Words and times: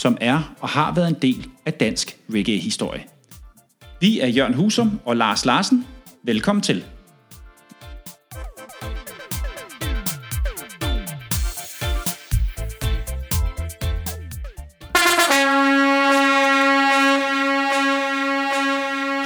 som 0.00 0.16
er 0.20 0.54
og 0.60 0.68
har 0.68 0.94
været 0.94 1.08
en 1.08 1.16
del 1.22 1.46
af 1.66 1.72
dansk 1.72 2.16
reggae-historie. 2.34 3.04
Vi 4.00 4.20
er 4.20 4.26
Jørgen 4.26 4.54
Husum 4.54 5.00
og 5.04 5.16
Lars 5.16 5.44
Larsen. 5.44 5.86
Velkommen 6.22 6.62
til. 6.62 6.84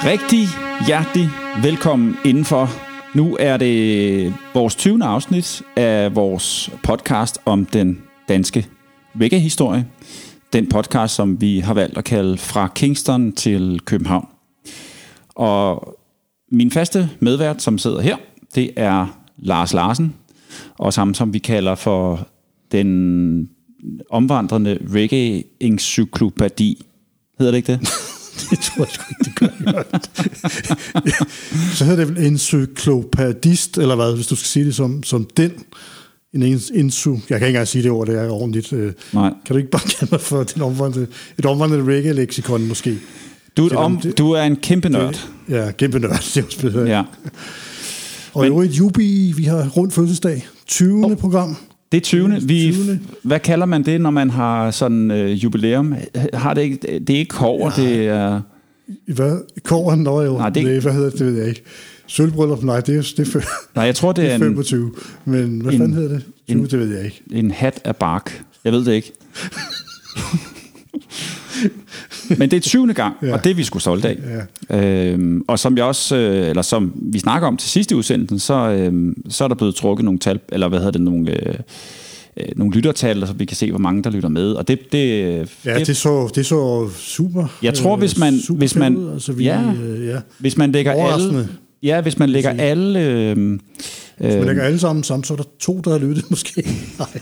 Rigtig 0.05 0.49
hjertelig 0.87 1.31
velkommen 1.63 2.17
indenfor. 2.25 2.69
Nu 3.17 3.37
er 3.41 3.57
det 3.57 4.35
vores 4.55 4.75
20. 4.77 5.05
afsnit 5.05 5.63
af 5.77 6.17
vores 6.17 6.71
podcast 6.83 7.39
om 7.45 7.67
den 7.67 8.03
danske 8.29 8.67
reggae-historie. 9.21 9.87
Den 10.55 10.69
podcast, 10.69 11.15
som 11.15 11.41
vi 11.41 11.59
har 11.59 11.75
valgt 11.75 11.99
at 11.99 12.05
kalde 12.05 12.39
Fra 12.39 12.69
Kingston 12.75 13.33
til 13.33 13.81
København. 13.85 14.29
Og 15.29 15.97
min 16.53 16.71
faste 16.71 17.11
medvært, 17.21 17.63
som 17.63 17.79
sidder 17.79 18.01
her, 18.01 18.17
det 18.55 18.71
er 18.77 19.21
Lars 19.39 19.73
Larsen, 19.73 20.15
og 20.79 20.93
sammen 20.93 21.15
som 21.15 21.33
vi 21.33 21.39
kalder 21.39 21.75
for 21.75 22.29
den 22.73 23.51
omvandrende 24.11 24.79
reggae-encyklopædi. 24.93 26.85
Hedder 27.39 27.53
det 27.53 27.57
ikke 27.57 27.73
det? 27.73 27.81
det 28.51 28.59
tror 28.59 28.85
jeg 28.85 28.91
sgu 28.91 29.05
ikke, 29.11 29.25
det 29.25 29.35
gør. 29.37 29.83
så 31.77 31.85
hedder 31.85 32.05
det 32.05 32.15
vel 32.15 32.27
encyklopædist, 32.27 33.79
eller 33.79 33.95
hvad, 33.95 34.15
hvis 34.15 34.27
du 34.27 34.37
skal 34.37 34.47
sige 34.47 34.65
det 34.65 34.75
som, 34.75 35.03
som 35.03 35.25
den. 35.37 35.53
En 36.35 36.43
ensu, 36.75 37.11
jeg 37.13 37.21
kan 37.29 37.35
ikke 37.35 37.47
engang 37.47 37.69
sige 37.69 37.83
det 37.83 37.91
ord, 37.91 38.07
det 38.07 38.19
er 38.19 38.31
ordentligt. 38.31 38.73
Øh, 38.73 38.93
Nej. 39.13 39.31
Kan 39.47 39.55
du 39.55 39.57
ikke 39.57 39.71
bare 39.71 39.89
kalde 39.99 40.11
mig 40.11 40.21
for 40.21 40.43
den 40.43 40.63
omvandrede, 40.63 41.07
et 41.39 41.47
omvandrende 41.47 41.85
reggae-leksikon 41.85 42.69
måske? 42.69 42.99
Du 43.57 43.63
er, 43.63 43.71
et 43.71 43.77
om, 43.77 44.01
du 44.19 44.31
er 44.31 44.43
en 44.43 44.57
kæmpe 44.57 44.89
nørd. 44.89 45.29
Ja, 45.49 45.71
kæmpe 45.71 45.99
nørd, 45.99 46.11
det 46.35 46.37
er 46.37 46.47
også 46.47 46.61
bedre. 46.61 46.89
Ja. 46.89 47.03
Og 48.33 48.43
Men, 48.43 48.53
jo 48.53 48.61
et 48.61 48.71
jubi, 48.71 49.35
vi 49.37 49.45
har 49.45 49.69
rundt 49.69 49.95
fødselsdag. 49.95 50.47
20. 50.67 51.05
Oh. 51.05 51.17
program. 51.17 51.57
Det 51.93 51.99
er 51.99 52.03
20. 52.03 52.43
Vi, 52.43 52.73
20. 52.73 53.01
Hvad 53.23 53.41
kalder 53.41 53.67
man 53.67 53.85
det, 53.85 54.01
når 54.01 54.11
man 54.11 54.31
har 54.31 54.71
sådan 54.71 55.11
uh, 55.11 55.45
jubilæum? 55.45 55.95
Har 56.33 56.55
det 56.55 56.63
ikke, 56.63 56.79
det 56.99 57.11
er 57.11 57.19
ikke 57.19 57.29
kover, 57.29 57.73
ja. 57.77 57.83
det 57.83 58.07
er... 58.07 58.41
Hvad? 59.07 59.39
Kover, 59.63 59.95
når 59.95 60.23
jo. 60.23 60.37
Nej, 60.39 60.51
det, 60.51 60.67
det, 60.67 60.83
hvad 60.83 60.93
hedder 60.93 61.11
det, 61.11 61.19
det 61.19 61.27
ved 61.27 61.39
jeg 61.39 61.49
ikke. 61.49 61.63
Sølvbryllup, 62.07 62.63
nej, 62.63 62.81
det 62.81 62.97
er, 62.97 63.13
det 63.17 63.35
er, 63.35 63.41
nej, 63.75 63.85
jeg 63.85 63.95
tror, 63.95 64.13
det, 64.13 64.25
det 64.25 64.31
er, 64.31 64.35
er 64.35 64.39
25. 64.39 64.93
Men 65.25 65.61
hvad 65.61 65.73
en, 65.73 65.79
fanden 65.79 65.95
hedder 65.95 66.09
det? 66.09 66.25
20, 66.49 66.59
en, 66.59 66.65
det 66.65 66.79
ved 66.79 66.97
jeg 66.97 67.05
ikke. 67.05 67.23
En 67.31 67.51
hat 67.51 67.81
af 67.85 67.97
bark. 67.97 68.45
Jeg 68.65 68.73
ved 68.73 68.85
det 68.85 68.93
ikke. 68.93 69.13
Men 72.39 72.51
det 72.51 72.57
er 72.57 72.61
20. 72.61 72.95
gang, 72.95 73.17
ja. 73.23 73.33
og 73.33 73.45
det 73.45 73.51
er 73.51 73.55
vi 73.55 73.65
sgu 73.65 73.79
stolte 73.79 74.09
af. 74.09 74.19
Ja. 74.71 75.11
Øhm, 75.13 75.45
og 75.49 75.59
som 75.59 75.77
jeg 75.77 75.85
også, 75.85 76.17
øh, 76.17 76.49
eller 76.49 76.63
som 76.63 76.93
vi 76.97 77.19
snakker 77.19 77.49
om 77.49 77.57
til 77.57 77.71
sidste 77.71 77.97
udsendelse, 77.97 78.39
så, 78.39 78.55
øh, 78.55 79.15
så 79.29 79.45
er 79.45 79.49
der 79.49 79.55
blevet 79.55 79.75
trukket 79.75 80.05
nogle 80.05 80.19
tal, 80.19 80.41
eller 80.49 80.69
hvad 80.69 80.79
hedder 80.79 80.93
det, 80.93 81.01
nogle... 81.01 81.49
Øh, 81.49 81.55
øh, 82.37 82.49
nogle 82.57 82.75
lyttertal, 82.75 83.27
så 83.27 83.33
vi 83.33 83.45
kan 83.45 83.57
se, 83.57 83.71
hvor 83.71 83.79
mange 83.79 84.03
der 84.03 84.11
lytter 84.11 84.29
med. 84.29 84.53
Og 84.53 84.69
det, 84.69 84.93
det, 84.93 85.21
ja, 85.65 85.79
det, 85.79 85.87
det, 85.87 85.97
så, 85.97 86.31
det 86.35 86.47
så 86.47 86.89
super. 86.99 87.47
Jeg 87.63 87.75
tror, 87.75 87.97
hvis 87.97 88.19
man, 88.19 88.35
øh, 88.51 88.57
hvis 88.57 88.77
man, 88.77 89.09
altså, 89.13 89.33
vi, 89.33 89.45
ja, 89.45 89.63
øh, 89.83 90.07
ja. 90.07 90.19
hvis 90.39 90.57
man 90.57 90.73
lægger 90.73 90.93
alle, 90.93 91.49
ja, 91.85 92.01
hvis 92.01 92.19
man 92.19 92.31
lægger 92.31 92.51
alle, 92.51 93.01
øh, 93.01 93.37
hvis 94.19 94.35
man 94.35 94.45
lægger 94.45 94.63
alle 94.63 94.79
sammen 94.79 95.05
sammen, 95.05 95.25
så 95.25 95.33
er 95.33 95.37
der 95.37 95.45
to, 95.61 95.81
der 95.81 95.91
har 95.91 95.99
lyttet 95.99 96.31
måske. 96.31 96.69
Nej, 96.99 97.21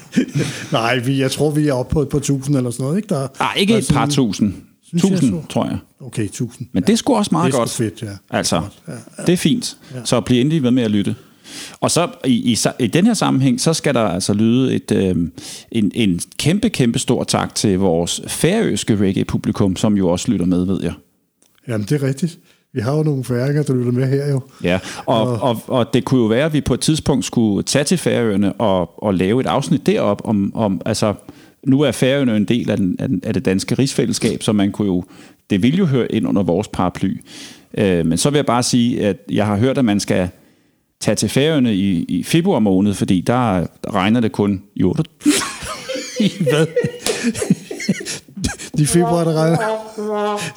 Nej 0.73 0.99
vi, 0.99 1.21
jeg 1.21 1.31
tror, 1.31 1.51
vi 1.51 1.69
er 1.69 1.73
oppe 1.73 1.93
på 1.93 2.03
et 2.03 2.09
par 2.09 2.19
tusind 2.19 2.57
eller 2.57 2.71
sådan 2.71 2.85
noget. 2.85 2.97
Ikke, 2.97 3.09
der, 3.09 3.29
Nej, 3.39 3.55
ikke 3.57 3.79
et 3.79 3.91
par 3.93 4.07
tusind. 4.07 4.55
Tusind, 5.01 5.35
jeg 5.35 5.45
tror 5.49 5.65
jeg. 5.67 5.79
Okay, 6.01 6.29
tusind. 6.29 6.67
Men 6.73 6.83
det 6.83 6.93
er 6.93 6.97
sgu 6.97 7.15
også 7.15 7.29
meget 7.33 7.53
det 7.53 7.55
er 7.55 7.59
godt. 7.61 7.71
fedt, 7.71 8.03
ja. 8.03 8.09
Altså, 8.31 8.57
ja, 8.57 8.93
ja. 9.19 9.23
det 9.27 9.33
er 9.33 9.37
fint. 9.37 9.77
Ja. 9.95 10.01
Så 10.05 10.21
bliv 10.21 10.41
endelig 10.41 10.63
ved 10.63 10.71
med 10.71 10.83
at 10.83 10.91
lytte. 10.91 11.17
Og 11.81 11.91
så 11.91 12.09
i, 12.25 12.53
i, 12.53 12.59
i 12.79 12.87
den 12.87 13.07
her 13.07 13.15
sammenhæng, 13.15 13.61
så 13.61 13.75
skal 13.75 13.95
der 13.95 14.01
altså 14.01 14.33
lyde 14.33 14.75
et, 14.75 14.93
øh, 14.93 15.17
en, 15.73 15.93
en 15.95 16.21
kæmpe, 16.39 16.69
kæmpe 16.69 16.99
stor 16.99 17.25
tak 17.25 17.55
til 17.55 17.79
vores 17.79 18.21
færøske 18.27 18.97
reggae-publikum, 18.97 19.77
som 19.77 19.97
jo 19.97 20.09
også 20.09 20.31
lytter 20.31 20.47
med, 20.47 20.65
ved 20.65 20.83
jeg. 20.83 20.93
Jamen, 21.69 21.87
det 21.87 22.03
er 22.03 22.07
rigtigt. 22.07 22.39
Vi 22.75 22.81
har 22.81 22.97
jo 22.97 23.03
nogle 23.03 23.25
færinger, 23.25 23.63
der 23.63 23.75
lytter 23.75 23.93
med 23.93 24.09
her 24.09 24.31
jo. 24.31 24.41
Ja, 24.65 24.79
og, 25.07 25.33
og, 25.33 25.41
og, 25.41 25.63
og 25.67 25.95
det 25.95 26.05
kunne 26.05 26.21
jo 26.21 26.27
være, 26.27 26.45
at 26.45 26.53
vi 26.53 26.61
på 26.61 26.75
et 26.75 26.81
tidspunkt 26.81 27.25
skulle 27.25 27.63
tage 27.63 27.85
til 27.85 27.99
Færøerne 27.99 28.53
og, 28.53 29.05
og 29.05 29.15
lave 29.15 29.41
et 29.41 29.47
afsnit 29.47 29.87
derop 29.87 30.23
om, 30.25 30.53
om 30.55 30.81
altså, 30.87 31.15
nu 31.67 31.81
er 31.81 31.93
Færøerne 31.93 32.37
en 32.37 32.45
del 32.45 32.71
af, 32.71 32.77
den, 32.77 33.21
af 33.23 33.35
det 33.35 33.45
danske 33.45 33.75
rigsfællesskab, 33.75 34.43
så 34.43 34.53
man 34.53 34.73
kunne 34.73 34.87
jo, 34.87 35.05
det 35.51 35.63
vil 35.63 35.77
jo 35.77 35.87
høre 35.87 36.13
ind 36.13 36.29
under 36.29 36.43
vores 36.43 36.69
paraply. 36.69 37.21
Øh, 37.79 38.07
men 38.07 38.19
så 38.19 38.31
vil 38.31 38.39
jeg 38.39 38.47
bare 38.47 38.63
sige, 38.63 39.07
at 39.07 39.17
jeg 39.31 39.47
har 39.47 39.57
hørt, 39.57 39.79
at 39.79 39.85
man 39.85 40.01
skal 40.01 40.29
tage 41.01 41.15
til 41.15 41.29
Færøerne 41.29 41.75
i, 41.75 42.05
i 42.05 42.23
februar 42.23 42.59
måned, 42.59 42.95
fordi 42.95 43.21
der 43.21 43.67
regner 43.95 44.21
det 44.21 44.33
kun 44.33 44.63
i 44.75 44.83
8. 44.83 45.03
Hvad? 46.51 46.67
De 48.79 48.87
februar, 48.87 49.25
der 49.25 49.33
regner, 49.33 49.57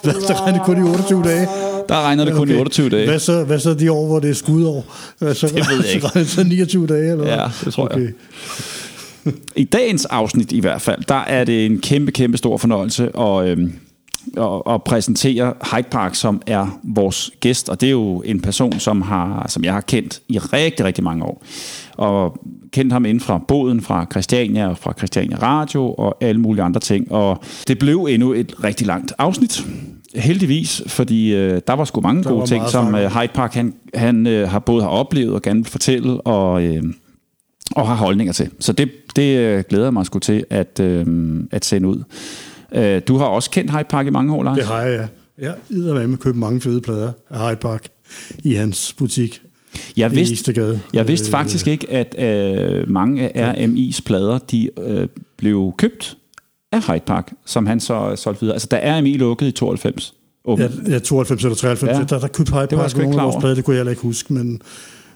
der 0.03 0.45
regner 0.45 0.63
kun 0.63 0.77
i 0.77 0.89
28 0.89 1.23
dage. 1.23 1.47
Der 1.89 2.01
regner 2.01 2.25
det 2.25 2.33
kun 2.33 2.41
okay. 2.41 2.55
i 2.55 2.59
28 2.59 2.89
dage. 2.89 3.05
Hvad 3.05 3.19
så, 3.19 3.43
hvad 3.43 3.59
så 3.59 3.73
de 3.73 3.91
år, 3.91 4.07
hvor 4.07 4.19
det 4.19 4.29
er 4.29 4.33
skudår? 4.33 4.85
Hvad 5.19 5.33
så, 5.33 5.47
det 5.47 5.55
ved 5.55 5.85
jeg 5.85 5.93
ikke. 6.15 6.25
Så 6.25 6.43
29 6.43 6.87
dage? 6.87 7.11
Eller 7.11 7.41
ja, 7.41 7.47
det 7.65 7.73
tror 7.73 7.85
okay. 7.85 8.01
jeg. 8.01 9.33
I 9.55 9.63
dagens 9.63 10.05
afsnit 10.05 10.51
i 10.51 10.59
hvert 10.59 10.81
fald, 10.81 11.03
der 11.07 11.15
er 11.15 11.43
det 11.43 11.65
en 11.65 11.79
kæmpe, 11.79 12.11
kæmpe 12.11 12.37
stor 12.37 12.57
fornøjelse 12.57 13.17
at, 13.19 13.47
øhm, 13.47 13.73
at, 14.37 14.73
at 14.73 14.83
præsentere 14.83 15.53
Hyde 15.71 15.87
Park, 15.91 16.15
som 16.15 16.41
er 16.47 16.79
vores 16.83 17.31
gæst. 17.39 17.69
Og 17.69 17.81
det 17.81 17.87
er 17.87 17.91
jo 17.91 18.21
en 18.25 18.41
person, 18.41 18.79
som, 18.79 19.01
har, 19.01 19.45
som 19.49 19.63
jeg 19.63 19.73
har 19.73 19.81
kendt 19.81 20.21
i 20.29 20.39
rigtig, 20.39 20.85
rigtig 20.85 21.03
mange 21.03 21.25
år. 21.25 21.43
Og 21.97 22.37
kendt 22.71 22.93
ham 22.93 23.05
inden 23.05 23.19
fra 23.19 23.37
båden 23.37 23.81
fra 23.81 24.05
Christiania 24.11 24.67
og 24.67 24.77
fra 24.77 24.93
Christiania 24.97 25.37
Radio 25.37 25.93
og 25.93 26.17
alle 26.21 26.41
mulige 26.41 26.63
andre 26.63 26.79
ting. 26.79 27.11
Og 27.11 27.43
det 27.67 27.79
blev 27.79 28.07
endnu 28.09 28.33
et 28.33 28.63
rigtig 28.63 28.87
langt 28.87 29.13
afsnit. 29.17 29.65
Heldigvis, 30.15 30.81
fordi 30.87 31.33
øh, 31.33 31.61
der 31.67 31.73
var 31.73 31.85
sgu 31.85 32.01
mange 32.01 32.23
der 32.23 32.29
gode 32.29 32.47
ting, 32.47 32.69
som 32.69 32.95
øh, 32.95 33.19
Hyde 33.19 33.31
Park 33.33 33.53
han, 33.53 33.73
han 33.93 34.27
øh, 34.27 34.49
har 34.49 34.59
både 34.59 34.81
har 34.81 34.89
oplevet 34.89 35.33
og 35.33 35.41
gerne 35.41 35.59
vil 35.59 35.71
fortælle, 35.71 36.21
og, 36.21 36.63
øh, 36.63 36.83
og 37.71 37.87
har 37.87 37.95
holdninger 37.95 38.33
til. 38.33 38.49
Så 38.59 38.73
det, 38.73 38.91
det 39.15 39.37
øh, 39.37 39.63
glæder 39.69 39.85
jeg 39.85 39.93
mig 39.93 40.05
sgu 40.05 40.19
til 40.19 40.45
at, 40.49 40.79
øh, 40.79 41.05
at 41.51 41.65
sende 41.65 41.87
ud. 41.87 42.03
Øh, 42.71 43.01
du 43.07 43.17
har 43.17 43.25
også 43.25 43.49
kendt 43.49 43.71
Hyde 43.71 43.83
Park 43.89 44.07
i 44.07 44.09
mange 44.09 44.33
år, 44.33 44.43
Lars? 44.43 44.57
Det 44.57 44.67
har 44.67 44.81
jeg, 44.81 45.07
ja. 45.41 45.51
Jeg 45.69 45.83
har 45.93 46.07
med 46.07 46.17
købt 46.17 46.37
mange 46.37 46.61
fede 46.61 46.81
plader 46.81 47.11
af 47.29 47.47
Hyde 47.47 47.59
Park 47.59 47.87
i 48.43 48.53
hans 48.53 48.93
butik. 48.97 49.41
Jeg 49.97 50.11
vidste, 50.11 50.79
jeg 50.93 51.07
vidste 51.07 51.31
faktisk 51.31 51.67
ikke, 51.67 51.91
at 51.91 52.15
øh, 52.19 52.89
mange 52.89 53.37
af 53.37 53.53
RMI's 53.53 53.99
plader, 54.05 54.37
de 54.37 54.69
øh, 54.79 55.07
blev 55.37 55.73
købt 55.77 56.17
af 56.71 56.87
Hyde 56.87 57.03
Park, 57.05 57.33
som 57.45 57.65
han 57.65 57.79
så 57.79 58.15
solgte 58.15 58.41
videre. 58.41 58.55
Altså, 58.55 58.67
der 58.71 58.77
er 58.77 58.99
RMI 59.01 59.17
lukket 59.17 59.47
i 59.47 59.51
92. 59.51 60.13
Ja, 60.47 60.69
ja, 60.87 60.99
92 60.99 61.43
eller 61.43 61.55
93. 61.55 61.97
Ja. 61.97 62.03
Der, 62.03 62.19
der 62.19 62.27
købte 62.27 62.53
Hyde 62.53 62.67
Park 62.67 62.97
nogle 62.97 63.21
af 63.21 63.23
vores 63.23 63.35
plader, 63.39 63.55
det 63.55 63.63
kunne 63.63 63.73
jeg 63.73 63.79
heller 63.79 63.91
ikke 63.91 64.01
huske, 64.01 64.33
men 64.33 64.61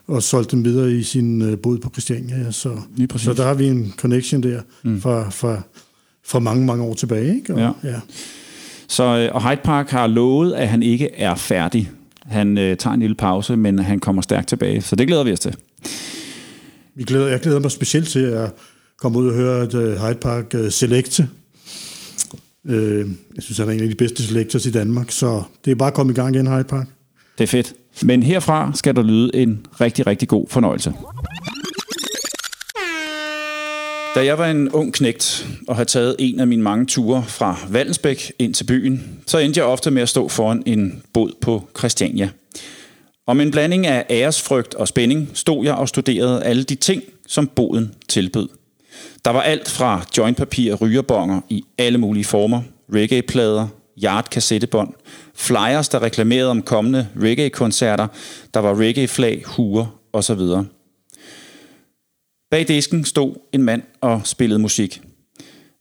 og 0.09 0.23
solgte 0.23 0.55
dem 0.55 0.65
videre 0.65 0.91
i 0.91 1.03
sin 1.03 1.41
øh, 1.41 1.57
båd 1.57 1.77
på 1.77 1.89
Christiania. 1.89 2.37
Ja, 2.37 2.51
så, 2.51 2.69
så 3.17 3.33
der 3.33 3.43
har 3.43 3.53
vi 3.53 3.67
en 3.67 3.93
connection 3.97 4.43
der 4.43 4.61
mm. 4.83 5.01
fra, 5.01 5.29
fra, 5.29 5.61
fra 6.25 6.39
mange, 6.39 6.66
mange 6.66 6.83
år 6.83 6.94
tilbage. 6.94 7.36
Ikke? 7.36 7.54
Og, 7.54 7.60
ja. 7.60 7.71
ja. 7.83 8.00
Så, 8.88 9.04
øh, 9.04 9.36
og 9.36 9.50
Hyde 9.50 9.62
Park 9.63 9.89
har 9.89 10.07
lovet, 10.07 10.54
at 10.54 10.68
han 10.68 10.83
ikke 10.83 11.16
er 11.16 11.36
færdig. 11.36 11.92
Han 12.25 12.57
øh, 12.57 12.77
tager 12.77 12.94
en 12.94 13.00
lille 13.00 13.16
pause, 13.16 13.56
men 13.56 13.80
han 13.80 14.00
kommer 14.00 14.21
stærkt 14.21 14.48
tilbage, 14.48 14.81
så 14.81 14.95
det 14.95 15.07
glæder 15.07 15.24
vi 15.24 15.33
os 15.33 15.39
til. 15.39 15.56
Vi 16.95 17.04
glæder, 17.04 17.27
jeg 17.27 17.39
glæder 17.39 17.60
mig 17.60 17.71
specielt 17.71 18.07
til 18.07 18.19
at 18.19 18.51
komme 18.98 19.19
ud 19.19 19.27
og 19.27 19.33
høre 19.33 19.63
et 19.63 19.74
uh, 19.74 19.81
Hyde 19.81 20.18
Park 20.21 20.54
uh, 20.54 20.69
Selecte. 20.69 21.30
Uh, 22.63 22.74
jeg 22.75 23.06
synes, 23.39 23.57
han 23.57 23.69
er 23.69 23.74
en 23.74 23.83
af 23.83 23.89
de 23.89 23.95
bedste 23.95 24.24
selectors 24.24 24.66
i 24.66 24.71
Danmark, 24.71 25.12
så 25.12 25.44
det 25.66 25.71
er 25.71 25.75
bare 25.75 25.88
at 25.88 25.94
komme 25.94 26.12
i 26.12 26.16
gang 26.16 26.36
igen, 26.36 26.48
Hyde 26.48 26.63
Park. 26.63 26.88
Det 27.38 27.44
er 27.44 27.48
fedt. 27.48 27.74
Men 28.04 28.24
herfra 28.24 28.71
skal 28.75 28.95
der 28.95 29.04
lyde 29.04 29.36
en 29.36 29.66
rigtig, 29.81 30.07
rigtig 30.07 30.27
god 30.27 30.45
fornøjelse. 30.50 30.94
Da 34.15 34.25
jeg 34.25 34.38
var 34.38 34.47
en 34.47 34.71
ung 34.71 34.94
knægt 34.94 35.47
og 35.67 35.75
havde 35.75 35.89
taget 35.89 36.15
en 36.19 36.39
af 36.39 36.47
mine 36.47 36.63
mange 36.63 36.85
ture 36.85 37.23
fra 37.27 37.57
Vallensbæk 37.69 38.31
ind 38.39 38.53
til 38.53 38.63
byen, 38.63 39.19
så 39.27 39.38
endte 39.38 39.59
jeg 39.59 39.67
ofte 39.67 39.91
med 39.91 40.01
at 40.01 40.09
stå 40.09 40.27
foran 40.27 40.63
en 40.65 41.03
båd 41.13 41.31
på 41.41 41.69
Christiania. 41.77 42.29
Og 43.27 43.38
med 43.38 43.45
en 43.45 43.51
blanding 43.51 43.88
af 43.88 44.06
æresfrygt 44.09 44.75
og 44.75 44.88
spænding 44.88 45.29
stod 45.33 45.65
jeg 45.65 45.73
og 45.73 45.89
studerede 45.89 46.44
alle 46.44 46.63
de 46.63 46.75
ting, 46.75 47.03
som 47.27 47.47
båden 47.47 47.95
tilbød. 48.07 48.50
Der 49.25 49.31
var 49.31 49.41
alt 49.41 49.69
fra 49.69 50.06
jointpapir 50.17 50.73
og 50.73 50.81
rygerbonger 50.81 51.41
i 51.50 51.63
alle 51.77 51.97
mulige 51.97 52.25
former, 52.25 52.61
reggae-plader, 52.94 53.67
yard-kassettebånd, 54.03 54.94
flyers, 55.35 55.89
der 55.89 56.01
reklamerede 56.01 56.50
om 56.50 56.61
kommende 56.61 57.07
reggae-koncerter, 57.21 58.07
der 58.53 58.59
var 58.59 58.79
reggae-flag, 58.79 59.44
huer 59.45 59.85
osv. 60.13 60.41
Bag 62.51 62.67
disken 62.67 63.05
stod 63.05 63.35
en 63.53 63.63
mand 63.63 63.83
og 64.01 64.21
spillede 64.27 64.59
musik. 64.59 65.01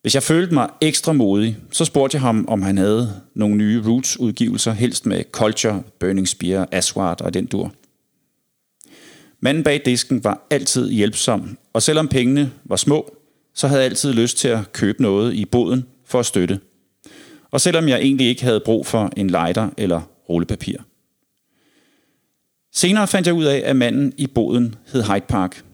Hvis 0.02 0.14
jeg 0.14 0.22
følte 0.22 0.54
mig 0.54 0.68
ekstra 0.80 1.12
modig, 1.12 1.56
så 1.70 1.84
spurgte 1.84 2.14
jeg 2.14 2.20
ham, 2.20 2.44
om 2.48 2.62
han 2.62 2.78
havde 2.78 3.20
nogle 3.34 3.56
nye 3.56 3.82
Roots-udgivelser, 3.86 4.72
helst 4.72 5.06
med 5.06 5.24
Culture, 5.32 5.82
Burning 6.00 6.28
Spear, 6.28 6.68
Aswad 6.72 7.20
og 7.20 7.34
den 7.34 7.46
dur. 7.46 7.72
Manden 9.40 9.64
bag 9.64 9.82
disken 9.84 10.24
var 10.24 10.46
altid 10.50 10.90
hjælpsom, 10.90 11.58
og 11.72 11.82
selvom 11.82 12.08
pengene 12.08 12.52
var 12.64 12.76
små, 12.76 13.18
så 13.54 13.68
havde 13.68 13.80
jeg 13.80 13.90
altid 13.90 14.12
lyst 14.12 14.38
til 14.38 14.48
at 14.48 14.72
købe 14.72 15.02
noget 15.02 15.34
i 15.34 15.44
boden 15.44 15.86
for 16.06 16.20
at 16.20 16.26
støtte. 16.26 16.60
Og 17.50 17.60
selvom 17.60 17.88
jeg 17.88 17.98
egentlig 17.98 18.26
ikke 18.26 18.42
havde 18.42 18.60
brug 18.60 18.86
for 18.86 19.12
en 19.16 19.30
lighter 19.30 19.70
eller 19.76 20.00
rullepapir. 20.28 20.76
Senere 22.74 23.06
fandt 23.06 23.26
jeg 23.26 23.34
ud 23.34 23.44
af, 23.44 23.62
at 23.64 23.76
manden 23.76 24.12
i 24.16 24.26
boden 24.26 24.74
hed 24.92 25.02
Hyde 25.02 25.24
Park– 25.28 25.62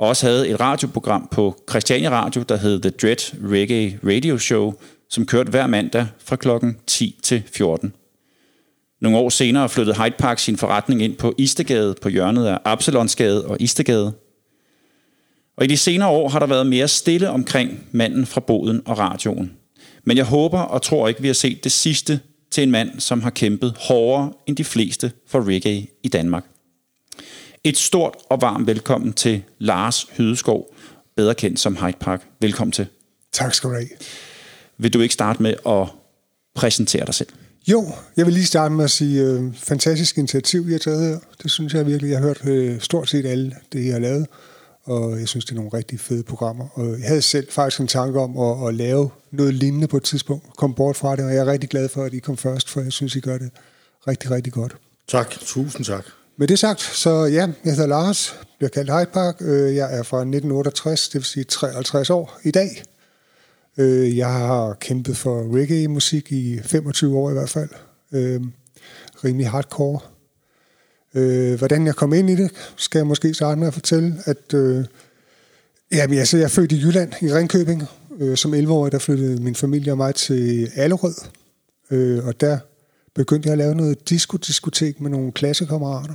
og 0.00 0.08
også 0.08 0.26
havde 0.26 0.48
et 0.48 0.60
radioprogram 0.60 1.28
på 1.30 1.62
Christiania 1.70 2.10
Radio, 2.10 2.42
der 2.42 2.56
hed 2.56 2.80
The 2.80 2.90
Dread 2.90 3.34
Reggae 3.50 3.98
Radio 4.04 4.38
Show, 4.38 4.74
som 5.08 5.26
kørte 5.26 5.50
hver 5.50 5.66
mandag 5.66 6.06
fra 6.24 6.36
klokken 6.36 6.76
10 6.86 7.20
til 7.22 7.42
14. 7.54 7.92
Nogle 9.00 9.18
år 9.18 9.28
senere 9.28 9.68
flyttede 9.68 9.96
Hyde 10.02 10.14
Park 10.18 10.38
sin 10.38 10.56
forretning 10.56 11.02
ind 11.02 11.16
på 11.16 11.34
Istegade 11.38 11.94
på 12.02 12.08
hjørnet 12.08 12.46
af 12.46 12.58
Absalonsgade 12.64 13.46
og 13.46 13.56
Istegade. 13.60 14.12
Og 15.56 15.64
i 15.64 15.66
de 15.66 15.76
senere 15.76 16.08
år 16.08 16.28
har 16.28 16.38
der 16.38 16.46
været 16.46 16.66
mere 16.66 16.88
stille 16.88 17.30
omkring 17.30 17.84
manden 17.92 18.26
fra 18.26 18.40
boden 18.40 18.82
og 18.86 18.98
radioen. 18.98 19.52
Men 20.04 20.16
jeg 20.16 20.24
håber 20.24 20.60
og 20.60 20.82
tror 20.82 21.08
ikke, 21.08 21.20
vi 21.20 21.26
har 21.26 21.34
set 21.34 21.64
det 21.64 21.72
sidste 21.72 22.20
til 22.50 22.62
en 22.62 22.70
mand, 22.70 23.00
som 23.00 23.22
har 23.22 23.30
kæmpet 23.30 23.74
hårdere 23.78 24.32
end 24.46 24.56
de 24.56 24.64
fleste 24.64 25.12
for 25.26 25.48
reggae 25.48 25.86
i 26.02 26.08
Danmark. 26.08 26.44
Et 27.64 27.78
stort 27.78 28.16
og 28.30 28.40
varmt 28.40 28.66
velkommen 28.66 29.12
til 29.12 29.42
Lars 29.58 30.06
Hydeskov, 30.16 30.74
bedre 31.16 31.34
kendt 31.34 31.60
som 31.60 31.76
Hyde 31.76 31.96
Park. 32.00 32.26
Velkommen 32.40 32.72
til. 32.72 32.86
Tak 33.32 33.54
skal 33.54 33.70
du 33.70 33.74
have. 33.74 33.88
Vil 34.78 34.92
du 34.92 35.00
ikke 35.00 35.14
starte 35.14 35.42
med 35.42 35.54
at 35.66 35.86
præsentere 36.54 37.06
dig 37.06 37.14
selv? 37.14 37.28
Jo, 37.68 37.92
jeg 38.16 38.26
vil 38.26 38.34
lige 38.34 38.46
starte 38.46 38.74
med 38.74 38.84
at 38.84 38.90
sige, 38.90 39.22
øh, 39.22 39.54
fantastisk 39.54 40.18
initiativ, 40.18 40.68
I 40.68 40.72
har 40.72 40.78
taget 40.78 41.08
her. 41.08 41.18
Det 41.42 41.50
synes 41.50 41.74
jeg 41.74 41.86
virkelig. 41.86 42.10
Jeg 42.10 42.18
har 42.18 42.26
hørt 42.26 42.46
øh, 42.46 42.80
stort 42.80 43.08
set 43.08 43.26
alle 43.26 43.56
det, 43.72 43.84
I 43.84 43.88
har 43.88 43.98
lavet, 43.98 44.26
og 44.84 45.20
jeg 45.20 45.28
synes, 45.28 45.44
det 45.44 45.52
er 45.52 45.56
nogle 45.56 45.70
rigtig 45.74 46.00
fede 46.00 46.22
programmer. 46.22 46.68
Og 46.78 47.00
jeg 47.00 47.08
havde 47.08 47.22
selv 47.22 47.46
faktisk 47.50 47.80
en 47.80 47.86
tanke 47.86 48.20
om 48.20 48.38
at, 48.38 48.68
at 48.68 48.74
lave 48.74 49.10
noget 49.30 49.54
lignende 49.54 49.86
på 49.86 49.96
et 49.96 50.02
tidspunkt, 50.02 50.56
kom 50.56 50.74
bort 50.74 50.96
fra 50.96 51.16
det, 51.16 51.24
og 51.24 51.34
jeg 51.34 51.40
er 51.40 51.46
rigtig 51.46 51.70
glad 51.70 51.88
for, 51.88 52.04
at 52.04 52.14
I 52.14 52.18
kom 52.18 52.36
først, 52.36 52.68
for 52.68 52.80
jeg 52.80 52.92
synes, 52.92 53.16
I 53.16 53.20
gør 53.20 53.38
det 53.38 53.50
rigtig, 54.08 54.30
rigtig 54.30 54.52
godt. 54.52 54.76
Tak, 55.08 55.30
tusind 55.30 55.84
tak. 55.84 56.04
Med 56.40 56.48
det 56.48 56.58
sagt, 56.58 56.80
så 56.80 57.24
ja, 57.24 57.48
jeg 57.64 57.74
hedder 57.74 57.86
Lars, 57.86 58.36
bliver 58.58 58.70
kaldt 58.70 58.90
Hyde 58.90 59.10
Park. 59.12 59.36
Øh, 59.40 59.76
jeg 59.76 59.98
er 59.98 60.02
fra 60.02 60.18
1968, 60.18 61.08
det 61.08 61.14
vil 61.14 61.24
sige 61.24 61.44
53 61.44 62.10
år 62.10 62.38
i 62.44 62.50
dag. 62.50 62.82
Øh, 63.78 64.16
jeg 64.16 64.32
har 64.32 64.74
kæmpet 64.80 65.16
for 65.16 65.56
reggae-musik 65.56 66.32
i 66.32 66.60
25 66.62 67.18
år 67.18 67.30
i 67.30 67.32
hvert 67.32 67.48
fald. 67.48 67.68
Øh, 68.12 68.40
rimelig 69.24 69.50
hardcore. 69.50 70.00
Øh, 71.14 71.58
hvordan 71.58 71.86
jeg 71.86 71.96
kom 71.96 72.12
ind 72.12 72.30
i 72.30 72.36
det, 72.36 72.50
skal 72.76 72.98
jeg 72.98 73.06
måske 73.06 73.34
starte 73.34 73.58
med 73.58 73.68
at 73.68 73.74
fortælle, 73.74 74.14
at 74.24 74.54
øh, 74.54 74.84
jamen, 75.92 76.18
altså, 76.18 76.36
jeg 76.36 76.44
er 76.44 76.48
født 76.48 76.72
i 76.72 76.80
Jylland, 76.86 77.12
i 77.22 77.32
Ringkøbing. 77.32 77.82
Som 78.34 78.54
11-årig, 78.54 78.92
der 78.92 78.98
flyttede 78.98 79.42
min 79.42 79.54
familie 79.54 79.92
og 79.92 79.96
mig 79.96 80.14
til 80.14 80.70
Allerød. 80.74 81.14
Og 82.22 82.40
der 82.40 82.58
begyndte 83.14 83.46
jeg 83.46 83.52
at 83.52 83.58
lave 83.58 83.74
noget 83.74 84.10
disco-diskotek 84.10 85.00
med 85.00 85.10
nogle 85.10 85.32
klassekammerater. 85.32 86.14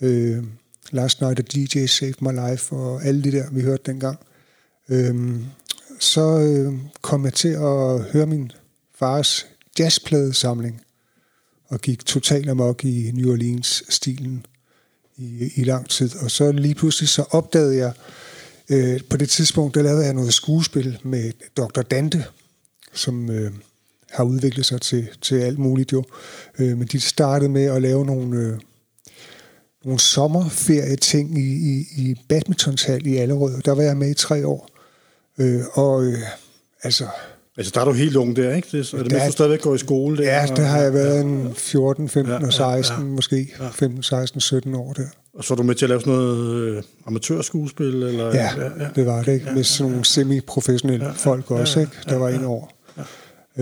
Øh, 0.00 0.44
Last 0.90 1.20
Night 1.20 1.40
of 1.40 1.44
DJ 1.44 1.86
Saved 1.86 2.14
My 2.20 2.50
Life 2.50 2.76
og 2.76 3.04
alle 3.04 3.24
de 3.24 3.32
der, 3.32 3.50
vi 3.50 3.60
hørte 3.62 3.82
dengang. 3.86 4.18
Øh, 4.88 5.40
så 6.00 6.38
øh, 6.38 6.74
kom 7.02 7.24
jeg 7.24 7.34
til 7.34 7.48
at 7.48 8.00
høre 8.00 8.26
min 8.26 8.52
fars 8.98 9.46
jazzpladesamling 9.78 10.82
og 11.68 11.80
gik 11.80 12.04
totalt 12.04 12.48
amok 12.48 12.84
i 12.84 13.10
New 13.14 13.32
Orleans-stilen 13.32 14.46
i, 15.16 15.50
i 15.56 15.64
lang 15.64 15.88
tid. 15.88 16.16
Og 16.16 16.30
så 16.30 16.52
lige 16.52 16.74
pludselig 16.74 17.08
så 17.08 17.24
opdagede 17.30 17.76
jeg, 17.76 17.92
øh, 18.68 19.00
på 19.10 19.16
det 19.16 19.28
tidspunkt, 19.28 19.74
der 19.74 19.82
lavede 19.82 20.04
jeg 20.04 20.14
noget 20.14 20.34
skuespil 20.34 20.98
med 21.02 21.32
Dr. 21.56 21.82
Dante, 21.82 22.24
som 22.92 23.30
øh, 23.30 23.52
har 24.10 24.24
udviklet 24.24 24.66
sig 24.66 24.80
til, 24.80 25.08
til 25.22 25.36
alt 25.36 25.58
muligt 25.58 25.92
jo. 25.92 26.04
Øh, 26.58 26.78
men 26.78 26.86
de 26.86 27.00
startede 27.00 27.50
med 27.50 27.64
at 27.64 27.82
lave 27.82 28.06
nogle, 28.06 28.38
øh, 28.38 28.58
nogle 29.86 30.00
sommerferie-ting 30.00 31.38
i, 31.38 31.42
i, 31.42 31.86
i 31.96 32.14
badmintonshal 32.28 33.06
i 33.06 33.16
Allerød. 33.16 33.60
Der 33.64 33.72
var 33.72 33.82
jeg 33.82 33.96
med 33.96 34.10
i 34.10 34.14
tre 34.14 34.46
år. 34.46 34.68
Øh, 35.38 35.60
og 35.72 36.04
øh, 36.04 36.18
altså... 36.82 37.06
Altså, 37.58 37.72
der 37.74 37.80
er 37.80 37.84
du 37.84 37.92
helt 37.92 38.16
ung 38.16 38.36
der, 38.36 38.54
ikke? 38.54 38.68
Det, 38.72 38.92
er 38.92 39.02
det 39.02 39.12
mest, 39.12 39.26
du 39.26 39.32
stadigvæk 39.32 39.60
går 39.60 39.74
i 39.74 39.78
skole 39.78 40.16
der? 40.16 40.22
Ja, 40.22 40.46
der 40.46 40.62
har 40.62 40.80
jeg 40.80 40.94
været 40.94 41.20
en 41.20 41.54
14, 41.54 42.08
15 42.08 42.40
ja, 42.40 42.46
og 42.46 42.52
16 42.52 42.96
ja, 42.96 43.02
ja. 43.02 43.14
måske. 43.14 43.52
Ja. 43.60 43.68
15, 43.68 44.02
16, 44.02 44.40
17 44.40 44.74
år 44.74 44.92
der. 44.92 45.02
Og 45.34 45.44
så 45.44 45.54
er 45.54 45.56
du 45.56 45.62
med 45.62 45.74
til 45.74 45.84
at 45.84 45.88
lave 45.88 46.00
sådan 46.00 46.12
noget 46.12 46.56
øh, 46.56 46.82
amatørskuespil? 47.06 47.86
Eller? 47.86 48.26
Ja, 48.26 48.34
ja, 48.34 48.64
ja, 48.64 48.88
det 48.94 49.06
var 49.06 49.22
det, 49.22 49.32
ikke? 49.32 49.46
Ja, 49.46 49.54
Med 49.54 49.64
sådan 49.64 49.90
nogle 49.90 50.04
semi-professionelle 50.04 51.06
ja, 51.06 51.12
folk 51.12 51.50
også, 51.50 51.80
ikke? 51.80 51.92
Der 52.08 52.16
var 52.16 52.28
en 52.28 52.44
år. 52.44 52.72
Ja. 52.98 53.02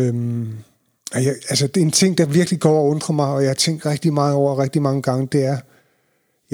Øhm, 0.03 0.49
jeg, 1.15 1.35
altså, 1.49 1.67
det 1.67 1.77
er 1.77 1.85
en 1.85 1.91
ting, 1.91 2.19
der 2.19 2.27
virkelig 2.27 2.61
går 2.61 2.79
og 2.79 2.87
undrer 2.87 3.15
mig, 3.15 3.27
og 3.27 3.43
jeg 3.43 3.49
har 3.49 3.55
tænkt 3.55 3.87
rigtig 3.87 4.13
meget 4.13 4.35
over 4.35 4.63
rigtig 4.63 4.83
mange 4.83 5.03
gange, 5.03 5.29
det 5.33 5.45
er, 5.45 5.57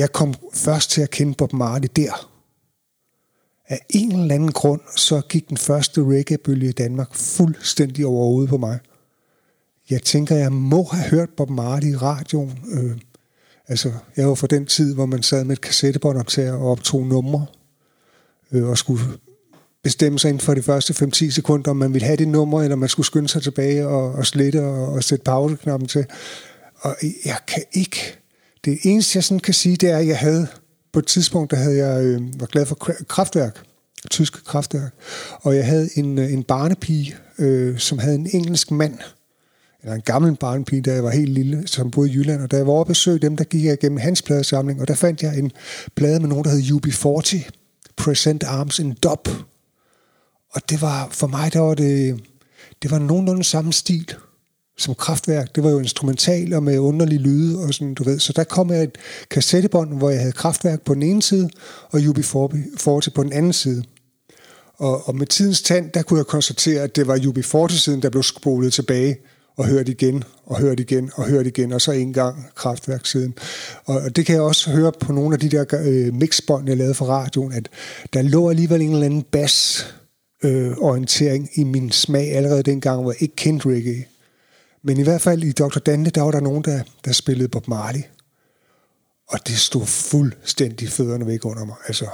jeg 0.01 0.13
kom 0.13 0.35
først 0.55 0.91
til 0.91 1.01
at 1.01 1.11
kende 1.11 1.35
Bob 1.35 1.53
Marley 1.53 1.89
der. 1.97 2.31
Af 3.69 3.81
en 3.91 4.13
eller 4.13 4.35
anden 4.35 4.53
grund, 4.53 4.81
så 4.97 5.21
gik 5.21 5.49
den 5.49 5.57
første 5.57 6.05
reggae-bølge 6.05 6.69
i 6.69 6.73
Danmark 6.73 7.15
fuldstændig 7.15 8.07
overhovedet 8.07 8.51
på 8.51 8.57
mig. 8.57 8.79
Jeg 9.91 10.03
tænker, 10.03 10.37
jeg 10.37 10.53
må 10.53 10.83
have 10.83 11.11
hørt 11.11 11.29
Bob 11.37 11.51
Marley 11.51 11.93
i 11.93 11.97
radioen. 11.97 12.59
Øh, 12.73 12.97
altså, 13.69 13.93
jeg 14.17 14.29
var 14.29 14.35
fra 14.35 14.47
den 14.47 14.67
tid, 14.67 14.95
hvor 14.95 15.07
man 15.07 15.23
sad 15.23 15.45
med 15.45 15.53
et 15.53 15.61
kassettebåndoptager 15.61 16.53
og 16.53 16.71
optog 16.71 17.07
numre, 17.07 17.47
øh, 18.53 18.69
og 18.69 18.79
skulle 18.79 19.03
bestemme 19.83 20.19
sig 20.19 20.29
inden 20.29 20.41
for 20.41 20.55
de 20.55 20.63
første 20.63 21.05
5-10 21.05 21.31
sekunder, 21.31 21.71
om 21.71 21.77
man 21.77 21.95
ville 21.95 22.07
have 22.07 22.17
det 22.17 22.29
nummer, 22.29 22.63
eller 22.63 22.77
man 22.77 22.89
skulle 22.89 23.07
skynde 23.07 23.29
sig 23.29 23.43
tilbage 23.43 23.87
og, 23.87 24.13
og 24.13 24.27
slette 24.27 24.65
og, 24.65 24.93
og 24.93 25.05
sætte 25.05 25.25
pauseknappen 25.25 25.89
til. 25.89 26.07
Og 26.81 26.97
jeg 27.25 27.37
kan 27.47 27.63
ikke 27.73 28.20
det 28.65 28.79
eneste, 28.83 29.17
jeg 29.17 29.25
sådan 29.25 29.41
kan 29.41 29.55
sige, 29.55 29.77
det 29.77 29.91
er, 29.91 29.97
at 29.97 30.07
jeg 30.07 30.19
havde 30.19 30.47
på 30.93 30.99
et 30.99 31.07
tidspunkt, 31.07 31.51
der 31.51 31.57
havde 31.57 31.77
jeg, 31.77 32.05
øh, 32.05 32.41
var 32.41 32.47
glad 32.47 32.67
for 32.67 32.75
kraftværk, 33.09 33.63
tysk 34.11 34.45
kraftværk, 34.45 34.95
og 35.43 35.57
jeg 35.57 35.67
havde 35.67 35.89
en, 35.95 36.19
øh, 36.19 36.33
en 36.33 36.43
barnepige, 36.43 37.17
øh, 37.39 37.79
som 37.79 37.99
havde 37.99 38.15
en 38.15 38.29
engelsk 38.33 38.71
mand, 38.71 38.99
eller 39.83 39.95
en 39.95 40.03
gammel 40.03 40.37
barnepige, 40.37 40.83
da 40.83 40.93
jeg 40.93 41.05
var 41.05 41.11
helt 41.11 41.29
lille, 41.29 41.69
som 41.69 41.91
boede 41.91 42.11
i 42.11 42.15
Jylland, 42.15 42.43
og 42.43 42.51
da 42.51 42.57
jeg 42.57 42.67
var 42.67 42.73
oppe 42.73 42.91
besøge 42.91 43.19
dem, 43.19 43.37
der 43.37 43.45
gik 43.45 43.65
jeg 43.65 43.73
igennem 43.73 43.99
hans 43.99 44.23
pladesamling, 44.23 44.81
og 44.81 44.89
der 44.89 44.95
fandt 44.95 45.23
jeg 45.23 45.39
en 45.39 45.53
plade 45.95 46.21
med 46.21 46.29
nogen, 46.29 46.45
der 46.45 46.51
hed 46.51 46.63
UB40, 46.63 47.51
Present 47.97 48.45
Arms 48.45 48.79
in 48.79 48.93
Dub. 48.93 49.29
Og 50.51 50.71
det 50.71 50.83
var, 50.83 51.09
for 51.11 51.27
mig, 51.27 51.53
der 51.53 51.61
var 51.61 51.75
det, 51.75 52.21
det 52.83 52.91
var 52.91 52.99
nogenlunde 52.99 53.45
samme 53.45 53.73
stil 53.73 54.15
som 54.81 54.95
kraftværk. 54.95 55.55
Det 55.55 55.65
var 55.65 55.71
jo 55.71 55.79
instrumental 55.79 56.55
og 56.55 56.63
med 56.63 56.79
underlige 56.79 57.19
lyde 57.19 57.59
og 57.59 57.75
sådan, 57.75 57.95
du 57.95 58.05
ved. 58.05 58.19
Så 58.19 58.33
der 58.33 58.45
kom 58.45 58.71
jeg 58.71 58.83
et 58.83 58.99
kassettebånd, 59.31 59.99
hvor 59.99 60.11
jeg 60.11 60.21
havde 60.21 60.33
kraftværk 60.33 60.83
på 60.85 60.95
den 60.95 61.03
ene 61.03 61.23
side, 61.23 61.51
og 61.91 62.01
Jubi 62.01 62.23
Forte 62.23 63.11
på 63.11 63.23
den 63.23 63.33
anden 63.33 63.53
side. 63.53 63.85
Og, 64.79 65.09
og 65.09 65.17
med 65.17 65.27
tidens 65.27 65.63
tand, 65.63 65.91
der 65.91 66.03
kunne 66.03 66.19
jeg 66.19 66.27
konstatere, 66.27 66.83
at 66.83 66.97
det 66.97 67.07
var 67.07 67.17
Jubi 67.17 67.43
Forte-siden, 67.43 68.03
der 68.03 68.11
blev 68.11 68.23
spolet 68.23 68.73
tilbage, 68.73 69.17
og 69.57 69.67
hørt 69.67 69.89
igen, 69.89 70.25
og 70.47 70.59
hørt 70.59 70.81
igen, 70.81 71.11
og 71.15 71.25
hørt 71.25 71.47
igen, 71.47 71.73
og 71.73 71.81
så 71.81 71.93
en 71.93 72.13
gang 72.13 72.47
kraftværksiden. 72.55 73.35
Og 73.85 74.17
det 74.17 74.27
kan 74.27 74.35
jeg 74.35 74.43
også 74.43 74.71
høre 74.71 74.93
på 75.01 75.13
nogle 75.13 75.35
af 75.35 75.41
de 75.41 75.49
der 75.49 75.65
øh, 75.85 76.15
mixbånd, 76.15 76.69
jeg 76.69 76.77
lavede 76.77 76.95
for 76.95 77.05
radioen, 77.05 77.53
at 77.53 77.69
der 78.13 78.23
lå 78.23 78.51
alligevel 78.51 78.81
en 78.81 78.93
eller 78.93 79.07
anden 79.07 79.23
bas 79.23 79.87
øh, 80.45 80.73
orientering 80.79 81.49
i 81.55 81.65
min 81.65 81.91
smag 81.91 82.33
allerede 82.33 82.63
dengang, 82.63 83.03
hvor 83.03 83.11
jeg 83.11 83.23
ikke 83.23 83.37
kendte 83.37 83.69
reggae. 83.69 84.05
Men 84.83 85.01
i 85.01 85.03
hvert 85.03 85.21
fald 85.21 85.43
i 85.43 85.53
Dr. 85.53 85.79
Dante, 85.79 86.11
der 86.11 86.23
var 86.23 86.31
der 86.31 86.41
nogen, 86.41 86.65
der, 86.65 86.83
der 87.05 87.13
spillede 87.13 87.49
Bob 87.49 87.69
Marley. 87.69 88.03
Og 89.29 89.39
det 89.47 89.59
stod 89.59 89.87
fuldstændig 89.87 90.89
fødderne 90.89 91.27
væk 91.27 91.45
under 91.45 91.65
mig. 91.65 91.77
Altså, 91.87 92.07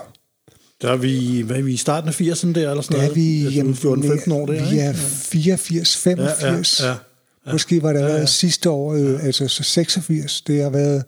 der 0.83 0.93
er 0.93 0.97
vi, 0.97 1.41
hvad 1.41 1.57
er 1.57 1.63
vi 1.63 1.73
i 1.73 1.77
starten 1.77 2.09
af 2.09 2.21
80'erne 2.21 2.53
der, 2.53 2.71
eller 2.71 2.83
sådan 2.83 3.01
der 3.01 3.11
er 3.11 3.15
vi, 3.15 3.41
noget? 3.43 3.57
jamen, 3.57 3.75
14-15 3.75 4.35
år 4.35 4.47
der, 4.47 4.71
Vi 4.71 4.79
er 4.79 4.93
84, 4.93 5.97
85. 5.97 6.81
Ja, 6.81 6.87
ja, 6.87 6.93
ja. 6.93 6.99
Ja. 7.47 7.53
Måske 7.53 7.83
var 7.83 7.93
det 7.93 8.01
ja, 8.01 8.07
ja. 8.07 8.27
sidste 8.27 8.71
år, 8.71 8.95
øh, 8.95 9.25
altså 9.25 9.49
så 9.49 9.63
86. 9.63 10.41
Det 10.41 10.63
har 10.63 10.71
været, 10.71 11.05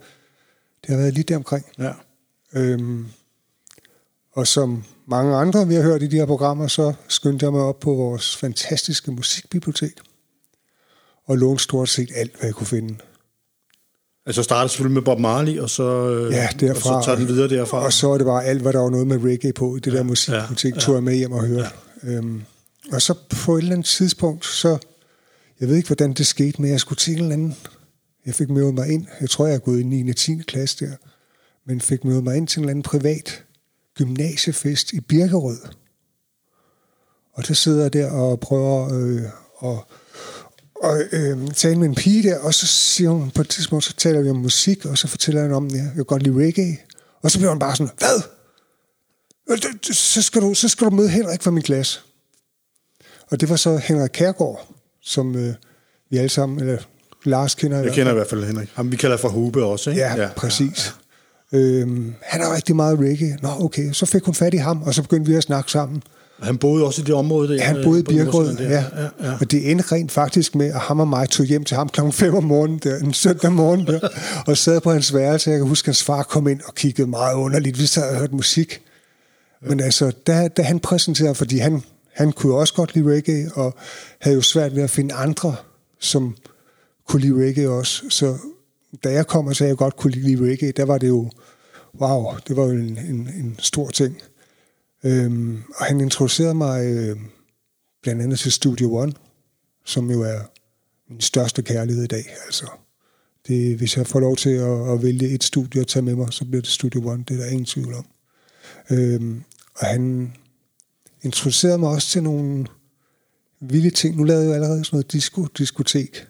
det 0.83 0.91
har 0.91 0.97
været 0.97 1.15
lige 1.15 1.25
deromkring. 1.25 1.67
Ja. 1.79 1.93
Øhm, 2.53 3.07
og 4.33 4.47
som 4.47 4.85
mange 5.07 5.37
andre, 5.37 5.69
vi 5.69 5.75
har 5.75 5.83
hørt 5.83 6.03
i 6.03 6.07
de 6.07 6.17
her 6.17 6.27
programmer, 6.27 6.67
så 6.67 6.93
skyndte 7.09 7.45
jeg 7.45 7.53
mig 7.53 7.63
op 7.63 7.81
på 7.81 7.95
vores 7.95 8.37
fantastiske 8.37 9.13
musikbibliotek 9.13 9.93
og 11.29 11.39
lånte 11.39 11.63
stort 11.63 11.89
set 11.89 12.11
alt, 12.15 12.33
hvad 12.39 12.49
jeg 12.49 12.55
kunne 12.55 12.67
finde. 12.67 12.95
Altså 14.27 14.43
startede 14.43 14.69
selvfølgelig 14.69 14.95
med 14.95 15.03
Bob 15.03 15.19
Marley, 15.19 15.59
og 15.59 15.71
så, 15.71 16.09
øh, 16.09 16.33
ja, 16.33 16.49
derfra, 16.61 16.97
og 16.97 17.03
så 17.03 17.07
tager 17.07 17.19
den 17.19 17.29
videre 17.29 17.49
derfra. 17.49 17.85
Og 17.85 17.93
så 17.93 18.11
er 18.11 18.19
det 18.19 18.27
bare 18.27 18.45
alt, 18.45 18.63
hvad 18.63 18.73
der 18.73 18.79
var 18.79 18.91
noget 18.91 19.07
med 19.07 19.25
reggae 19.25 19.53
på 19.53 19.79
det 19.85 19.93
ja, 19.93 19.97
der 19.97 20.03
musikbibliotek, 20.03 20.75
ja, 20.75 20.81
tog 20.81 20.95
jeg 20.95 21.03
med 21.03 21.15
hjem 21.15 21.33
og 21.33 21.45
hørte. 21.47 21.69
Ja. 22.05 22.09
Øhm, 22.11 22.43
og 22.93 23.03
så 23.03 23.15
på 23.45 23.57
et 23.57 23.59
eller 23.59 23.73
andet 23.73 23.87
tidspunkt, 23.87 24.47
så, 24.47 24.79
jeg 25.61 25.69
ved 25.69 25.77
ikke, 25.77 25.87
hvordan 25.87 26.13
det 26.13 26.27
skete, 26.27 26.63
men 26.63 26.71
jeg 26.71 26.81
skulle 26.81 26.97
til 26.97 27.13
en 27.13 27.19
eller 27.19 27.33
anden, 27.33 27.57
jeg 28.27 28.35
fik 28.35 28.51
mødet 28.51 28.75
mig 28.75 28.89
ind, 28.89 29.07
jeg 29.21 29.31
tror, 29.31 29.47
jeg 29.47 29.55
er 29.55 29.59
gået 29.59 29.81
i 29.81 29.83
9. 29.83 30.11
og 30.11 30.17
10. 30.17 30.37
klasse 30.49 30.87
der, 30.87 30.93
men 31.67 31.81
fik 31.81 32.05
mødet 32.05 32.25
mig 32.25 32.37
ind 32.37 32.49
til 32.49 32.59
en 32.59 32.65
eller 32.65 32.71
anden 32.71 32.83
privat 32.83 33.45
gymnasiefest 33.95 34.93
i 34.93 35.01
Birkerød. 35.01 35.59
Og 37.33 37.45
så 37.45 37.55
sidder 37.55 37.83
jeg 37.83 37.93
der 37.93 38.11
og 38.11 38.41
prøver 38.41 38.95
øh, 38.95 39.23
at 39.71 39.79
og 40.83 41.03
øh, 41.13 41.51
tale 41.55 41.79
med 41.79 41.89
en 41.89 41.95
pige 41.95 42.29
der, 42.29 42.39
og 42.39 42.55
så 42.55 42.67
siger 42.67 43.11
hun, 43.11 43.31
på 43.31 43.41
et 43.41 43.49
tidspunkt, 43.49 43.85
så 43.85 43.95
taler 43.95 44.21
vi 44.21 44.31
om 44.31 44.37
musik, 44.37 44.87
og 44.87 44.99
så 44.99 45.09
fortæller 45.09 45.43
hun 45.43 45.53
om, 45.53 45.67
at 45.67 45.73
ja, 45.73 45.85
jeg 45.97 46.07
godt 46.07 46.23
lide 46.23 46.47
reggae. 46.47 46.79
Og 47.23 47.31
så 47.31 47.39
bliver 47.39 47.51
hun 47.51 47.59
bare 47.59 47.77
sådan, 47.77 47.91
hvad? 47.99 48.23
Så 49.93 50.23
skal 50.23 50.43
du, 50.43 50.55
så 50.55 50.69
skal 50.69 50.87
du 50.87 50.91
møde 50.91 51.09
Henrik 51.09 51.43
fra 51.43 51.51
min 51.51 51.63
klasse. 51.63 52.01
Og 53.31 53.41
det 53.41 53.51
var 53.51 53.57
så 53.57 53.77
Henrik 53.77 54.11
Kærgaard, 54.13 54.69
som 55.03 55.37
øh, 55.37 55.55
vi 56.11 56.17
alle 56.17 56.29
sammen, 56.29 56.61
eller 56.61 56.79
Lars 57.25 57.55
kender. 57.55 57.79
Jeg 57.79 57.93
kender 57.93 58.13
i 58.13 58.15
hvert 58.15 58.29
fald 58.29 58.45
Henrik. 58.45 58.71
Ham 58.75 58.93
vi 58.93 58.97
kalder 58.97 59.17
for 59.17 59.29
Hube 59.29 59.65
også, 59.65 59.91
ikke? 59.91 60.03
Ja, 60.03 60.23
ja 60.23 60.29
præcis. 60.37 60.95
Ja, 61.53 61.59
ja. 61.59 61.65
Øhm, 61.65 62.15
han 62.23 62.41
har 62.41 62.55
rigtig 62.55 62.77
meget 62.77 62.99
reggae. 62.99 63.39
Nå, 63.43 63.49
okay. 63.59 63.93
Så 63.93 64.07
fik 64.07 64.23
hun 64.23 64.35
fat 64.35 64.55
i 64.55 64.57
ham, 64.57 64.83
og 64.83 64.95
så 64.95 65.03
begyndte 65.03 65.31
vi 65.31 65.37
at 65.37 65.43
snakke 65.43 65.71
sammen. 65.71 66.03
Han 66.43 66.59
boede 66.59 66.87
også 66.87 67.03
i 67.03 67.05
det 67.05 67.15
område 67.15 67.55
der? 67.55 67.63
Han 67.63 67.85
boede 67.85 68.01
i 68.01 68.03
Birkerød, 68.03 68.57
ja. 68.59 68.71
Ja, 68.71 68.85
ja. 69.23 69.33
Og 69.41 69.51
det 69.51 69.71
endte 69.71 69.85
rent 69.93 70.13
faktisk 70.13 70.55
med, 70.55 70.67
at 70.67 70.81
ham 70.81 71.01
og 71.01 71.09
mig 71.09 71.31
tog 71.31 71.47
hjem 71.47 71.65
til 71.65 71.77
ham 71.77 71.89
klokken 71.89 72.13
5 72.13 72.35
om 72.35 72.45
morgenen, 72.45 72.79
der, 72.79 72.99
en 72.99 73.15
søndag 73.15 73.53
morgen, 73.53 73.87
der, 73.87 74.09
og 74.47 74.57
sad 74.57 74.81
på 74.81 74.93
hans 74.93 75.15
værelse. 75.15 75.51
Jeg 75.51 75.59
kan 75.59 75.69
huske, 75.69 75.85
at 75.85 75.87
hans 75.87 76.05
far 76.05 76.23
kom 76.23 76.49
ind 76.49 76.61
og 76.67 76.75
kiggede 76.75 77.09
meget 77.09 77.35
underligt. 77.35 77.81
Vi 77.81 77.87
sad 77.87 78.11
og 78.11 78.19
hørte 78.19 78.35
musik. 78.35 78.81
Men 79.63 79.81
altså, 79.81 80.13
da, 80.27 80.49
da 80.49 80.63
han 80.63 80.81
præsenterede, 80.81 81.35
fordi 81.35 81.59
han, 81.59 81.83
han 82.15 82.33
kunne 82.33 82.55
også 82.55 82.75
godt 82.75 82.95
lide 82.95 83.15
reggae, 83.15 83.51
og 83.55 83.75
havde 84.21 84.35
jo 84.35 84.43
svært 84.43 84.77
ved 84.77 84.83
at 84.83 84.91
finde 84.91 85.15
andre, 85.15 85.57
som 86.01 86.37
kunne 87.09 87.23
lide 87.23 87.47
reggae 87.47 87.71
også. 87.71 88.03
Så 88.09 88.37
da 89.05 89.13
jeg 89.13 89.27
kom 89.27 89.47
og 89.47 89.57
sagde, 89.57 89.69
at 89.69 89.73
jeg 89.73 89.79
godt 89.79 89.97
kunne 89.97 90.13
lide 90.13 90.51
reggae, 90.51 90.73
der 90.73 90.85
var 90.85 90.99
det 90.99 91.09
jo, 91.09 91.31
wow, 92.01 92.33
det 92.49 92.57
var 92.57 92.65
jo 92.65 92.71
en, 92.71 92.99
en, 93.09 93.31
en 93.39 93.57
stor 93.59 93.89
ting. 93.89 94.17
Øhm, 95.05 95.63
og 95.77 95.85
han 95.85 96.01
introducerede 96.01 96.55
mig 96.55 96.87
øh, 96.87 97.17
blandt 98.03 98.23
andet 98.23 98.39
til 98.39 98.53
Studio 98.53 98.95
One, 98.97 99.13
som 99.85 100.11
jo 100.11 100.23
er 100.23 100.41
min 101.09 101.21
største 101.21 101.63
kærlighed 101.63 102.05
i 102.05 102.07
dag. 102.07 102.25
Altså, 102.45 102.67
det, 103.49 103.77
hvis 103.77 103.97
jeg 103.97 104.07
får 104.07 104.21
lov 104.21 104.37
til 104.37 104.51
at, 104.51 104.93
at 104.93 105.03
vælge 105.03 105.29
et 105.29 105.45
studie 105.45 105.81
at 105.81 105.87
tage 105.87 106.03
med 106.03 106.15
mig, 106.15 106.33
så 106.33 106.45
bliver 106.45 106.63
det 106.63 106.71
Studio 106.71 107.09
One. 107.09 107.25
Det 107.29 107.35
er 107.35 107.45
der 107.45 107.51
ingen 107.51 107.65
tvivl 107.65 107.95
om. 107.95 108.07
Øhm, 108.91 109.43
og 109.75 109.87
han 109.87 110.33
introducerede 111.23 111.79
mig 111.79 111.89
også 111.89 112.09
til 112.09 112.23
nogle 112.23 112.67
vilde 113.61 113.91
ting. 113.91 114.17
Nu 114.17 114.25
lavede 114.25 114.47
jeg 114.47 114.55
allerede 114.55 114.85
sådan 114.85 114.97
noget 114.97 115.13
disco, 115.13 115.45
diskotek. 115.45 116.27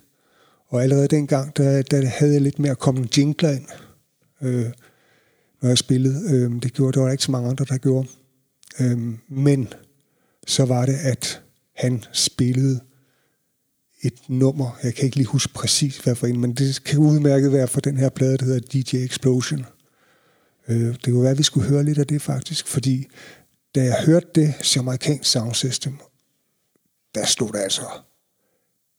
Og 0.69 0.83
allerede 0.83 1.09
dengang, 1.09 1.57
der, 1.57 1.83
der 1.83 2.07
havde 2.07 2.33
jeg 2.33 2.41
lidt 2.41 2.59
mere 2.59 2.71
at 2.71 2.79
komme 2.79 3.09
jingler 3.17 3.51
ind, 3.51 3.67
øh, 4.43 4.67
når 5.63 5.69
jeg 5.69 5.79
spillede. 5.79 6.35
Øh, 6.35 6.63
det 6.63 6.73
gjorde 6.73 6.93
der 6.93 7.05
var 7.05 7.11
ikke 7.11 7.25
så 7.25 7.31
mange 7.31 7.51
andre, 7.51 7.65
der 7.65 7.79
gjorde. 7.79 8.09
Øhm, 8.81 9.19
men 9.29 9.69
så 10.47 10.65
var 10.65 10.87
det, 10.87 10.95
at 10.95 11.43
han 11.75 12.05
spillede 12.13 12.81
et 14.03 14.15
nummer, 14.29 14.79
jeg 14.83 14.95
kan 14.95 15.05
ikke 15.05 15.17
lige 15.17 15.27
huske 15.27 15.53
præcis, 15.55 15.99
hvad 15.99 16.15
for 16.15 16.27
en, 16.27 16.41
men 16.41 16.55
det 16.55 16.85
kan 16.85 16.99
udmærket 16.99 17.53
være 17.53 17.69
for 17.69 17.81
den 17.81 17.97
her 17.97 18.09
plade, 18.09 18.39
der 18.39 18.45
hedder 18.45 18.61
DJ 18.73 18.97
Explosion. 18.97 19.67
Øh, 20.69 20.95
det 20.95 21.05
kunne 21.05 21.23
være, 21.23 21.31
at 21.31 21.39
vi 21.39 21.43
skulle 21.43 21.69
høre 21.69 21.85
lidt 21.85 21.99
af 21.99 22.07
det 22.07 22.23
faktisk, 22.23 22.67
fordi 22.67 23.07
da 23.75 23.85
jeg 23.85 24.05
hørte 24.07 24.27
det 24.35 24.77
Jamaicansk 24.77 25.31
Sound 25.31 25.55
System, 25.55 25.99
der 27.15 27.27
stod 27.27 27.53
det 27.53 27.59
altså 27.59 27.87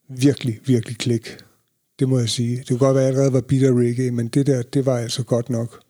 virkelig, 0.10 0.60
virkelig 0.66 0.98
klik. 0.98 1.38
Det 2.00 2.10
må 2.10 2.20
jeg 2.20 2.30
sige. 2.30 2.58
Det 2.58 2.68
kunne 2.68 2.80
godt 2.80 2.96
være, 2.96 3.04
at 3.04 3.08
jeg 3.08 3.14
allerede 3.14 3.34
var 3.34 3.42
bitter 3.42 3.80
reggae, 3.80 4.12
men 4.12 4.28
det 4.28 4.48
der, 4.48 4.62
det 4.62 4.86
var 4.86 4.98
altså 4.98 5.24
godt 5.24 5.50
nok 5.50 5.82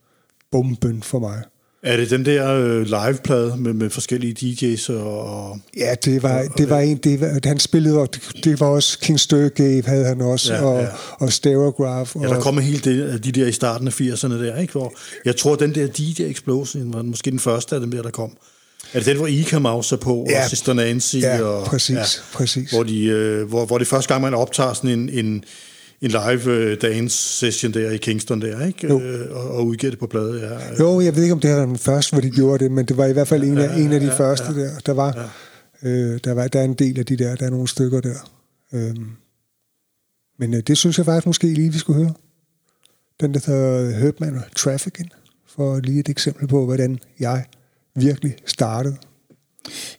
bomben 0.50 1.02
for 1.02 1.18
mig. 1.18 1.44
Er 1.82 1.96
det 1.96 2.10
den 2.10 2.24
der 2.24 2.54
øh, 2.54 2.82
liveplade 2.82 3.56
med, 3.58 3.72
med 3.72 3.90
forskellige 3.90 4.36
DJ's 4.40 4.92
og... 4.92 5.58
Ja, 5.76 5.94
det 6.04 6.22
var, 6.22 6.38
og, 6.38 6.58
det 6.58 6.70
var 6.70 6.78
en... 6.80 6.96
Det 6.96 7.20
var, 7.20 7.40
han 7.44 7.58
spillede, 7.58 7.98
og 7.98 8.14
det, 8.14 8.44
det 8.44 8.60
var 8.60 8.66
også 8.66 8.98
King 8.98 9.20
Sturgave 9.20 9.82
havde 9.86 10.04
han 10.04 10.20
også, 10.20 10.54
ja, 10.54 10.64
og, 10.64 10.82
ja. 10.82 10.88
og 11.12 11.32
Stereograph. 11.32 12.16
Og, 12.16 12.22
ja, 12.22 12.28
der 12.28 12.40
kom 12.40 12.58
helt 12.58 12.84
det, 12.84 13.24
de 13.24 13.32
der 13.32 13.46
i 13.46 13.52
starten 13.52 13.86
af 13.88 14.00
80'erne 14.00 14.32
der, 14.32 14.58
ikke? 14.58 14.72
Hvor 14.72 14.92
jeg 15.24 15.36
tror, 15.36 15.56
den 15.56 15.74
der 15.74 15.86
DJ 15.86 16.22
Explosion 16.22 16.92
var 16.92 17.02
måske 17.02 17.30
den 17.30 17.40
første 17.40 17.74
af 17.74 17.80
dem 17.80 17.90
der, 17.90 18.02
der 18.02 18.10
kom. 18.10 18.36
Er 18.92 18.98
det 18.98 19.06
den, 19.06 19.16
hvor 19.16 19.26
Ika 19.26 19.58
Mouse 19.58 19.94
er 19.94 19.98
på, 19.98 20.26
ja, 20.30 20.44
og 20.44 20.50
Sister 20.50 20.72
Nancy? 20.72 21.16
Ja, 21.16 21.42
og, 21.42 21.66
præcis, 21.66 21.96
ja, 21.96 22.04
præcis. 22.32 22.70
Hvor, 22.70 22.82
de, 22.82 23.04
øh, 23.04 23.48
hvor, 23.48 23.66
hvor 23.66 23.78
det 23.78 23.86
første 23.86 24.08
gang, 24.08 24.22
man 24.22 24.34
optager 24.34 24.72
sådan 24.72 24.90
en, 24.90 25.08
en 25.08 25.44
en 26.02 26.10
live 26.10 26.72
uh, 26.72 26.78
dance 26.82 27.16
session 27.16 27.74
der 27.74 27.90
i 27.90 27.96
Kingston 27.96 28.40
der, 28.40 28.66
ikke? 28.66 28.86
Jo. 28.88 28.96
Uh, 28.96 29.36
og, 29.36 29.50
og 29.50 29.66
udgive 29.66 29.90
det 29.90 29.98
på 29.98 30.06
plade, 30.06 30.40
ja. 30.40 30.84
Jo, 30.84 31.00
jeg 31.00 31.16
ved 31.16 31.22
ikke, 31.22 31.32
om 31.32 31.40
det 31.40 31.50
var 31.50 31.66
den 31.66 31.78
første, 31.78 32.12
hvor 32.12 32.20
de 32.20 32.30
gjorde 32.30 32.64
det, 32.64 32.72
men 32.72 32.86
det 32.86 32.96
var 32.96 33.06
i 33.06 33.12
hvert 33.12 33.28
fald 33.28 33.44
en 33.44 33.58
af, 33.58 33.68
ja, 33.68 33.72
ja, 33.72 33.84
en 33.84 33.92
af 33.92 34.00
de 34.00 34.06
ja, 34.06 34.18
første 34.18 34.52
ja, 34.52 34.60
der. 34.60 34.78
Der 34.86 34.92
var, 34.92 35.30
ja. 35.82 35.88
øh, 35.88 36.20
der 36.24 36.32
var 36.32 36.48
der 36.48 36.60
er 36.60 36.64
en 36.64 36.74
del 36.74 36.98
af 36.98 37.06
de 37.06 37.16
der, 37.16 37.36
der 37.36 37.46
er 37.46 37.50
nogle 37.50 37.68
stykker 37.68 38.00
der. 38.00 38.30
Øhm, 38.72 39.06
men 40.38 40.54
øh, 40.54 40.60
det 40.60 40.78
synes 40.78 40.98
jeg 40.98 41.06
faktisk 41.06 41.26
måske 41.26 41.46
lige, 41.46 41.72
vi 41.72 41.78
skulle 41.78 42.02
høre. 42.02 42.14
Den 43.20 43.34
der 43.34 43.40
hedder 43.46 43.98
Herbman 43.98 44.36
og 44.36 44.42
Trafficking, 44.56 45.10
for 45.48 45.80
lige 45.80 46.00
et 46.00 46.08
eksempel 46.08 46.48
på, 46.48 46.64
hvordan 46.64 46.98
jeg 47.20 47.44
virkelig 47.94 48.36
startede. 48.46 48.96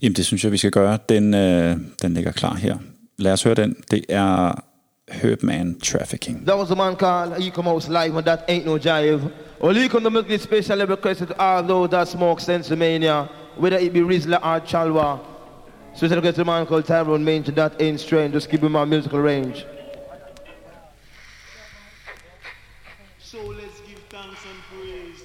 Jamen, 0.02 0.16
det 0.16 0.26
synes 0.26 0.44
jeg, 0.44 0.52
vi 0.52 0.58
skal 0.58 0.72
gøre. 0.72 1.00
Den, 1.10 1.34
øh, 1.34 1.78
den 2.02 2.14
ligger 2.14 2.32
klar 2.32 2.56
her. 2.56 2.78
Lad 3.18 3.34
os 3.34 3.44
høre 3.44 3.56
den. 3.56 3.76
Det 3.92 4.06
er 4.10 4.64
Herbman 5.12 5.82
Trafficking. 5.82 6.44
That 6.46 6.58
was 6.58 6.72
a 6.72 6.76
man 6.76 6.96
called 6.96 7.34
Ecomouse 7.34 7.90
Live, 7.90 8.16
and 8.16 8.26
that 8.26 8.46
ain't 8.48 8.66
no 8.66 8.80
jive. 8.80 9.32
Well, 9.60 9.78
you 9.78 9.90
come 9.90 10.04
to 10.04 10.10
make 10.10 10.28
this 10.28 10.44
special 10.44 10.86
request 10.88 11.20
to 11.20 11.40
all 11.40 11.62
those 11.62 11.90
that 11.90 12.08
smoke 12.08 12.40
Sensimania, 12.40 13.30
whether 13.56 13.78
it 13.78 13.94
be 13.94 14.00
Rizla 14.00 14.38
or 14.38 14.60
Chalwa. 14.62 15.20
Special 15.94 16.16
request 16.16 16.36
to 16.38 16.42
a 16.42 16.46
man 16.46 16.66
called 16.66 16.86
Tyrone 16.86 17.24
Mange, 17.24 17.48
that 17.48 17.82
ain't 17.82 18.00
strange. 18.00 18.34
Just 18.34 18.50
give 18.50 18.64
him 18.64 18.72
my 18.72 18.86
musical 18.86 19.20
range. 19.20 19.66
So 23.20 23.46
let's 23.46 23.80
give 23.82 24.00
thanks 24.10 24.40
and 24.46 24.60
praise 24.70 25.24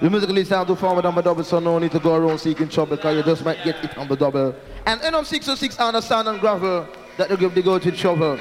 The 0.00 0.10
musical 0.10 0.36
is 0.38 0.48
sound 0.48 0.66
to 0.68 0.76
forward 0.76 1.06
on 1.06 1.14
the 1.14 1.22
double, 1.22 1.44
so 1.44 1.60
no 1.60 1.78
need 1.78 1.92
to 1.92 2.00
go 2.00 2.16
around 2.16 2.38
seeking 2.38 2.68
trouble, 2.68 2.96
because 2.96 3.16
you 3.16 3.22
just 3.22 3.44
might 3.44 3.62
get 3.64 3.82
it 3.84 3.96
on 3.96 4.08
the 4.08 4.16
double. 4.16 4.54
And 4.86 5.00
NM606 5.00 5.80
on 5.80 5.94
the 5.94 6.00
sand 6.00 6.28
and 6.28 6.40
gravel, 6.40 6.88
that 7.16 7.28
will 7.28 7.36
give 7.36 7.54
the 7.54 7.62
go 7.62 7.78
to 7.78 7.92
trouble. 7.92 8.38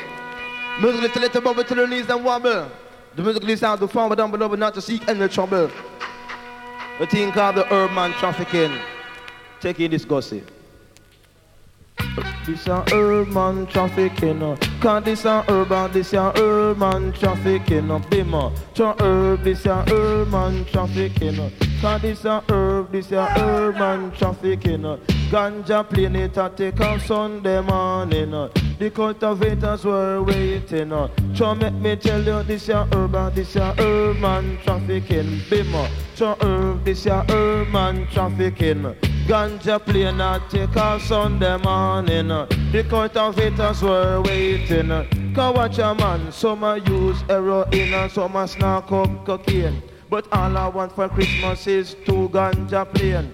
Music 0.81 1.11
to 1.11 1.19
let 1.19 1.33
the 1.33 1.41
bubble 1.41 1.63
to 1.63 1.75
the 1.75 1.85
knees 1.85 2.09
and 2.09 2.23
wobble. 2.23 2.71
The 3.15 3.21
music 3.21 3.43
is 3.49 3.63
out 3.63 3.79
to 3.79 3.87
forward 3.87 4.15
down 4.15 4.31
below, 4.31 4.47
but 4.47 4.59
not 4.59 4.73
to 4.75 4.81
seek 4.81 5.05
any 5.09 5.27
trouble. 5.27 5.69
The 6.99 7.05
thing 7.05 7.33
called 7.33 7.55
the 7.55 7.73
urban 7.73 8.13
trafficking. 8.13 8.71
Take 9.59 9.81
in 9.81 9.91
this 9.91 10.05
gossip. 10.05 10.49
This 12.45 12.65
a 12.67 12.83
urban 12.93 13.67
trafficking. 13.67 14.57
Cause 14.81 15.03
this 15.03 15.25
a 15.25 15.45
urban, 15.49 15.91
this 15.91 16.13
a 16.13 16.33
urban 16.35 17.13
trafficking. 17.13 17.87
Bimmer, 18.09 18.51
to 18.73 18.95
herb, 19.03 19.43
this 19.43 19.65
a 19.65 19.85
urban 19.91 20.65
trafficking. 20.65 21.51
Cause 21.79 22.01
this 22.01 22.25
a 22.25 22.43
herb, 22.49 22.91
this 22.91 23.11
a 23.11 23.31
urban 23.37 24.11
trafficking. 24.11 24.81
Ganja 25.29 25.87
plane 25.87 26.15
it 26.15 26.37
a 26.37 26.49
take 26.55 26.81
off 26.81 27.05
Sunday 27.05 27.61
morning. 27.61 28.31
The 28.79 28.89
cultivators 28.89 29.85
were 29.85 30.23
waiting. 30.23 30.91
On. 30.91 31.11
So 31.35 31.53
make 31.53 31.73
me 31.73 31.95
tell 31.97 32.23
you 32.23 32.41
this 32.43 32.69
a 32.69 32.87
urban, 32.93 33.35
this 33.35 33.55
a 33.57 33.75
urban 33.77 34.57
trafficking. 34.63 35.41
Bimmer, 35.49 35.87
so 36.15 36.35
herb, 36.41 36.83
this 36.83 37.05
a 37.05 37.23
urban 37.29 38.07
trafficking. 38.07 38.95
Ganja 39.29 39.77
plane 39.77 40.19
a 40.19 40.41
take 40.49 40.75
off 40.75 41.03
Sunday 41.03 41.55
morning. 41.57 42.29
The 42.71 42.83
cultivators 42.89 43.83
were 43.83 44.23
waiting. 44.23 44.89
Cause 45.35 45.55
watch 45.55 45.77
a 45.77 45.93
man, 45.93 46.31
some 46.31 46.63
a 46.63 46.77
use 46.77 47.21
heroin 47.29 47.71
and 47.71 48.11
some 48.11 48.35
a 48.35 48.47
snack 48.47 48.91
up 48.91 49.25
cocaine. 49.27 49.83
But 50.09 50.25
all 50.31 50.57
I 50.57 50.67
want 50.69 50.93
for 50.93 51.07
Christmas 51.09 51.67
is 51.67 51.95
two 52.05 52.29
ganja 52.29 52.91
plane. 52.91 53.31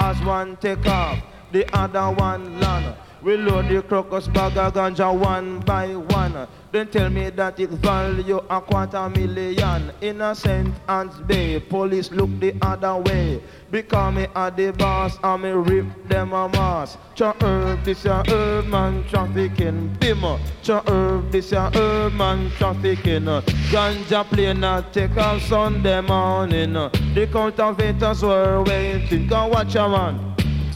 As 0.00 0.20
one 0.24 0.56
take 0.56 0.84
off, 0.84 1.22
the 1.52 1.64
other 1.72 2.10
one 2.10 2.58
land. 2.58 2.96
We 3.26 3.36
load 3.36 3.68
the 3.68 3.82
crocus 3.82 4.28
bag 4.28 4.56
of 4.56 4.74
ganja 4.74 5.12
one 5.12 5.58
by 5.58 5.96
one. 5.96 6.46
Then 6.70 6.86
tell 6.86 7.10
me 7.10 7.30
that 7.30 7.58
it 7.58 7.70
value 7.70 8.38
a 8.48 8.60
quarter 8.60 9.08
million. 9.08 9.90
Innocent 10.00 10.72
and 10.86 11.10
Bay, 11.26 11.58
police 11.58 12.12
look 12.12 12.30
the 12.38 12.54
other 12.62 12.94
way. 12.98 13.42
Because 13.68 14.14
me 14.14 14.28
are 14.32 14.52
the 14.52 14.70
boss 14.70 15.18
and 15.24 15.42
me 15.42 15.50
rip 15.50 15.86
them 16.08 16.34
a 16.34 16.48
mass. 16.48 16.96
Cha 17.16 17.34
herb, 17.42 17.82
this 17.82 18.04
a 18.04 18.22
man 18.68 19.02
trafficking. 19.08 19.96
Bimmer, 19.98 20.38
cha 20.62 20.84
herb, 20.86 21.32
this 21.32 21.50
a 21.50 21.68
herb 21.74 22.12
man 22.12 22.52
trafficking. 22.52 23.24
Ganja 23.72 24.22
plane 24.22 24.62
a 24.62 24.86
take 24.92 25.16
off 25.16 25.42
Sunday 25.42 26.00
morning. 26.00 26.74
The 26.74 27.28
counterfeiters 27.32 28.22
were 28.22 28.62
waiting. 28.62 29.26
Go 29.26 29.48
watch 29.48 29.74
a 29.74 29.88
man. 29.88 30.26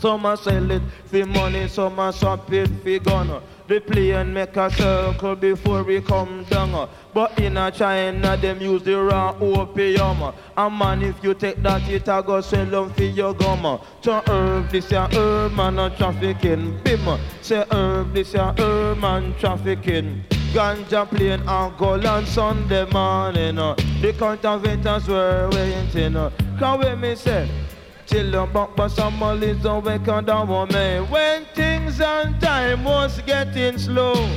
Some 0.00 0.25
a 0.25 0.35
sell 0.35 0.71
it 0.71 0.83
for 1.04 1.26
money, 1.26 1.69
some 1.69 1.99
a 1.99 2.11
swap 2.11 2.50
it 2.50 2.71
for 2.83 2.99
gun. 3.04 3.42
The 3.69 3.80
plane 3.80 4.33
make 4.33 4.57
a 4.57 4.71
circle 4.71 5.37
before 5.37 5.85
we 5.85 6.00
come 6.00 6.45
down. 6.45 6.88
But 7.12 7.38
in 7.38 7.59
a 7.59 7.71
China, 7.71 8.35
them 8.38 8.62
use 8.62 8.83
the 8.83 8.97
raw 8.97 9.37
opium. 9.38 10.33
And 10.57 10.78
man, 10.78 11.02
if 11.02 11.23
you 11.23 11.35
take 11.35 11.62
that, 11.62 11.87
it 11.87 12.09
a 12.09 12.23
go 12.23 12.40
sell 12.40 12.64
them 12.64 12.95
for 12.95 13.02
your 13.02 13.35
gum. 13.35 13.78
So 14.00 14.23
herb, 14.26 14.71
this 14.71 14.90
a 14.92 15.07
herb 15.12 15.52
man 15.52 15.78
a 15.78 15.90
trafficking. 15.90 16.80
Bim, 16.83 17.19
say 17.42 17.66
herb, 17.71 18.14
this 18.14 18.33
a 18.33 18.54
herb 18.59 18.99
man 18.99 19.35
trafficking. 19.38 20.25
Ganja 20.54 21.07
plane 21.07 21.42
and 21.47 21.76
go 21.76 21.92
on 21.92 22.25
Sunday 22.25 22.87
morning. 22.90 23.57
The 23.57 24.14
counterfeiters 24.19 25.07
were 25.07 25.50
waiting. 25.52 26.16
Come 26.59 26.78
with 26.80 26.99
me, 26.99 27.14
say. 27.14 27.49
Till 28.11 28.29
the 28.33 28.45
back, 28.47 28.71
but 28.75 28.88
some 28.88 29.23
is 29.40 29.64
awake 29.64 30.09
and 30.09 30.26
down 30.26 30.49
me. 30.73 30.99
When 31.09 31.45
things 31.55 32.00
and 32.00 32.40
time 32.40 32.83
was 32.83 33.21
getting 33.25 33.79
slow. 33.79 34.29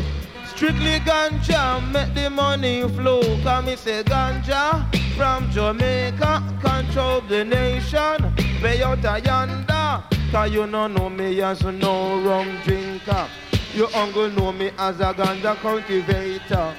Strictly 0.45 0.99
ganja 0.99 1.81
make 1.91 2.13
the 2.13 2.29
money 2.29 2.87
flow. 2.89 3.23
Come 3.41 3.65
me 3.65 3.75
say 3.75 4.03
ganja 4.03 4.85
from 5.17 5.49
Jamaica 5.49 6.43
control 6.61 7.21
the 7.21 7.43
nation. 7.43 8.31
Pay 8.61 8.83
out 8.83 9.03
a 9.05 9.19
yonder. 9.19 10.03
Cause 10.31 10.51
you 10.51 10.67
no 10.67 10.85
know 10.85 11.09
me 11.09 11.41
as 11.41 11.63
no 11.63 12.21
rum 12.21 12.55
drinker. 12.63 13.27
You 13.73 13.87
uncle 13.95 14.29
know 14.29 14.51
me 14.51 14.69
as 14.77 14.99
a 14.99 15.15
ganja 15.15 15.55
cultivator. 15.55 16.75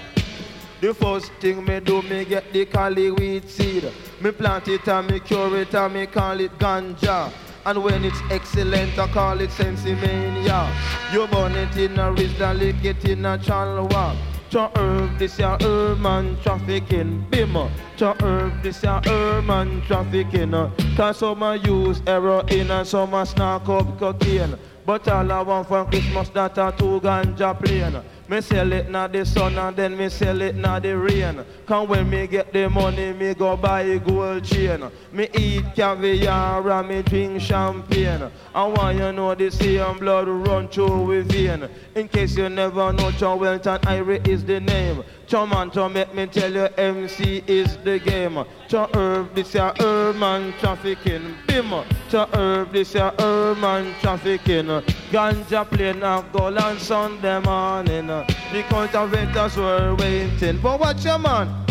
The 0.84 0.92
first 0.92 1.32
thing 1.40 1.64
me 1.64 1.80
do, 1.80 2.02
me 2.02 2.26
get 2.26 2.52
the 2.52 2.66
cali 2.66 3.10
weed 3.10 3.48
seed. 3.48 3.90
Me 4.20 4.30
plant 4.32 4.68
it 4.68 4.86
and 4.86 5.10
me 5.10 5.18
cure 5.18 5.56
it 5.56 5.74
and 5.74 5.94
me 5.94 6.04
call 6.04 6.38
it 6.38 6.58
ganja. 6.58 7.32
And 7.64 7.82
when 7.82 8.04
it's 8.04 8.20
excellent, 8.30 8.98
I 8.98 9.06
call 9.08 9.40
it 9.40 9.48
sensimania. 9.48 10.68
You 11.10 11.26
burn 11.28 11.52
it 11.52 11.74
in 11.78 11.98
a 11.98 12.12
wrist 12.12 12.38
and 12.38 12.58
lick 12.58 12.84
it 12.84 13.02
in 13.06 13.24
a 13.24 13.38
chalwa. 13.38 14.14
To 14.50 14.70
herb, 14.76 15.16
this 15.18 15.38
ya 15.38 15.56
herb 15.62 16.00
man 16.00 16.36
trafficking. 16.42 17.24
Bim, 17.30 17.54
to 17.96 18.14
herb, 18.20 18.62
this 18.62 18.84
herb 18.84 19.46
man 19.46 19.80
trafficking. 19.86 20.52
Cause 20.98 21.16
some 21.16 21.64
use 21.64 22.02
heroin 22.06 22.70
and 22.70 22.86
some 22.86 23.24
snack 23.24 23.66
up 23.70 23.98
cocaine. 23.98 24.58
But 24.84 25.08
all 25.08 25.32
I 25.32 25.40
want 25.40 25.66
for 25.66 25.86
Christmas 25.86 26.28
that 26.28 26.58
a 26.58 26.74
two 26.76 27.00
ganja 27.00 27.58
plane. 27.58 28.02
Me 28.26 28.40
sell 28.40 28.72
it 28.72 28.88
now 28.88 29.06
the 29.06 29.24
sun 29.24 29.58
and 29.58 29.76
then 29.76 29.98
me 29.98 30.08
sell 30.08 30.40
it 30.40 30.54
now 30.56 30.78
the 30.78 30.96
rain. 30.96 31.44
Come 31.66 31.88
when 31.88 32.08
me 32.08 32.26
get 32.26 32.52
the 32.54 32.70
money, 32.70 33.12
me 33.12 33.34
go 33.34 33.54
buy 33.54 33.82
a 33.82 33.98
gold 33.98 34.44
chain. 34.44 34.82
Me 35.12 35.28
eat 35.34 35.64
caviar 35.74 36.70
and 36.70 36.88
me 36.88 37.02
drink 37.02 37.42
champagne. 37.42 38.30
I 38.54 38.66
want 38.66 38.96
you 38.96 39.12
know 39.12 39.34
the 39.34 39.50
same 39.50 39.98
blood 39.98 40.26
run 40.26 40.68
through 40.68 41.04
with 41.04 41.30
vein. 41.30 41.68
In 41.94 42.08
case 42.08 42.36
you 42.36 42.48
never 42.48 42.94
know, 42.94 43.10
John 43.10 43.40
Welton 43.40 43.78
Irie 43.80 44.26
is 44.26 44.42
the 44.42 44.58
name. 44.58 45.04
John 45.34 45.48
man 45.48 45.68
to 45.70 45.88
make 45.88 46.14
me 46.14 46.26
tell 46.28 46.52
you 46.52 46.68
MC 46.78 47.42
is 47.48 47.76
the 47.78 47.98
game. 47.98 48.44
To 48.68 48.88
herb 48.94 49.34
this 49.34 49.54
herb 49.54 50.14
man 50.14 50.54
trafficking. 50.60 51.34
Bim. 51.48 51.70
To 52.10 52.28
herb 52.32 52.70
this 52.70 52.94
herb 52.94 53.58
man 53.58 53.96
trafficking. 54.00 54.68
Ganja 55.10 55.68
plane 55.68 56.04
and 56.04 56.32
gold 56.32 56.56
on 56.58 56.78
Sunday 56.78 57.40
morning. 57.40 58.06
The 58.06 58.64
counterfeiters 58.68 59.56
were 59.56 59.96
waiting. 59.96 60.60
But 60.62 60.78
watch 60.78 61.04
your 61.04 61.18
man. 61.18 61.66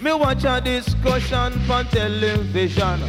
Me 0.00 0.14
watch 0.14 0.44
a 0.44 0.62
discussion 0.62 1.52
on 1.70 1.84
television. 1.88 3.02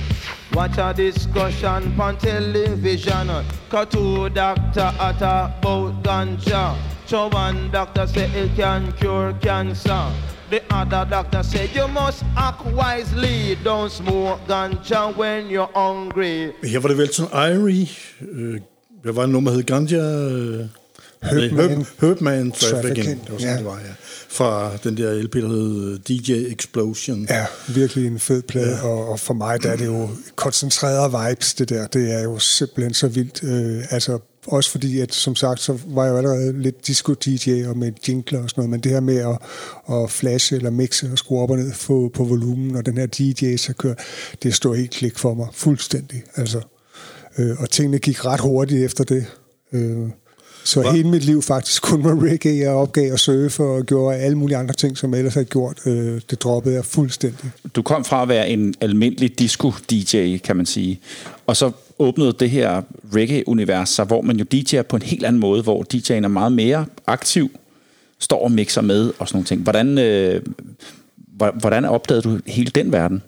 Watch 0.52 0.78
a 0.78 0.94
discussion 0.94 1.98
on 1.98 2.18
television. 2.18 3.46
Cause 3.70 3.88
two 3.92 4.28
doctor 4.28 4.92
at 5.00 5.22
about 5.22 6.04
ganja. 6.04 6.95
So 7.08 7.30
one 7.30 7.70
doctor 7.72 8.08
say 8.08 8.26
it 8.44 8.56
can 8.56 8.92
cure 9.00 9.34
cancer. 9.42 10.12
The 10.50 10.62
other 10.72 11.06
doctor 11.10 11.44
said 11.44 11.70
you 11.76 11.88
must 11.88 12.24
act 12.38 12.66
wisely. 12.66 13.56
Don't 13.64 13.92
smoke 13.92 14.40
ganja 14.48 15.16
when 15.16 15.48
you're 15.48 15.70
hungry. 15.76 16.52
Her 16.64 16.80
var 16.80 16.90
det 16.90 16.98
Welton 16.98 17.26
Irie. 17.34 17.88
Øh, 18.32 18.60
hvad 19.04 19.14
var 19.14 19.22
det 19.22 19.30
nummer, 19.30 19.52
hed 19.52 19.64
Ganja? 19.64 19.98
Øh, 19.98 20.66
Herbman. 21.24 21.86
Herbman 22.02 22.52
Trafficking. 22.52 22.96
Trafficking, 22.96 23.22
Det 23.26 23.32
var 23.32 23.38
sådan, 23.38 23.52
ja. 23.54 23.58
det 23.58 23.66
var, 23.66 23.80
ja. 23.80 23.94
Fra 24.30 24.78
den 24.84 24.98
der 24.98 25.14
LP, 25.24 25.34
der 25.34 25.48
hed 25.48 25.92
øh, 25.94 26.00
DJ 26.08 26.32
Explosion. 26.54 27.28
Ja, 27.30 27.46
virkelig 27.68 28.08
en 28.08 28.20
fed 28.20 28.42
plade, 28.42 28.76
ja. 28.76 28.88
og, 28.88 29.10
og 29.10 29.20
for 29.20 29.34
mig 29.34 29.64
der 29.64 29.70
er 29.72 29.76
det 29.76 29.86
jo 29.86 30.10
koncentrerede 30.36 31.30
vibes, 31.30 31.54
det 31.54 31.70
der. 31.70 31.88
Det 31.88 32.14
er 32.14 32.24
jo 32.24 32.40
simpelthen 32.40 32.94
så 32.94 33.08
vildt. 33.08 33.44
Øh, 33.44 33.84
altså, 33.90 34.20
også 34.48 34.72
fordi, 34.72 35.00
at 35.00 35.14
som 35.14 35.36
sagt, 35.36 35.60
så 35.60 35.80
var 35.86 36.04
jeg 36.04 36.12
jo 36.12 36.18
allerede 36.18 36.62
lidt 36.62 36.88
disco-DJ 36.88 37.68
og 37.68 37.78
med 37.78 37.92
jingler 38.08 38.44
og 38.44 38.50
sådan 38.50 38.62
noget, 38.62 38.70
men 38.70 38.80
det 38.80 38.92
her 38.92 39.00
med 39.00 39.18
at, 39.18 39.38
at 39.96 40.12
flashe 40.12 40.56
eller 40.56 40.70
mixe 40.70 41.10
og 41.12 41.18
skrue 41.18 41.42
op 41.42 41.52
og 41.52 41.58
ned 41.58 41.72
på, 41.88 42.12
på 42.14 42.24
volumen, 42.24 42.76
og 42.76 42.86
den 42.86 42.98
her 42.98 43.06
DJ, 43.06 43.56
så 43.56 43.74
kører, 43.74 43.96
det 44.44 44.56
stod 44.56 44.76
helt 44.76 44.92
klik 44.92 45.18
for 45.18 45.34
mig, 45.34 45.48
fuldstændig. 45.54 46.24
Altså, 46.36 46.62
øh, 47.38 47.62
og 47.62 47.70
tingene 47.70 48.00
gik 48.00 48.26
ret 48.26 48.40
hurtigt 48.40 48.86
efter 48.86 49.04
det. 49.04 49.26
Øh, 49.74 50.10
så 50.66 50.82
Hva? 50.82 50.92
hele 50.92 51.10
mit 51.10 51.24
liv 51.24 51.42
faktisk 51.42 51.82
kun 51.82 52.02
med 52.04 52.32
reggae. 52.32 52.58
Jeg 52.58 52.70
opgav 52.70 53.14
at 53.14 53.20
surfe 53.20 53.64
og 53.64 53.84
gjorde 53.86 54.18
alle 54.18 54.38
mulige 54.38 54.58
andre 54.58 54.74
ting, 54.74 54.98
som 54.98 55.12
jeg 55.14 55.18
ellers 55.20 55.34
havde 55.34 55.46
gjort. 55.46 55.80
Øh, 55.86 56.22
det 56.30 56.42
droppede 56.42 56.76
jeg 56.76 56.86
fuldstændig. 56.86 57.52
Du 57.76 57.82
kom 57.82 58.06
fra 58.06 58.22
at 58.22 58.28
være 58.30 58.50
en 58.50 58.76
almindelig 58.82 59.40
disco-DJ, 59.42 60.38
kan 60.38 60.56
man 60.56 60.66
sige. 60.66 61.00
Og 61.48 61.58
så 61.58 61.72
åbnede 62.00 62.34
det 62.40 62.50
her 62.50 62.82
reggae-univers 63.16 63.90
sig, 63.90 64.06
hvor 64.06 64.22
man 64.22 64.38
jo 64.38 64.46
DJ'er 64.56 64.82
på 64.82 64.96
en 64.96 65.02
helt 65.02 65.26
anden 65.26 65.40
måde, 65.40 65.62
hvor 65.64 65.86
DJ'en 65.94 66.14
er 66.24 66.28
meget 66.28 66.52
mere 66.52 66.86
aktiv, 67.08 67.50
står 68.20 68.44
og 68.44 68.52
mixer 68.52 68.82
med 68.82 69.12
og 69.20 69.28
sådan 69.28 69.36
nogle 69.38 69.46
ting. 69.46 69.62
Hvordan, 69.62 69.98
øh, 69.98 70.42
hvor- 71.38 71.60
hvordan 71.60 71.86
opdagede 71.86 72.22
du 72.22 72.40
hele 72.48 72.72
den 72.76 72.92
verden? 72.92 73.22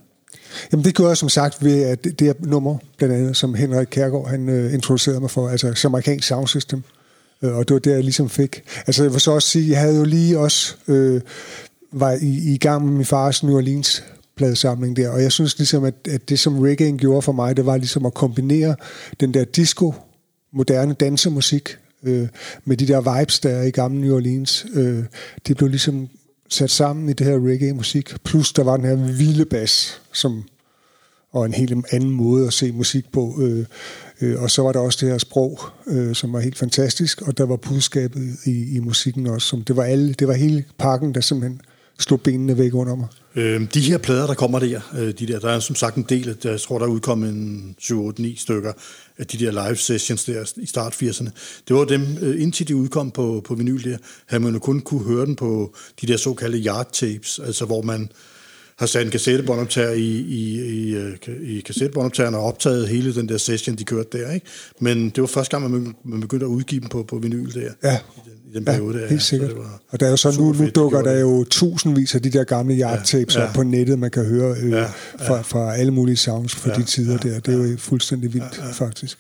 Jamen 0.72 0.86
det 0.86 0.96
gjorde 0.96 1.10
jeg 1.10 1.18
som 1.18 1.30
sagt 1.30 1.64
ved 1.64 1.84
at 1.84 2.04
det, 2.04 2.20
det 2.20 2.28
her 2.28 2.34
nummer, 2.40 2.78
blandt 2.98 3.16
andet, 3.16 3.38
som 3.38 3.54
Henrik 3.56 3.88
Kærgaard 3.92 4.30
han, 4.30 4.50
øh, 4.50 4.74
introducerede 4.74 5.20
mig 5.20 5.32
for, 5.32 5.50
altså 5.50 5.74
som 5.74 5.94
amerikansk 5.94 6.28
sound 6.28 6.48
system. 6.48 6.84
Øh, 7.42 7.56
og 7.56 7.68
det 7.68 7.74
var 7.74 7.80
der, 7.80 7.94
jeg 7.94 8.04
ligesom 8.04 8.30
fik. 8.30 8.64
Altså 8.88 9.04
jeg 9.04 9.14
vil 9.14 9.22
så 9.22 9.32
også 9.32 9.48
sige, 9.48 9.70
jeg 9.70 9.80
havde 9.80 9.98
jo 9.98 10.04
lige 10.04 10.40
også 10.40 10.76
øh, 10.88 11.22
var 11.92 12.12
i, 12.22 12.54
i 12.54 12.58
gang 12.58 12.86
med 12.86 12.94
min 12.94 13.06
fars 13.06 13.44
New 13.44 13.58
Orleans 13.58 14.04
pladesamling 14.36 14.98
der, 14.98 15.10
og 15.10 15.22
jeg 15.22 15.32
synes 15.32 15.58
ligesom, 15.58 15.84
at, 15.84 15.94
at 16.10 16.30
det 16.30 16.40
som 16.40 16.60
reggae 16.60 16.98
gjorde 16.98 17.22
for 17.22 17.32
mig, 17.32 17.58
det 17.58 17.66
var 17.66 17.78
ligesom 17.78 18.06
at 18.06 18.14
kombinere 18.14 18.76
den 19.20 19.34
der 19.34 19.44
disco, 19.44 19.94
moderne 20.54 20.94
dansemusik, 20.94 21.78
øh, 22.04 22.28
med 22.66 22.78
de 22.78 22.88
der 22.88 23.20
vibes, 23.20 23.40
der 23.40 23.50
er 23.50 23.64
i 23.64 23.72
gamle 23.72 24.02
New 24.02 24.16
Orleans. 24.16 24.66
Øh, 24.74 25.04
det 25.48 25.58
blev 25.58 25.70
ligesom 25.70 26.10
sat 26.50 26.72
sammen 26.72 27.10
i 27.10 27.14
det 27.14 27.28
her 27.28 27.48
reggae-musik. 27.48 28.24
Plus 28.24 28.54
der 28.54 28.64
var 28.64 28.78
den 28.78 28.86
her 28.86 28.96
vilde 28.96 29.46
bas, 29.46 30.02
som, 30.14 30.44
og 31.32 31.46
en 31.46 31.54
helt 31.54 31.86
anden 31.92 32.12
måde 32.12 32.48
at 32.48 32.54
se 32.54 32.72
musik 32.72 33.12
på. 33.12 33.42
Øh, 33.42 33.66
øh, 34.22 34.42
og 34.42 34.52
så 34.52 34.62
var 34.62 34.72
der 34.72 34.80
også 34.80 34.98
det 35.02 35.12
her 35.12 35.18
sprog, 35.18 35.60
øh, 35.88 36.16
som 36.16 36.34
var 36.34 36.40
helt 36.40 36.58
fantastisk, 36.58 37.22
og 37.22 37.38
der 37.38 37.46
var 37.46 37.56
budskabet 37.56 38.38
i, 38.46 38.76
i 38.76 38.80
musikken 38.80 39.28
også. 39.28 39.48
Som, 39.48 39.64
det, 39.64 39.76
var 39.76 39.84
alle, 39.84 40.14
det 40.14 40.28
var 40.28 40.34
hele 40.34 40.64
pakken, 40.78 41.16
der 41.16 41.22
simpelthen 41.22 41.62
slog 42.00 42.22
benene 42.22 42.58
væk 42.58 42.74
under 42.74 42.96
mig. 42.96 43.08
Øh, 43.36 43.62
de 43.74 43.82
her 43.82 43.98
plader, 43.98 44.28
der 44.28 44.34
kommer 44.34 44.60
der, 44.60 44.82
øh, 44.98 45.14
de 45.20 45.28
der, 45.28 45.40
der 45.40 45.50
er 45.50 45.60
som 45.60 45.76
sagt 45.76 45.96
en 45.96 46.06
del, 46.10 46.38
der, 46.44 46.50
jeg 46.50 46.62
tror, 46.62 46.78
der 46.80 46.86
er 46.86 46.90
udkommet 46.90 47.30
en 47.30 47.76
7-8-9 47.82 48.42
stykker 48.42 48.74
af 49.18 49.28
de 49.28 49.38
der 49.46 49.52
live 49.52 49.76
sessions 49.76 50.26
der 50.26 50.54
i 50.58 50.66
start 50.66 50.94
80'erne. 50.94 51.30
Det 51.68 51.76
var 51.76 51.86
dem, 51.86 52.02
øh, 52.22 52.42
indtil 52.42 52.68
de 52.68 52.76
udkom 52.76 53.12
på, 53.12 53.42
på 53.46 53.56
vinyl 53.56 53.84
der, 53.84 53.98
havde 54.26 54.44
man 54.44 54.54
jo 54.54 54.60
kun 54.60 54.80
kunne 54.80 55.04
høre 55.04 55.26
den 55.26 55.36
på 55.36 55.76
de 56.02 56.08
der 56.08 56.18
såkaldte 56.18 56.60
yard 56.60 56.92
tapes, 56.92 57.40
altså 57.40 57.66
hvor 57.66 57.82
man 57.82 58.10
har 58.78 58.86
sat 58.86 59.06
en 59.06 59.12
kassettebåndoptager 59.12 59.92
i, 59.92 60.02
i, 60.18 60.62
i, 60.62 60.96
øh, 60.96 61.18
i 61.42 61.60
kassettebåndoptageren 61.60 62.36
og 62.36 62.42
optaget 62.42 62.88
hele 62.88 63.16
den 63.16 63.30
der 63.30 63.38
session, 63.38 63.76
de 63.76 63.84
kørte 63.84 64.18
der. 64.18 64.32
Ikke? 64.32 64.46
Men 64.80 65.10
det 65.10 65.22
var 65.22 65.28
første 65.28 65.58
gang, 65.58 65.72
man, 65.72 65.96
man 66.04 66.22
begyndte 66.22 66.46
at 66.46 66.50
udgive 66.50 66.82
dem 66.82 66.90
på, 66.90 67.04
på 67.04 67.18
vinyl 67.18 67.54
der. 67.54 67.72
Ja. 67.84 67.96
I 67.96 68.00
den, 68.26 68.34
i 68.52 68.56
den 68.56 68.66
periode 68.66 68.96
ja, 68.98 69.04
der. 69.04 69.10
helt 69.10 69.22
sikkert. 69.22 69.50
Så 69.50 69.56
det 69.56 69.64
var 69.64 69.82
og 69.90 70.00
der 70.00 70.06
er 70.06 70.10
jo 70.10 70.18
så 70.18 70.36
nu, 70.40 70.54
nu 70.54 70.70
dukker 70.76 71.02
der 71.02 71.20
jo 71.20 71.44
tusindvis 71.44 72.16
af 72.16 72.22
de 72.22 72.30
der 72.30 72.44
gamle 72.44 72.76
yard-tapes 72.76 73.36
Ja, 73.36 73.40
ja, 73.40 73.44
ja. 73.44 73.50
op 73.50 73.56
på 73.56 73.64
nettet, 73.64 74.00
man 74.00 74.12
kan 74.12 74.26
høre 74.26 74.56
øh, 74.62 74.72
Ja, 74.72 74.78
ja, 74.78 74.88
fra, 75.18 75.42
fra 75.42 75.76
alle 75.76 75.92
mulige 75.92 76.18
sounds 76.18 76.56
fra 76.56 76.70
Ja, 76.70 76.76
de 76.76 76.84
tider 76.84 77.18
ja, 77.24 77.30
der. 77.30 77.40
Det 77.40 77.54
er 77.54 77.70
jo 77.72 77.78
fuldstændig 77.78 78.34
vildt, 78.34 78.62
faktisk. 78.74 79.18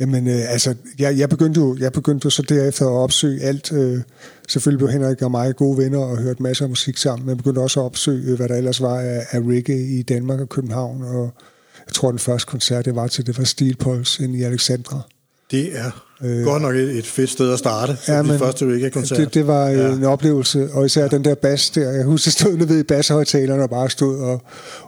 Jamen, 0.00 0.28
øh, 0.28 0.52
altså, 0.52 0.74
jeg, 0.98 1.18
jeg, 1.18 1.28
begyndte 1.28 1.60
jo, 1.60 1.76
jeg 1.80 1.92
begyndte 1.92 2.24
jo 2.24 2.30
så 2.30 2.42
derefter 2.42 2.86
at 2.86 2.92
opsøge 2.92 3.42
alt. 3.42 3.72
Øh, 3.72 4.00
selvfølgelig 4.48 4.78
blev 4.78 4.90
Henrik 4.90 5.22
og 5.22 5.30
mig 5.30 5.56
gode 5.56 5.78
venner 5.78 5.98
og 5.98 6.18
hørte 6.18 6.42
masser 6.42 6.64
af 6.64 6.68
musik 6.68 6.96
sammen, 6.96 7.26
men 7.26 7.30
jeg 7.30 7.36
begyndte 7.36 7.58
også 7.58 7.80
at 7.80 7.84
opsøge, 7.84 8.36
hvad 8.36 8.48
der 8.48 8.54
ellers 8.56 8.82
var 8.82 8.98
af, 9.00 9.26
af 9.30 9.40
reggae 9.40 9.86
i 9.98 10.02
Danmark 10.02 10.40
og 10.40 10.48
København, 10.48 11.02
og 11.02 11.30
jeg 11.86 11.92
tror, 11.94 12.10
den 12.10 12.18
første 12.18 12.46
koncert, 12.50 12.86
jeg 12.86 12.96
var 12.96 13.06
til, 13.06 13.26
det 13.26 13.38
var 13.38 13.44
Steel 13.44 13.76
Pulse 13.76 14.24
inde 14.24 14.38
i 14.38 14.42
Alexandra. 14.42 15.00
Det 15.50 15.78
er 15.78 16.04
øh, 16.24 16.44
godt 16.44 16.62
nok 16.62 16.74
et, 16.74 16.98
et 16.98 17.06
fedt 17.06 17.30
sted 17.30 17.52
at 17.52 17.58
starte. 17.58 17.96
Ja, 18.08 18.22
men 18.22 18.30
det 18.32 18.40
første 18.40 18.64
reggae-koncert. 18.66 19.18
Det, 19.18 19.34
det 19.34 19.46
var 19.46 19.68
Ja. 19.68 19.86
ja. 19.86 19.92
en 19.92 20.04
oplevelse, 20.04 20.68
og 20.72 20.86
især 20.86 21.08
den 21.08 21.24
der 21.24 21.34
bas 21.34 21.70
der. 21.70 21.90
Jeg 21.90 22.04
husker, 22.04 22.28
jeg 22.28 22.32
stod 22.32 22.56
nede 22.56 22.68
ved 22.68 22.84
bashøjtalerne 22.84 23.62
og 23.62 23.70
bare 23.70 23.90
stod 23.90 24.18
og, 24.20 24.42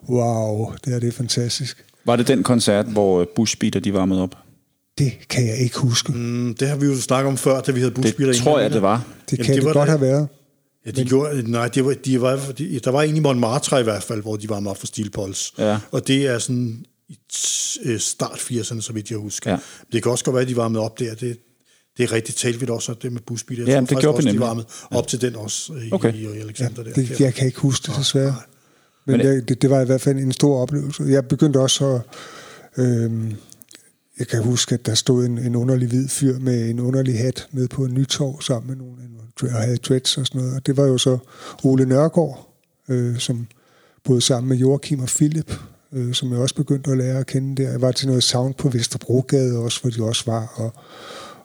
wow, 0.09 0.73
det 0.85 0.93
her 0.93 1.01
det 1.01 1.09
er 1.09 1.13
fantastisk. 1.13 1.85
Var 2.07 2.17
det 2.17 2.29
den 2.29 2.43
koncert, 2.43 2.87
hvor 2.87 3.21
øh, 3.21 3.27
Bush 3.37 3.57
Beater, 3.59 3.81
de 3.81 3.93
varmede 3.95 4.23
op? 4.23 4.31
Det 4.99 5.13
kan 5.29 5.47
jeg 5.47 5.57
ikke 5.59 5.79
huske. 5.79 6.13
Mm, 6.13 6.55
det 6.55 6.69
har 6.69 6.77
vi 6.77 6.87
jo 6.87 6.97
snakket 7.01 7.29
om 7.29 7.37
før, 7.37 7.61
da 7.61 7.73
vi 7.73 7.81
havde 7.81 7.91
busbiler 7.95 8.33
Det 8.33 8.41
tror 8.43 8.61
jeg, 8.61 8.71
det 8.71 8.83
var. 8.83 9.05
Det 9.31 9.33
Jamen, 9.39 9.45
kan 9.47 9.55
det 9.55 9.63
det, 9.63 9.65
var 9.65 9.71
det 9.73 9.75
godt 9.75 9.87
da- 9.87 9.91
have 9.91 10.01
været. 10.01 10.29
Ja, 10.87 10.91
de 10.91 11.05
gjorde, 11.05 11.51
nej, 11.51 11.69
det 11.69 11.85
var, 11.85 11.95
de 12.05 12.21
var, 12.21 12.41
de, 12.59 12.81
der 12.85 12.91
var 12.91 13.03
en 13.03 13.17
i 13.17 13.21
Montmartre 13.21 13.81
i 13.81 13.83
hvert 13.83 14.03
fald, 14.03 14.23
hvor 14.23 14.37
de 14.37 14.49
var 14.49 14.61
meget 14.61 14.79
for 14.79 14.87
Steel 14.87 15.11
Pulse. 15.11 15.53
Ja. 15.59 15.79
Og 15.93 16.07
det 16.09 16.27
er 16.27 16.39
sådan 16.39 16.85
øh, 17.85 18.01
start 18.01 18.39
80'erne, 18.39 18.81
så 18.81 18.93
vidt 18.93 19.11
jeg 19.11 19.19
husker. 19.19 19.51
Ja. 19.51 19.59
Det 19.93 20.03
kan 20.03 20.13
også 20.13 20.25
godt 20.25 20.35
være, 20.35 20.43
at 20.43 20.49
de 20.49 20.57
varmede 20.57 20.83
op 20.85 20.99
der. 20.99 21.15
Det, 21.15 21.39
det 21.97 22.05
er 22.05 22.13
rigtigt 22.13 22.39
talt 22.39 22.61
vi 22.61 22.67
også, 22.69 22.95
det 23.03 23.13
med 23.13 23.21
busbiler. 23.21 23.65
Jeg 23.65 23.69
Ja, 23.69 23.75
tror 23.75 23.81
det 23.81 23.89
faktisk 23.89 24.01
gjorde 24.03 24.17
også, 24.17 24.29
de 24.33 24.41
varmede 24.41 24.67
op 24.91 25.09
til 25.09 25.21
den 25.21 25.37
også 25.37 25.73
i, 25.73 25.89
Okay. 25.93 26.15
i, 26.15 26.17
i 26.17 26.23
Ja, 26.23 26.41
Alexander 26.41 26.83
der. 26.83 26.93
det, 26.93 27.21
jeg 27.21 27.35
kan 27.35 27.47
ikke 27.47 27.61
huske 27.61 27.87
det, 27.87 27.97
desværre. 27.99 28.35
Men, 29.07 29.17
Men- 29.17 29.27
det, 29.49 29.63
det, 29.63 29.71
var 29.71 29.81
i 29.81 29.85
hvert 29.85 30.01
fald 30.01 30.17
en 30.19 30.33
stor 30.33 30.59
oplevelse. 30.63 31.03
Jeg 31.03 31.25
begyndte 31.29 31.59
også 31.59 31.87
at... 31.87 32.01
Øhm, 32.85 33.35
jeg 34.19 34.29
kan 34.29 34.43
huske, 34.43 34.75
at 34.75 34.87
der 34.87 34.95
stod 34.95 35.25
en, 35.25 35.39
en 35.39 35.57
underlig 35.57 35.89
hvid 35.89 36.09
fyr 36.09 36.39
med 36.39 36.71
en 36.71 36.81
underlig 36.81 37.19
hat 37.19 37.49
nede 37.53 37.69
på 37.69 37.85
en 37.85 37.95
nytorv 37.95 38.41
sammen 38.41 38.69
med 38.69 38.77
nogle, 38.77 38.97
og 39.43 39.63
havde 39.63 39.77
dreads 39.77 40.19
og 40.19 40.27
sådan 40.27 40.41
noget. 40.41 40.57
Og 40.57 40.67
det 40.67 40.77
var 40.77 40.85
jo 40.85 40.99
så 40.99 41.19
Ole 41.65 41.85
Nørgaard, 41.85 42.49
øh, 42.89 43.19
som 43.19 43.47
boede 44.05 44.21
sammen 44.21 44.49
med 44.49 44.57
Joachim 44.57 45.01
og 45.01 45.09
Philip, 45.09 45.53
øh, 45.93 46.15
som 46.15 46.33
jeg 46.33 46.39
også 46.39 46.55
begyndte 46.55 46.91
at 46.91 46.99
lære 46.99 47.19
at 47.19 47.27
kende 47.27 47.63
der. 47.63 47.71
Jeg 47.71 47.81
var 47.81 47.93
til 47.93 48.09
noget 48.09 48.23
sound 48.23 48.55
på 48.55 48.69
Vesterbrogade 48.69 49.59
også, 49.59 49.81
hvor 49.81 49.91
de 49.91 50.03
også 50.03 50.23
var. 50.27 50.53
Og, 50.55 50.73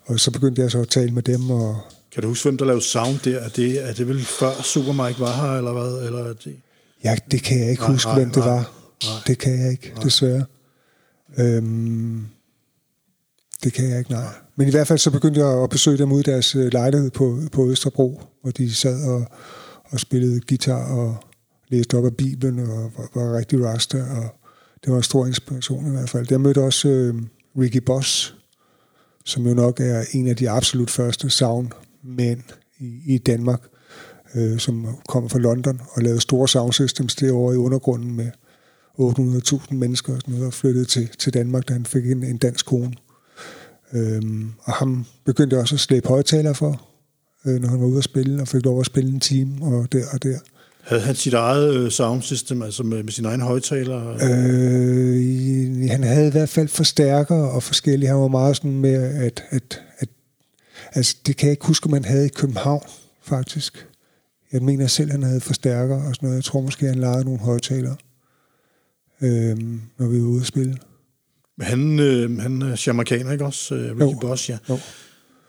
og 0.05 0.19
så 0.19 0.31
begyndte 0.31 0.61
jeg 0.61 0.71
så 0.71 0.81
at 0.81 0.87
tale 0.89 1.11
med 1.11 1.23
dem, 1.23 1.49
og 1.49 1.77
Kan 2.13 2.23
du 2.23 2.27
huske, 2.29 2.43
hvem 2.49 2.57
der 2.57 2.65
lavede 2.65 2.83
sound 2.83 3.19
der? 3.19 3.39
Er 3.39 3.49
det, 3.49 3.89
er 3.89 3.93
det 3.93 4.07
vel 4.07 4.25
før 4.25 4.61
Super 4.63 4.91
Mike 5.05 5.19
var 5.19 5.33
her, 5.35 5.57
eller 5.57 5.73
hvad? 5.73 6.05
Eller 6.05 6.19
er 6.19 6.33
det? 6.33 6.55
Ja, 7.03 7.15
det 7.31 7.43
kan 7.43 7.59
jeg 7.59 7.69
ikke 7.69 7.81
Nej, 7.81 7.91
huske, 7.91 8.07
nej, 8.07 8.19
hvem 8.19 8.29
det 8.31 8.37
nej, 8.37 8.47
var. 8.53 8.73
nej. 9.03 9.13
Det 9.27 9.37
kan 9.37 9.59
jeg 9.61 9.71
ikke, 9.71 9.93
desværre. 10.03 10.45
Øhm, 11.37 12.25
det 13.63 13.73
kan 13.73 13.89
jeg 13.89 13.99
ikke, 13.99 14.11
nej. 14.11 14.33
Men 14.55 14.67
i 14.67 14.71
hvert 14.71 14.87
fald 14.87 14.99
så 14.99 15.11
begyndte 15.11 15.39
jeg 15.39 15.63
at 15.63 15.69
besøge 15.69 15.97
dem 15.97 16.11
ude 16.11 16.19
i 16.19 16.31
deres 16.31 16.55
øh, 16.55 16.73
lejlighed 16.73 17.11
på, 17.11 17.39
på 17.51 17.69
Østerbro, 17.69 18.21
hvor 18.41 18.51
de 18.51 18.73
sad 18.73 19.07
og, 19.07 19.25
og 19.83 19.99
spillede 19.99 20.41
guitar 20.49 20.93
og 20.93 21.17
læste 21.69 21.97
op 21.97 22.05
af 22.05 22.15
Bibelen 22.15 22.59
og 22.59 22.91
var, 22.97 23.09
var 23.15 23.37
rigtig 23.37 23.65
rasta, 23.65 23.97
og 23.97 24.35
det 24.83 24.91
var 24.91 24.97
en 24.97 25.03
stor 25.03 25.25
inspiration 25.25 25.87
i 25.87 25.89
hvert 25.89 26.09
fald. 26.09 26.27
Jeg 26.29 26.41
mødte 26.41 26.61
også 26.61 26.87
øh, 26.87 27.15
Ricky 27.59 27.77
Boss, 27.77 28.35
som 29.25 29.47
jo 29.47 29.53
nok 29.53 29.79
er 29.79 30.03
en 30.11 30.27
af 30.27 30.35
de 30.35 30.49
absolut 30.49 30.89
første 30.89 31.29
soundmænd 31.29 32.43
i, 32.79 33.01
i 33.05 33.17
Danmark, 33.17 33.61
øh, 34.35 34.59
som 34.59 34.87
kom 35.07 35.29
fra 35.29 35.39
London 35.39 35.81
og 35.91 36.01
lavede 36.01 36.21
store 36.21 36.47
sound 36.47 36.73
systems 36.73 37.15
derovre 37.15 37.53
i 37.53 37.57
undergrunden 37.57 38.15
med 38.15 38.31
800.000 38.99 39.73
mennesker 39.73 40.13
og 40.13 40.21
sådan 40.21 40.33
noget, 40.33 40.47
og 40.47 40.53
flyttede 40.53 40.85
til, 40.85 41.09
til 41.19 41.33
Danmark, 41.33 41.67
da 41.67 41.73
han 41.73 41.85
fik 41.85 42.11
en, 42.11 42.23
en 42.23 42.37
dansk 42.37 42.65
kone. 42.65 42.93
Øhm, 43.93 44.51
og 44.63 44.73
ham 44.73 45.05
begyndte 45.25 45.59
også 45.59 45.75
at 45.75 45.79
slæbe 45.79 46.07
højtaler 46.07 46.53
for, 46.53 46.87
øh, 47.45 47.61
når 47.61 47.69
han 47.69 47.79
var 47.79 47.85
ude 47.85 47.97
at 47.97 48.03
spille, 48.03 48.41
og 48.41 48.47
fik 48.47 48.65
lov 48.65 48.79
at 48.79 48.85
spille 48.85 49.09
en 49.09 49.19
time, 49.19 49.65
og 49.65 49.91
der 49.91 50.03
og 50.13 50.23
der. 50.23 50.39
Havde 50.81 51.01
han 51.01 51.15
sit 51.15 51.33
eget 51.33 51.75
øh, 51.75 51.91
sound 51.91 52.21
system, 52.21 52.61
altså 52.61 52.83
med, 52.83 53.03
med 53.03 53.11
sin 53.11 53.25
egen 53.25 53.41
højtaler? 53.41 54.07
Øh, 54.09 55.89
han 55.89 56.03
havde 56.03 56.27
i 56.27 56.31
hvert 56.31 56.49
fald 56.49 56.67
forstærker 56.67 57.35
og 57.35 57.63
forskellige. 57.63 58.09
Han 58.09 58.17
var 58.17 58.27
meget 58.27 58.55
sådan 58.55 58.79
med, 58.79 58.93
at, 58.93 59.43
at, 59.49 59.81
at 59.97 60.09
altså, 60.93 61.15
det 61.25 61.37
kan 61.37 61.47
jeg 61.47 61.51
ikke 61.51 61.67
huske, 61.67 61.89
man 61.89 62.05
havde 62.05 62.25
i 62.25 62.29
København, 62.29 62.83
faktisk. 63.21 63.87
Jeg 64.51 64.61
mener 64.61 64.87
selv, 64.87 65.11
han 65.11 65.23
havde 65.23 65.41
forstærker 65.41 65.95
og 65.95 66.15
sådan 66.15 66.27
noget. 66.27 66.35
Jeg 66.35 66.43
tror 66.43 66.61
måske, 66.61 66.85
han 66.85 66.99
lejede 66.99 67.25
nogle 67.25 67.39
højtalere, 67.39 67.95
øh, 69.21 69.57
når 69.97 70.07
vi 70.07 70.21
var 70.21 70.27
ude 70.27 70.41
at 70.41 70.47
spille. 70.47 70.77
Han, 71.61 71.99
øh, 71.99 72.39
han 72.39 72.61
er 72.61 72.83
jamaicaner, 72.87 73.31
ikke 73.31 73.45
også? 73.45 73.75
Øh, 73.75 73.91
Ricky 73.91 74.01
Jo. 74.01 74.17
Boss, 74.21 74.49
ja. 74.49 74.57
Jo. 74.69 74.79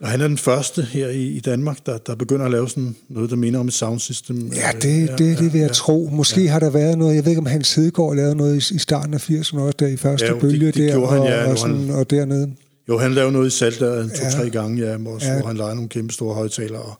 Og 0.00 0.08
han 0.08 0.20
er 0.20 0.28
den 0.28 0.38
første 0.38 0.82
her 0.82 1.08
i, 1.08 1.22
i 1.26 1.40
Danmark, 1.40 1.86
der, 1.86 1.98
der 1.98 2.14
begynder 2.14 2.44
at 2.44 2.50
lave 2.50 2.68
sådan 2.68 2.96
noget, 3.08 3.30
der 3.30 3.36
minder 3.36 3.60
om 3.60 3.68
et 3.68 3.74
sound 3.74 4.00
system. 4.00 4.52
Ja, 4.54 4.70
det, 4.82 5.18
det, 5.18 5.38
det 5.38 5.52
vil 5.52 5.60
jeg 5.60 5.72
tro. 5.72 6.08
Måske 6.12 6.48
har 6.48 6.58
der 6.60 6.70
været 6.70 6.98
noget, 6.98 7.14
jeg 7.14 7.24
ved 7.24 7.30
ikke, 7.32 7.38
om 7.40 7.46
Hans 7.46 7.74
Hedegaard 7.74 8.14
lavede 8.16 8.34
noget 8.36 8.70
i, 8.70 8.74
i 8.74 8.78
starten 8.78 9.14
af 9.14 9.30
80'erne 9.30 9.58
også, 9.58 9.76
der 9.78 9.86
i 9.86 9.96
første 9.96 10.26
Ja, 10.26 10.32
jo, 10.32 10.38
bølge 10.40 10.66
det- 10.66 10.74
det 10.74 10.92
der, 10.92 11.06
han, 11.06 11.18
og, 11.20 11.26
ja, 11.26 11.50
og, 11.50 11.58
sådan, 11.58 11.76
han- 11.76 11.90
og 11.90 12.10
dernede. 12.10 12.52
Jo, 12.88 12.98
han 12.98 13.14
lavede 13.14 13.32
noget 13.32 13.46
i 13.46 13.50
Salter 13.50 14.08
to-tre 14.08 14.42
Ja. 14.42 14.48
gange, 14.48 14.86
ja, 14.90 14.96
hvor, 14.96 15.18
Ja. 15.24 15.38
hvor 15.38 15.46
han 15.46 15.56
lejede 15.56 15.74
nogle 15.74 15.88
kæmpe 15.88 16.12
store 16.14 16.34
højtalere, 16.34 16.82
og, 16.82 16.98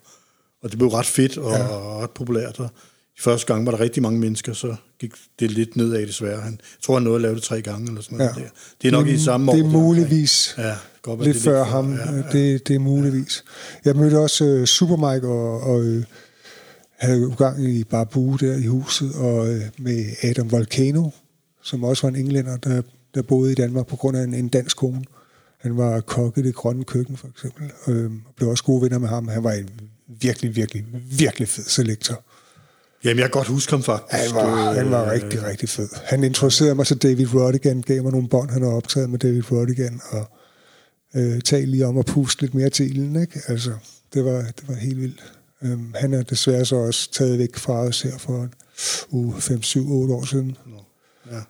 og 0.63 0.71
det 0.71 0.79
blev 0.79 0.89
ret 0.91 1.07
fedt 1.07 1.39
og, 1.39 1.53
ja. 1.53 1.65
og 1.65 2.03
ret 2.03 2.11
populært. 2.11 2.59
Og 2.61 2.69
de 3.19 3.23
første 3.23 3.47
gang 3.47 3.67
var 3.67 3.73
der 3.73 3.81
rigtig 3.81 4.03
mange 4.03 4.21
mennesker, 4.21 4.53
så 4.53 4.75
gik 5.03 5.13
det 5.41 5.51
lidt 5.51 5.77
nedad 5.77 6.07
desværre. 6.07 6.41
Han, 6.41 6.53
jeg 6.53 6.83
tror, 6.83 6.95
han 6.95 7.03
nåede 7.03 7.17
at 7.17 7.23
lave 7.23 7.35
det 7.35 7.43
tre 7.43 7.63
gange 7.63 7.89
eller 7.89 8.03
sådan 8.03 8.19
noget. 8.19 8.37
Ja. 8.37 8.41
Der. 8.41 8.49
Det 8.83 8.89
er 8.89 8.93
nok 8.93 9.07
i 9.07 9.19
samme 9.19 9.53
år. 9.53 9.57
Det 9.57 9.65
er 9.65 9.71
der, 9.71 9.73
muligvis 9.73 10.55
Ja, 10.59 10.75
godt 11.03 11.25
lidt 11.25 11.35
det 11.35 11.41
er 11.41 11.45
før 11.45 11.65
ham. 11.65 11.93
Ja, 11.93 12.13
ja. 12.13 12.23
Det, 12.33 12.69
det 12.69 12.75
er 12.75 12.79
muligvis. 12.79 13.45
Jeg 13.85 13.97
mødte 13.97 14.19
også 14.19 14.45
uh, 14.45 14.65
Super 14.65 15.13
Mike 15.13 15.29
og, 15.29 15.61
og 15.61 15.85
øh, 15.85 16.05
havde 16.99 17.21
jo 17.21 17.35
gang 17.39 17.65
i 17.65 17.85
Barbu 17.85 18.37
der 18.41 18.57
i 18.57 18.67
huset, 18.67 19.15
og 19.15 19.55
øh, 19.55 19.63
med 19.79 20.05
Adam 20.23 20.53
Volcano, 20.53 21.11
som 21.63 21.85
også 21.85 22.03
var 22.03 22.09
en 22.09 22.17
englænder, 22.17 22.57
der, 22.57 22.83
der 23.15 23.23
boede 23.23 23.53
i 23.53 23.55
Danmark 23.55 23.87
på 23.87 23.97
grund 23.97 24.17
af 24.17 24.23
en, 24.23 24.35
en 24.35 24.49
dansk 24.49 24.77
kone. 24.77 25.05
Han 25.61 25.77
var 25.77 26.01
kok 26.01 26.39
i 26.39 26.43
det 26.43 26.55
grønne 26.55 26.85
køkken, 26.85 27.17
for 27.17 27.29
eksempel, 27.29 27.71
øh, 27.89 28.05
og 28.05 28.35
blev 28.37 28.49
også 28.49 28.65
gode 28.65 28.83
venner 28.83 28.99
med 28.99 29.09
ham. 29.09 29.29
Han 29.29 29.45
var 29.45 29.53
en 29.53 29.71
virkelig, 30.21 30.57
virkelig, 30.57 30.85
virkelig 31.19 31.49
fed 31.49 31.65
selektor. 31.65 32.25
Jamen, 33.05 33.19
jeg 33.19 33.25
kan 33.25 33.31
godt 33.31 33.49
huske 33.49 33.71
ham 33.73 33.83
faktisk. 33.83 34.35
Han 34.35 34.35
var, 34.35 34.73
han 34.73 34.91
var 34.91 35.11
rigtig, 35.11 35.43
rigtig 35.43 35.69
fed. 35.69 35.89
Han 36.05 36.25
introducerede 36.25 36.75
mig 36.75 36.87
til 36.87 36.97
David 36.97 37.35
Rodigan, 37.35 37.81
gav 37.81 38.03
mig 38.03 38.13
nogle 38.13 38.29
bånd, 38.29 38.51
han 38.51 38.63
har 38.63 38.71
optaget 38.71 39.11
med 39.11 39.19
David 39.19 39.53
Rodigan, 39.53 40.01
og 40.11 40.31
øh, 41.17 41.41
talte 41.41 41.67
lige 41.71 41.87
om 41.87 41.99
at 41.99 42.07
puste 42.07 42.43
lidt 42.43 42.55
mere 42.55 42.71
til 42.71 42.91
ilden, 42.91 43.21
ikke? 43.21 43.41
Altså, 43.49 43.73
det 44.15 44.25
var, 44.25 44.39
det 44.43 44.69
var 44.69 44.75
helt 44.75 45.01
vildt. 45.01 45.33
Øhm, 45.63 45.95
han 45.95 46.15
er 46.15 46.23
desværre 46.23 46.65
så 46.65 46.77
også 46.77 47.13
taget 47.13 47.39
væk 47.39 47.57
fra 47.57 47.73
os 47.73 48.03
her 48.03 48.19
for 48.19 48.43
en 48.43 48.53
uge 49.11 49.35
5, 49.41 49.63
7, 49.63 49.93
8 49.93 50.15
år 50.15 50.25
siden. 50.25 50.57
Ja, 51.33 51.41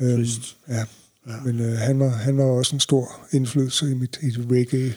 Øhm, 0.00 0.16
trist. 0.16 0.56
ja. 0.68 0.84
ja. 1.28 1.36
Men 1.44 1.60
øh, 1.60 1.72
han, 1.78 1.98
var, 2.00 2.08
han 2.08 2.38
var 2.38 2.44
også 2.44 2.76
en 2.76 2.80
stor 2.80 3.20
indflydelse 3.32 3.90
i 3.90 3.94
mit, 3.94 4.18
i 4.22 4.26
mit 4.38 4.46
reggae. 4.52 4.94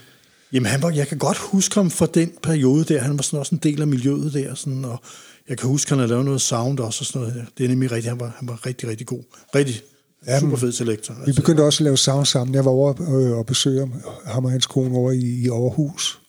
Jamen, 0.54 0.66
han 0.66 0.82
var, 0.82 0.90
jeg 0.90 1.08
kan 1.08 1.18
godt 1.18 1.38
huske 1.38 1.76
ham 1.76 1.92
fra 1.92 2.06
den 2.06 2.32
periode 2.44 2.84
der. 2.86 3.02
Han 3.02 3.18
var 3.18 3.22
sådan 3.24 3.40
også 3.40 3.56
en 3.56 3.62
del 3.64 3.82
af 3.82 3.88
miljøet 3.88 4.34
der. 4.34 4.56
Sådan, 4.56 4.86
og 4.86 5.02
jeg 5.50 5.58
kan 5.58 5.70
huske, 5.70 5.90
han 5.90 5.98
havde 6.00 6.10
lavet 6.10 6.26
noget 6.26 6.42
sound 6.42 6.80
også. 6.80 7.02
Og 7.02 7.06
sådan 7.06 7.22
noget. 7.22 7.48
Det 7.58 7.64
er 7.64 7.68
nemlig 7.68 7.92
rigtigt. 7.92 8.10
Han 8.10 8.20
var, 8.20 8.34
han 8.38 8.48
var 8.48 8.66
rigtig, 8.66 8.90
rigtig 8.90 9.08
god. 9.08 9.24
Rigtig 9.56 9.82
Ja, 10.28 10.40
super 10.40 10.58
fed 10.58 10.72
selektor. 10.72 11.16
Vi 11.26 11.32
begyndte 11.34 11.62
også 11.62 11.80
at 11.80 11.84
lave 11.84 11.98
sound 11.98 12.26
sammen. 12.26 12.56
Jeg 12.56 12.66
var 12.66 12.72
over 12.72 13.02
øh, 13.02 13.38
og 13.38 13.46
besøge 13.46 13.80
ham, 14.26 14.44
og 14.44 14.52
hans 14.52 14.66
kone 14.68 14.96
over 14.98 15.12
i, 15.12 15.20
i 15.20 15.50
Aarhus, 15.50 16.22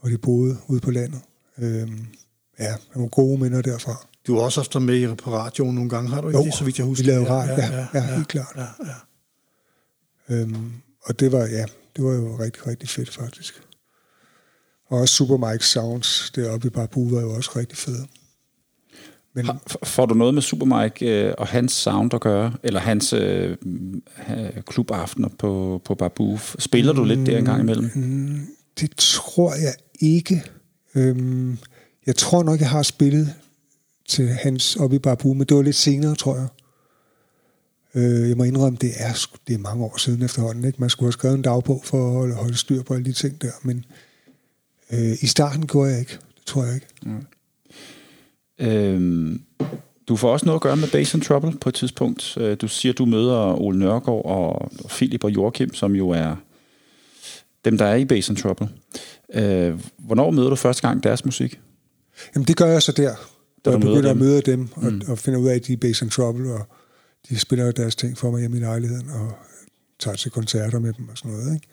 hvor 0.00 0.08
de 0.10 0.18
boede 0.18 0.56
ude 0.66 0.80
på 0.80 0.90
landet. 0.90 1.20
Øhm, 1.58 2.06
ja, 2.58 2.74
nogle 2.94 3.10
gode 3.10 3.38
minder 3.40 3.62
derfra. 3.62 4.06
Du 4.26 4.34
har 4.34 4.42
også 4.42 4.60
haft 4.60 4.72
ham 4.72 4.82
med 4.82 4.94
i- 5.10 5.14
på 5.14 5.30
radioen 5.32 5.74
nogle 5.74 5.90
gange, 5.90 6.10
har 6.10 6.20
du 6.20 6.28
ikke 6.28 6.38
Jo, 6.38 6.44
det, 6.44 6.54
så 6.54 6.64
vidt 6.64 6.78
jeg 6.78 6.86
husker? 6.86 7.04
vi 7.04 7.10
lavede 7.10 7.30
radio, 7.30 7.54
ja, 7.54 7.86
ja, 7.94 8.14
helt 8.16 8.28
klart. 8.28 8.52
Ja, 8.56 8.62
ja. 10.28 10.34
Øhm, 10.36 10.72
og 11.04 11.20
det 11.20 11.32
var, 11.32 11.38
ja, 11.46 11.64
det 11.96 12.04
var 12.04 12.12
jo 12.12 12.36
rigtig, 12.40 12.66
rigtig 12.66 12.88
fedt 12.88 13.14
faktisk. 13.14 13.62
Og 14.88 14.98
også 14.98 15.14
Super 15.14 15.50
Mike 15.50 15.64
Sounds 15.66 16.32
deroppe 16.34 16.66
i 16.66 16.70
Barbu 16.70 17.10
var 17.14 17.20
jo 17.20 17.30
også 17.34 17.50
rigtig 17.56 17.78
fede. 17.78 18.06
Men, 19.36 19.46
får 19.82 20.06
du 20.06 20.14
noget 20.14 20.34
med 20.34 20.42
Super 20.42 20.82
Mike 20.82 21.06
øh, 21.06 21.34
og 21.38 21.46
hans 21.46 21.72
sound 21.72 22.14
at 22.14 22.20
gøre? 22.20 22.52
Eller 22.62 22.80
hans 22.80 23.12
øh, 23.12 23.56
klubaftener 24.66 25.28
på, 25.38 25.82
på 25.84 25.94
Babu? 25.94 26.38
Spiller 26.58 26.92
du 26.92 27.04
lidt 27.04 27.26
der 27.26 27.38
en 27.38 27.44
gang 27.44 27.60
imellem? 27.60 27.90
Mm, 27.94 28.46
det 28.80 28.90
tror 28.96 29.54
jeg 29.54 29.74
ikke. 30.00 30.44
Øhm, 30.94 31.58
jeg 32.06 32.16
tror 32.16 32.42
nok, 32.42 32.60
jeg 32.60 32.70
har 32.70 32.82
spillet 32.82 33.34
til 34.08 34.28
hans 34.28 34.76
op 34.76 34.92
i 34.92 34.98
Babu, 34.98 35.34
men 35.34 35.46
det 35.46 35.56
var 35.56 35.62
lidt 35.62 35.76
senere, 35.76 36.14
tror 36.14 36.36
jeg. 36.36 36.48
Øh, 37.94 38.28
jeg 38.28 38.36
må 38.36 38.44
indrømme, 38.44 38.78
det 38.80 38.92
er, 38.96 39.26
det 39.48 39.54
er 39.54 39.58
mange 39.58 39.84
år 39.84 39.98
siden 39.98 40.22
efterhånden. 40.22 40.64
Ikke? 40.64 40.80
Man 40.80 40.90
skulle 40.90 41.06
have 41.06 41.12
skrevet 41.12 41.36
en 41.36 41.42
dagbog 41.42 41.80
for 41.84 42.06
at 42.06 42.12
holde, 42.12 42.34
holde 42.34 42.56
styr 42.56 42.82
på 42.82 42.94
alle 42.94 43.04
de 43.04 43.12
ting 43.12 43.42
der, 43.42 43.52
men 43.62 43.84
øh, 44.92 45.22
i 45.22 45.26
starten 45.26 45.66
gjorde 45.66 45.90
jeg 45.90 46.00
ikke. 46.00 46.12
Det 46.12 46.46
tror 46.46 46.64
jeg 46.64 46.74
ikke. 46.74 46.86
Mm. 47.06 47.26
Øhm, 48.58 49.42
du 50.08 50.16
får 50.16 50.32
også 50.32 50.46
noget 50.46 50.58
at 50.58 50.62
gøre 50.62 50.76
med 50.76 50.88
Base 50.92 51.16
and 51.16 51.22
Trouble 51.22 51.52
på 51.60 51.68
et 51.68 51.74
tidspunkt. 51.74 52.36
Øh, 52.40 52.56
du 52.60 52.68
siger, 52.68 52.92
du 52.92 53.04
møder 53.04 53.60
Ole 53.60 53.78
Nørgaard 53.78 54.24
og 54.24 54.70
Philip 54.88 55.24
og 55.24 55.34
Joachim, 55.34 55.74
som 55.74 55.94
jo 55.94 56.08
er 56.08 56.36
dem, 57.64 57.78
der 57.78 57.84
er 57.84 57.94
i 57.94 58.04
Base 58.04 58.30
and 58.30 58.36
Trouble. 58.36 58.68
Øh, 59.34 59.80
hvornår 59.98 60.30
møder 60.30 60.48
du 60.48 60.56
første 60.56 60.88
gang 60.88 61.02
deres 61.02 61.24
musik? 61.24 61.60
Jamen, 62.34 62.46
det 62.46 62.56
gør 62.56 62.66
jeg 62.66 62.82
så 62.82 62.92
der. 62.92 63.14
Da 63.64 63.70
jeg 63.70 63.80
begynder 63.80 64.10
at 64.10 64.16
møde 64.16 64.42
dem 64.42 64.68
og, 64.76 64.92
mm. 64.92 65.02
og 65.08 65.18
finder 65.18 65.40
ud 65.40 65.48
af, 65.48 65.54
at 65.54 65.66
de 65.66 65.72
er 65.72 65.76
Base 65.76 66.04
and 66.04 66.10
Trouble, 66.10 66.52
og 66.52 66.66
de 67.28 67.38
spiller 67.38 67.72
deres 67.72 67.96
ting 67.96 68.18
for 68.18 68.30
mig 68.30 68.40
hjemme 68.40 68.56
i 68.56 68.60
lejligheden, 68.60 69.10
og 69.10 69.32
tager 69.98 70.16
til 70.16 70.30
koncerter 70.30 70.78
med 70.78 70.92
dem 70.92 71.08
og 71.08 71.18
sådan 71.18 71.30
noget. 71.30 71.54
Ikke? 71.54 71.68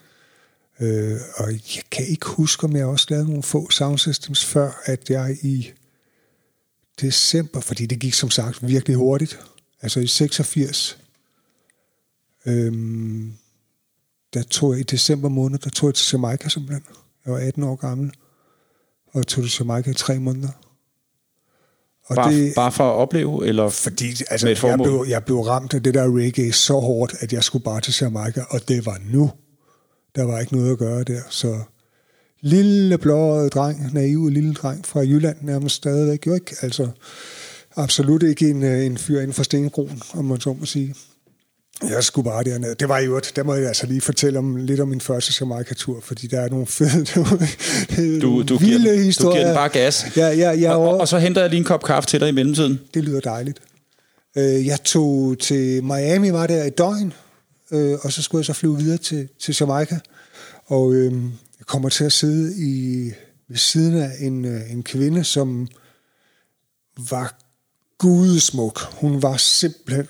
Øh, 1.13 1.19
og 1.35 1.51
jeg 1.51 1.83
kan 1.91 2.05
ikke 2.07 2.25
huske, 2.25 2.63
om 2.63 2.75
jeg 2.75 2.85
også 2.85 3.07
lavede 3.09 3.27
nogle 3.27 3.43
få 3.43 3.69
soundsystems 3.69 4.45
før, 4.45 4.81
at 4.85 5.09
jeg 5.09 5.37
i 5.43 5.71
december, 7.01 7.59
fordi 7.59 7.85
det 7.85 7.99
gik 7.99 8.13
som 8.13 8.29
sagt 8.29 8.67
virkelig 8.67 8.95
hurtigt, 8.95 9.39
altså 9.81 9.99
i 9.99 10.07
86, 10.07 10.97
øhm, 12.45 13.33
der 14.33 14.43
tog 14.43 14.71
jeg 14.71 14.79
i 14.79 14.83
december 14.83 15.29
måned, 15.29 15.59
der 15.59 15.69
tog 15.69 15.87
jeg 15.87 15.95
til 15.95 16.11
Jamaica 16.13 16.49
simpelthen. 16.49 16.85
Jeg 17.25 17.33
var 17.33 17.39
18 17.39 17.63
år 17.63 17.75
gammel, 17.75 18.11
og 19.13 19.27
tog 19.27 19.43
til 19.43 19.53
Jamaica 19.59 19.89
i 19.89 19.93
tre 19.93 20.19
måneder. 20.19 20.49
Og 22.05 22.15
bare, 22.15 22.33
det, 22.33 22.55
bare 22.55 22.71
for 22.71 22.91
at 22.91 22.95
opleve, 22.95 23.47
eller 23.47 23.69
fordi, 23.69 24.05
altså, 24.29 24.47
jeg, 24.47 24.77
blev, 24.77 25.05
jeg 25.07 25.23
blev 25.23 25.39
ramt 25.39 25.73
af 25.73 25.83
det 25.83 25.93
der 25.93 26.17
reggae 26.17 26.51
så 26.51 26.73
hårdt, 26.73 27.15
at 27.19 27.33
jeg 27.33 27.43
skulle 27.43 27.63
bare 27.63 27.81
til 27.81 27.93
Jamaica, 28.01 28.43
og 28.49 28.67
det 28.67 28.85
var 28.85 29.01
nu. 29.05 29.31
Der 30.15 30.23
var 30.23 30.39
ikke 30.39 30.55
noget 30.55 30.71
at 30.71 30.77
gøre 30.77 31.03
der, 31.03 31.21
så 31.29 31.63
lille 32.43 32.97
blå 32.97 33.47
dreng, 33.49 33.93
naiv 33.93 34.29
lille 34.29 34.53
dreng 34.53 34.85
fra 34.85 34.99
Jylland 34.99 35.37
nærmest 35.41 35.75
stadigvæk, 35.75 36.27
jo 36.27 36.33
ikke? 36.33 36.55
Altså, 36.61 36.87
absolut 37.75 38.23
ikke 38.23 38.49
en, 38.49 38.63
øh, 38.63 38.85
en 38.85 38.97
fyr 38.97 39.19
inden 39.19 39.33
for 39.33 39.43
Stengroen, 39.43 40.01
om 40.13 40.25
man 40.25 40.39
så 40.39 40.53
må 40.59 40.65
sige. 40.65 40.95
Jeg 41.89 42.03
skulle 42.03 42.25
bare 42.25 42.43
derned. 42.43 42.75
Det 42.75 42.89
var 42.89 42.99
jo, 42.99 43.21
der 43.35 43.43
må 43.43 43.53
jeg 43.53 43.67
altså 43.67 43.85
lige 43.87 44.01
fortælle 44.01 44.39
om, 44.39 44.55
lidt 44.55 44.79
om 44.79 44.87
min 44.87 45.01
første 45.01 45.33
Jamaica-tur, 45.39 45.99
fordi 46.01 46.27
der 46.27 46.41
er 46.41 46.49
nogle 46.49 46.67
fede, 46.67 47.05
du, 48.21 48.43
du 48.43 48.57
vilde 48.57 48.83
giver, 48.83 49.03
historier. 49.03 49.31
Du 49.31 49.35
giver 49.35 49.47
den 49.47 49.55
bare 49.55 49.69
gas. 49.69 50.05
Ja, 50.17 50.27
ja, 50.27 50.51
ja, 50.51 50.75
og, 50.75 50.89
og, 50.89 50.99
og, 50.99 51.07
så 51.07 51.17
henter 51.17 51.41
jeg 51.41 51.49
lige 51.49 51.57
en 51.57 51.65
kop 51.65 51.83
kaffe 51.83 52.07
til 52.09 52.19
dig 52.19 52.29
i 52.29 52.31
mellemtiden. 52.31 52.79
Det 52.93 53.03
lyder 53.03 53.19
dejligt. 53.19 53.59
Øh, 54.37 54.65
jeg 54.65 54.83
tog 54.83 55.35
til 55.39 55.83
Miami, 55.83 56.31
var 56.31 56.47
der 56.47 56.63
i 56.63 56.69
døgn, 56.69 57.13
øh, 57.71 57.97
og 58.01 58.11
så 58.11 58.21
skulle 58.21 58.39
jeg 58.39 58.45
så 58.45 58.53
flyve 58.53 58.77
videre 58.77 58.97
til, 58.97 59.27
til 59.39 59.57
Jamaica. 59.59 59.99
Og 60.65 60.93
øhm, 60.93 61.31
jeg 61.63 61.67
kommer 61.67 61.89
til 61.89 62.03
at 62.03 62.11
sidde 62.11 62.53
i, 62.57 63.11
ved 63.47 63.57
siden 63.57 63.97
af 63.97 64.11
en, 64.19 64.45
øh, 64.45 64.71
en 64.71 64.83
kvinde, 64.83 65.23
som 65.23 65.67
var 67.09 67.39
gudsmuk. 67.97 68.79
Hun 68.79 69.21
var 69.21 69.37
simpelthen, 69.37 70.07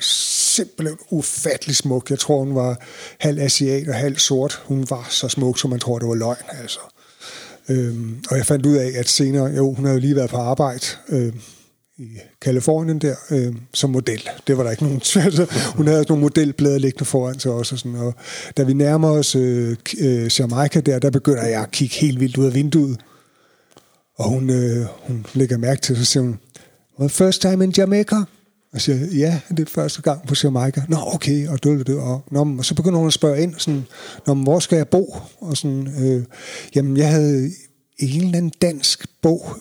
simpelthen 0.55 0.97
ufattelig 1.09 1.75
smuk. 1.75 2.09
Jeg 2.09 2.19
tror, 2.19 2.39
hun 2.39 2.55
var 2.55 2.81
halv 3.19 3.39
asiat 3.39 3.87
og 3.87 3.95
halv 3.95 4.17
sort. 4.17 4.61
Hun 4.65 4.85
var 4.89 5.07
så 5.09 5.29
smuk, 5.29 5.59
som 5.59 5.69
man 5.69 5.79
tror, 5.79 5.99
det 5.99 6.07
var 6.07 6.15
løgn. 6.15 6.45
Altså. 6.49 6.79
Øhm, 7.69 8.23
og 8.29 8.37
jeg 8.37 8.45
fandt 8.45 8.65
ud 8.65 8.75
af, 8.75 8.91
at 8.95 9.09
senere, 9.09 9.45
jo, 9.45 9.73
hun 9.73 9.85
havde 9.85 9.99
lige 9.99 10.15
været 10.15 10.29
på 10.29 10.37
arbejde 10.37 10.85
øhm, 11.09 11.39
i 11.97 12.17
Kalifornien 12.41 12.99
der, 12.99 13.15
øh, 13.31 13.55
som 13.73 13.89
model. 13.89 14.29
Det 14.47 14.57
var 14.57 14.63
der 14.63 14.71
ikke 14.71 14.83
nogen 14.83 15.01
altså, 15.25 15.47
Hun 15.75 15.87
havde 15.87 16.05
nogle 16.09 16.21
modelblade 16.21 16.79
liggende 16.79 17.05
foran 17.05 17.39
sig 17.39 17.51
også. 17.51 17.75
Og 17.75 17.79
sådan, 17.79 17.95
og 17.95 18.13
da 18.57 18.63
vi 18.63 18.73
nærmer 18.73 19.09
os 19.09 19.35
øh, 19.35 19.77
øh, 19.99 20.39
Jamaica 20.39 20.79
der, 20.79 20.99
der 20.99 21.09
begynder 21.09 21.45
jeg 21.45 21.61
at 21.61 21.71
kigge 21.71 21.95
helt 21.95 22.19
vildt 22.19 22.37
ud 22.37 22.45
af 22.45 22.53
vinduet. 22.53 22.99
Og 24.15 24.29
hun, 24.29 24.49
øh, 24.49 24.85
hun 24.99 25.25
lægger 25.33 25.57
mærke 25.57 25.81
til, 25.81 25.97
så 25.97 26.05
siger 26.05 26.23
hun, 26.23 26.39
well, 26.99 27.09
first 27.09 27.41
time 27.41 27.63
in 27.63 27.73
Jamaica? 27.77 28.15
Og 28.73 28.81
siger, 28.81 28.97
ja, 29.17 29.39
det 29.49 29.59
er 29.59 29.65
første 29.65 30.01
gang 30.01 30.27
på 30.27 30.35
Jamaica. 30.43 30.81
Nå, 30.89 30.97
okay, 31.13 31.47
og 31.47 31.63
det 31.63 31.87
det. 31.87 31.95
Og, 31.95 32.23
nå, 32.31 32.55
og 32.57 32.65
så 32.65 32.75
begynder 32.75 32.97
hun 32.97 33.07
at 33.07 33.13
spørge 33.13 33.41
ind, 33.41 33.55
sådan, 33.57 33.85
nå, 34.27 34.33
hvor 34.33 34.59
skal 34.59 34.75
jeg 34.75 34.87
bo? 34.87 35.17
Og 35.39 35.57
sådan, 35.57 35.87
øh, 36.03 36.23
jamen, 36.75 36.97
jeg 36.97 37.09
havde 37.11 37.51
en 37.99 38.21
eller 38.21 38.37
anden 38.37 38.51
dansk 38.61 39.05
bog 39.21 39.55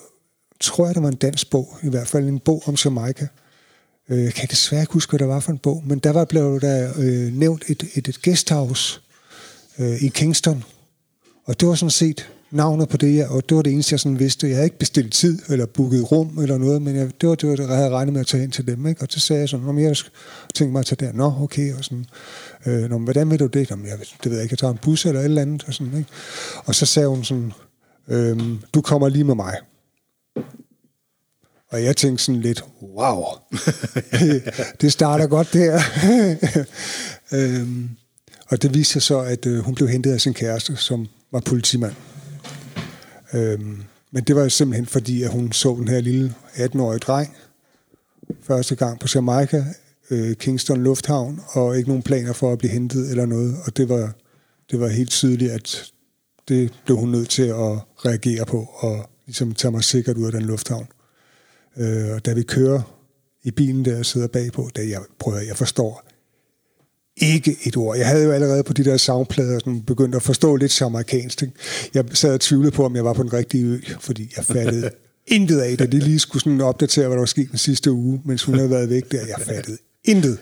tror 0.63 0.85
jeg, 0.85 0.95
der 0.95 1.01
var 1.01 1.07
en 1.09 1.15
dansk 1.15 1.49
bog, 1.49 1.77
i 1.83 1.89
hvert 1.89 2.07
fald 2.07 2.27
en 2.27 2.39
bog 2.39 2.63
om 2.65 2.75
Jamaica. 2.85 3.27
Øh, 4.09 4.23
jeg 4.23 4.33
kan 4.33 4.47
desværre 4.49 4.83
ikke 4.83 4.93
huske, 4.93 5.11
hvad 5.11 5.19
der 5.19 5.25
var 5.25 5.39
for 5.39 5.51
en 5.51 5.57
bog, 5.57 5.83
men 5.85 5.99
der 5.99 6.11
var 6.11 6.25
blevet 6.25 6.61
der 6.61 6.93
øh, 6.97 7.33
nævnt 7.33 7.63
et, 7.67 7.83
et, 7.95 8.07
et 8.07 8.21
guesthouse 8.21 8.99
øh, 9.79 10.03
i 10.03 10.07
Kingston. 10.07 10.63
Og 11.45 11.59
det 11.59 11.67
var 11.67 11.75
sådan 11.75 11.89
set 11.89 12.29
navnet 12.51 12.89
på 12.89 12.97
det, 12.97 13.27
og 13.27 13.49
det 13.49 13.55
var 13.57 13.63
det 13.63 13.73
eneste, 13.73 13.93
jeg 13.93 13.99
sådan 13.99 14.19
vidste. 14.19 14.47
Jeg 14.47 14.55
havde 14.55 14.65
ikke 14.65 14.77
bestilt 14.77 15.13
tid, 15.13 15.39
eller 15.49 15.65
booket 15.65 16.11
rum, 16.11 16.39
eller 16.39 16.57
noget, 16.57 16.81
men 16.81 16.95
jeg, 16.95 17.21
det 17.21 17.29
var 17.29 17.35
det, 17.35 17.59
jeg 17.59 17.67
havde 17.67 17.89
regnet 17.89 18.13
med 18.13 18.21
at 18.21 18.27
tage 18.27 18.43
ind 18.43 18.51
til 18.51 18.67
dem. 18.67 18.87
Ikke? 18.87 19.01
Og 19.01 19.07
så 19.09 19.19
sagde 19.19 19.39
jeg 19.39 19.49
sådan, 19.49 19.67
om 19.67 19.79
jeg 19.79 19.95
tænkte 20.53 20.71
mig 20.71 20.79
at 20.79 20.85
tage 20.85 21.05
der. 21.05 21.13
Nå, 21.13 21.33
okay, 21.41 21.73
og 21.73 21.83
sådan. 21.83 22.05
Øh, 22.65 22.89
Nå, 22.89 22.97
hvordan 22.97 23.31
vil 23.31 23.39
du 23.39 23.47
det? 23.47 23.69
Nå, 23.69 23.75
jeg, 23.75 23.97
det 24.23 24.31
ved 24.31 24.37
jeg 24.37 24.43
ikke, 24.43 24.53
jeg 24.53 24.59
tager 24.59 24.73
en 24.73 24.79
bus 24.81 25.05
eller 25.05 25.19
et 25.19 25.25
eller 25.25 25.41
andet. 25.41 25.63
Og, 25.67 25.73
sådan, 25.73 25.97
ikke? 25.97 26.09
og 26.65 26.75
så 26.75 26.85
sagde 26.85 27.07
hun 27.07 27.23
sådan, 27.23 27.51
øh, 28.07 28.39
du 28.73 28.81
kommer 28.81 29.09
lige 29.09 29.23
med 29.23 29.35
mig. 29.35 29.55
Og 31.73 31.83
jeg 31.83 31.97
tænkte 31.97 32.23
sådan 32.23 32.41
lidt, 32.41 32.63
wow, 32.81 33.23
det 34.81 34.91
starter 34.91 35.27
godt 35.27 35.53
der. 35.53 35.81
øhm, 37.37 37.89
og 38.47 38.61
det 38.61 38.73
viste 38.73 38.93
sig 38.93 39.01
så, 39.01 39.19
at 39.19 39.45
øh, 39.45 39.59
hun 39.59 39.75
blev 39.75 39.87
hentet 39.87 40.13
af 40.13 40.21
sin 40.21 40.33
kæreste, 40.33 40.75
som 40.75 41.07
var 41.31 41.39
politimand. 41.39 41.93
Øhm, 43.33 43.83
men 44.11 44.23
det 44.23 44.35
var 44.35 44.47
simpelthen 44.47 44.85
fordi, 44.85 45.23
at 45.23 45.31
hun 45.31 45.51
så 45.51 45.75
den 45.79 45.87
her 45.87 45.99
lille 45.99 46.33
18-årige 46.53 46.99
dreng 46.99 47.35
første 48.43 48.75
gang 48.75 48.99
på 48.99 49.07
Jamaica, 49.15 49.65
øh, 50.09 50.35
Kingston 50.35 50.83
Lufthavn, 50.83 51.41
og 51.47 51.77
ikke 51.77 51.89
nogen 51.89 52.03
planer 52.03 52.33
for 52.33 52.53
at 52.53 52.57
blive 52.57 52.71
hentet 52.71 53.09
eller 53.09 53.25
noget. 53.25 53.55
Og 53.65 53.77
det 53.77 53.89
var, 53.89 54.13
det 54.71 54.79
var 54.79 54.87
helt 54.87 55.09
tydeligt, 55.09 55.51
at 55.51 55.91
det 56.47 56.73
blev 56.85 56.97
hun 56.97 57.09
nødt 57.09 57.29
til 57.29 57.43
at 57.43 57.79
reagere 58.05 58.45
på, 58.45 58.69
og 58.77 59.09
ligesom 59.25 59.53
tage 59.53 59.71
mig 59.71 59.83
sikkert 59.83 60.17
ud 60.17 60.25
af 60.25 60.31
den 60.31 60.41
lufthavn. 60.41 60.87
Øh, 61.77 62.15
og 62.15 62.25
da 62.25 62.33
vi 62.33 62.43
kører 62.43 62.81
i 63.43 63.51
bilen 63.51 63.85
der, 63.85 63.99
og 63.99 64.05
sidder 64.05 64.27
bagpå, 64.27 64.69
da 64.75 64.81
jeg 64.81 65.01
prøver, 65.19 65.39
jeg 65.39 65.57
forstår 65.57 66.03
ikke 67.17 67.57
et 67.63 67.77
ord. 67.77 67.97
Jeg 67.97 68.07
havde 68.07 68.23
jo 68.23 68.31
allerede 68.31 68.63
på 68.63 68.73
de 68.73 68.83
der 68.83 68.97
soundplader 68.97 69.59
sådan, 69.59 69.81
begyndt 69.81 70.15
at 70.15 70.23
forstå 70.23 70.55
lidt 70.55 70.81
amerikansk. 70.81 71.41
Ikke? 71.41 71.53
Jeg 71.93 72.05
sad 72.13 72.33
og 72.33 72.41
tvivlede 72.41 72.71
på, 72.71 72.85
om 72.85 72.95
jeg 72.95 73.05
var 73.05 73.13
på 73.13 73.23
den 73.23 73.33
rigtige 73.33 73.65
ø, 73.65 73.79
fordi 73.99 74.33
jeg 74.37 74.45
fattede 74.45 74.89
intet 75.27 75.59
af 75.59 75.77
det. 75.77 75.91
De 75.91 75.99
lige 75.99 76.19
skulle 76.19 76.43
sådan 76.43 76.61
opdatere, 76.61 77.07
hvad 77.07 77.15
der 77.15 77.21
var 77.21 77.25
sket 77.25 77.49
den 77.49 77.57
sidste 77.57 77.91
uge, 77.91 78.21
mens 78.25 78.43
hun 78.43 78.55
havde 78.55 78.69
været 78.69 78.89
væk 78.89 79.11
der. 79.11 79.25
Jeg 79.27 79.39
fattede 79.39 79.77
intet. 80.03 80.39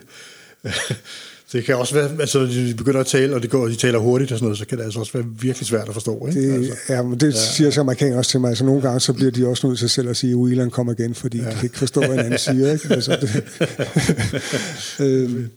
Det 1.52 1.64
kan 1.64 1.76
også 1.76 1.94
være, 1.94 2.10
altså 2.20 2.40
de 2.46 2.74
begynder 2.76 3.00
at 3.00 3.06
tale, 3.06 3.34
og 3.34 3.42
de, 3.42 3.48
går, 3.48 3.68
de 3.68 3.74
taler 3.74 3.98
hurtigt 3.98 4.32
og 4.32 4.38
sådan 4.38 4.44
noget, 4.44 4.58
så 4.58 4.66
kan 4.66 4.78
det 4.78 4.84
altså 4.84 5.00
også 5.00 5.12
være 5.12 5.24
virkelig 5.40 5.66
svært 5.66 5.88
at 5.88 5.94
forstå. 5.94 6.26
Ikke? 6.26 6.42
Det, 6.42 6.54
altså, 6.54 6.72
ja, 6.88 7.02
men 7.02 7.20
det 7.20 7.34
ja. 7.34 7.38
siger 7.38 7.70
så 7.70 7.80
amerikanere 7.80 8.18
også 8.18 8.30
til 8.30 8.40
mig. 8.40 8.56
Så 8.56 8.64
nogle 8.64 8.82
gange 8.82 9.00
så 9.00 9.12
bliver 9.12 9.30
de 9.30 9.46
også 9.46 9.66
nødt 9.66 9.78
til 9.78 9.88
selv 9.88 10.08
at 10.08 10.16
sige, 10.16 10.30
at 10.30 10.36
Whelan 10.36 10.70
kommer 10.70 10.92
igen, 10.92 11.14
fordi 11.14 11.38
ja. 11.38 11.50
de 11.50 11.54
kan 11.54 11.64
ikke 11.64 11.78
forstå, 11.78 12.00
hvad 12.00 12.18
anden 12.18 12.38
siger. 12.38 12.72
Ikke? 12.72 12.88
Altså, 12.94 13.18
det, 13.20 13.44
øhm, 15.06 15.48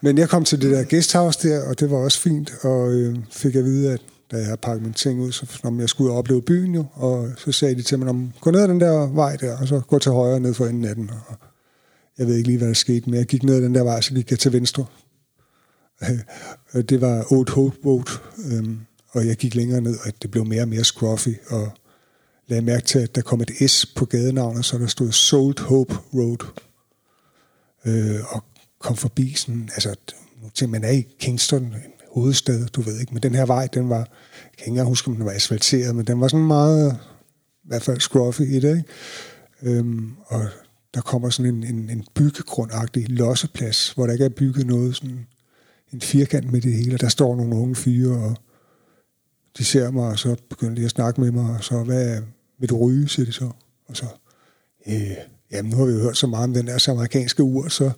men 0.00 0.18
jeg 0.18 0.28
kom 0.28 0.44
til 0.44 0.62
det 0.62 0.70
der 0.70 0.84
guesthouse 0.84 1.48
der, 1.48 1.62
og 1.62 1.80
det 1.80 1.90
var 1.90 1.96
også 1.96 2.20
fint, 2.20 2.52
og 2.62 2.92
øh, 2.92 3.16
fik 3.32 3.54
at 3.54 3.64
vide, 3.64 3.92
at 3.92 4.00
da 4.30 4.36
jeg 4.36 4.44
havde 4.44 4.58
pakket 4.62 4.82
mine 4.82 4.94
ting 4.94 5.20
ud, 5.20 5.32
så 5.32 5.46
om 5.62 5.80
jeg 5.80 5.88
skulle 5.88 6.12
opleve 6.12 6.42
byen 6.42 6.74
jo, 6.74 6.84
og 6.94 7.28
så 7.36 7.52
sagde 7.52 7.74
de 7.74 7.82
til 7.82 7.98
mig, 7.98 8.08
om 8.08 8.32
gå 8.40 8.50
ned 8.50 8.60
ad 8.60 8.68
den 8.68 8.80
der 8.80 9.06
vej 9.14 9.36
der, 9.36 9.56
og 9.56 9.68
så 9.68 9.80
gå 9.80 9.98
til 9.98 10.12
højre 10.12 10.40
ned 10.40 10.54
for 10.54 10.66
enden 10.66 10.84
af 10.84 10.94
den. 10.94 11.10
Og 11.28 11.36
jeg 12.18 12.26
ved 12.26 12.36
ikke 12.36 12.48
lige, 12.48 12.58
hvad 12.58 12.68
der 12.68 12.74
skete, 12.74 13.10
men 13.10 13.18
jeg 13.18 13.26
gik 13.26 13.42
ned 13.42 13.54
ad 13.54 13.62
den 13.62 13.74
der 13.74 13.82
vej, 13.82 14.00
så 14.00 14.14
gik 14.14 14.30
jeg 14.30 14.38
til 14.38 14.52
venstre. 14.52 14.84
det 16.90 17.00
var 17.00 17.32
Old 17.32 17.50
Hope 17.50 17.76
Road, 17.84 18.18
øhm, 18.52 18.78
og 19.10 19.26
jeg 19.26 19.36
gik 19.36 19.54
længere 19.54 19.80
ned, 19.80 19.98
og 20.06 20.12
det 20.22 20.30
blev 20.30 20.44
mere 20.44 20.62
og 20.62 20.68
mere 20.68 20.84
scruffy, 20.84 21.28
og 21.48 21.72
lagde 22.46 22.62
mærke 22.62 22.86
til, 22.86 22.98
at 22.98 23.14
der 23.14 23.22
kom 23.22 23.40
et 23.40 23.70
S 23.70 23.86
på 23.86 24.04
gadenavnet, 24.04 24.64
så 24.64 24.78
der 24.78 24.86
stod 24.86 25.12
Sold 25.12 25.60
Hope 25.60 25.94
Road. 26.14 26.46
Øh, 27.84 28.20
og 28.28 28.44
kom 28.78 28.96
forbi 28.96 29.34
sådan, 29.34 29.70
altså, 29.74 29.94
til 30.54 30.68
man 30.68 30.84
er 30.84 30.90
i 30.90 31.06
Kingston, 31.18 31.62
en 31.64 31.74
hovedstad, 32.14 32.66
du 32.66 32.80
ved 32.80 33.00
ikke, 33.00 33.14
men 33.14 33.22
den 33.22 33.34
her 33.34 33.46
vej, 33.46 33.66
den 33.66 33.88
var, 33.88 33.98
jeg 33.98 34.06
kan 34.58 34.60
ikke 34.60 34.68
engang 34.68 34.88
huske, 34.88 35.08
om 35.08 35.16
den 35.16 35.24
var 35.24 35.32
asfalteret, 35.32 35.96
men 35.96 36.06
den 36.06 36.20
var 36.20 36.28
sådan 36.28 36.46
meget, 36.46 36.92
i 37.64 37.68
hvert 37.68 37.82
fald 37.82 38.00
scruffy 38.00 38.40
i 38.40 38.60
det, 38.60 38.76
ikke? 38.76 39.78
Øhm, 39.78 40.12
og 40.26 40.48
der 40.94 41.00
kommer 41.00 41.30
sådan 41.30 41.54
en, 41.54 41.64
en, 41.64 41.90
en 41.90 42.04
byggegrundagtig 42.14 43.08
losseplads, 43.08 43.90
hvor 43.90 44.06
der 44.06 44.12
ikke 44.12 44.24
er 44.24 44.28
bygget 44.28 44.66
noget, 44.66 44.96
sådan 44.96 45.26
en 45.92 46.00
firkant 46.00 46.52
med 46.52 46.60
det 46.60 46.72
hele, 46.72 46.94
og 46.94 47.00
der 47.00 47.08
står 47.08 47.36
nogle 47.36 47.56
unge 47.56 47.74
fyre, 47.74 48.16
og 48.16 48.36
de 49.58 49.64
ser 49.64 49.90
mig, 49.90 50.08
og 50.08 50.18
så 50.18 50.36
begynder 50.50 50.74
de 50.74 50.84
at 50.84 50.90
snakke 50.90 51.20
med 51.20 51.30
mig, 51.30 51.56
og 51.56 51.64
så, 51.64 51.82
hvad 51.82 52.20
vil 52.58 52.68
du 52.68 52.86
ryge, 52.86 53.08
siger 53.08 53.26
de 53.26 53.32
så. 53.32 53.50
Og 53.88 53.96
så, 53.96 54.06
øh, 54.86 55.16
jamen 55.52 55.70
nu 55.70 55.76
har 55.76 55.84
vi 55.84 55.92
jo 55.92 55.98
hørt 55.98 56.16
så 56.16 56.26
meget 56.26 56.44
om 56.44 56.54
den 56.54 56.66
der 56.66 56.88
amerikanske 56.90 57.42
ur, 57.42 57.68
så 57.68 57.90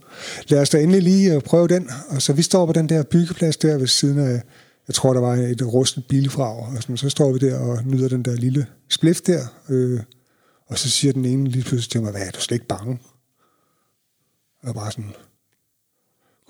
lad 0.49 0.61
os 0.61 0.71
da 0.71 0.83
endelig 0.83 1.03
lige 1.03 1.35
øh, 1.35 1.43
prøve 1.43 1.69
den. 1.69 1.91
Og 2.09 2.23
så 2.23 2.33
vi 2.33 2.43
står 2.43 2.67
på 2.67 2.73
den 2.73 2.89
der 2.89 3.03
byggeplads 3.03 3.57
der 3.57 3.79
ved 3.79 3.87
siden 3.87 4.19
af, 4.19 4.43
jeg 4.89 4.95
tror 4.95 5.13
der 5.13 5.21
var 5.21 5.35
et 5.35 5.63
rustet 5.63 6.05
bilfrag, 6.09 6.67
og 6.77 6.83
sådan, 6.83 6.97
så 6.97 7.09
står 7.09 7.33
vi 7.33 7.39
der 7.39 7.59
og 7.59 7.85
nyder 7.85 8.09
den 8.09 8.23
der 8.23 8.35
lille 8.35 8.67
splift 8.89 9.27
der, 9.27 9.41
øh, 9.69 10.01
og 10.67 10.79
så 10.79 10.91
siger 10.91 11.13
den 11.13 11.25
ene 11.25 11.49
lige 11.49 11.65
pludselig 11.65 11.91
til 11.91 12.03
mig, 12.03 12.11
hvad 12.11 12.27
er 12.27 12.31
du 12.31 12.41
slet 12.41 12.55
ikke 12.55 12.67
bange? 12.67 12.99
Og 14.63 14.75
bare 14.75 14.93
sådan, 14.93 15.13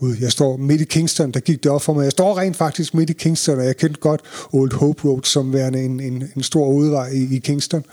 Gud, 0.00 0.16
jeg 0.20 0.32
står 0.32 0.56
midt 0.56 0.80
i 0.80 0.84
Kingston, 0.84 1.30
der 1.30 1.40
gik 1.40 1.62
det 1.62 1.72
op 1.72 1.82
for 1.82 1.92
mig. 1.92 2.04
Jeg 2.04 2.12
står 2.12 2.38
rent 2.38 2.56
faktisk 2.56 2.94
midt 2.94 3.10
i 3.10 3.12
Kingston, 3.12 3.58
og 3.58 3.64
jeg 3.64 3.76
kendte 3.76 4.00
godt 4.00 4.20
Old 4.52 4.72
Hope 4.72 5.08
Road 5.08 5.22
som 5.24 5.52
værende 5.52 5.84
en, 5.84 6.00
en, 6.00 6.24
en 6.36 6.42
stor 6.42 6.68
udvej 6.72 7.08
i, 7.08 7.36
i 7.36 7.38
Kingston. 7.38 7.84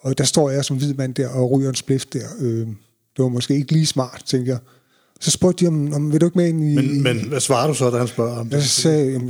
Og 0.00 0.18
der 0.18 0.24
står 0.24 0.50
jeg 0.50 0.64
som 0.64 0.76
hvid 0.76 0.94
mand 0.94 1.14
der 1.14 1.28
og 1.28 1.50
ryger 1.50 1.68
en 1.68 1.74
splift 1.74 2.12
der. 2.12 2.26
Øh, 2.40 2.66
det 3.16 3.22
var 3.22 3.28
måske 3.28 3.54
ikke 3.54 3.72
lige 3.72 3.86
smart, 3.86 4.22
tænker 4.26 4.52
jeg. 4.52 4.60
Så 5.20 5.30
spurgte 5.30 5.64
de, 5.64 5.68
om, 5.68 5.92
om 5.92 6.12
vil 6.12 6.20
du 6.20 6.26
ikke 6.26 6.38
med 6.38 6.48
ind 6.48 6.64
i... 6.64 6.74
Men, 6.74 7.02
men 7.02 7.28
hvad 7.28 7.40
svarer 7.40 7.66
du 7.66 7.74
så, 7.74 7.90
da 7.90 7.98
han 7.98 8.08
spørger 8.08 8.36
om 8.36 8.48
det? 8.48 8.56
Jeg 8.56 8.62
sagde, 8.62 9.20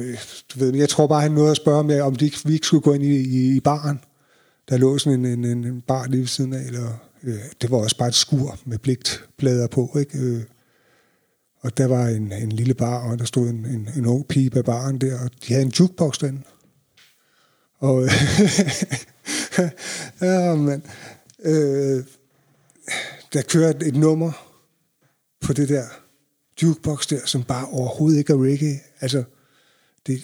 du 0.55 0.59
ved, 0.59 0.75
jeg 0.75 0.89
tror 0.89 1.07
bare, 1.07 1.23
han 1.23 1.33
nåede 1.33 1.51
at 1.51 1.57
spørge 1.57 1.85
mig, 1.85 2.03
om 2.03 2.17
de 2.17 2.31
vi 2.45 2.53
ikke 2.53 2.67
skulle 2.67 2.81
gå 2.81 2.93
ind 2.93 3.03
i, 3.05 3.17
i, 3.17 3.57
i 3.57 3.61
baren. 3.61 4.01
Der 4.69 4.77
lå 4.77 4.99
sådan 4.99 5.25
en, 5.25 5.45
en, 5.45 5.65
en 5.65 5.83
bar 5.89 6.07
lige 6.07 6.21
ved 6.21 6.27
siden 6.27 6.53
af, 6.53 6.63
eller, 6.67 6.89
øh, 7.25 7.35
det 7.63 7.71
var 7.71 7.77
også 7.77 7.97
bare 7.97 8.09
et 8.09 8.15
skur 8.15 8.59
med 8.65 8.79
pligtplader 8.79 9.67
på, 9.67 9.97
ikke? 9.99 10.19
Øh, 10.19 10.41
og 11.61 11.77
der 11.77 11.87
var 11.87 12.07
en, 12.09 12.33
en 12.33 12.53
lille 12.53 12.75
bar, 12.75 13.11
og 13.11 13.19
der 13.19 13.25
stod 13.25 13.49
en, 13.49 13.67
en, 13.67 13.89
en 13.97 14.07
ung 14.07 14.29
pige 14.29 14.51
bag 14.51 14.65
baren 14.65 14.99
der, 14.99 15.21
og 15.21 15.31
de 15.47 15.53
havde 15.53 15.67
en 15.67 15.73
jukebox 15.81 16.19
den. 16.19 16.45
Og 17.79 18.03
ja, 20.21 20.55
men, 20.55 20.83
øh, 21.43 22.05
der 23.33 23.43
kørte 23.43 23.87
et 23.87 23.97
nummer 23.97 24.33
på 25.41 25.53
det 25.53 25.69
der 25.69 25.85
jukebox 26.63 27.07
der, 27.07 27.27
som 27.27 27.43
bare 27.43 27.67
overhovedet 27.67 28.19
ikke 28.19 28.33
er 28.33 28.45
reggae. 28.45 28.81
Altså, 29.01 29.25
det, 30.07 30.23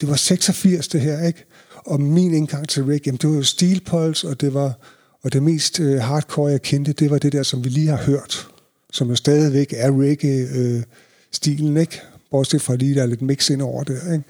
det 0.00 0.08
var 0.08 0.16
86 0.16 0.88
det 0.88 1.00
her, 1.00 1.26
ikke? 1.26 1.44
Og 1.76 2.00
min 2.00 2.34
indgang 2.34 2.68
til 2.68 2.84
reggae, 2.84 3.02
jamen, 3.06 3.18
det 3.18 3.30
var 3.30 3.36
jo 3.36 3.42
Steel 3.42 3.80
Pulse, 3.80 4.28
og 4.28 4.40
det 4.40 4.54
var 4.54 4.74
og 5.22 5.32
det 5.32 5.42
mest 5.42 5.80
øh, 5.80 6.00
hardcore, 6.00 6.50
jeg 6.50 6.62
kendte, 6.62 6.92
det 6.92 7.10
var 7.10 7.18
det 7.18 7.32
der, 7.32 7.42
som 7.42 7.64
vi 7.64 7.68
lige 7.68 7.88
har 7.88 7.96
hørt 7.96 8.51
som 8.92 9.08
jo 9.08 9.14
stadigvæk 9.14 9.72
er 9.76 10.00
reggae-stilen, 10.00 11.76
ikke? 11.76 12.00
Bortset 12.30 12.62
fra 12.62 12.76
lige, 12.76 12.94
der 12.94 13.02
er 13.02 13.06
lidt 13.06 13.22
mix 13.22 13.50
ind 13.50 13.62
over 13.62 13.84
det, 13.84 14.00
ikke? 14.12 14.24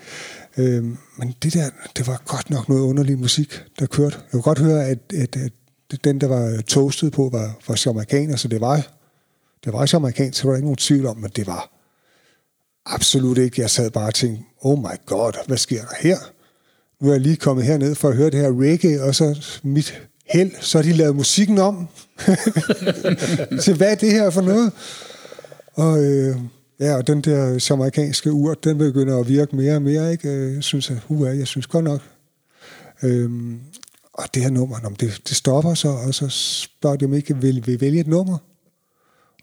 Øh, 0.77 0.85
men 1.16 1.35
det 1.42 1.55
der, 1.55 1.70
det 1.96 2.07
var 2.07 2.22
godt 2.27 2.51
nok 2.51 2.68
noget 2.68 2.83
underlig 2.83 3.18
musik, 3.18 3.62
der 3.79 3.87
kørte. 3.87 4.16
Jeg 4.16 4.31
kunne 4.33 4.42
godt 4.42 4.59
høre, 4.59 4.87
at, 4.87 4.98
at, 5.14 5.37
at 5.37 5.53
den, 6.05 6.20
der 6.20 6.27
var 6.27 6.61
toastet 6.61 7.12
på, 7.12 7.29
var, 7.33 7.59
var 7.68 7.83
jamaikaner, 7.87 8.37
så 8.37 8.48
det 8.48 8.61
var, 8.61 8.77
det 9.64 9.72
var 9.72 9.94
amerikansk, 9.94 10.40
så 10.40 10.46
var 10.46 10.53
der 10.53 10.57
ikke 10.57 10.66
nogen 10.66 10.77
tvivl 10.77 11.07
om, 11.07 11.16
men 11.16 11.31
det 11.37 11.46
var 11.46 11.72
absolut 12.87 13.38
ikke. 13.38 13.61
Jeg 13.61 13.70
sad 13.70 13.90
bare 13.90 14.07
og 14.07 14.14
tænkte, 14.14 14.44
oh 14.61 14.79
my 14.79 15.07
god, 15.07 15.46
hvad 15.46 15.57
sker 15.57 15.81
der 15.81 15.94
her? 16.01 16.16
Nu 17.01 17.09
er 17.09 17.12
jeg 17.12 17.20
lige 17.20 17.37
kommet 17.37 17.64
herned 17.64 17.94
for 17.94 18.09
at 18.09 18.16
høre 18.16 18.31
det 18.31 18.40
her 18.40 18.61
reggae, 18.61 19.03
og 19.03 19.14
så 19.14 19.59
mit 19.62 20.03
held, 20.25 20.51
så 20.61 20.79
har 20.79 20.83
de 20.83 20.93
lavet 20.93 21.17
musikken 21.17 21.59
om. 21.59 21.89
til 23.63 23.77
hvad 23.77 23.91
er 23.91 23.95
det 23.95 24.13
her 24.13 24.31
for 24.31 24.41
noget? 24.41 24.73
Og, 25.75 26.05
øh, 26.05 26.37
ja, 26.81 26.97
og 26.97 27.07
den 27.07 27.21
der 27.21 27.69
amerikanske 27.73 28.33
ur, 28.33 28.55
den 28.55 28.79
begynder 28.79 29.19
at 29.19 29.29
virke 29.29 29.57
mere 29.57 29.75
og 29.75 29.83
mere, 29.83 30.13
ikke? 30.13 30.29
Øh, 30.29 30.55
jeg 30.55 30.63
synes, 30.63 30.91
at, 30.91 30.99
uh, 31.09 31.39
jeg 31.39 31.47
synes 31.47 31.67
godt 31.67 31.85
nok. 31.85 32.01
Øhm, 33.03 33.61
og 34.13 34.35
det 34.35 34.43
her 34.43 34.51
nummer, 34.51 34.79
det, 34.79 35.21
det 35.29 35.37
stopper 35.37 35.75
så, 35.75 35.89
og 35.89 36.15
så 36.15 36.29
spørger 36.29 36.97
de, 36.97 37.05
om 37.05 37.15
ikke 37.15 37.37
vil, 37.37 37.67
vil 37.67 37.81
vælge 37.81 38.01
et 38.01 38.07
nummer. 38.07 38.39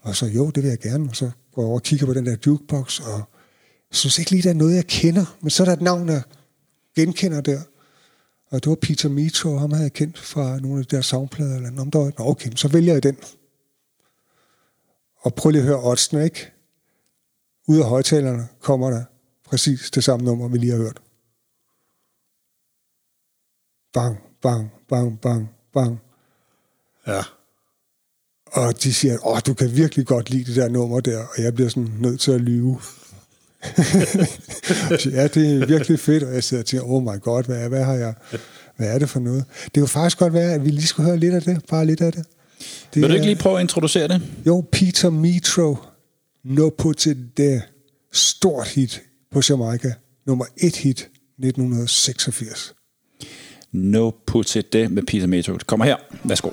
Og 0.02 0.16
så, 0.16 0.26
jo, 0.26 0.50
det 0.50 0.62
vil 0.62 0.68
jeg 0.68 0.78
gerne. 0.78 1.08
Og 1.10 1.16
så 1.16 1.30
går 1.54 1.62
jeg 1.62 1.66
over 1.66 1.78
og 1.78 1.82
kigger 1.82 2.06
på 2.06 2.14
den 2.14 2.26
der 2.26 2.36
jukebox, 2.46 3.00
og 3.00 3.18
jeg 3.90 3.96
synes 3.96 4.18
ikke 4.18 4.30
lige, 4.30 4.42
der 4.42 4.50
er 4.50 4.54
noget, 4.54 4.76
jeg 4.76 4.86
kender. 4.86 5.36
Men 5.40 5.50
så 5.50 5.62
er 5.62 5.64
der 5.64 5.72
et 5.72 5.80
navn, 5.80 6.08
jeg 6.08 6.22
genkender 6.96 7.40
der. 7.40 7.60
Og 8.50 8.64
det 8.64 8.70
var 8.70 8.76
Peter 8.76 9.08
Mito, 9.08 9.56
ham 9.56 9.72
havde 9.72 9.82
jeg 9.82 9.92
kendt 9.92 10.18
fra 10.18 10.58
nogle 10.58 10.78
af 10.78 10.86
de 10.86 10.96
der 10.96 11.02
soundplader. 11.02 11.56
Eller 11.56 11.70
noget. 11.70 11.92
Der 11.92 11.98
var, 11.98 12.12
Nå, 12.18 12.30
okay, 12.30 12.50
så 12.56 12.68
vælger 12.68 12.92
jeg 12.92 13.02
den. 13.02 13.16
Og 15.16 15.34
prøv 15.34 15.50
lige 15.50 15.62
at 15.62 15.66
høre 15.66 15.84
oddsene, 15.84 16.24
ikke? 16.24 16.52
Ud 17.68 17.78
af 17.78 17.84
højtalerne 17.88 18.48
kommer 18.60 18.90
der 18.90 19.04
præcis 19.44 19.90
det 19.90 20.04
samme 20.04 20.24
nummer, 20.26 20.48
vi 20.48 20.58
lige 20.58 20.72
har 20.72 20.78
hørt. 20.78 21.02
Bang, 23.92 24.18
bang, 24.42 24.72
bang, 24.88 25.20
bang, 25.20 25.50
bang. 25.72 26.00
Ja. 27.06 27.22
Og 28.46 28.82
de 28.82 28.94
siger, 28.94 29.26
åh, 29.26 29.40
du 29.46 29.54
kan 29.54 29.76
virkelig 29.76 30.06
godt 30.06 30.30
lide 30.30 30.44
det 30.44 30.56
der 30.56 30.68
nummer 30.68 31.00
der, 31.00 31.26
og 31.26 31.42
jeg 31.42 31.54
bliver 31.54 31.68
sådan 31.68 31.92
nødt 31.98 32.20
til 32.20 32.32
at 32.32 32.40
lyve. 32.40 32.80
ja, 35.16 35.26
det 35.26 35.62
er 35.62 35.66
virkelig 35.66 36.00
fedt, 36.00 36.22
og 36.22 36.34
jeg 36.34 36.44
sidder 36.44 36.62
og 36.62 36.66
tænker, 36.66 36.86
oh 36.86 37.02
my 37.02 37.20
god, 37.20 37.44
hvad, 37.44 37.68
hvad 37.68 37.84
har 37.84 37.94
jeg, 37.94 38.14
hvad 38.76 38.94
er 38.94 38.98
det 38.98 39.08
for 39.08 39.20
noget? 39.20 39.44
Det 39.64 39.80
kunne 39.80 39.88
faktisk 39.88 40.18
godt 40.18 40.32
være, 40.32 40.52
at 40.52 40.64
vi 40.64 40.70
lige 40.70 40.86
skulle 40.86 41.06
høre 41.06 41.18
lidt 41.18 41.34
af 41.34 41.42
det, 41.42 41.60
bare 41.70 41.86
lidt 41.86 42.00
af 42.00 42.12
det. 42.12 42.24
det 42.94 43.02
Vil 43.02 43.08
du 43.08 43.14
ikke 43.14 43.26
lige 43.26 43.36
prøve 43.36 43.56
at 43.56 43.62
introducere 43.62 44.08
det? 44.08 44.22
Jo, 44.46 44.64
Peter 44.72 45.10
Metro, 45.10 45.76
No 46.44 46.70
Put 46.78 47.06
It 47.06 47.16
There, 47.36 47.60
stort 48.12 48.68
hit 48.68 49.02
på 49.32 49.42
Jamaica, 49.48 49.92
nummer 50.26 50.44
et 50.56 50.76
hit, 50.76 51.08
1986. 51.38 52.74
No 53.72 54.10
Put 54.26 54.56
It 54.56 54.66
There 54.72 54.88
med 54.88 55.02
Peter 55.02 55.26
Metro. 55.26 55.52
Det 55.52 55.66
kommer 55.66 55.86
her. 55.86 55.96
Værsgo. 56.24 56.50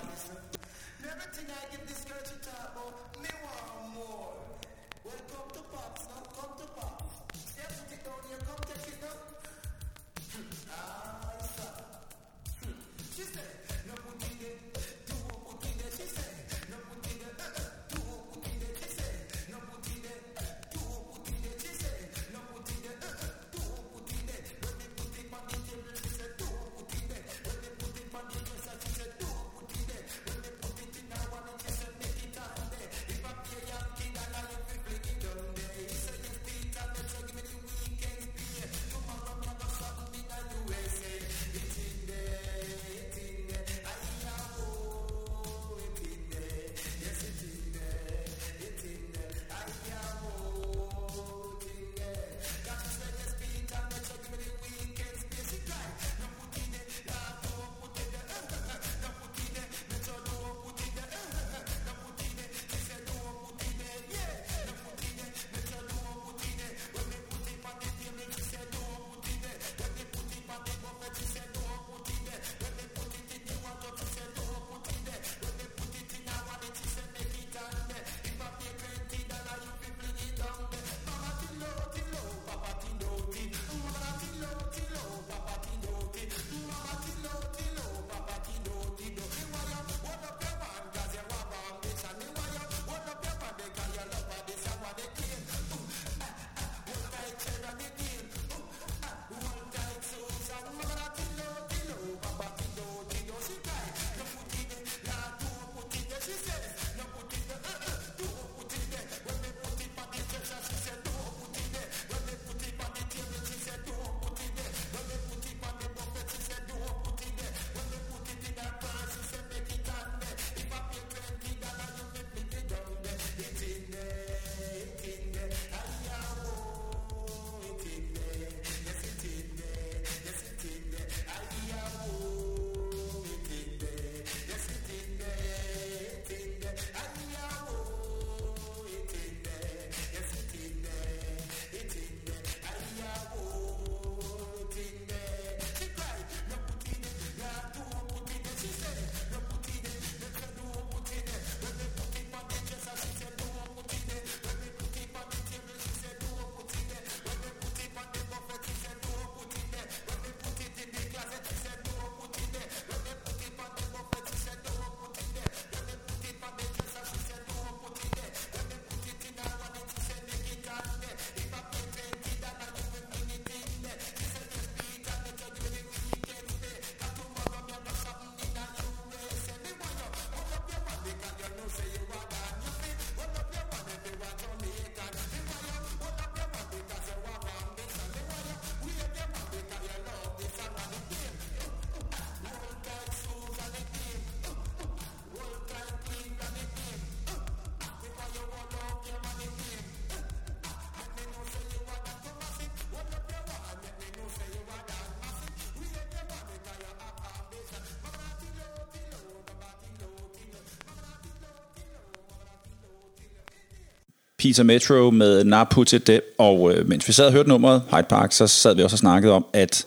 Peter 214.47 214.63
Metro 214.63 215.11
med 215.11 215.43
Napute 215.43 215.97
det, 215.97 216.21
og 216.37 216.73
øh, 216.73 216.89
mens 216.89 217.07
vi 217.07 217.13
sad 217.13 217.25
og 217.25 217.31
hørte 217.31 217.49
nummeret, 217.49 217.81
Hyde 217.91 218.05
Park, 218.09 218.31
så 218.31 218.47
sad 218.47 218.75
vi 218.75 218.83
også 218.83 218.93
og 218.93 218.99
snakkede 218.99 219.33
om, 219.33 219.45
at 219.53 219.85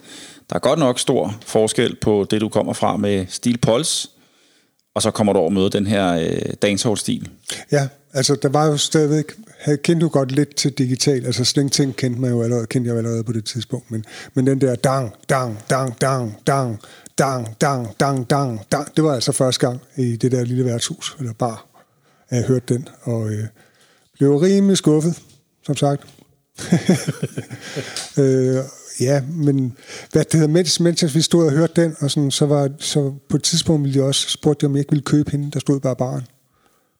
der 0.50 0.56
er 0.56 0.60
godt 0.60 0.78
nok 0.78 0.98
stor 0.98 1.34
forskel 1.46 1.96
på 1.96 2.26
det, 2.30 2.40
du 2.40 2.48
kommer 2.48 2.72
fra 2.72 2.96
med 2.96 3.26
Steel 3.28 3.58
Pulse, 3.58 4.08
og 4.94 5.02
så 5.02 5.10
kommer 5.10 5.32
du 5.32 5.38
over 5.38 5.48
og 5.48 5.52
møder 5.52 5.68
den 5.68 5.86
her 5.86 6.14
øh, 6.14 6.52
dancehall-stil. 6.62 7.28
Ja, 7.72 7.88
altså 8.12 8.36
der 8.42 8.48
var 8.48 8.66
jo 8.66 8.76
stadigvæk, 8.76 9.24
havde, 9.60 9.78
kendte 9.78 10.04
du 10.04 10.08
godt 10.08 10.32
lidt 10.32 10.56
til 10.56 10.72
digital, 10.72 11.26
altså 11.26 11.44
Sling 11.44 11.72
Ting 11.72 11.96
kendte, 11.96 12.20
man 12.20 12.30
jo 12.30 12.42
allerede, 12.42 12.66
kendte 12.66 12.88
jeg 12.88 12.94
jo 12.94 12.98
allerede 12.98 13.24
på 13.24 13.32
det 13.32 13.44
tidspunkt, 13.44 13.90
men, 13.90 14.04
men 14.34 14.46
den 14.46 14.60
der 14.60 14.74
dang, 14.74 15.14
dang, 15.28 15.58
dang, 15.70 16.00
dang, 16.00 16.38
dang, 16.46 16.80
dang, 17.18 17.60
dang, 17.60 18.00
dang, 18.00 18.30
dang, 18.30 18.60
dang, 18.72 18.96
det 18.96 19.04
var 19.04 19.14
altså 19.14 19.32
første 19.32 19.66
gang 19.66 19.80
i 19.96 20.16
det 20.16 20.32
der 20.32 20.44
lille 20.44 20.64
værtshus, 20.64 21.16
eller 21.18 21.32
bar, 21.32 21.66
at 22.28 22.36
jeg 22.36 22.46
hørte 22.46 22.74
den, 22.74 22.88
og 23.02 23.30
øh, 23.30 23.44
blev 24.20 24.36
rimelig 24.36 24.76
skuffet, 24.76 25.22
som 25.66 25.76
sagt. 25.76 26.06
øh, 28.18 28.56
ja, 29.00 29.22
men 29.32 29.76
hvad 30.12 30.24
det 30.24 30.34
hedder, 30.34 30.48
mens, 30.48 30.80
mens 30.80 31.14
vi 31.14 31.20
stod 31.20 31.46
og 31.46 31.52
hørte 31.52 31.82
den, 31.82 31.96
og 32.00 32.10
sådan, 32.10 32.30
så, 32.30 32.46
var, 32.46 32.70
så 32.78 33.14
på 33.28 33.36
et 33.36 33.42
tidspunkt 33.42 33.84
ville 33.84 34.00
de 34.00 34.04
også 34.06 34.28
spurgte, 34.28 34.64
om 34.66 34.74
jeg 34.74 34.80
ikke 34.80 34.90
ville 34.90 35.02
købe 35.02 35.30
hende, 35.30 35.50
der 35.50 35.60
stod 35.60 35.80
bare 35.80 35.96
baren. 35.96 36.22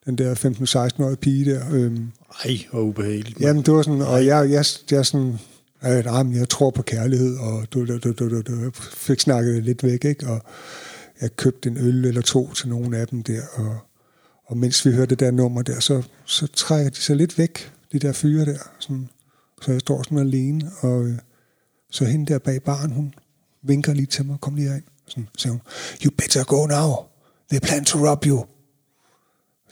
Den 0.07 0.19
der 0.19 0.35
15-16-årige 0.35 1.17
pige 1.17 1.51
der. 1.51 1.65
Øhm, 1.73 2.11
Ej, 2.45 2.59
hvor 2.71 2.81
ubehageligt. 2.81 3.41
jamen, 3.41 3.63
det 3.63 3.75
var 3.75 3.83
sådan, 3.83 4.03
og 4.03 4.27
jeg, 4.27 4.51
jeg, 4.51 4.65
jeg 4.91 5.07
sådan, 5.07 5.39
øh, 5.87 6.05
nej, 6.05 6.23
men 6.23 6.37
jeg 6.37 6.49
tror 6.49 6.71
på 6.71 6.83
kærlighed, 6.83 7.37
og 7.39 7.67
du, 7.73 7.87
du, 7.87 7.99
du, 7.99 8.13
du, 8.13 8.29
du, 8.29 8.41
du 8.41 8.71
fik 8.93 9.21
snakket 9.21 9.65
lidt 9.65 9.83
væk, 9.83 10.05
ikke? 10.05 10.27
Og 10.27 10.43
jeg 11.21 11.37
købte 11.37 11.69
en 11.69 11.77
øl 11.77 12.05
eller 12.05 12.23
to 12.23 12.53
til 12.53 12.69
nogle 12.69 12.97
af 12.97 13.09
dem 13.09 13.23
der, 13.23 13.43
og, 13.55 13.77
og 14.51 14.57
mens 14.57 14.87
vi 14.87 14.93
hørte 14.93 15.11
det 15.11 15.21
der 15.21 15.31
nummer 15.31 15.63
der, 15.63 15.81
så, 15.81 16.03
så 16.25 16.47
trækker 16.47 16.91
de 16.91 16.97
sig 16.97 17.17
lidt 17.17 17.39
væk, 17.39 17.73
de 17.93 17.99
der 17.99 18.13
fyre 18.13 18.45
der. 18.45 18.59
Sådan. 18.79 19.09
Så 19.63 19.73
jeg 19.73 19.81
står 19.81 20.03
sådan 20.03 20.19
alene, 20.19 20.71
og 20.81 21.07
øh, 21.07 21.19
så 21.91 22.05
hende 22.05 22.33
der 22.33 22.39
bag 22.39 22.63
baren, 22.63 22.91
hun 22.93 23.15
vinker 23.63 23.93
lige 23.95 24.07
til 24.07 24.25
mig, 24.27 24.37
kom 24.41 24.55
lige 24.55 24.75
ind. 24.75 24.83
Sådan, 25.07 25.29
så 25.37 25.43
siger 25.43 25.53
hun, 25.53 25.61
you 26.05 26.11
better 26.19 26.45
go 26.45 26.67
now, 26.67 26.93
they 27.51 27.61
plan 27.61 27.85
to 27.85 28.09
rob 28.11 28.27
you. 28.27 28.45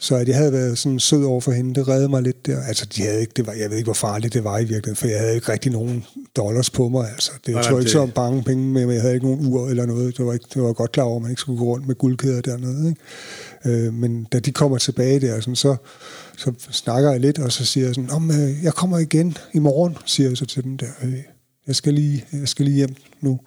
Så 0.01 0.15
at 0.15 0.27
jeg 0.27 0.37
havde 0.37 0.51
været 0.53 0.77
sådan 0.77 0.99
sød 0.99 1.23
over 1.23 1.41
for 1.41 1.51
hende, 1.51 1.75
det 1.75 1.87
reddede 1.87 2.09
mig 2.09 2.21
lidt 2.21 2.45
der. 2.45 2.61
Altså, 2.63 2.85
de 2.95 3.01
havde 3.01 3.21
ikke, 3.21 3.33
det 3.35 3.47
var, 3.47 3.53
jeg 3.53 3.69
ved 3.69 3.77
ikke, 3.77 3.85
hvor 3.87 3.93
farligt 3.93 4.33
det 4.33 4.43
var 4.43 4.57
i 4.57 4.61
virkeligheden, 4.61 4.95
for 4.95 5.07
jeg 5.07 5.19
havde 5.19 5.35
ikke 5.35 5.51
rigtig 5.51 5.71
nogen 5.71 6.05
dollars 6.35 6.69
på 6.69 6.89
mig. 6.89 7.09
Altså. 7.11 7.31
Det 7.45 7.55
var 7.55 7.61
ikke 7.69 7.83
det- 7.83 7.91
så 7.91 8.11
bange 8.15 8.43
penge 8.43 8.65
med, 8.67 8.85
men 8.85 8.93
jeg 8.95 9.01
havde 9.01 9.13
ikke 9.13 9.25
nogen 9.25 9.53
ur 9.53 9.69
eller 9.69 9.85
noget. 9.85 10.17
Det 10.17 10.25
var, 10.25 10.33
ikke, 10.33 10.45
det 10.53 10.61
var 10.61 10.73
godt 10.73 10.91
klar 10.91 11.03
over, 11.03 11.15
at 11.15 11.21
man 11.21 11.31
ikke 11.31 11.39
skulle 11.41 11.59
gå 11.59 11.65
rundt 11.65 11.87
med 11.87 11.95
guldkæder 11.95 12.41
dernede. 12.41 12.89
Ikke? 12.89 13.01
Øh, 13.65 13.93
men 13.93 14.23
da 14.23 14.39
de 14.39 14.51
kommer 14.51 14.77
tilbage 14.77 15.19
der, 15.19 15.39
sådan, 15.39 15.55
så, 15.55 15.75
så 16.37 16.51
snakker 16.71 17.11
jeg 17.11 17.19
lidt, 17.19 17.39
og 17.39 17.51
så 17.51 17.65
siger 17.65 17.85
jeg 17.85 17.95
sådan, 17.95 18.11
Om, 18.11 18.31
øh, 18.31 18.63
jeg 18.63 18.73
kommer 18.73 18.97
igen 18.97 19.37
i 19.53 19.59
morgen, 19.59 19.97
siger 20.05 20.29
jeg 20.29 20.37
så 20.37 20.45
til 20.45 20.63
dem 20.63 20.77
der. 20.77 20.87
Øh, 21.03 21.13
jeg, 21.67 21.75
skal 21.75 21.93
lige, 21.93 22.25
jeg 22.33 22.47
skal 22.47 22.65
lige 22.65 22.75
hjem 22.75 22.95
nu. 23.21 23.39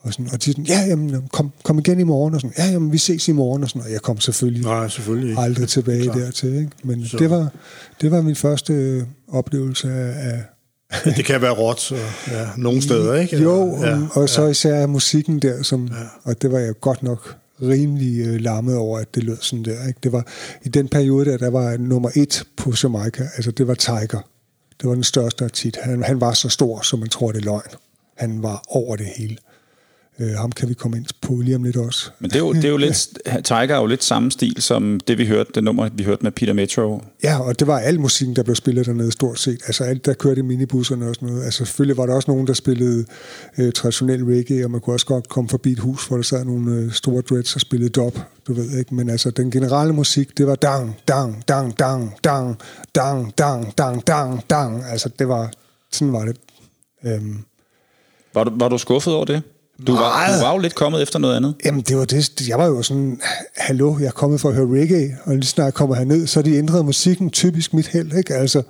Og, 0.00 0.12
sådan, 0.12 0.28
og 0.32 0.44
de 0.44 0.50
sådan, 0.50 0.64
ja, 0.64 0.80
jamen, 0.88 1.28
kom, 1.32 1.52
kom 1.62 1.78
igen 1.78 2.00
i 2.00 2.02
morgen. 2.02 2.34
Og 2.34 2.40
sådan, 2.40 2.54
ja, 2.58 2.66
jamen, 2.72 2.92
vi 2.92 2.98
ses 2.98 3.28
i 3.28 3.32
morgen. 3.32 3.62
Og, 3.62 3.68
sådan, 3.68 3.82
og 3.82 3.92
jeg 3.92 4.02
kom 4.02 4.20
selvfølgelig 4.20 4.62
Nej, 4.62 4.88
selvfølgelig 4.88 5.30
ikke. 5.30 5.40
aldrig 5.42 5.68
tilbage 5.68 6.02
Klart. 6.02 6.16
dertil. 6.16 6.54
Ikke? 6.54 6.70
Men 6.84 7.06
Så- 7.06 7.16
det 7.18 7.30
var, 7.30 7.48
det 8.00 8.10
var 8.10 8.20
min 8.20 8.36
første 8.36 8.72
øh, 8.72 9.02
oplevelse 9.28 9.92
af... 9.92 10.42
Men 11.04 11.14
det 11.16 11.24
kan 11.24 11.42
være 11.42 11.52
råt, 11.52 11.92
og, 11.92 11.98
ja, 12.30 12.48
nogle 12.56 12.82
steder, 12.82 13.14
ikke? 13.14 13.42
jo, 13.42 13.76
ja, 13.82 13.94
og, 13.96 14.08
og 14.22 14.28
så 14.28 14.46
især 14.46 14.86
musikken 14.86 15.38
der, 15.38 15.62
som, 15.62 15.86
ja. 15.86 15.94
og 16.24 16.42
det 16.42 16.52
var 16.52 16.58
jeg 16.58 16.74
godt 16.80 17.02
nok 17.02 17.36
rimelig 17.62 18.26
øh, 18.26 18.40
larmet 18.40 18.76
over, 18.76 18.98
at 18.98 19.14
det 19.14 19.22
lød 19.22 19.38
sådan 19.40 19.64
der. 19.64 19.86
Ikke? 19.88 20.00
Det 20.02 20.12
var, 20.12 20.26
I 20.62 20.68
den 20.68 20.88
periode 20.88 21.24
der, 21.30 21.36
der 21.36 21.50
var 21.50 21.76
nummer 21.76 22.10
et 22.16 22.44
på 22.56 22.72
Jamaica, 22.82 23.22
altså 23.22 23.50
det 23.50 23.68
var 23.68 23.74
Tiger. 23.74 24.28
Det 24.80 24.88
var 24.88 24.94
den 24.94 25.04
største 25.04 25.44
artist. 25.44 25.76
Han, 25.82 26.02
han 26.02 26.20
var 26.20 26.32
så 26.32 26.48
stor, 26.48 26.80
som 26.80 26.98
man 26.98 27.08
tror, 27.08 27.32
det 27.32 27.40
er 27.40 27.44
løgn. 27.44 27.70
Han 28.16 28.42
var 28.42 28.64
over 28.68 28.96
det 28.96 29.06
hele. 29.16 29.36
Øh, 30.20 30.30
ham 30.30 30.52
kan 30.52 30.68
vi 30.68 30.74
komme 30.74 30.96
ind 30.96 31.06
på 31.22 31.34
lige 31.34 31.56
om 31.56 31.62
lidt 31.64 31.76
også. 31.76 32.10
Men 32.20 32.30
det 32.30 32.36
er 32.36 32.40
jo, 32.40 32.52
det 32.52 32.64
er 32.64 32.68
jo 32.68 32.76
lidt, 32.76 33.18
Tiger 33.44 33.74
er 33.74 33.76
jo 33.76 33.86
lidt 33.86 34.04
samme 34.04 34.30
stil 34.30 34.62
som 34.62 35.00
det, 35.00 35.18
vi 35.18 35.26
hørte, 35.26 35.50
det 35.54 35.64
nummer, 35.64 35.88
vi 35.94 36.04
hørte 36.04 36.22
med 36.22 36.32
Peter 36.32 36.52
Metro. 36.52 37.02
Ja, 37.22 37.40
og 37.40 37.58
det 37.58 37.66
var 37.66 37.78
al 37.78 38.00
musikken, 38.00 38.36
der 38.36 38.42
blev 38.42 38.54
spillet 38.56 38.86
dernede 38.86 39.12
stort 39.12 39.38
set. 39.38 39.60
Altså 39.66 39.84
alt, 39.84 40.06
der 40.06 40.14
kørte 40.14 40.42
minibusserne 40.42 41.08
og 41.08 41.14
sådan 41.14 41.28
noget. 41.28 41.44
Altså 41.44 41.64
selvfølgelig 41.64 41.96
var 41.96 42.06
der 42.06 42.14
også 42.14 42.30
nogen, 42.30 42.46
der 42.46 42.52
spillede 42.52 43.04
øh, 43.58 43.72
traditionel 43.72 44.24
reggae, 44.24 44.64
og 44.64 44.70
man 44.70 44.80
kunne 44.80 44.94
også 44.94 45.06
godt 45.06 45.28
komme 45.28 45.50
forbi 45.50 45.72
et 45.72 45.78
hus, 45.78 46.06
hvor 46.06 46.16
der 46.16 46.24
sad 46.24 46.44
nogle 46.44 46.72
øh, 46.72 46.92
store 46.92 47.22
dreads 47.22 47.54
og 47.54 47.60
spillede 47.60 47.90
dub, 47.90 48.18
du 48.46 48.52
ved 48.52 48.78
ikke. 48.78 48.94
Men 48.94 49.10
altså 49.10 49.30
den 49.30 49.50
generelle 49.50 49.92
musik, 49.94 50.38
det 50.38 50.46
var 50.46 50.54
dang, 50.54 50.96
dang, 51.08 51.48
dang, 51.48 51.78
dang, 51.78 52.14
dang, 52.24 52.56
dang, 52.94 53.38
dang, 53.38 53.78
dang, 53.78 54.06
dang, 54.06 54.50
dang. 54.50 54.84
Altså 54.90 55.10
det 55.18 55.28
var, 55.28 55.50
sådan 55.92 56.12
var 56.12 56.24
det. 56.24 56.36
Øhm, 57.06 57.38
Var 58.34 58.44
du, 58.44 58.50
var 58.54 58.68
du 58.68 58.78
skuffet 58.78 59.14
over 59.14 59.24
det? 59.24 59.42
Du 59.86 59.92
var, 59.92 60.00
Meget. 60.00 60.40
du 60.40 60.44
var 60.44 60.52
jo 60.52 60.58
lidt 60.58 60.74
kommet 60.74 61.02
efter 61.02 61.18
noget 61.18 61.36
andet. 61.36 61.54
Jamen, 61.64 61.80
det 61.80 61.96
var 61.96 62.04
det. 62.04 62.48
Jeg 62.48 62.58
var 62.58 62.66
jo 62.66 62.82
sådan, 62.82 63.20
hallo, 63.56 63.98
jeg 63.98 64.06
er 64.06 64.10
kommet 64.10 64.40
for 64.40 64.48
at 64.48 64.54
høre 64.54 64.80
reggae, 64.80 65.16
og 65.24 65.34
lige 65.34 65.46
snart 65.46 65.64
jeg 65.64 65.74
kommer 65.74 65.96
herned, 65.96 66.26
så 66.26 66.38
har 66.38 66.42
de 66.42 66.56
ændret 66.56 66.84
musikken, 66.84 67.30
typisk 67.30 67.74
mit 67.74 67.86
held, 67.86 68.12
ikke? 68.16 68.34
Altså, 68.34 68.62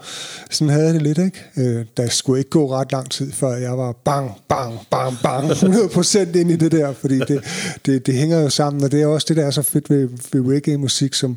sådan 0.51 0.71
havde 0.73 0.85
jeg 0.85 0.95
det 0.95 1.03
lidt, 1.03 1.19
ikke? 1.19 1.45
Øh, 1.57 1.85
der 1.97 2.09
skulle 2.09 2.39
ikke 2.39 2.51
gå 2.51 2.73
ret 2.73 2.93
lang 2.93 3.11
tid, 3.11 3.33
før 3.33 3.57
jeg 3.57 3.79
var 3.79 3.93
bang, 3.93 4.31
bang, 4.49 4.79
bang, 4.91 5.17
bang, 5.23 5.51
100% 5.51 6.39
ind 6.39 6.51
i 6.51 6.57
det 6.57 6.73
der, 6.73 6.93
fordi 6.93 7.19
det, 7.19 7.45
det, 7.87 8.07
det 8.07 8.15
hænger 8.15 8.41
jo 8.41 8.49
sammen, 8.51 8.85
og 8.85 8.93
det 8.93 9.03
er 9.03 9.07
også 9.07 9.27
det, 9.29 9.37
der 9.37 9.47
er 9.47 9.51
så 9.51 9.63
fedt 9.63 9.91
ved, 9.91 10.09
ved 10.33 10.55
reggae-musik, 10.55 11.15
som 11.15 11.37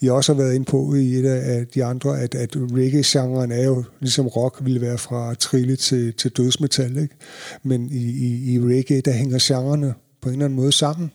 I 0.00 0.08
også 0.08 0.34
har 0.34 0.42
været 0.42 0.54
inde 0.54 0.64
på 0.64 0.94
i 0.94 1.14
et 1.14 1.26
af 1.26 1.66
de 1.74 1.84
andre, 1.84 2.20
at, 2.20 2.34
at 2.34 2.50
reggae-genren 2.56 3.52
er 3.52 3.64
jo, 3.64 3.84
ligesom 4.00 4.26
rock 4.26 4.58
ville 4.60 4.80
være 4.80 4.98
fra 4.98 5.34
trille 5.34 5.76
til, 5.76 6.12
til 6.14 6.30
dødsmetal, 6.30 6.98
ikke? 6.98 7.14
Men 7.62 7.88
i, 7.90 7.96
i, 7.96 8.54
i 8.54 8.58
reggae, 8.60 9.00
der 9.00 9.11
hænger 9.14 9.38
genrerne 9.42 9.94
på 10.20 10.28
en 10.28 10.32
eller 10.32 10.44
anden 10.44 10.56
måde 10.56 10.72
sammen 10.72 11.12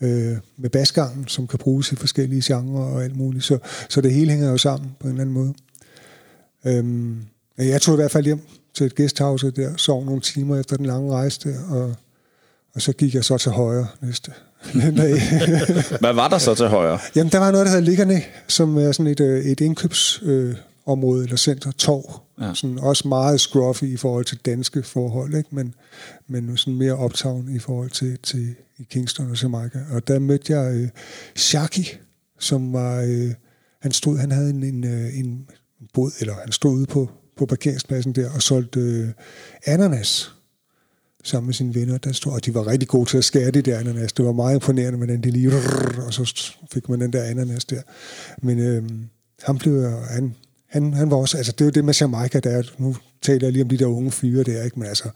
øh, 0.00 0.36
med 0.56 0.70
basgangen, 0.70 1.28
som 1.28 1.46
kan 1.46 1.58
bruges 1.58 1.92
i 1.92 1.96
forskellige 1.96 2.42
genrer 2.44 2.84
og 2.84 3.04
alt 3.04 3.16
muligt. 3.16 3.44
Så, 3.44 3.58
så 3.88 4.00
det 4.00 4.12
hele 4.12 4.30
hænger 4.30 4.50
jo 4.50 4.58
sammen 4.58 4.90
på 5.00 5.06
en 5.06 5.12
eller 5.12 5.22
anden 5.22 5.34
måde. 5.34 5.54
Øhm, 6.66 7.24
jeg 7.58 7.82
tog 7.82 7.94
i 7.94 7.96
hvert 7.96 8.10
fald 8.10 8.24
hjem 8.24 8.40
til 8.74 8.86
et 8.86 8.94
guesthouse 8.94 9.50
der, 9.50 9.76
sov 9.76 10.04
nogle 10.04 10.20
timer 10.20 10.60
efter 10.60 10.76
den 10.76 10.86
lange 10.86 11.12
rejse 11.12 11.50
der, 11.50 11.70
og, 11.70 11.94
og 12.74 12.82
så 12.82 12.92
gik 12.92 13.14
jeg 13.14 13.24
så 13.24 13.38
til 13.38 13.52
højre 13.52 13.86
næste 14.00 14.32
dag. 14.96 15.22
Hvad 16.00 16.12
var 16.12 16.28
der 16.28 16.38
så 16.38 16.54
til 16.54 16.68
højre? 16.68 16.98
Jamen, 17.16 17.32
der 17.32 17.38
var 17.38 17.50
noget, 17.50 17.66
der 17.66 17.72
hedder 17.72 17.84
Liggerne, 17.84 18.22
som 18.48 18.76
er 18.76 18.92
sådan 18.92 19.12
et, 19.12 19.20
øh, 19.20 19.44
et 19.44 19.60
indkøbsområde, 19.60 20.48
øh, 20.48 20.56
område, 20.88 21.24
eller 21.24 21.36
center, 21.36 21.70
torv. 21.70 22.22
Ja. 22.40 22.54
Sådan 22.54 22.78
også 22.78 23.08
meget 23.08 23.40
scruffy 23.40 23.84
i 23.84 23.96
forhold 23.96 24.24
til 24.24 24.38
danske 24.38 24.82
forhold, 24.82 25.34
ikke? 25.34 25.48
Men, 25.52 25.74
men 26.26 26.56
sådan 26.56 26.74
mere 26.74 26.92
optagende 26.92 27.54
i 27.54 27.58
forhold 27.58 27.90
til, 27.90 28.18
til 28.22 28.54
i 28.78 28.82
Kingston 28.90 29.30
og 29.30 29.42
Jamaica. 29.42 29.78
Og 29.90 30.08
der 30.08 30.18
mødte 30.18 30.58
jeg 30.58 30.74
øh, 30.74 30.88
Shaki, 31.36 31.88
som 32.38 32.72
var... 32.72 33.00
Øh, 33.00 33.30
han 33.80 33.92
stod, 33.92 34.18
han 34.18 34.30
havde 34.30 34.50
en, 34.50 34.62
en, 34.62 34.84
øh, 34.84 35.18
en 35.18 35.48
båd, 35.94 36.10
eller 36.20 36.34
han 36.34 36.52
stod 36.52 36.72
ude 36.72 36.86
på, 36.86 37.10
på 37.36 37.46
parkeringspladsen 37.46 38.12
der 38.12 38.30
og 38.30 38.42
solgte 38.42 38.80
øh, 38.80 39.08
ananas 39.66 40.32
sammen 41.24 41.46
med 41.46 41.54
sine 41.54 41.74
venner. 41.74 41.98
Der 41.98 42.12
stod, 42.12 42.32
og 42.32 42.44
de 42.44 42.54
var 42.54 42.66
rigtig 42.66 42.88
gode 42.88 43.10
til 43.10 43.18
at 43.18 43.24
skære 43.24 43.50
de 43.50 43.62
der 43.62 43.78
ananas. 43.78 44.12
Det 44.12 44.24
var 44.24 44.32
meget 44.32 44.54
imponerende, 44.54 44.96
hvordan 44.96 45.20
de 45.20 45.30
lige... 45.30 45.52
Og 46.06 46.14
så 46.14 46.52
fik 46.72 46.88
man 46.88 47.00
den 47.00 47.12
der 47.12 47.22
ananas 47.22 47.64
der. 47.64 47.82
Men 48.42 48.58
øh, 48.58 48.82
han 49.42 49.58
blev... 49.58 49.90
Han, 49.90 50.34
han, 50.68 50.94
han 50.94 51.10
var 51.10 51.16
også... 51.16 51.36
Altså, 51.36 51.52
det 51.52 51.60
er 51.60 51.64
jo 51.64 51.70
det 51.70 51.84
med 51.84 51.94
Jamaica, 52.00 52.40
der 52.40 52.50
er... 52.50 52.62
Nu 52.78 52.96
taler 53.22 53.46
jeg 53.46 53.52
lige 53.52 53.62
om 53.62 53.68
de 53.68 53.76
der 53.78 53.86
unge 53.86 54.10
fyre 54.10 54.42
der, 54.42 54.62
ikke? 54.64 54.78
Men 54.78 54.88
altså, 54.88 55.08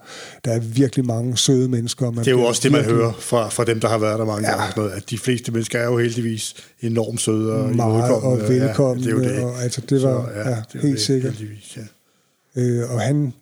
der 0.45 0.51
er 0.51 0.59
virkelig 0.59 1.05
mange 1.05 1.37
søde 1.37 1.69
mennesker. 1.69 2.11
Man 2.11 2.19
Det 2.25 2.27
er 2.27 2.31
jo 2.35 2.43
også 2.43 2.61
det, 2.63 2.71
man 2.71 2.79
virkelig- 2.81 2.97
hører 2.97 3.13
fra, 3.13 3.49
fra 3.49 3.63
dem, 3.65 3.79
der 3.79 3.87
har 3.87 3.97
været 3.97 4.19
der 4.19 4.25
mange 4.25 4.49
Ja. 4.49 4.57
gange. 4.57 4.73
Noget, 4.77 4.91
at 4.91 5.09
de 5.09 5.17
fleste 5.17 5.51
mennesker 5.51 5.79
er 5.79 5.85
jo 5.85 5.97
heldigvis 5.97 6.55
enormt 6.81 7.21
søde 7.21 7.53
og 7.53 7.75
Meget 7.75 8.11
og 8.11 8.39
velkomne, 8.49 9.03
Ja, 9.03 9.09
det 9.09 9.23
er 9.23 9.29
jo 9.29 9.35
det. 9.35 9.43
og 9.43 9.63
altså, 9.63 9.81
det 9.81 10.01
var- 10.01 10.29
ja, 10.31 10.39
det 10.39 10.47
er 10.49 10.63
jo 10.75 10.79
helt 10.81 10.93
det, 10.97 11.01
sikkert. 11.01 11.33
Heldigvis, 11.33 11.77
ja. 11.77 12.61
Øh, 12.61 12.91
og 12.93 13.01
han, 13.01 13.33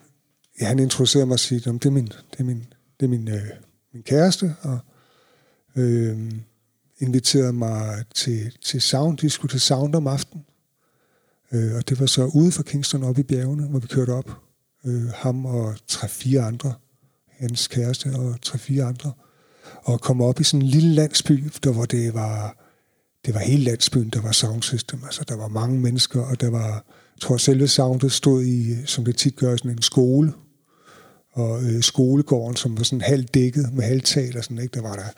ja, 0.61 0.65
han 0.65 0.79
introducerede 0.79 1.25
mig 1.25 1.33
og 1.33 1.51
"Jamen, 1.65 1.79
det 1.79 1.85
er 1.85 1.91
min, 1.91 2.05
det 2.05 2.39
er 2.39 2.43
min, 2.43 2.63
det 2.99 3.05
er 3.05 3.09
min, 3.09 3.27
øh, 3.27 3.41
min 3.93 4.03
kæreste, 4.03 4.55
og 4.61 4.79
øh, 5.77 6.17
inviterede 6.99 7.53
mig 7.53 8.03
til, 8.15 8.51
til 8.65 8.81
Sound. 8.81 9.17
De 9.17 9.29
skulle 9.29 9.51
til 9.53 9.61
Sound 9.61 9.95
om 9.95 10.07
aftenen. 10.07 10.43
Øh, 11.53 11.75
og 11.75 11.89
det 11.89 11.99
var 11.99 12.05
så 12.05 12.25
ude 12.25 12.51
for 12.51 12.63
Kingston 12.63 13.03
op 13.03 13.17
i 13.17 13.23
bjergene, 13.23 13.67
hvor 13.67 13.79
vi 13.79 13.87
kørte 13.87 14.09
op. 14.11 14.37
Øh, 14.85 15.09
ham 15.15 15.45
og 15.45 15.75
tre-fire 15.87 16.41
andre, 16.41 16.73
hans 17.29 17.67
kæreste 17.67 18.07
og 18.15 18.41
tre-fire 18.41 18.83
andre. 18.83 19.11
Og 19.83 20.01
kom 20.01 20.21
op 20.21 20.39
i 20.39 20.43
sådan 20.43 20.61
en 20.61 20.67
lille 20.67 20.89
landsby, 20.89 21.43
der 21.63 21.71
hvor 21.71 21.85
det 21.85 22.13
var, 22.13 22.57
det 23.25 23.33
var 23.33 23.39
hele 23.39 23.63
landsbyen, 23.63 24.09
der 24.09 24.21
var 24.21 24.31
soundsystem. 24.31 24.99
Altså, 25.03 25.23
der 25.27 25.35
var 25.35 25.47
mange 25.47 25.79
mennesker, 25.79 26.21
og 26.21 26.41
der 26.41 26.49
var, 26.49 26.69
jeg 27.15 27.21
tror, 27.21 27.37
selve 27.37 27.67
soundet 27.67 28.11
stod 28.11 28.43
i, 28.43 28.85
som 28.85 29.05
det 29.05 29.17
tit 29.17 29.35
gør, 29.35 29.55
sådan 29.55 29.71
en 29.71 29.81
skole. 29.81 30.33
Og 31.33 31.63
øh, 31.63 31.83
skolegården, 31.83 32.55
som 32.55 32.77
var 32.77 32.83
sådan 32.83 33.01
halvt 33.01 33.33
dækket 33.33 33.73
med 33.73 33.83
halvtag 33.83 34.37
og 34.37 34.43
sådan, 34.43 34.59
ikke? 34.59 34.73
Der 34.73 34.81
var 34.81 34.95
der 34.95 35.09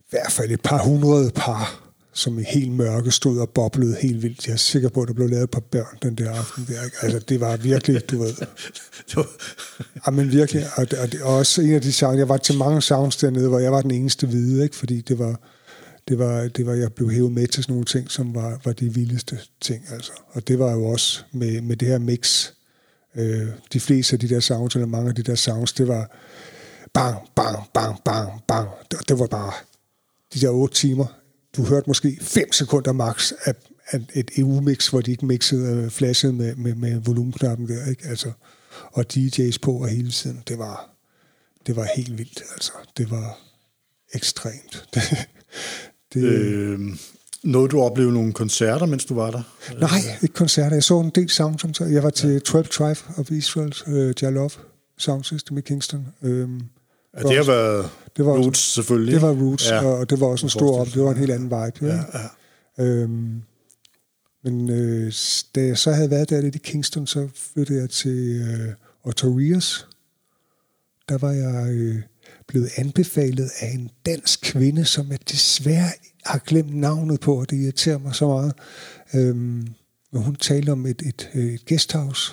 i 0.00 0.04
hvert 0.10 0.32
fald 0.32 0.50
et 0.50 0.60
par 0.60 0.82
hundrede 0.82 1.30
par 1.30 1.91
som 2.12 2.38
i 2.38 2.42
helt 2.42 2.72
mørke 2.72 3.10
stod 3.10 3.38
og 3.38 3.50
boblede 3.50 3.96
helt 4.02 4.22
vildt. 4.22 4.46
Jeg 4.46 4.52
er 4.52 4.56
sikker 4.56 4.88
på, 4.88 5.02
at 5.02 5.08
der 5.08 5.14
blev 5.14 5.28
lavet 5.28 5.44
et 5.44 5.50
par 5.50 5.60
børn 5.60 5.98
den 6.02 6.14
der 6.14 6.30
aften. 6.30 6.66
Der, 6.68 6.84
ikke? 6.84 6.96
Altså, 7.02 7.18
det 7.18 7.40
var 7.40 7.56
virkelig, 7.56 8.10
du 8.10 8.18
ved... 8.18 8.34
ja, 10.06 10.10
men 10.10 10.32
virkelig, 10.32 10.66
og, 10.76 10.86
og, 11.02 11.08
og 11.22 11.36
også 11.36 11.62
en 11.62 11.72
af 11.72 11.82
de 11.82 11.92
sange, 11.92 12.18
jeg 12.18 12.28
var 12.28 12.36
til 12.36 12.58
mange 12.58 12.82
sounds 12.82 13.16
dernede, 13.16 13.48
hvor 13.48 13.58
jeg 13.58 13.72
var 13.72 13.82
den 13.82 13.90
eneste 13.90 14.26
hvide, 14.26 14.62
ikke? 14.64 14.76
fordi 14.76 15.00
det 15.00 15.18
var, 15.18 15.40
det 16.08 16.18
var, 16.18 16.48
det 16.48 16.66
var, 16.66 16.74
jeg 16.74 16.92
blev 16.92 17.10
hævet 17.10 17.32
med 17.32 17.46
til 17.46 17.62
sådan 17.62 17.72
nogle 17.72 17.84
ting, 17.84 18.10
som 18.10 18.34
var, 18.34 18.60
var 18.64 18.72
de 18.72 18.94
vildeste 18.94 19.38
ting. 19.60 19.84
Altså. 19.92 20.12
Og 20.32 20.48
det 20.48 20.58
var 20.58 20.72
jo 20.72 20.84
også 20.84 21.22
med, 21.32 21.60
med 21.60 21.76
det 21.76 21.88
her 21.88 21.98
mix. 21.98 22.50
Øh, 23.16 23.48
de 23.72 23.80
fleste 23.80 24.14
af 24.14 24.20
de 24.20 24.28
der 24.28 24.40
sounds, 24.40 24.74
eller 24.74 24.86
mange 24.86 25.08
af 25.08 25.14
de 25.14 25.22
der 25.22 25.34
sounds, 25.34 25.72
det 25.72 25.88
var 25.88 26.10
bang, 26.94 27.18
bang, 27.36 27.56
bang, 27.74 27.98
bang, 28.04 28.42
bang. 28.48 28.68
Det, 28.90 29.08
det 29.08 29.18
var 29.18 29.26
bare 29.26 29.52
de 30.34 30.40
der 30.40 30.50
otte 30.50 30.74
timer. 30.74 31.21
Du 31.56 31.64
hørte 31.64 31.84
måske 31.86 32.18
5 32.20 32.52
sekunder 32.52 32.92
max 32.92 33.32
af, 33.44 33.54
af 33.86 34.00
et 34.14 34.30
EU-mix, 34.36 34.88
hvor 34.88 35.00
de 35.00 35.10
ikke 35.10 35.26
mixede 35.26 35.76
øh, 35.76 35.90
flashet 35.90 36.34
med, 36.34 36.54
med, 36.56 36.74
med 36.74 37.00
volumenknappen 37.00 37.68
der. 37.68 37.90
Ikke? 37.90 38.08
Altså, 38.08 38.32
og 38.92 39.04
DJ's 39.12 39.56
på 39.62 39.72
og 39.72 39.88
hele 39.88 40.10
tiden. 40.10 40.42
Det 40.48 40.58
var, 40.58 40.90
det 41.66 41.76
var 41.76 41.88
helt 41.96 42.18
vildt. 42.18 42.42
Altså, 42.54 42.72
det 42.96 43.10
var 43.10 43.38
ekstremt. 44.14 44.88
Det, 46.14 46.22
øh, 46.22 46.80
noget 47.42 47.70
du 47.70 47.80
oplevede 47.80 48.14
nogle 48.14 48.32
koncerter, 48.32 48.86
mens 48.86 49.04
du 49.04 49.14
var 49.14 49.30
der? 49.30 49.42
Nej, 49.80 50.18
ikke 50.22 50.34
koncerter. 50.34 50.76
Jeg 50.76 50.82
så 50.82 51.00
en 51.00 51.10
del 51.10 51.30
sound. 51.30 51.90
Jeg 51.90 52.02
var 52.02 52.10
til 52.10 52.30
ja. 52.30 52.38
12 52.38 52.68
Tribe 52.68 53.00
of 53.16 53.30
Israel's 53.30 53.92
uh, 53.92 54.22
Jalov 54.22 54.52
Sound 54.98 55.24
System 55.24 55.58
i 55.58 55.60
Kingston. 55.60 56.06
Øhm, 56.22 56.60
ja, 57.16 57.28
det 57.28 57.36
har 57.36 57.44
været 57.44 57.90
det 58.16 58.26
var 58.26 58.38
Roots 58.38 58.74
selvfølgelig. 58.74 59.14
Det 59.14 59.22
var 59.22 59.32
Roots, 59.32 59.70
ja. 59.70 59.84
og 59.84 60.10
det 60.10 60.20
var 60.20 60.26
også 60.26 60.46
en 60.46 60.50
stor 60.50 60.80
op. 60.80 60.86
Det 60.86 61.02
var 61.02 61.10
en 61.10 61.16
helt 61.16 61.30
anden 61.30 61.44
vibe. 61.44 61.86
Ja, 61.86 62.00
ja. 62.78 62.84
Øhm, 62.84 63.42
men 64.44 64.70
øh, 64.70 65.12
da 65.54 65.60
jeg 65.60 65.78
så 65.78 65.92
havde 65.92 66.10
været 66.10 66.30
der 66.30 66.40
lidt 66.40 66.54
i 66.54 66.58
Kingston, 66.58 67.06
så 67.06 67.28
flyttede 67.34 67.80
jeg 67.80 67.90
til 67.90 68.42
øh, 68.42 68.74
Otto. 69.04 69.38
Der 71.08 71.18
var 71.18 71.30
jeg... 71.32 71.70
Øh, 71.70 72.02
blevet 72.52 72.70
anbefalet 72.76 73.50
af 73.60 73.70
en 73.70 73.90
dansk 74.06 74.40
kvinde, 74.42 74.84
som 74.84 75.10
jeg 75.10 75.18
desværre 75.28 75.90
har 76.24 76.38
glemt 76.38 76.76
navnet 76.76 77.20
på, 77.20 77.40
og 77.40 77.50
det 77.50 77.56
irriterer 77.56 77.98
mig 77.98 78.14
så 78.14 78.26
meget. 78.26 78.54
Øhm, 79.14 79.66
men 80.12 80.22
hun 80.22 80.36
talte 80.36 80.70
om 80.70 80.86
et, 80.86 81.02
et, 81.02 81.30
et 81.34 81.66
guesthouse, 81.68 82.32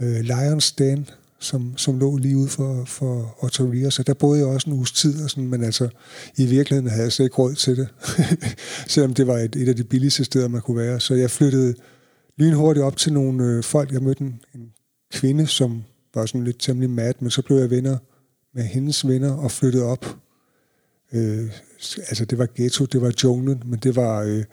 øh, 0.00 0.20
Lions 0.20 0.72
Den, 0.72 1.08
som, 1.40 1.76
som 1.76 1.98
lå 1.98 2.16
lige 2.16 2.36
ude 2.36 2.48
for, 2.48 2.84
for 2.84 3.36
Otto 3.44 3.64
Rios, 3.64 3.94
så 3.94 4.02
der 4.02 4.14
boede 4.14 4.38
jeg 4.38 4.48
også 4.48 4.70
en 4.70 4.76
uges 4.76 4.92
tid, 4.92 5.24
og 5.24 5.30
sådan, 5.30 5.48
men 5.48 5.64
altså, 5.64 5.88
i 6.36 6.46
virkeligheden 6.46 6.90
havde 6.90 7.02
jeg 7.02 7.12
slet 7.12 7.26
ikke 7.26 7.36
råd 7.36 7.54
til 7.54 7.76
det, 7.76 7.88
selvom 8.92 9.14
det 9.14 9.26
var 9.26 9.38
et, 9.38 9.56
et 9.56 9.68
af 9.68 9.76
de 9.76 9.84
billigste 9.84 10.24
steder, 10.24 10.48
man 10.48 10.60
kunne 10.60 10.76
være. 10.76 11.00
Så 11.00 11.14
jeg 11.14 11.30
flyttede 11.30 11.74
lynhurtigt 12.36 12.84
op 12.84 12.96
til 12.96 13.12
nogle 13.12 13.44
øh, 13.44 13.64
folk. 13.64 13.92
Jeg 13.92 14.02
mødte 14.02 14.24
en, 14.24 14.40
en 14.54 14.72
kvinde, 15.12 15.46
som 15.46 15.84
var 16.14 16.26
sådan 16.26 16.44
lidt 16.44 16.60
temmelig 16.60 16.90
mad, 16.90 17.14
men 17.20 17.30
så 17.30 17.42
blev 17.42 17.56
jeg 17.56 17.70
venner 17.70 17.98
med 18.54 18.62
hendes 18.62 19.08
venner 19.08 19.32
og 19.32 19.50
flyttede 19.50 19.84
op. 19.84 20.06
Øh, 21.12 21.50
altså 22.08 22.24
det 22.24 22.38
var 22.38 22.48
ghetto, 22.54 22.84
det 22.84 23.02
var 23.02 23.12
junglen, 23.24 23.62
men 23.66 23.78
det 23.78 23.96
var, 23.96 24.22
øh, 24.22 24.44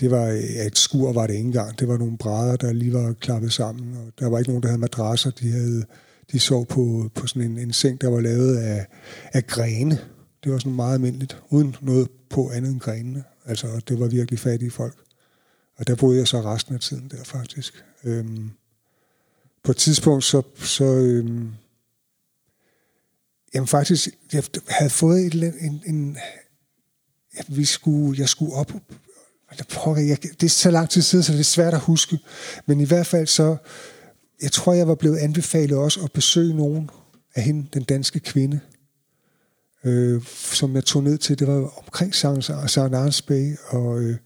det 0.00 0.10
var 0.10 0.26
et 0.66 0.78
skur 0.78 1.12
var 1.12 1.26
det 1.26 1.34
ikke 1.34 1.46
engang. 1.46 1.78
Det 1.78 1.88
var 1.88 1.96
nogle 1.96 2.18
brædder, 2.18 2.56
der 2.56 2.72
lige 2.72 2.92
var 2.92 3.12
klappet 3.12 3.52
sammen, 3.52 3.96
og 3.96 4.12
der 4.18 4.28
var 4.28 4.38
ikke 4.38 4.50
nogen, 4.50 4.62
der 4.62 4.68
havde 4.68 4.80
madrasser. 4.80 5.30
De, 5.30 5.50
havde, 5.50 5.84
de 6.32 6.40
sov 6.40 6.66
på, 6.66 7.10
på 7.14 7.26
sådan 7.26 7.50
en, 7.50 7.58
en 7.58 7.72
seng, 7.72 8.00
der 8.00 8.08
var 8.08 8.20
lavet 8.20 8.56
af, 8.56 8.86
af 9.32 9.46
grene. 9.46 9.98
Det 10.44 10.52
var 10.52 10.58
sådan 10.58 10.74
meget 10.74 10.94
almindeligt, 10.94 11.42
uden 11.50 11.76
noget 11.80 12.08
på 12.30 12.50
andet 12.50 12.70
end 12.70 12.80
grenene. 12.80 13.24
Altså, 13.44 13.80
det 13.88 14.00
var 14.00 14.06
virkelig 14.06 14.38
fattige 14.38 14.70
folk. 14.70 14.96
Og 15.76 15.86
der 15.86 15.94
boede 15.94 16.18
jeg 16.18 16.28
så 16.28 16.40
resten 16.40 16.74
af 16.74 16.80
tiden 16.80 17.08
der, 17.10 17.24
faktisk. 17.24 17.84
Øhm, 18.04 18.50
på 19.62 19.70
et 19.70 19.76
tidspunkt, 19.76 20.24
så, 20.24 20.42
så 20.56 20.84
øhm, 20.84 21.50
Jamen 23.56 23.66
faktisk, 23.66 24.08
jeg 24.32 24.42
havde 24.68 24.90
fået 24.90 25.20
et, 25.20 25.54
en, 25.60 25.82
en 25.86 26.18
ja, 27.36 27.40
vi 27.48 27.64
skulle, 27.64 28.20
jeg 28.20 28.28
skulle 28.28 28.52
op, 28.52 28.72
jeg, 29.86 30.22
det 30.22 30.42
er 30.42 30.48
så 30.48 30.70
lang 30.70 30.90
tid 30.90 31.02
siden, 31.02 31.22
så 31.22 31.32
det 31.32 31.40
er 31.40 31.44
svært 31.44 31.74
at 31.74 31.80
huske, 31.80 32.18
men 32.66 32.80
i 32.80 32.84
hvert 32.84 33.06
fald 33.06 33.26
så, 33.26 33.56
jeg 34.42 34.52
tror, 34.52 34.72
jeg 34.72 34.88
var 34.88 34.94
blevet 34.94 35.18
anbefalet 35.18 35.78
også 35.78 36.00
at 36.04 36.12
besøge 36.12 36.54
nogen 36.54 36.90
af 37.34 37.42
hende, 37.42 37.68
den 37.74 37.82
danske 37.82 38.20
kvinde, 38.20 38.60
øh, 39.84 40.22
som 40.52 40.74
jeg 40.74 40.84
tog 40.84 41.02
ned 41.02 41.18
til, 41.18 41.38
det 41.38 41.48
var 41.48 41.78
omkring 41.78 42.14
Søren 42.14 42.94
Arnsberg, 42.94 43.74
og 43.74 44.00
øh, 44.02 44.16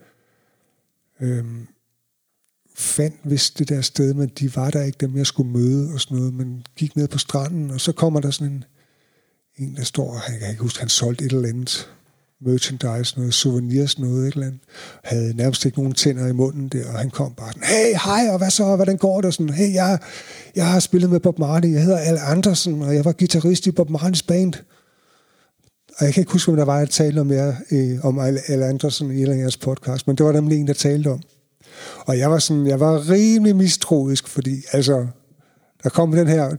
øh, 1.21 1.45
fandt 2.75 3.17
vist 3.25 3.59
det 3.59 3.69
der 3.69 3.81
sted, 3.81 4.15
men 4.15 4.29
de 4.29 4.57
var 4.57 4.71
der 4.71 4.83
ikke, 4.83 4.99
dem 5.01 5.17
jeg 5.17 5.27
skulle 5.27 5.51
møde 5.51 5.93
og 5.95 6.01
sådan 6.01 6.17
noget, 6.17 6.35
men 6.35 6.67
gik 6.77 6.97
ned 6.97 7.09
på 7.09 7.19
stranden, 7.19 7.71
og 7.71 7.81
så 7.81 7.93
kommer 7.93 8.21
der 8.21 8.31
sådan 8.31 8.53
en, 8.53 8.65
en, 9.57 9.77
der 9.77 9.85
står, 9.85 10.15
jeg 10.15 10.41
kan 10.41 10.51
ikke 10.51 10.63
huske, 10.63 10.81
han 10.81 10.89
solgte 10.89 11.25
et 11.25 11.33
eller 11.33 11.49
andet 11.49 11.91
merchandise, 12.47 13.19
noget 13.19 13.35
souvenirs, 13.35 13.99
noget 13.99 14.29
et 14.29 14.35
eller 14.35 14.47
andet. 14.47 14.61
Havde 15.05 15.37
nærmest 15.37 15.65
ikke 15.65 15.79
nogen 15.79 15.93
tænder 15.93 16.27
i 16.27 16.33
munden 16.33 16.69
der, 16.69 16.93
og 16.93 16.99
han 16.99 17.11
kom 17.11 17.35
bare 17.35 17.53
sådan, 17.53 17.69
hey, 17.69 17.95
hej, 18.05 18.33
og 18.33 18.39
hvad 18.39 18.51
så, 18.51 18.77
hvordan 18.77 18.97
går 18.97 19.21
det? 19.21 19.35
Sådan, 19.35 19.55
hey, 19.55 19.75
jeg, 19.75 19.99
jeg 20.57 20.67
har 20.67 20.81
spillet 20.81 21.11
med 21.11 21.21
Bob 21.21 21.39
Marley, 21.39 21.73
jeg 21.73 21.83
hedder 21.83 21.99
Al 21.99 22.19
Andersen, 22.23 22.83
og 22.83 22.95
jeg 22.95 23.05
var 23.05 23.13
guitarist 23.13 23.67
i 23.67 23.71
Bob 23.71 23.91
Marleys 23.91 24.23
band. 24.23 24.55
Og 25.99 26.05
jeg 26.05 26.15
kan 26.15 26.21
ikke 26.21 26.33
huske, 26.33 26.51
om 26.51 26.57
der 26.57 26.65
var 26.65 26.81
et 26.81 26.91
tale 26.91 27.21
om, 27.21 27.31
jer, 27.31 27.55
øh, 27.71 28.05
om 28.05 28.19
Al, 28.19 28.41
Al 28.47 28.63
Andersen 28.63 29.11
i 29.11 29.23
eller 29.23 29.35
jeres 29.35 29.57
podcast, 29.57 30.07
men 30.07 30.17
det 30.17 30.27
var 30.27 30.33
nemlig 30.33 30.59
en, 30.59 30.67
der 30.67 30.73
talte 30.73 31.09
om. 31.09 31.23
Og 31.99 32.19
jeg 32.19 32.31
var 32.31 32.39
sådan, 32.39 32.67
jeg 32.67 32.81
var 32.81 33.11
rimelig 33.11 33.57
mistroisk, 33.57 34.29
fordi 34.29 34.63
altså, 34.73 35.07
der 35.83 35.91
kom 35.91 36.13
den 36.13 36.29
her 36.29 36.57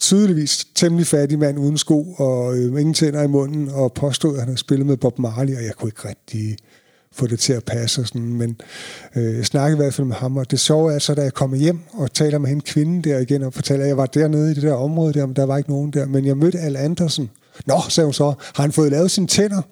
tydeligvis 0.00 0.66
temmelig 0.74 1.06
fattig 1.06 1.38
mand 1.38 1.58
uden 1.58 1.78
sko 1.78 2.12
og 2.12 2.56
øh, 2.56 2.80
ingen 2.80 2.94
tænder 2.94 3.22
i 3.22 3.26
munden, 3.26 3.68
og 3.68 3.92
påstod, 3.92 4.34
at 4.34 4.38
han 4.38 4.48
havde 4.48 4.58
spillet 4.58 4.86
med 4.86 4.96
Bob 4.96 5.18
Marley, 5.18 5.56
og 5.56 5.64
jeg 5.64 5.72
kunne 5.74 5.88
ikke 5.88 6.08
rigtig 6.08 6.56
få 7.12 7.26
det 7.26 7.38
til 7.38 7.52
at 7.52 7.64
passe. 7.64 8.00
Og 8.00 8.06
sådan. 8.06 8.34
Men 8.34 8.60
øh, 9.16 9.36
jeg 9.36 9.46
snakkede 9.46 9.76
i 9.76 9.82
hvert 9.82 9.94
fald 9.94 10.06
med 10.06 10.16
ham, 10.16 10.36
og 10.36 10.50
det 10.50 10.60
sjove 10.60 10.94
er 10.94 10.98
så, 10.98 11.14
da 11.14 11.22
jeg 11.22 11.34
kommer 11.34 11.56
hjem 11.56 11.78
og 11.92 12.12
taler 12.12 12.38
med 12.38 12.48
hende 12.48 12.62
kvinde 12.62 13.10
der 13.10 13.18
igen, 13.18 13.42
og 13.42 13.54
fortæller, 13.54 13.84
at 13.84 13.88
jeg 13.88 13.96
var 13.96 14.06
dernede 14.06 14.50
i 14.50 14.54
det 14.54 14.62
der 14.62 14.74
område 14.74 15.12
der, 15.12 15.26
men 15.26 15.36
der 15.36 15.46
var 15.46 15.56
ikke 15.56 15.70
nogen 15.70 15.90
der. 15.90 16.06
Men 16.06 16.26
jeg 16.26 16.36
mødte 16.36 16.58
Al 16.58 16.76
Andersen. 16.76 17.30
Nå, 17.66 17.74
sagde 17.88 18.06
hun 18.06 18.14
så, 18.14 18.24
har 18.54 18.62
han 18.62 18.72
fået 18.72 18.90
lavet 18.90 19.10
sine 19.10 19.26
tænder? 19.26 19.62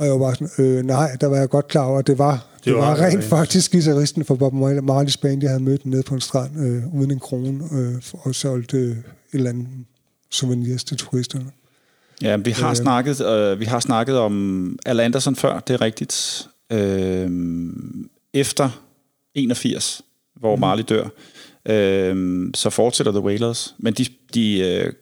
Og 0.00 0.06
jeg 0.06 0.12
var 0.12 0.18
bare 0.18 0.34
sådan, 0.34 0.66
øh, 0.66 0.82
nej, 0.82 1.16
der 1.20 1.26
var 1.26 1.36
jeg 1.36 1.48
godt 1.48 1.68
klar 1.68 1.84
over, 1.84 1.98
at 1.98 2.06
det 2.06 2.18
var 2.18 2.46
det 2.64 2.74
var, 2.74 2.80
var 2.80 3.00
rent 3.00 3.24
faktisk 3.24 3.72
guitaristen 3.72 4.24
for 4.24 4.34
Bob 4.34 4.52
Marley's 4.52 5.16
band, 5.22 5.42
jeg 5.42 5.50
havde 5.50 5.62
mødt 5.62 5.86
nede 5.86 6.02
på 6.02 6.14
en 6.14 6.20
strand 6.20 6.60
øh, 6.60 6.94
uden 6.94 7.10
en 7.10 7.18
krone 7.18 7.64
øh, 7.72 8.02
og 8.12 8.34
solgt 8.34 8.74
øh, 8.74 8.90
et 8.90 9.04
eller 9.32 9.50
andet 9.50 9.68
souvenirs 10.30 10.84
til 10.84 10.96
turisterne. 10.96 11.50
Ja, 12.22 12.36
vi 12.36 12.50
har, 12.50 12.70
øh, 12.70 12.76
snakket, 12.76 13.26
øh, 13.26 13.60
vi 13.60 13.64
har 13.64 13.80
snakket 13.80 14.18
om 14.18 14.78
Al 14.86 15.00
Anderson 15.00 15.36
før, 15.36 15.60
det 15.60 15.74
er 15.74 15.80
rigtigt. 15.80 16.48
Øh, 16.72 17.30
efter 18.34 18.82
81, 19.34 20.02
hvor 20.36 20.56
mm. 20.56 20.60
Marley 20.60 20.84
dør, 20.88 21.08
øh, 21.66 22.46
så 22.54 22.70
fortsætter 22.70 23.12
The 23.12 23.20
Wailers, 23.20 23.74
men 23.78 23.94
de, 23.94 24.06
de, 24.34 24.60
øh, 24.60 24.92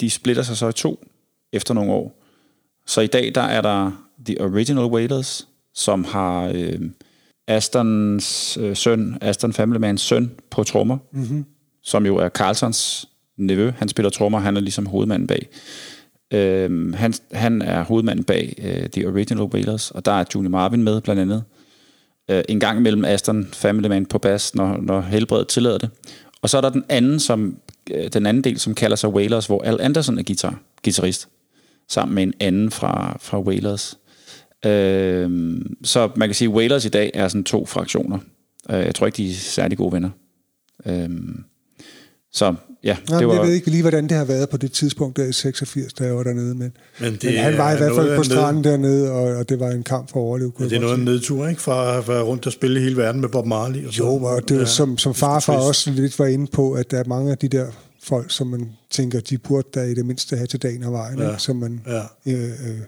de 0.00 0.10
splitter 0.10 0.42
sig 0.42 0.56
så 0.56 0.68
i 0.68 0.72
to 0.72 1.04
efter 1.52 1.74
nogle 1.74 1.92
år. 1.92 2.16
Så 2.86 3.00
i 3.00 3.06
dag, 3.06 3.32
der 3.34 3.42
er 3.42 3.60
der 3.60 4.06
The 4.26 4.40
Original 4.40 4.84
Wailers, 4.84 5.48
som 5.74 6.04
har 6.04 6.52
øh, 6.54 6.80
Astons 7.48 8.58
øh, 8.60 8.76
søn, 8.76 9.18
Aston 9.20 9.52
Familymans 9.52 10.00
søn 10.00 10.30
på 10.50 10.64
trommer, 10.64 10.98
mm-hmm. 11.12 11.44
som 11.82 12.06
jo 12.06 12.16
er 12.16 12.28
Carlsons 12.28 13.08
nevø. 13.36 13.72
Han 13.76 13.88
spiller 13.88 14.10
trommer, 14.10 14.38
han 14.38 14.56
er 14.56 14.60
ligesom 14.60 14.86
hovedmanden 14.86 15.26
bag. 15.26 15.48
Øh, 16.32 16.94
han, 16.94 17.14
han 17.32 17.62
er 17.62 17.84
hovedmanden 17.84 18.24
bag 18.24 18.54
øh, 18.58 18.90
The 18.90 19.08
Original 19.08 19.44
Wailers, 19.44 19.90
og 19.90 20.04
der 20.04 20.12
er 20.12 20.24
Julie 20.34 20.50
Marvin 20.50 20.82
med 20.82 21.00
blandt 21.00 21.22
andet. 21.22 21.44
Øh, 22.30 22.42
en 22.48 22.60
gang 22.60 22.82
mellem 22.82 23.04
Aston 23.04 23.48
Family 23.52 24.04
på 24.04 24.18
bas, 24.18 24.54
når, 24.54 24.76
når 24.82 25.00
helbredet 25.00 25.48
tillader 25.48 25.78
det. 25.78 25.90
Og 26.42 26.50
så 26.50 26.56
er 26.56 26.60
der 26.60 26.70
den 26.70 26.84
anden, 26.88 27.20
som, 27.20 27.56
øh, 27.90 28.08
den 28.12 28.26
anden 28.26 28.44
del, 28.44 28.58
som 28.58 28.74
kalder 28.74 28.96
sig 28.96 29.10
Wailers, 29.10 29.46
hvor 29.46 29.62
Al 29.62 29.80
Anderson 29.80 30.18
er 30.18 30.22
guitar, 30.22 30.60
guitarist, 30.84 31.28
sammen 31.88 32.14
med 32.14 32.22
en 32.22 32.34
anden 32.40 32.70
fra, 32.70 33.18
fra 33.20 33.40
Wailers. 33.40 33.98
Øh, 34.66 35.60
så 35.84 36.10
man 36.16 36.28
kan 36.28 36.34
sige, 36.34 36.48
at 36.48 36.54
Whalers 36.54 36.84
i 36.84 36.88
dag 36.88 37.10
er 37.14 37.28
sådan 37.28 37.44
to 37.44 37.66
fraktioner. 37.66 38.18
Øh, 38.70 38.78
jeg 38.78 38.94
tror 38.94 39.06
ikke, 39.06 39.16
de 39.16 39.30
er 39.30 39.34
særlig 39.34 39.78
gode 39.78 39.92
venner. 39.92 40.10
Øh, 40.86 41.08
så 42.32 42.54
ja, 42.84 42.96
det 43.06 43.10
Jamen, 43.10 43.28
var... 43.28 43.34
Jeg 43.34 43.42
ved 43.42 43.52
ikke 43.52 43.70
lige, 43.70 43.82
hvordan 43.82 44.08
det 44.08 44.16
har 44.16 44.24
været 44.24 44.48
på 44.48 44.56
det 44.56 44.72
tidspunkt 44.72 45.16
der 45.16 45.24
i 45.24 45.32
86, 45.32 45.92
da 45.92 46.04
jeg 46.04 46.16
var 46.16 46.22
dernede, 46.22 46.54
men, 46.54 46.72
men, 47.00 47.12
det 47.12 47.24
men 47.24 47.36
han 47.36 47.58
var 47.58 47.74
i 47.74 47.76
hvert 47.76 47.94
fald 47.94 48.16
på 48.16 48.22
stranden 48.22 48.62
ned... 48.62 48.70
dernede, 48.70 49.12
og, 49.12 49.36
og 49.36 49.48
det 49.48 49.60
var 49.60 49.70
en 49.70 49.82
kamp 49.82 50.10
for 50.10 50.20
at 50.20 50.24
overleve. 50.24 50.52
Men 50.58 50.70
det 50.70 50.76
er 50.76 50.80
noget 50.80 50.92
af 50.94 50.98
en 50.98 51.04
nedtur, 51.04 51.48
ikke? 51.48 51.62
Fra 51.62 51.98
at 51.98 52.08
være 52.08 52.22
rundt 52.22 52.46
og 52.46 52.52
spille 52.52 52.80
hele 52.80 52.96
verden 52.96 53.20
med 53.20 53.28
Bob 53.28 53.46
Marley. 53.46 53.86
Og 53.86 53.98
jo, 53.98 54.06
og 54.06 54.48
det, 54.48 54.60
ja, 54.60 54.64
som, 54.64 54.98
som 54.98 55.14
farfar 55.14 55.56
også 55.56 55.90
lidt 55.90 56.18
var 56.18 56.26
inde 56.26 56.46
på, 56.46 56.72
at 56.72 56.90
der 56.90 56.98
er 56.98 57.04
mange 57.04 57.30
af 57.30 57.38
de 57.38 57.48
der 57.48 57.66
folk, 58.02 58.30
som 58.30 58.46
man 58.46 58.68
tænker, 58.90 59.20
de 59.20 59.38
burde 59.38 59.68
da 59.74 59.82
i 59.82 59.94
det 59.94 60.06
mindste 60.06 60.36
have 60.36 60.46
til 60.46 60.62
dagen 60.62 60.82
og 60.82 60.92
vejen, 60.92 61.18
ja. 61.18 61.30
ikke? 61.30 61.42
som 61.42 61.56
man 61.56 61.80
ja. 61.86 62.32
øh, 62.32 62.44
øh, 62.44 62.78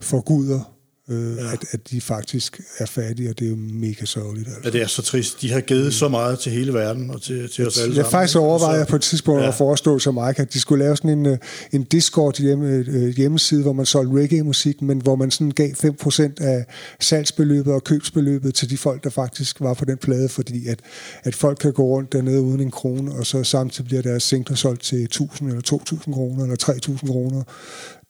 forguder 0.00 0.71
øh, 1.08 1.36
ja. 1.36 1.52
at, 1.52 1.64
at 1.70 1.90
de 1.90 2.00
faktisk 2.00 2.60
er 2.78 2.86
fattige, 2.86 3.30
og 3.30 3.38
det 3.38 3.44
er 3.44 3.50
jo 3.50 3.56
mega 3.56 4.04
sørgeligt. 4.04 4.48
Altså. 4.48 4.60
Ja, 4.64 4.70
det 4.70 4.82
er 4.82 4.86
så 4.86 5.02
trist. 5.02 5.40
De 5.40 5.52
har 5.52 5.60
givet 5.60 5.84
mm. 5.84 5.90
så 5.90 6.08
meget 6.08 6.38
til 6.38 6.52
hele 6.52 6.74
verden 6.74 7.10
og 7.10 7.22
til, 7.22 7.48
til 7.48 7.66
os 7.66 7.78
alle 7.78 7.96
Jeg 7.96 8.06
faktisk 8.06 8.38
overvejet 8.38 8.88
på 8.88 8.96
et 8.96 9.02
tidspunkt 9.02 9.42
ja. 9.42 9.48
at 9.48 9.54
forestå 9.54 10.12
Mike, 10.12 10.42
at 10.42 10.52
de 10.52 10.60
skulle 10.60 10.84
lave 10.84 10.96
sådan 10.96 11.10
en, 11.10 11.26
øh, 11.26 11.38
en 11.72 11.82
Discord 11.82 12.38
hjemme, 12.38 12.68
øh, 12.68 13.16
hjemmeside, 13.16 13.62
hvor 13.62 13.72
man 13.72 13.86
solgte 13.86 14.20
reggae-musik, 14.20 14.82
men 14.82 15.02
hvor 15.02 15.16
man 15.16 15.30
sådan 15.30 15.50
gav 15.50 15.70
5% 15.70 16.40
af 16.40 16.66
salgsbeløbet 17.00 17.72
og 17.72 17.84
købsbeløbet 17.84 18.54
til 18.54 18.70
de 18.70 18.78
folk, 18.78 19.04
der 19.04 19.10
faktisk 19.10 19.60
var 19.60 19.74
på 19.74 19.84
den 19.84 19.96
plade, 19.96 20.28
fordi 20.28 20.68
at, 20.68 20.80
at 21.24 21.34
folk 21.34 21.58
kan 21.58 21.72
gå 21.72 21.82
rundt 21.82 22.12
dernede 22.12 22.40
uden 22.40 22.60
en 22.60 22.70
krone, 22.70 23.12
og 23.12 23.26
så 23.26 23.44
samtidig 23.44 23.86
bliver 23.86 24.02
deres 24.02 24.22
singler 24.22 24.56
solgt 24.56 24.82
til 24.82 25.04
1000 25.04 25.48
eller 25.48 25.62
2000 25.62 26.14
kroner 26.14 26.42
eller 26.42 26.56
3000 26.56 27.10
kroner. 27.10 27.42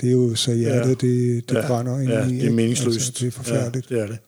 Det 0.00 0.08
er 0.08 0.12
jo 0.12 0.34
så 0.34 0.54
hjertet, 0.54 1.02
ja. 1.02 1.08
det, 1.08 1.48
det 1.48 1.56
ja. 1.56 1.66
brænder 1.66 2.00
ind 2.00 2.10
ja, 2.10 2.26
i. 2.26 2.34
det 2.34 2.46
er 2.46 2.50
meningsløst. 2.50 2.96
Altså, 2.96 3.12
det 3.20 3.26
er 3.26 3.30
forfærdeligt. 3.30 3.90
Ja, 3.90 3.96
det 3.96 4.02
er 4.02 4.06
det. 4.06 4.18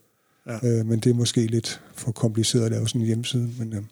Ja. 0.46 0.78
Øh, 0.78 0.86
men 0.86 1.00
det 1.00 1.10
er 1.10 1.14
måske 1.14 1.46
lidt 1.46 1.80
for 1.94 2.12
kompliceret 2.12 2.64
at 2.64 2.70
lave 2.70 2.88
sådan 2.88 3.00
en 3.00 3.06
hjemmeside, 3.06 3.50
men 3.58 3.72
øh, 3.72 3.82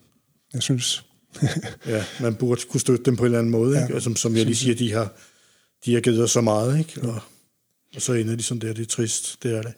jeg 0.54 0.62
synes... 0.62 1.04
ja, 1.86 2.04
man 2.20 2.34
burde 2.34 2.60
kunne 2.70 2.80
støtte 2.80 3.04
dem 3.04 3.16
på 3.16 3.22
en 3.22 3.26
eller 3.26 3.38
anden 3.38 3.52
måde, 3.52 3.76
ja. 3.76 3.82
ikke? 3.82 3.94
Altså, 3.94 4.14
som 4.14 4.36
jeg 4.36 4.44
lige 4.44 4.56
siger, 4.56 4.74
de 4.74 4.92
har, 4.92 5.12
de 5.84 5.94
har 5.94 6.00
givet 6.00 6.22
os 6.22 6.30
så 6.30 6.40
meget, 6.40 6.78
ikke? 6.78 7.02
Og, 7.02 7.20
og 7.96 8.02
så 8.02 8.12
ender 8.12 8.36
de 8.36 8.42
sådan 8.42 8.60
der, 8.60 8.72
det 8.72 8.82
er 8.82 8.86
trist, 8.86 9.42
det 9.42 9.56
er 9.56 9.62
det. 9.62 9.72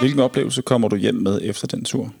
Hvilken 0.00 0.20
oplevelse 0.20 0.62
kommer 0.62 0.88
du 0.88 0.96
hjem 0.96 1.14
med 1.14 1.40
efter 1.42 1.66
den 1.66 1.84
tur? 1.84 2.14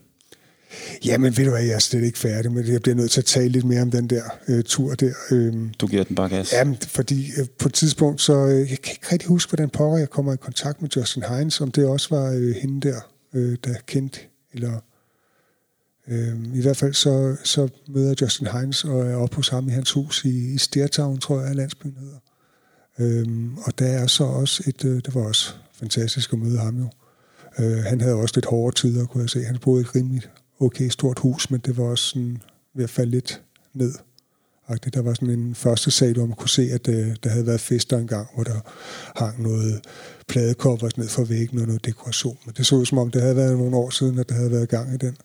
Jamen, 1.04 1.36
ved 1.36 1.44
du 1.44 1.50
hvad, 1.50 1.62
jeg 1.62 1.74
er 1.74 1.78
slet 1.78 2.02
ikke 2.02 2.18
færdig 2.18 2.52
med 2.52 2.64
det. 2.64 2.72
Jeg 2.72 2.82
bliver 2.82 2.94
nødt 2.94 3.10
til 3.10 3.20
at 3.20 3.24
tale 3.24 3.48
lidt 3.48 3.64
mere 3.64 3.82
om 3.82 3.90
den 3.90 4.10
der 4.10 4.22
øh, 4.48 4.64
tur 4.64 4.94
der. 4.94 5.12
Øhm, 5.30 5.70
du 5.78 5.86
giver 5.86 6.04
den 6.04 6.16
bare 6.16 6.28
gas? 6.28 6.52
Jamen, 6.52 6.76
fordi 6.88 7.30
øh, 7.38 7.46
på 7.58 7.68
et 7.68 7.74
tidspunkt, 7.74 8.20
så 8.20 8.32
øh, 8.32 8.70
jeg 8.70 8.78
kan 8.78 8.92
ikke 8.92 9.06
rigtig 9.12 9.28
huske, 9.28 9.50
hvordan 9.50 9.70
pokker 9.70 9.98
jeg 9.98 10.10
kommer 10.10 10.32
i 10.32 10.36
kontakt 10.36 10.82
med 10.82 10.90
Justin 10.96 11.22
Hines, 11.22 11.60
om 11.60 11.70
det 11.70 11.86
også 11.86 12.14
var 12.14 12.32
øh, 12.32 12.54
hende 12.54 12.88
der, 12.88 13.00
øh, 13.34 13.56
der 13.64 13.74
kendte, 13.86 14.20
eller... 14.54 14.80
Øh, 16.08 16.34
I 16.54 16.62
hvert 16.62 16.76
fald 16.76 16.94
så, 16.94 17.36
så 17.44 17.68
møder 17.88 18.14
Justin 18.20 18.46
Hines 18.46 18.84
og 18.84 19.06
er 19.06 19.16
oppe 19.16 19.36
hos 19.36 19.48
ham 19.48 19.68
i 19.68 19.72
hans 19.72 19.92
hus 19.92 20.24
i, 20.24 20.54
i 20.54 20.58
Stiertown, 20.58 21.18
tror 21.18 21.42
jeg, 21.42 21.54
landsbyen 21.54 21.96
hedder. 22.00 22.18
Øhm, 22.98 23.58
og 23.58 23.78
der 23.78 23.86
er 23.86 24.06
så 24.06 24.24
også 24.24 24.62
et, 24.66 24.84
øh, 24.84 24.96
det 24.96 25.14
var 25.14 25.22
også 25.22 25.54
fantastisk 25.74 26.32
at 26.32 26.38
møde 26.38 26.58
ham 26.58 26.78
jo. 26.78 26.88
Øh, 27.58 27.84
han 27.84 28.00
havde 28.00 28.14
også 28.14 28.32
lidt 28.36 28.46
hårde 28.46 28.76
tider, 28.76 29.06
kunne 29.06 29.22
jeg 29.22 29.30
se. 29.30 29.44
Han 29.44 29.58
boede 29.58 29.80
et 29.80 29.94
rimeligt 29.94 30.30
okay 30.60 30.88
stort 30.88 31.18
hus, 31.18 31.50
men 31.50 31.60
det 31.60 31.76
var 31.76 31.84
også 31.84 32.04
sådan 32.04 32.42
ved 32.74 32.84
at 32.84 32.90
falde 32.90 33.10
lidt 33.10 33.42
ned. 33.74 33.92
Der 34.94 35.02
var 35.02 35.14
sådan 35.14 35.30
en 35.30 35.54
første 35.54 35.90
sag, 35.90 36.12
hvor 36.12 36.26
man 36.26 36.36
kunne 36.36 36.48
se, 36.48 36.62
at 36.72 36.88
øh, 36.88 37.16
der 37.24 37.30
havde 37.30 37.46
været 37.46 37.60
fester 37.60 37.98
engang, 37.98 38.28
hvor 38.34 38.44
der 38.44 38.60
hang 39.16 39.42
noget 39.42 39.80
pladekopper 40.28 40.88
ned 40.96 41.08
fra 41.08 41.22
væggen 41.22 41.58
og 41.58 41.66
noget 41.66 41.84
dekoration. 41.84 42.38
Men 42.44 42.54
det 42.56 42.66
så 42.66 42.76
ud 42.76 42.86
som 42.86 42.98
om, 42.98 43.10
det 43.10 43.22
havde 43.22 43.36
været 43.36 43.58
nogle 43.58 43.76
år 43.76 43.90
siden, 43.90 44.18
at 44.18 44.28
der 44.28 44.34
havde 44.34 44.50
været 44.50 44.68
gang 44.68 44.94
i 44.94 44.96
den. 44.96 45.16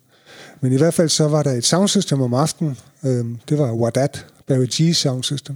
Men 0.62 0.74
i 0.74 0.78
hvert 0.78 0.94
fald 0.94 1.10
så 1.10 1.28
var 1.28 1.44
der 1.44 1.52
et 1.52 1.66
soundsystem 1.66 2.22
om 2.22 2.34
aftenen. 2.34 2.78
Øhm, 3.06 3.38
det 3.50 3.58
var 3.58 3.74
Wadat, 3.74 4.26
Barry 4.48 4.68
G's 4.68 4.94
soundsystem. 4.94 5.56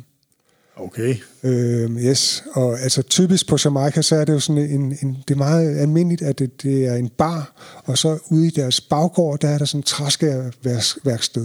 Okay. 0.77 1.15
Øh, 1.43 1.91
yes, 1.91 2.43
og 2.53 2.79
altså 2.79 3.01
typisk 3.01 3.47
på 3.47 3.57
Jamaica, 3.65 4.01
så 4.01 4.15
er 4.15 4.25
det 4.25 4.33
jo 4.33 4.39
sådan 4.39 4.69
en, 4.69 4.97
en 5.01 5.17
det 5.27 5.33
er 5.33 5.37
meget 5.37 5.77
almindeligt, 5.77 6.21
at 6.21 6.39
det, 6.39 6.63
det 6.63 6.85
er 6.85 6.95
en 6.95 7.09
bar, 7.09 7.53
og 7.85 7.97
så 7.97 8.19
ude 8.29 8.47
i 8.47 8.49
deres 8.49 8.81
baggård, 8.81 9.39
der 9.39 9.47
er 9.47 9.57
der 9.57 9.65
sådan 9.65 9.79
en 9.79 9.83
træskærværksted. 9.83 11.43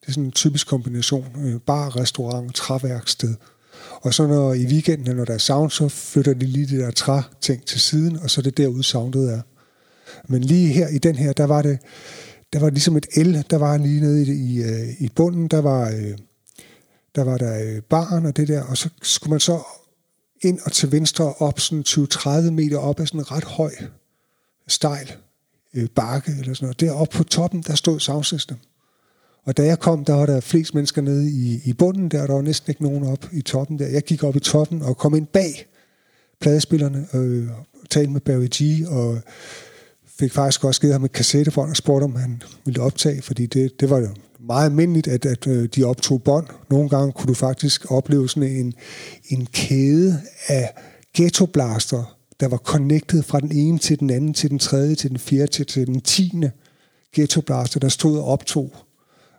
Det 0.00 0.08
er 0.08 0.12
sådan 0.12 0.24
en 0.24 0.30
typisk 0.30 0.66
kombination, 0.66 1.26
øh, 1.44 1.60
bar, 1.66 1.96
restaurant, 1.96 2.54
træværksted. 2.54 3.34
Og 4.00 4.14
så 4.14 4.26
når 4.26 4.54
i 4.54 4.66
weekenden, 4.66 5.16
når 5.16 5.24
der 5.24 5.34
er 5.34 5.38
sound, 5.38 5.70
så 5.70 5.88
flytter 5.88 6.34
de 6.34 6.46
lige 6.46 6.66
det 6.66 6.78
der 6.78 6.90
træting 6.90 7.66
til 7.66 7.80
siden, 7.80 8.18
og 8.18 8.30
så 8.30 8.40
er 8.40 8.42
det 8.42 8.56
derude 8.56 8.82
soundet 8.82 9.32
er. 9.32 9.40
Men 10.28 10.44
lige 10.44 10.72
her 10.72 10.88
i 10.88 10.98
den 10.98 11.16
her, 11.16 11.32
der 11.32 11.44
var 11.44 11.62
det, 11.62 11.78
der 12.52 12.58
var 12.58 12.70
ligesom 12.70 12.96
et 12.96 13.06
el, 13.16 13.44
der 13.50 13.58
var 13.58 13.76
lige 13.76 14.00
nede 14.00 14.22
i, 14.22 14.30
i, 14.30 14.62
øh, 14.62 14.88
i 14.98 15.08
bunden, 15.16 15.48
der 15.48 15.60
var... 15.60 15.88
Øh, 15.88 16.18
der 17.14 17.24
var 17.24 17.38
der 17.38 17.62
øh, 17.64 17.82
barn 17.82 18.26
og 18.26 18.36
det 18.36 18.48
der, 18.48 18.62
og 18.62 18.76
så 18.76 18.88
skulle 19.02 19.30
man 19.30 19.40
så 19.40 19.60
ind 20.40 20.58
og 20.64 20.72
til 20.72 20.92
venstre 20.92 21.34
op 21.38 21.60
sådan 21.60 21.84
20-30 21.88 22.50
meter 22.50 22.78
op 22.78 23.00
af 23.00 23.08
sådan 23.08 23.20
en 23.20 23.30
ret 23.30 23.44
høj, 23.44 23.72
stejl 24.66 25.12
øh, 25.74 25.88
bakke 25.88 26.30
eller 26.40 26.54
sådan 26.54 26.66
noget. 26.66 26.80
Deroppe 26.80 27.16
på 27.16 27.24
toppen, 27.24 27.62
der 27.62 27.74
stod 27.74 28.00
soundsystem. 28.00 28.56
Og 29.44 29.56
da 29.56 29.64
jeg 29.64 29.78
kom, 29.78 30.04
der 30.04 30.14
var 30.14 30.26
der 30.26 30.40
flest 30.40 30.74
mennesker 30.74 31.02
nede 31.02 31.30
i, 31.30 31.60
i 31.64 31.72
bunden 31.72 32.08
der, 32.08 32.22
og 32.22 32.28
der 32.28 32.34
var 32.34 32.42
næsten 32.42 32.70
ikke 32.70 32.82
nogen 32.82 33.04
op 33.04 33.26
i 33.32 33.42
toppen 33.42 33.78
der. 33.78 33.86
Jeg 33.86 34.02
gik 34.02 34.24
op 34.24 34.36
i 34.36 34.40
toppen 34.40 34.82
og 34.82 34.96
kom 34.96 35.14
ind 35.14 35.26
bag 35.26 35.66
pladespillerne 36.40 37.06
øh, 37.14 37.48
og 37.50 37.66
talte 37.90 38.10
med 38.10 38.20
Barry 38.20 38.48
G, 38.54 38.88
og 38.88 39.20
fik 40.18 40.32
faktisk 40.32 40.64
også 40.64 40.80
givet 40.80 40.94
ham 40.94 41.04
et 41.04 41.12
kassettebånd 41.12 41.70
og 41.70 41.76
spurgte, 41.76 42.04
om 42.04 42.16
han 42.16 42.42
ville 42.64 42.80
optage, 42.80 43.22
fordi 43.22 43.46
det, 43.46 43.80
det 43.80 43.90
var 43.90 43.98
jo 43.98 44.08
meget 44.46 44.64
almindeligt, 44.64 45.08
at, 45.08 45.26
at 45.26 45.46
øh, 45.46 45.68
de 45.76 45.84
optog 45.84 46.22
bånd. 46.22 46.46
Nogle 46.70 46.88
gange 46.88 47.12
kunne 47.12 47.26
du 47.26 47.34
faktisk 47.34 47.92
opleve 47.92 48.28
sådan 48.28 48.50
en, 48.50 48.74
en 49.28 49.46
kæde 49.46 50.20
af 50.48 50.74
ghettoblaster, 51.14 52.16
der 52.40 52.48
var 52.48 52.56
connected 52.56 53.22
fra 53.22 53.40
den 53.40 53.52
ene 53.52 53.78
til 53.78 54.00
den 54.00 54.10
anden, 54.10 54.34
til 54.34 54.50
den 54.50 54.58
tredje, 54.58 54.94
til 54.94 55.10
den 55.10 55.18
fjerde, 55.18 55.46
til, 55.46 55.66
til 55.66 55.86
den 55.86 56.00
tiende 56.00 56.50
ghettoblaster, 57.14 57.80
der 57.80 57.88
stod 57.88 58.18
og 58.18 58.24
optog 58.24 58.72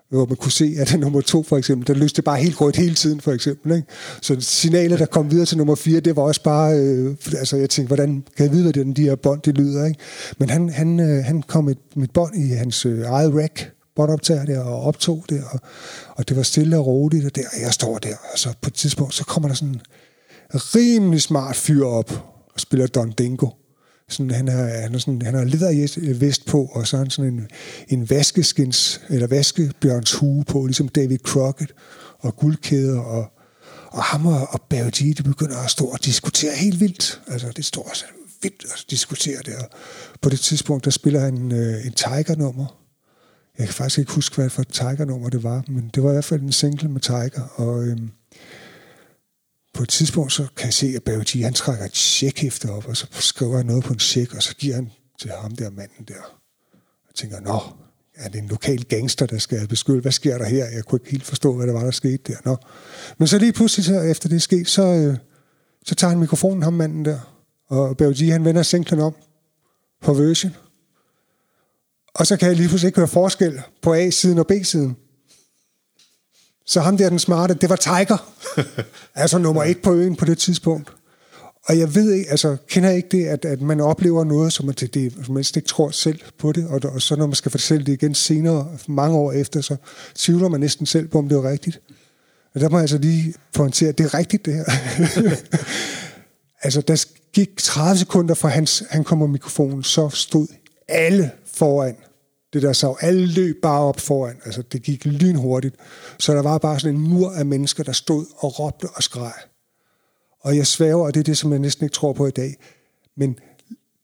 hvor 0.10 0.26
man 0.26 0.36
kunne 0.36 0.52
se, 0.52 0.76
at 0.78 1.00
nummer 1.00 1.22
to 1.22 1.44
for 1.44 1.58
eksempel, 1.58 1.88
der 1.88 1.94
løste 1.94 2.22
bare 2.22 2.38
helt 2.38 2.62
rødt 2.62 2.76
hele 2.76 2.96
tiden 2.96 3.22
for 3.22 3.32
eksempel. 3.32 3.76
Ikke? 3.76 3.88
Så 4.22 4.36
signalet, 4.40 5.00
der 5.00 5.06
kom 5.06 5.32
videre 5.32 5.46
til 5.46 5.58
nummer 5.58 5.76
fire, 5.76 6.00
det 6.00 6.16
var 6.16 6.22
også 6.22 6.44
bare, 6.44 6.80
øh, 6.80 7.16
altså 7.34 7.58
jeg 7.58 7.70
tænkte, 7.70 7.88
hvordan 7.88 8.24
kan 8.38 8.46
jeg 8.46 8.54
vide, 8.54 8.64
hvordan 8.64 8.94
de 8.94 9.04
her 9.04 9.16
bånd, 9.16 9.42
det 9.42 9.58
lyder. 9.58 9.86
Ikke? 9.86 10.00
Men 10.38 10.50
han, 10.50 10.70
han, 10.70 11.00
øh, 11.00 11.24
han 11.24 11.42
kom 11.42 11.64
med, 11.64 11.76
med 11.96 12.04
et 12.04 12.12
bånd 12.12 12.36
i 12.36 12.48
hans 12.50 12.86
øh, 12.86 13.06
eget 13.06 13.36
rack, 13.36 13.72
båndoptager 14.00 14.46
der 14.46 14.60
og 14.60 14.82
optog 14.82 15.26
der, 15.30 15.44
og, 15.44 15.60
og 16.16 16.30
det 16.30 16.38
var 16.38 16.44
stille 16.44 16.78
og 16.78 16.86
roligt, 16.86 17.26
og 17.26 17.36
der, 17.36 17.44
og 17.54 17.62
jeg 17.62 17.74
står 17.74 17.98
der, 17.98 18.16
og 18.34 18.40
så 18.40 18.54
på 18.62 18.68
et 18.68 18.74
tidspunkt, 18.74 19.14
så 19.14 19.24
kommer 19.26 19.50
der 19.50 19.56
sådan 19.56 19.74
en 19.74 19.82
rimelig 20.54 21.22
smart 21.22 21.56
fyr 21.56 21.86
op 21.86 22.12
og 22.54 22.60
spiller 22.60 22.88
Don 22.88 23.12
Dingo. 23.12 23.50
Sådan, 24.10 24.32
han, 24.32 24.48
har, 24.48 24.64
han, 24.64 24.92
har 24.92 25.00
sådan, 25.00 25.22
han 25.22 25.34
har 25.34 25.44
ledervest 25.44 26.46
på, 26.46 26.70
og 26.74 26.88
så 26.88 26.98
har 26.98 27.04
han 27.04 27.12
sådan 27.12 27.34
en, 27.34 27.48
en 27.88 28.10
vaskeskins, 28.10 29.02
eller 29.10 29.28
vaskebjørns 29.28 30.14
hue 30.14 30.44
på, 30.44 30.66
ligesom 30.66 30.88
David 30.88 31.18
Crockett, 31.18 31.74
og 32.20 32.36
guldkæder, 32.36 33.00
og, 33.00 33.26
og 33.88 34.04
ham 34.04 34.26
og, 34.26 34.48
og 34.50 34.62
Barry 34.70 34.90
G, 34.90 35.18
de 35.18 35.24
begynder 35.24 35.58
at 35.58 35.72
stå 35.72 35.86
og 35.86 36.06
diskutere 36.06 36.52
helt 36.56 36.80
vildt. 36.80 37.22
Altså, 37.28 37.48
det 37.56 37.66
står 37.66 37.90
også 37.90 38.06
vildt 38.42 38.66
at 38.66 38.86
diskutere 38.90 39.40
der. 39.46 39.64
På 40.22 40.30
det 40.30 40.40
tidspunkt, 40.40 40.86
der 40.86 40.92
spiller 40.92 41.20
han 41.20 41.52
øh, 41.52 41.86
en 41.86 41.94
Tiger-nummer, 41.94 42.79
jeg 43.60 43.68
kan 43.68 43.74
faktisk 43.74 43.98
ikke 44.00 44.12
huske, 44.12 44.36
hvad 44.36 44.50
for 44.50 44.62
et 44.62 44.68
Tiger-nummer 44.68 45.30
det 45.30 45.44
var, 45.44 45.64
men 45.68 45.92
det 45.96 46.04
var 46.04 46.10
i 46.10 46.14
hvert 46.14 46.26
fald 46.26 46.42
en 46.42 46.52
single 46.52 46.90
med 46.90 47.02
Tiger, 47.02 47.54
og 47.56 47.88
øhm, 47.88 48.10
på 49.74 49.84
et 49.84 49.90
tidspunkt, 49.90 50.34
så 50.34 50.48
kan 50.56 50.66
jeg 50.66 50.74
se, 50.74 50.94
at 50.96 51.04
Barry 51.04 51.24
G, 51.28 51.44
han 51.44 51.54
trækker 51.54 51.86
et 51.86 51.96
checkhæfte 51.96 52.70
op, 52.72 52.88
og 52.88 52.98
så 52.98 53.08
skriver 53.12 53.58
han 53.58 53.66
noget 53.66 53.84
på 53.84 53.94
en 53.94 54.00
check, 54.00 54.34
og 54.34 54.44
så 54.44 54.56
giver 54.56 54.76
han 54.76 54.92
til 55.20 55.32
ham 55.42 55.56
der 55.56 55.70
manden 55.70 56.06
der. 56.08 56.40
Jeg 57.08 57.16
tænker, 57.16 57.40
nå, 57.40 57.60
er 58.16 58.30
det 58.30 58.42
en 58.42 58.48
lokal 58.48 58.84
gangster, 58.84 59.26
der 59.26 59.38
skal 59.38 59.68
beskylde? 59.68 60.02
Hvad 60.02 60.12
sker 60.12 60.38
der 60.38 60.46
her? 60.46 60.66
Jeg 60.66 60.84
kunne 60.84 61.00
ikke 61.02 61.12
helt 61.12 61.26
forstå, 61.26 61.56
hvad 61.56 61.68
der 61.68 61.74
var, 61.74 61.84
der 61.84 61.92
skete 61.92 62.34
der. 62.34 62.38
Nå. 62.46 62.58
Men 63.18 63.28
så 63.28 63.38
lige 63.38 63.54
pludselig, 63.54 63.86
så 63.86 64.02
efter 64.02 64.30
det 64.30 64.42
skete, 64.42 64.66
så, 64.66 64.84
øh, 64.84 65.18
så 65.86 65.96
tager 65.96 66.10
han 66.10 66.20
mikrofonen, 66.20 66.64
ham 66.64 66.74
manden 66.74 67.06
der, 67.06 67.20
og 67.68 67.98
Barry 67.98 68.14
G, 68.24 68.32
han 68.32 68.46
vender 68.46 68.64
singlen 68.64 69.00
om 69.00 69.16
på 70.02 70.14
version, 70.14 70.56
og 72.16 72.28
så 72.28 72.38
kan 72.38 72.48
jeg 72.48 72.56
lige 72.56 72.68
pludselig 72.68 72.88
ikke 72.88 73.00
høre 73.00 73.08
forskel 73.08 73.62
på 73.82 73.94
A-siden 73.94 74.40
og 74.40 74.48
B-siden. 74.48 74.96
Så 76.66 76.82
ham 76.82 76.98
der, 76.98 77.10
den 77.10 77.20
smarte, 77.20 77.54
det 77.54 77.70
var 77.70 77.76
Tiger. 77.76 78.34
altså 79.16 79.38
nummer 79.38 79.64
et 79.64 79.82
på 79.82 79.94
øen 79.94 80.16
på 80.16 80.26
det 80.26 80.38
tidspunkt. 80.38 80.94
Og 81.66 81.80
jeg 81.80 81.96
ved 81.96 82.12
ikke, 82.12 82.32
altså 82.32 82.58
kender 82.68 82.90
jeg 82.90 82.98
ikke 82.98 83.10
det, 83.12 83.26
at, 83.26 83.46
at 83.46 83.62
man 83.62 83.82
oplever 83.82 84.24
noget, 84.24 84.54
som 84.54 84.66
man, 84.66 84.76
det, 84.76 84.94
det, 84.94 85.30
man 85.30 85.46
ikke 85.56 85.68
tror 85.68 85.90
selv 85.90 86.20
på 86.38 86.52
det, 86.52 86.68
og, 86.68 86.80
og 86.94 87.02
så 87.02 87.16
når 87.16 87.26
man 87.26 87.36
skal 87.36 87.52
fortælle 87.52 87.86
det 87.86 87.94
igen 87.94 88.16
senere, 88.16 88.68
mange 88.88 89.18
år 89.18 89.32
efter, 89.32 89.62
så 89.62 89.76
tvivler 90.16 90.48
man 90.48 90.60
næsten 90.60 90.86
selv 90.86 91.08
på, 91.08 91.18
om 91.18 91.30
det 91.30 91.36
er 91.36 91.50
rigtigt. 91.50 91.82
Og 92.56 92.62
der 92.62 92.70
må 92.70 92.78
jeg 92.78 92.82
altså 92.82 92.98
lige 92.98 93.34
pointere, 93.54 93.90
at 93.90 93.98
det 93.98 94.06
er 94.06 94.14
rigtigt 94.14 94.46
det 94.46 94.54
her. 94.54 94.66
altså 96.66 96.82
der 96.82 97.06
gik 97.34 97.50
30 97.58 97.98
sekunder 97.98 98.34
fra 98.34 98.50
hans, 98.50 98.84
han 98.90 99.04
kommer 99.04 99.28
mikrofonen, 99.28 99.84
så 99.84 100.10
stod 100.10 100.48
alle 100.88 101.32
foran 101.54 101.96
det 102.54 102.62
der 102.62 102.74
så 102.74 102.96
alle 103.02 103.26
løb 103.26 103.62
bare 103.62 103.82
op 103.82 104.00
foran. 104.00 104.42
Altså, 104.46 104.62
det 104.62 104.84
gik 104.84 105.06
lynhurtigt. 105.06 105.76
Så 106.20 106.34
der 106.34 106.42
var 106.42 106.58
bare 106.58 106.80
sådan 106.80 106.96
en 106.96 107.02
mur 107.02 107.32
af 107.32 107.46
mennesker, 107.46 107.84
der 107.84 107.92
stod 107.92 108.26
og 108.38 108.60
råbte 108.60 108.88
og 108.96 109.04
skreg. 109.04 109.34
Og 110.42 110.58
jeg 110.58 110.68
svæver, 110.68 111.06
og 111.06 111.14
det 111.14 111.20
er 111.20 111.24
det, 111.24 111.38
som 111.38 111.52
jeg 111.52 111.60
næsten 111.60 111.86
ikke 111.86 111.94
tror 111.94 112.14
på 112.14 112.28
i 112.28 112.32
dag. 112.32 112.56
Men 113.18 113.40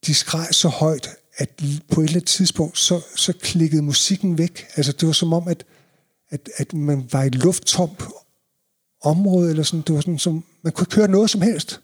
de 0.06 0.14
skreg 0.14 0.48
så 0.52 0.68
højt, 0.68 1.10
at 1.38 1.50
på 1.92 2.02
et 2.02 2.06
eller 2.06 2.16
andet 2.16 2.28
tidspunkt, 2.28 2.78
så, 2.78 3.02
så 3.16 3.34
klikkede 3.34 3.82
musikken 3.82 4.38
væk. 4.38 4.66
Altså, 4.76 4.92
det 4.92 5.08
var 5.08 5.14
som 5.14 5.34
om, 5.34 5.48
at, 5.48 5.66
at, 6.30 6.50
at 6.58 6.74
man 6.74 7.10
var 7.12 7.24
i 7.24 7.28
et 7.28 7.36
lufttomt 7.36 8.04
område, 9.04 9.50
eller 9.50 9.64
sådan. 9.64 9.84
Det 9.88 9.96
var 9.96 10.02
sådan, 10.02 10.20
som, 10.20 10.44
man 10.62 10.74
kunne 10.74 10.84
ikke 10.84 10.96
høre 10.96 11.08
noget 11.08 11.30
som 11.30 11.42
helst. 11.42 11.82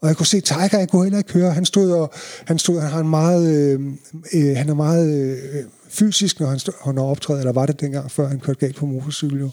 Og 0.00 0.08
jeg 0.08 0.16
kunne 0.16 0.26
se 0.26 0.40
Tiger, 0.40 0.78
jeg 0.78 0.88
kunne 0.88 1.04
heller 1.04 1.18
ikke 1.18 1.32
høre. 1.32 1.52
Han 1.52 1.64
stod 1.64 1.90
og 1.90 2.12
han 2.46 2.58
stod, 2.58 2.80
han 2.80 2.90
har 2.90 3.00
en 3.00 3.08
meget, 3.08 3.54
øh, 3.54 3.80
øh, 4.34 4.56
han 4.56 4.68
er 4.68 4.74
meget 4.74 5.14
øh, 5.14 5.64
fysisk, 5.88 6.40
når 6.40 6.46
han, 6.46 6.58
stod, 6.58 6.74
han 6.84 6.98
optræder, 6.98 7.40
eller 7.40 7.52
var 7.52 7.66
det 7.66 7.80
dengang, 7.80 8.10
før 8.10 8.28
han 8.28 8.40
kørte 8.40 8.60
galt 8.60 8.76
på 8.76 8.86
motorcykel 8.86 9.40
jo. 9.40 9.50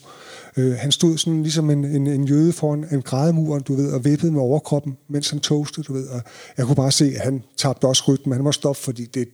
Øh, 0.57 0.73
han 0.73 0.91
stod 0.91 1.17
sådan 1.17 1.43
ligesom 1.43 1.69
en, 1.69 1.85
en, 1.85 2.07
en 2.07 2.23
jøde 2.23 2.53
foran 2.53 2.85
en 2.91 3.01
grædemur, 3.01 3.59
du 3.59 3.75
ved, 3.75 3.91
og 3.91 4.05
vippede 4.05 4.31
med 4.31 4.41
overkroppen, 4.41 4.97
mens 5.09 5.29
han 5.29 5.39
toastede, 5.39 5.83
du 5.83 5.93
ved. 5.93 6.07
Og 6.07 6.21
jeg 6.57 6.65
kunne 6.65 6.75
bare 6.75 6.91
se, 6.91 7.13
at 7.15 7.21
han 7.21 7.43
tabte 7.57 7.85
også 7.85 8.03
rytmen. 8.07 8.33
Han 8.33 8.43
må 8.43 8.51
stoppe, 8.51 8.81
fordi 8.81 9.05
det, 9.05 9.27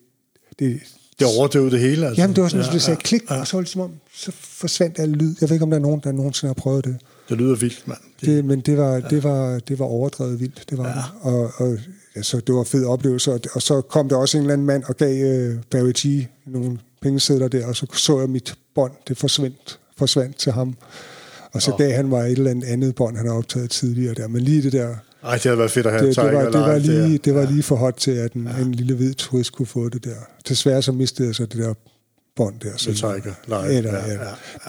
det, 0.60 0.80
Det 1.20 1.28
overdøvede 1.38 1.72
det 1.72 1.80
hele, 1.80 2.08
altså. 2.08 2.22
Jamen, 2.22 2.36
det 2.36 2.44
var 2.44 2.50
sådan, 2.50 2.62
at 2.62 2.68
ja, 2.68 2.74
det 2.74 2.82
sagde 2.82 2.98
ja, 2.98 3.04
klik, 3.04 3.22
ja. 3.30 3.40
og 3.40 3.48
så 3.48 3.58
var 3.58 3.62
det 3.62 3.70
som 3.70 3.82
om, 3.82 3.92
så 4.16 4.32
forsvandt 4.34 5.00
al 5.00 5.10
lyd. 5.10 5.36
Jeg 5.42 5.50
ved 5.50 5.56
ikke, 5.56 5.64
om 5.64 5.70
der 5.70 5.78
er 5.78 5.82
nogen, 5.82 6.02
der 6.04 6.12
nogensinde 6.12 6.50
har 6.50 6.54
prøvet 6.54 6.86
det. 6.86 6.98
Det 7.30 7.38
lyder 7.38 7.56
vildt, 7.56 7.88
mand. 7.88 8.00
Det, 8.20 8.28
det 8.28 8.46
men 8.46 8.60
det 8.60 8.78
var, 8.78 9.00
det, 9.00 9.24
var, 9.24 9.60
det 9.60 9.80
var 9.80 9.86
overdrevet 9.86 10.40
vildt. 10.40 10.64
Det 10.70 10.78
var 10.78 10.88
ja. 10.88 10.94
det. 10.94 11.04
Og, 11.22 11.52
og 11.56 11.78
altså, 12.16 12.40
det 12.40 12.56
var 12.56 12.60
en 12.60 12.66
fed 12.66 12.86
oplevelse. 12.86 13.32
Og, 13.32 13.40
og, 13.54 13.62
så 13.62 13.82
kom 13.82 14.10
der 14.10 14.16
også 14.16 14.38
en 14.38 14.44
eller 14.44 14.54
anden 14.54 14.68
mand 14.68 14.84
og 14.84 14.98
gav 14.98 15.50
uh, 15.52 15.56
Barry 15.70 15.92
G 15.98 16.28
nogle 16.46 16.80
pengesedler 17.02 17.48
der, 17.48 17.68
og 17.68 17.76
så 17.76 17.86
så 17.94 18.20
jeg 18.20 18.30
mit 18.30 18.56
bånd, 18.76 18.92
det 19.08 19.18
forsvandt, 19.18 19.80
forsvandt 19.98 20.38
til 20.38 20.52
ham. 20.52 20.76
Og 21.54 21.62
så 21.62 21.76
gav 21.78 21.92
han 21.92 22.08
mig 22.08 22.26
et 22.26 22.38
eller 22.38 22.52
andet 22.52 22.68
andet 22.68 22.96
bånd, 22.96 23.18
han 23.18 23.28
har 23.28 23.34
optaget 23.34 23.70
tidligere 23.70 24.14
der. 24.14 24.28
Men 24.28 24.42
lige 24.42 24.62
det 24.62 24.72
der, 24.72 24.96
ej, 25.24 25.34
det 25.34 25.44
havde 25.44 25.58
været 25.58 25.72
fedt 25.72 25.86
at 25.86 25.92
have 25.92 26.08
det, 26.08 26.16
det, 26.16 26.24
var, 26.24 26.44
det 26.44 26.60
var 26.60 26.78
lige, 26.78 27.18
det 27.18 27.36
var 27.36 27.52
lige 27.52 27.64
for 27.64 27.76
hot 27.76 27.94
til, 27.94 28.12
at 28.12 28.34
en, 28.34 28.48
ja. 28.58 28.62
en 28.62 28.72
lille 28.72 28.96
hvid 28.96 29.14
turist 29.14 29.54
kunne 29.54 29.66
få 29.66 29.90
det 29.90 30.06
der. 30.06 30.16
Desværre 30.50 30.82
så 30.82 30.92
mistede 30.92 31.28
jeg 31.28 31.36
så 31.36 31.46
det 31.46 31.58
der 31.58 31.74
bånd 32.36 32.60
der. 32.60 32.78
Så 32.78 32.94
Tiger 32.94 33.34
live. 33.48 33.74
Eller, 33.74 33.94
Ja, 33.94 34.08
ja, 34.08 34.14
ja, 34.14 34.20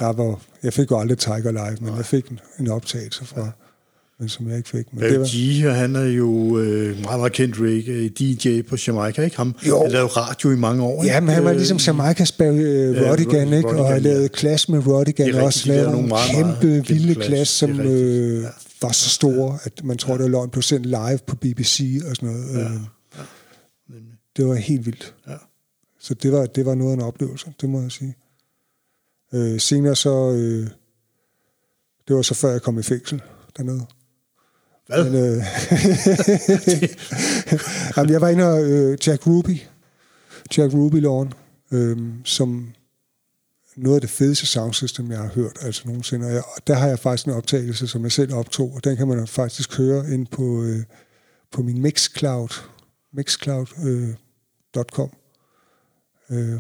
ja. 0.01 0.07
Der 0.07 0.13
var, 0.13 0.41
jeg 0.63 0.73
fik 0.73 0.91
jo 0.91 0.99
aldrig 0.99 1.19
Tiger 1.19 1.51
live, 1.51 1.77
men 1.81 1.97
jeg 1.97 2.07
fik 2.07 2.29
en, 2.29 2.41
en 2.61 2.69
optagelse 2.69 3.25
fra, 3.25 3.51
men 4.21 4.29
som 4.29 4.49
jeg 4.49 4.57
ikke 4.57 4.69
fik. 4.69 4.93
Men 4.93 5.03
det 5.03 5.11
Barry 5.11 5.19
var, 5.19 5.73
G, 5.73 5.77
han 5.77 5.97
er 5.97 6.05
jo 6.05 6.59
øh, 6.59 7.01
meget, 7.03 7.19
meget 7.19 7.33
kendt 7.33 7.57
reggae 7.59 8.09
DJ 8.09 8.63
på 8.63 8.77
Jamaica, 8.87 9.23
ikke? 9.23 9.37
Ham, 9.37 9.55
Jo. 9.69 9.87
lavede 9.91 10.07
radio 10.09 10.51
i 10.51 10.57
mange 10.57 10.83
år, 10.83 11.05
ja, 11.05 11.21
men 11.21 11.29
han 11.29 11.45
var 11.45 11.51
Øh, 11.51 11.57
ligesom 11.57 11.77
Jamaikas 11.77 12.33
Barry 12.33 12.51
uh, 12.51 12.97
ja, 12.97 13.11
Rodigan, 13.11 13.53
ikke? 13.53 13.69
og 13.69 13.89
har 13.89 13.99
lavet 13.99 14.23
ja. 14.23 14.29
klasse 14.29 14.73
med 14.73 14.87
Rodigan, 14.87 15.27
Det 15.27 15.35
rigtigt, 15.35 15.45
også 15.45 15.61
de 15.65 15.69
lavede 15.69 15.83
lavet 15.85 15.93
nogle 15.95 16.09
meget, 16.09 16.33
meget 16.33 16.59
kæmpe, 16.61 16.77
kendte 16.77 16.95
vilde 16.95 17.15
klasse, 17.15 17.55
som 17.55 17.73
Det 17.73 17.87
øh, 17.87 18.43
ja. 18.43 18.49
var 18.83 18.93
så 18.93 19.09
store, 19.09 19.59
at 19.65 19.85
man 19.85 19.99
tror, 19.99 20.15
det 20.15 20.23
var 20.23 20.29
løgn 20.29 20.51
blev 20.51 20.63
sendt 20.63 20.87
live 20.87 21.19
på 21.27 21.37
BBC 21.37 22.01
og 22.11 22.17
sådan 22.17 22.29
noget. 22.29 22.59
Ja. 22.59 22.69
Det 24.37 24.47
var 24.47 24.55
helt 24.55 24.87
vildt. 24.87 25.15
Ja. 25.29 25.33
Så 26.03 26.15
det 26.15 26.33
var, 26.33 26.47
det 26.47 26.67
var 26.67 26.75
noget 26.75 26.93
af 26.93 26.97
en 26.97 27.03
oplevelse, 27.03 27.53
det 27.61 27.69
må 27.69 27.83
jeg 27.83 27.93
sige. 27.93 28.17
Øh, 29.35 29.61
senere 29.61 29.97
så... 29.97 30.33
Øh, 30.33 30.69
det 32.09 32.17
var 32.17 32.23
så 32.23 32.35
før 32.35 32.51
jeg 32.51 32.63
kom 32.63 32.79
i 32.79 32.83
fængsel 32.83 33.23
dernede. 33.57 33.87
Hvad? 34.87 35.05
Men, 35.05 35.15
øh, 35.15 35.45
jamen, 37.97 38.13
jeg 38.13 38.21
var 38.21 38.29
inde 38.29 38.53
og 38.53 38.63
øh, 38.71 38.99
Jack 39.07 39.27
Ruby, 39.27 39.59
Jack 40.57 40.75
Ruby 40.75 40.95
Lawn, 40.95 41.33
øh, 41.71 41.99
som 42.25 42.73
noget 43.77 43.95
af 43.95 44.01
det 44.01 44.11
fedeste 44.11 44.47
soundsystem, 44.47 45.11
jeg 45.11 45.19
har 45.19 45.29
hørt 45.29 45.57
altså 45.61 45.83
nogensinde. 45.87 46.27
Og, 46.27 46.33
jeg, 46.33 46.43
og 46.57 46.67
der 46.67 46.75
har 46.75 46.89
jeg 46.89 46.99
faktisk 46.99 47.27
en 47.27 47.33
optagelse, 47.33 47.87
som 47.87 48.03
jeg 48.03 48.13
selv 48.13 48.35
optog, 48.35 48.73
og 48.75 48.85
den 48.85 48.97
kan 48.97 49.09
man 49.09 49.27
faktisk 49.27 49.79
høre 49.79 50.11
ind 50.11 50.27
på, 50.27 50.63
øh, 50.63 50.85
på 51.53 51.63
min 51.63 51.83
Mixcloud, 51.83 52.49
mixcloud.com. 53.13 55.11
Øh, 55.11 55.22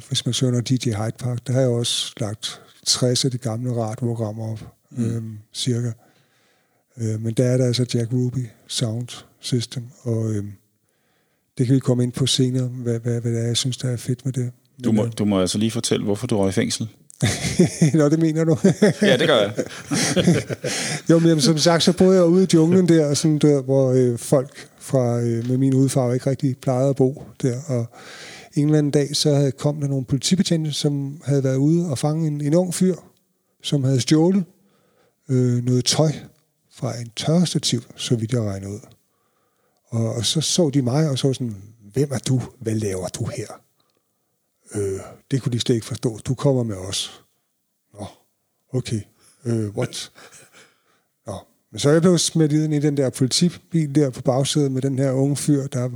hvis 0.09 0.27
man 0.27 0.33
søger 0.33 0.61
DJ 0.61 0.75
Hyde 0.75 1.16
Park, 1.18 1.47
der 1.47 1.53
har 1.53 1.61
jeg 1.61 1.68
også 1.68 2.12
lagt 2.20 2.61
60 2.87 3.25
af 3.25 3.31
de 3.31 3.39
gamle 3.39 3.73
radioprogrammer 3.73 4.53
op, 4.53 4.75
mm. 4.91 5.05
øh, 5.05 5.23
cirka. 5.53 5.93
Øh, 6.99 7.20
men 7.20 7.35
der 7.35 7.45
er 7.45 7.57
der 7.57 7.66
altså 7.66 7.87
Jack 7.95 8.12
Ruby 8.12 8.47
Sound 8.66 9.09
System, 9.41 9.85
og 10.03 10.31
øh, 10.31 10.45
det 11.59 11.66
kan 11.66 11.75
vi 11.75 11.81
komme 11.81 12.03
ind 12.03 12.12
på 12.12 12.27
senere, 12.27 12.64
hvad, 12.68 12.99
hvad, 13.01 13.20
hvad 13.20 13.33
det 13.33 13.41
er, 13.41 13.47
jeg 13.47 13.57
synes, 13.57 13.77
der 13.77 13.89
er 13.89 13.97
fedt 13.97 14.25
med 14.25 14.33
det. 14.33 14.53
Du 14.85 14.93
må, 14.93 15.07
du 15.07 15.25
må 15.25 15.41
altså 15.41 15.59
lige 15.59 15.70
fortælle, 15.70 16.05
hvorfor 16.05 16.27
du 16.27 16.37
røg 16.37 16.49
i 16.49 16.53
fængsel. 16.53 16.89
øh, 17.23 17.95
Nå, 17.99 18.09
det 18.09 18.18
mener 18.18 18.45
du. 18.45 18.59
Ja, 19.03 19.16
det 19.16 19.29
gør 19.29 19.41
jeg. 19.41 19.53
jo, 21.11 21.18
men 21.18 21.29
jamen, 21.29 21.43
som 21.43 21.59
sagt, 21.59 21.83
så 21.83 21.93
boede 21.93 22.16
jeg 22.16 22.25
ude 22.25 22.45
i 22.45 22.47
junglen 22.55 22.89
der, 22.89 23.07
og 23.07 23.16
sådan 23.16 23.39
der 23.39 23.62
hvor 23.62 23.93
øh, 23.93 24.18
folk 24.18 24.68
fra, 24.79 25.20
øh, 25.20 25.49
med 25.49 25.59
min 25.59 25.75
udfarve 25.75 26.14
ikke 26.14 26.31
rigtig 26.31 26.57
plejede 26.57 26.91
at 26.91 26.97
bo 26.97 27.25
der. 27.43 27.61
Og 27.66 27.87
en 28.55 28.64
eller 28.64 28.78
anden 28.78 28.90
dag, 28.90 29.16
så 29.16 29.34
havde, 29.34 29.53
kom 29.53 29.80
der 29.80 29.88
nogle 29.88 30.05
politibetjente, 30.05 30.72
som 30.72 31.20
havde 31.24 31.44
været 31.44 31.57
ude 31.57 31.90
og 31.90 31.98
fange 31.98 32.26
en, 32.26 32.40
en 32.40 32.55
ung 32.55 32.74
fyr, 32.74 32.96
som 33.62 33.84
havde 33.84 34.00
stjålet 34.00 34.44
øh, 35.28 35.64
noget 35.64 35.84
tøj 35.84 36.12
fra 36.70 36.98
en 36.98 37.11
tørrestativ, 37.16 37.82
så 37.96 38.16
vidt 38.16 38.32
jeg 38.32 38.42
regnede 38.42 38.72
ud. 38.72 38.80
Og, 39.88 40.14
og 40.14 40.26
så 40.26 40.40
så 40.40 40.70
de 40.70 40.82
mig, 40.82 41.11
og 41.11 41.18
så 41.18 41.32
sådan, 41.32 41.57
hvem 41.92 42.12
er 42.12 42.18
du? 42.18 42.42
Hvad 42.59 42.74
laver 42.74 43.09
du 43.09 43.24
her? 43.24 43.46
Øh, 44.74 45.00
det 45.30 45.42
kunne 45.42 45.53
de 45.53 45.61
slet 45.61 45.74
ikke 45.74 45.86
forstå. 45.86 46.18
Du 46.18 46.34
kommer 46.34 46.62
med 46.62 46.76
os. 46.76 47.24
Nå, 47.94 48.07
okay. 48.72 49.00
Øh, 49.44 49.68
what? 49.68 50.12
Nå. 51.26 51.38
Men 51.70 51.78
så 51.78 51.88
er 51.88 51.92
jeg 51.92 52.03
blevet 52.03 52.20
smidt 52.20 52.53
ind 52.53 52.74
i 52.74 52.78
den 52.78 52.96
der 52.96 53.11
politibil 53.11 53.94
der 53.94 54.11
på 54.11 54.22
bagsædet 54.22 54.72
med 54.72 54.82
den 54.82 54.98
her 54.98 55.12
unge 55.12 55.36
fyr, 55.36 55.66
der 55.66 55.90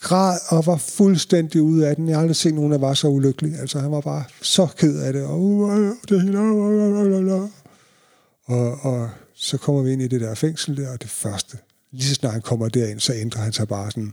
græd 0.00 0.38
og 0.48 0.66
var 0.66 0.76
fuldstændig 0.76 1.62
ude 1.62 1.88
af 1.88 1.96
den. 1.96 2.08
Jeg 2.08 2.16
har 2.16 2.20
aldrig 2.20 2.36
set 2.36 2.54
nogen, 2.54 2.72
der 2.72 2.78
var 2.78 2.94
så 2.94 3.08
ulykkelig. 3.08 3.58
Altså, 3.58 3.80
han 3.80 3.90
var 3.90 4.00
bare 4.00 4.24
så 4.42 4.66
ked 4.76 5.00
af 5.02 5.12
det. 5.12 5.24
Og, 5.24 5.40
det 6.08 6.16
og, 8.44 8.80
og 8.80 9.10
så 9.34 9.58
kommer 9.58 9.82
vi 9.82 9.92
ind 9.92 10.02
i 10.02 10.08
det 10.08 10.20
der 10.20 10.34
fængsel 10.34 10.76
der, 10.76 10.92
og 10.92 11.02
det 11.02 11.10
første, 11.10 11.58
lige 11.92 12.08
så 12.08 12.14
snart 12.14 12.32
han 12.32 12.42
kommer 12.42 12.68
derind, 12.68 13.00
så 13.00 13.14
ændrer 13.14 13.42
han 13.42 13.52
sig 13.52 13.68
bare 13.68 13.90
sådan 13.90 14.12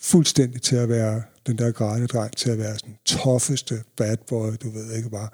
fuldstændig 0.00 0.62
til 0.62 0.76
at 0.76 0.88
være 0.88 1.22
den 1.46 1.58
der 1.58 1.70
grædende 1.70 2.06
dreng, 2.06 2.36
til 2.36 2.50
at 2.50 2.58
være 2.58 2.78
sådan 2.78 2.98
tougheste 3.04 3.82
bad 3.96 4.16
boy, 4.16 4.52
du 4.62 4.70
ved 4.70 4.92
ikke 4.92 5.10
bare. 5.10 5.28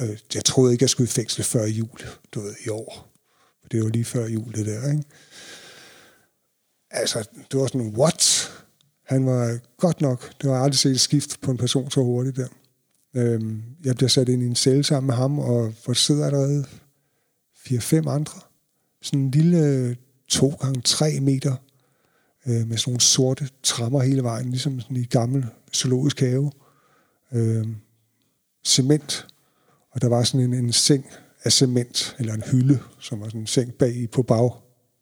Øh, 0.00 0.18
jeg 0.34 0.44
troede 0.44 0.72
ikke, 0.72 0.82
jeg 0.82 0.90
skulle 0.90 1.08
i 1.08 1.10
fængsel 1.10 1.44
før 1.44 1.64
jul, 1.64 1.98
du 2.34 2.40
ved, 2.40 2.54
i 2.66 2.68
år. 2.68 3.08
For 3.62 3.68
det 3.68 3.82
var 3.82 3.88
lige 3.88 4.04
før 4.04 4.26
jul, 4.26 4.52
det 4.52 4.66
der, 4.66 4.90
ikke? 4.90 5.02
Altså, 6.96 7.28
det 7.50 7.60
var 7.60 7.66
sådan, 7.66 7.94
what? 7.98 8.52
Han 9.02 9.26
var 9.26 9.58
godt 9.76 10.00
nok, 10.00 10.42
det 10.42 10.50
var 10.50 10.62
aldrig 10.62 10.78
set 10.78 10.90
et 10.90 11.00
skift 11.00 11.40
på 11.40 11.50
en 11.50 11.56
person 11.56 11.90
så 11.90 12.00
hurtigt 12.02 12.36
der. 12.36 12.48
Øhm, 13.14 13.62
jeg 13.84 13.96
bliver 13.96 14.08
sat 14.08 14.28
ind 14.28 14.42
i 14.42 14.46
en 14.46 14.56
celle 14.56 14.84
sammen 14.84 15.06
med 15.06 15.14
ham, 15.14 15.38
og 15.38 15.60
hvor 15.60 15.92
der 15.92 15.94
sidder 15.94 16.26
allerede 16.26 16.64
fire-fem 17.56 18.08
andre. 18.08 18.40
Sådan 19.02 19.20
en 19.20 19.30
lille 19.30 19.96
to 20.28 20.48
gange 20.48 20.80
tre 20.80 21.20
meter 21.20 21.56
øh, 22.46 22.68
med 22.68 22.76
sådan 22.76 22.90
nogle 22.90 23.00
sorte 23.00 23.48
trammer 23.62 24.02
hele 24.02 24.22
vejen, 24.22 24.50
ligesom 24.50 24.80
sådan 24.80 24.96
i 24.96 25.04
gammel 25.04 25.46
zoologisk 25.74 26.20
have. 26.20 26.52
Øh, 27.32 27.66
cement, 28.64 29.26
og 29.90 30.02
der 30.02 30.08
var 30.08 30.22
sådan 30.22 30.40
en, 30.40 30.54
en 30.54 30.72
seng 30.72 31.06
af 31.44 31.52
cement, 31.52 32.16
eller 32.18 32.34
en 32.34 32.42
hylde, 32.42 32.78
som 33.00 33.20
var 33.20 33.26
sådan 33.26 33.40
en 33.40 33.46
seng 33.46 33.74
bag 33.74 34.08
på 34.12 34.22
bag, 34.22 34.50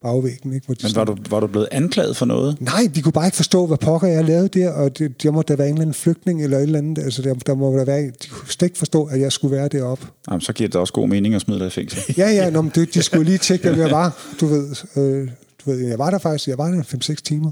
bagvæggen. 0.04 0.52
Ikke? 0.52 0.66
Hvor 0.66 0.74
de 0.74 0.78
Men 0.82 0.90
sådan- 0.90 1.08
var 1.08 1.14
du, 1.14 1.22
var 1.30 1.40
du 1.40 1.46
blevet 1.46 1.68
anklaget 1.72 2.16
for 2.16 2.26
noget? 2.26 2.60
Nej, 2.60 2.90
de 2.94 3.02
kunne 3.02 3.12
bare 3.12 3.26
ikke 3.26 3.36
forstå, 3.36 3.66
hvad 3.66 3.76
pokker 3.78 4.08
jeg 4.08 4.24
lavede 4.24 4.48
der, 4.48 4.70
og 4.72 4.98
det, 4.98 5.22
der 5.22 5.30
må 5.30 5.42
der 5.42 5.56
være 5.56 5.66
en 5.68 5.74
eller 5.74 5.82
anden 5.82 5.94
flygtning 5.94 6.42
eller 6.44 6.56
et 6.58 6.62
eller 6.62 6.78
andet. 6.78 7.02
Altså, 7.04 7.22
der, 7.22 7.34
der 7.34 7.54
må 7.54 7.76
der 7.78 7.84
være, 7.84 8.02
de 8.06 8.28
kunne 8.30 8.48
slet 8.48 8.66
ikke 8.66 8.78
forstå, 8.78 9.04
at 9.04 9.20
jeg 9.20 9.32
skulle 9.32 9.56
være 9.56 9.68
deroppe. 9.68 10.06
Jamen, 10.28 10.40
så 10.40 10.52
giver 10.52 10.68
det 10.68 10.76
også 10.80 10.92
god 10.92 11.08
mening 11.08 11.34
at 11.34 11.40
smide 11.40 11.58
dig 11.58 11.66
i 11.66 11.70
fængsel. 11.70 12.14
Ja, 12.22 12.30
ja, 12.30 12.50
nå, 12.50 12.62
men 12.62 12.72
det, 12.74 12.94
de 12.94 13.02
skulle 13.08 13.24
lige 13.24 13.38
tjekke, 13.38 13.68
hvem 13.68 13.80
jeg 13.80 13.90
var, 13.90 14.34
du 14.40 14.46
ved. 14.46 14.68
Øh, 14.96 15.28
du 15.64 15.70
ved, 15.70 15.88
jeg 15.88 15.98
var 15.98 16.10
der 16.10 16.18
faktisk, 16.18 16.48
jeg 16.48 16.58
var 16.58 16.68
der 16.70 16.82
5-6 16.82 17.14
timer, 17.14 17.50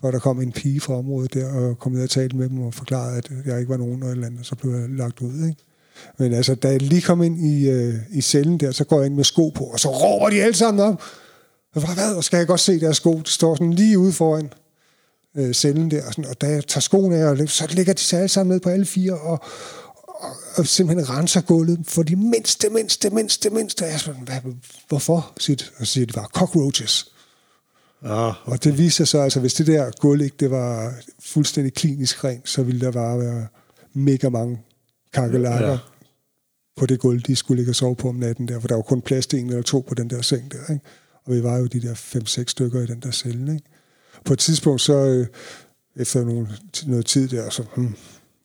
for 0.00 0.10
der 0.10 0.18
kom 0.18 0.40
en 0.40 0.52
pige 0.52 0.80
fra 0.80 0.94
området 0.94 1.34
der, 1.34 1.52
og 1.52 1.78
kom 1.78 1.92
ned 1.92 2.02
og 2.02 2.10
talte 2.10 2.36
med 2.36 2.48
dem 2.48 2.60
og 2.60 2.74
forklarede, 2.74 3.16
at 3.16 3.30
jeg 3.46 3.58
ikke 3.58 3.70
var 3.70 3.76
nogen 3.76 4.02
eller 4.02 4.26
andet, 4.26 4.40
og 4.40 4.46
så 4.46 4.54
blev 4.54 4.72
jeg 4.74 4.88
lagt 4.88 5.20
ud, 5.20 5.46
ikke? 5.48 5.62
Men 6.18 6.32
altså, 6.34 6.54
da 6.54 6.68
jeg 6.68 6.82
lige 6.82 7.02
kom 7.02 7.22
ind 7.22 7.38
i, 7.46 7.68
øh, 7.70 7.94
i 8.10 8.20
cellen 8.20 8.58
der, 8.60 8.70
så 8.70 8.84
går 8.84 8.96
jeg 8.96 9.06
ind 9.06 9.14
med 9.14 9.24
sko 9.24 9.48
på, 9.48 9.64
og 9.64 9.80
så 9.80 9.88
råber 9.88 10.30
de 10.30 10.42
alle 10.42 10.56
sammen 10.56 10.84
op. 10.84 11.02
Hvad? 11.72 12.14
Og 12.16 12.24
skal 12.24 12.36
jeg 12.36 12.46
godt 12.46 12.60
se 12.60 12.80
deres 12.80 12.96
sko? 12.96 13.20
De 13.24 13.30
står 13.30 13.54
sådan 13.54 13.72
lige 13.72 13.98
ude 13.98 14.12
foran 14.12 14.52
øh, 15.36 15.52
cellen 15.54 15.90
der, 15.90 16.06
og, 16.06 16.12
sådan, 16.12 16.30
og 16.30 16.40
da 16.40 16.46
jeg 16.46 16.66
tager 16.66 16.80
skoene 16.80 17.16
af, 17.16 17.24
og 17.24 17.48
så 17.48 17.66
ligger 17.70 17.92
de 17.92 18.00
sig 18.00 18.18
alle 18.18 18.28
sammen 18.28 18.54
ned 18.54 18.60
på 18.60 18.68
alle 18.68 18.86
fire, 18.86 19.12
og, 19.12 19.40
og, 20.06 20.30
og 20.56 20.66
simpelthen 20.66 21.16
renser 21.16 21.40
gulvet 21.40 21.80
for 21.86 22.02
de 22.02 22.16
mindste, 22.16 22.68
mindste, 22.68 23.10
mindste, 23.10 23.50
mindste. 23.50 23.82
Og 23.82 23.90
jeg 23.90 24.00
sådan, 24.00 24.22
hvad, 24.22 24.52
hvorfor? 24.88 25.32
De, 25.46 25.52
og 25.52 25.86
så 25.86 25.92
siger 25.92 26.06
de 26.06 26.12
bare, 26.12 26.28
cockroaches. 26.34 27.12
Ah, 28.04 28.34
Og 28.44 28.64
det 28.64 28.78
viser 28.78 29.04
sig 29.04 29.24
altså, 29.24 29.40
hvis 29.40 29.54
det 29.54 29.66
der 29.66 29.90
gulv 30.00 30.20
ikke 30.20 30.36
det 30.40 30.50
var 30.50 30.94
fuldstændig 31.20 31.74
klinisk 31.74 32.24
rent, 32.24 32.48
så 32.48 32.62
ville 32.62 32.80
der 32.80 32.90
bare 32.90 33.18
være 33.18 33.46
mega 33.94 34.28
mange 34.28 34.60
kakelakker 35.12 35.70
ja. 35.70 35.78
på 36.76 36.86
det 36.86 37.00
gulv, 37.00 37.20
de 37.20 37.36
skulle 37.36 37.58
ligge 37.58 37.70
og 37.70 37.76
sove 37.76 37.96
på 37.96 38.08
om 38.08 38.14
natten 38.14 38.48
der, 38.48 38.60
for 38.60 38.68
der 38.68 38.74
var 38.74 38.82
kun 38.82 39.02
plads 39.02 39.26
til 39.26 39.38
en 39.38 39.48
eller 39.48 39.62
to 39.62 39.84
på 39.88 39.94
den 39.94 40.10
der 40.10 40.22
seng 40.22 40.52
der, 40.52 40.72
ikke? 40.72 40.84
Og 41.24 41.34
vi 41.34 41.42
var 41.42 41.58
jo 41.58 41.66
de 41.66 41.82
der 41.82 41.94
fem-seks 41.94 42.50
stykker 42.50 42.80
i 42.80 42.86
den 42.86 43.00
der 43.00 43.10
celle, 43.10 43.52
ikke? 43.52 43.66
På 44.24 44.32
et 44.32 44.38
tidspunkt 44.38 44.80
så, 44.80 44.94
øh, 44.94 45.26
efter 45.96 46.24
nogle, 46.24 46.48
noget 46.86 47.06
tid 47.06 47.28
der, 47.28 47.50
så, 47.50 47.64
hmm, 47.76 47.94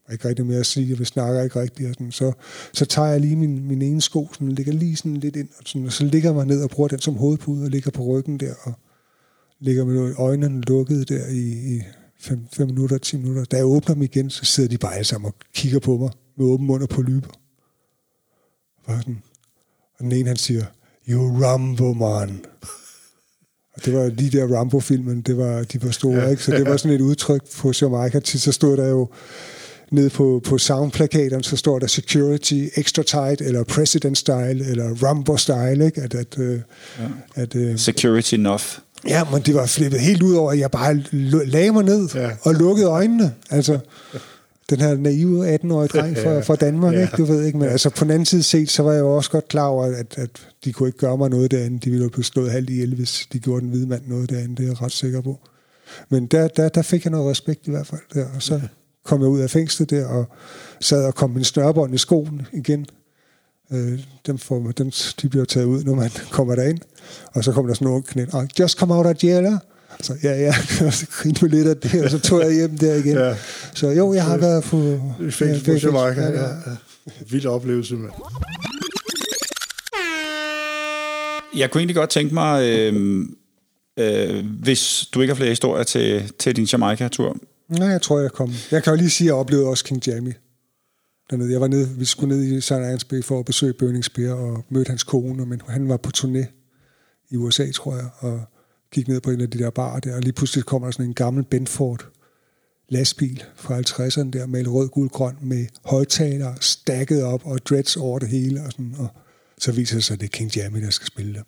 er 0.08 0.12
ikke 0.12 0.28
rigtig 0.28 0.46
mere 0.46 0.60
at 0.60 0.66
sige, 0.66 0.98
vi 0.98 1.06
snakker 1.06 1.44
ikke 1.44 1.62
rigtigt, 1.62 1.90
og 1.90 1.94
sådan, 1.94 2.12
så, 2.12 2.32
så 2.74 2.86
tager 2.86 3.08
jeg 3.08 3.22
lige 3.22 3.36
min, 3.36 3.68
min 3.68 3.82
ene 3.82 4.02
sko, 4.02 4.30
sådan, 4.34 4.52
ligger 4.52 4.74
lige 4.74 4.96
sådan 4.96 5.18
lidt 5.18 5.36
ind, 5.36 5.50
og, 5.58 5.64
sådan, 5.66 5.86
og 5.86 5.94
så 5.94 6.04
ligger 6.06 6.30
jeg 6.30 6.36
mig 6.36 6.46
ned 6.46 6.64
og 6.64 6.70
bruger 6.70 6.88
den 6.88 7.00
som 7.00 7.16
hovedpude, 7.16 7.64
og 7.64 7.70
ligger 7.70 7.92
på 7.92 8.04
ryggen 8.04 8.40
der, 8.40 8.54
og 8.64 8.74
ligger 9.60 9.86
med 9.86 10.14
øjnene 10.18 10.62
lukket 10.62 11.10
der 11.10 11.28
i 11.28 11.82
5 12.20 12.48
minutter, 12.60 12.98
10 12.98 13.18
minutter. 13.18 13.44
Da 13.44 13.58
jeg 13.58 13.66
åbner 13.66 13.94
dem 13.94 14.04
igen, 14.04 14.30
så 14.30 14.46
sidder 14.46 14.70
de 14.70 14.78
bare 14.78 14.94
alle 14.94 15.06
sammen 15.06 15.28
og 15.28 15.36
kigger 15.54 15.80
på 15.80 15.98
mig 15.98 16.12
med 16.38 16.46
åben 16.46 16.68
mund 16.68 16.84
og 16.84 16.90
på 16.90 17.02
lyber. 17.02 17.30
Og 18.86 19.06
den 20.00 20.12
ene 20.12 20.28
han 20.28 20.38
siger, 20.38 20.66
You 21.10 21.44
Rambo, 21.44 21.94
man. 21.94 22.46
Og 23.74 23.86
det 23.86 23.94
var 23.94 24.10
lige 24.10 24.38
der 24.38 24.58
Rambo-filmen, 24.58 25.22
det 25.22 25.38
var, 25.38 25.64
de 25.64 25.84
var 25.84 25.92
store, 25.92 26.20
ja. 26.20 26.30
ikke? 26.30 26.44
Så 26.44 26.52
det 26.52 26.66
var 26.66 26.78
sådan 26.78 26.96
et 26.96 27.02
udtryk 27.02 27.42
på 27.58 27.74
Jamaica. 27.82 28.20
Til 28.20 28.42
så 28.42 28.52
stod 28.52 28.78
der 28.78 28.88
jo 28.88 29.10
nede 29.92 30.10
på, 30.10 30.42
på 30.46 30.58
soundplakaterne, 30.58 31.44
så 31.44 31.58
står 31.58 31.80
der 31.80 31.88
security, 31.88 32.68
extra 32.76 33.04
tight, 33.04 33.42
eller 33.42 33.64
president 33.64 34.18
style, 34.18 34.66
eller 34.66 35.04
Rambo 35.04 35.38
style, 35.38 35.86
ikke? 35.86 36.02
At, 36.02 36.16
at, 36.16 36.40
øh, 36.40 36.60
ja. 37.00 37.42
at, 37.42 37.56
uh, 37.56 37.76
security 37.76 38.34
enough. 38.34 38.64
Ja, 39.08 39.24
men 39.32 39.42
det 39.42 39.56
var 39.56 39.66
flippet 39.66 40.00
helt 40.00 40.24
ud 40.24 40.34
over, 40.34 40.52
at 40.52 40.60
jeg 40.60 40.72
bare 40.72 41.04
lagde 41.46 41.72
mig 41.72 41.84
ned 41.84 42.10
ja. 42.16 42.30
og 42.42 42.54
lukkede 42.54 42.88
øjnene. 42.88 43.34
Altså, 43.50 43.80
den 44.70 44.80
her 44.80 44.98
naive 44.98 45.56
18-årige 45.56 45.88
dreng 45.88 46.18
fra, 46.18 46.40
fra 46.40 46.56
Danmark, 46.56 46.94
ja. 46.94 47.02
ikke? 47.02 47.18
du 47.18 47.26
ved 47.26 47.44
ikke, 47.46 47.58
men 47.58 47.70
altså 47.70 47.90
på 47.90 48.04
den 48.04 48.12
anden 48.12 48.26
side 48.26 48.44
set, 48.44 48.70
så 48.70 48.84
var 48.84 48.92
jeg 48.92 49.00
jo 49.00 49.16
også 49.16 49.32
godt 49.32 49.48
klar 49.48 49.68
over, 49.68 49.86
at, 49.86 50.18
at 50.18 50.30
de 50.66 50.74
kunne 50.74 50.90
ikke 50.90 51.00
gøre 51.00 51.18
mig 51.18 51.30
noget 51.30 51.52
derinde. 51.52 51.80
De 51.80 51.90
ville 51.90 52.04
jo 52.04 52.10
blive 52.10 52.24
slået 52.24 52.52
halvt 52.52 52.70
ihjel, 52.70 52.96
hvis 52.96 53.28
de 53.34 53.40
gjorde 53.40 53.62
den 53.62 53.70
hvide 53.70 53.88
mand 53.88 54.02
noget 54.08 54.30
derinde, 54.30 54.56
det 54.56 54.64
er 54.64 54.68
jeg 54.68 54.82
ret 54.82 54.92
sikker 54.92 55.22
på. 55.22 55.40
Men 56.10 56.26
der, 56.26 56.48
der, 56.48 56.70
der 56.70 56.82
fik 56.82 57.06
jeg 57.06 57.12
noget 57.12 57.32
respekt 57.32 57.68
i 57.68 57.72
hvert 57.72 57.88
fald 57.88 58.02
der, 58.14 58.26
og 58.36 58.42
så 58.42 58.54
ja. 58.54 58.62
kom 59.06 59.22
jeg 59.22 59.30
ud 59.30 59.40
af 59.40 59.50
fængslet 59.50 59.90
der, 59.90 60.06
og 60.06 60.26
sad 60.82 61.06
og 61.06 61.16
kom 61.16 61.30
min 61.30 61.44
snørbånd 61.44 61.96
i 61.96 61.98
skoen 61.98 62.48
igen. 62.54 62.86
Øh, 63.72 64.00
dem, 64.28 64.38
får, 64.38 64.72
dem, 64.78 64.92
de 65.22 65.30
bliver 65.30 65.46
taget 65.46 65.66
ud, 65.66 65.84
når 65.84 65.96
man 65.96 66.10
kommer 66.32 66.56
derind. 66.56 66.80
Og 67.34 67.44
så 67.44 67.52
kom 67.52 67.68
der 67.68 67.74
sådan 67.74 67.88
nogle 67.88 68.04
knæ, 68.04 68.26
just 68.60 68.78
come 68.78 68.94
out 68.94 69.06
of 69.06 69.24
jail, 69.24 69.60
så 70.02 70.14
ja, 70.24 70.32
ja, 70.32 70.54
så 70.92 71.06
grinte 71.10 71.48
lidt 71.48 71.68
af 71.68 71.78
det, 71.78 72.04
og 72.04 72.12
så 72.12 72.20
tog 72.20 72.42
jeg 72.42 72.54
hjem 72.54 72.78
der 72.78 72.96
igen. 72.96 73.18
Ja. 73.18 73.36
Så 73.74 73.88
jo, 73.88 74.14
jeg 74.14 74.26
har 74.26 74.38
været 74.38 74.64
på... 74.64 74.78
I 75.28 75.32
fængsel 75.32 75.66
på 75.66 75.72
Jamaica, 75.72 76.22
ja, 76.22 76.32
ja. 76.32 76.48
ja. 76.48 76.76
Vild 77.30 77.46
oplevelse, 77.46 77.96
mand. 77.96 78.12
Jeg 81.56 81.72
kunne 81.72 81.82
egentlig 81.82 81.96
godt 81.96 82.10
tænke 82.10 82.34
mig, 82.34 82.64
øh, 82.70 83.26
øh, 84.00 84.46
hvis 84.64 85.10
du 85.14 85.22
ikke 85.22 85.34
har 85.34 85.36
flere 85.36 85.50
historier 85.50 85.84
til, 85.84 86.32
til 86.40 86.56
din 86.56 86.66
Jamaica-tur. 86.66 87.38
Nej, 87.70 87.88
jeg 87.88 88.02
tror, 88.02 88.20
jeg 88.20 88.32
kom. 88.32 88.54
Jeg 88.72 88.84
kan 88.84 88.94
jo 88.94 88.98
lige 88.98 89.10
sige, 89.10 89.26
at 89.26 89.28
jeg 89.28 89.36
oplevede 89.36 89.68
også 89.68 89.84
King 89.84 90.08
Jamie. 90.08 90.34
Dernede. 91.30 91.52
Jeg 91.52 91.62
var 91.62 91.68
nede, 91.68 91.90
vi 91.90 92.06
skulle 92.06 92.36
ned 92.36 92.44
i 92.44 92.62
St. 92.62 92.72
Ansby 92.72 93.24
for 93.24 93.40
at 93.40 93.46
besøge 93.46 93.74
Burning 93.74 94.06
Spear 94.06 94.34
og 94.34 94.66
møde 94.70 94.86
hans 94.88 95.04
kone, 95.04 95.46
men 95.46 95.62
han 95.68 95.90
var 95.90 95.98
på 95.98 96.12
turné 96.18 96.46
i 97.32 97.36
USA, 97.36 97.72
tror 97.72 97.96
jeg, 97.96 98.10
og 98.20 98.42
gik 98.92 99.08
ned 99.08 99.22
på 99.22 99.32
en 99.32 99.42
af 99.42 99.50
de 99.50 99.58
der 99.60 99.70
barer 99.70 100.00
der, 100.00 100.16
og 100.16 100.22
lige 100.22 100.34
pludselig 100.34 100.66
kommer 100.66 100.88
der 100.88 100.92
sådan 100.92 101.06
en 101.06 101.14
gammel 101.14 101.44
Benford 101.44 102.06
lastbil 102.90 103.44
fra 103.56 103.80
50'erne 103.80 104.30
der, 104.30 104.46
med 104.46 104.68
rød, 104.68 104.90
gul, 104.90 105.10
grøn, 105.10 105.38
med 105.42 105.66
højtaler 105.86 106.56
stakket 106.62 107.24
op 107.24 107.46
og 107.46 107.66
dreads 107.66 107.98
over 107.98 108.20
det 108.20 108.30
hele, 108.30 108.62
og, 108.64 108.72
sådan, 108.72 108.96
og 108.98 109.08
så 109.58 109.72
viser 109.72 109.96
det 109.96 110.04
sig, 110.04 110.14
at 110.14 110.20
det 110.20 110.26
er 110.26 110.32
King 110.32 110.56
Jammy, 110.56 110.82
der 110.82 110.90
skal 110.90 111.08
spille 111.08 111.34
det. 111.34 111.44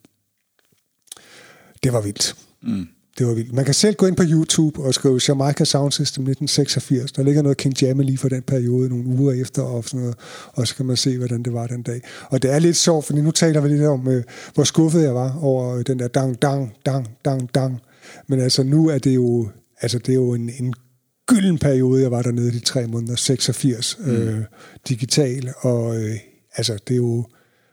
Det 1.83 1.93
var 1.93 2.01
vildt. 2.01 2.35
Mm. 2.61 2.87
Det 3.19 3.27
var 3.27 3.33
vildt. 3.33 3.53
Man 3.53 3.65
kan 3.65 3.73
selv 3.73 3.95
gå 3.95 4.05
ind 4.05 4.15
på 4.15 4.23
YouTube 4.25 4.81
og 4.81 4.93
skrive 4.93 5.19
Jamaica 5.27 5.65
Sound 5.65 5.91
System 5.91 6.23
1986. 6.23 7.11
Der 7.11 7.23
ligger 7.23 7.41
noget 7.41 7.57
King 7.57 7.81
Jammy 7.81 8.03
lige 8.03 8.17
for 8.17 8.29
den 8.29 8.41
periode, 8.41 8.89
nogle 8.89 9.05
uger 9.05 9.33
efter, 9.41 9.61
og, 9.61 9.83
sådan 9.83 9.99
noget, 9.99 10.15
og 10.53 10.67
så 10.67 10.75
kan 10.75 10.85
man 10.85 10.97
se, 10.97 11.17
hvordan 11.17 11.43
det 11.43 11.53
var 11.53 11.67
den 11.67 11.81
dag. 11.81 12.01
Og 12.29 12.41
det 12.41 12.53
er 12.53 12.59
lidt 12.59 12.77
sjovt, 12.77 13.05
fordi 13.05 13.21
nu 13.21 13.31
taler 13.31 13.61
vi 13.61 13.69
lidt 13.69 13.83
om, 13.83 14.07
øh, 14.07 14.23
hvor 14.53 14.63
skuffet 14.63 15.01
jeg 15.01 15.15
var 15.15 15.39
over 15.41 15.83
den 15.83 15.99
der 15.99 16.07
dang, 16.07 16.41
dang, 16.41 16.73
dang, 16.85 17.07
dang, 17.25 17.55
dang. 17.55 17.79
Men 18.27 18.39
altså, 18.39 18.63
nu 18.63 18.89
er 18.89 18.97
det 18.97 19.15
jo, 19.15 19.49
altså, 19.81 19.97
det 19.97 20.09
er 20.09 20.15
jo 20.15 20.33
en, 20.33 20.51
en 20.59 20.73
gylden 21.27 21.57
periode, 21.57 22.01
jeg 22.01 22.11
var 22.11 22.21
dernede 22.21 22.51
de 22.51 22.59
tre 22.59 22.87
måneder, 22.87 23.15
86, 23.15 23.97
mm. 23.99 24.11
øh, 24.11 24.43
digital, 24.87 25.53
og 25.61 26.03
øh, 26.03 26.15
altså, 26.55 26.77
det 26.87 26.93
er 26.93 26.97
jo 26.97 27.25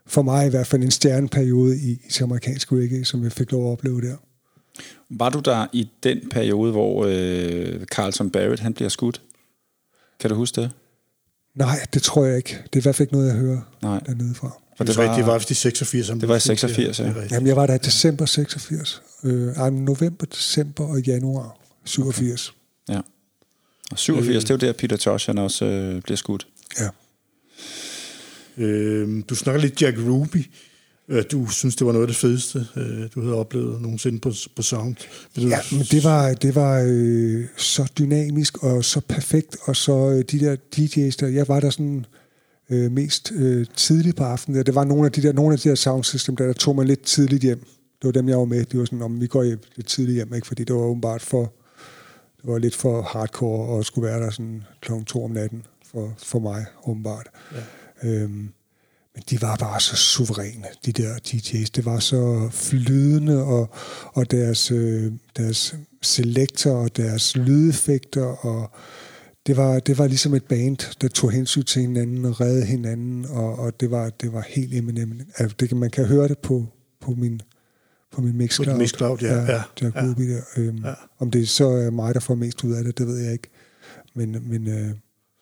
for 0.07 0.21
mig 0.21 0.47
i 0.47 0.49
hvert 0.49 0.67
fald 0.67 0.83
en 0.83 0.91
stjerneperiode 0.91 1.77
i, 1.77 1.91
i 1.91 2.23
amerikansk 2.23 2.71
reggae, 2.71 3.05
som 3.05 3.23
jeg 3.23 3.31
fik 3.31 3.51
lov 3.51 3.67
at 3.67 3.71
opleve 3.71 4.01
der. 4.01 4.15
Var 5.09 5.29
du 5.29 5.39
der 5.39 5.67
i 5.73 5.89
den 6.03 6.29
periode, 6.31 6.71
hvor 6.71 7.05
øh, 7.09 7.85
Carlton 7.85 8.29
Barrett 8.29 8.61
han 8.61 8.73
bliver 8.73 8.89
skudt? 8.89 9.21
Kan 10.19 10.29
du 10.29 10.35
huske 10.35 10.61
det? 10.61 10.71
Nej, 11.55 11.85
det 11.93 12.03
tror 12.03 12.25
jeg 12.25 12.37
ikke. 12.37 12.57
Det 12.63 12.75
er 12.75 12.79
i 12.79 12.81
hvert 12.81 12.95
fald 12.95 13.07
ikke 13.07 13.13
noget, 13.13 13.27
jeg 13.27 13.35
hører 13.35 13.61
Nej. 13.81 13.99
dernede 13.99 14.35
fra. 14.35 14.51
For 14.77 14.83
det, 14.83 14.97
var, 14.97 15.15
det 15.15 15.25
var 15.25 15.51
i 15.51 15.53
86. 15.53 16.07
Det 16.07 16.27
var 16.27 16.35
i 16.35 16.39
86, 16.39 16.99
ja. 16.99 17.13
Jamen, 17.31 17.47
jeg 17.47 17.55
var 17.55 17.67
der 17.67 17.75
i 17.75 17.77
december 17.77 18.25
86. 18.25 19.01
Øh, 19.23 19.57
november, 19.71 20.25
december 20.25 20.87
og 20.87 21.01
januar 21.01 21.57
87. 21.83 22.49
Okay. 22.49 22.95
Ja. 22.95 23.01
Og 23.91 23.99
87, 23.99 24.35
øh, 24.35 24.41
det 24.41 24.49
er 24.49 24.53
jo 24.53 24.57
der, 24.57 24.73
Peter 24.73 24.97
Tosh 24.97 25.29
han 25.29 25.37
også 25.37 25.65
øh, 25.65 26.01
bliver 26.01 26.17
skudt. 26.17 26.47
Ja. 26.79 26.89
Øh, 28.63 29.23
du 29.29 29.35
snakker 29.35 29.61
lidt 29.61 29.81
Jack 29.81 29.97
Ruby 29.97 30.45
du 31.31 31.47
synes, 31.47 31.75
det 31.75 31.87
var 31.87 31.93
noget 31.93 32.03
af 32.03 32.07
det 32.07 32.17
fedeste, 32.17 32.67
øh, 32.75 33.09
du 33.15 33.21
havde 33.21 33.35
oplevet 33.35 33.81
nogensinde 33.81 34.19
på, 34.19 34.31
på 34.55 34.61
Sound. 34.61 34.95
Du... 35.35 35.41
Ja, 35.41 35.59
men 35.71 35.81
det 35.81 36.03
var, 36.03 36.33
det 36.33 36.55
var 36.55 36.85
øh, 36.87 37.45
så 37.57 37.91
dynamisk 37.97 38.63
og 38.63 38.85
så 38.85 39.01
perfekt, 39.09 39.57
og 39.63 39.75
så 39.75 40.09
øh, 40.09 40.23
de 40.31 40.39
der 40.39 40.55
DJ's 40.75 41.15
der, 41.19 41.27
jeg 41.27 41.47
var 41.47 41.59
der 41.59 41.69
sådan 41.69 42.05
øh, 42.69 42.91
mest 42.91 43.31
øh, 43.35 43.65
tidligt 43.75 44.15
på 44.15 44.23
aftenen. 44.23 44.65
Det 44.65 44.75
var 44.75 44.83
nogle 44.83 45.05
af 45.05 45.11
de 45.11 45.21
der, 45.21 45.33
nogle 45.33 45.53
af 45.53 45.59
de 45.59 45.69
der 45.69 45.75
sound 45.75 46.03
system, 46.03 46.35
der, 46.35 46.45
der 46.45 46.53
tog 46.53 46.75
mig 46.75 46.85
lidt 46.85 47.01
tidligt 47.01 47.43
hjem. 47.43 47.59
Det 48.01 48.05
var 48.05 48.11
dem, 48.11 48.29
jeg 48.29 48.37
var 48.37 48.45
med. 48.45 48.65
Det 48.65 48.79
var 48.79 48.85
sådan, 48.85 49.01
om 49.01 49.21
vi 49.21 49.27
går 49.27 49.43
lidt 49.43 49.87
tidligt 49.87 50.15
hjem, 50.15 50.33
ikke? 50.33 50.47
fordi 50.47 50.63
det 50.63 50.75
var 50.75 50.81
åbenbart 50.81 51.21
for, 51.21 51.53
det 52.37 52.51
var 52.51 52.57
lidt 52.57 52.75
for 52.75 53.01
hardcore 53.01 53.79
at 53.79 53.85
skulle 53.85 54.07
være 54.07 54.21
der 54.21 54.29
sådan 54.29 54.63
klokken 54.81 55.05
to 55.05 55.23
om 55.23 55.31
natten 55.31 55.63
for, 55.91 56.13
for 56.17 56.39
mig, 56.39 56.65
åbenbart. 56.87 57.27
Ja. 58.03 58.09
Øhm, 58.09 58.49
men 59.17 59.23
de 59.29 59.41
var 59.41 59.55
bare 59.55 59.79
så 59.79 59.95
suveræne, 59.95 60.67
de 60.85 60.91
der 60.91 61.15
DJ's. 61.27 61.69
Det 61.75 61.85
var 61.85 61.99
så 61.99 62.49
flydende, 62.51 63.43
og, 63.43 63.69
og 64.13 64.31
deres, 64.31 64.71
øh, 64.71 65.11
deres 65.37 65.75
selektor 66.01 66.71
og 66.71 66.97
deres 66.97 67.35
lydeffekter, 67.35 68.45
og 68.45 68.71
det 69.47 69.57
var, 69.57 69.79
det 69.79 69.97
var 69.97 70.07
ligesom 70.07 70.33
et 70.33 70.43
band, 70.43 70.95
der 71.01 71.07
tog 71.07 71.31
hensyn 71.31 71.63
til 71.63 71.81
hinanden 71.81 72.25
og 72.25 72.41
redde 72.41 72.65
hinanden, 72.65 73.25
og, 73.25 73.59
og 73.59 73.79
det, 73.79 73.91
var, 73.91 74.09
det 74.09 74.33
var 74.33 74.45
helt 74.47 74.73
eminem. 74.73 75.19
Altså, 75.37 75.55
det, 75.59 75.71
man 75.71 75.89
kan 75.89 76.05
høre 76.05 76.27
det 76.27 76.37
på, 76.37 76.65
på 77.01 77.11
min 77.11 77.41
på 78.11 78.21
min 78.21 78.37
Mixcloud. 78.37 78.75
På 78.75 78.79
Mixcloud, 78.79 79.17
ja. 79.21 79.33
ja, 79.33 79.41
ja, 79.41 79.63
ja. 79.81 79.89
Der. 79.89 80.41
Øhm, 80.57 80.85
ja. 80.85 80.93
Om 81.19 81.31
det 81.31 81.49
så 81.49 81.67
er 81.67 81.89
mig, 81.89 82.13
der 82.13 82.19
får 82.19 82.35
mest 82.35 82.63
ud 82.63 82.73
af 82.73 82.83
det, 82.83 82.97
det 82.97 83.07
ved 83.07 83.17
jeg 83.17 83.33
ikke. 83.33 83.49
Men, 84.13 84.37
men 84.49 84.67
øh, 84.67 84.91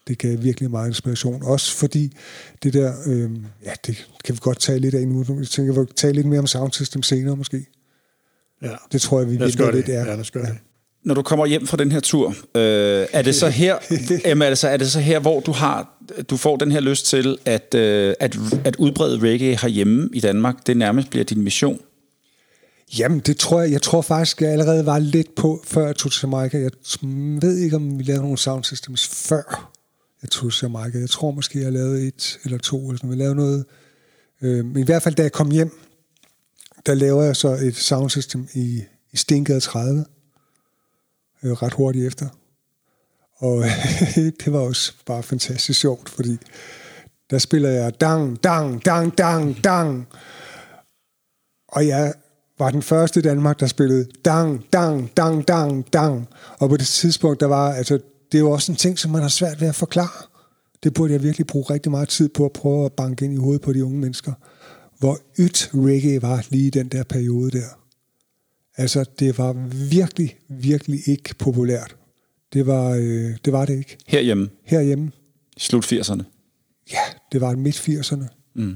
det 0.07 0.17
gav 0.17 0.43
virkelig 0.43 0.71
meget 0.71 0.87
inspiration. 0.87 1.43
Også 1.43 1.75
fordi 1.75 2.17
det 2.63 2.73
der, 2.73 2.93
øh, 3.05 3.31
ja, 3.65 3.71
det 3.85 4.07
kan 4.23 4.35
vi 4.35 4.39
godt 4.41 4.59
tale 4.59 4.79
lidt 4.79 4.95
af 4.95 5.07
nu. 5.07 5.25
Jeg 5.39 5.47
tænker, 5.47 5.81
vi 5.81 5.87
tale 5.95 6.13
lidt 6.13 6.27
mere 6.27 6.39
om 6.39 6.47
sound 6.47 6.71
system 6.71 7.03
senere 7.03 7.35
måske. 7.35 7.65
Ja. 8.61 8.75
Det 8.91 9.01
tror 9.01 9.19
jeg, 9.19 9.29
vi 9.29 9.37
vil 9.37 9.47
lidt 9.47 9.89
er. 9.89 9.93
Ja, 9.93 10.03
lad 10.03 10.19
os 10.19 10.31
gøre 10.31 10.45
ja. 10.45 10.51
det. 10.51 10.59
Når 11.03 11.13
du 11.13 11.21
kommer 11.21 11.45
hjem 11.45 11.67
fra 11.67 11.77
den 11.77 11.91
her 11.91 11.99
tur, 11.99 12.27
øh, 12.55 13.07
er 13.13 13.21
det 13.21 13.35
så 13.35 13.49
her, 13.49 13.75
jamen, 14.25 14.47
altså, 14.47 14.67
er 14.67 14.77
det 14.77 14.91
så 14.91 14.99
her, 14.99 15.19
hvor 15.19 15.39
du 15.39 15.51
har, 15.51 15.99
du 16.29 16.37
får 16.37 16.55
den 16.55 16.71
her 16.71 16.79
lyst 16.79 17.05
til 17.05 17.37
at, 17.45 17.75
øh, 17.75 18.13
at, 18.19 18.37
at 18.63 18.75
udbrede 18.75 19.19
reggae 19.19 19.57
herhjemme 19.61 20.09
i 20.13 20.19
Danmark? 20.19 20.67
Det 20.67 20.77
nærmest 20.77 21.09
bliver 21.09 21.23
din 21.23 21.41
mission? 21.41 21.79
Jamen, 22.99 23.19
det 23.19 23.37
tror 23.37 23.61
jeg. 23.61 23.71
Jeg 23.71 23.81
tror 23.81 24.01
faktisk, 24.01 24.41
jeg 24.41 24.49
allerede 24.49 24.85
var 24.85 24.99
lidt 24.99 25.35
på, 25.35 25.63
før 25.67 25.85
jeg 25.85 25.95
tog 25.95 26.11
til 26.11 26.19
Jamaica. 26.23 26.57
Jeg 26.57 26.71
ved 27.41 27.57
ikke, 27.57 27.75
om 27.75 27.99
vi 27.99 28.03
lavede 28.03 28.21
nogle 28.21 28.37
sound 28.37 28.63
systems 28.63 29.07
før 29.07 29.74
jeg 30.21 30.29
tog 30.29 30.61
Jamaica. 30.61 30.99
Jeg 30.99 31.09
tror 31.09 31.31
måske, 31.31 31.61
jeg 31.61 31.73
lavede 31.73 32.07
et 32.07 32.39
eller 32.43 32.57
to. 32.57 32.87
Eller 32.87 32.97
sådan. 32.97 33.09
Vi 33.09 33.15
lavede 33.15 33.35
noget. 33.35 33.65
Øh, 34.41 34.65
men 34.65 34.77
i 34.77 34.85
hvert 34.85 35.01
fald, 35.01 35.15
da 35.15 35.21
jeg 35.21 35.31
kom 35.31 35.51
hjem, 35.51 35.79
der 36.85 36.93
laver 36.93 37.23
jeg 37.23 37.35
så 37.35 37.47
et 37.47 37.75
soundsystem 37.75 38.47
i, 38.53 38.83
i 39.11 39.17
Stengade 39.17 39.59
30. 39.59 40.05
Øh, 41.43 41.51
ret 41.51 41.73
hurtigt 41.73 42.07
efter. 42.07 42.27
Og 43.35 43.63
det 44.45 44.53
var 44.53 44.59
også 44.59 44.93
bare 45.05 45.23
fantastisk 45.23 45.79
sjovt, 45.79 46.09
fordi 46.09 46.37
der 47.29 47.37
spiller 47.37 47.69
jeg 47.69 48.01
dang, 48.01 48.43
dang, 48.43 48.85
dang, 48.85 49.17
dang, 49.17 49.63
dang. 49.63 50.07
Og 51.67 51.87
jeg 51.87 52.13
var 52.59 52.69
den 52.69 52.81
første 52.81 53.19
i 53.19 53.23
Danmark, 53.23 53.59
der 53.59 53.67
spillede 53.67 54.07
dang, 54.25 54.65
dang, 54.73 55.17
dang, 55.17 55.47
dang, 55.47 55.93
dang. 55.93 56.27
Og 56.59 56.69
på 56.69 56.77
det 56.77 56.87
tidspunkt, 56.87 57.39
der 57.39 57.45
var, 57.45 57.73
altså, 57.73 57.99
det 58.31 58.37
er 58.37 58.39
jo 58.39 58.51
også 58.51 58.71
en 58.71 58.75
ting, 58.75 58.99
som 58.99 59.11
man 59.11 59.21
har 59.21 59.29
svært 59.29 59.61
ved 59.61 59.67
at 59.67 59.75
forklare. 59.75 60.25
Det 60.83 60.93
burde 60.93 61.13
jeg 61.13 61.23
virkelig 61.23 61.47
bruge 61.47 61.65
rigtig 61.69 61.91
meget 61.91 62.09
tid 62.09 62.29
på 62.29 62.45
at 62.45 62.51
prøve 62.51 62.85
at 62.85 62.93
banke 62.93 63.25
ind 63.25 63.33
i 63.33 63.37
hovedet 63.37 63.61
på 63.61 63.73
de 63.73 63.85
unge 63.85 63.99
mennesker. 63.99 64.33
Hvor 64.99 65.19
ydt 65.39 65.69
reggae 65.73 66.21
var 66.21 66.45
lige 66.49 66.67
i 66.67 66.69
den 66.69 66.87
der 66.87 67.03
periode 67.03 67.51
der. 67.51 67.67
Altså, 68.77 69.05
det 69.19 69.37
var 69.37 69.53
virkelig, 69.89 70.37
virkelig 70.49 71.09
ikke 71.09 71.35
populært. 71.39 71.95
Det 72.53 72.67
var, 72.67 72.89
øh, 72.89 73.37
det 73.45 73.53
var 73.53 73.65
det 73.65 73.77
ikke. 73.77 73.97
Herhjemme? 74.07 74.49
Herhjemme. 74.63 75.11
Slut 75.57 75.93
80'erne? 75.93 76.23
Ja, 76.91 76.99
det 77.31 77.41
var 77.41 77.55
midt 77.55 77.75
80'erne. 77.75 78.25
Mm. 78.55 78.75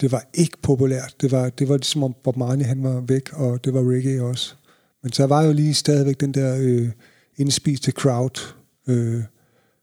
Det 0.00 0.12
var 0.12 0.24
ikke 0.34 0.56
populært. 0.62 1.14
Det 1.20 1.30
var, 1.30 1.50
det 1.50 1.68
var 1.68 1.76
ligesom 1.76 2.02
om 2.02 2.14
Bob 2.24 2.36
Marley 2.36 2.64
han 2.64 2.82
var 2.82 3.00
væk, 3.00 3.32
og 3.32 3.64
det 3.64 3.74
var 3.74 3.90
reggae 3.90 4.22
også. 4.22 4.54
Men 5.02 5.12
så 5.12 5.26
var 5.26 5.42
jo 5.42 5.52
lige 5.52 5.74
stadigvæk 5.74 6.20
den 6.20 6.34
der 6.34 6.56
øh, 6.60 6.88
indspiste 7.36 7.92
crowd, 7.92 8.54
嗯 8.90 9.28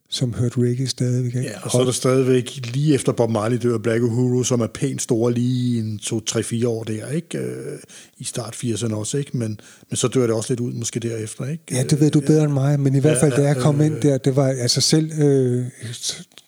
som 0.10 0.34
hørte 0.34 0.62
reggae 0.62 0.88
stadigvæk. 0.88 1.36
Ikke? 1.36 1.50
Ja, 1.50 1.60
og 1.64 1.72
så 1.72 1.78
er 1.78 1.86
der 1.86 1.92
stadigvæk 1.92 2.60
lige 2.74 2.96
efter 2.96 3.12
Bob 3.12 3.30
Marley 3.30 3.58
dør 3.64 3.78
Black 3.78 4.04
Uhuru, 4.04 4.44
som 4.44 4.62
er 4.62 4.68
pænt 4.68 5.02
store 5.02 5.34
lige 5.34 5.80
en 5.80 6.00
2-3-4 6.04 6.68
år 6.68 6.84
der, 6.84 7.12
ikke? 7.12 7.38
Øh, 7.38 7.80
I 8.18 8.24
start 8.24 8.56
80'erne 8.56 8.96
også, 8.96 9.18
ikke? 9.18 9.38
Men, 9.38 9.60
men 9.90 9.98
så 9.98 10.08
dør 10.08 10.22
det 10.22 10.36
også 10.36 10.52
lidt 10.52 10.60
ud 10.60 10.74
måske 10.74 11.00
derefter, 11.00 11.46
ikke? 11.46 11.64
Ja, 11.72 11.84
det 11.84 12.00
ved 12.00 12.12
du 12.12 12.20
bedre 12.20 12.44
end 12.44 12.54
mig, 12.54 12.80
men 12.80 12.96
i 12.96 13.00
hvert 13.00 13.18
fald, 13.20 13.34
ja, 13.34 13.42
da 13.42 13.48
jeg 13.48 13.58
kom 13.58 13.82
ind 13.82 14.02
der, 14.02 14.18
det 14.18 14.36
var 14.36 14.48
altså 14.48 14.82
selv, 14.82 15.12
øh, 15.22 15.58
jeg 15.58 15.94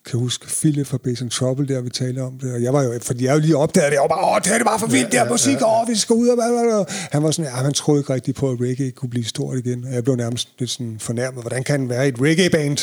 kan 0.05 0.19
huske 0.19 0.47
Philip 0.47 0.87
fra 0.87 0.97
Base 0.97 1.23
and 1.23 1.31
Trouble 1.31 1.67
der, 1.67 1.81
vi 1.81 1.89
talte 1.89 2.19
om 2.19 2.39
det, 2.41 2.53
og 2.53 2.63
jeg 2.63 2.73
var 2.73 2.83
jo, 2.83 2.99
fordi 3.01 3.25
jeg 3.25 3.33
jo 3.33 3.39
lige 3.39 3.57
opdaget 3.57 3.91
det, 3.91 3.95
jeg 3.95 4.01
var 4.01 4.07
bare, 4.07 4.35
åh, 4.35 4.41
det 4.43 4.53
er 4.53 4.57
det 4.57 4.65
bare 4.65 4.79
for 4.79 4.87
vildt, 4.87 5.11
der 5.11 5.29
musik, 5.29 5.57
åh, 5.61 5.89
vi 5.89 5.95
skal 5.95 6.13
ud, 6.13 6.27
og 6.27 6.35
hvad, 6.35 6.85
Han 7.11 7.23
var 7.23 7.31
sådan, 7.31 7.51
ja, 7.51 7.57
han 7.57 7.73
troede 7.73 7.99
ikke 8.01 8.13
rigtigt 8.13 8.37
på, 8.37 8.51
at 8.51 8.61
reggae 8.61 8.91
kunne 8.91 9.09
blive 9.09 9.25
stort 9.25 9.57
igen, 9.57 9.85
og 9.85 9.93
jeg 9.93 10.03
blev 10.03 10.15
nærmest 10.15 10.49
lidt 10.59 10.69
sådan 10.69 10.97
fornærmet, 10.99 11.43
hvordan 11.43 11.63
kan 11.63 11.79
han 11.79 11.89
være 11.89 12.07
et 12.07 12.15
reggae-band? 12.21 12.77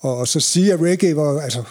Og, 0.00 0.16
og 0.16 0.28
så 0.28 0.40
sige, 0.40 0.72
at 0.72 0.80
reggae 0.80 1.16
var, 1.16 1.40
altså, 1.40 1.62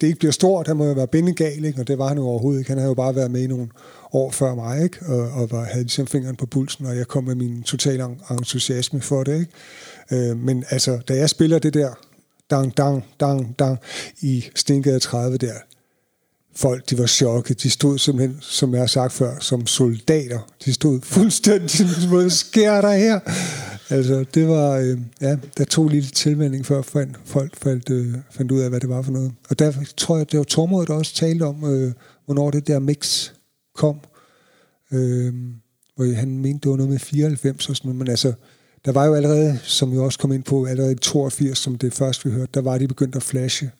det 0.00 0.06
ikke 0.06 0.18
bliver 0.18 0.32
stort, 0.32 0.66
han 0.66 0.76
må 0.76 0.84
jo 0.84 0.92
være 0.92 1.06
bindegal, 1.06 1.64
ikke? 1.64 1.80
og 1.80 1.88
det 1.88 1.98
var 1.98 2.08
han 2.08 2.16
jo 2.16 2.24
overhovedet 2.24 2.58
ikke. 2.58 2.70
Han 2.70 2.78
havde 2.78 2.88
jo 2.88 2.94
bare 2.94 3.14
været 3.14 3.30
med 3.30 3.42
i 3.42 3.46
nogle 3.46 3.68
år 4.12 4.30
før 4.30 4.54
mig, 4.54 4.82
ikke? 4.82 4.98
Og, 5.06 5.30
og 5.30 5.50
var, 5.50 5.64
havde 5.64 5.84
ligesom 5.84 6.06
fingeren 6.06 6.36
på 6.36 6.46
pulsen, 6.46 6.86
og 6.86 6.96
jeg 6.96 7.08
kom 7.08 7.24
med 7.24 7.34
min 7.34 7.62
totale 7.62 8.04
entusiasme 8.30 9.00
for 9.00 9.24
det. 9.24 9.38
Ikke? 9.40 10.30
Øh, 10.30 10.36
men 10.36 10.64
altså, 10.70 10.98
da 11.08 11.14
jeg 11.14 11.30
spiller 11.30 11.58
det 11.58 11.74
der, 11.74 11.94
dang, 12.50 12.76
dang, 12.76 13.04
dang, 13.20 13.58
dang, 13.58 13.78
i 14.20 14.44
Stengade 14.54 14.98
30 14.98 15.36
der, 15.36 15.54
folk, 16.56 16.90
de 16.90 16.98
var 16.98 17.06
chokket. 17.06 17.62
De 17.62 17.70
stod 17.70 17.98
simpelthen, 17.98 18.38
som 18.40 18.72
jeg 18.72 18.80
har 18.82 18.86
sagt 18.86 19.12
før, 19.12 19.38
som 19.40 19.66
soldater. 19.66 20.38
De 20.64 20.72
stod 20.72 21.00
fuldstændig, 21.00 21.86
hvad 22.10 22.30
sker 22.30 22.80
der 22.80 22.92
her? 22.92 23.20
Altså, 23.90 24.24
det 24.34 24.48
var, 24.48 24.76
øh, 24.76 24.98
ja, 25.20 25.36
der 25.58 25.64
tog 25.64 25.88
lige 25.88 26.00
lidt 26.00 26.14
tilvænding, 26.14 26.66
før 26.66 26.82
fandt, 26.82 27.20
folk 27.24 27.56
fandt, 27.56 27.90
øh, 27.90 28.14
fandt 28.30 28.52
ud 28.52 28.60
af, 28.60 28.68
hvad 28.68 28.80
det 28.80 28.88
var 28.88 29.02
for 29.02 29.12
noget. 29.12 29.32
Og 29.50 29.58
der 29.58 29.72
tror 29.96 30.16
jeg, 30.16 30.32
det 30.32 30.38
var 30.38 30.44
Tormod, 30.44 30.86
der 30.86 30.94
også 30.94 31.14
talte 31.14 31.42
om, 31.42 31.64
øh, 31.64 31.92
hvornår 32.24 32.50
det 32.50 32.66
der 32.66 32.78
mix 32.78 33.30
kom. 33.74 34.00
Øh, 34.92 35.34
hvor 35.96 36.14
han 36.14 36.38
mente, 36.38 36.60
det 36.62 36.70
var 36.70 36.76
noget 36.76 36.90
med 36.90 36.98
94 36.98 37.68
og 37.68 37.76
sådan 37.76 37.88
noget, 37.88 37.98
men 37.98 38.08
altså, 38.08 38.32
der 38.84 38.92
var 38.92 39.04
jo 39.04 39.14
allerede, 39.14 39.58
som 39.62 39.92
vi 39.92 39.98
også 39.98 40.18
kom 40.18 40.32
ind 40.32 40.42
på, 40.42 40.64
allerede 40.64 40.92
i 40.92 40.96
82, 40.96 41.58
som 41.58 41.78
det 41.78 41.94
første 41.94 42.28
vi 42.28 42.34
hørte, 42.34 42.50
der 42.54 42.60
var 42.60 42.78
de 42.78 42.88
begyndt 42.88 43.16
at 43.16 43.22
flashe, 43.22 43.70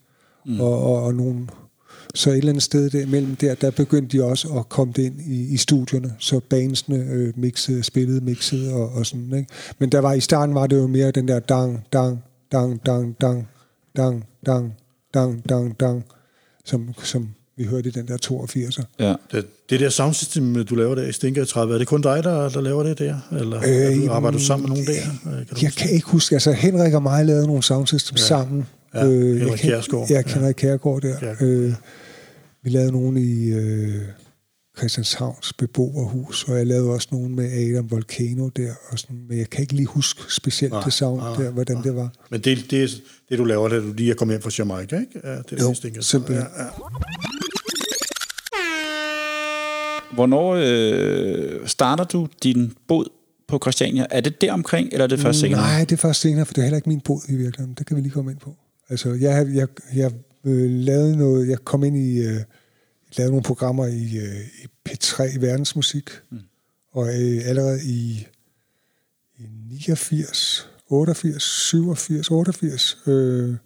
mm. 0.46 0.60
og, 0.60 0.84
og, 0.84 1.02
og 1.02 1.14
nogle 1.14 1.46
så 2.14 2.30
et 2.30 2.36
eller 2.36 2.48
andet 2.48 2.62
sted 2.62 2.90
der, 2.90 3.06
mellem 3.06 3.36
der, 3.36 3.54
der 3.54 3.70
begyndte 3.70 4.18
de 4.18 4.24
også 4.24 4.48
at 4.48 4.68
komme 4.68 4.92
det 4.96 5.02
ind 5.02 5.20
i, 5.20 5.54
i 5.54 5.56
studierne, 5.56 6.14
så 6.18 6.40
bandsene 6.40 6.96
øh, 6.96 7.32
mixede, 7.36 7.82
spillede, 7.82 8.20
mixede 8.20 8.72
og, 8.72 8.88
og 8.88 9.06
sådan, 9.06 9.32
ikke? 9.36 9.52
Men 9.78 9.92
der 9.92 9.98
var, 9.98 10.12
i 10.12 10.20
starten 10.20 10.54
var 10.54 10.66
det 10.66 10.76
jo 10.76 10.86
mere 10.86 11.10
den 11.10 11.28
der 11.28 11.38
dang, 11.38 11.86
dang, 11.92 12.22
dang, 12.52 12.86
dang, 12.86 13.16
dang, 13.20 13.48
dang, 13.96 14.24
dang, 14.46 14.74
dang, 15.14 15.48
dang, 15.48 15.80
dang, 15.80 16.04
som, 16.64 16.94
som 17.02 17.28
vi 17.56 17.64
hørte 17.64 17.88
i 17.88 17.92
den 17.92 18.08
der 18.08 18.16
82'er. 18.16 18.82
Ja. 18.98 19.14
Det, 19.32 19.46
det 19.70 19.80
der 19.80 19.88
soundsystem, 19.88 20.64
du 20.64 20.74
laver 20.74 20.94
der 20.94 21.08
i 21.08 21.12
Stinker 21.12 21.44
30, 21.44 21.74
er 21.74 21.78
det 21.78 21.86
kun 21.86 22.02
dig, 22.02 22.24
der, 22.24 22.48
der 22.48 22.60
laver 22.60 22.82
det 22.82 22.98
der? 22.98 23.16
Eller 23.32 23.56
øh, 23.56 24.16
arbejder 24.16 24.38
du 24.38 24.44
sammen 24.44 24.68
med 24.68 24.76
nogen 24.76 24.86
der? 24.86 25.44
Kan 25.54 25.62
jeg 25.62 25.72
kan 25.72 25.90
ikke 25.90 26.06
huske, 26.06 26.34
altså 26.34 26.52
Henrik 26.52 26.94
og 26.94 27.02
mig 27.02 27.26
lavede 27.26 27.46
nogle 27.46 27.62
soundsystem 27.62 28.16
ja. 28.16 28.22
sammen. 28.22 28.66
Ja, 28.94 29.06
øh, 29.06 29.40
Henrik 29.40 29.58
Kjærsgaard. 29.58 30.10
Ja, 30.10 30.22
Henrik 30.26 30.54
Kjærsgaard 30.54 31.00
der. 31.00 31.18
Kjærgaard, 31.18 31.42
øh. 31.42 31.74
Vi 32.62 32.70
lavede 32.70 32.92
nogle 32.92 33.20
i 33.20 33.52
øh, 33.52 34.02
Christianshavns 34.78 35.52
beboerhus, 35.52 36.44
og 36.48 36.58
jeg 36.58 36.66
lavede 36.66 36.90
også 36.90 37.08
nogle 37.12 37.28
med 37.28 37.52
Adam 37.52 37.90
Volcano 37.90 38.48
der, 38.48 38.72
og 38.88 38.98
sådan, 38.98 39.16
men 39.28 39.38
jeg 39.38 39.50
kan 39.50 39.60
ikke 39.60 39.72
lige 39.72 39.86
huske 39.86 40.20
specielt 40.28 40.72
nej, 40.72 40.82
det 40.84 40.92
sound 40.92 41.20
nej, 41.20 41.36
der, 41.36 41.50
hvordan 41.50 41.76
nej. 41.76 41.82
det 41.82 41.96
var. 41.96 42.12
Men 42.30 42.40
det, 42.40 42.70
det, 42.70 43.02
det 43.28 43.38
du 43.38 43.44
laver, 43.44 43.68
da 43.68 43.76
du 43.76 43.92
lige 43.92 44.10
er 44.10 44.14
kommet 44.14 44.34
hjem 44.34 44.42
fra 44.42 44.50
Jamaica, 44.58 44.96
ikke? 45.00 45.20
Ja, 45.24 45.30
det 45.30 45.60
er 45.60 45.64
jo, 45.64 45.74
det, 45.82 46.04
simpelthen. 46.04 46.46
Ja, 46.56 46.62
ja. 46.62 46.68
Hvornår 50.14 50.54
øh, 50.60 51.68
starter 51.68 52.04
du 52.04 52.28
din 52.42 52.72
båd 52.88 53.08
på 53.48 53.58
Christiania? 53.62 54.06
Er 54.10 54.20
det 54.20 54.40
der 54.40 54.52
omkring, 54.52 54.88
eller 54.92 55.04
er 55.04 55.08
det 55.08 55.20
først 55.20 55.40
senere? 55.40 55.60
Nej, 55.60 55.80
det 55.80 55.92
er 55.92 55.96
først 55.96 56.20
senere, 56.20 56.46
for 56.46 56.54
det 56.54 56.60
er 56.60 56.64
heller 56.64 56.76
ikke 56.76 56.88
min 56.88 57.00
båd 57.00 57.20
i 57.28 57.34
virkeligheden. 57.34 57.74
Det 57.78 57.86
kan 57.86 57.96
vi 57.96 58.00
lige 58.02 58.12
komme 58.12 58.30
ind 58.30 58.40
på. 58.40 58.56
Altså, 58.88 59.12
jeg, 59.12 59.48
jeg, 59.54 59.68
jeg 59.94 60.12
øh, 60.44 60.70
lavede 60.70 61.16
noget, 61.16 61.48
jeg 61.48 61.58
kom 61.58 61.84
ind 61.84 61.96
i, 61.96 62.18
øh, 62.18 62.40
lavede 63.16 63.32
nogle 63.32 63.42
programmer 63.42 63.86
i, 63.86 64.16
øh, 64.16 64.40
i 64.62 64.66
P3 64.88 65.36
i 65.36 65.40
verdensmusik, 65.40 66.10
mm. 66.30 66.38
og 66.90 67.06
øh, 67.06 67.40
allerede 67.44 67.80
i, 67.84 68.26
i 69.38 69.46
89, 69.70 70.68
88, 70.88 71.42
87, 71.42 72.30
88, 72.30 72.98
øh, 73.06 73.56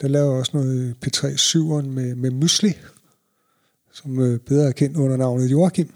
der 0.00 0.08
lavede 0.08 0.30
jeg 0.30 0.38
også 0.38 0.52
noget 0.54 0.96
P3 1.06 1.20
7'eren 1.20 1.86
med, 1.86 2.14
med 2.14 2.30
Mysli, 2.30 2.78
som 3.92 4.20
øh, 4.20 4.38
bedre 4.38 4.68
er 4.68 4.72
kendt 4.72 4.96
under 4.96 5.16
navnet 5.16 5.50
Joachim. 5.50 5.90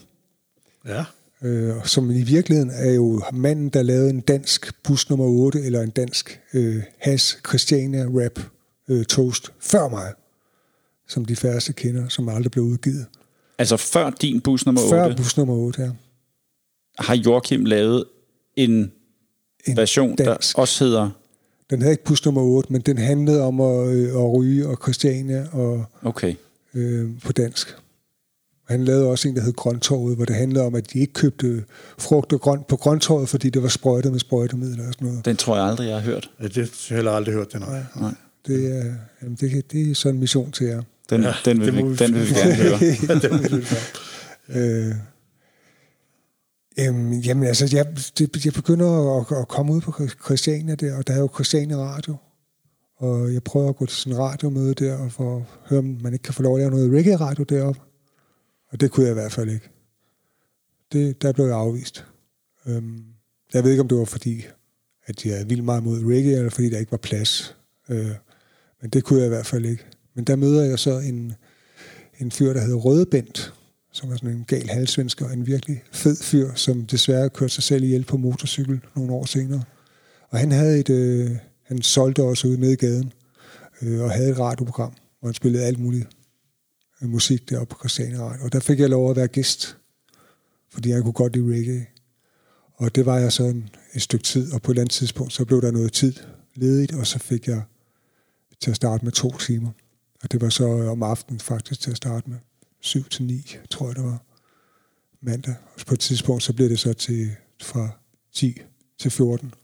Ja. 0.85 1.05
Øh, 1.43 1.85
som 1.85 2.11
i 2.11 2.23
virkeligheden 2.23 2.71
er 2.75 2.93
jo 2.93 3.23
manden, 3.33 3.69
der 3.69 3.83
lavede 3.83 4.11
en 4.11 4.21
dansk 4.21 4.83
bus 4.83 5.11
nummer 5.11 5.27
8, 5.27 5.61
eller 5.61 5.83
en 5.83 5.91
dansk 5.91 6.41
øh, 6.55 6.83
has 6.99 7.39
Christiania 7.49 8.05
rap 8.05 8.41
øh, 8.89 9.05
toast 9.05 9.53
før 9.61 9.89
mig, 9.89 10.13
som 11.09 11.25
de 11.25 11.37
færreste 11.37 11.73
kender, 11.73 12.09
som 12.09 12.29
aldrig 12.29 12.51
blev 12.51 12.65
udgivet. 12.65 13.07
Altså 13.59 13.77
før 13.77 14.11
din 14.11 14.41
bus 14.41 14.67
nummer 14.67 14.81
8? 14.81 14.91
Før 14.91 15.17
bus 15.17 15.37
nummer 15.37 15.55
8, 15.55 15.83
ja. 15.83 15.91
Har 16.99 17.15
Joachim 17.15 17.65
lavet 17.65 18.05
en, 18.57 18.93
en 19.67 19.77
version, 19.77 20.17
dansk. 20.17 20.57
der 20.57 20.61
også 20.61 20.85
hedder... 20.85 21.11
Den 21.71 21.81
havde 21.81 21.93
ikke 21.93 22.05
bus 22.05 22.25
nummer 22.25 22.43
8, 22.43 22.73
men 22.73 22.81
den 22.81 22.99
handlede 22.99 23.43
om 23.43 23.61
at, 23.61 23.89
øh, 23.89 24.09
at 24.09 24.33
ryge 24.37 24.69
og 24.69 24.79
Christiania 24.83 25.47
og, 25.53 25.85
okay. 26.03 26.35
øh, 26.75 27.11
på 27.25 27.33
dansk. 27.33 27.77
Han 28.69 28.85
lavede 28.85 29.07
også 29.07 29.29
en, 29.29 29.37
der 29.37 29.43
hed 29.43 29.53
Grøntorvet, 29.53 30.17
hvor 30.17 30.25
det 30.25 30.37
handlede 30.37 30.65
om, 30.65 30.75
at 30.75 30.93
de 30.93 30.99
ikke 30.99 31.13
købte 31.13 31.65
frugt 31.99 32.33
og 32.33 32.41
grønt 32.41 32.67
på 32.67 32.77
Grøntorvet, 32.77 33.29
fordi 33.29 33.51
det 33.51 33.63
var 33.63 33.69
sprøjtet 33.69 34.13
med 34.13 34.21
sprøjtemidler 34.21 34.87
og 34.87 34.93
sådan 34.93 35.09
noget. 35.09 35.25
Den 35.25 35.37
tror 35.37 35.57
jeg 35.57 35.65
aldrig, 35.65 35.87
jeg 35.89 35.95
har 35.95 36.03
hørt. 36.03 36.31
Ja, 36.41 36.45
det 36.45 36.57
har 36.57 36.63
jeg 36.91 36.97
heller 36.97 37.13
aldrig 37.13 37.35
hørt, 37.35 37.53
den 37.53 37.61
nej. 37.61 37.83
nej. 38.01 38.15
Det 38.47 38.77
er, 38.77 38.93
jamen 39.23 39.37
det, 39.41 39.73
det 39.73 39.91
er 39.91 39.95
sådan 39.95 40.15
en 40.15 40.21
mission 40.21 40.53
til 40.53 40.67
jer. 40.67 40.83
Den, 41.11 41.23
ja, 41.23 41.33
den, 41.45 41.61
vil, 41.61 41.77
vi, 41.77 41.83
vi, 41.83 41.97
den 41.97 42.15
vil 42.15 42.29
vi 42.29 42.35
gerne 42.35 42.55
høre. 42.55 42.79
den 43.29 43.43
vil 43.43 43.59
vi 43.59 43.67
gerne. 43.67 44.89
øh, 44.89 44.95
Øhm, 46.81 47.13
jamen 47.13 47.45
altså, 47.45 47.69
jeg, 47.77 47.87
det, 48.19 48.45
jeg 48.45 48.53
begynder 48.53 49.21
at, 49.21 49.39
at 49.41 49.49
komme 49.49 49.73
ud 49.73 49.81
på 49.81 49.93
Christiania 50.25 50.75
der, 50.75 50.97
og 50.97 51.07
der 51.07 51.15
er 51.15 51.19
jo 51.19 51.29
Christiania 51.35 51.77
Radio. 51.77 52.17
Og 52.97 53.35
jeg 53.35 53.43
prøver 53.43 53.69
at 53.69 53.77
gå 53.77 53.87
til 53.87 53.97
sådan 53.97 54.13
en 54.13 54.19
radiomøde 54.19 54.75
der, 54.75 54.97
og 54.99 55.13
for 55.13 55.37
at 55.37 55.43
høre, 55.65 55.79
om 55.79 55.99
man 56.03 56.13
ikke 56.13 56.23
kan 56.23 56.35
få 56.35 56.43
lov 56.43 56.55
at 56.57 56.61
lave 56.61 56.71
noget 56.71 56.93
reggae-radio 56.93 57.45
deroppe. 57.45 57.81
Og 58.71 58.81
det 58.81 58.91
kunne 58.91 59.07
jeg 59.07 59.13
i 59.13 59.21
hvert 59.21 59.33
fald 59.33 59.51
ikke. 59.51 59.71
Det, 60.93 61.23
der 61.23 61.33
blev 61.33 61.47
jeg 61.47 61.57
afvist. 61.57 62.05
Øhm, 62.67 63.05
jeg 63.55 63.65
ved 63.65 63.71
ikke, 63.71 63.81
om 63.81 63.89
det 63.89 63.99
var 63.99 64.05
fordi, 64.05 64.47
at 65.07 65.27
jeg 65.27 65.41
er 65.41 65.45
vildt 65.45 65.65
meget 65.65 65.83
mod 65.83 66.05
reggae, 66.05 66.37
eller 66.37 66.51
fordi 66.51 66.71
der 66.71 66.79
ikke 66.79 66.93
var 66.93 66.99
plads. 66.99 67.57
Øh, 67.89 68.11
men 68.83 68.91
det 68.91 69.05
kunne 69.05 69.19
jeg 69.19 69.27
i 69.27 69.29
hvert 69.29 69.47
fald 69.47 69.65
ikke. 69.65 69.85
Men 70.15 70.25
der 70.25 70.37
møder 70.37 70.65
jeg 70.65 70.79
så 70.79 70.99
en, 70.99 71.33
en 72.19 72.31
fyr, 72.31 72.53
der 72.53 72.61
hedder 72.61 72.77
Rødbent, 72.77 73.55
som 73.93 74.13
er 74.13 74.17
sådan 74.17 74.31
en 74.31 74.45
gal 74.49 74.69
halvsvensker, 74.69 75.29
en 75.29 75.47
virkelig 75.47 75.83
fed 75.93 76.17
fyr, 76.17 76.55
som 76.55 76.87
desværre 76.87 77.31
kørte 77.31 77.55
sig 77.55 77.63
selv 77.63 77.85
ihjel 77.85 78.05
på 78.05 78.17
motorcykel 78.17 78.81
nogle 78.97 79.13
år 79.13 79.25
senere. 79.25 79.63
Og 80.29 80.39
han 80.39 80.53
havde 80.53 80.81
et, 80.81 80.91
øh, 80.91 81.31
han 81.63 81.83
solgte 81.83 82.23
også 82.23 82.49
ud 82.49 82.57
nede 82.57 82.73
i 82.73 82.77
gaden, 82.77 83.13
øh, 83.83 84.01
og 84.01 84.11
havde 84.11 84.31
et 84.31 84.39
radioprogram, 84.39 84.93
hvor 85.21 85.29
han 85.29 85.35
spillede 85.35 85.65
alt 85.65 85.79
muligt 85.79 86.09
Øh, 87.03 87.09
musik 87.09 87.51
deroppe 87.51 87.75
på 87.75 87.79
Christiania 87.79 88.45
Og 88.45 88.53
der 88.53 88.61
fik 88.61 88.81
jeg 88.81 88.89
lov 88.89 89.11
at 89.11 89.17
være 89.17 89.29
gæst, 89.29 89.77
fordi 90.71 90.89
jeg 90.89 91.03
kunne 91.03 91.13
godt 91.13 91.37
lide 91.37 91.55
reggae. 91.55 91.87
Og 92.75 92.95
det 92.95 93.07
var 93.07 93.19
jeg 93.19 93.33
sådan 93.33 93.69
et 93.95 94.03
stykke 94.03 94.25
tid, 94.25 94.53
og 94.53 94.63
på 94.63 94.71
et 94.71 94.75
eller 94.75 94.83
andet 94.83 94.93
tidspunkt, 94.93 95.33
så 95.33 95.45
blev 95.45 95.63
der 95.63 95.71
noget 95.71 95.93
tid 95.93 96.15
ledigt, 96.55 96.95
og 96.95 97.07
så 97.07 97.19
fik 97.19 97.49
jeg 97.49 97.63
til 98.61 98.71
at 98.71 98.77
starte 98.77 99.05
med 99.05 99.13
to 99.13 99.37
timer. 99.39 99.71
Og 100.23 100.33
det 100.33 100.41
var 100.41 100.49
så 100.49 100.69
øh, 100.69 100.91
om 100.91 101.03
aftenen 101.03 101.41
faktisk 101.41 101.81
til 101.81 101.91
at 101.91 101.97
starte 101.97 102.31
med. 102.31 102.39
7 102.81 103.09
til 103.09 103.25
9, 103.25 103.57
tror 103.71 103.87
jeg 103.87 103.97
det 103.97 104.05
var. 104.05 104.23
Mandag. 105.21 105.55
Og 105.75 105.87
på 105.87 105.95
et 105.95 106.01
tidspunkt, 106.01 106.43
så 106.43 106.53
blev 106.53 106.69
det 106.69 106.79
så 106.79 106.93
til 106.93 107.31
fra 107.63 107.89
10 108.33 108.61
til 108.99 109.11
14. 109.11 109.55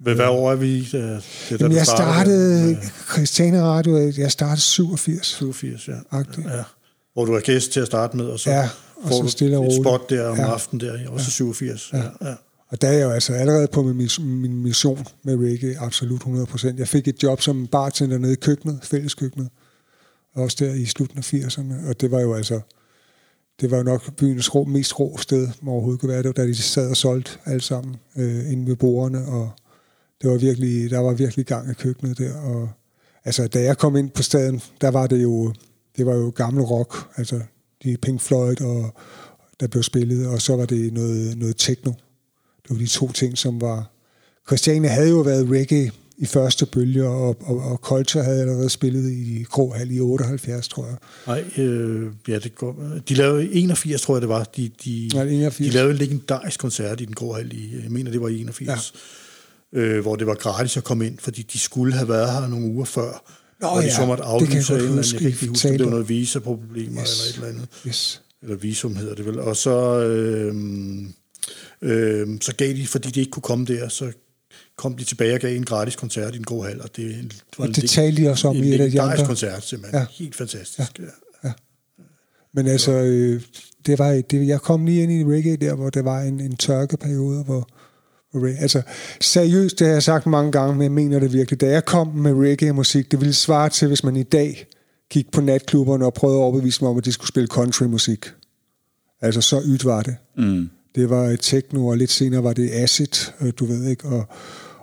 Hvad, 0.00 0.14
hvad 0.14 0.26
år 0.26 0.52
er 0.52 0.56
vi? 0.56 0.80
Det, 0.80 1.24
det 1.50 1.60
Jamen, 1.60 1.76
jeg 1.76 1.86
startede 1.86 2.76
Christiane 3.12 3.62
Radio, 3.62 4.12
jeg 4.16 4.32
startede 4.32 4.60
87. 4.60 5.26
87, 5.26 5.88
ja. 5.88 5.92
ja. 6.12 6.62
Hvor 7.12 7.24
du 7.24 7.32
er 7.32 7.40
gæst 7.40 7.72
til 7.72 7.80
at 7.80 7.86
starte 7.86 8.16
med, 8.16 8.26
og 8.26 8.40
så, 8.40 8.50
ja, 8.50 8.68
og 8.96 9.08
får 9.08 9.22
så 9.22 9.28
stille 9.28 9.56
du 9.56 9.64
et 9.64 9.72
spot 9.82 10.10
der 10.10 10.28
om 10.28 10.36
ja. 10.36 10.52
aftenen 10.52 10.80
der, 10.80 11.10
også 11.10 11.24
ja. 11.26 11.30
87. 11.30 11.90
Ja. 11.92 11.98
Ja. 11.98 12.04
Ja. 12.28 12.34
Og 12.68 12.82
der 12.82 12.88
er 12.88 12.92
jeg 12.92 13.04
jo 13.04 13.10
altså 13.10 13.32
allerede 13.32 13.66
på 13.72 13.82
min, 13.82 14.08
min 14.18 14.62
mission 14.62 15.06
med 15.22 15.36
reggae, 15.36 15.78
absolut 15.78 16.22
100%. 16.22 16.78
Jeg 16.78 16.88
fik 16.88 17.08
et 17.08 17.22
job 17.22 17.40
som 17.40 17.66
bartender 17.66 18.18
nede 18.18 18.32
i 18.32 18.36
køkkenet, 18.36 18.78
fælleskøkkenet, 18.82 19.48
også 20.34 20.56
der 20.60 20.74
i 20.74 20.84
slutningen 20.84 21.42
af 21.42 21.46
80'erne, 21.46 21.88
og 21.88 22.00
det 22.00 22.10
var 22.10 22.20
jo 22.20 22.34
altså, 22.34 22.60
det 23.60 23.70
var 23.70 23.76
jo 23.76 23.82
nok 23.82 24.16
byens 24.16 24.54
rå, 24.54 24.64
mest 24.64 25.00
rå 25.00 25.18
sted, 25.18 25.48
man 25.62 25.72
overhovedet 25.72 26.00
kunne 26.00 26.08
være. 26.08 26.18
Det 26.18 26.26
var, 26.26 26.32
da 26.32 26.46
de 26.46 26.54
sad 26.54 26.90
og 26.90 26.96
solgte 26.96 27.30
alle 27.44 27.60
sammen 27.60 27.96
øh, 28.16 28.52
inde 28.52 28.66
ved 28.66 28.76
bordene, 28.76 29.26
og 29.26 29.50
det 30.22 30.30
var 30.30 30.36
virkelig, 30.36 30.90
der 30.90 30.98
var 30.98 31.12
virkelig 31.12 31.46
gang 31.46 31.70
i 31.70 31.74
køkkenet 31.74 32.18
der. 32.18 32.34
Og, 32.34 32.68
altså, 33.24 33.46
da 33.46 33.62
jeg 33.62 33.78
kom 33.78 33.96
ind 33.96 34.10
på 34.10 34.22
staden, 34.22 34.62
der 34.80 34.90
var 34.90 35.06
det 35.06 35.22
jo, 35.22 35.52
det 35.96 36.06
var 36.06 36.14
jo 36.14 36.32
gammel 36.36 36.62
rock, 36.62 36.96
altså 37.16 37.40
de 37.84 37.96
Pink 37.96 38.20
Floyd, 38.20 38.60
og 38.60 38.94
der 39.60 39.66
blev 39.66 39.82
spillet, 39.82 40.28
og 40.28 40.42
så 40.42 40.56
var 40.56 40.66
det 40.66 40.92
noget, 40.92 41.38
noget 41.38 41.56
techno. 41.56 41.92
Det 42.62 42.70
var 42.70 42.76
de 42.76 42.86
to 42.86 43.12
ting, 43.12 43.38
som 43.38 43.60
var... 43.60 43.90
Christiane 44.46 44.88
havde 44.88 45.08
jo 45.08 45.20
været 45.20 45.50
reggae 45.50 45.90
i 46.16 46.26
første 46.26 46.66
bølge, 46.66 47.08
og, 47.08 47.36
og, 47.40 47.58
og 47.58 47.76
Culture 47.76 48.24
havde 48.24 48.40
allerede 48.40 48.70
spillet 48.70 49.10
i 49.10 49.42
Grå 49.42 49.72
Hal 49.72 49.90
i 49.90 50.00
78, 50.00 50.68
tror 50.68 50.86
jeg. 50.86 50.96
Nej, 51.26 51.64
øh, 51.64 52.12
ja, 52.28 52.38
det 52.38 52.54
går, 52.54 52.76
de 53.08 53.14
lavede 53.14 53.52
81, 53.52 54.02
tror 54.02 54.14
jeg 54.14 54.20
det 54.20 54.28
var. 54.28 54.44
De, 54.44 54.70
de, 54.84 55.10
Nej, 55.14 55.24
81. 55.24 55.68
de 55.68 55.74
lavede 55.74 55.90
en 55.90 55.96
legendarisk 55.98 56.60
koncert 56.60 57.00
i 57.00 57.04
den 57.04 57.14
Grå 57.14 57.32
Hal 57.32 57.52
i, 57.52 57.80
jeg 57.82 57.90
mener 57.90 58.10
det 58.10 58.20
var 58.20 58.28
i 58.28 58.40
81, 58.40 58.68
ja. 58.94 58.98
Øh, 59.74 60.00
hvor 60.00 60.16
det 60.16 60.26
var 60.26 60.34
gratis 60.34 60.76
at 60.76 60.84
komme 60.84 61.06
ind, 61.06 61.18
fordi 61.18 61.42
de 61.42 61.58
skulle 61.58 61.92
have 61.94 62.08
været 62.08 62.32
her 62.32 62.48
nogle 62.48 62.66
uger 62.66 62.84
før, 62.84 63.30
Nå, 63.60 63.66
og 63.68 63.82
de 63.82 63.86
ja, 63.86 63.94
så 63.94 64.06
måtte 64.06 64.22
det 64.22 64.48
kan 64.48 64.56
jeg 64.56 64.88
huske, 64.88 65.14
jeg 65.14 65.20
kan 65.20 65.26
ikke 65.30 65.46
huske, 65.48 65.68
det 65.68 65.84
var 65.84 65.90
noget 65.90 66.08
visaproblemer 66.08 67.02
Yes. 67.02 67.10
eller 67.20 67.30
et 67.30 67.34
eller 67.34 67.48
andet. 67.48 67.68
Yes. 67.86 68.22
eller 68.42 68.56
visum 68.56 68.96
hedder 68.96 69.14
det 69.14 69.26
vel. 69.26 69.40
Og 69.40 69.56
så, 69.56 70.00
øh, 70.00 70.54
øh, 71.82 72.28
så 72.40 72.54
gav 72.56 72.68
de, 72.72 72.86
fordi 72.86 73.10
de 73.10 73.20
ikke 73.20 73.30
kunne 73.30 73.42
komme 73.42 73.64
der, 73.66 73.88
så 73.88 74.12
kom 74.76 74.96
de 74.96 75.04
tilbage 75.04 75.34
og 75.34 75.40
gav 75.40 75.56
en 75.56 75.64
gratis 75.64 75.96
koncert 75.96 76.34
i 76.34 76.38
en 76.38 76.44
god 76.44 76.64
hal, 76.64 76.80
og 76.82 76.96
det 76.96 77.32
var 77.58 77.64
Og 77.66 77.76
det 77.76 77.90
talte 77.90 78.22
de 78.22 78.28
også 78.30 78.48
om 78.48 78.56
en 78.56 78.64
i 78.64 78.74
et 78.74 78.80
af 78.80 78.90
de 78.90 79.00
andre. 79.00 79.26
koncert, 79.26 79.64
simpelthen. 79.64 79.94
Ja. 79.96 80.00
Ja. 80.00 80.06
Helt 80.10 80.34
fantastisk. 80.36 80.98
Ja. 81.44 81.52
Men 82.54 82.66
altså, 82.66 82.92
øh, 82.92 83.42
det 83.86 83.98
var, 83.98 84.22
det, 84.30 84.46
jeg 84.46 84.60
kom 84.60 84.86
lige 84.86 85.02
ind 85.02 85.12
i 85.12 85.24
reggae 85.24 85.56
der, 85.56 85.74
hvor 85.74 85.90
der 85.90 86.02
var 86.02 86.20
en, 86.20 86.40
en 86.40 86.56
tørkeperiode, 86.56 87.42
hvor 87.44 87.68
reggae, 88.34 88.62
altså 88.62 88.82
seriøst, 89.20 89.78
det 89.78 89.86
har 89.86 89.94
jeg 89.94 90.02
sagt 90.02 90.26
mange 90.26 90.52
gange, 90.52 90.74
men 90.74 90.82
jeg 90.82 90.92
mener 90.92 91.18
det 91.18 91.32
virkelig. 91.32 91.60
Da 91.60 91.70
jeg 91.70 91.84
kom 91.84 92.08
med 92.08 92.34
reggae-musik, 92.34 93.10
det 93.10 93.20
ville 93.20 93.34
svare 93.34 93.68
til, 93.68 93.88
hvis 93.88 94.04
man 94.04 94.16
i 94.16 94.22
dag 94.22 94.66
gik 95.10 95.32
på 95.32 95.40
natklubberne 95.40 96.04
og 96.04 96.14
prøvede 96.14 96.38
at 96.38 96.42
overbevise 96.42 96.84
mig 96.84 96.90
om, 96.90 96.98
at 96.98 97.04
de 97.04 97.12
skulle 97.12 97.28
spille 97.28 97.46
countrymusik. 97.46 98.26
Altså, 99.20 99.40
så 99.40 99.62
ydt 99.66 99.84
var 99.84 100.02
det. 100.02 100.16
Mm. 100.36 100.70
Det 100.94 101.10
var 101.10 101.36
techno, 101.36 101.86
og 101.86 101.96
lidt 101.96 102.10
senere 102.10 102.44
var 102.44 102.52
det 102.52 102.70
acid, 102.72 103.30
øh, 103.40 103.52
du 103.58 103.64
ved 103.64 103.84
ikke, 103.84 104.08
og, 104.08 104.26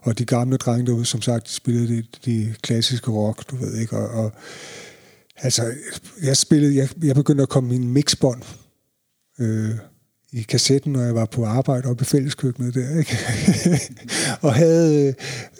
og 0.01 0.19
de 0.19 0.25
gamle 0.25 0.57
drenge 0.57 0.85
derude, 0.85 1.05
som 1.05 1.21
sagt, 1.21 1.47
de 1.47 1.51
spillede 1.51 1.87
det, 1.87 2.05
de 2.25 2.53
klassiske 2.61 3.11
rock, 3.11 3.51
du 3.51 3.55
ved 3.55 3.77
ikke, 3.77 3.97
og, 3.97 4.23
og 4.23 4.31
altså, 5.37 5.73
jeg 6.23 6.37
spillede, 6.37 6.75
jeg, 6.75 6.89
jeg 7.03 7.15
begyndte 7.15 7.41
at 7.41 7.49
komme 7.49 7.73
i 7.73 7.77
en 7.77 7.87
mixbånd 7.87 8.41
øh, 9.39 9.75
i 10.33 10.41
kassetten, 10.41 10.93
når 10.93 11.01
jeg 11.01 11.15
var 11.15 11.25
på 11.25 11.45
arbejde 11.45 11.89
oppe 11.89 12.01
i 12.01 12.05
fælleskøkkenet 12.05 12.75
der, 12.75 12.99
ikke? 12.99 13.17
og 14.41 14.53
havde 14.53 15.07
øh, 15.07 15.13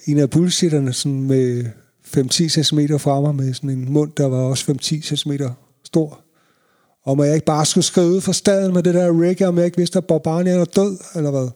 en 0.06 0.18
af 0.18 0.30
bullshitterne 0.30 0.94
sådan 0.94 1.24
med 1.24 1.66
5-10 2.18 2.48
cm 2.48 2.80
fra 2.98 3.22
mig, 3.22 3.36
med 3.36 3.54
sådan 3.54 3.70
en 3.70 3.94
mund, 3.94 4.12
der 4.18 4.26
var 4.26 4.38
også 4.38 4.72
5-10 4.72 5.16
cm 5.16 5.32
stor, 5.86 6.20
om 7.06 7.20
jeg 7.20 7.34
ikke 7.34 7.46
bare 7.46 7.66
skulle 7.66 7.86
skrive 7.86 8.08
ud 8.08 8.22
fra 8.22 8.34
staden 8.34 8.74
med 8.74 8.84
det 8.84 8.94
der 8.94 9.22
reggae, 9.22 9.48
om 9.48 9.58
jeg 9.58 9.66
ikke 9.66 9.78
vidste, 9.78 9.98
at 9.98 10.06
Bob 10.06 10.26
Marley 10.26 10.52
er 10.52 10.66
død, 10.66 10.98
eller 11.16 11.32
hvad. 11.32 11.50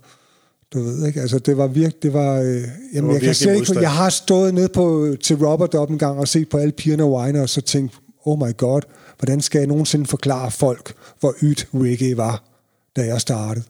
Du 0.74 0.84
ved 0.84 1.07
ikke, 1.07 1.22
altså 1.22 1.39
det 1.39 1.57
var 1.57 1.68
virkelig, 1.68 2.03
det 2.03 2.13
var, 2.13 2.39
øh, 2.39 2.63
jamen, 2.93 3.07
var 3.07 3.13
jeg 3.13 3.22
kan 3.22 3.36
slet 3.36 3.55
ikke, 3.55 3.80
jeg 3.80 3.91
har 3.91 4.09
stået 4.09 4.53
ned 4.53 4.70
på, 4.70 5.15
til 5.23 5.35
Robert 5.35 5.76
op 5.76 5.89
en 5.89 5.98
gang 5.98 6.19
og 6.19 6.27
set 6.27 6.49
på 6.49 6.57
alle 6.57 6.72
pigerne 6.72 7.03
og 7.03 7.14
whiner, 7.14 7.41
og 7.41 7.49
så 7.49 7.61
tænkt, 7.61 7.94
oh 8.26 8.48
my 8.48 8.57
god, 8.57 8.81
hvordan 9.19 9.41
skal 9.41 9.60
jeg 9.60 9.68
nogensinde 9.68 10.06
forklare 10.06 10.52
folk, 10.52 10.94
hvor 11.19 11.35
ydt 11.41 11.68
reggae 11.73 12.18
var, 12.18 12.55
da 12.95 13.01
jeg 13.05 13.22
startede? 13.22 13.65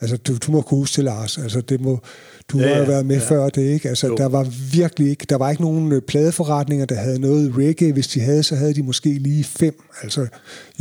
Altså, 0.00 0.16
du, 0.16 0.36
du 0.36 0.52
må 0.52 0.60
huske 0.66 0.96
det, 0.96 1.04
Lars. 1.04 1.38
Altså, 1.38 1.60
det 1.60 1.80
må, 1.80 2.00
du 2.48 2.58
Ja, 2.58 2.68
har 2.68 2.78
jo 2.78 2.84
været 2.84 3.06
med 3.06 3.16
ja. 3.16 3.28
før 3.30 3.48
det, 3.48 3.62
ikke? 3.62 3.88
Altså, 3.88 4.06
Jo. 4.06 4.16
der 4.16 4.26
var 4.28 4.42
virkelig 4.72 5.10
ikke, 5.10 5.26
der 5.28 5.36
var 5.36 5.50
ikke 5.50 5.62
nogen 5.62 5.92
øh, 5.92 6.02
pladeforretninger, 6.02 6.86
der 6.86 6.94
havde 6.94 7.18
noget 7.18 7.54
reggae. 7.58 7.92
Hvis 7.92 8.06
de 8.08 8.20
havde, 8.20 8.42
så 8.42 8.56
havde 8.56 8.74
de 8.74 8.82
måske 8.82 9.08
lige 9.14 9.44
fem. 9.44 9.82
Altså, 10.02 10.26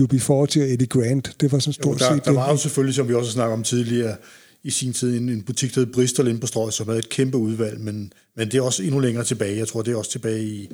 UB40 0.02 0.30
og 0.32 0.44
Eddie 0.56 0.88
Grant. 0.88 1.36
Det 1.41 1.52
var 1.52 1.60
sådan 1.60 1.69
Jo, 1.78 1.82
stort 1.82 1.99
der, 1.99 2.15
set 2.15 2.26
der 2.26 2.32
det. 2.32 2.36
var 2.36 2.52
jo 2.52 2.57
selvfølgelig, 2.57 2.95
som 2.95 3.07
vi 3.07 3.14
også 3.14 3.30
har 3.30 3.34
snakket 3.34 3.53
om 3.53 3.64
tidligere, 3.64 4.15
i 4.64 4.69
sin 4.69 4.94
tid 4.94 5.18
en, 5.18 5.30
en 5.30 5.41
butik, 5.44 5.76
der 5.76 5.82
hed 5.82 5.94
Bristol 5.94 6.28
inde 6.28 6.40
på 6.40 6.48
Strøget, 6.48 6.74
som 6.74 6.88
havde 6.88 6.99
et 6.99 7.10
kæmpe 7.10 7.38
udvalg, 7.38 7.80
men, 7.80 8.14
men 8.36 8.48
det 8.52 8.57
er 8.57 8.61
også 8.61 8.84
endnu 8.84 8.99
længere 8.99 9.24
tilbage. 9.24 9.57
Jeg 9.57 9.68
tror, 9.68 9.82
det 9.82 9.91
er 9.94 9.98
også 9.98 10.11
tilbage 10.11 10.44
i, 10.44 10.69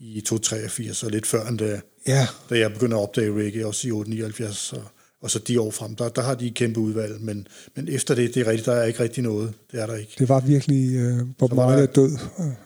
i 0.00 0.20
283 0.20 1.02
og 1.02 1.10
lidt 1.10 1.26
før 1.26 1.46
end 1.48 1.58
da, 1.58 1.80
Ja, 2.06 2.26
da 2.50 2.58
jeg 2.58 2.72
begyndte 2.72 2.96
at 2.96 3.02
opdage 3.02 3.32
reggae, 3.44 3.66
også 3.66 3.88
i 3.88 3.90
879 3.90 4.72
og, 4.72 4.82
og 5.24 5.30
så 5.30 5.38
de 5.38 5.60
år 5.60 5.70
frem. 5.70 5.96
Der, 5.96 6.08
der 6.08 6.22
har 6.22 6.34
de 6.34 6.46
et 6.46 6.54
kæmpe 6.54 6.80
udvalg, 6.80 7.20
men, 7.20 7.46
men 7.76 7.88
efter 7.88 8.14
det, 8.14 8.34
det 8.34 8.40
er 8.46 8.46
rigtigt, 8.50 8.66
der 8.66 8.72
er 8.72 8.84
ikke 8.84 9.00
rigtig 9.02 9.22
noget. 9.22 9.52
Det 9.72 9.80
er 9.82 9.86
der 9.86 9.94
ikke. 9.94 10.12
det 10.18 10.28
var 10.28 10.40
virkelig... 10.40 10.94
Øh, 10.96 11.18
Bob 11.38 11.52
Marley 11.52 11.74
er 11.82 11.86
der- 11.86 11.92
død. 11.92 12.18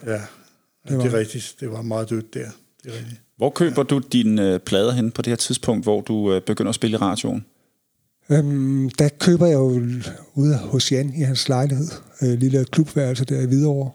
Ja, 0.07 0.13
ja 0.13 0.21
det, 0.89 0.99
var- 0.99 1.05
er 1.05 1.15
rigtigt. 1.15 1.55
Det 1.61 1.71
var 1.71 1.83
meget 1.83 2.11
dødt 2.11 2.35
der. 2.35 2.41
Det 2.85 2.93
er 2.93 2.99
rigtigt. 2.99 3.21
Hvor 3.37 3.51
køber 3.51 3.83
du 3.83 3.99
dine 4.13 4.55
øh, 4.55 4.61
plader 4.61 4.93
hen 4.93 5.11
på 5.11 5.23
det 5.23 5.31
her 5.31 5.37
tidspunkt, 5.37 5.85
hvor 5.85 6.01
du 6.01 6.33
øh, 6.33 6.43
begynder 6.43 6.69
at 6.69 6.75
spille 6.75 6.95
i 6.95 6.99
radioen? 6.99 7.45
Øhm, 8.31 8.91
der 8.91 9.09
køber 9.09 9.47
jeg 9.47 9.55
jo 9.55 9.83
ude 10.35 10.57
hos 10.57 10.93
Jan 10.93 11.15
i 11.17 11.23
hans 11.23 11.49
lejlighed. 11.49 11.87
Øh, 12.23 12.39
lille 12.39 12.65
klubværelse 12.65 13.25
der 13.25 13.41
i 13.41 13.47
Hvidovre. 13.47 13.91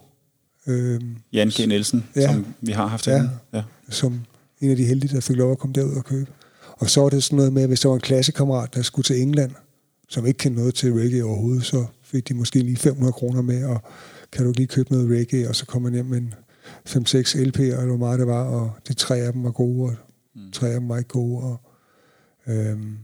Øhm, 0.68 1.16
Jan 1.34 1.50
G. 1.50 1.68
Nielsen, 1.68 2.04
Ja. 2.16 2.22
ja. 2.22 2.28
som 2.34 2.46
vi 2.62 2.72
har 2.72 2.88
haft 2.88 3.08
Ja. 3.08 3.16
ja. 3.16 3.24
ja. 3.54 3.64
som 3.90 4.22
en 4.62 4.72
af 4.72 4.78
de 4.78 4.86
heldige, 4.86 5.16
der 5.16 5.22
fik 5.22 5.36
lov 5.36 5.52
at 5.52 5.58
komme 5.58 5.74
derud 5.74 5.96
og 5.96 6.06
købe. 6.06 6.32
Og 6.84 6.90
så 6.90 7.02
var 7.02 7.10
det 7.10 7.24
sådan 7.24 7.38
noget 7.38 7.54
med, 7.54 7.62
at 7.62 7.68
hvis 7.68 7.80
der 7.80 7.90
var 7.90 7.96
en 7.96 8.02
klassekammerat, 8.02 8.76
der 8.76 8.82
skulle 8.82 9.04
til 9.04 9.22
England, 9.22 9.52
som 10.10 10.26
ikke 10.26 10.38
kendte 10.38 10.60
noget 10.60 10.76
til 10.76 10.94
reggae 10.94 11.24
overhovedet, 11.24 11.66
så 11.66 11.86
fik 12.02 12.30
de 12.30 12.34
måske 12.34 12.60
lige 12.60 12.78
500 12.78 13.14
kroner 13.14 13.42
med, 13.42 13.66
og 13.66 13.82
kan 14.32 14.46
du 14.46 14.54
lige 14.56 14.68
købe 14.68 14.92
noget 14.92 15.20
reggae, 15.20 15.50
og 15.50 15.56
så 15.56 15.66
kom 15.66 15.82
man 15.82 15.94
hjem 15.94 16.06
med 16.06 16.18
en 16.18 16.34
5-6 16.90 16.96
LP'er, 17.36 17.62
eller 17.62 17.86
hvor 17.86 17.98
meget 17.98 18.20
det 18.20 18.28
var, 18.28 18.44
og 18.44 18.72
de 18.88 18.94
tre 18.94 19.18
af 19.18 19.34
dem 19.34 19.44
var 19.44 19.52
gode, 19.52 19.90
og 19.90 19.96
tre 20.54 20.68
af 20.68 20.80
dem 20.80 20.90
var 20.90 20.98
ikke 20.98 21.10
gode. 21.10 21.44
Og, 21.44 21.62
øhm, 22.48 22.98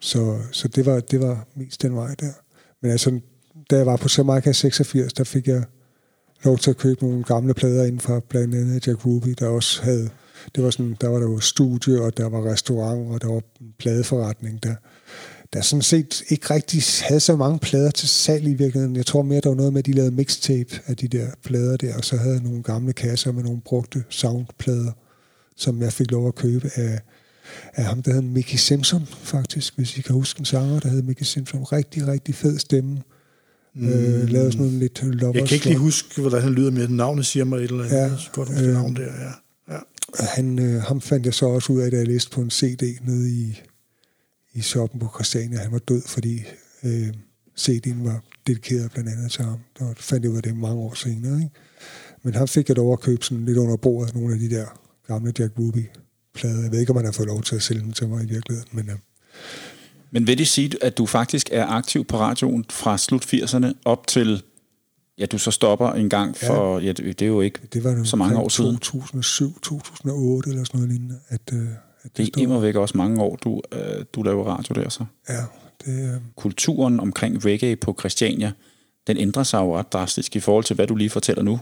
så 0.00 0.38
så 0.52 0.68
det, 0.68 0.86
var, 0.86 1.00
det 1.00 1.20
var 1.20 1.46
mest 1.54 1.82
den 1.82 1.96
vej 1.96 2.14
der. 2.14 2.32
Men 2.82 2.90
altså, 2.90 3.20
da 3.70 3.76
jeg 3.76 3.86
var 3.86 3.96
på 3.96 4.08
Jamaica 4.18 4.52
86, 4.52 5.12
der 5.12 5.24
fik 5.24 5.48
jeg 5.48 5.64
lov 6.44 6.58
til 6.58 6.70
at 6.70 6.76
købe 6.76 7.04
nogle 7.04 7.24
gamle 7.24 7.54
plader 7.54 7.84
inden 7.84 8.00
for 8.00 8.20
blandt 8.20 8.54
andet 8.54 8.86
Jack 8.86 9.06
Ruby, 9.06 9.34
der 9.38 9.48
også 9.48 9.82
havde, 9.82 10.10
det 10.54 10.64
var 10.64 10.70
sådan, 10.70 10.96
der 11.00 11.08
var 11.08 11.18
der 11.18 11.26
jo 11.26 11.40
studie, 11.40 12.02
og 12.02 12.16
der 12.16 12.28
var 12.28 12.52
restaurant, 12.52 13.12
og 13.12 13.22
der 13.22 13.28
var 13.28 13.42
en 13.60 13.74
pladeforretning, 13.78 14.62
der, 14.62 14.74
der 15.52 15.60
sådan 15.60 15.82
set 15.82 16.22
ikke 16.28 16.54
rigtig 16.54 16.82
havde 17.00 17.20
så 17.20 17.36
mange 17.36 17.58
plader 17.58 17.90
til 17.90 18.08
salg 18.08 18.48
i 18.48 18.54
virkeligheden. 18.54 18.96
Jeg 18.96 19.06
tror 19.06 19.22
mere, 19.22 19.40
der 19.40 19.48
var 19.48 19.56
noget 19.56 19.72
med, 19.72 19.78
at 19.78 19.86
de 19.86 19.92
lavede 19.92 20.10
mixtape 20.14 20.80
af 20.86 20.96
de 20.96 21.08
der 21.08 21.26
plader 21.44 21.76
der, 21.76 21.96
og 21.96 22.04
så 22.04 22.16
havde 22.16 22.34
jeg 22.34 22.42
nogle 22.42 22.62
gamle 22.62 22.92
kasser 22.92 23.32
med 23.32 23.42
nogle 23.42 23.60
brugte 23.60 24.04
soundplader, 24.08 24.92
som 25.56 25.82
jeg 25.82 25.92
fik 25.92 26.10
lov 26.10 26.28
at 26.28 26.34
købe 26.34 26.70
af, 26.74 27.00
af 27.74 27.84
ham, 27.84 28.02
der 28.02 28.12
hed 28.12 28.22
Mickey 28.22 28.56
Simpson, 28.56 29.06
faktisk, 29.06 29.76
hvis 29.76 29.98
I 29.98 30.00
kan 30.00 30.14
huske 30.14 30.38
en 30.40 30.44
sanger, 30.44 30.80
der 30.80 30.88
hed 30.88 31.02
Mickey 31.02 31.24
Simpson. 31.24 31.62
Rigtig, 31.62 32.06
rigtig 32.06 32.34
fed 32.34 32.58
stemme. 32.58 33.02
Mm. 33.74 33.88
Øh, 33.88 34.28
lavede 34.28 34.52
sådan 34.52 34.66
nogle 34.66 34.78
lidt 34.78 35.02
lovers 35.02 35.36
Jeg 35.36 35.48
kan 35.48 35.54
ikke 35.54 35.66
lige 35.66 35.78
huske, 35.78 36.20
hvordan 36.20 36.42
han 36.42 36.52
lyder 36.52 36.70
med. 36.70 36.88
Navnet 36.88 37.26
siger 37.26 37.44
mig 37.44 37.56
et 37.56 37.62
eller 37.62 37.84
andet. 37.84 37.96
Ja, 37.96 38.08
kan 38.08 38.18
godt 38.32 38.48
huske 38.48 38.62
øh, 38.62 38.68
øh, 38.68 38.74
navn 38.74 38.96
der, 38.96 39.02
ja. 39.02 39.32
Han, 40.18 40.58
øh, 40.58 40.82
ham 40.82 41.00
fandt 41.00 41.26
jeg 41.26 41.34
så 41.34 41.46
også 41.46 41.72
ud 41.72 41.80
af, 41.80 41.90
da 41.90 41.96
jeg 41.96 42.06
læste 42.06 42.30
på 42.30 42.40
en 42.40 42.50
CD 42.50 42.82
nede 43.02 43.30
i, 43.30 43.60
i 44.52 44.60
shoppen 44.60 45.00
på 45.00 45.08
Christiania. 45.14 45.58
Han 45.58 45.72
var 45.72 45.78
død, 45.78 46.02
fordi 46.06 46.42
øh, 46.84 47.08
CD'en 47.60 48.04
var 48.04 48.22
dedikeret 48.46 48.92
blandt 48.92 49.10
andet 49.10 49.32
til 49.32 49.44
ham. 49.44 49.58
Der 49.78 49.94
fandt 49.96 50.24
jeg 50.24 50.32
ud 50.32 50.36
af 50.36 50.42
det 50.42 50.56
mange 50.56 50.76
år 50.76 50.94
senere. 50.94 51.36
Ikke? 51.36 51.50
Men 52.22 52.34
han 52.34 52.48
fik 52.48 52.68
jeg 52.68 52.76
dog 52.76 52.92
at 52.92 53.00
købe 53.00 53.24
sådan 53.24 53.44
lidt 53.44 53.58
under 53.58 53.76
bordet 53.76 54.14
nogle 54.14 54.34
af 54.34 54.40
de 54.40 54.50
der 54.50 54.66
gamle 55.06 55.32
Jack 55.38 55.52
Ruby-plader. 55.58 56.62
Jeg 56.62 56.72
ved 56.72 56.80
ikke, 56.80 56.90
om 56.90 56.96
han 56.96 57.04
har 57.04 57.12
fået 57.12 57.28
lov 57.28 57.42
til 57.42 57.56
at 57.56 57.62
sælge 57.62 57.80
dem 57.80 57.92
til 57.92 58.08
mig 58.08 58.24
i 58.24 58.28
virkeligheden, 58.28 58.68
men 58.72 58.90
øh, 58.90 58.96
Men 60.10 60.26
vil 60.26 60.38
det 60.38 60.48
sige, 60.48 60.84
at 60.84 60.98
du 60.98 61.06
faktisk 61.06 61.48
er 61.52 61.66
aktiv 61.66 62.04
på 62.04 62.18
radioen 62.18 62.64
fra 62.70 62.98
slut 62.98 63.34
80'erne 63.34 63.72
op 63.84 64.06
til, 64.06 64.42
ja, 65.18 65.26
du 65.26 65.38
så 65.38 65.50
stopper 65.50 65.88
en 65.92 66.08
gang 66.08 66.36
for, 66.36 66.78
ja, 66.78 66.84
ja 66.84 66.92
det, 66.92 67.04
det 67.18 67.22
er 67.22 67.26
jo 67.28 67.40
ikke 67.40 67.58
det 67.72 67.84
var 67.84 68.04
så 68.04 68.16
mange 68.16 68.38
år 68.38 68.48
siden. 68.48 68.78
2007, 68.78 69.60
2008 69.60 70.50
eller 70.50 70.64
sådan 70.64 70.78
noget 70.80 70.92
lignende, 70.92 71.18
at, 71.28 71.40
øh, 71.52 71.68
at 72.02 72.16
Det 72.16 72.26
stod- 72.26 72.46
er 72.46 72.58
væk 72.60 72.74
også 72.76 72.98
mange 72.98 73.22
år, 73.22 73.36
du, 73.36 73.60
øh, 73.72 74.04
du 74.14 74.22
laver 74.22 74.44
radio 74.44 74.82
der 74.82 74.88
så. 74.88 75.04
Ja, 75.28 75.42
det, 75.86 76.04
øh, 76.14 76.20
Kulturen 76.36 77.00
omkring 77.00 77.44
reggae 77.44 77.76
på 77.76 77.96
Christiania, 77.98 78.52
den 79.06 79.16
ændrer 79.16 79.42
sig 79.42 79.58
jo 79.58 79.78
ret 79.78 79.92
drastisk 79.92 80.36
i 80.36 80.40
forhold 80.40 80.64
til, 80.64 80.76
hvad 80.76 80.86
du 80.86 80.94
lige 80.96 81.10
fortæller 81.10 81.42
nu. 81.42 81.60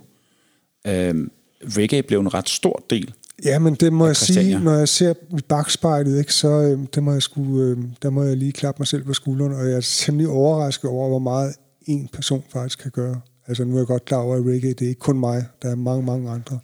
Øh, 0.86 1.14
reggae 1.62 2.02
blev 2.02 2.20
en 2.20 2.34
ret 2.34 2.48
stor 2.48 2.82
del. 2.90 3.14
Ja, 3.44 3.58
men 3.58 3.74
det 3.74 3.92
må 3.92 4.06
jeg 4.06 4.16
sige, 4.16 4.58
når 4.58 4.72
jeg 4.74 4.88
ser 4.88 5.14
i 5.38 5.40
bagspejlet, 5.48 6.18
ikke, 6.18 6.34
så 6.34 6.48
øh, 6.48 6.86
det 6.94 7.02
må 7.02 7.12
jeg 7.12 7.22
sgu, 7.22 7.60
øh, 7.62 7.78
der 8.02 8.10
må 8.10 8.22
jeg 8.22 8.36
lige 8.36 8.52
klappe 8.52 8.80
mig 8.80 8.86
selv 8.86 9.04
på 9.04 9.12
skulderen, 9.14 9.52
og 9.52 9.66
jeg 9.68 9.76
er 9.76 9.80
temmelig 9.80 10.28
overrasket 10.28 10.90
over, 10.90 11.08
hvor 11.08 11.18
meget 11.18 11.54
en 11.86 12.08
person 12.12 12.42
faktisk 12.52 12.78
kan 12.78 12.90
gøre. 12.90 13.20
Altså 13.48 13.64
nu 13.64 13.74
er 13.74 13.78
jeg 13.78 13.86
godt 13.86 14.04
klar 14.04 14.18
over, 14.18 14.36
at 14.36 14.42
reggae, 14.42 14.72
det 14.72 14.82
er 14.82 14.88
ikke 14.88 15.00
kun 15.00 15.20
mig, 15.20 15.46
der 15.62 15.70
er 15.70 15.74
mange, 15.74 16.06
mange 16.06 16.30
andre. 16.30 16.58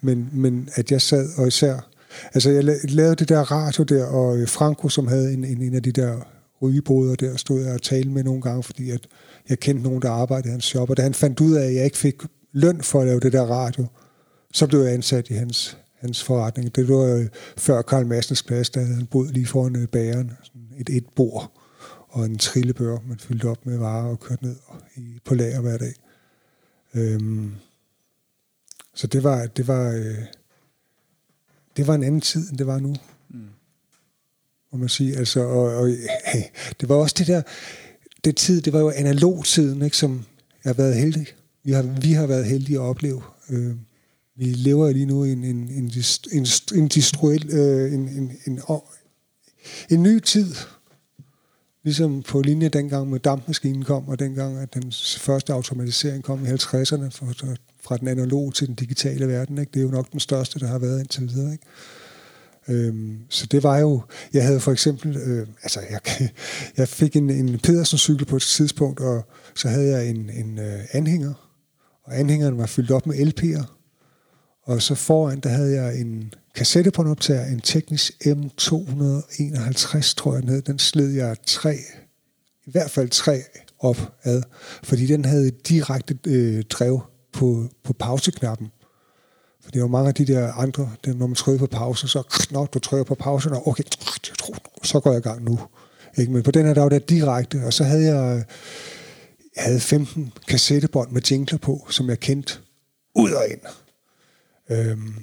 Men, 0.00 0.28
men 0.32 0.68
at 0.74 0.90
jeg 0.90 1.02
sad, 1.02 1.28
og 1.38 1.46
især, 1.46 1.88
Altså, 2.34 2.50
jeg 2.50 2.64
lavede 2.88 3.16
det 3.16 3.28
der 3.28 3.40
radio 3.52 3.84
der, 3.84 4.04
og 4.04 4.38
øh, 4.38 4.48
Franco, 4.48 4.88
som 4.88 5.06
havde 5.06 5.32
en, 5.32 5.44
en, 5.44 5.62
en 5.62 5.74
af 5.74 5.82
de 5.82 5.92
der 5.92 6.20
rygeboder 6.62 7.14
der, 7.14 7.36
stod 7.36 7.62
jeg 7.62 7.74
og 7.74 7.82
talte 7.82 8.08
med 8.08 8.24
nogle 8.24 8.42
gange, 8.42 8.62
fordi 8.62 8.90
at 8.90 9.06
jeg 9.48 9.58
kendte 9.58 9.84
nogen, 9.84 10.02
der 10.02 10.10
arbejdede 10.10 10.48
i 10.48 10.50
hans 10.50 10.64
shop, 10.64 10.90
og 10.90 10.96
da 10.96 11.02
han 11.02 11.14
fandt 11.14 11.40
ud 11.40 11.52
af, 11.52 11.66
at 11.66 11.74
jeg 11.74 11.84
ikke 11.84 11.98
fik 11.98 12.22
løn 12.52 12.82
for 12.82 13.00
at 13.00 13.06
lave 13.06 13.20
det 13.20 13.32
der 13.32 13.42
radio, 13.42 13.86
så 14.52 14.66
blev 14.66 14.80
jeg 14.80 14.92
ansat 14.92 15.30
i 15.30 15.34
hans, 15.34 15.78
hans 16.00 16.24
forretning. 16.24 16.76
Det 16.76 16.88
var 16.88 17.14
øh, 17.14 17.26
før 17.56 17.82
Karl 17.82 18.06
Madsens 18.06 18.42
plads, 18.42 18.70
da 18.70 18.80
han 18.80 19.06
boede 19.06 19.32
lige 19.32 19.46
foran 19.46 19.76
øh, 19.76 19.88
bageren. 19.88 20.32
Sådan 20.42 20.62
et 20.78 20.88
et 20.88 21.06
bord 21.16 21.52
og 22.08 22.24
en 22.24 22.38
trillebør, 22.38 22.98
man 23.08 23.18
fyldte 23.18 23.46
op 23.46 23.66
med 23.66 23.78
varer 23.78 24.10
og 24.10 24.20
kørte 24.20 24.44
ned 24.44 24.56
i, 24.96 25.18
på 25.24 25.34
lager 25.34 25.60
hver 25.60 25.78
dag. 25.78 25.92
Øhm, 26.96 27.52
så 28.94 29.06
det 29.06 29.24
var, 29.24 29.46
det 29.46 29.68
var, 29.68 29.90
øh, 29.90 30.24
det 31.76 31.86
var 31.86 31.94
en 31.94 32.02
anden 32.02 32.20
tid, 32.20 32.50
end 32.50 32.58
det 32.58 32.66
var 32.66 32.78
nu. 32.78 32.96
Mm. 33.28 33.48
Må 34.72 34.78
man 34.78 34.88
sige. 34.88 35.16
Altså, 35.16 35.40
og, 35.40 35.76
og 35.76 35.88
hey, 36.26 36.42
det 36.80 36.88
var 36.88 36.94
også 36.94 37.14
det 37.18 37.26
der, 37.26 37.42
det 38.24 38.36
tid, 38.36 38.62
det 38.62 38.72
var 38.72 38.80
jo 38.80 38.90
analog-tiden, 38.90 39.82
ikke, 39.82 39.96
som 39.96 40.24
jeg 40.64 40.68
har 40.68 40.74
været 40.74 40.94
heldig. 40.94 41.26
Vi 41.64 41.72
har, 41.72 41.82
vi 41.82 42.12
har 42.12 42.26
været 42.26 42.46
heldige 42.46 42.76
at 42.76 42.82
opleve. 42.82 43.22
Øh, 43.50 43.74
vi 44.36 44.44
lever 44.44 44.92
lige 44.92 45.06
nu 45.06 45.24
i 45.24 45.32
en, 45.32 45.44
en, 45.44 45.56
en, 45.56 45.92
en, 46.32 46.46
en, 46.74 46.88
distruel, 46.88 47.50
øh, 47.50 47.92
en, 47.92 48.08
en, 48.08 48.32
en, 48.46 48.60
en 49.90 50.02
ny 50.02 50.20
tid, 50.20 50.54
ligesom 51.86 52.22
på 52.22 52.40
linje 52.40 52.68
dengang 52.68 53.10
med 53.10 53.20
dampmaskinen 53.20 53.84
kom, 53.84 54.08
og 54.08 54.18
dengang 54.18 54.58
at 54.58 54.74
den 54.74 54.92
første 55.18 55.52
automatisering 55.52 56.24
kom 56.24 56.44
i 56.44 56.48
50'erne, 56.48 57.08
fra, 57.10 57.54
fra 57.80 57.96
den 57.96 58.08
analoge 58.08 58.52
til 58.52 58.66
den 58.66 58.74
digitale 58.74 59.28
verden. 59.28 59.58
Ikke? 59.58 59.70
Det 59.74 59.80
er 59.80 59.84
jo 59.84 59.90
nok 59.90 60.12
den 60.12 60.20
største, 60.20 60.58
der 60.58 60.66
har 60.66 60.78
været 60.78 61.00
indtil 61.00 61.28
videre. 61.28 61.52
Ikke? 61.52 61.64
Øhm, 62.68 63.18
så 63.28 63.46
det 63.46 63.62
var 63.62 63.78
jo, 63.78 64.00
jeg 64.32 64.44
havde 64.44 64.60
for 64.60 64.72
eksempel, 64.72 65.16
øh, 65.16 65.46
altså 65.62 65.80
jeg, 65.90 66.00
jeg 66.76 66.88
fik 66.88 67.16
en, 67.16 67.30
en 67.30 67.58
Pedersen-cykel 67.58 68.26
på 68.26 68.36
et 68.36 68.42
tidspunkt, 68.42 69.00
og 69.00 69.24
så 69.54 69.68
havde 69.68 69.88
jeg 69.96 70.10
en, 70.10 70.30
en 70.30 70.58
øh, 70.58 70.80
anhænger, 70.92 71.34
og 72.04 72.18
anhængeren 72.18 72.58
var 72.58 72.66
fyldt 72.66 72.90
op 72.90 73.06
med 73.06 73.16
LP'er, 73.16 73.75
og 74.66 74.82
så 74.82 74.94
foran, 74.94 75.40
der 75.40 75.48
havde 75.48 75.82
jeg 75.82 76.00
en 76.00 76.34
kassettebåndoptager, 76.54 77.44
en 77.44 77.60
Technics 77.60 78.12
M251, 78.24 80.14
tror 80.16 80.32
jeg 80.34 80.42
den 80.42 80.48
hed. 80.48 80.62
Den 80.62 80.78
sled 80.78 81.10
jeg 81.10 81.36
tre, 81.46 81.76
i 82.66 82.70
hvert 82.70 82.90
fald 82.90 83.08
tre 83.08 83.42
op 83.78 84.12
ad, 84.22 84.42
fordi 84.82 85.06
den 85.06 85.24
havde 85.24 85.50
direkte 85.50 86.18
øh, 86.26 86.62
drev 86.62 87.00
på, 87.32 87.68
på 87.84 87.92
pauseknappen. 87.92 88.68
For 89.64 89.70
det 89.70 89.82
var 89.82 89.88
mange 89.88 90.08
af 90.08 90.14
de 90.14 90.26
der 90.26 90.52
andre, 90.52 90.90
der, 91.04 91.14
når 91.14 91.26
man 91.26 91.34
trykker 91.34 91.66
på 91.66 91.76
pause, 91.76 92.08
så 92.08 92.46
når 92.50 92.66
du 92.66 92.78
trykker 92.78 93.04
på 93.04 93.14
pause, 93.14 93.50
og 93.50 93.68
okay, 93.68 93.84
så 94.82 95.00
går 95.00 95.10
jeg 95.12 95.18
i 95.18 95.22
gang 95.22 95.44
nu. 95.44 95.60
Ikke? 96.18 96.32
Men 96.32 96.42
på 96.42 96.50
den 96.50 96.66
her, 96.66 96.74
der 96.74 96.82
var 96.82 96.88
der 96.88 96.98
direkte, 96.98 97.62
og 97.64 97.72
så 97.72 97.84
havde 97.84 98.04
jeg, 98.14 98.44
jeg 99.56 99.64
havde 99.64 99.80
15 99.80 100.32
kassettebånd 100.48 101.10
med 101.10 101.22
jingler 101.30 101.58
på, 101.58 101.86
som 101.90 102.08
jeg 102.08 102.20
kendte 102.20 102.58
ud 103.14 103.30
og 103.30 103.44
ind. 103.50 103.60
Øhm, 104.70 105.14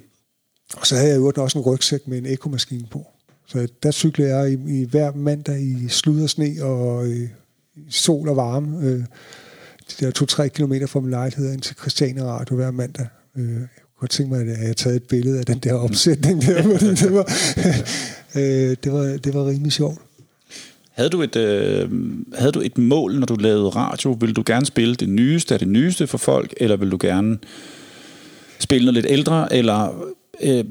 og 0.77 0.87
så 0.87 0.95
havde 0.95 1.09
jeg 1.09 1.17
jo 1.17 1.31
også 1.37 1.57
en 1.57 1.65
rygsæk 1.65 2.07
med 2.07 2.17
en 2.17 2.25
ekomaskine 2.25 2.87
på. 2.91 3.07
Så 3.47 3.67
der 3.83 3.91
cyklede 3.91 4.35
jeg 4.35 4.51
i, 4.51 4.81
i 4.81 4.85
hver 4.85 5.11
mandag 5.15 5.61
i 5.61 5.87
slud 5.89 6.23
og 6.23 6.29
sne 6.29 6.63
og 6.63 7.09
i 7.09 7.27
sol 7.89 8.29
og 8.29 8.35
varme. 8.35 8.87
Øh, 8.87 8.99
de 9.89 10.05
der 10.05 10.11
to-tre 10.11 10.49
kilometer 10.49 10.87
fra 10.87 10.99
min 10.99 11.09
lejlighed 11.09 11.53
ind 11.53 11.61
til 11.61 11.75
Christiania 11.75 12.23
Radio 12.23 12.55
hver 12.55 12.71
mandag. 12.71 13.07
Øh, 13.37 13.51
jeg 13.51 13.53
kunne 13.59 13.99
godt 13.99 14.11
tænke 14.11 14.33
mig, 14.33 14.41
at 14.41 14.47
jeg 14.47 14.57
havde 14.57 14.73
taget 14.73 14.95
et 14.95 15.03
billede 15.03 15.39
af 15.39 15.45
den 15.45 15.59
der 15.59 15.73
opsætning 15.73 16.41
der, 16.41 16.77
det 16.77 17.13
var, 17.13 17.31
øh, 18.39 18.77
det, 18.83 18.93
var, 18.93 19.03
det 19.03 19.33
var 19.33 19.47
rimelig 19.47 19.71
sjovt. 19.71 19.99
Havde 20.91 21.09
du, 21.09 21.21
et, 21.21 21.35
øh, 21.35 21.91
havde 22.35 22.51
du 22.51 22.61
et 22.61 22.77
mål, 22.77 23.19
når 23.19 23.25
du 23.25 23.35
lavede 23.35 23.69
radio? 23.69 24.11
Vil 24.11 24.33
du 24.33 24.43
gerne 24.45 24.65
spille 24.65 24.95
det 24.95 25.09
nyeste 25.09 25.53
af 25.53 25.59
det 25.59 25.67
nyeste 25.67 26.07
for 26.07 26.17
folk, 26.17 26.53
eller 26.57 26.75
vil 26.75 26.91
du 26.91 26.97
gerne 27.01 27.37
spille 28.63 28.85
noget 28.85 28.93
lidt 28.93 29.13
ældre, 29.13 29.53
eller 29.53 30.05
øh, 30.41 30.65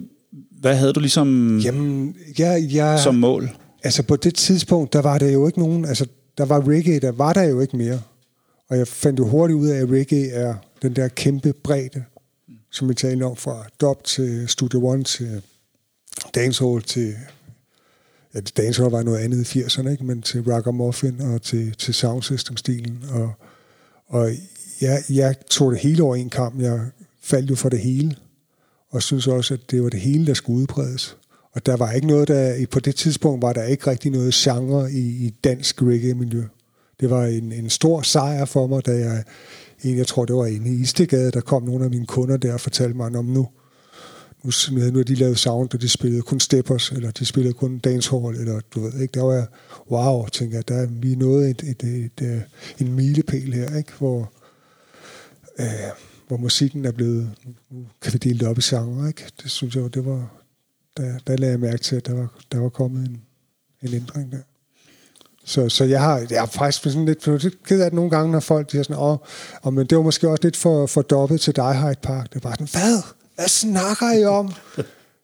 hvad 0.60 0.76
havde 0.76 0.92
du 0.92 1.00
ligesom 1.00 1.58
Jamen, 1.58 2.16
jeg, 2.38 2.68
jeg, 2.72 3.00
som 3.00 3.14
mål? 3.14 3.50
Altså 3.84 4.02
på 4.02 4.16
det 4.16 4.34
tidspunkt, 4.34 4.92
der 4.92 5.02
var 5.02 5.18
der 5.18 5.28
jo 5.28 5.46
ikke 5.46 5.58
nogen, 5.58 5.84
altså 5.84 6.06
der 6.38 6.44
var 6.44 6.68
reggae, 6.68 7.00
der 7.00 7.12
var 7.12 7.32
der 7.32 7.42
jo 7.42 7.60
ikke 7.60 7.76
mere. 7.76 8.00
Og 8.68 8.78
jeg 8.78 8.88
fandt 8.88 9.18
jo 9.18 9.26
hurtigt 9.26 9.56
ud 9.56 9.68
af, 9.68 9.78
at 9.78 9.90
reggae 9.90 10.30
er 10.30 10.54
den 10.82 10.96
der 10.96 11.08
kæmpe 11.08 11.52
bredde, 11.52 12.04
som 12.70 12.88
vi 12.88 12.94
talte 12.94 13.24
om, 13.24 13.36
fra 13.36 13.66
dub 13.80 14.04
til 14.04 14.48
Studio 14.48 14.86
One 14.86 15.04
til 15.04 15.42
dancehall 16.34 16.82
til 16.82 17.14
ja, 18.34 18.40
dancehall 18.40 18.92
var 18.92 19.02
noget 19.02 19.18
andet 19.18 19.54
i 19.54 19.62
80'erne, 19.62 19.88
ikke? 19.88 20.04
men 20.04 20.22
til 20.22 20.44
Muffin 20.72 21.20
og 21.20 21.42
til, 21.42 21.74
til 21.78 21.94
sound 21.94 22.22
system 22.22 22.56
stilen 22.56 23.04
og, 23.10 23.32
og 24.06 24.30
jeg, 24.80 25.02
jeg 25.10 25.34
tog 25.50 25.72
det 25.72 25.80
hele 25.80 26.02
over 26.02 26.16
en 26.16 26.30
kamp. 26.30 26.60
Jeg 26.60 26.80
faldt 27.22 27.50
jo 27.50 27.54
for 27.54 27.68
det 27.68 27.78
hele, 27.78 28.16
og 28.90 29.02
synes 29.02 29.26
også, 29.26 29.54
at 29.54 29.70
det 29.70 29.82
var 29.82 29.88
det 29.88 30.00
hele, 30.00 30.26
der 30.26 30.34
skulle 30.34 30.60
udbredes. 30.60 31.16
Og 31.52 31.66
der 31.66 31.76
var 31.76 31.92
ikke 31.92 32.06
noget, 32.06 32.28
der, 32.28 32.66
på 32.70 32.80
det 32.80 32.96
tidspunkt 32.96 33.42
var 33.42 33.52
der 33.52 33.64
ikke 33.64 33.90
rigtig 33.90 34.10
noget 34.10 34.34
genre 34.34 34.92
i, 34.92 35.26
i 35.26 35.34
dansk 35.44 35.82
reggae-miljø. 35.82 36.42
Det 37.00 37.10
var 37.10 37.24
en, 37.24 37.52
en 37.52 37.70
stor 37.70 38.02
sejr 38.02 38.44
for 38.44 38.66
mig, 38.66 38.86
da 38.86 38.92
jeg, 38.92 39.24
en, 39.84 39.96
jeg 39.98 40.06
tror, 40.06 40.24
det 40.24 40.36
var 40.36 40.46
inde 40.46 40.70
i 40.70 40.80
Istegade, 40.80 41.30
der 41.30 41.40
kom 41.40 41.62
nogle 41.62 41.84
af 41.84 41.90
mine 41.90 42.06
kunder 42.06 42.36
der 42.36 42.52
og 42.52 42.60
fortalte 42.60 42.96
mig 42.96 43.16
om 43.16 43.24
nu, 43.24 43.48
nu, 44.44 44.50
nu 44.70 44.96
har 44.96 45.04
de 45.04 45.14
lavet 45.14 45.38
sound, 45.38 45.74
og 45.74 45.82
de 45.82 45.88
spillede 45.88 46.22
kun 46.22 46.40
steppers, 46.40 46.90
eller 46.90 47.10
de 47.10 47.24
spillede 47.24 47.54
kun 47.54 47.78
dancehall, 47.78 48.36
eller 48.36 48.60
du 48.74 48.80
ved, 48.80 49.00
ikke? 49.00 49.12
Der 49.12 49.22
var 49.22 49.32
jeg, 49.32 49.46
wow, 49.90 50.26
tænker 50.26 50.56
jeg, 50.56 50.68
der 50.68 50.74
er 50.74 50.86
vi 50.90 51.14
nået 51.14 51.50
et, 51.50 51.62
et, 51.62 51.82
et, 51.82 52.04
et, 52.04 52.26
øh, 52.26 52.40
en 52.78 52.92
milepæl 52.92 53.52
her, 53.52 53.76
ikke? 53.76 53.92
Hvor, 53.98 54.32
øh, 55.58 55.66
hvor 56.32 56.38
musikken 56.38 56.84
er 56.84 56.92
blevet, 56.92 57.30
nu 57.70 57.86
kan 58.02 58.12
vi 58.12 58.18
dele 58.18 58.38
det 58.38 58.48
op 58.48 58.58
i 58.58 58.60
genre, 58.64 59.08
ikke? 59.08 59.24
Det 59.42 59.50
synes 59.50 59.76
jeg 59.76 59.94
det 59.94 60.06
var, 60.06 60.30
der, 60.96 61.18
der 61.26 61.36
lagde 61.36 61.52
jeg 61.52 61.60
mærke 61.60 61.78
til, 61.78 61.96
at 61.96 62.06
der 62.06 62.14
var, 62.14 62.34
der 62.52 62.58
var 62.58 62.68
kommet 62.68 63.08
en, 63.08 63.22
en 63.82 63.94
ændring 63.94 64.32
der. 64.32 64.38
Så, 65.44 65.68
så 65.68 65.84
jeg 65.84 66.00
har, 66.00 66.18
jeg 66.30 66.42
er 66.42 66.46
faktisk 66.46 66.82
sådan 66.82 67.04
lidt, 67.04 67.42
lidt 67.42 67.62
ked 67.62 67.80
af 67.80 67.90
det 67.90 67.96
nogle 67.96 68.10
gange, 68.10 68.32
når 68.32 68.40
folk 68.40 68.70
siger 68.70 68.82
sådan, 68.82 68.96
åh, 68.96 69.18
oh, 69.62 69.72
men 69.72 69.86
det 69.86 69.98
var 69.98 70.04
måske 70.04 70.28
også 70.28 70.42
lidt 70.42 70.56
for, 70.56 70.86
for 70.86 71.02
dobbelt 71.02 71.40
til 71.40 71.56
dig, 71.56 71.82
Hyde 71.82 72.00
Park. 72.02 72.34
Det 72.34 72.44
var 72.44 72.50
sådan, 72.50 72.68
hvad? 72.72 73.02
Hvad 73.34 73.48
snakker 73.48 74.12
I 74.20 74.24
om? 74.24 74.52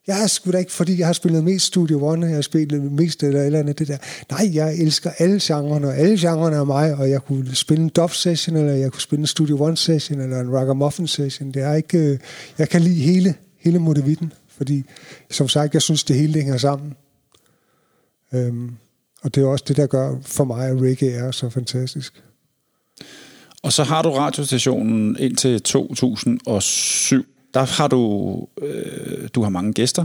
Jeg 0.09 0.17
har 0.17 0.27
sgu 0.27 0.51
da 0.51 0.59
ikke, 0.59 0.73
fordi 0.73 0.99
jeg 0.99 1.07
har 1.07 1.13
spillet 1.13 1.45
mest 1.45 1.67
Studio 1.67 2.07
One, 2.07 2.27
jeg 2.27 2.35
har 2.35 2.43
spillet 2.43 2.93
mest 2.93 3.23
eller 3.23 3.43
eller 3.43 3.59
andet 3.59 3.79
det 3.79 3.89
der. 3.89 3.97
Nej, 4.31 4.51
jeg 4.55 4.77
elsker 4.77 5.11
alle 5.19 5.41
genrerne, 5.43 5.87
og 5.87 5.97
alle 5.97 6.19
genrerne 6.19 6.57
er 6.57 6.65
mig, 6.65 6.95
og 6.95 7.11
jeg 7.11 7.23
kunne 7.23 7.55
spille 7.55 7.85
en 7.85 7.89
Dove 7.89 8.11
session, 8.11 8.57
eller 8.57 8.73
jeg 8.73 8.93
kunne 8.93 9.01
spille 9.01 9.21
en 9.21 9.27
Studio 9.27 9.63
One 9.63 9.77
session, 9.77 10.21
eller 10.21 10.41
en 10.41 10.53
Ragamuffin 10.53 11.07
session. 11.07 11.53
Det 11.53 11.63
er 11.63 11.75
ikke, 11.75 11.99
øh, 11.99 12.19
jeg 12.59 12.69
kan 12.69 12.81
lide 12.81 13.03
hele, 13.03 13.35
hele 13.59 13.79
Modevitten, 13.79 14.33
fordi 14.57 14.85
som 15.31 15.49
sagt, 15.49 15.75
jeg 15.75 15.83
synes, 15.83 16.05
det 16.05 16.17
hele 16.17 16.35
hænger 16.35 16.57
sammen. 16.57 16.95
Øhm, 18.35 18.71
og 19.23 19.35
det 19.35 19.43
er 19.43 19.47
også 19.47 19.65
det, 19.69 19.77
der 19.77 19.87
gør 19.87 20.17
for 20.23 20.45
mig, 20.45 20.69
at 20.69 20.83
reggae 20.83 21.13
er 21.13 21.31
så 21.31 21.51
fantastisk. 21.51 22.23
Og 23.63 23.73
så 23.73 23.85
har 23.85 24.03
du 24.03 24.11
radiostationen 24.11 25.17
indtil 25.19 25.63
2007 25.63 27.25
der 27.55 27.61
har 27.83 27.89
du, 27.89 28.47
øh, 28.63 29.29
du 29.35 29.43
har 29.43 29.49
mange 29.49 29.73
gæster 29.73 30.05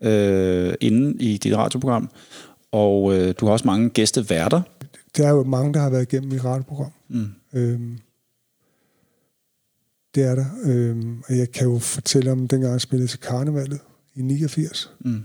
øh, 0.00 0.74
inde 0.80 1.24
i 1.24 1.38
dit 1.38 1.56
radioprogram, 1.56 2.10
og 2.72 3.16
øh, 3.16 3.34
du 3.40 3.46
har 3.46 3.52
også 3.52 3.66
mange 3.66 3.90
gæsteværter. 3.90 4.62
Der 5.16 5.26
er 5.26 5.30
jo 5.30 5.44
mange, 5.44 5.74
der 5.74 5.80
har 5.80 5.90
været 5.90 6.12
igennem 6.12 6.32
i 6.32 6.38
radioprogram. 6.38 6.92
Mm. 7.08 7.28
Øhm, 7.52 7.98
det 10.14 10.22
er 10.22 10.34
der. 10.34 10.46
Øhm, 10.64 11.22
og 11.28 11.38
jeg 11.38 11.52
kan 11.52 11.66
jo 11.66 11.78
fortælle 11.78 12.32
om, 12.32 12.48
dengang 12.48 12.72
jeg 12.72 12.80
spillede 12.80 13.08
til 13.08 13.20
Karnevalet 13.20 13.80
i 14.14 14.22
89. 14.22 14.90
Mm. 15.00 15.24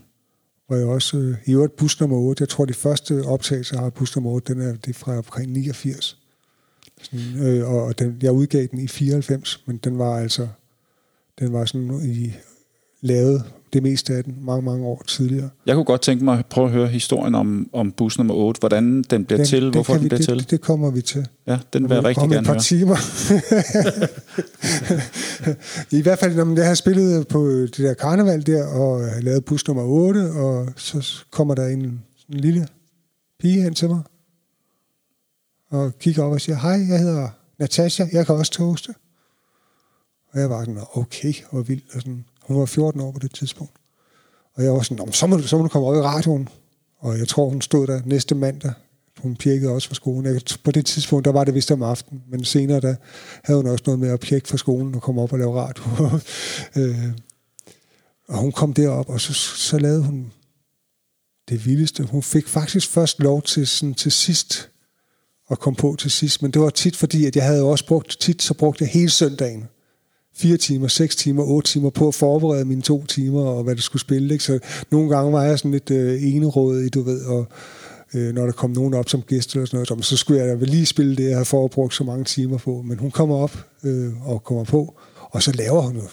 Hvor 0.67 0.75
jeg 0.75 0.85
også, 0.85 1.17
øh, 1.17 1.37
i 1.45 1.53
øvrigt 1.53 1.75
bus 1.75 1.99
nummer 1.99 2.17
8, 2.17 2.41
jeg 2.41 2.49
tror 2.49 2.65
de 2.65 2.73
første 2.73 3.23
optagelser 3.25 3.77
har 3.77 3.89
bus 3.89 4.15
nummer 4.15 4.31
8, 4.31 4.53
den 4.53 4.61
er, 4.61 4.75
det 4.75 4.89
er 4.89 4.93
fra 4.93 5.17
omkring 5.17 5.51
89. 5.51 6.17
Sådan, 7.01 7.47
øh, 7.47 7.69
og 7.69 7.99
den, 7.99 8.17
jeg 8.21 8.31
udgav 8.31 8.67
den 8.71 8.79
i 8.79 8.87
94, 8.87 9.63
men 9.67 9.77
den 9.77 9.97
var 9.97 10.17
altså 10.17 10.47
den 11.39 11.53
var 11.53 11.65
sådan 11.65 12.01
i 12.03 12.33
lavet 13.01 13.43
det 13.73 13.83
meste 13.83 14.13
af 14.13 14.23
den 14.23 14.35
mange, 14.41 14.61
mange 14.61 14.85
år 14.85 15.03
tidligere. 15.07 15.49
Jeg 15.65 15.75
kunne 15.75 15.85
godt 15.85 16.01
tænke 16.01 16.23
mig 16.25 16.39
at 16.39 16.45
prøve 16.45 16.67
at 16.67 16.73
høre 16.73 16.87
historien 16.87 17.35
om, 17.35 17.69
om 17.73 17.91
bus 17.91 18.17
nummer 18.17 18.33
8, 18.33 18.59
hvordan 18.59 19.03
den 19.09 19.25
bliver 19.25 19.37
den, 19.37 19.45
til, 19.45 19.61
den 19.61 19.73
hvorfor 19.73 19.93
den 19.93 20.01
bliver 20.01 20.17
det, 20.17 20.27
til. 20.27 20.49
Det 20.49 20.61
kommer 20.61 20.91
vi 20.91 21.01
til. 21.01 21.27
Ja, 21.47 21.59
den 21.73 21.89
vil 21.89 21.95
jeg 21.95 22.03
rigtig 22.03 22.29
gerne 22.29 22.33
høre. 22.33 22.41
et 22.41 22.47
par 22.47 22.59
timer. 22.59 22.95
I 25.99 26.01
hvert 26.01 26.19
fald, 26.19 26.35
når 26.35 26.55
jeg 26.55 26.67
har 26.67 26.75
spillet 26.75 27.27
på 27.27 27.47
det 27.49 27.77
der 27.77 27.93
karneval 27.93 28.45
der, 28.45 28.67
og 28.67 29.09
lavet 29.21 29.45
bus 29.45 29.67
nummer 29.67 29.83
8, 29.83 30.19
og 30.19 30.67
så 30.75 31.25
kommer 31.31 31.55
der 31.55 31.67
en, 31.67 31.79
en 31.79 32.39
lille 32.39 32.67
pige 33.39 33.61
hen 33.61 33.73
til 33.73 33.87
mig, 33.87 34.01
og 35.71 35.99
kigger 35.99 36.23
op 36.23 36.31
og 36.31 36.41
siger, 36.41 36.55
hej, 36.55 36.85
jeg 36.89 36.99
hedder 36.99 37.29
Natasha, 37.59 38.05
jeg 38.11 38.25
kan 38.25 38.35
også 38.35 38.51
toaste. 38.51 38.93
Og 40.35 40.41
jeg 40.41 40.49
var 40.49 40.59
sådan, 40.59 40.81
okay, 40.93 41.33
hvor 41.51 41.61
vildt. 41.61 41.95
Og 41.95 42.01
sådan. 42.01 42.25
Hun 42.47 42.59
var 42.59 42.65
14 42.65 43.01
år 43.01 43.11
på 43.11 43.19
det 43.19 43.33
tidspunkt. 43.33 43.73
Og 44.53 44.63
jeg 44.63 44.73
var 44.73 44.81
sådan, 44.81 45.13
så 45.13 45.27
må, 45.27 45.37
du, 45.37 45.47
så 45.47 45.57
må 45.57 45.63
du 45.63 45.69
komme 45.69 45.87
op 45.87 45.95
i 45.95 45.99
radioen. 45.99 46.49
Og 46.99 47.19
jeg 47.19 47.27
tror, 47.27 47.49
hun 47.49 47.61
stod 47.61 47.87
der 47.87 48.01
næste 48.05 48.35
mandag. 48.35 48.73
Hun 49.19 49.35
pjekkede 49.35 49.71
også 49.71 49.87
fra 49.87 49.95
skolen. 49.95 50.25
Jeg, 50.25 50.41
på 50.63 50.71
det 50.71 50.85
tidspunkt, 50.85 51.25
der 51.25 51.31
var 51.31 51.43
det 51.43 51.53
vist 51.53 51.71
om 51.71 51.83
aftenen. 51.83 52.23
Men 52.29 52.45
senere, 52.45 52.79
der 52.81 52.95
havde 53.43 53.61
hun 53.61 53.67
også 53.67 53.83
noget 53.85 53.99
med 53.99 54.09
at 54.09 54.19
pjekke 54.19 54.47
fra 54.47 54.57
skolen 54.57 54.95
og 54.95 55.01
komme 55.01 55.21
op 55.21 55.33
og 55.33 55.39
lave 55.39 55.53
radio. 55.55 55.83
øh, 56.81 57.11
og 58.27 58.37
hun 58.37 58.51
kom 58.51 58.73
derop, 58.73 59.09
og 59.09 59.21
så, 59.21 59.33
så 59.33 59.77
lavede 59.77 60.03
hun 60.03 60.31
det 61.49 61.65
vildeste. 61.65 62.03
Hun 62.03 62.23
fik 62.23 62.47
faktisk 62.47 62.89
først 62.89 63.19
lov 63.19 63.41
til, 63.41 63.67
sådan, 63.67 63.93
til 63.93 64.11
sidst 64.11 64.69
at 65.51 65.59
komme 65.59 65.77
på 65.77 65.95
til 65.99 66.11
sidst, 66.11 66.41
men 66.41 66.51
det 66.51 66.61
var 66.61 66.69
tit 66.69 66.95
fordi, 66.95 67.25
at 67.25 67.35
jeg 67.35 67.45
havde 67.45 67.63
også 67.63 67.85
brugt, 67.85 68.17
tit 68.19 68.41
så 68.41 68.53
brugte 68.53 68.83
jeg 68.83 68.91
hele 68.91 69.09
søndagen, 69.09 69.67
fire 70.37 70.57
timer, 70.57 70.87
seks 70.87 71.15
timer, 71.15 71.43
otte 71.43 71.69
timer 71.69 71.89
på 71.89 72.07
at 72.07 72.15
forberede 72.15 72.65
mine 72.65 72.81
to 72.81 73.05
timer, 73.05 73.41
og 73.41 73.63
hvad 73.63 73.75
det 73.75 73.83
skulle 73.83 74.01
spille. 74.01 74.33
Ikke? 74.33 74.43
Så 74.43 74.59
nogle 74.91 75.09
gange 75.09 75.33
var 75.33 75.43
jeg 75.43 75.59
sådan 75.59 75.71
lidt 75.71 75.91
øh, 75.91 76.23
enerådig, 76.23 76.93
du 76.93 77.01
ved, 77.01 77.25
og 77.25 77.47
øh, 78.13 78.33
når 78.33 78.45
der 78.45 78.51
kom 78.51 78.69
nogen 78.69 78.93
op 78.93 79.09
som 79.09 79.21
gæst 79.21 79.53
eller 79.53 79.65
sådan 79.65 79.85
noget, 79.89 80.05
så 80.05 80.17
skulle 80.17 80.43
jeg 80.43 80.59
vel 80.59 80.69
lige 80.69 80.85
spille 80.85 81.15
det, 81.15 81.23
jeg 81.23 81.33
havde 81.33 81.45
forbrugt 81.45 81.93
så 81.93 82.03
mange 82.03 82.23
timer 82.23 82.57
på. 82.57 82.81
Men 82.85 82.99
hun 82.99 83.11
kommer 83.11 83.35
op 83.35 83.65
øh, 83.83 84.29
og 84.29 84.43
kommer 84.43 84.63
på, 84.63 84.95
og 85.31 85.43
så 85.43 85.51
laver 85.51 85.81
hun 85.81 85.93
noget, 85.93 86.11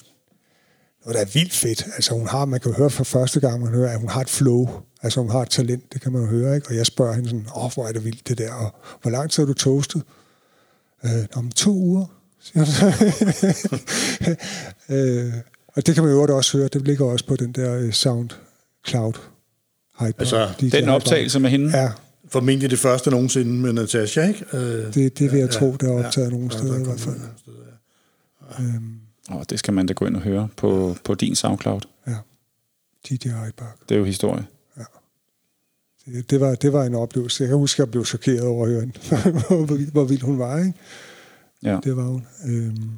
noget, 1.04 1.14
der 1.14 1.20
er 1.20 1.30
vildt 1.34 1.52
fedt. 1.52 1.86
Altså 1.94 2.14
hun 2.14 2.26
har, 2.26 2.44
man 2.44 2.60
kan 2.60 2.70
jo 2.72 2.76
høre 2.76 2.90
for 2.90 3.04
første 3.04 3.40
gang, 3.40 3.60
man 3.60 3.74
hører, 3.74 3.92
at 3.92 4.00
hun 4.00 4.08
har 4.08 4.20
et 4.20 4.30
flow. 4.30 4.68
Altså 5.02 5.20
hun 5.20 5.30
har 5.30 5.42
et 5.42 5.50
talent, 5.50 5.92
det 5.92 6.00
kan 6.00 6.12
man 6.12 6.22
jo 6.22 6.28
høre, 6.28 6.54
ikke? 6.54 6.68
Og 6.68 6.76
jeg 6.76 6.86
spørger 6.86 7.14
hende 7.14 7.28
sådan, 7.28 7.46
åh, 7.56 7.72
hvor 7.74 7.86
er 7.86 7.92
det 7.92 8.04
vildt 8.04 8.28
det 8.28 8.38
der, 8.38 8.52
og 8.52 8.74
hvor 9.02 9.10
lang 9.10 9.30
tid 9.30 9.42
har 9.42 9.46
du 9.46 9.54
toastet? 9.54 10.02
Øh, 11.04 11.26
om 11.34 11.50
to 11.50 11.70
uger, 11.70 12.06
siger 12.42 12.64
øh, 15.28 15.32
og 15.74 15.86
det 15.86 15.94
kan 15.94 16.04
man 16.04 16.12
jo 16.12 16.36
også 16.36 16.58
høre, 16.58 16.68
det 16.68 16.82
ligger 16.82 17.04
også 17.04 17.26
på 17.26 17.36
den 17.36 17.52
der 17.52 17.86
uh, 17.86 17.90
SoundCloud 17.90 19.12
hype. 19.98 20.14
Altså, 20.18 20.48
de 20.60 20.70
den 20.70 20.88
optagelse 20.88 21.40
med 21.40 21.50
hende? 21.50 21.78
Ja. 21.78 21.92
Formentlig 22.28 22.70
det 22.70 22.78
første 22.78 23.10
nogensinde 23.10 23.52
med 23.52 23.72
Natasha, 23.72 24.28
ikke? 24.28 24.44
Øh, 24.52 24.94
det, 24.94 25.18
det 25.18 25.32
vil 25.32 25.38
jeg 25.38 25.52
ja, 25.52 25.58
tro, 25.58 25.76
der 25.80 25.88
er 25.88 26.04
optaget 26.04 26.26
ja, 26.26 26.32
nogle 26.32 26.52
steder 26.52 26.80
i 26.80 26.84
hvert 26.84 27.00
fald. 27.00 27.20
Steder, 27.36 27.56
ja. 28.58 28.64
øhm, 28.64 29.00
og 29.28 29.50
det 29.50 29.58
skal 29.58 29.74
man 29.74 29.86
da 29.86 29.92
gå 29.92 30.06
ind 30.06 30.16
og 30.16 30.22
høre 30.22 30.48
på, 30.56 30.96
på 31.04 31.14
din 31.14 31.34
SoundCloud. 31.34 31.80
Ja, 32.06 32.16
DJ 33.08 33.28
Hydepark. 33.28 33.76
Det 33.88 33.94
er 33.94 33.98
jo 33.98 34.04
historie. 34.04 34.46
Ja. 34.78 34.82
Det, 36.06 36.30
det, 36.30 36.40
var, 36.40 36.54
det 36.54 36.72
var 36.72 36.84
en 36.84 36.94
oplevelse. 36.94 37.42
Jeg 37.42 37.48
kan 37.48 37.58
huske, 37.58 37.82
at 37.82 37.86
jeg 37.86 37.90
blev 37.90 38.04
chokeret 38.04 38.42
over 38.42 38.64
at 38.64 38.70
høre 38.70 38.80
hende, 38.80 38.98
hvor, 39.48 39.90
hvor 39.90 40.04
vild 40.04 40.22
hun 40.22 40.38
var, 40.38 40.58
ikke? 40.58 40.72
Ja. 41.62 41.78
Det 41.84 41.96
var 41.96 42.02
hun. 42.02 42.26
Øhm. 42.46 42.90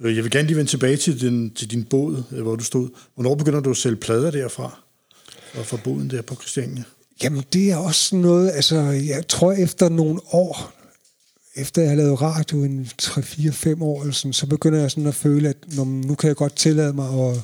Øh, 0.00 0.16
jeg 0.16 0.24
vil 0.24 0.30
gerne 0.30 0.46
lige 0.46 0.56
vende 0.56 0.70
tilbage 0.70 0.96
til 0.96 1.20
din, 1.20 1.50
til 1.50 1.70
din 1.70 1.84
båd, 1.84 2.22
øh, 2.32 2.42
hvor 2.42 2.56
du 2.56 2.64
stod. 2.64 2.88
Hvornår 3.14 3.34
begynder 3.34 3.60
du 3.60 3.70
at 3.70 3.76
sælge 3.76 3.96
plader 3.96 4.30
derfra? 4.30 4.80
Og 5.58 5.66
fra 5.66 5.78
båden 5.84 6.10
der 6.10 6.22
på 6.22 6.34
Christiania? 6.34 6.82
Jamen, 7.22 7.44
det 7.52 7.70
er 7.70 7.76
også 7.76 8.16
noget, 8.16 8.50
altså, 8.50 8.80
jeg 8.80 9.28
tror 9.28 9.52
efter 9.52 9.88
nogle 9.88 10.20
år, 10.32 10.72
efter 11.56 11.82
jeg 11.82 11.90
har 11.90 11.96
lavet 11.96 12.20
radio 12.20 12.64
en 12.64 12.88
3-4-5 13.02 13.82
år, 13.82 14.00
eller 14.00 14.14
sådan, 14.14 14.32
så 14.32 14.46
begynder 14.46 14.80
jeg 14.80 14.90
sådan 14.90 15.06
at 15.06 15.14
føle, 15.14 15.48
at 15.48 15.56
når, 15.76 15.84
nu 15.84 16.14
kan 16.14 16.28
jeg 16.28 16.36
godt 16.36 16.56
tillade 16.56 16.92
mig 16.92 17.30
at 17.30 17.42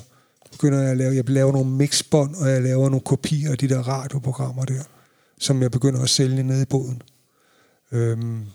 begynder 0.51 0.81
jeg 0.81 0.91
at 0.91 0.97
lave, 0.97 1.15
jeg 1.15 1.29
laver 1.29 1.51
nogle 1.51 1.71
mixbånd, 1.71 2.35
og 2.35 2.49
jeg 2.49 2.61
laver 2.61 2.89
nogle 2.89 3.01
kopier 3.01 3.51
af 3.51 3.57
de 3.57 3.69
der 3.69 3.79
radioprogrammer 3.79 4.65
der, 4.65 4.83
som 5.39 5.61
jeg 5.61 5.71
begynder 5.71 6.01
at 6.01 6.09
sælge 6.09 6.43
nede 6.43 6.61
i 6.61 6.65
båden. 6.65 7.01
Øhm, 7.91 8.45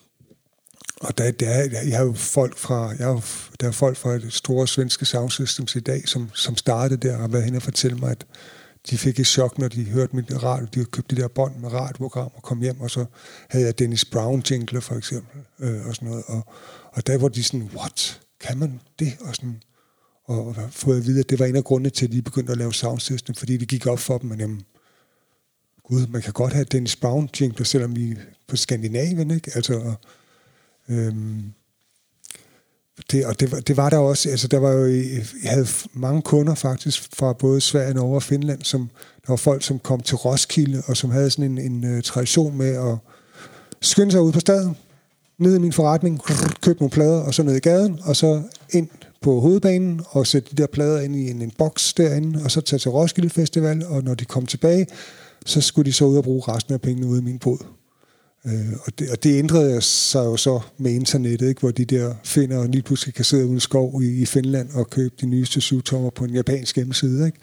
og 1.03 1.19
der, 1.19 1.31
der 1.31 1.49
er, 1.49 1.85
jeg 1.89 1.97
har 1.97 2.05
jo 2.05 2.13
folk 2.13 2.59
fra, 2.59 2.89
jeg 2.99 3.07
har, 3.07 3.49
der 3.61 3.69
er 3.69 3.73
folk 3.73 3.97
fra 3.97 4.19
det 4.19 4.33
store 4.33 4.67
svenske 4.67 5.05
soundsystems 5.05 5.77
i 5.77 5.81
dag, 5.81 6.09
som, 6.09 6.31
som 6.35 6.57
startede 6.57 7.09
der 7.09 7.15
og 7.15 7.21
har 7.21 7.29
været 7.29 7.45
hen 7.45 7.55
og 7.55 7.63
fortælle 7.63 7.97
mig, 7.97 8.11
at 8.11 8.27
de 8.91 8.99
fik 8.99 9.21
et 9.21 9.27
chok, 9.27 9.59
når 9.59 9.69
de 9.69 9.85
hørte 9.85 10.17
mit 10.17 10.43
radio. 10.43 10.65
De 10.65 10.71
købte 10.71 10.91
købt 10.91 11.11
de 11.11 11.17
der 11.17 11.29
bånd 11.29 11.57
med 11.57 11.73
radioprogram 11.73 12.31
og 12.35 12.43
kom 12.43 12.61
hjem, 12.61 12.81
og 12.81 12.91
så 12.91 13.05
havde 13.49 13.65
jeg 13.65 13.79
Dennis 13.79 14.05
Brown 14.05 14.43
jingler 14.51 14.81
for 14.81 14.95
eksempel, 14.95 15.41
øh, 15.61 15.87
og 15.87 15.95
sådan 15.95 16.09
noget. 16.09 16.25
Og, 16.27 16.47
og 16.93 17.07
der 17.07 17.19
var 17.19 17.29
de 17.29 17.43
sådan, 17.43 17.71
what? 17.77 18.21
Kan 18.41 18.59
man 18.59 18.81
det? 18.99 19.13
Og 19.21 19.35
sådan, 19.35 19.63
og, 20.25 20.47
og 20.47 20.57
fået 20.71 20.97
at 20.97 21.07
vide, 21.07 21.21
at 21.21 21.31
det 21.31 21.39
var 21.39 21.47
en 21.47 21.57
af 21.57 21.65
grundene 21.65 21.91
til, 21.91 22.07
at 22.07 22.13
de 22.13 22.23
begyndte 22.23 22.53
at 22.53 22.59
lave 22.59 22.75
soundsystem, 22.75 23.35
fordi 23.35 23.57
det 23.57 23.69
gik 23.69 23.87
op 23.87 23.99
for 23.99 24.19
dem, 24.19 24.33
at 24.33 24.39
jamen, 24.39 24.63
gud, 25.85 26.07
man 26.07 26.23
kan 26.23 26.33
godt 26.33 26.53
have 26.53 26.65
Dennis 26.65 26.97
Brown 26.97 27.29
jingler, 27.41 27.65
selvom 27.65 27.97
vi 27.97 28.11
er 28.11 28.17
på 28.49 28.57
Skandinavien, 28.57 29.31
ikke? 29.31 29.51
Altså, 29.55 29.75
og, 29.75 29.95
øhm, 30.93 31.43
det, 33.11 33.27
og 33.27 33.41
det, 33.41 33.69
det 33.69 33.77
var 33.77 33.91
der 33.91 33.99
også, 33.99 34.31
altså 34.31 34.49
der 34.49 34.59
var 34.59 34.71
jo, 34.71 34.87
jeg 35.43 35.51
havde 35.51 35.67
mange 35.93 36.23
kunder 36.23 36.55
faktisk 36.55 37.09
fra 37.15 37.33
både 37.33 37.61
Sverige, 37.61 37.95
Norge 37.95 38.15
og 38.15 38.23
Finland, 38.23 38.63
som, 38.63 38.91
der 39.27 39.33
var 39.33 39.37
folk, 39.37 39.63
som 39.63 39.79
kom 39.79 40.01
til 40.01 40.17
Roskilde, 40.17 40.83
og 40.87 40.97
som 40.97 41.11
havde 41.11 41.31
sådan 41.31 41.59
en, 41.59 41.59
en, 41.59 41.97
uh, 41.97 42.03
tradition 42.03 42.59
med 42.59 42.77
at 42.77 42.97
skynde 43.81 44.13
sig 44.13 44.23
ud 44.23 44.33
på 44.33 44.41
staden, 44.41 44.77
ned 45.39 45.57
i 45.57 45.59
min 45.59 45.73
forretning, 45.73 46.21
købe 46.61 46.79
nogle 46.79 46.91
plader, 46.91 47.21
og 47.21 47.35
så 47.35 47.43
ned 47.43 47.57
i 47.57 47.61
gaden, 47.61 48.01
og 48.05 48.17
så 48.17 48.43
ind 48.71 48.89
på 49.21 49.41
hovedbanen, 49.41 50.01
og 50.09 50.27
sætte 50.27 50.51
de 50.51 50.63
der 50.63 50.67
plader 50.67 51.01
ind 51.01 51.17
i 51.17 51.31
en, 51.31 51.43
en 51.43 51.53
boks 51.59 51.95
derinde, 51.95 52.41
og 52.45 52.51
så 52.51 52.61
tage 52.61 52.81
til 52.81 52.91
Roskilde 52.91 53.31
Festival, 53.31 53.87
og 53.87 54.03
når 54.03 54.15
de 54.15 54.25
kom 54.25 54.47
tilbage, 54.47 54.87
så 55.47 55.61
skulle 55.61 55.87
de 55.87 55.93
så 55.93 56.05
ud 56.05 56.17
og 56.17 56.25
bruge 56.25 56.43
resten 56.49 56.75
af 56.75 56.81
pengene 56.81 57.07
ude 57.07 57.21
i 57.21 57.25
min 57.25 57.39
båd. 57.39 57.59
Øh, 58.47 58.73
og, 58.85 58.99
det, 58.99 59.11
og 59.11 59.23
det 59.23 59.39
ændrede 59.39 59.81
sig 59.81 60.25
jo 60.25 60.37
så 60.37 60.61
med 60.79 60.93
internettet, 60.93 61.49
ikke? 61.49 61.61
hvor 61.61 61.71
de 61.71 61.85
der 61.85 62.15
finder 62.25 62.67
lige 62.67 62.83
pludselig 62.83 63.15
kan 63.15 63.25
sidde 63.25 63.47
uden 63.47 63.61
skov 63.61 64.03
i, 64.03 64.23
i 64.23 64.27
Finland 64.27 64.71
og 64.71 64.91
købe 64.91 65.15
de 65.21 65.27
nyeste 65.27 65.61
syvtommer 65.61 66.11
på 66.11 66.25
en 66.25 66.31
japansk 66.31 66.77
hjemmeside. 66.77 67.27
Ikke? 67.27 67.39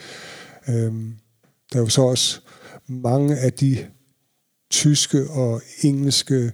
Øh, 0.67 0.93
der 1.73 1.79
er 1.79 1.79
jo 1.79 1.89
så 1.89 2.01
også 2.01 2.39
mange 2.87 3.37
af 3.37 3.53
de 3.53 3.85
tyske 4.69 5.29
og 5.29 5.61
engelske 5.81 6.51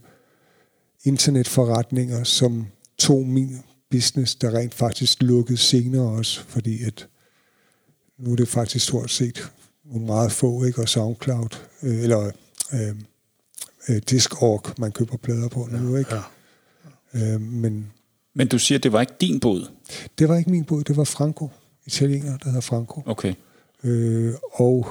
internetforretninger, 1.03 2.23
som 2.23 2.67
tog 2.97 3.27
min 3.27 3.57
business, 3.91 4.35
der 4.35 4.57
rent 4.57 4.73
faktisk 4.73 5.21
lukkede 5.21 5.57
senere 5.57 6.09
også, 6.09 6.43
fordi 6.47 6.83
at 6.83 7.07
nu 8.17 8.31
er 8.31 8.35
det 8.35 8.47
faktisk 8.47 8.85
stort 8.85 9.11
set 9.11 9.51
nogle 9.85 10.05
meget 10.05 10.31
få, 10.31 10.63
ikke? 10.63 10.81
og 10.81 10.89
SoundCloud, 10.89 11.57
øh, 11.83 12.03
eller 12.03 12.31
øh, 12.73 12.95
øh, 13.89 14.01
Discog, 14.09 14.63
man 14.77 14.91
køber 14.91 15.17
plader 15.17 15.49
på 15.49 15.67
nu, 15.71 15.95
ikke? 15.95 16.15
Ja. 17.13 17.33
Øh, 17.33 17.41
men, 17.41 17.91
men 18.33 18.47
du 18.47 18.59
siger, 18.59 18.79
det 18.79 18.91
var 18.91 19.01
ikke 19.01 19.13
din 19.21 19.39
båd? 19.39 19.71
Det 20.19 20.29
var 20.29 20.37
ikke 20.37 20.51
min 20.51 20.63
båd, 20.63 20.83
det 20.83 20.97
var 20.97 21.03
Franco, 21.03 21.49
italiener, 21.85 22.37
der 22.37 22.45
hedder 22.45 22.61
Franco. 22.61 23.01
Okay. 23.05 23.33
Øh, 23.83 24.33
og 24.51 24.87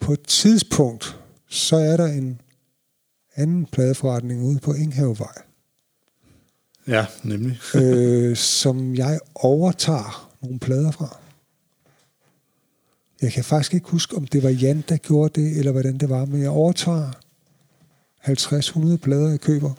på 0.00 0.12
et 0.12 0.22
tidspunkt, 0.22 1.18
så 1.48 1.76
er 1.76 1.96
der 1.96 2.06
en 2.06 2.40
anden 3.36 3.66
pladeforretning 3.66 4.42
ude 4.44 4.58
på 4.58 4.72
Inghavevej. 4.74 5.42
Ja, 6.88 7.06
nemlig. 7.22 7.58
øh, 7.82 8.36
som 8.36 8.94
jeg 8.94 9.20
overtager 9.34 10.30
nogle 10.42 10.58
plader 10.58 10.90
fra. 10.90 11.16
Jeg 13.22 13.32
kan 13.32 13.44
faktisk 13.44 13.74
ikke 13.74 13.90
huske, 13.90 14.16
om 14.16 14.26
det 14.26 14.42
var 14.42 14.50
Jan, 14.50 14.84
der 14.88 14.96
gjorde 14.96 15.40
det, 15.40 15.58
eller 15.58 15.72
hvordan 15.72 15.98
det 15.98 16.08
var, 16.08 16.24
men 16.24 16.42
jeg 16.42 16.50
overtager 16.50 17.10
50-100 18.28 18.96
plader, 18.96 19.30
jeg 19.30 19.40
køber. 19.40 19.70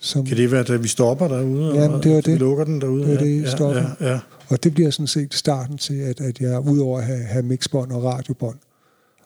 Som, 0.00 0.26
kan 0.26 0.36
det 0.36 0.52
være, 0.52 0.74
at 0.74 0.82
vi 0.82 0.88
stopper 0.88 1.28
derude? 1.28 1.74
Ja, 1.74 1.82
det 1.82 2.14
var 2.14 2.20
det. 2.20 2.26
Vi 2.26 2.36
lukker 2.36 2.64
den 2.64 2.80
derude? 2.80 3.02
Det 3.02 3.10
var 3.10 3.24
det, 3.24 3.42
ja, 3.42 3.50
stopper. 3.50 3.90
Ja, 4.00 4.12
ja. 4.12 4.20
Og 4.48 4.64
det 4.64 4.74
bliver 4.74 4.90
sådan 4.90 5.06
set 5.06 5.34
starten 5.34 5.78
til, 5.78 5.94
at, 5.94 6.20
at 6.20 6.40
jeg 6.40 6.60
udover 6.60 6.98
at 6.98 7.04
have, 7.04 7.24
have 7.24 7.42
mixbånd 7.42 7.92
og 7.92 8.04
radiobånd, 8.04 8.58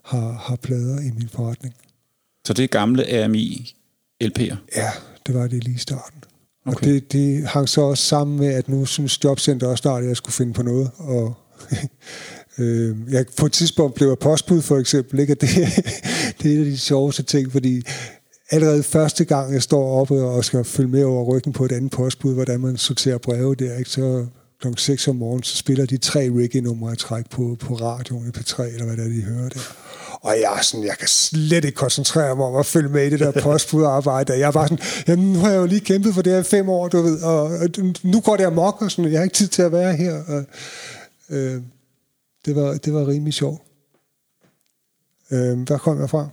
har, 0.05 0.33
har 0.33 0.57
plader 0.57 1.01
i 1.01 1.11
min 1.19 1.29
forretning. 1.29 1.75
Så 2.47 2.53
det 2.53 2.63
er 2.63 2.69
gamle 2.69 3.27
RMI 3.27 3.75
LP'er? 4.25 4.57
Ja, 4.77 4.91
det 5.27 5.35
var 5.35 5.47
det 5.47 5.65
lige 5.65 5.75
i 5.75 5.79
starten. 5.79 6.25
Okay. 6.67 6.77
Og 6.77 6.85
det, 6.85 7.13
det 7.13 7.47
hang 7.47 7.69
så 7.69 7.81
også 7.81 8.05
sammen 8.05 8.39
med, 8.39 8.47
at 8.47 8.69
nu 8.69 8.85
synes 8.85 9.25
Jobcenter 9.25 9.67
også 9.67 9.83
snart, 9.83 10.03
at 10.03 10.09
jeg 10.09 10.17
skulle 10.17 10.35
finde 10.35 10.53
på 10.53 10.63
noget. 10.63 10.91
Og 10.97 11.35
øh, 12.59 12.97
jeg, 13.11 13.27
på 13.37 13.47
et 13.47 13.53
tidspunkt 13.53 13.95
blev 13.95 14.09
jeg 14.09 14.19
postbud 14.19 14.63
for 14.63 14.79
eksempel, 14.79 15.21
ikke? 15.21 15.33
og 15.33 15.41
det, 15.41 15.51
det 16.43 16.51
er 16.51 16.55
en 16.55 16.65
af 16.65 16.71
de 16.71 16.79
sjoveste 16.79 17.23
ting, 17.23 17.53
fordi 17.53 17.83
allerede 18.51 18.83
første 18.83 19.25
gang, 19.25 19.55
jeg 19.55 19.63
står 19.63 20.01
oppe 20.01 20.23
og 20.23 20.45
skal 20.45 20.65
følge 20.65 20.89
med 20.89 21.05
over 21.05 21.37
ryggen 21.37 21.53
på 21.53 21.65
et 21.65 21.73
andet 21.73 21.91
postbud, 21.91 22.35
hvordan 22.35 22.61
man 22.61 22.77
sorterer 22.77 23.19
breve 23.19 23.55
der, 23.55 23.79
ikke? 23.79 23.91
så 23.91 24.27
kl. 24.63 24.69
6 24.77 25.09
om 25.09 25.17
morgenen, 25.17 25.43
så 25.43 25.57
spiller 25.57 25.87
de 25.87 25.97
tre 25.97 26.21
reggae-numre 26.21 26.93
i 26.93 26.97
træk 26.97 27.31
på, 27.31 27.57
på 27.61 27.75
radioen 27.75 28.27
i 28.29 28.39
P3, 28.39 28.63
eller 28.63 28.85
hvad 28.85 28.97
det 28.97 29.05
er, 29.05 29.09
de 29.09 29.23
hører 29.23 29.49
der. 29.49 29.61
Og 30.23 30.35
jeg, 30.41 30.57
er 30.59 30.63
sådan, 30.63 30.87
jeg 30.87 30.99
kan 30.99 31.09
slet 31.09 31.65
ikke 31.65 31.77
koncentrere 31.77 32.37
mig 32.37 32.47
om 32.47 32.57
at 32.57 32.67
følge 32.67 32.89
med 32.89 33.07
i 33.07 33.11
det 33.11 33.21
der 33.21 33.41
postbudarbejde. 33.43 34.39
Jeg 34.39 34.53
bare 34.53 34.69
sådan, 34.69 34.85
jamen, 35.09 35.33
nu 35.33 35.39
har 35.39 35.51
jeg 35.51 35.59
jo 35.59 35.67
lige 35.67 35.81
kæmpet 35.81 36.15
for 36.15 36.23
det 36.23 36.33
her 36.33 36.41
i 36.41 36.43
fem 36.43 36.69
år, 36.69 36.89
du 36.89 37.03
ved, 37.03 37.23
og, 37.23 37.43
og 37.43 37.69
nu 38.03 38.21
går 38.21 38.37
det 38.37 38.45
amok, 38.45 38.83
og 38.83 38.91
sådan, 38.91 39.13
jeg 39.13 39.19
har 39.19 39.25
ikke 39.25 39.35
tid 39.35 39.49
til 39.49 39.63
at 39.63 39.73
være 39.73 39.97
her. 39.97 40.23
Og, 40.29 40.45
øh, 41.31 41.61
det, 42.45 42.57
var, 42.57 42.75
det 42.75 42.95
var 42.95 43.09
rimelig 43.09 43.35
sjovt. 43.35 43.63
Øh, 45.31 45.59
hvad 45.59 45.79
kom 45.79 46.01
jeg 46.01 46.11
fra? 46.11 46.29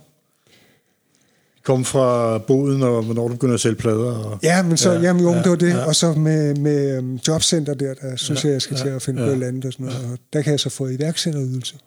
kom 1.62 1.84
fra 1.84 2.38
boden, 2.38 2.82
og 2.82 3.02
hvornår 3.02 3.28
du 3.28 3.34
begynder 3.34 3.54
at 3.54 3.60
sælge 3.60 3.76
plader. 3.76 4.24
Og, 4.24 4.38
ja, 4.42 4.62
men 4.62 4.76
så, 4.76 4.92
ja, 4.92 5.00
jamen, 5.00 5.22
jo, 5.22 5.32
ja, 5.32 5.42
det 5.42 5.50
var 5.50 5.56
det. 5.56 5.70
Ja. 5.70 5.86
Og 5.86 5.96
så 5.96 6.12
med, 6.12 6.54
med 6.54 6.98
um, 6.98 7.14
jobcenter 7.28 7.74
der, 7.74 7.94
der 7.94 8.16
synes 8.16 8.44
ja, 8.44 8.48
jeg, 8.48 8.52
jeg 8.52 8.62
skal 8.62 8.76
ja, 8.76 8.82
til 8.82 8.88
at 8.88 9.02
finde 9.02 9.22
ja. 9.22 9.28
på 9.28 9.34
et 9.34 9.42
andet 9.42 9.64
og 9.64 9.72
sådan 9.72 9.86
noget. 9.86 10.12
Og 10.12 10.18
der 10.32 10.42
kan 10.42 10.50
jeg 10.50 10.60
så 10.60 10.70
få 10.70 10.86
iværksætterydelse. 10.86 11.78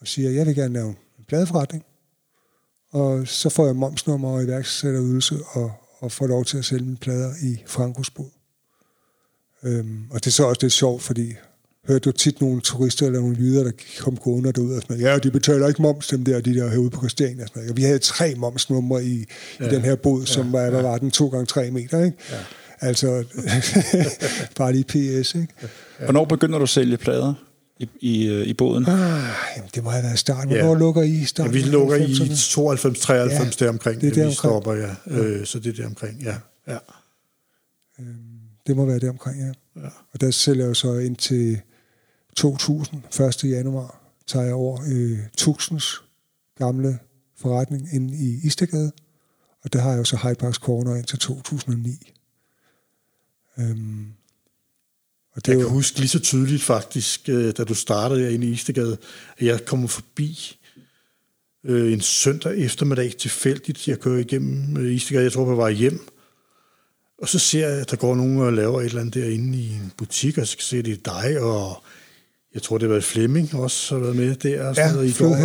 og 0.00 0.06
siger, 0.06 0.30
jeg 0.30 0.46
vil 0.46 0.54
gerne 0.54 0.74
lave 0.74 0.88
en 0.88 1.24
pladeforretning, 1.28 1.84
og 2.90 3.28
så 3.28 3.48
får 3.48 3.66
jeg 3.66 3.76
momsnummer 3.76 4.28
og 4.28 4.44
iværksætterydelse 4.44 5.38
og, 5.52 5.72
og 5.98 6.12
får 6.12 6.26
lov 6.26 6.44
til 6.44 6.58
at 6.58 6.64
sælge 6.64 6.84
mine 6.84 6.96
plader 6.96 7.32
i 7.42 7.62
Frankos 7.66 8.10
bod. 8.10 8.30
Øhm, 9.62 10.04
og 10.10 10.24
det 10.24 10.26
er 10.26 10.30
så 10.30 10.44
også 10.44 10.58
lidt 10.62 10.72
sjovt, 10.72 11.02
fordi 11.02 11.34
hørte 11.88 12.10
du 12.10 12.12
tit 12.12 12.40
nogle 12.40 12.60
turister 12.60 13.06
eller 13.06 13.20
nogle 13.20 13.36
jyder, 13.38 13.64
der 13.64 13.70
kom 13.98 14.16
gående 14.16 14.52
derud 14.52 14.74
og 14.74 14.82
sådan 14.82 15.00
ja, 15.00 15.18
de 15.18 15.30
betaler 15.30 15.68
ikke 15.68 15.82
moms, 15.82 16.06
dem 16.06 16.24
der, 16.24 16.40
de 16.40 16.54
der 16.54 16.68
herude 16.68 16.90
på 16.90 17.00
Christiania. 17.00 17.42
Og, 17.42 17.48
sådan 17.48 17.70
og 17.70 17.76
vi 17.76 17.82
havde 17.82 17.98
tre 17.98 18.34
momsnumre 18.34 19.04
i, 19.04 19.24
ja. 19.60 19.66
i 19.66 19.70
den 19.70 19.82
her 19.82 19.96
båd, 19.96 20.26
som 20.26 20.46
ja. 20.46 20.52
var, 20.52 20.70
hvad 20.70 20.82
var 20.82 20.98
den, 20.98 21.10
to 21.10 21.28
gange 21.28 21.46
tre 21.46 21.70
meter, 21.70 22.04
ikke? 22.04 22.16
Ja. 22.30 22.36
Altså, 22.80 23.24
bare 24.58 24.72
lige 24.72 24.84
PS, 24.84 25.34
ikke? 25.34 25.48
Hvornår 26.04 26.24
begynder 26.24 26.58
du 26.58 26.62
at 26.62 26.68
sælge 26.68 26.96
plader 26.96 27.34
i, 27.78 27.88
i, 28.00 28.28
øh, 28.28 28.46
i 28.46 28.54
båden? 28.54 28.84
Ah, 28.88 29.22
jamen, 29.56 29.70
det 29.74 29.84
må 29.84 29.90
have 29.90 30.02
været 30.02 30.18
starten. 30.18 30.48
Hvornår 30.48 30.72
ja. 30.72 30.78
lukker 30.78 31.02
I 31.02 31.24
starten? 31.24 31.54
Ja, 31.54 31.62
vi 31.62 31.70
lukker 31.70 31.96
i 31.96 32.04
92-93 32.04 33.12
ja, 33.12 33.50
der 33.58 33.68
omkring, 33.68 34.00
det 34.00 34.08
er 34.08 34.14
der 34.14 34.28
vi 34.28 34.34
stopper, 34.34 34.74
ja. 34.74 34.94
ja. 35.06 35.16
Øh, 35.16 35.46
så 35.46 35.58
det 35.58 35.78
er 35.78 35.82
der 35.82 35.86
omkring, 35.86 36.22
ja. 36.22 36.34
ja. 36.68 36.78
Øhm, 38.00 38.08
det 38.66 38.76
må 38.76 38.84
være 38.84 38.98
der 38.98 39.10
omkring, 39.10 39.40
ja. 39.40 39.80
ja. 39.80 39.88
Og 40.12 40.20
der 40.20 40.30
sælger 40.30 40.66
jeg 40.66 40.76
så 40.76 40.94
ind 40.94 41.16
til 41.16 41.60
2000, 42.38 43.02
1. 43.44 43.44
januar, 43.44 44.00
tager 44.26 44.44
jeg 44.44 44.54
over 44.54 44.80
øh, 44.88 45.18
Tuxens 45.36 46.02
gamle 46.58 46.98
forretning 47.36 47.88
ind 47.94 48.10
i 48.10 48.46
Istegade, 48.46 48.92
og 49.62 49.72
der 49.72 49.80
har 49.80 49.90
jeg 49.90 49.98
jo 49.98 50.04
så 50.04 50.16
Hyde 50.16 50.34
Parks 50.34 50.56
Corner 50.56 50.96
ind 50.96 51.04
til 51.04 51.18
2009. 51.18 52.12
Øhm, 53.58 54.06
og 55.32 55.46
det 55.46 55.48
jeg 55.48 55.56
kan 55.56 55.66
jo... 55.66 55.72
huske 55.72 55.98
lige 55.98 56.08
så 56.08 56.18
tydeligt 56.18 56.62
faktisk, 56.62 57.28
øh, 57.28 57.52
da 57.56 57.64
du 57.64 57.74
startede 57.74 58.34
inde 58.34 58.46
i 58.46 58.50
Istegade, 58.50 58.98
at 59.38 59.46
jeg 59.46 59.64
kom 59.64 59.88
forbi 59.88 60.58
øh, 61.64 61.92
en 61.92 62.00
søndag 62.00 62.58
eftermiddag 62.58 63.14
tilfældigt. 63.18 63.88
Jeg 63.88 64.00
kører 64.00 64.18
igennem 64.18 64.76
øh, 64.76 64.94
Istegade, 64.94 65.24
jeg 65.24 65.32
tror, 65.32 65.48
jeg 65.48 65.58
var 65.58 65.68
hjem, 65.68 66.08
og 67.18 67.28
så 67.28 67.38
ser 67.38 67.68
jeg, 67.68 67.80
at 67.80 67.90
der 67.90 67.96
går 67.96 68.14
nogen 68.14 68.38
og 68.38 68.52
laver 68.52 68.80
et 68.80 68.86
eller 68.86 69.00
andet 69.00 69.14
derinde 69.14 69.58
i 69.58 69.72
en 69.72 69.92
butik, 69.96 70.38
og 70.38 70.46
så 70.46 70.56
kan 70.56 70.64
se, 70.64 70.78
at 70.78 70.84
det 70.84 71.04
dig, 71.04 71.40
og 71.40 71.82
jeg 72.54 72.62
tror, 72.62 72.78
det 72.78 72.90
var 72.90 73.00
Flemming 73.00 73.54
også, 73.54 73.94
har 73.94 74.02
været 74.02 74.16
med 74.16 74.34
der. 74.34 74.68
Og 74.68 74.76
ja, 74.76 74.92
noget, 74.92 75.08
i 75.08 75.22
går, 75.22 75.36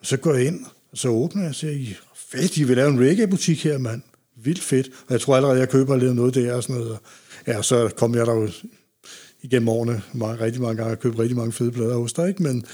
og 0.00 0.06
så 0.06 0.16
går 0.16 0.34
jeg 0.34 0.46
ind, 0.46 0.64
og 0.92 0.98
så 0.98 1.08
åbner 1.08 1.42
jeg 1.42 1.48
og 1.48 1.54
siger, 1.54 1.94
fedt, 2.16 2.56
I 2.56 2.64
vil 2.64 2.76
lave 2.76 2.88
en 2.88 3.00
reggae-butik 3.00 3.64
her, 3.64 3.78
mand. 3.78 4.02
Vildt 4.42 4.62
fedt. 4.62 4.88
Og 5.06 5.12
jeg 5.12 5.20
tror 5.20 5.36
allerede, 5.36 5.58
jeg 5.58 5.68
køber 5.68 5.96
lidt 5.96 6.16
noget 6.16 6.34
der 6.34 6.54
og 6.54 6.62
sådan 6.62 6.76
noget. 6.76 6.98
Ja, 7.46 7.62
så 7.62 7.90
kom 7.96 8.14
jeg 8.14 8.26
der 8.26 8.34
jo 8.34 8.48
igennem 9.42 9.68
årene 9.68 10.02
mange, 10.12 10.44
rigtig 10.44 10.62
mange 10.62 10.76
gange 10.76 10.92
og 10.92 10.98
købte 10.98 11.18
rigtig 11.18 11.36
mange 11.36 11.52
fede 11.52 11.72
plader 11.72 11.96
hos 11.96 12.12
dig, 12.12 12.28
ikke? 12.28 12.42
Men, 12.42 12.64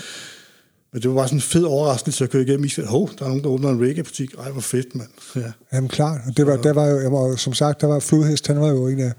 men 0.92 1.02
det 1.02 1.10
var 1.10 1.16
bare 1.16 1.28
sådan 1.28 1.38
en 1.38 1.42
fed 1.42 1.64
overraskelse 1.64 2.24
at 2.24 2.30
køre 2.30 2.42
igennem. 2.42 2.64
I 2.64 2.70
hov, 2.86 3.10
der 3.18 3.24
er 3.24 3.28
nogen, 3.28 3.42
der 3.42 3.50
åbner 3.50 3.70
en 3.70 3.82
reggae-butik. 3.82 4.34
Ej, 4.38 4.50
hvor 4.50 4.60
fedt, 4.60 4.94
mand. 4.94 5.08
Ja. 5.36 5.52
Jamen 5.72 5.88
klart. 5.88 6.20
Det 6.36 6.46
var, 6.46 6.56
der 6.56 6.72
var 6.72 6.86
jo, 6.86 7.00
jeg 7.00 7.12
var, 7.12 7.36
som 7.36 7.54
sagt, 7.54 7.80
der 7.80 7.86
var 7.86 8.00
Flodhest, 8.00 8.46
han 8.46 8.60
var 8.60 8.68
jo 8.68 8.86
en 8.86 9.00
af, 9.00 9.12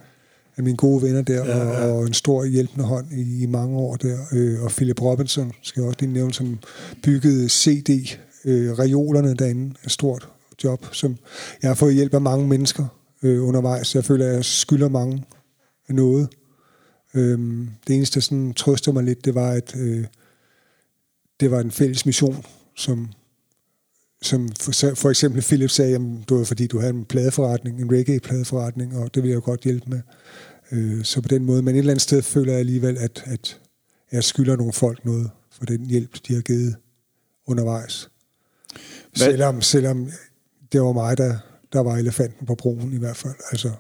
af 0.58 0.64
mine 0.64 0.78
gode 0.78 1.02
venner 1.02 1.22
der, 1.22 1.46
ja, 1.46 1.58
ja. 1.58 1.86
Og, 1.86 1.98
og 1.98 2.08
en 2.08 2.14
stor 2.14 2.46
hjælpende 2.46 2.86
hånd 2.86 3.12
i, 3.12 3.44
i 3.44 3.46
mange 3.46 3.78
år 3.78 3.96
der. 3.96 4.20
Øh, 4.32 4.64
og 4.64 4.72
Philip 4.72 5.02
Robinson, 5.02 5.52
skal 5.62 5.82
jeg 5.82 5.88
også 5.88 5.98
lige 6.02 6.14
nævne, 6.14 6.34
som 6.34 6.60
byggede 7.04 7.50
CD, 7.50 8.20
øh, 8.46 8.78
derinde, 8.78 9.76
et 9.86 9.92
stort 9.92 10.28
job, 10.64 10.86
som 10.92 11.18
jeg 11.62 11.70
har 11.70 11.76
fået 11.76 11.94
hjælp 11.94 12.14
af 12.14 12.22
mange 12.22 12.48
mennesker 12.48 12.86
øh, 13.24 13.48
undervejs. 13.48 13.96
Jeg 13.96 14.06
føler, 14.06 14.28
at 14.28 14.36
jeg 14.36 14.46
skylder 14.46 14.90
mange 14.90 15.24
noget. 15.90 16.30
Øhm, 17.14 17.70
det 17.88 17.96
eneste, 17.96 18.16
der 18.16 18.22
sådan 18.22 18.54
trøster 18.54 18.92
mig 18.92 19.04
lidt, 19.04 19.26
det 19.26 19.36
var, 19.36 19.52
at 19.52 19.76
øh, 19.78 20.06
det 21.40 21.52
var 21.52 21.60
en 21.60 21.72
fælles 21.72 22.06
mission, 22.06 22.46
som, 22.76 23.10
som 24.22 24.50
for, 24.60 24.96
for 24.96 25.10
eksempel 25.10 25.42
Philip 25.42 25.70
sagde, 25.70 25.96
at 25.96 26.02
det 26.30 26.38
var 26.38 26.44
fordi, 26.44 26.68
du 26.68 26.80
havde 26.80 26.94
en 26.94 27.06
pladeforretning, 27.06 27.82
en 27.82 27.92
reggae-pladeforretning, 27.92 28.98
og 28.98 29.16
det 29.16 29.24
ville 29.24 29.34
jeg 29.34 29.42
godt 29.42 29.62
hjælpe 29.62 29.90
med. 29.90 30.02
Øh, 30.72 31.04
så 31.04 31.22
på 31.22 31.28
den 31.28 31.46
måde, 31.46 31.62
men 31.62 31.76
et 31.76 31.80
eller 31.80 31.92
andet 31.92 32.02
sted 32.02 32.22
føler 32.22 32.52
jeg 32.52 32.60
alligevel, 32.60 32.98
at, 32.98 33.24
at 33.26 33.60
jeg 34.12 34.24
skylder 34.24 34.56
nogle 34.56 34.74
folk 34.74 35.06
noget 35.06 35.30
for 35.52 35.66
den 35.66 35.86
hjælp, 35.86 36.18
de 36.28 36.34
har 36.34 36.42
givet 36.42 36.76
undervejs. 37.48 38.10
Selvom, 39.16 39.62
selvom 39.62 40.10
det 40.72 40.82
var 40.82 40.92
mig, 40.92 41.18
der, 41.18 41.38
der 41.74 41.80
var 41.80 41.96
elefanten 41.96 42.48
på 42.48 42.56
broen 42.56 42.94
i 42.94 42.98
hvert 42.98 43.18
fald. 43.18 43.34
Altså, 43.52 43.72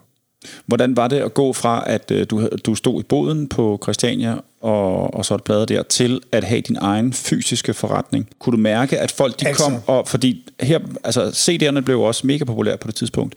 Hvordan 0.65 0.97
var 0.97 1.07
det 1.07 1.19
at 1.19 1.33
gå 1.33 1.53
fra, 1.53 1.83
at 1.87 2.11
øh, 2.11 2.25
du, 2.29 2.49
du 2.65 2.75
stod 2.75 3.01
i 3.01 3.03
boden 3.03 3.47
på 3.47 3.79
Christiania 3.83 4.35
og, 4.61 5.13
og 5.13 5.25
så 5.25 5.35
et 5.35 5.43
plade 5.43 5.65
der, 5.65 5.83
til 5.83 6.21
at 6.31 6.43
have 6.43 6.61
din 6.61 6.77
egen 6.81 7.13
fysiske 7.13 7.73
forretning? 7.73 8.29
Kunne 8.39 8.51
du 8.51 8.61
mærke, 8.61 8.99
at 8.99 9.11
folk 9.11 9.39
de 9.39 9.47
altså. 9.47 9.63
kom 9.63 9.79
og... 9.87 10.07
Fordi 10.07 10.49
her, 10.59 10.79
altså 11.03 11.27
CD'erne 11.27 11.79
blev 11.79 12.01
også 12.01 12.27
mega 12.27 12.43
populære 12.43 12.77
på 12.77 12.87
det 12.87 12.95
tidspunkt. 12.95 13.35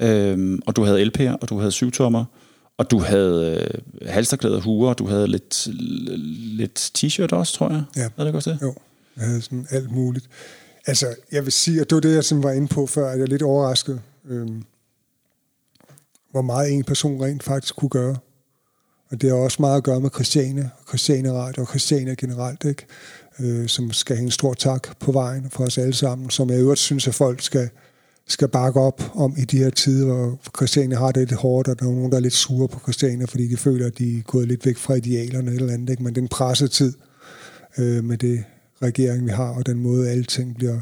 Øhm, 0.00 0.62
og 0.66 0.76
du 0.76 0.84
havde 0.84 1.02
LP'er, 1.02 1.36
og 1.40 1.48
du 1.48 1.58
havde 1.58 1.72
syvtommer, 1.72 2.24
og 2.80 2.90
du 2.90 2.98
havde 2.98 3.68
øh, 4.02 4.08
halsterklæder, 4.08 4.60
huer, 4.60 4.88
og 4.88 4.98
du 4.98 5.06
havde 5.06 5.28
lidt, 5.28 5.68
lidt 6.56 6.92
t-shirt 6.98 7.32
også, 7.32 7.54
tror 7.54 7.70
jeg. 7.70 7.82
Ja. 7.96 8.08
Havde 8.16 8.26
det 8.26 8.32
godt 8.32 8.44
det? 8.44 8.58
Jo, 8.62 8.74
jeg 9.16 9.24
havde 9.26 9.42
sådan 9.42 9.66
alt 9.70 9.90
muligt. 9.90 10.28
Altså, 10.86 11.14
jeg 11.32 11.44
vil 11.44 11.52
sige, 11.52 11.80
at 11.80 11.90
det 11.90 11.94
var 11.94 12.00
det, 12.00 12.14
jeg 12.14 12.24
simpelthen 12.24 12.48
var 12.48 12.56
inde 12.56 12.68
på 12.68 12.86
før, 12.86 13.08
at 13.08 13.18
jeg 13.18 13.22
er 13.22 13.28
lidt 13.28 13.42
overrasket. 13.42 14.00
Øhm, 14.28 14.62
hvor 16.30 16.42
meget 16.42 16.72
en 16.72 16.84
person 16.84 17.24
rent 17.24 17.42
faktisk 17.42 17.76
kunne 17.76 17.88
gøre. 17.88 18.16
Og 19.10 19.20
det 19.20 19.30
har 19.30 19.36
også 19.36 19.56
meget 19.60 19.76
at 19.76 19.84
gøre 19.84 20.00
med 20.00 20.10
Christiane, 20.14 20.70
og 20.78 20.88
Christiane 20.88 21.32
Radio 21.32 21.62
og 21.62 21.68
Christiane 21.68 22.16
generelt, 22.16 22.64
ikke? 22.64 22.86
Øh, 23.40 23.68
som 23.68 23.92
skal 23.92 24.16
have 24.16 24.24
en 24.24 24.30
stor 24.30 24.54
tak 24.54 24.98
på 24.98 25.12
vejen 25.12 25.50
for 25.50 25.64
os 25.64 25.78
alle 25.78 25.94
sammen, 25.94 26.30
som 26.30 26.50
jeg 26.50 26.58
øvrigt 26.58 26.80
synes, 26.80 27.08
at 27.08 27.14
folk 27.14 27.42
skal, 27.42 27.68
skal 28.32 28.48
bakke 28.48 28.80
op 28.80 29.02
om 29.14 29.34
i 29.38 29.44
de 29.44 29.58
her 29.58 29.70
tider, 29.70 30.06
hvor 30.06 30.40
Christiania 30.56 30.98
har 30.98 31.12
det 31.12 31.28
lidt 31.28 31.40
hårdt, 31.40 31.68
og 31.68 31.78
der 31.78 31.86
er 31.86 31.90
nogen, 31.90 32.10
der 32.10 32.16
er 32.16 32.20
lidt 32.20 32.34
sure 32.34 32.68
på 32.68 32.80
Christiania, 32.80 33.24
fordi 33.24 33.48
de 33.48 33.56
føler, 33.56 33.86
at 33.86 33.98
de 33.98 34.18
er 34.18 34.22
gået 34.22 34.48
lidt 34.48 34.66
væk 34.66 34.76
fra 34.76 34.94
idealerne 34.94 35.50
eller 35.50 35.72
andet. 35.72 35.90
Ikke? 35.90 36.02
Men 36.02 36.14
den 36.14 36.28
pressetid 36.28 36.92
øh, 37.78 38.04
med 38.04 38.18
det 38.18 38.44
regering, 38.82 39.24
vi 39.26 39.30
har, 39.30 39.48
og 39.48 39.66
den 39.66 39.78
måde, 39.78 40.10
alting 40.10 40.54
bliver 40.54 40.80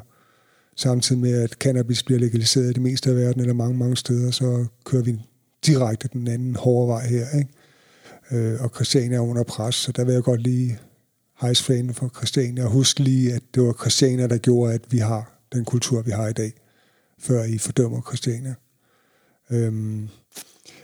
samtidig 0.77 1.23
med, 1.23 1.43
at 1.43 1.51
cannabis 1.51 2.03
bliver 2.03 2.20
legaliseret 2.20 2.70
i 2.70 2.73
det 2.73 2.83
meste 2.83 3.11
af 3.11 3.16
verden, 3.16 3.41
eller 3.41 3.55
mange, 3.55 3.79
mange 3.79 3.97
steder, 3.97 4.31
så 4.31 4.66
kører 4.85 5.03
vi 5.03 5.19
direkte 5.66 6.09
den 6.12 6.29
anden 6.29 6.57
hårde 6.57 6.89
vej 6.89 7.07
her. 7.07 7.27
Ikke? 7.39 7.51
Øh, 8.31 8.62
og 8.62 8.70
Christiania 8.75 9.16
er 9.16 9.20
under 9.20 9.43
pres, 9.43 9.75
så 9.75 9.93
der 9.93 10.05
vil 10.05 10.15
jeg 10.15 10.23
godt 10.23 10.43
lige 10.43 10.79
hejse 11.41 11.65
fanen 11.65 11.95
for 11.95 12.11
Christiania. 12.16 12.65
Og 12.65 12.70
husk 12.70 12.99
lige, 12.99 13.33
at 13.33 13.43
det 13.55 13.62
var 13.62 13.73
Christiania, 13.73 14.27
der 14.27 14.39
gjorde, 14.39 14.75
at 14.75 14.83
vi 14.91 14.99
har 14.99 15.41
den 15.53 15.65
kultur, 15.65 16.03
vi 16.03 16.11
har 16.11 16.29
i 16.29 16.33
dag, 16.33 16.53
før 17.20 17.45
I 17.45 17.59
fordømmer 17.59 18.03
Christiania. 18.03 18.55
Øhm, 19.51 20.09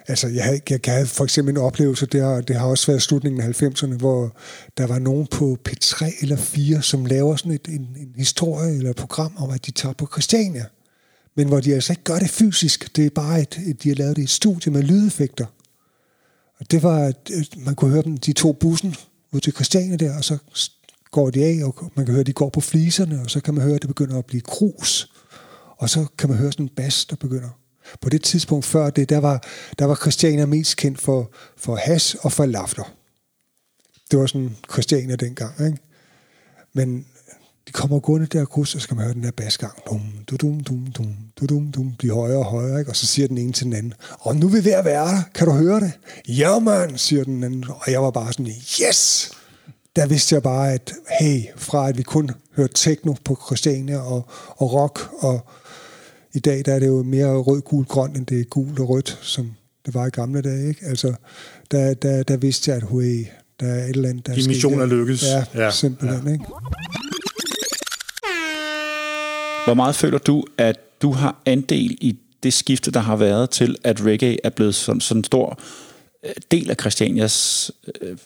altså, 0.08 0.28
jeg, 0.28 0.44
havde, 0.44 0.60
jeg 0.70 0.80
havde 0.86 1.06
for 1.06 1.24
eksempel 1.24 1.54
en 1.54 1.60
oplevelse, 1.60 2.06
det 2.06 2.20
har, 2.20 2.40
det 2.40 2.56
har 2.56 2.66
også 2.66 2.86
været 2.86 3.02
slutningen 3.02 3.40
af 3.40 3.62
90'erne, 3.62 3.96
hvor 3.96 4.36
der 4.78 4.86
var 4.86 4.98
nogen 4.98 5.26
på 5.26 5.58
P3 5.68 6.22
eller 6.22 6.36
4, 6.36 6.82
som 6.82 7.06
laver 7.06 7.36
sådan 7.36 7.52
et, 7.52 7.68
en, 7.68 7.96
en 8.00 8.14
historie 8.16 8.76
eller 8.76 8.90
et 8.90 8.96
program 8.96 9.36
om, 9.36 9.50
at 9.50 9.66
de 9.66 9.70
tager 9.70 9.92
på 9.92 10.08
Christiania 10.12 10.64
men 11.36 11.48
hvor 11.48 11.60
de 11.60 11.74
altså 11.74 11.92
ikke 11.92 12.02
gør 12.02 12.18
det 12.18 12.30
fysisk. 12.30 12.96
Det 12.96 13.06
er 13.06 13.10
bare, 13.10 13.40
et, 13.40 13.60
et 13.66 13.82
de 13.82 13.88
har 13.88 13.96
lavet 13.96 14.16
det 14.16 14.22
i 14.22 14.24
et 14.24 14.30
studie 14.30 14.72
med 14.72 14.82
lydeffekter. 14.82 15.46
Og 16.58 16.70
det 16.70 16.82
var, 16.82 16.98
at 16.98 17.30
man 17.56 17.74
kunne 17.74 17.90
høre 17.90 18.02
dem, 18.02 18.16
de 18.16 18.32
to 18.32 18.52
bussen 18.52 18.94
ud 19.32 19.40
til 19.40 19.52
Christiania 19.52 19.96
der, 19.96 20.16
og 20.16 20.24
så 20.24 20.38
går 21.10 21.30
de 21.30 21.44
af, 21.44 21.64
og 21.64 21.92
man 21.96 22.06
kan 22.06 22.12
høre, 22.12 22.20
at 22.20 22.26
de 22.26 22.32
går 22.32 22.48
på 22.48 22.60
fliserne, 22.60 23.20
og 23.20 23.30
så 23.30 23.40
kan 23.40 23.54
man 23.54 23.62
høre, 23.62 23.74
at 23.74 23.82
det 23.82 23.88
begynder 23.88 24.18
at 24.18 24.26
blive 24.26 24.40
krus. 24.40 25.13
Og 25.76 25.90
så 25.90 26.06
kan 26.18 26.28
man 26.28 26.38
høre 26.38 26.52
sådan 26.52 26.66
en 26.66 26.74
bas, 26.76 27.04
der 27.04 27.16
begynder. 27.16 27.48
På 28.00 28.08
det 28.08 28.22
tidspunkt 28.22 28.64
før 28.64 28.90
det, 28.90 29.08
der 29.08 29.18
var, 29.18 29.44
der 29.78 29.84
var 29.84 29.94
Christiania 29.94 30.46
mest 30.46 30.76
kendt 30.76 31.00
for, 31.00 31.30
for 31.56 31.76
has 31.76 32.14
og 32.14 32.32
for 32.32 32.46
lafter. 32.46 32.94
Det 34.10 34.18
var 34.18 34.26
sådan 34.26 34.56
Christiania 34.72 35.16
dengang, 35.16 35.66
ikke? 35.66 35.78
Men 36.72 37.06
de 37.66 37.72
kommer 37.72 38.00
gående 38.00 38.26
der 38.26 38.44
krus, 38.44 38.74
og 38.74 38.80
så 38.80 38.88
kan 38.88 38.96
man 38.96 39.04
høre 39.04 39.14
den 39.14 39.22
der 39.22 39.30
basgang. 39.30 39.72
Dum, 39.90 40.00
du, 40.30 40.36
dum, 40.36 40.60
dum, 40.60 40.86
dum, 40.86 41.16
du, 41.40 41.46
dum, 41.46 41.72
dum, 41.72 41.94
bliver 41.98 42.14
højere 42.14 42.38
og 42.38 42.44
højere, 42.44 42.78
ikke? 42.78 42.90
og 42.90 42.96
så 42.96 43.06
siger 43.06 43.28
den 43.28 43.38
ene 43.38 43.52
til 43.52 43.64
den 43.64 43.72
anden, 43.72 43.94
og 44.18 44.36
nu 44.36 44.46
er 44.46 44.50
vi 44.50 44.64
ved 44.64 44.72
at 44.72 44.84
være 44.84 45.08
der, 45.08 45.22
kan 45.34 45.46
du 45.46 45.52
høre 45.52 45.80
det? 45.80 45.92
Ja, 46.28 46.58
man, 46.58 46.98
siger 46.98 47.24
den 47.24 47.44
anden, 47.44 47.64
og 47.68 47.92
jeg 47.92 48.02
var 48.02 48.10
bare 48.10 48.32
sådan, 48.32 48.52
yes! 48.82 49.30
Der 49.96 50.06
vidste 50.06 50.34
jeg 50.34 50.42
bare, 50.42 50.72
at 50.72 50.92
hey, 51.20 51.42
fra 51.56 51.88
at 51.88 51.98
vi 51.98 52.02
kun 52.02 52.30
hørte 52.56 52.74
techno 52.74 53.14
på 53.24 53.38
Christiania 53.46 53.98
og, 53.98 54.28
og 54.48 54.72
rock, 54.72 55.08
og 55.18 55.46
i 56.34 56.38
dag 56.38 56.62
der 56.64 56.74
er 56.74 56.78
det 56.78 56.86
jo 56.86 57.02
mere 57.02 57.36
rød, 57.36 57.62
gul, 57.62 57.84
grøn, 57.84 58.16
end 58.16 58.26
det 58.26 58.40
er 58.40 58.44
gul 58.44 58.80
og 58.80 58.88
rødt, 58.88 59.18
som 59.22 59.54
det 59.86 59.94
var 59.94 60.06
i 60.06 60.10
gamle 60.10 60.42
dage. 60.42 60.68
Ikke? 60.68 60.86
Altså, 60.86 61.14
der, 61.70 61.94
der, 61.94 62.22
der 62.22 62.36
vidste 62.36 62.70
jeg, 62.70 62.76
at 62.76 62.88
hey, 62.90 63.26
der 63.60 63.66
er 63.66 63.84
et 63.84 63.90
eller 63.90 64.08
andet, 64.08 64.26
der 64.26 64.34
De 64.34 64.48
missioner 64.48 64.86
lykkes. 64.86 65.24
Ja, 65.24 65.44
ja, 65.54 65.70
simpelthen. 65.70 66.26
Ja. 66.26 66.32
Ikke? 66.32 66.44
Hvor 69.64 69.74
meget 69.74 69.94
føler 69.94 70.18
du, 70.18 70.44
at 70.58 70.76
du 71.02 71.12
har 71.12 71.42
andel 71.46 71.98
i 72.00 72.18
det 72.42 72.52
skifte, 72.52 72.90
der 72.90 73.00
har 73.00 73.16
været 73.16 73.50
til, 73.50 73.76
at 73.84 74.04
reggae 74.04 74.36
er 74.44 74.50
blevet 74.50 74.74
sådan, 74.74 75.00
sådan 75.00 75.20
en 75.20 75.24
stor 75.24 75.58
øh, 76.24 76.32
del 76.50 76.70
af 76.70 76.76
Christianias 76.80 77.70
øh, 78.00 78.16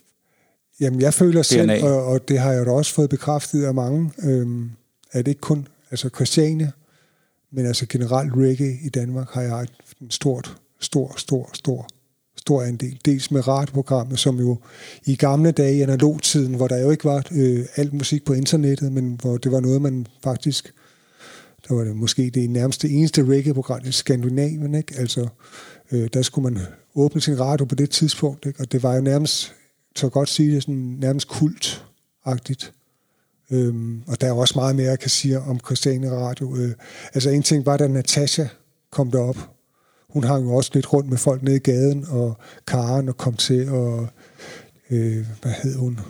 Jamen, 0.80 1.01
jeg 1.01 1.14
føler 1.14 1.43
selv, 1.43 1.85
og, 1.85 2.05
og 2.05 2.28
det 2.28 2.39
har 2.39 2.52
jeg 2.52 2.66
da 2.66 2.70
også 2.70 2.94
fået 2.94 3.10
bekræftet 3.10 3.64
af 3.64 3.74
mange, 3.74 4.10
øhm, 4.22 4.70
at 5.12 5.28
ikke 5.28 5.40
kun 5.40 5.68
altså 5.90 6.09
Christiania, 6.09 6.70
men 7.52 7.66
altså 7.66 7.86
generelt 7.88 8.32
reggae 8.36 8.78
i 8.82 8.88
Danmark 8.88 9.30
har 9.30 9.42
jeg 9.42 9.66
en 10.00 10.10
stort, 10.10 10.56
stor, 10.80 11.14
stor, 11.16 11.50
stor, 11.54 11.88
stor 12.36 12.62
andel. 12.62 13.00
Dels 13.04 13.30
med 13.30 13.48
radioprogrammet, 13.48 14.18
som 14.18 14.38
jo 14.38 14.58
i 15.06 15.16
gamle 15.16 15.50
dage 15.50 15.76
i 15.76 15.82
analogtiden, 15.82 16.54
hvor 16.54 16.68
der 16.68 16.78
jo 16.78 16.90
ikke 16.90 17.04
var 17.04 17.26
øh, 17.32 17.64
alt 17.76 17.92
musik 17.92 18.24
på 18.24 18.32
internettet, 18.32 18.92
men 18.92 19.18
hvor 19.20 19.36
det 19.36 19.52
var 19.52 19.60
noget, 19.60 19.82
man 19.82 20.06
faktisk, 20.24 20.72
der 21.68 21.74
var 21.74 21.84
det 21.84 21.96
måske 21.96 22.30
det 22.30 22.50
nærmeste 22.50 22.88
eneste 22.88 23.24
reggae-program 23.24 23.80
i 23.84 23.92
Skandinavien, 23.92 24.74
ikke? 24.74 24.94
Altså, 24.96 25.28
øh, 25.92 26.08
der 26.12 26.22
skulle 26.22 26.52
man 26.52 26.62
åbne 26.94 27.20
sin 27.20 27.40
radio 27.40 27.64
på 27.64 27.74
det 27.74 27.90
tidspunkt, 27.90 28.46
ikke? 28.46 28.60
og 28.60 28.72
det 28.72 28.82
var 28.82 28.94
jo 28.94 29.00
nærmest, 29.00 29.54
så 29.96 30.08
godt 30.08 30.28
sige 30.28 30.54
det, 30.54 30.62
sådan 30.62 30.96
nærmest 31.00 31.28
kultagtigt. 31.28 32.72
Øhm, 33.50 34.02
og 34.06 34.20
der 34.20 34.26
er 34.26 34.32
også 34.32 34.54
meget 34.56 34.76
mere, 34.76 34.88
jeg 34.88 34.98
kan 34.98 35.10
sige 35.10 35.40
om 35.40 35.60
Christiane 35.60 36.10
Radio. 36.10 36.56
Øh, 36.56 36.72
altså 37.14 37.30
en 37.30 37.42
ting 37.42 37.66
var, 37.66 37.76
da 37.76 37.88
Natasha 37.88 38.46
kom 38.90 39.10
derop. 39.10 39.36
Hun 40.08 40.24
hang 40.24 40.44
jo 40.44 40.54
også 40.54 40.70
lidt 40.74 40.92
rundt 40.92 41.10
med 41.10 41.18
folk 41.18 41.42
nede 41.42 41.56
i 41.56 41.58
gaden, 41.58 42.06
og 42.08 42.36
Karen 42.66 43.08
og 43.08 43.16
kom 43.16 43.36
til, 43.36 43.68
og 43.68 44.08
øh, 44.90 45.26
hvad 45.42 45.52
hed 45.62 45.76
hun? 45.76 46.00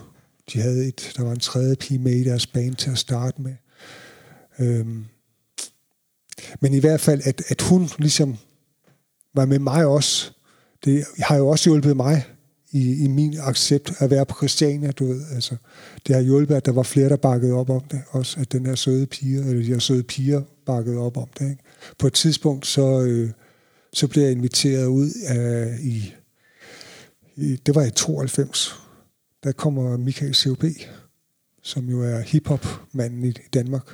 De 0.53 0.61
havde 0.61 0.89
et, 0.89 1.13
der 1.17 1.23
var 1.23 1.33
en 1.33 1.41
tredje 1.41 1.77
pige 1.77 1.99
med 1.99 2.13
i 2.13 2.25
deres 2.25 2.47
band 2.47 2.75
til 2.75 2.91
at 2.91 2.99
starte 2.99 3.43
med. 3.43 3.55
Øhm, 4.59 5.05
men 6.61 6.75
i 6.75 6.79
hvert 6.79 7.01
fald, 7.01 7.21
at, 7.25 7.43
at 7.49 7.63
hun 7.63 7.89
ligesom 7.99 8.37
var 9.35 9.47
med 9.47 9.59
mig 9.59 9.87
også, 9.87 10.33
det 10.85 11.05
har 11.19 11.37
jo 11.37 11.49
også 11.49 11.71
hjulpet 11.71 11.97
mig 11.97 12.25
i, 12.71 13.05
i 13.05 13.09
min 13.09 13.39
accept 13.41 13.93
at 13.99 14.11
være 14.11 14.27
på 14.27 14.35
Christiania, 14.35 14.91
du 14.91 15.07
ved. 15.07 15.23
Altså, 15.35 15.57
det 16.07 16.15
har 16.15 16.23
hjulpet, 16.23 16.55
at 16.55 16.67
der 16.67 16.73
var 16.73 16.83
flere, 16.83 17.09
der 17.09 17.17
bakkede 17.17 17.53
op 17.53 17.71
om 17.71 17.81
det. 17.81 18.03
Også 18.11 18.41
at 18.41 18.53
den 18.53 18.67
her 18.67 18.75
søde 18.75 19.07
piger, 19.07 19.41
eller 19.41 19.63
de 19.63 19.69
her 19.69 19.79
søde 19.79 20.03
piger 20.03 20.43
bakkede 20.67 20.99
op 20.99 21.17
om 21.17 21.29
det. 21.39 21.51
Ikke? 21.51 21.63
På 21.99 22.07
et 22.07 22.13
tidspunkt, 22.13 22.67
så, 22.67 23.01
øh, 23.01 23.31
så 23.93 24.09
blev 24.09 24.23
jeg 24.23 24.33
inviteret 24.33 24.87
ud 24.87 25.11
af, 25.27 25.79
i, 25.83 26.15
i, 27.37 27.57
det 27.67 27.75
var 27.75 27.83
i 27.83 27.91
92. 27.91 28.81
Der 29.45 29.53
kommer 29.53 29.97
Michael 29.97 30.35
C.O.P., 30.35 30.65
som 31.63 31.89
jo 31.89 32.03
er 32.03 32.19
hiphop-manden 32.19 33.25
i 33.25 33.33
Danmark. 33.55 33.91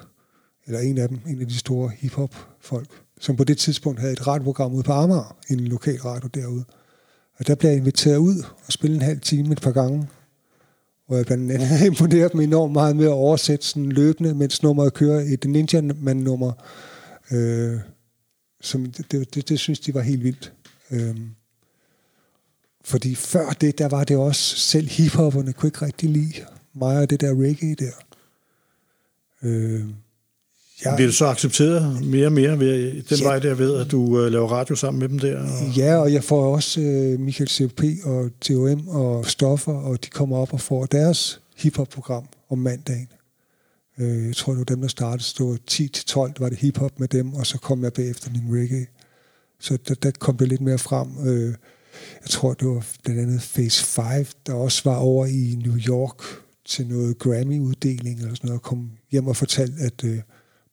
Eller 0.66 0.80
en 0.80 0.98
af 0.98 1.08
dem, 1.08 1.18
en 1.26 1.40
af 1.40 1.48
de 1.48 1.58
store 1.58 1.90
hiphop-folk, 1.98 2.88
som 3.20 3.36
på 3.36 3.44
det 3.44 3.58
tidspunkt 3.58 4.00
havde 4.00 4.12
et 4.12 4.26
radioprogram 4.26 4.74
ude 4.74 4.82
på 4.82 4.92
Amager, 4.92 5.36
en 5.50 5.60
lokal 5.60 6.00
radio 6.00 6.28
derude. 6.34 6.64
Og 7.38 7.46
der 7.46 7.54
blev 7.54 7.70
jeg 7.70 7.78
inviteret 7.78 8.16
ud 8.16 8.42
og 8.66 8.72
spille 8.72 8.96
en 8.96 9.02
halv 9.02 9.20
time 9.20 9.52
et 9.52 9.60
par 9.60 9.72
gange. 9.72 10.08
Hvor 11.06 11.16
jeg 11.16 11.26
blandt 11.26 11.52
andet 11.52 11.86
imponeret 11.86 12.34
mig 12.34 12.44
enormt 12.44 12.72
meget 12.72 12.96
med 12.96 13.04
at 13.04 13.10
oversætte 13.10 13.66
sådan 13.66 13.92
løbende, 13.92 14.34
mens 14.34 14.62
nummeret 14.62 14.94
kører 14.94 15.20
et 15.20 15.44
Ninja 15.44 15.80
Man-nummer. 15.80 16.52
Øh, 17.30 17.80
som 18.60 18.86
det, 18.86 19.12
det, 19.12 19.34
det, 19.34 19.48
det, 19.48 19.58
synes 19.58 19.80
de 19.80 19.94
var 19.94 20.00
helt 20.00 20.24
vildt. 20.24 20.52
Øh, 20.90 21.16
fordi 22.84 23.14
før 23.14 23.50
det, 23.50 23.78
der 23.78 23.88
var 23.88 24.04
det 24.04 24.16
også, 24.16 24.56
selv 24.56 24.88
hiphopperne 24.88 25.52
kunne 25.52 25.68
ikke 25.68 25.86
rigtig 25.86 26.10
lide 26.10 26.34
mig 26.74 26.98
og 26.98 27.10
det 27.10 27.20
der 27.20 27.42
reggae 27.42 27.74
der. 27.74 27.92
Øh, 29.42 29.84
Ja. 30.84 30.96
Vil 30.96 31.06
du 31.06 31.12
så 31.12 31.26
acceptere 31.26 32.00
mere 32.02 32.26
og 32.26 32.32
mere 32.32 32.58
ved 32.58 33.02
den 33.02 33.18
ja. 33.18 33.24
vej 33.24 33.38
der 33.38 33.54
ved, 33.54 33.80
at 33.80 33.90
du 33.90 34.00
uh, 34.00 34.32
laver 34.32 34.48
radio 34.48 34.74
sammen 34.74 35.00
med 35.00 35.08
dem 35.08 35.18
der? 35.18 35.40
Og... 35.40 35.76
Ja, 35.76 35.96
og 35.96 36.12
jeg 36.12 36.24
får 36.24 36.54
også 36.54 36.80
uh, 36.80 37.20
Michael 37.20 37.48
C.P. 37.48 37.82
og 38.04 38.30
TOM 38.40 38.88
og 38.88 39.26
Stoffer, 39.26 39.72
og 39.72 40.04
de 40.04 40.10
kommer 40.10 40.36
op 40.36 40.52
og 40.52 40.60
får 40.60 40.86
deres 40.86 41.40
hiphop-program 41.56 42.28
om 42.50 42.58
mandagen. 42.58 43.08
Uh, 43.98 44.26
jeg 44.26 44.36
tror, 44.36 44.52
det 44.52 44.58
var 44.58 44.64
dem, 44.64 44.80
der 44.80 44.88
startede. 44.88 45.22
Stod 45.22 45.58
10-12 45.70 46.32
var 46.38 46.48
det 46.48 46.58
hiphop 46.58 47.00
med 47.00 47.08
dem, 47.08 47.34
og 47.34 47.46
så 47.46 47.58
kom 47.58 47.84
jeg 47.84 47.92
bagefter 47.92 48.30
min 48.30 48.60
reggae. 48.60 48.86
Så 49.60 49.78
der, 49.88 49.94
der 49.94 50.10
kom 50.10 50.36
det 50.36 50.48
lidt 50.48 50.60
mere 50.60 50.78
frem. 50.78 51.16
Uh, 51.16 51.54
jeg 52.22 52.30
tror, 52.30 52.54
det 52.54 52.68
var 52.68 52.86
blandt 53.04 53.20
andet 53.20 53.50
Phase 53.54 53.84
5, 53.84 54.26
der 54.46 54.54
også 54.54 54.82
var 54.84 54.96
over 54.96 55.26
i 55.26 55.58
New 55.64 55.76
York 55.88 56.22
til 56.66 56.86
noget 56.86 57.18
Grammy-uddeling 57.18 58.18
eller 58.20 58.34
sådan 58.34 58.48
noget, 58.48 58.60
og 58.60 58.62
kom 58.62 58.90
hjem 59.12 59.26
og 59.26 59.36
fortalte, 59.36 59.82
at... 59.82 60.04
Uh, 60.04 60.18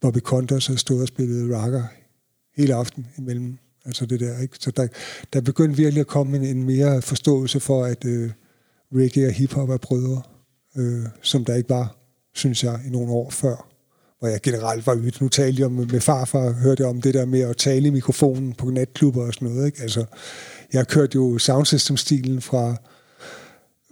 Bobby 0.02 0.20
Condors 0.20 0.68
har 0.68 0.76
stået 0.76 1.02
og 1.02 1.08
spillet 1.08 1.56
rocker 1.58 1.84
hele 2.58 2.76
aften 2.76 3.08
imellem. 3.18 3.58
Altså 3.86 4.06
det 4.06 4.20
der, 4.20 4.40
ikke? 4.40 4.56
Så 4.60 4.72
der, 4.72 4.88
der 5.34 5.42
begyndte 5.42 5.78
virkelig 5.78 6.02
at 6.02 6.08
komme 6.08 6.38
en, 6.38 6.44
en 6.44 6.64
mere 6.64 7.02
forståelse 7.02 7.60
for, 7.60 7.86
at 7.86 8.06
øh, 8.06 8.32
reggae 8.96 9.28
og 9.28 9.34
hiphop 9.34 9.70
er 9.70 9.78
brødre, 9.78 10.22
øh, 10.78 11.06
som 11.22 11.46
der 11.46 11.56
ikke 11.56 11.70
var, 11.70 11.96
synes 12.34 12.64
jeg, 12.64 12.80
i 12.88 12.90
nogle 12.90 13.12
år 13.12 13.30
før. 13.30 13.68
Hvor 14.20 14.28
jeg 14.28 14.42
generelt 14.42 14.88
var 14.88 14.94
ude. 14.94 15.12
Nu 15.22 15.30
talte 15.30 15.62
jeg 15.62 15.72
med, 15.72 15.86
med 15.86 16.02
farfar, 16.02 16.52
hørte 16.52 16.86
om 16.86 17.02
det 17.02 17.14
der 17.14 17.26
med 17.26 17.42
at 17.42 17.58
tale 17.58 17.88
i 17.88 17.92
mikrofonen 17.92 18.54
på 18.54 18.70
natklubber 18.70 19.26
og 19.26 19.34
sådan 19.34 19.48
noget. 19.48 19.66
Ikke? 19.66 19.82
Altså, 19.82 20.06
jeg 20.74 20.88
kørte 20.88 21.16
jo 21.16 21.38
soundsystem-stilen 21.38 22.42
fra, 22.42 22.76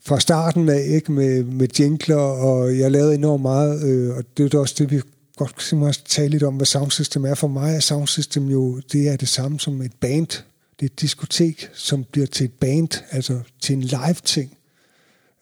fra 0.06 0.20
starten 0.20 0.70
af, 0.70 0.86
ikke? 0.88 1.12
Med, 1.12 1.44
med 1.44 1.68
jinkler, 1.80 2.16
og 2.16 2.78
jeg 2.80 2.92
lavede 2.92 3.16
enormt 3.16 3.42
meget, 3.42 3.84
øh, 3.84 4.18
og 4.18 4.24
det 4.38 4.54
er 4.54 4.60
også 4.60 4.76
det, 4.78 4.92
vi 4.92 5.02
godt 5.40 5.74
også 5.74 6.04
tale 6.06 6.30
lidt 6.30 6.44
om, 6.44 6.56
hvad 6.56 6.66
soundsystem 6.66 7.26
er. 7.26 7.36
For 7.36 7.48
mig 7.48 7.76
er 7.76 7.80
soundsystem 7.80 8.48
jo, 8.48 8.80
det 8.92 9.10
er 9.10 9.16
det 9.16 9.28
samme 9.28 9.60
som 9.60 9.82
et 9.82 9.94
band. 10.00 10.28
Det 10.28 10.82
er 10.82 10.86
et 10.86 11.02
diskotek, 11.02 11.70
som 11.74 12.04
bliver 12.12 12.28
til 12.28 12.46
et 12.46 12.54
band, 12.54 13.04
altså 13.12 13.40
til 13.62 13.76
en 13.76 13.82
live-ting. 13.82 14.58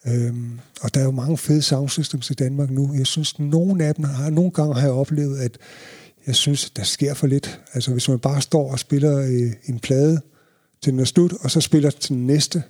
Øhm, 0.08 0.60
og 0.82 0.94
der 0.94 1.00
er 1.00 1.06
jo 1.06 1.12
mange 1.12 1.38
fede 1.38 1.62
soundsystems 1.62 2.30
i 2.30 2.34
Danmark 2.34 2.70
nu. 2.70 2.94
Jeg 2.94 3.08
synes, 3.08 3.34
at 3.34 3.40
nogle 3.40 3.86
af 3.86 3.96
dem 3.96 4.06
har, 4.06 4.30
nogle 4.30 4.52
gange 4.52 4.74
har 4.74 4.82
jeg 4.82 4.92
oplevet, 4.92 5.40
at 5.40 5.58
jeg 6.28 6.36
synes, 6.36 6.66
at 6.66 6.78
der 6.78 6.84
sker 6.84 7.14
for 7.14 7.28
lidt. 7.28 7.60
Altså 7.74 7.92
hvis 7.92 8.10
man 8.10 8.20
bare 8.20 8.42
står 8.42 8.72
og 8.72 8.80
spiller 8.80 9.18
øh, 9.18 9.54
en 9.66 9.80
plade 9.80 10.22
til 10.82 10.92
den 10.92 11.00
er 11.00 11.06
slut, 11.06 11.34
og 11.40 11.52
så 11.52 11.62
spiller 11.62 11.90
til 11.90 12.16
den 12.16 12.28
næste, 12.28 12.64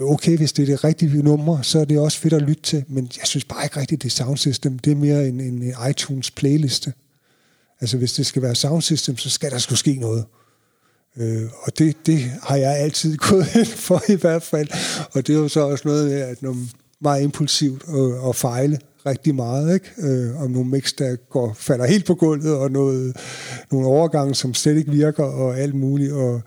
okay, 0.00 0.36
hvis 0.36 0.52
det 0.52 0.62
er 0.62 0.66
det 0.66 0.84
rigtige 0.84 1.22
nummer, 1.22 1.62
så 1.62 1.80
er 1.80 1.84
det 1.84 1.98
også 1.98 2.18
fedt 2.18 2.34
at 2.34 2.42
lytte 2.42 2.62
til, 2.62 2.84
men 2.88 3.10
jeg 3.18 3.26
synes 3.26 3.44
bare 3.44 3.64
ikke 3.64 3.80
rigtigt, 3.80 4.02
det 4.02 4.08
er 4.08 4.12
soundsystem. 4.12 4.78
Det 4.78 4.92
er 4.92 4.96
mere 4.96 5.28
en, 5.28 5.40
en 5.40 5.74
iTunes 5.90 6.30
playliste. 6.30 6.92
Altså 7.80 7.96
hvis 7.96 8.12
det 8.12 8.26
skal 8.26 8.42
være 8.42 8.54
soundsystem, 8.54 9.16
så 9.16 9.30
skal 9.30 9.50
der 9.50 9.58
skulle 9.58 9.78
ske 9.78 9.96
noget. 9.96 10.24
Øh, 11.16 11.42
og 11.62 11.78
det, 11.78 12.06
det 12.06 12.20
har 12.42 12.56
jeg 12.56 12.76
altid 12.76 13.16
gået 13.28 13.56
ind 13.56 13.66
for 13.66 14.02
i 14.08 14.14
hvert 14.14 14.42
fald. 14.42 14.68
Og 15.12 15.26
det 15.26 15.34
er 15.34 15.38
jo 15.38 15.48
så 15.48 15.60
også 15.60 15.88
noget 15.88 16.10
med, 16.10 16.20
at 16.20 16.42
når 16.42 16.56
meget 17.00 17.22
impulsivt 17.22 17.84
og, 17.88 18.20
og 18.20 18.36
fejle 18.36 18.78
rigtig 19.06 19.34
meget, 19.34 19.74
ikke? 19.74 19.90
Øh, 19.98 20.42
om 20.42 20.50
nogle 20.50 20.70
mix, 20.70 20.92
der 20.94 21.16
går, 21.16 21.54
falder 21.58 21.86
helt 21.86 22.06
på 22.06 22.14
gulvet, 22.14 22.54
og 22.54 22.70
noget, 22.70 23.16
nogle 23.72 23.86
overgange, 23.86 24.34
som 24.34 24.54
slet 24.54 24.76
ikke 24.76 24.90
virker, 24.90 25.24
og 25.24 25.58
alt 25.58 25.74
muligt, 25.74 26.12
og 26.12 26.42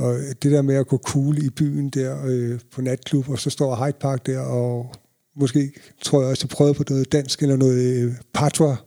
og 0.00 0.18
det 0.42 0.52
der 0.52 0.62
med 0.62 0.74
at 0.74 0.86
gå 0.86 0.96
cool 0.96 1.38
i 1.38 1.50
byen 1.50 1.88
der 1.88 2.16
øh, 2.26 2.60
på 2.74 2.82
natklub, 2.82 3.28
og 3.28 3.38
så 3.38 3.50
står 3.50 3.84
Hyde 3.84 3.96
Park 4.00 4.26
der, 4.26 4.40
og 4.40 4.94
måske 5.36 5.72
tror 6.02 6.20
jeg 6.20 6.30
også, 6.30 6.44
jeg 6.44 6.56
prøvede 6.56 6.74
på 6.74 6.84
noget 6.90 7.12
dansk 7.12 7.42
eller 7.42 7.56
noget 7.56 8.02
øh, 8.02 8.12
patois 8.34 8.78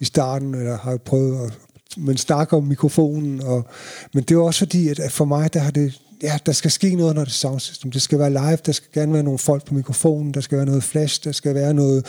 i 0.00 0.04
starten, 0.04 0.54
eller 0.54 0.78
har 0.78 0.96
prøvet 0.96 1.46
at 1.46 1.58
men 1.96 2.16
snakker 2.16 2.56
om 2.56 2.64
mikrofonen. 2.64 3.42
Og, 3.42 3.66
men 4.14 4.24
det 4.24 4.34
er 4.34 4.38
også 4.38 4.58
fordi, 4.58 4.88
at, 4.88 4.98
at 4.98 5.12
for 5.12 5.24
mig, 5.24 5.54
der 5.54 5.60
har 5.60 5.70
det, 5.70 6.00
ja, 6.22 6.38
der 6.46 6.52
skal 6.52 6.70
ske 6.70 6.94
noget, 6.94 7.14
når 7.14 7.24
det 7.24 7.30
er 7.30 7.34
soundsystem. 7.34 7.90
Det 7.90 8.02
skal 8.02 8.18
være 8.18 8.30
live, 8.30 8.58
der 8.66 8.72
skal 8.72 8.88
gerne 8.94 9.12
være 9.12 9.22
nogle 9.22 9.38
folk 9.38 9.64
på 9.64 9.74
mikrofonen, 9.74 10.34
der 10.34 10.40
skal 10.40 10.58
være 10.58 10.66
noget 10.66 10.84
flash, 10.84 11.24
der 11.24 11.32
skal 11.32 11.54
være 11.54 11.74
noget 11.74 12.06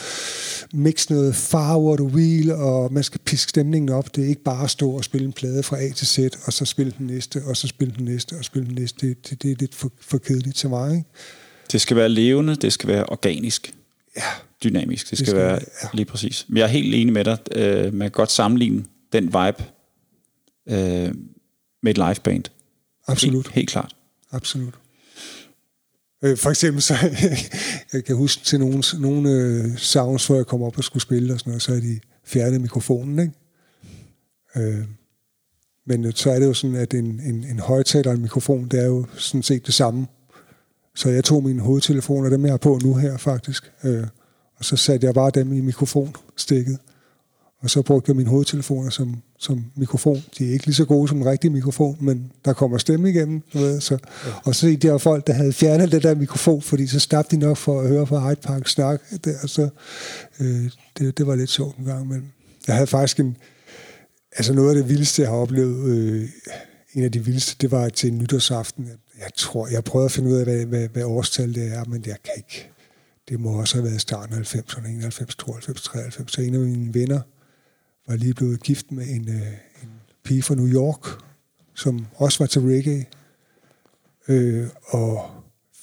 mix, 0.74 1.10
noget 1.10 1.36
forward 1.36 2.02
wheel, 2.02 2.52
og 2.52 2.94
man 2.94 3.04
skal 3.04 3.20
piske 3.26 3.50
stemningen 3.50 3.90
op. 3.90 4.16
Det 4.16 4.24
er 4.24 4.28
ikke 4.28 4.44
bare 4.44 4.64
at 4.64 4.70
stå 4.70 4.92
og 4.92 5.04
spille 5.04 5.28
en 5.28 5.34
plade 5.34 5.64
fra 5.64 5.82
A 5.82 5.90
til 5.90 6.08
Z, 6.08 6.20
og 6.46 6.54
så 6.54 6.66
spille 6.66 6.94
den 6.98 7.08
næste, 7.08 7.42
og 7.46 7.58
så 7.58 7.68
spille 7.68 7.94
den 7.98 8.06
næste, 8.06 8.36
og 8.40 8.46
spille 8.46 8.68
den 8.68 8.76
næste. 8.76 9.08
Det, 9.08 9.30
det, 9.30 9.44
det 9.44 9.52
er 9.52 9.56
lidt 9.60 9.76
for, 9.76 9.92
for 10.02 10.18
kedeligt 10.18 10.56
til 10.56 10.70
mig. 10.70 10.92
Ikke? 10.92 11.10
Det 11.72 11.82
skal 11.82 11.98
være 11.98 12.10
levende, 12.10 12.56
det 12.56 12.74
skal 12.74 12.90
være 12.90 13.06
organisk. 13.06 13.74
Ja. 14.18 14.22
Dynamisk, 14.64 15.10
det 15.10 15.18
skal, 15.18 15.26
det 15.26 15.32
skal 15.32 15.42
være 15.42 15.60
ja. 15.84 15.88
lige 15.94 16.06
præcis. 16.06 16.46
Men 16.48 16.58
jeg 16.58 16.64
er 16.64 16.68
helt 16.68 16.96
enig 16.96 17.14
med 17.14 17.26
dig. 17.26 17.38
Øh, 17.52 17.94
man 17.94 18.06
kan 18.06 18.12
godt 18.12 18.32
sammenligne 18.32 18.86
den 19.14 19.26
vibe 19.26 19.64
øh, 20.70 21.14
med 21.84 21.92
et 21.92 21.98
liveband. 21.98 22.44
Absolut. 23.08 23.46
Helt, 23.46 23.56
helt 23.56 23.70
klart. 23.70 23.97
Absolut. 24.32 24.80
Øh, 26.22 26.38
for 26.38 26.50
eksempel 26.50 26.82
så, 26.82 26.94
jeg 27.94 28.06
kan 28.06 28.16
huske 28.16 28.44
til 28.44 28.60
nogle, 28.60 28.84
nogle 29.00 29.30
øh, 29.30 29.78
sounds, 29.78 30.28
hvor 30.28 30.36
jeg 30.36 30.46
kom 30.46 30.64
op 30.64 30.78
og 30.78 30.84
skulle 30.84 31.04
spille 31.04 31.34
og 31.34 31.40
sådan 31.40 31.52
noget, 31.52 31.62
så 31.62 31.74
er 31.74 31.80
de 31.80 32.00
fjernet 32.24 32.62
mikrofonen, 32.62 33.20
ikke? 33.20 33.34
Øh, 34.56 34.86
men 35.86 36.06
øh, 36.06 36.14
så 36.16 36.32
er 36.32 36.40
det 36.40 36.46
jo 36.46 36.54
sådan, 36.54 36.76
at 36.76 36.94
en, 36.94 37.06
en, 37.20 37.44
en 37.44 37.60
højtaler 37.60 38.10
og 38.10 38.16
en 38.16 38.22
mikrofon, 38.22 38.68
det 38.68 38.80
er 38.80 38.86
jo 38.86 39.06
sådan 39.16 39.44
set 39.44 39.66
det 39.66 39.74
samme. 39.74 40.08
Så 40.96 41.10
jeg 41.10 41.24
tog 41.24 41.44
mine 41.44 41.62
hovedtelefoner, 41.62 42.30
dem 42.30 42.44
jeg 42.46 42.52
har 42.52 42.58
på 42.58 42.80
nu 42.84 42.96
her 42.96 43.18
faktisk, 43.18 43.72
øh, 43.84 44.08
og 44.56 44.66
så 44.66 44.78
satte 44.78 45.06
jeg 45.06 45.14
bare 45.14 45.32
dem 45.34 45.54
i 45.54 45.62
mikrofonstikket. 45.62 46.80
Og 47.60 47.70
så 47.70 47.82
brugte 47.82 48.10
jeg 48.10 48.16
mine 48.16 48.30
hovedtelefoner 48.30 48.90
som, 48.90 49.22
som 49.40 49.66
mikrofon. 49.76 50.24
De 50.38 50.48
er 50.48 50.54
ikke 50.54 50.66
lige 50.66 50.76
så 50.76 50.86
gode 50.86 51.08
som 51.08 51.18
en 51.18 51.26
rigtig 51.26 51.52
mikrofon, 51.52 51.98
men 52.00 52.32
der 52.46 52.54
kommer 52.54 52.78
stemme 52.78 53.10
igennem. 53.10 53.42
Du 53.54 53.58
ved, 53.58 53.82
så. 53.82 53.98
Ja. 54.26 54.32
Og 54.44 54.56
så 54.56 54.78
der 54.82 54.92
var 54.92 54.98
folk, 54.98 55.28
der 55.28 55.34
havde 55.34 55.54
fjernet 55.54 55.92
det 55.92 56.04
der 56.04 56.16
mikrofon, 56.16 56.62
fordi 56.62 56.88
så 56.88 57.00
stabte 57.00 57.36
de 57.36 57.42
nok 57.42 57.58
for 57.58 57.82
at 57.82 57.88
høre 57.88 58.06
på 58.06 58.20
Hyde 58.20 58.36
Park 58.36 58.68
snak. 58.68 59.02
Der, 59.24 59.48
så, 59.48 59.70
øh, 60.40 60.72
det, 61.00 61.18
det 61.18 61.28
var 61.28 61.36
lidt 61.36 61.50
sjovt 61.50 61.78
en 61.78 61.86
gang. 61.86 62.08
Men 62.08 62.34
jeg 62.68 62.76
havde 62.76 62.88
faktisk 62.88 63.20
en... 63.20 63.38
Altså 64.32 64.54
noget 64.54 64.70
af 64.70 64.76
det 64.76 64.90
vildeste, 64.90 65.22
jeg 65.22 65.30
har 65.30 65.38
oplevet... 65.38 65.90
Øh, 65.90 66.30
en 66.94 67.04
af 67.04 67.12
de 67.12 67.26
vildeste, 67.26 67.56
det 67.62 67.72
var 67.72 67.90
til 67.90 68.14
nytårsaften. 68.14 68.90
Jeg 69.20 69.30
tror, 69.36 69.68
jeg 69.68 69.84
prøvede 69.84 70.06
at 70.06 70.12
finde 70.12 70.30
ud 70.30 70.36
af, 70.36 70.44
hvad, 70.44 70.66
hvad, 70.66 70.88
hvad 70.88 71.04
årstal 71.04 71.56
det 71.56 71.74
er, 71.74 71.84
men 71.86 72.04
jeg 72.06 72.16
kan 72.24 72.34
ikke. 72.38 72.70
Det 73.30 73.40
må 73.40 73.60
også 73.60 73.76
have 73.76 73.86
været 73.86 74.02
starten 74.02 74.36
af 74.36 74.56
90'erne, 74.56 74.88
91, 74.88 75.36
92, 75.36 75.82
93. 75.82 76.32
Så 76.32 76.42
en 76.42 76.54
af 76.54 76.60
mine 76.60 76.94
venner 76.94 77.20
var 78.08 78.16
lige 78.16 78.34
blevet 78.34 78.64
gift 78.64 78.92
med 78.92 79.08
en, 79.08 79.30
øh, 79.30 79.48
en 79.84 79.90
pige 80.24 80.44
fra 80.44 80.56
New 80.56 80.68
York, 80.68 81.08
som 81.74 82.06
også 82.16 82.40
var 82.40 82.48
til 82.48 82.62
reggae, 82.62 83.06
øh, 84.28 84.68
og 84.86 85.30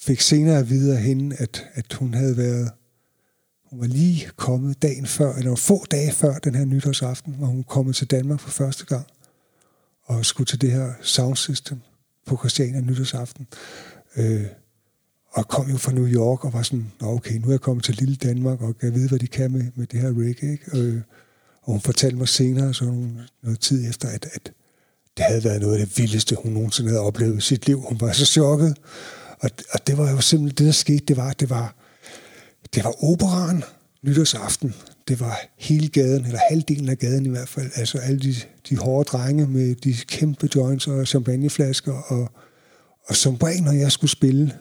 fik 0.01 0.21
senere 0.21 0.59
at 0.59 0.69
vide 0.69 0.95
af 0.97 1.01
hende, 1.01 1.35
at, 1.39 1.65
at 1.73 1.93
hun 1.93 2.13
havde 2.13 2.37
været, 2.37 2.71
hun 3.63 3.79
var 3.79 3.87
lige 3.87 4.29
kommet 4.35 4.81
dagen 4.81 5.05
før, 5.05 5.33
eller 5.33 5.55
få 5.55 5.85
dage 5.91 6.11
før 6.11 6.33
den 6.37 6.55
her 6.55 6.65
nytårsaften, 6.65 7.33
hvor 7.33 7.47
hun 7.47 7.63
kom 7.63 7.93
til 7.93 8.11
Danmark 8.11 8.39
for 8.39 8.49
første 8.49 8.85
gang, 8.85 9.07
og 10.03 10.25
skulle 10.25 10.45
til 10.45 10.61
det 10.61 10.71
her 10.71 10.93
sound 11.01 11.35
system 11.35 11.79
på 12.25 12.37
Christiania 12.37 12.81
nytårsaften. 12.81 13.47
Øh, 14.17 14.45
og 15.31 15.47
kom 15.47 15.69
jo 15.69 15.77
fra 15.77 15.91
New 15.91 16.07
York 16.07 16.45
og 16.45 16.53
var 16.53 16.61
sådan, 16.61 16.91
Nå, 17.01 17.07
okay, 17.07 17.33
nu 17.33 17.47
er 17.47 17.51
jeg 17.51 17.61
kommet 17.61 17.83
til 17.83 17.95
lille 17.95 18.15
Danmark, 18.15 18.61
og 18.61 18.77
kan 18.77 18.93
vide, 18.93 19.09
hvad 19.09 19.19
de 19.19 19.27
kan 19.27 19.51
med, 19.51 19.71
med 19.75 19.87
det 19.87 19.99
her 19.99 20.09
reggae. 20.09 20.51
Ikke? 20.51 20.77
Øh, 20.77 21.01
og 21.65 21.71
hun 21.71 21.81
fortalte 21.81 22.17
mig 22.17 22.27
senere, 22.27 22.73
så 22.73 22.85
hun, 22.85 23.19
noget 23.43 23.59
tid 23.59 23.89
efter, 23.89 24.07
at, 24.07 24.27
at 24.33 24.51
det 25.17 25.25
havde 25.25 25.43
været 25.43 25.61
noget 25.61 25.79
af 25.79 25.87
det 25.87 25.97
vildeste, 25.97 26.35
hun 26.43 26.51
nogensinde 26.51 26.89
havde 26.89 27.01
oplevet 27.01 27.37
i 27.37 27.41
sit 27.41 27.67
liv. 27.67 27.81
Hun 27.81 28.01
var 28.01 28.11
så 28.11 28.25
chokket. 28.25 28.77
Og, 29.39 29.49
og 29.73 29.87
det 29.87 29.97
var 29.97 30.11
jo 30.11 30.21
simpelthen 30.21 30.57
det, 30.57 30.65
der 30.65 30.71
skete. 30.71 31.05
Det 31.07 31.17
var, 31.17 31.33
det 31.33 31.49
var, 31.49 31.75
det 32.75 32.83
var 32.83 33.03
operan 33.03 33.63
nytårsaften. 34.01 34.73
Det 35.07 35.19
var 35.19 35.39
hele 35.57 35.87
gaden, 35.87 36.25
eller 36.25 36.39
halvdelen 36.49 36.89
af 36.89 36.97
gaden 36.97 37.25
i 37.25 37.29
hvert 37.29 37.49
fald. 37.49 37.71
Altså 37.75 37.97
alle 37.97 38.19
de, 38.19 38.35
de 38.69 38.77
hårde 38.77 39.09
drenge 39.09 39.47
med 39.47 39.75
de 39.75 39.93
kæmpe 39.93 40.49
joints 40.55 40.87
og 40.87 41.07
champagneflasker. 41.07 41.93
Og, 41.93 42.31
og 43.05 43.15
som 43.15 43.35
regel, 43.35 43.63
når 43.63 43.71
jeg 43.71 43.91
skulle 43.91 44.11
spille, 44.11 44.53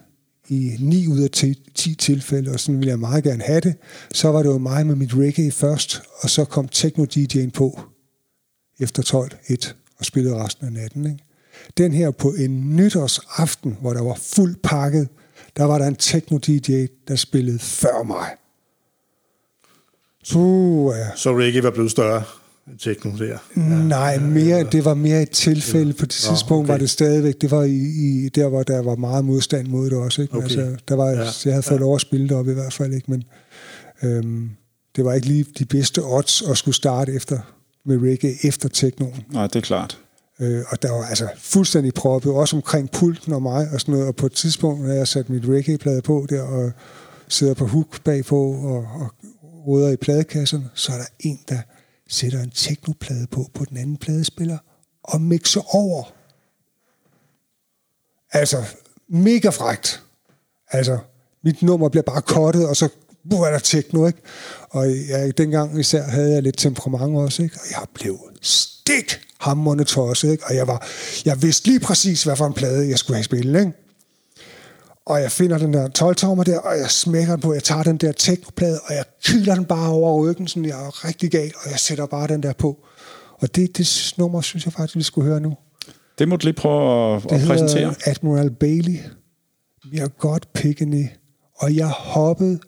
i 0.48 0.76
9 0.80 1.08
ud 1.08 1.20
af 1.20 1.30
10, 1.30 1.94
tilfælde, 1.94 2.50
og 2.50 2.60
sådan 2.60 2.78
ville 2.78 2.90
jeg 2.90 2.98
meget 2.98 3.24
gerne 3.24 3.42
have 3.42 3.60
det, 3.60 3.74
så 4.12 4.28
var 4.28 4.42
det 4.42 4.48
jo 4.48 4.58
mig 4.58 4.86
med 4.86 4.94
mit 4.94 5.14
reggae 5.14 5.52
først, 5.52 6.02
og 6.22 6.30
så 6.30 6.44
kom 6.44 6.68
techno-DJ'en 6.74 7.50
på 7.50 7.80
efter 8.80 9.28
12-1 9.52 9.72
og 9.98 10.04
spillede 10.04 10.44
resten 10.44 10.66
af 10.66 10.72
natten. 10.72 11.06
Ikke? 11.06 11.24
Den 11.78 11.92
her 11.92 12.10
på 12.10 12.32
en 12.32 12.76
nytårsaften, 12.76 13.76
hvor 13.80 13.92
der 13.92 14.02
var 14.02 14.18
fuld 14.22 14.56
pakket, 14.62 15.08
der 15.56 15.64
var 15.64 15.78
der 15.78 15.86
en 15.86 15.96
techno-DJ, 15.96 16.86
der 17.08 17.16
spillede 17.16 17.58
før 17.58 18.02
mig. 18.02 18.30
Så, 20.24 20.38
ja. 20.96 21.16
så 21.16 21.38
reggae 21.38 21.62
var 21.62 21.70
blevet 21.70 21.90
større? 21.90 22.22
Techno 22.78 23.10
der? 23.18 23.38
Ja. 23.56 23.62
Nej, 23.62 24.18
mere, 24.18 24.64
det 24.72 24.84
var 24.84 24.94
mere 24.94 25.22
et 25.22 25.30
tilfælde. 25.30 25.92
På 25.92 26.04
det 26.04 26.10
tidspunkt 26.10 26.64
okay. 26.64 26.72
var 26.72 26.78
det 26.78 26.90
stadigvæk, 26.90 27.40
det 27.40 27.50
var 27.50 27.62
i, 27.62 27.76
i, 27.76 28.28
der, 28.28 28.48
hvor 28.48 28.62
der 28.62 28.82
var 28.82 28.96
meget 28.96 29.24
modstand 29.24 29.68
mod 29.68 29.90
det 29.90 29.98
også. 29.98 30.22
Ikke? 30.22 30.34
Okay. 30.34 30.44
Altså, 30.44 30.76
der 30.88 30.94
var, 30.94 31.10
ja. 31.10 31.24
Jeg 31.44 31.52
havde 31.52 31.62
fået 31.62 31.78
ja. 31.78 31.80
lov 31.80 31.94
at 31.94 32.00
spille 32.00 32.28
det 32.28 32.36
op 32.36 32.48
i 32.48 32.52
hvert 32.52 32.72
fald, 32.72 32.94
ikke? 32.94 33.10
men 33.10 33.24
øhm, 34.02 34.50
det 34.96 35.04
var 35.04 35.14
ikke 35.14 35.26
lige 35.26 35.46
de 35.58 35.64
bedste 35.64 36.02
odds 36.04 36.42
at 36.42 36.58
skulle 36.58 36.74
starte 36.74 37.12
efter 37.12 37.38
med 37.86 38.02
reggae 38.02 38.34
efter 38.42 38.68
technoen. 38.68 39.24
Nej, 39.32 39.46
det 39.46 39.56
er 39.56 39.60
klart. 39.60 39.98
Øh, 40.40 40.64
og 40.68 40.82
der 40.82 40.90
var 40.92 41.04
altså 41.04 41.28
fuldstændig 41.38 41.94
proppet, 41.94 42.32
også 42.32 42.56
omkring 42.56 42.90
pulten 42.90 43.32
og 43.32 43.42
mig 43.42 43.68
og 43.72 43.80
sådan 43.80 43.92
noget. 43.92 44.08
Og 44.08 44.16
på 44.16 44.26
et 44.26 44.32
tidspunkt, 44.32 44.82
når 44.82 44.92
jeg 44.92 45.08
satte 45.08 45.32
mit 45.32 45.44
reggae-plade 45.48 46.02
på 46.02 46.26
der, 46.30 46.42
og 46.42 46.72
sidder 47.28 47.54
på 47.54 47.66
hook 47.66 48.00
bagpå 48.04 48.52
og, 48.52 48.76
og 48.76 49.10
råder 49.66 49.90
i 49.90 49.96
pladekasserne, 49.96 50.70
så 50.74 50.92
er 50.92 50.96
der 50.96 51.06
en, 51.20 51.38
der 51.48 51.58
sætter 52.08 52.42
en 52.42 52.50
teknoplade 52.50 53.26
på 53.26 53.50
på 53.54 53.64
den 53.64 53.76
anden 53.76 53.96
pladespiller 53.96 54.58
og 55.02 55.20
mixer 55.20 55.74
over. 55.74 56.12
Altså, 58.32 58.64
mega 59.08 59.48
frægt. 59.48 60.02
Altså, 60.70 60.98
mit 61.44 61.62
nummer 61.62 61.88
bliver 61.88 62.02
bare 62.02 62.22
kottet, 62.22 62.68
og 62.68 62.76
så 62.76 62.88
nu 63.24 63.42
er 63.42 63.50
der 63.50 63.58
tekno, 63.58 64.06
ikke? 64.06 64.18
Og 64.70 64.86
jeg, 65.08 65.38
dengang 65.38 65.80
især 65.80 66.02
havde 66.02 66.32
jeg 66.32 66.42
lidt 66.42 66.58
temperament 66.58 67.16
også, 67.16 67.42
ikke? 67.42 67.56
Og 67.60 67.66
jeg 67.70 67.86
blev 67.94 68.18
stik 68.42 69.20
hammerne 69.40 69.84
tosset, 69.84 70.32
ikke? 70.32 70.44
Og 70.46 70.56
jeg, 70.56 70.66
var, 70.66 70.88
jeg 71.24 71.42
vidste 71.42 71.66
lige 71.66 71.80
præcis, 71.80 72.24
hvad 72.24 72.36
for 72.36 72.46
en 72.46 72.52
plade 72.52 72.88
jeg 72.88 72.98
skulle 72.98 73.16
have 73.16 73.24
spillet, 73.24 73.60
ikke? 73.60 73.72
Og 75.06 75.20
jeg 75.20 75.30
finder 75.30 75.58
den 75.58 75.72
der 75.72 75.88
12 75.88 76.16
tommer 76.16 76.44
der, 76.44 76.58
og 76.58 76.78
jeg 76.78 76.90
smækker 76.90 77.32
den 77.32 77.40
på, 77.40 77.52
jeg 77.52 77.62
tager 77.62 77.82
den 77.82 77.96
der 77.96 78.12
teknoplade, 78.12 78.80
og 78.86 78.94
jeg 78.94 79.04
kyler 79.24 79.54
den 79.54 79.64
bare 79.64 79.90
over 79.90 80.28
ryggen, 80.28 80.48
sådan 80.48 80.64
jeg 80.64 80.86
er 80.86 81.04
rigtig 81.08 81.30
gal, 81.30 81.52
og 81.64 81.70
jeg 81.70 81.78
sætter 81.78 82.06
bare 82.06 82.26
den 82.26 82.42
der 82.42 82.52
på. 82.52 82.86
Og 83.38 83.56
det, 83.56 83.76
det 83.76 84.14
nummer, 84.18 84.40
synes 84.40 84.64
jeg 84.64 84.72
faktisk, 84.72 84.96
vi 84.96 85.02
skulle 85.02 85.28
høre 85.28 85.40
nu. 85.40 85.56
Det 86.18 86.28
må 86.28 86.36
du 86.36 86.46
lige 86.46 86.54
prøve 86.54 87.16
at, 87.16 87.22
det 87.22 87.32
at 87.32 87.46
præsentere. 87.46 87.94
Admiral 88.06 88.50
Bailey. 88.50 88.98
Vi 89.90 89.96
har 89.96 90.08
godt 90.08 90.52
pikkende, 90.52 91.08
og 91.58 91.76
jeg 91.76 91.88
hoppede, 91.88 92.60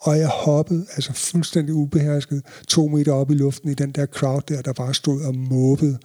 og 0.00 0.18
jeg 0.18 0.28
hoppede, 0.28 0.86
altså 0.94 1.12
fuldstændig 1.12 1.74
ubehersket, 1.74 2.42
to 2.68 2.86
meter 2.86 3.12
op 3.12 3.30
i 3.30 3.34
luften 3.34 3.70
i 3.70 3.74
den 3.74 3.90
der 3.90 4.06
crowd 4.06 4.42
der, 4.48 4.62
der 4.62 4.72
bare 4.72 4.94
stod 4.94 5.22
og 5.22 5.36
måbede. 5.36 5.98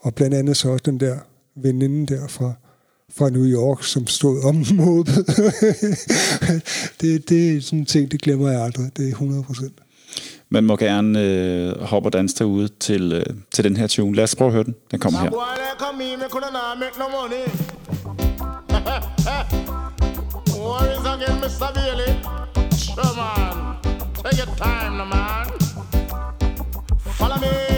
Og 0.00 0.14
blandt 0.14 0.34
andet 0.34 0.56
så 0.56 0.68
også 0.68 0.82
den 0.86 1.00
der 1.00 1.18
veninde 1.56 2.14
der 2.14 2.26
fra, 2.28 2.52
fra 3.18 3.30
New 3.30 3.44
York, 3.44 3.84
som 3.84 4.06
stod 4.06 4.44
om 4.44 4.64
modet. 4.84 5.26
det, 7.00 7.28
det 7.28 7.56
er 7.56 7.60
sådan 7.60 7.78
en 7.78 7.86
ting, 7.86 8.10
det 8.10 8.22
glemmer 8.22 8.50
jeg 8.50 8.62
aldrig. 8.62 8.90
Det 8.96 9.04
er 9.04 9.08
100 9.10 9.42
procent. 9.42 9.72
Man 10.50 10.64
må 10.64 10.76
gerne 10.76 11.22
øh, 11.22 11.80
hoppe 11.80 12.06
og 12.08 12.12
danse 12.12 12.36
derude 12.38 12.68
til, 12.80 13.12
øh, 13.12 13.34
til 13.52 13.64
den 13.64 13.76
her 13.76 13.86
tune. 13.86 14.16
Lad 14.16 14.24
os 14.24 14.34
prøve 14.34 14.48
at 14.48 14.52
høre 14.54 14.64
den. 14.64 14.74
Den 14.90 14.98
kommer 15.00 15.20
her. 15.20 15.30
Worries 20.58 21.06
again, 21.06 21.36
Mr. 21.40 21.68
Bailey. 21.74 22.12
Sure, 22.72 23.12
man. 23.16 23.76
Take 24.24 24.38
your 24.42 24.54
time, 24.56 24.96
man. 25.12 25.46
Follow. 27.18 27.38
Me, 27.40 27.75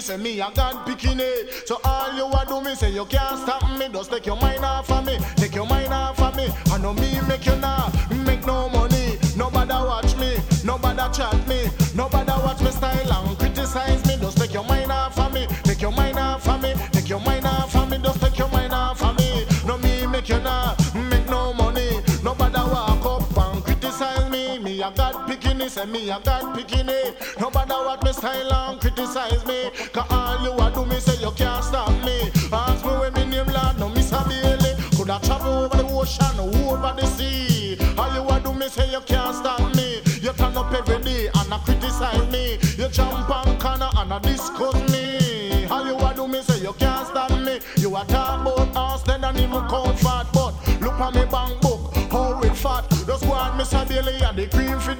say 0.00 0.16
me 0.16 0.40
a 0.40 0.50
God 0.54 0.86
bikini. 0.86 1.66
So 1.66 1.80
all 1.84 2.14
you 2.14 2.26
a 2.26 2.44
do 2.46 2.60
me 2.62 2.74
say 2.74 2.90
you 2.90 3.04
can't 3.06 3.38
stop 3.38 3.62
me. 3.78 3.88
Just 3.92 4.10
take 4.10 4.26
your 4.26 4.36
mind 4.36 4.64
off 4.64 4.90
of 4.90 5.04
me, 5.04 5.18
take 5.36 5.54
your 5.54 5.66
mind 5.66 5.92
off 5.92 6.20
of 6.20 6.36
me. 6.36 6.48
I 6.72 6.78
know 6.78 6.94
me 6.94 7.20
make 7.28 7.44
you 7.46 7.56
now 7.56 7.92
make 8.24 8.46
no 8.46 8.68
money. 8.70 9.18
Nobody 9.36 9.72
watch 9.72 10.16
me, 10.16 10.36
nobody 10.64 11.02
chat 11.12 11.46
me, 11.48 11.68
nobody 11.94 12.30
watch 12.30 12.60
me 12.60 12.70
style 12.70 13.12
and 13.12 13.38
criticize 13.38 14.04
me. 14.06 14.16
Just 14.16 14.38
take 14.38 14.54
your 14.54 14.64
mind 14.64 14.90
off 14.90 15.18
of 15.18 15.32
me, 15.32 15.46
take 15.64 15.82
your 15.82 15.92
mind 15.92 16.18
off 16.18 16.48
of 16.48 16.62
me, 16.62 16.74
take 16.92 17.08
your 17.08 17.20
mind 17.20 17.46
off 17.46 17.74
of 17.76 17.90
me. 17.90 17.98
Just 17.98 18.20
take 18.20 18.38
your 18.38 18.48
mind 18.48 18.72
off 18.72 19.02
of 19.02 19.16
me. 19.18 19.44
No 19.66 19.76
me 19.78 20.06
make 20.06 20.28
you 20.28 20.40
now 20.40 20.76
make 21.10 21.28
no 21.28 21.52
money. 21.52 22.00
Nobody 22.22 22.58
walk 22.58 23.04
up 23.04 23.36
and 23.36 23.64
criticize 23.64 24.30
me. 24.30 24.58
Me 24.58 24.82
a 24.82 24.90
God 24.92 25.19
bikini, 25.60 25.70
say 25.70 25.86
me 25.86 26.10
a 26.10 26.20
God 26.20 26.56
bikini. 26.56 27.40
Nobody 27.40 27.72
watch 27.72 28.02
me 28.02 28.12
style 28.12 28.52
and 28.52 28.80
criticize 28.80 29.44
me. 29.46 29.70
Cause 29.92 30.06
all 30.10 30.42
you 30.42 30.52
a 30.52 30.70
do 30.72 30.84
me 30.86 31.00
say 31.00 31.20
you 31.20 31.30
can't 31.32 31.64
stop 31.64 31.90
me. 32.04 32.30
Ask 32.52 32.84
me 32.84 32.92
when 32.92 33.12
me 33.14 33.24
name 33.26 33.46
Lord, 33.46 33.78
no 33.78 33.88
Miss 33.88 34.10
Bailey. 34.10 34.74
Could 34.96 35.10
I 35.10 35.18
travel 35.20 35.64
over 35.64 35.76
the 35.76 35.84
ocean 35.84 36.38
over 36.38 36.94
the 36.96 37.06
sea? 37.06 37.78
All 37.98 38.12
you 38.14 38.28
a 38.28 38.40
do 38.40 38.52
me 38.52 38.68
say 38.68 38.90
you 38.90 39.00
can't 39.00 39.34
stop 39.34 39.60
me. 39.74 40.00
You 40.20 40.32
turn 40.32 40.56
up 40.56 40.72
every 40.72 41.02
day 41.02 41.26
and 41.26 41.54
I 41.54 41.58
criticize 41.64 42.30
me. 42.30 42.58
You 42.76 42.88
jump 42.88 43.30
on 43.30 43.58
corner 43.58 43.90
and 43.96 44.12
I 44.12 44.18
discuss 44.20 44.74
me. 44.90 45.66
All 45.66 45.86
you 45.86 45.96
a 45.96 46.14
do 46.14 46.26
me 46.26 46.42
say 46.42 46.60
you 46.60 46.72
can't 46.74 47.06
stop 47.06 47.30
me. 47.30 47.60
You 47.76 47.94
a 47.96 48.04
talk 48.04 48.40
about 48.40 48.76
us, 48.76 49.02
then 49.02 49.24
I 49.24 49.30
even 49.32 49.66
comfort. 49.68 50.26
But 50.32 50.54
look 50.80 51.00
at 51.00 51.14
me 51.14 51.24
bank 51.26 51.60
book, 51.60 51.94
how 52.10 52.40
it 52.42 52.56
fat. 52.56 52.88
Just 53.06 53.24
go 53.24 53.32
on, 53.32 53.58
Mr. 53.58 53.88
Bailey, 53.88 54.20
and 54.22 54.38
the 54.38 54.46
cream 54.46 54.78
for 54.78 54.94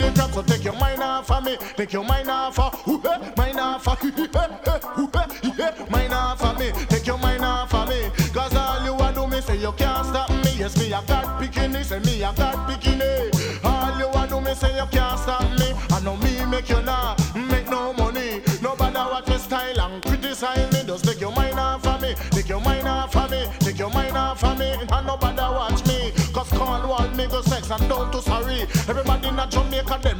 off 1.20 1.30
of 1.32 1.44
me, 1.44 1.56
take 1.76 1.92
your 1.92 2.02
mind 2.04 2.30
off 2.30 2.58
of, 2.58 3.04
eh, 3.04 3.32
mind 3.36 3.60
off 3.60 3.86
of, 3.86 4.02
eh, 4.02 4.08
eh, 4.08 5.86
mind 5.90 6.14
off 6.14 6.42
of 6.42 6.58
me, 6.58 6.72
take 6.88 7.06
your 7.06 7.18
mind 7.18 7.44
off 7.44 7.74
of 7.74 7.88
me. 7.90 8.10
Cause 8.32 8.54
all 8.54 8.82
you 8.84 8.94
want 8.94 9.14
to 9.16 9.26
me 9.26 9.40
say 9.42 9.58
you 9.58 9.70
can't 9.72 10.06
stop 10.06 10.30
me. 10.30 10.52
Yes, 10.56 10.78
me, 10.78 10.92
I 10.94 11.04
got 11.04 11.38
bikini, 11.38 11.84
say 11.84 11.98
me, 11.98 12.24
I 12.24 12.34
got 12.34 12.54
bikini. 12.66 13.64
All 13.64 13.98
you 13.98 14.08
want 14.08 14.30
to 14.30 14.40
me 14.40 14.54
say 14.54 14.74
you 14.74 14.86
can't 14.90 15.18
stop 15.18 15.42
me. 15.58 15.74
I 15.90 16.00
know 16.02 16.16
me 16.16 16.42
make 16.46 16.70
you 16.70 16.80
now, 16.80 17.16
make 17.34 17.68
no 17.68 17.92
money. 17.92 18.40
Nobody 18.62 18.96
watch 18.96 19.28
me 19.28 19.36
style 19.36 19.80
and 19.80 20.02
criticize 20.02 20.72
me. 20.72 20.84
Just 20.86 21.04
take 21.04 21.20
your 21.20 21.32
mind 21.32 21.58
off 21.58 21.86
of 21.86 22.00
me, 22.00 22.14
take 22.30 22.48
your 22.48 22.62
mind 22.62 22.88
off 22.88 23.14
of 23.14 23.30
me, 23.30 23.44
take 23.58 23.78
your 23.78 23.90
mind 23.90 24.16
off 24.16 24.42
of 24.42 24.58
me. 24.58 24.72
And 24.72 25.06
nobody 25.06 25.42
watch 25.42 25.84
me. 25.86 26.12
Cause 26.32 26.48
Cornwall, 26.48 27.08
me 27.10 27.26
go 27.26 27.42
sex 27.42 27.70
and 27.70 27.88
don't 27.90 28.10
to 28.12 28.22
sorry. 28.22 28.62
Everybody 28.88 29.28
in 29.28 29.40
Jamaica, 29.50 29.98
them 30.02 30.19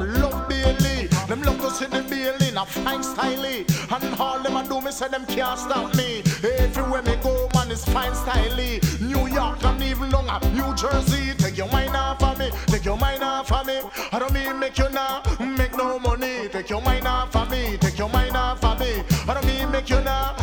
Fine 2.85 3.03
style. 3.03 3.65
And 3.93 4.21
all 4.21 4.39
them 4.43 4.57
a 4.57 4.67
do 4.67 4.81
me 4.81 4.93
say 4.93 5.09
them 5.09 5.27
can't 5.27 5.59
stop 5.59 5.95
me. 5.97 6.23
Everywhere 6.59 7.03
me 7.03 7.17
go, 7.23 7.49
man, 7.55 7.71
it's 7.71 7.85
fine 7.85 8.15
style. 8.15 8.57
New 9.01 9.27
York 9.29 9.63
and 9.65 9.83
even 9.83 10.11
longer, 10.11 10.39
New 10.53 10.75
Jersey. 10.75 11.35
Take 11.39 11.57
your 11.57 11.69
mind 11.69 11.97
off 11.97 12.23
of 12.23 12.39
me, 12.39 12.51
take 12.67 12.85
your 12.85 12.97
mind 12.97 13.23
off 13.23 13.51
of 13.53 13.67
me. 13.67 13.81
I 14.13 14.19
don't 14.19 14.33
mean 14.33 14.59
make 14.59 14.79
you 14.79 14.89
now 14.91 15.23
make 15.41 15.77
no 15.77 15.99
money. 15.99 16.49
Take 16.49 16.71
your 16.71 16.83
mind 16.83 17.07
off 17.07 17.35
of 17.35 17.51
me, 17.51 17.77
take 17.79 17.99
your 17.99 18.09
mind 18.09 18.37
off 18.37 18.65
of 18.65 18.79
me. 18.81 19.03
I 19.29 19.35
don't 19.35 19.47
mean 19.47 19.71
make 19.71 19.91
you 19.91 20.01
now 20.01 20.35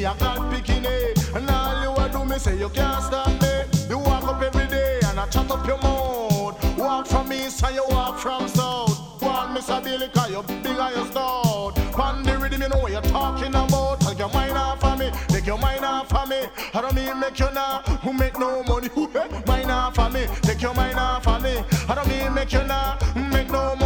me, 0.00 0.06
I 0.06 0.16
got 0.16 0.38
bikini. 0.50 1.36
And 1.36 1.50
all 1.50 1.82
you 1.82 1.92
a 2.02 2.08
do 2.08 2.24
me 2.24 2.38
say 2.38 2.58
you 2.58 2.68
can't 2.70 3.02
stop 3.02 3.28
me. 3.42 3.52
You 3.88 3.98
walk 3.98 4.24
up 4.24 4.42
every 4.42 4.66
day 4.66 5.00
and 5.04 5.20
I 5.20 5.26
chat 5.28 5.50
up 5.50 5.66
your 5.66 5.78
mouth. 5.78 6.56
Walk 6.78 7.06
from 7.06 7.32
east 7.32 7.62
and 7.64 7.74
you 7.74 7.84
walk 7.88 8.18
from 8.18 8.48
south. 8.48 9.22
One 9.22 9.54
Miss 9.54 9.66
Billy, 9.66 10.08
cause 10.08 10.30
you 10.30 10.42
big 10.42 10.78
and 10.78 10.96
you 10.96 11.04
stout. 11.06 11.74
Pan 11.92 12.22
the 12.22 12.38
rhythm, 12.38 12.62
you 12.62 12.68
know 12.68 12.78
what 12.78 12.92
you're 12.92 13.02
talking 13.02 13.54
about. 13.54 14.00
Take 14.00 14.18
your 14.18 14.30
mind 14.30 14.56
off 14.56 14.82
of 14.84 14.98
me, 14.98 15.10
take 15.28 15.46
your 15.46 15.58
mind 15.58 15.84
off 15.84 16.12
of 16.14 16.28
me. 16.28 16.40
I 16.74 16.80
don't 16.80 16.94
mean 16.94 17.20
make 17.20 17.38
you 17.38 17.50
now, 17.52 17.82
who 18.02 18.12
make 18.12 18.38
no 18.38 18.62
money. 18.64 18.88
Eh? 19.10 19.42
mind 19.46 19.70
off 19.70 19.98
of 19.98 20.12
me, 20.12 20.26
take 20.42 20.62
your 20.62 20.74
mind 20.74 20.98
off 20.98 21.26
of 21.26 21.42
me. 21.42 21.62
I 21.88 21.94
don't 21.94 22.08
mean 22.08 22.32
make 22.34 22.52
you 22.52 22.62
now, 22.64 22.98
make 23.30 23.50
no 23.50 23.74
money. 23.76 23.79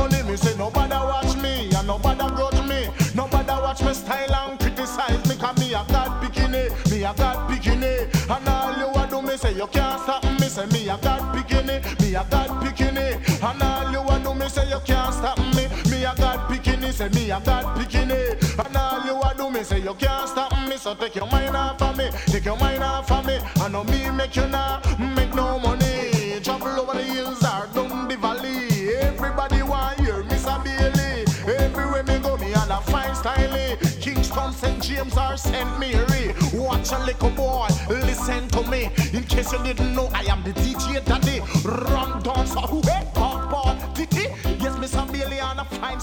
Say 17.08 17.20
me 17.20 17.30
I 17.30 17.40
got 17.40 17.76
bikini. 17.76 18.64
And 18.64 18.76
all 18.76 19.04
you 19.04 19.20
a 19.20 19.34
do 19.36 19.50
me 19.50 19.62
say 19.62 19.80
you 19.80 19.94
can't 19.94 20.28
stop 20.28 20.52
me. 20.68 20.76
So 20.76 20.94
take 20.94 21.14
your 21.14 21.26
mind 21.26 21.56
off 21.56 21.80
of 21.82 21.96
me, 21.96 22.10
take 22.26 22.44
your 22.44 22.56
mind 22.58 22.82
off 22.82 23.10
of 23.10 23.26
me. 23.26 23.38
I 23.56 23.68
know 23.68 23.84
me 23.84 24.10
make 24.10 24.36
you 24.36 24.46
now 24.46 24.80
make 25.16 25.34
no 25.34 25.58
money. 25.58 26.40
Travel 26.42 26.80
over 26.80 26.94
the 26.94 27.04
hills 27.04 27.42
or 27.42 27.68
down 27.74 28.08
the 28.08 28.16
valley. 28.16 28.94
Everybody 28.96 29.62
want 29.62 30.00
hear 30.00 30.22
Miss 30.24 30.44
Bailey. 30.44 31.24
Everywhere 31.46 32.02
me 32.04 32.18
go, 32.18 32.36
me 32.36 32.52
and 32.52 32.70
a 32.70 32.80
fine 32.82 33.14
style. 33.14 33.76
Kingston, 34.00 34.52
St. 34.52 34.82
James 34.82 35.16
or 35.16 35.36
St. 35.36 35.78
Mary. 35.78 36.34
Watch 36.52 36.92
a 36.92 36.98
little 37.04 37.30
boy, 37.30 37.68
listen 37.88 38.48
to 38.48 38.62
me. 38.70 38.90
In 39.12 39.24
case 39.24 39.52
you 39.52 39.62
didn't 39.62 39.94
know, 39.94 40.08
I 40.12 40.24
am 40.24 40.42
the 40.42 40.52
DJ 40.52 41.04
daddy. 41.04 41.40
Rum 41.64 42.22
dancer, 42.22 42.60
who 42.60 42.82
oh, 42.84 43.33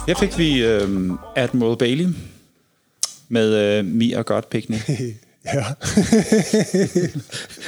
Her 0.07 0.15
fik 0.19 0.37
vi 0.37 0.63
øh, 0.63 0.89
Admiral 1.35 1.77
Bailey 1.77 2.07
med 3.29 3.77
øh, 3.79 3.85
Mia 3.85 4.21
Godt 4.21 4.49
Picnic. 4.49 4.81
Ja. 5.53 5.63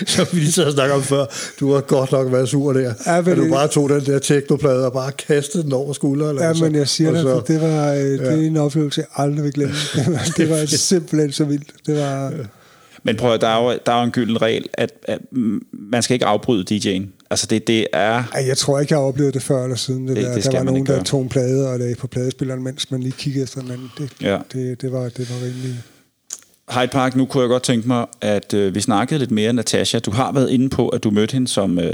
Som 0.07 0.25
vi 0.33 0.39
lige 0.39 0.51
sad 0.51 0.65
og 0.65 0.73
snakkede 0.73 0.95
om 0.95 1.03
før, 1.03 1.25
du 1.59 1.73
har 1.73 1.81
godt 1.81 2.11
nok 2.11 2.31
været 2.31 2.49
sur 2.49 2.73
der. 2.73 2.93
Ja, 3.05 3.21
men 3.21 3.31
at 3.31 3.37
du 3.37 3.49
bare 3.49 3.67
tog 3.67 3.89
den 3.89 4.05
der 4.05 4.19
teknoplade 4.19 4.85
og 4.85 4.93
bare 4.93 5.11
kastede 5.11 5.63
den 5.63 5.73
over 5.73 5.93
skulderen. 5.93 6.37
Ja, 6.37 6.47
altså. 6.47 6.63
men 6.63 6.75
jeg 6.75 6.87
siger 6.87 7.09
Og 7.09 7.15
det, 7.15 7.23
så- 7.23 7.43
det 7.53 7.61
var, 7.61 7.93
øh, 7.93 7.99
det 8.01 8.27
er 8.27 8.35
en 8.47 8.57
oplevelse, 8.57 9.01
jeg 9.01 9.07
aldrig 9.25 9.43
vil 9.43 9.53
glemme. 9.53 9.73
Det 9.95 10.07
var, 10.13 10.21
det 10.37 10.49
var 10.49 10.65
simpelthen 10.65 11.31
så 11.31 11.43
vildt. 11.45 11.71
Det 11.85 11.95
var, 11.99 12.33
Men 13.03 13.15
prøv 13.15 13.33
at, 13.33 13.41
der 13.41 13.47
er 13.47 13.63
jo, 13.63 13.79
der 13.85 13.91
er 13.91 13.97
jo 13.97 14.03
en 14.03 14.11
gylden 14.11 14.41
regel, 14.41 14.65
at, 14.73 14.91
at 15.03 15.19
man 15.71 16.03
skal 16.03 16.13
ikke 16.13 16.25
afbryde 16.25 16.75
DJ'en. 16.75 17.22
Altså 17.33 17.47
det, 17.47 17.67
det 17.67 17.87
er... 17.93 18.23
ej, 18.33 18.43
jeg 18.47 18.57
tror 18.57 18.79
ikke, 18.79 18.93
jeg 18.93 18.99
har 18.99 19.05
oplevet 19.07 19.33
det 19.33 19.41
før 19.43 19.63
eller 19.63 19.75
siden. 19.75 20.07
Det 20.07 20.15
Det- 20.15 20.25
der, 20.25 20.33
det 20.33 20.43
der 20.43 20.57
var 20.57 20.63
nogen, 20.63 20.85
der 20.85 21.03
tog 21.03 21.21
en 21.21 21.29
plade 21.29 21.69
og 21.69 21.79
lagde 21.79 21.95
på 21.95 22.07
pladespilleren, 22.07 22.63
mens 22.63 22.91
man 22.91 22.99
lige 23.03 23.11
kiggede 23.17 23.43
efter 23.43 23.61
den 23.61 23.71
anden. 23.71 23.89
Det, 23.97 24.09
Ja. 24.21 24.39
det, 24.53 24.81
det, 24.81 24.91
var, 24.91 25.09
det 25.09 25.29
var 25.29 25.35
rimelig... 25.47 25.75
Hyde 26.71 26.87
Park, 26.87 27.15
nu 27.15 27.25
kunne 27.25 27.41
jeg 27.41 27.49
godt 27.49 27.63
tænke 27.63 27.87
mig, 27.87 28.05
at 28.21 28.53
øh, 28.53 28.75
vi 28.75 28.81
snakkede 28.81 29.19
lidt 29.19 29.31
mere, 29.31 29.53
Natasha. 29.53 29.99
Du 29.99 30.11
har 30.11 30.31
været 30.31 30.49
inde 30.49 30.69
på, 30.69 30.87
at 30.89 31.03
du 31.03 31.09
mødte 31.11 31.33
hende, 31.33 31.47
som, 31.47 31.79
øh, 31.79 31.93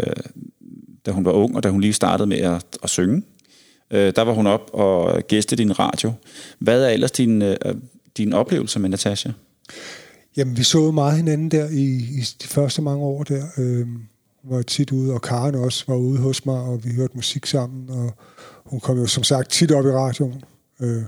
da 1.05 1.11
hun 1.11 1.25
var 1.25 1.31
ung, 1.31 1.55
og 1.55 1.63
da 1.63 1.69
hun 1.69 1.81
lige 1.81 1.93
startede 1.93 2.27
med 2.27 2.37
at, 2.37 2.65
at 2.83 2.89
synge. 2.89 3.23
Øh, 3.91 4.13
der 4.15 4.21
var 4.21 4.33
hun 4.33 4.47
op 4.47 4.69
og 4.73 5.21
gæstede 5.27 5.61
din 5.63 5.79
radio. 5.79 6.13
Hvad 6.59 6.83
er 6.83 6.89
ellers 6.89 7.11
din, 7.11 7.41
øh, 7.41 7.55
din 8.17 8.33
oplevelse 8.33 8.79
med 8.79 8.89
Natasha? 8.89 9.29
Jamen, 10.37 10.57
vi 10.57 10.63
så 10.63 10.91
meget 10.91 11.17
hinanden 11.17 11.51
der 11.51 11.69
i, 11.69 11.83
i 11.95 12.23
de 12.41 12.47
første 12.47 12.81
mange 12.81 13.03
år 13.03 13.23
der. 13.23 13.43
Hun 13.55 13.97
var 14.43 14.61
tit 14.61 14.91
ude, 14.91 15.13
og 15.13 15.21
Karen 15.21 15.55
også 15.55 15.83
var 15.87 15.95
ude 15.95 16.19
hos 16.19 16.45
mig, 16.45 16.61
og 16.61 16.83
vi 16.83 16.93
hørte 16.93 17.15
musik 17.15 17.45
sammen, 17.45 17.89
og 17.89 18.13
hun 18.65 18.79
kom 18.79 18.97
jo 18.97 19.05
som 19.05 19.23
sagt 19.23 19.51
tit 19.51 19.71
op 19.71 19.85
i 19.85 19.89
radioen. 19.89 20.43
Øh, 20.79 21.03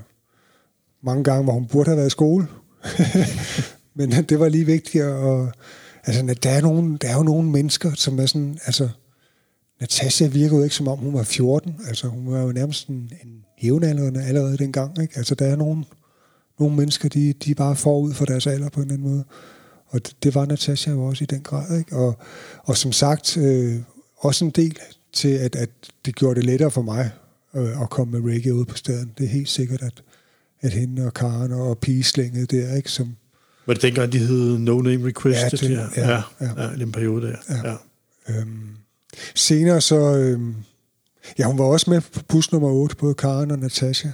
mange 1.03 1.23
gange, 1.23 1.43
hvor 1.43 1.53
hun 1.53 1.67
burde 1.67 1.89
have 1.89 1.97
været 1.97 2.07
i 2.07 2.09
skole. 2.09 2.47
Men 3.95 4.11
det 4.11 4.39
var 4.39 4.49
lige 4.49 4.65
vigtigt, 4.65 5.03
og 5.03 5.51
altså, 6.03 6.35
der 6.43 6.49
er, 6.49 6.61
nogen, 6.61 6.97
der 6.97 7.09
er 7.09 7.17
jo 7.17 7.23
nogle 7.23 7.49
mennesker, 7.49 7.91
som 7.95 8.19
er 8.19 8.25
sådan, 8.25 8.59
altså, 8.65 8.89
Natasha 9.79 10.27
virkede 10.27 10.57
jo 10.57 10.63
ikke 10.63 10.75
som 10.75 10.87
om 10.87 10.97
hun 10.97 11.13
var 11.13 11.23
14, 11.23 11.75
altså 11.87 12.07
hun 12.07 12.31
var 12.31 12.41
jo 12.41 12.51
nærmest 12.51 12.87
en, 12.87 13.11
en 13.23 13.45
jævnaldrende 13.63 14.23
allerede 14.23 14.57
dengang, 14.57 15.01
ikke? 15.01 15.17
Altså 15.17 15.35
der 15.35 15.45
er 15.45 15.55
nogle, 15.55 15.83
nogle 16.59 16.75
mennesker, 16.75 17.09
de, 17.09 17.33
de 17.33 17.51
er 17.51 17.55
bare 17.55 17.75
forud 17.75 18.13
for 18.13 18.25
deres 18.25 18.47
alder 18.47 18.69
på 18.69 18.79
en 18.79 18.85
eller 18.85 18.93
anden 18.93 19.11
måde. 19.11 19.23
Og 19.91 20.05
det, 20.05 20.15
det 20.23 20.35
var 20.35 20.45
Natasha 20.45 20.91
jo 20.91 21.03
også 21.05 21.23
i 21.23 21.27
den 21.27 21.41
grad. 21.41 21.77
Ikke? 21.77 21.95
Og, 21.95 22.17
og 22.63 22.77
som 22.77 22.91
sagt, 22.91 23.37
øh, 23.37 23.75
også 24.17 24.45
en 24.45 24.51
del 24.51 24.77
til, 25.13 25.27
at, 25.29 25.55
at 25.55 25.69
det 26.05 26.15
gjorde 26.15 26.35
det 26.35 26.43
lettere 26.45 26.71
for 26.71 26.81
mig 26.81 27.11
øh, 27.55 27.81
at 27.81 27.89
komme 27.89 28.19
med 28.19 28.31
reggae 28.33 28.53
ud 28.53 28.65
på 28.65 28.77
staden. 28.77 29.11
Det 29.17 29.23
er 29.23 29.29
helt 29.29 29.49
sikkert, 29.49 29.81
at, 29.81 30.03
at 30.61 30.73
hende 30.73 31.05
og 31.05 31.13
Karen 31.13 31.51
og 31.51 31.77
Pigeslænget 31.77 32.51
der, 32.51 32.75
ikke, 32.75 32.91
som, 32.91 33.15
Var 33.65 33.73
det 33.73 33.83
dengang, 33.83 34.11
de 34.11 34.17
hed 34.19 34.57
No 34.57 34.81
Name 34.81 35.07
Requested? 35.07 35.69
Ja, 35.69 35.75
det- 35.85 35.97
ja, 35.97 36.11
ja, 36.11 36.21
ja. 36.41 36.63
ja, 36.69 36.75
den 36.75 36.91
periode 36.91 37.27
der. 37.27 37.35
Ja. 37.49 37.69
ja. 37.69 37.75
Øhm, 38.39 38.69
senere 39.35 39.81
så... 39.81 40.15
Øhm, 40.17 40.55
ja, 41.39 41.45
hun 41.45 41.57
var 41.57 41.65
også 41.65 41.89
med 41.89 42.01
på 42.01 42.19
bus 42.27 42.51
nummer 42.51 42.69
8, 42.69 42.95
både 42.95 43.13
Karen 43.13 43.51
og 43.51 43.59
Natasha, 43.59 44.09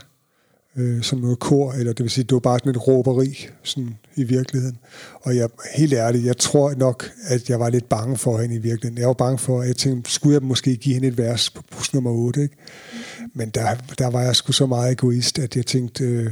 øh, 0.77 1.01
som 1.03 1.19
noget 1.19 1.39
kor, 1.39 1.71
eller 1.71 1.93
det 1.93 2.03
vil 2.03 2.09
sige, 2.09 2.23
det 2.23 2.33
var 2.33 2.39
bare 2.39 2.59
sådan 2.59 2.69
et 2.69 2.87
råberi 2.87 3.47
sådan 3.63 3.95
i 4.15 4.23
virkeligheden. 4.23 4.77
Og 5.21 5.35
jeg, 5.35 5.49
helt 5.75 5.93
ærligt, 5.93 6.25
jeg 6.25 6.37
tror 6.37 6.73
nok, 6.77 7.11
at 7.27 7.49
jeg 7.49 7.59
var 7.59 7.69
lidt 7.69 7.89
bange 7.89 8.17
for 8.17 8.37
hende 8.37 8.55
i 8.55 8.59
virkeligheden. 8.59 8.97
Jeg 8.97 9.07
var 9.07 9.13
bange 9.13 9.37
for, 9.37 9.61
at 9.61 9.67
jeg 9.67 9.75
tænkte, 9.75 10.11
skulle 10.11 10.33
jeg 10.33 10.43
måske 10.43 10.75
give 10.75 10.93
hende 10.93 11.07
et 11.07 11.17
vers 11.17 11.49
på 11.49 11.63
bus 11.71 11.93
nummer 11.93 12.11
8, 12.11 12.41
ikke? 12.41 12.55
Men 13.33 13.49
der, 13.49 13.75
der 13.97 14.07
var 14.07 14.21
jeg 14.21 14.35
sgu 14.35 14.51
så 14.51 14.65
meget 14.65 14.91
egoist, 14.91 15.39
at 15.39 15.55
jeg 15.55 15.65
tænkte, 15.65 16.03
øh, 16.03 16.31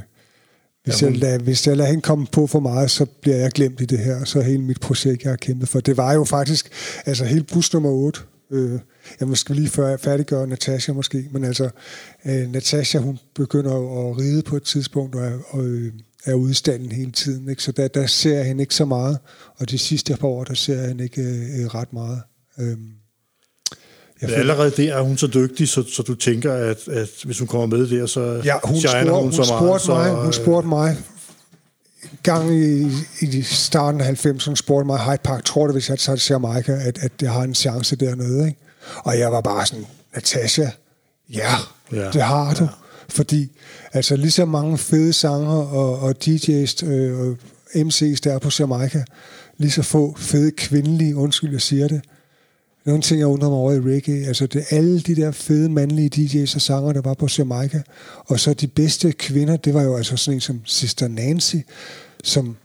hvis, 0.84 1.02
Ja, 1.02 1.08
jeg 1.08 1.18
lader, 1.18 1.38
hvis 1.38 1.68
jeg 1.68 1.78
lader 1.78 1.90
hende 1.90 2.02
komme 2.02 2.28
på 2.32 2.48
for 2.48 2.60
meget, 2.60 2.92
så 2.92 3.06
bliver 3.22 3.38
jeg 3.38 3.52
glemt 3.52 3.82
i 3.82 3.86
det 3.86 4.00
her. 4.00 4.24
Så 4.24 4.40
er 4.40 4.44
hele 4.44 4.62
mit 4.62 4.80
projekt, 4.80 5.24
jeg 5.24 5.32
har 5.32 5.38
kæmpet 5.38 5.70
for. 5.70 5.80
Det 5.80 5.98
var 5.98 6.14
jo 6.14 6.24
faktisk, 6.24 6.70
altså 7.06 7.26
hele 7.26 7.44
bus 7.44 7.74
nummer 7.74 7.90
8. 7.90 8.20
Øh, 8.52 8.80
jeg 9.20 9.28
måske 9.28 9.54
lige 9.54 9.70
før 9.70 9.98
færdiggøre 9.98 10.48
Natasha 10.48 10.94
måske, 10.94 11.28
men 11.32 11.44
altså, 11.44 11.70
øh, 12.26 12.52
Natasha, 12.52 13.00
hun 13.00 13.20
begynder 13.36 13.72
at 14.10 14.18
ride 14.18 14.42
på 14.42 14.56
et 14.56 14.64
tidspunkt, 14.64 15.16
og 15.16 15.26
er, 15.26 15.38
og, 15.50 15.64
øh, 15.64 15.92
er 16.26 16.34
ude 16.34 16.52
i 16.52 16.54
standen 16.54 16.92
hele 16.92 17.12
tiden. 17.12 17.50
Ikke? 17.50 17.64
Så 17.64 17.72
der, 17.72 17.88
der 17.88 18.06
ser 18.06 18.36
jeg 18.36 18.46
hende 18.46 18.64
ikke 18.64 18.76
så 18.76 18.86
meget, 18.86 19.18
og 19.58 19.70
de 19.70 19.78
sidste 19.78 20.18
par 20.18 20.28
år, 20.28 20.44
der 20.44 20.54
ser 20.54 20.80
jeg 20.80 20.88
hende 20.88 21.04
ikke 21.04 21.22
øh, 21.22 21.62
øh, 21.62 21.66
ret 21.66 21.94
meget. 21.94 22.22
Øh, 22.60 22.78
jeg 24.22 24.30
Men 24.30 24.40
allerede 24.40 24.72
der 24.72 24.94
er 24.94 25.02
hun 25.02 25.18
så 25.18 25.28
dygtig, 25.28 25.70
så, 25.70 25.84
så 25.84 26.04
du 26.04 26.16
tænker, 26.16 26.54
at, 26.54 26.88
at 26.88 27.10
hvis 27.26 27.40
hun 27.40 27.48
kommer 27.48 27.78
med 27.78 27.88
der, 27.88 28.06
så 28.06 28.42
Ja, 28.46 28.56
hun, 28.64 28.76
spurgte, 28.82 29.12
hun, 29.12 29.34
så 29.34 29.44
spurgte 29.44 29.66
meget. 29.66 29.82
så, 29.82 29.92
mig, 29.92 30.12
hun 30.12 30.28
øh, 30.28 30.34
spurgte 30.34 30.68
mig 30.68 30.98
gang 32.24 32.54
i, 32.54 32.92
i 33.22 33.42
starten 33.42 34.02
af 34.02 34.26
90'erne, 34.26 34.46
hun 34.46 34.56
spurgte 34.56 34.86
mig, 34.86 35.00
Hyde 35.00 35.18
Park, 35.24 35.46
tror 35.46 35.68
du, 35.68 35.74
hvis 35.74 35.90
jeg 35.90 36.00
tager 36.00 36.16
til 36.16 36.34
Jamaica, 36.34 36.72
at, 36.72 36.98
at 36.98 37.12
jeg 37.22 37.32
har 37.32 37.42
en 37.42 37.56
chance 37.56 37.96
dernede? 37.96 38.48
Ikke? 38.48 38.60
Og 38.98 39.20
jeg 39.20 39.32
var 39.32 39.42
bare 39.42 39.66
sådan, 39.66 39.86
Natasha, 40.16 40.70
ja, 41.30 41.56
Ja, 41.92 42.02
ja 42.02 42.12
det 42.12 42.22
har 42.22 42.54
du. 42.54 42.68
Fordi 43.10 43.52
altså 43.94 44.16
lige 44.16 44.32
så 44.32 44.46
mange 44.46 44.78
fede 44.78 45.14
sanger 45.14 45.54
og, 45.54 46.00
og 46.00 46.16
DJ's 46.26 46.86
øh, 46.86 47.20
og 47.20 47.38
MC's 47.76 48.20
der 48.24 48.34
er 48.34 48.40
på 48.40 48.50
Jamaica, 48.60 49.04
lige 49.58 49.72
så 49.72 49.82
få 49.82 50.16
fede 50.18 50.52
kvindelige, 50.52 51.16
undskyld 51.16 51.52
jeg 51.52 51.62
siger 51.62 51.88
det, 51.88 52.02
nogle 52.86 53.02
ting, 53.02 53.20
jeg 53.20 53.28
undrer 53.28 53.50
mig 53.50 53.58
over 53.58 53.72
i 53.72 53.80
reggae, 53.80 54.28
altså 54.28 54.48
det 54.48 54.66
alle 54.70 55.00
de 55.00 55.16
der 55.16 55.32
fede 55.32 55.70
mandlige 55.70 56.12
DJ's 56.16 56.56
og 56.56 56.62
sanger, 56.62 56.94
der 56.94 57.02
var 57.02 57.14
på 57.14 57.28
Jamaica, 57.38 57.82
og 58.26 58.40
så 58.40 58.54
de 58.54 58.68
bedste 58.68 59.12
kvinder, 59.12 59.58
det 59.58 59.74
var 59.74 59.82
jo 59.82 59.96
altså 59.96 60.18
sådan 60.18 60.38
en 60.38 60.42
som 60.42 60.62
Sister 60.66 61.08
Nancy, 61.08 61.56
som 62.24 62.58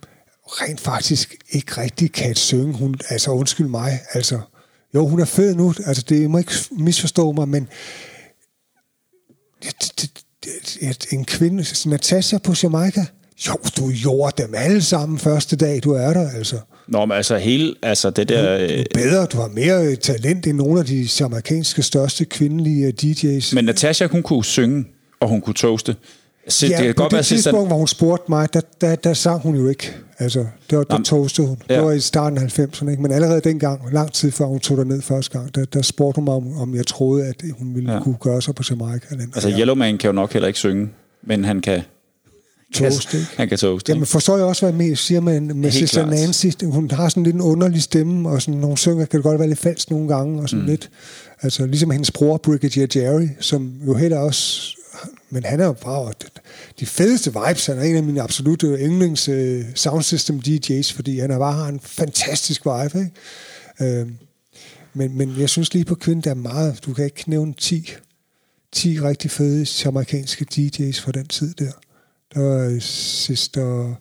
rent 0.47 0.81
faktisk 0.81 1.37
ikke 1.51 1.81
rigtig 1.81 2.13
kan 2.13 2.35
synge. 2.35 2.73
Hun, 2.73 2.95
altså 3.09 3.31
undskyld 3.31 3.69
mig, 3.69 4.01
altså 4.13 4.41
Jo, 4.95 5.07
hun 5.07 5.21
er 5.21 5.25
fed 5.25 5.55
nu, 5.55 5.75
altså 5.87 6.05
det 6.09 6.31
må 6.31 6.39
ikke 6.39 6.53
misforstå 6.71 7.33
mig, 7.33 7.49
men 7.49 7.69
det, 9.63 9.93
det, 10.01 10.11
det, 10.45 11.13
en 11.13 11.25
kvinde, 11.25 11.89
Natasha 11.89 12.39
på 12.39 12.55
Jamaica, 12.63 13.07
jo, 13.47 13.53
du 13.77 13.93
gjorde 14.03 14.43
dem 14.43 14.55
alle 14.55 14.83
sammen 14.83 15.19
første 15.19 15.57
dag, 15.57 15.81
du 15.85 15.93
er 15.93 16.13
der, 16.13 16.31
altså. 16.31 16.61
Nå, 16.91 17.05
men 17.05 17.17
altså 17.17 17.37
hele, 17.37 17.75
altså 17.83 18.11
det 18.11 18.29
der... 18.29 18.59
Du 18.59 18.75
er 18.75 18.85
bedre, 18.95 19.27
du 19.27 19.37
har 19.37 19.49
mere 19.49 19.97
talent 19.97 20.47
end 20.47 20.57
nogle 20.57 20.81
af 20.81 20.87
de 20.87 21.09
amerikanske 21.25 21.83
største 21.83 22.25
kvindelige 22.25 22.87
øh, 22.87 22.93
DJ's. 23.03 23.55
Men 23.55 23.65
Natasha, 23.65 24.07
hun 24.07 24.23
kunne 24.23 24.45
synge, 24.45 24.85
og 25.21 25.29
hun 25.29 25.41
kunne 25.41 25.55
toaste. 25.55 25.97
Så 26.49 26.67
ja, 26.67 26.77
det 26.77 26.85
kan 26.85 26.95
på 26.95 27.03
godt 27.03 27.11
det 27.11 27.17
være, 27.17 27.23
tidspunkt, 27.23 27.69
hvor 27.69 27.77
hun 27.77 27.89
spurgte 27.89 28.25
mig, 28.29 28.55
der, 28.55 28.61
der, 28.81 28.95
der 28.95 29.15
sang 29.15 29.43
hun 29.43 29.57
jo 29.57 29.69
ikke. 29.69 29.97
Altså, 30.19 30.47
der, 30.71 30.77
der 30.77 30.85
Jamen, 30.91 31.05
toastede 31.05 31.47
hun. 31.47 31.59
Ja. 31.69 31.75
Det 31.75 31.85
var 31.85 31.93
i 31.93 32.01
starten 32.01 32.39
af 32.39 32.59
90'erne, 32.59 32.91
ikke? 32.91 33.03
Men 33.03 33.13
allerede 33.13 33.41
dengang, 33.41 33.93
lang 33.93 34.13
tid 34.13 34.31
før 34.31 34.45
hun 34.45 34.61
tog 34.61 34.77
der 34.77 34.85
ned 34.85 35.03
første 35.03 35.39
gang, 35.39 35.55
der, 35.55 35.65
der 35.65 35.83
spurgte 35.83 36.17
hun 36.17 36.25
mig, 36.25 36.35
om, 36.35 36.61
om 36.61 36.75
jeg 36.75 36.87
troede, 36.87 37.27
at 37.27 37.43
hun 37.59 37.75
ville 37.75 37.93
ja. 37.93 38.03
kunne 38.03 38.17
gøre 38.21 38.43
sig 38.43 38.55
på 38.55 38.63
Jamaica. 38.71 39.07
Altså, 39.35 39.49
ja. 39.49 39.59
Yellowman 39.59 39.99
kan 39.99 40.09
jo 40.09 40.13
nok 40.13 40.33
heller 40.33 40.47
ikke 40.47 40.59
synge, 40.59 40.89
men 41.23 41.45
han 41.45 41.61
kan... 41.61 41.83
Toast, 42.75 43.15
ikke? 43.15 43.27
Han 43.37 43.49
kan 43.49 43.59
toast, 43.59 43.89
Jamen, 43.89 44.07
forstår 44.07 44.37
jeg 44.37 44.47
også, 44.47 44.71
hvad 44.71 44.87
jeg 44.87 44.99
siger 44.99 45.21
med, 45.21 45.41
med 45.41 45.71
Sister 45.71 46.03
klart. 46.03 46.19
Nancy. 46.19 46.47
Hun 46.65 46.91
har 46.91 47.09
sådan 47.09 47.23
lidt 47.23 47.35
en 47.35 47.41
underlig 47.41 47.83
stemme, 47.83 48.29
og 48.29 48.43
sådan, 48.43 48.61
nogle 48.61 48.79
synger 48.79 49.05
kan 49.05 49.19
det 49.19 49.25
godt 49.25 49.39
være 49.39 49.49
lidt 49.49 49.59
falsk 49.59 49.91
nogle 49.91 50.09
gange, 50.09 50.43
og 50.43 50.49
sådan 50.49 50.63
mm. 50.63 50.71
lidt. 50.71 50.91
Altså, 51.43 51.67
ligesom 51.67 51.91
hendes 51.91 52.11
bror, 52.11 52.37
Brigadier 52.37 52.87
Jerry, 52.97 53.29
som 53.41 53.73
jo 53.87 53.95
heller 53.95 54.19
også 54.19 54.77
men 55.31 55.45
han 55.45 55.61
er 55.61 55.65
jo 55.65 55.73
bare 55.73 56.13
de 56.81 56.87
fedeste 56.87 57.33
vibes. 57.33 57.67
Han 57.67 57.79
er 57.79 57.83
en 57.83 57.97
af 57.97 58.03
mine 58.03 58.23
absolutte 58.23 58.67
yndlings 58.67 59.29
uh, 59.29 59.61
soundsystem 59.75 60.41
DJ's, 60.47 60.95
fordi 60.95 61.19
han 61.19 61.31
er 61.31 61.39
bare 61.39 61.53
har 61.53 61.69
en 61.69 61.81
fantastisk 61.81 62.63
vibe. 62.65 63.11
Ikke? 63.79 64.03
Uh, 64.03 64.11
men, 64.95 65.19
men 65.19 65.35
jeg 65.39 65.49
synes 65.49 65.75
lige 65.75 65.85
på 65.85 65.95
kvinden, 65.95 66.25
der 66.25 66.31
er 66.31 66.35
meget, 66.35 66.85
du 66.87 66.95
kan 66.95 67.05
ikke 67.05 67.31
nævne 67.31 67.55
10, 67.59 67.93
10 68.73 69.01
rigtig 69.01 69.31
fede 69.31 69.89
amerikanske 69.89 70.47
DJ's 70.55 71.01
fra 71.01 71.13
den 71.13 71.27
tid 71.27 71.55
der. 71.55 71.73
Der 72.35 72.41
var 72.41 72.81
Sister 72.81 73.95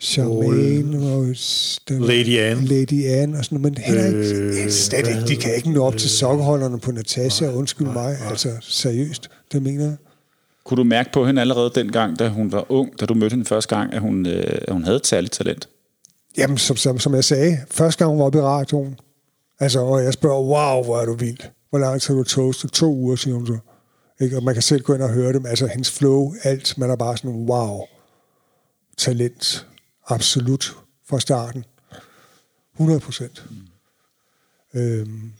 Charmaine 0.00 1.12
og 1.12 1.26
der, 1.88 2.06
Lady 2.06 2.38
Anne. 2.38 2.66
Lady 2.66 3.06
Anne 3.06 3.38
og 3.38 3.44
sådan 3.44 3.60
noget, 3.60 3.76
men 3.76 3.84
heller 3.84 4.06
ikke, 4.06 4.64
øh, 4.64 4.70
slet 4.70 5.08
ikke, 5.08 5.26
de 5.26 5.36
kan 5.36 5.54
ikke 5.54 5.70
nå 5.70 5.84
op 5.84 5.94
øh, 5.94 5.98
til 5.98 6.10
sokkeholderne 6.10 6.80
på 6.80 6.92
Natasha, 6.92 7.52
undskyld 7.52 7.86
nej, 7.86 7.94
mig, 7.94 8.18
nej. 8.20 8.28
altså 8.30 8.48
seriøst, 8.60 9.30
det 9.52 9.62
mener 9.62 9.84
jeg. 9.84 9.96
Kunne 10.64 10.76
du 10.76 10.84
mærke 10.84 11.10
på 11.12 11.26
hende 11.26 11.40
allerede 11.40 11.70
dengang, 11.74 12.18
da 12.18 12.28
hun 12.28 12.52
var 12.52 12.72
ung, 12.72 13.00
da 13.00 13.06
du 13.06 13.14
mødte 13.14 13.34
hende 13.34 13.44
første 13.44 13.76
gang, 13.76 13.92
at 13.92 14.00
hun, 14.00 14.26
øh, 14.26 14.58
at 14.68 14.72
hun 14.72 14.84
havde 14.84 14.96
et 14.96 15.06
særligt 15.06 15.32
talent? 15.32 15.68
Jamen, 16.36 16.58
som, 16.58 16.76
som, 16.76 16.98
som 16.98 17.14
jeg 17.14 17.24
sagde, 17.24 17.58
første 17.70 17.98
gang 17.98 18.10
hun 18.10 18.18
var 18.18 18.24
oppe 18.24 18.38
i 18.38 18.40
radioen, 18.40 18.96
altså, 19.60 19.80
og 19.80 20.04
jeg 20.04 20.12
spørger, 20.12 20.40
wow, 20.40 20.84
hvor 20.84 21.00
er 21.00 21.04
du 21.04 21.14
vild. 21.14 21.38
Hvor 21.70 21.78
lang 21.78 22.00
tid 22.00 22.14
har 22.14 22.22
du 22.22 22.28
toastet? 22.28 22.72
To 22.72 22.86
uger, 22.86 23.16
siger 23.16 23.34
hun 23.34 23.46
så. 23.46 23.58
Ikke? 24.22 24.36
Og 24.36 24.42
man 24.42 24.54
kan 24.54 24.62
selv 24.62 24.82
gå 24.82 24.94
ind 24.94 25.02
og 25.02 25.10
høre 25.10 25.32
dem. 25.32 25.46
Altså, 25.46 25.66
hendes 25.66 25.90
flow, 25.90 26.34
alt, 26.42 26.78
man 26.78 26.90
er 26.90 26.96
bare 26.96 27.16
sådan, 27.16 27.30
wow, 27.30 27.80
talent. 28.96 29.66
Absolut. 30.06 30.76
Fra 31.08 31.20
starten. 31.20 31.64
100 32.74 33.00
procent. 33.00 33.44
Mm. 33.50 34.80
Øhm, 34.80 35.32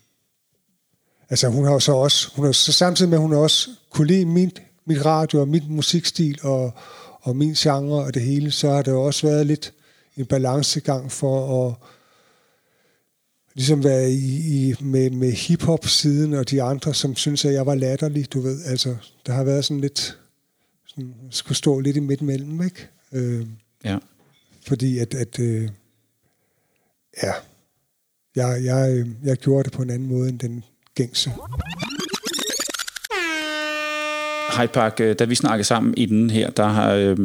altså, 1.31 1.49
hun 1.49 1.65
har 1.65 1.73
jo 1.73 1.81
så 1.81 1.93
også, 1.93 2.31
hun 2.37 2.45
har, 2.45 2.53
så 2.53 2.73
samtidig 2.73 3.09
med, 3.09 3.19
at 3.19 3.23
hun 3.23 3.33
også 3.33 3.71
kunne 3.91 4.07
lide 4.07 4.25
min 4.25 4.53
mit 4.85 5.05
radio 5.05 5.41
og 5.41 5.49
mit 5.49 5.71
musikstil 5.71 6.39
og, 6.43 6.73
og 7.21 7.37
min 7.37 7.55
genre 7.55 8.05
og 8.05 8.15
det 8.15 8.23
hele, 8.23 8.51
så 8.51 8.71
har 8.71 8.83
det 8.83 8.95
også 8.95 9.27
været 9.27 9.47
lidt 9.47 9.73
en 10.17 10.27
balancegang 10.27 11.13
for 11.13 11.67
at 11.67 11.75
ligesom 13.55 13.85
være 13.85 14.11
i, 14.11 14.69
i, 14.69 14.75
med, 14.81 15.11
med 15.11 15.33
hiphop-siden 15.33 16.35
og 16.35 16.51
de 16.51 16.63
andre, 16.63 16.95
som 16.95 17.17
synes, 17.17 17.45
at 17.45 17.53
jeg 17.53 17.67
var 17.67 17.75
latterlig, 17.75 18.33
du 18.33 18.41
ved. 18.41 18.65
Altså, 18.65 18.97
der 19.27 19.33
har 19.33 19.45
været 19.45 19.65
sådan 19.65 19.81
lidt, 19.81 20.19
sådan, 20.87 21.15
skulle 21.31 21.59
stå 21.59 21.81
lidt 21.81 21.97
i 21.97 22.01
midt 22.01 22.23
mellem, 22.23 22.63
ikke? 22.63 22.89
Øh, 23.13 23.47
ja. 23.85 23.99
Fordi 24.67 24.99
at, 24.99 25.15
at 25.15 25.39
øh, 25.39 25.69
ja, 27.23 27.33
jeg, 28.37 28.65
jeg, 28.65 29.07
jeg 29.25 29.37
gjorde 29.37 29.65
det 29.65 29.73
på 29.73 29.83
en 29.83 29.91
anden 29.91 30.09
måde 30.09 30.29
end 30.29 30.39
den 30.39 30.65
gængse. 30.95 31.31
Hyde 34.57 34.69
Park, 34.69 35.01
øh, 35.01 35.17
da 35.19 35.25
vi 35.25 35.35
snakkede 35.35 35.65
sammen 35.65 35.95
i 35.97 36.07
den 36.07 36.31
her, 36.31 36.51
der, 36.51 36.67
har, 36.67 36.93
øh, 36.93 37.17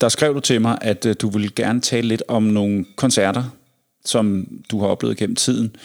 der 0.00 0.08
skrev 0.08 0.34
du 0.34 0.40
til 0.40 0.60
mig, 0.60 0.78
at 0.80 1.06
øh, 1.06 1.16
du 1.20 1.28
ville 1.28 1.50
gerne 1.56 1.80
tale 1.80 2.08
lidt 2.08 2.22
om 2.28 2.42
nogle 2.42 2.84
koncerter, 2.96 3.56
som 4.04 4.48
du 4.70 4.80
har 4.80 4.86
oplevet 4.86 5.16
gennem 5.16 5.36
tiden. 5.36 5.76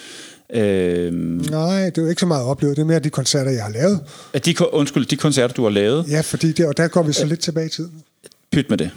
Øh, 0.53 1.13
Nej, 1.13 1.85
det 1.85 1.97
er 1.97 2.01
jo 2.01 2.07
ikke 2.07 2.19
så 2.19 2.25
meget 2.25 2.45
oplevet. 2.45 2.77
Det 2.77 2.81
er 2.81 2.85
mere 2.87 2.99
de 2.99 3.09
koncerter, 3.09 3.51
jeg 3.51 3.63
har 3.63 3.71
lavet. 3.71 3.99
At 4.33 4.45
de, 4.45 4.55
undskyld, 4.73 5.05
de 5.05 5.15
koncerter, 5.15 5.53
du 5.53 5.63
har 5.63 5.69
lavet? 5.69 6.05
Ja, 6.09 6.21
fordi 6.21 6.51
det, 6.51 6.65
og 6.65 6.77
der 6.77 6.87
går 6.87 7.03
vi 7.03 7.13
så 7.13 7.25
lidt 7.25 7.39
tilbage 7.39 7.65
i 7.65 7.69
tiden. 7.69 8.03
Pyt 8.51 8.69
med 8.69 8.77
det. 8.77 8.91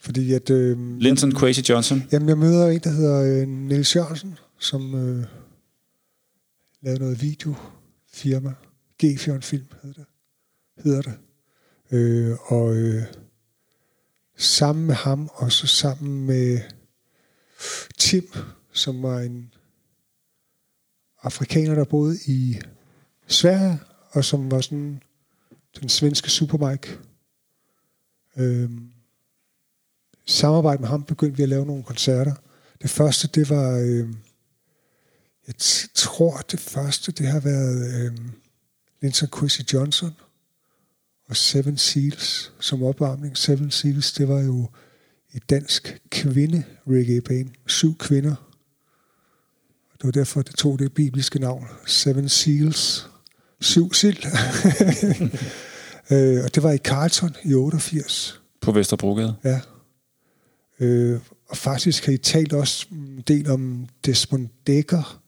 Fordi 0.00 0.32
at... 0.32 0.50
Øh, 0.50 0.98
Linton 0.98 1.32
Crazy 1.32 1.60
Johnson? 1.68 2.04
Jamen, 2.12 2.28
jeg 2.28 2.38
møder 2.38 2.68
en, 2.68 2.80
der 2.84 2.90
hedder 2.90 3.42
øh, 3.42 3.48
Niels 3.48 3.96
Jørgensen, 3.96 4.38
som 4.58 4.94
øh, 4.94 5.24
lavede 6.82 7.00
noget 7.00 7.22
videofirma. 7.22 8.52
G4 9.02 9.40
Film 9.40 9.64
hedder 9.82 9.94
det. 9.96 10.04
Hedder 10.84 11.02
det. 11.02 11.12
Øh, 11.92 12.36
og 12.46 12.76
øh, 12.76 13.02
sammen 14.36 14.86
med 14.86 14.94
ham, 14.94 15.30
og 15.34 15.52
så 15.52 15.66
sammen 15.66 16.26
med 16.26 16.60
Tim, 17.98 18.24
som 18.80 19.02
var 19.02 19.20
en 19.20 19.54
afrikaner, 21.22 21.74
der 21.74 21.84
boede 21.84 22.18
i 22.26 22.60
Sverige, 23.26 23.80
og 24.10 24.24
som 24.24 24.50
var 24.50 24.60
sådan 24.60 25.02
den 25.80 25.88
svenske 25.88 26.30
supermike. 26.30 26.98
Øhm, 28.36 28.90
samarbejde 30.26 30.80
med 30.80 30.88
ham 30.88 31.04
begyndte 31.04 31.36
vi 31.36 31.42
at 31.42 31.48
lave 31.48 31.66
nogle 31.66 31.82
koncerter. 31.82 32.34
Det 32.82 32.90
første, 32.90 33.28
det 33.28 33.50
var, 33.50 33.78
Øhm, 33.78 34.16
jeg 35.46 35.54
tror, 35.94 36.36
det 36.36 36.60
første, 36.60 37.12
det 37.12 37.26
har 37.26 37.40
været 37.40 38.04
øhm, 38.04 38.30
Linton 39.00 39.28
Quincy 39.38 39.60
Johnson, 39.72 40.12
og 41.28 41.36
Seven 41.36 41.78
Seals 41.78 42.52
som 42.60 42.82
opvarmning. 42.82 43.36
Seven 43.36 43.70
Seals, 43.70 44.12
det 44.12 44.28
var 44.28 44.40
jo 44.40 44.70
et 45.32 45.50
dansk 45.50 46.00
kvinde 46.10 46.64
reggae 46.86 47.20
band. 47.20 47.48
Syv 47.66 47.98
kvinder. 47.98 48.49
Det 50.00 50.06
var 50.06 50.10
derfor, 50.10 50.42
det 50.42 50.54
tog 50.54 50.78
det 50.78 50.92
bibelske 50.92 51.38
navn. 51.38 51.66
Seven 51.86 52.28
Seals. 52.28 53.06
Syv 53.60 53.92
sild. 53.92 54.16
øh, 56.12 56.44
og 56.44 56.54
det 56.54 56.62
var 56.62 56.72
i 56.72 56.78
Carlton 56.78 57.36
i 57.44 57.54
88. 57.54 58.40
På 58.60 58.72
Vesterbrogade? 58.72 59.34
Ja. 59.44 59.60
Øh, 60.80 61.20
og 61.48 61.56
faktisk 61.56 62.06
har 62.06 62.12
I 62.12 62.16
talt 62.16 62.52
også 62.52 62.86
en 62.92 63.24
del 63.28 63.50
om 63.50 63.86
Desmond 64.06 64.48
Dekker, 64.66 65.20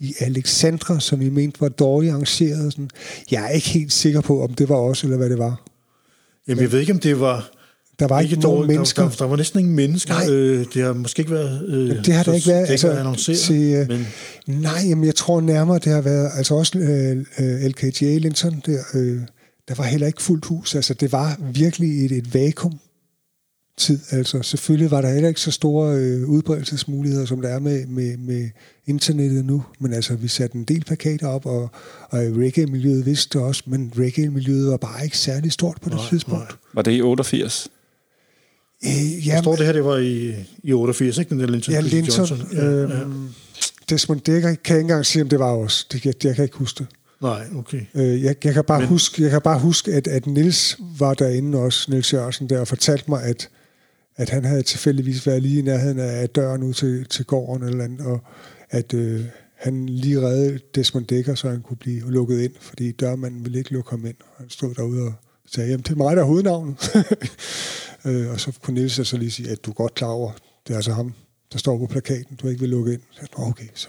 i 0.00 0.14
Alexandra, 0.20 1.00
som 1.00 1.22
I 1.22 1.28
mente 1.28 1.60
var 1.60 1.68
dårligt 1.68 2.12
arrangeret. 2.12 2.72
Sådan. 2.72 2.90
Jeg 3.30 3.44
er 3.44 3.48
ikke 3.48 3.68
helt 3.68 3.92
sikker 3.92 4.20
på, 4.20 4.42
om 4.42 4.54
det 4.54 4.68
var 4.68 4.76
os, 4.76 5.04
eller 5.04 5.16
hvad 5.16 5.30
det 5.30 5.38
var. 5.38 5.62
Jamen, 6.48 6.62
jeg 6.62 6.72
ved 6.72 6.80
ikke, 6.80 6.92
om 6.92 6.98
det 6.98 7.20
var... 7.20 7.50
Der 7.98 8.06
var 8.06 8.20
ikke, 8.20 8.32
ikke 8.32 8.42
nogen 8.42 8.66
mennesker. 8.66 9.02
Der, 9.02 9.08
der, 9.10 9.16
der 9.16 9.24
var 9.24 9.36
næsten 9.36 9.60
ingen 9.60 9.74
mennesker. 9.74 10.14
Nej. 10.14 10.30
Øh, 10.30 10.66
det 10.74 10.82
har 10.82 10.92
måske 10.92 11.20
ikke 11.20 11.32
været... 11.32 11.68
Øh, 11.68 12.04
det 12.04 12.14
har 12.14 12.22
der 12.22 12.32
ikke 12.32 12.48
været. 12.48 12.66
Det 12.66 12.70
altså, 12.70 12.90
annonceret. 12.90 13.38
Til, 13.38 13.72
øh, 13.72 13.88
men... 13.88 14.06
Nej, 14.46 14.80
jamen, 14.88 15.04
jeg 15.04 15.14
tror 15.14 15.40
nærmere, 15.40 15.78
det 15.78 15.92
har 15.92 16.00
været... 16.00 16.30
Altså 16.34 16.54
også 16.54 16.78
øh, 16.78 17.24
øh 17.38 17.60
LKJ 17.64 18.04
Linton, 18.18 18.62
der, 18.66 18.78
øh, 18.94 19.20
der 19.68 19.74
var 19.74 19.84
heller 19.84 20.06
ikke 20.06 20.22
fuldt 20.22 20.44
hus. 20.44 20.74
Altså, 20.74 20.94
det 20.94 21.12
var 21.12 21.40
virkelig 21.52 22.04
et, 22.04 22.12
et 22.12 22.34
vakuum 22.34 22.78
tid. 23.76 23.98
Altså, 24.10 24.42
selvfølgelig 24.42 24.90
var 24.90 25.00
der 25.00 25.12
heller 25.12 25.28
ikke 25.28 25.40
så 25.40 25.50
store 25.50 25.96
øh, 25.96 26.28
udbredelsesmuligheder, 26.28 27.26
som 27.26 27.40
der 27.42 27.48
er 27.48 27.58
med, 27.58 27.86
med, 27.86 28.16
med 28.16 28.48
internettet 28.86 29.44
nu, 29.44 29.64
men 29.78 29.92
altså, 29.92 30.14
vi 30.14 30.28
satte 30.28 30.56
en 30.56 30.64
del 30.64 30.84
plakater 30.84 31.28
op, 31.28 31.46
og, 31.46 31.70
og 32.10 32.18
reggae-miljøet 32.18 33.06
vidste 33.06 33.38
det 33.38 33.46
også, 33.46 33.62
men 33.66 33.92
reggae-miljøet 33.98 34.70
var 34.70 34.76
bare 34.76 35.04
ikke 35.04 35.18
særlig 35.18 35.52
stort 35.52 35.78
på 35.82 35.88
det 35.88 35.96
nej, 35.96 36.08
tidspunkt. 36.08 36.44
Nej. 36.44 36.56
Var 36.74 36.82
det 36.82 36.92
i 36.92 37.02
88? 37.02 37.68
Øh, 38.84 39.26
ja, 39.26 39.32
jeg 39.32 39.42
står 39.42 39.56
det 39.56 39.66
her, 39.66 39.72
det 39.72 39.84
var 39.84 39.96
i, 39.96 40.34
i 40.62 40.72
88, 40.72 41.18
ikke? 41.18 41.30
Den 41.30 41.40
der 41.40 41.46
Linton, 41.46 41.74
ja, 41.74 41.80
Linton. 41.80 42.26
Johnson. 42.26 42.58
Øh, 42.58 42.90
ja. 42.90 42.96
Desmond 43.90 44.20
Dekker 44.20 44.48
kan 44.48 44.74
jeg 44.74 44.78
ikke 44.78 44.80
engang 44.80 45.06
sige, 45.06 45.22
om 45.22 45.28
det 45.28 45.38
var 45.38 45.56
os. 45.56 45.84
Det, 45.84 46.06
jeg, 46.06 46.14
jeg 46.24 46.34
kan 46.34 46.44
ikke 46.44 46.56
huske 46.56 46.78
det. 46.78 46.86
Nej, 47.22 47.46
okay. 47.56 47.80
Øh, 47.94 48.22
jeg, 48.22 48.36
jeg, 48.44 48.54
kan 48.54 48.64
bare 48.64 48.78
Men... 48.80 48.88
huske, 48.88 49.22
jeg 49.22 49.30
kan 49.30 49.40
bare 49.40 49.58
huske, 49.58 49.92
at, 49.92 50.06
at 50.06 50.26
Nils 50.26 50.78
var 50.98 51.14
derinde 51.14 51.58
også, 51.58 51.90
Nils 51.90 52.12
Jørgensen 52.12 52.48
der, 52.48 52.60
og 52.60 52.68
fortalte 52.68 53.04
mig, 53.08 53.22
at 53.22 53.48
at 54.18 54.30
han 54.30 54.44
havde 54.44 54.62
tilfældigvis 54.62 55.26
været 55.26 55.42
lige 55.42 55.58
i 55.58 55.62
nærheden 55.62 55.98
af 55.98 56.28
døren 56.28 56.62
ud 56.62 56.74
til, 56.74 57.06
til 57.06 57.24
gården 57.24 57.68
eller 57.68 57.84
andet, 57.84 58.06
og 58.06 58.20
at 58.70 58.94
øh, 58.94 59.24
han 59.54 59.86
lige 59.86 60.20
redde 60.20 60.58
Desmond 60.74 61.06
Dekker, 61.06 61.34
så 61.34 61.48
han 61.48 61.62
kunne 61.62 61.76
blive 61.76 62.12
lukket 62.12 62.40
ind, 62.40 62.52
fordi 62.60 62.92
dørmanden 62.92 63.44
ville 63.44 63.58
ikke 63.58 63.72
lukke 63.72 63.90
ham 63.90 64.06
ind. 64.06 64.16
Han 64.36 64.50
stod 64.50 64.74
derude 64.74 65.02
og 65.02 65.12
sagde, 65.46 65.70
jamen 65.70 65.82
det 65.82 65.90
er 65.90 65.96
mig, 65.96 66.16
der 66.16 66.22
er 66.22 66.26
hovednavnet. 66.26 66.76
øh, 68.04 68.30
og 68.30 68.40
så 68.40 68.52
kunne 68.62 68.74
Niels 68.74 69.08
så 69.08 69.16
lige 69.16 69.30
sige, 69.30 69.50
at 69.50 69.64
du 69.64 69.70
er 69.70 69.74
godt 69.74 69.94
klar 69.94 70.08
over, 70.08 70.32
det 70.66 70.72
er 70.72 70.76
altså 70.76 70.92
ham, 70.92 71.14
der 71.52 71.58
står 71.58 71.78
på 71.78 71.86
plakaten, 71.86 72.36
du 72.42 72.48
ikke 72.48 72.60
vil 72.60 72.68
lukke 72.68 72.92
ind. 72.92 73.00
Så, 73.12 73.20
okay, 73.36 73.64
så 73.74 73.88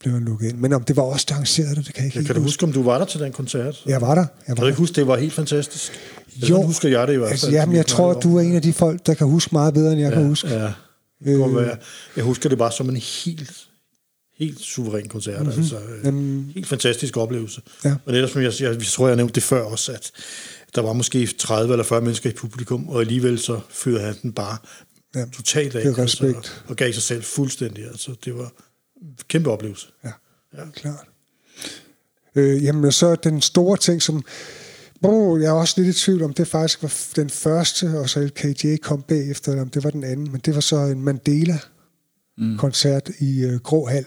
blev 0.00 0.14
han 0.14 0.24
lukket 0.24 0.48
ind. 0.48 0.58
Men 0.58 0.72
om 0.72 0.84
det 0.84 0.96
var 0.96 1.02
også 1.02 1.26
der 1.28 1.34
arrangerede 1.34 1.74
det, 1.74 1.86
det 1.86 1.94
kan 1.94 2.04
jeg 2.04 2.06
ikke 2.06 2.18
Ja, 2.18 2.24
kan 2.26 2.34
du 2.34 2.40
huske. 2.40 2.48
huske, 2.48 2.64
om 2.64 2.72
du 2.72 2.82
var 2.82 2.98
der 2.98 3.04
til 3.04 3.20
den 3.20 3.32
koncert? 3.32 3.82
Jeg 3.86 4.00
var 4.00 4.14
der. 4.14 4.20
Jeg 4.20 4.28
Kan 4.46 4.56
var 4.56 4.62
du 4.62 4.66
ikke 4.66 4.78
huske, 4.78 4.94
det 4.94 5.06
var 5.06 5.16
helt 5.16 5.32
fantastisk? 5.32 5.92
Jo, 6.36 6.46
Sådan 6.46 6.66
husker 6.66 6.88
jeg 6.88 7.08
det 7.08 7.14
i 7.14 7.16
hvert 7.16 7.26
fald. 7.28 7.32
Altså, 7.32 7.50
jamen, 7.50 7.76
jeg 7.76 7.86
tror, 7.86 8.12
du 8.20 8.36
er 8.36 8.40
en 8.40 8.54
af 8.56 8.62
de 8.62 8.72
folk, 8.72 9.06
der 9.06 9.14
kan 9.14 9.26
huske 9.26 9.48
meget 9.52 9.74
bedre, 9.74 9.92
end 9.92 10.00
jeg 10.00 10.08
ja, 10.10 10.14
kan 10.14 10.26
huske. 10.26 10.48
Ja, 10.48 10.72
det 11.24 11.36
kunne 11.38 11.60
Øh. 11.60 11.66
være. 11.66 11.76
Jeg 12.16 12.24
husker 12.24 12.48
det 12.48 12.58
bare 12.58 12.72
som 12.72 12.88
en 12.88 12.96
helt, 12.96 13.52
helt 14.38 14.60
suveræn 14.60 15.08
koncert. 15.08 15.40
Mm-hmm. 15.46 15.58
Altså, 15.60 15.76
øh, 15.78 16.04
Jamen, 16.04 16.50
helt 16.54 16.66
fantastisk 16.68 17.16
oplevelse. 17.16 17.60
Ja. 17.84 17.94
Men 18.06 18.14
ellers, 18.14 18.30
som 18.30 18.42
jeg, 18.42 18.52
jeg, 18.60 18.70
jeg 18.74 18.82
tror, 18.86 19.06
jeg 19.08 19.16
nævnte 19.16 19.34
det 19.34 19.42
før 19.42 19.62
også, 19.62 19.92
at 19.92 20.10
der 20.74 20.82
var 20.82 20.92
måske 20.92 21.26
30 21.26 21.72
eller 21.72 21.84
40 21.84 22.00
mennesker 22.00 22.30
i 22.30 22.32
publikum, 22.32 22.88
og 22.88 23.00
alligevel 23.00 23.38
så 23.38 23.60
fyrede 23.70 24.00
han 24.00 24.14
den 24.22 24.32
bare 24.32 24.56
Ja, 25.14 25.24
totalt 25.32 25.74
af. 25.74 25.82
det 25.82 25.98
er 25.98 26.02
Altså, 26.02 26.24
respekt. 26.24 26.64
og 26.68 26.76
gav 26.76 26.92
sig 26.92 27.02
selv 27.02 27.22
fuldstændig. 27.22 27.86
Altså, 27.86 28.14
det 28.24 28.34
var 28.34 28.52
en 29.02 29.16
kæmpe 29.28 29.50
oplevelse. 29.50 29.86
Ja, 30.04 30.10
ja. 30.56 30.62
klart. 30.74 31.06
Øh, 32.34 32.64
jamen, 32.64 32.92
så 32.92 33.14
den 33.14 33.40
store 33.40 33.76
ting, 33.76 34.02
som 34.02 34.24
oh, 35.02 35.40
jeg 35.40 35.48
er 35.48 35.52
også 35.52 35.74
lidt 35.82 35.96
i 35.96 36.00
tvivl 36.00 36.22
om, 36.22 36.32
det 36.32 36.48
faktisk 36.48 36.82
var 36.82 36.94
den 37.16 37.30
første, 37.30 37.98
og 37.98 38.10
så 38.10 38.20
LKJ 38.20 38.76
kom 38.76 39.02
bagefter, 39.02 39.52
eller 39.52 39.62
om 39.62 39.70
det 39.70 39.84
var 39.84 39.90
den 39.90 40.04
anden, 40.04 40.32
men 40.32 40.40
det 40.40 40.54
var 40.54 40.60
så 40.60 40.76
en 40.76 41.02
Mandela-koncert 41.02 43.08
mm. 43.08 43.14
i 43.26 43.44
øh, 43.44 43.60
Grå 43.60 43.86
Hal, 43.86 44.04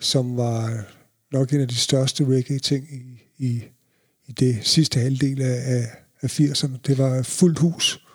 som 0.00 0.36
var 0.36 0.84
nok 1.32 1.52
en 1.52 1.60
af 1.60 1.68
de 1.68 1.76
største 1.76 2.24
reggae-ting 2.24 2.86
i, 2.92 3.22
i, 3.46 3.62
i 4.30 4.32
det 4.32 4.58
sidste 4.62 5.00
halvdel 5.00 5.42
af, 5.42 5.76
af, 5.76 5.86
af 6.22 6.40
80'erne. 6.40 6.76
Det 6.86 6.98
var 6.98 7.22
fuldt 7.22 7.58
hus. 7.58 8.06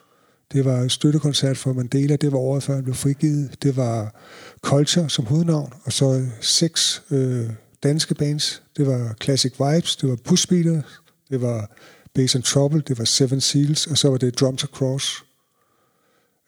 Det 0.54 0.66
var 0.66 0.88
støttekoncert 0.88 1.58
for 1.58 1.74
Mandela, 1.74 2.16
det 2.16 2.32
var 2.32 2.38
året 2.38 2.64
før 2.64 2.76
han 2.76 2.84
blev 2.84 2.96
frigivet. 2.96 3.64
Det 3.64 3.78
var 3.78 4.22
Culture 4.62 5.10
som 5.10 5.26
hovednavn, 5.26 5.74
og 5.84 5.94
så 5.94 6.26
seks 6.42 7.04
øh, 7.12 7.50
danske 7.84 8.16
bands. 8.16 8.64
Det 8.78 8.88
var 8.88 9.16
Classic 9.24 9.54
Vibes, 9.60 9.96
det 9.96 10.10
var 10.10 10.16
Push 10.16 10.44
Speeder, 10.44 10.82
det 11.30 11.42
var 11.42 11.76
Bass 12.14 12.36
and 12.36 12.44
Trouble, 12.44 12.82
det 12.88 12.98
var 12.98 13.06
Seven 13.06 13.42
Seals, 13.42 13.88
og 13.88 13.98
så 13.98 14.10
var 14.10 14.18
det 14.18 14.40
Drums 14.40 14.64
Across. 14.64 15.24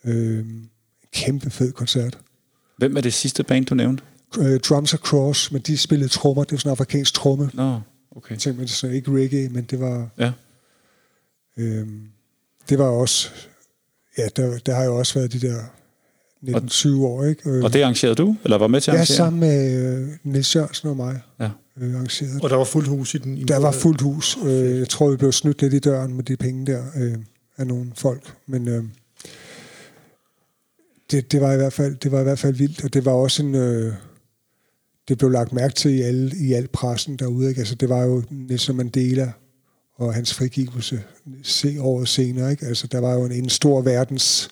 Øh, 0.06 0.46
kæmpe 1.14 1.50
fed 1.50 1.72
koncert. 1.72 2.18
Hvem 2.78 2.98
er 2.98 3.02
det 3.02 3.14
sidste 3.14 3.44
band, 3.44 3.66
du 3.66 3.76
nævnte? 3.76 4.04
Øh, 4.40 4.60
Drums 4.60 4.94
Across, 4.94 5.52
men 5.52 5.62
de 5.62 5.78
spillede 5.78 6.10
trommer, 6.10 6.44
det 6.44 6.52
var 6.52 6.58
sådan 6.58 6.70
en 6.70 6.72
afrikansk 6.72 7.14
tromme. 7.14 7.50
Nå, 7.54 7.80
okay. 8.18 8.32
Jeg 8.32 8.40
tænkte, 8.40 8.62
det 8.64 8.70
er 8.70 8.74
sådan 8.74 8.96
ikke 8.96 9.12
reggae, 9.12 9.50
men 9.50 9.64
det 9.64 9.80
var... 9.80 10.10
Ja. 10.18 10.32
Øhm, 11.58 12.02
det 12.70 12.80
var 12.80 12.86
også... 12.86 13.30
Ja, 14.18 14.28
der, 14.36 14.58
der 14.60 14.76
har 14.76 14.84
jo 14.84 14.96
også 14.96 15.14
været 15.20 15.34
de 15.34 15.40
der 15.42 15.60
19-20 16.44 17.02
år, 17.02 17.24
ikke? 17.26 17.50
Øh, 17.50 17.64
Og 17.64 17.74
det 17.74 17.82
arrangerede 17.82 18.16
du, 18.16 18.36
eller 18.44 18.58
var 18.58 18.68
med 18.68 18.82
til 18.82 18.92
at 18.92 18.96
Ja, 18.96 18.98
arrangere? 18.98 19.16
sammen 19.18 19.40
med 19.40 19.86
øh, 20.02 20.10
Niels 20.24 20.56
Jørgensen 20.56 20.90
og 20.90 20.98
mig 20.98 21.22
Ja. 21.40 21.50
øh, 21.78 21.94
arrangeret. 21.96 22.44
Og 22.44 22.50
der 22.50 22.56
var 22.56 22.64
fuldt 22.64 22.88
hus 22.88 23.16
i 23.16 23.18
den. 23.18 23.38
I 23.38 23.44
Der 23.44 23.58
var 23.58 23.72
fuldt 23.72 24.02
hus. 24.02 24.38
Øh, 24.46 24.80
jeg 24.80 24.90
tror, 24.90 25.10
vi 25.12 25.18
blev 25.18 25.32
snydt 25.32 25.62
lidt 25.62 25.74
i 25.74 25.80
døren 25.80 26.14
med 26.14 26.24
de 26.24 26.38
penge 26.38 26.66
der 26.66 26.84
øh, 26.96 27.16
af 27.58 27.68
nogle 27.68 27.92
folk. 27.96 28.34
Men 28.48 28.68
øh, 28.68 28.84
det, 31.12 31.32
det, 31.32 31.42
var 31.42 31.54
i 31.54 31.58
hvert 31.58 31.74
fald, 31.74 31.96
det 31.96 32.12
var 32.12 32.20
i 32.20 32.24
hvert 32.24 32.40
fald 32.40 32.56
vildt, 32.56 32.84
og 32.84 32.94
det 32.94 33.06
var 33.06 33.12
også 33.12 33.44
en... 33.44 33.56
Øh, 33.56 33.94
det 35.08 35.18
blev 35.18 35.32
lagt 35.32 35.54
mærke 35.54 35.74
til 35.74 35.92
i, 35.92 36.02
alle, 36.02 36.32
i 36.40 36.54
al 36.54 36.68
pressen 36.68 37.16
derude. 37.16 37.50
Ikke? 37.50 37.60
Altså, 37.60 37.76
det 37.76 37.90
var 37.90 38.04
jo 38.04 38.24
Nelson 38.30 38.76
Mandela 38.76 39.32
og 39.96 40.14
hans 40.14 40.34
frigivelse 40.34 41.04
se 41.44 41.78
året 41.80 42.08
senere. 42.08 42.52
Ikke? 42.52 42.66
Altså, 42.66 42.88
der 42.88 43.00
var 43.00 43.14
jo 43.14 43.26
en, 43.26 43.32
en 43.32 43.50
stor 43.50 43.82
verdens 43.82 44.50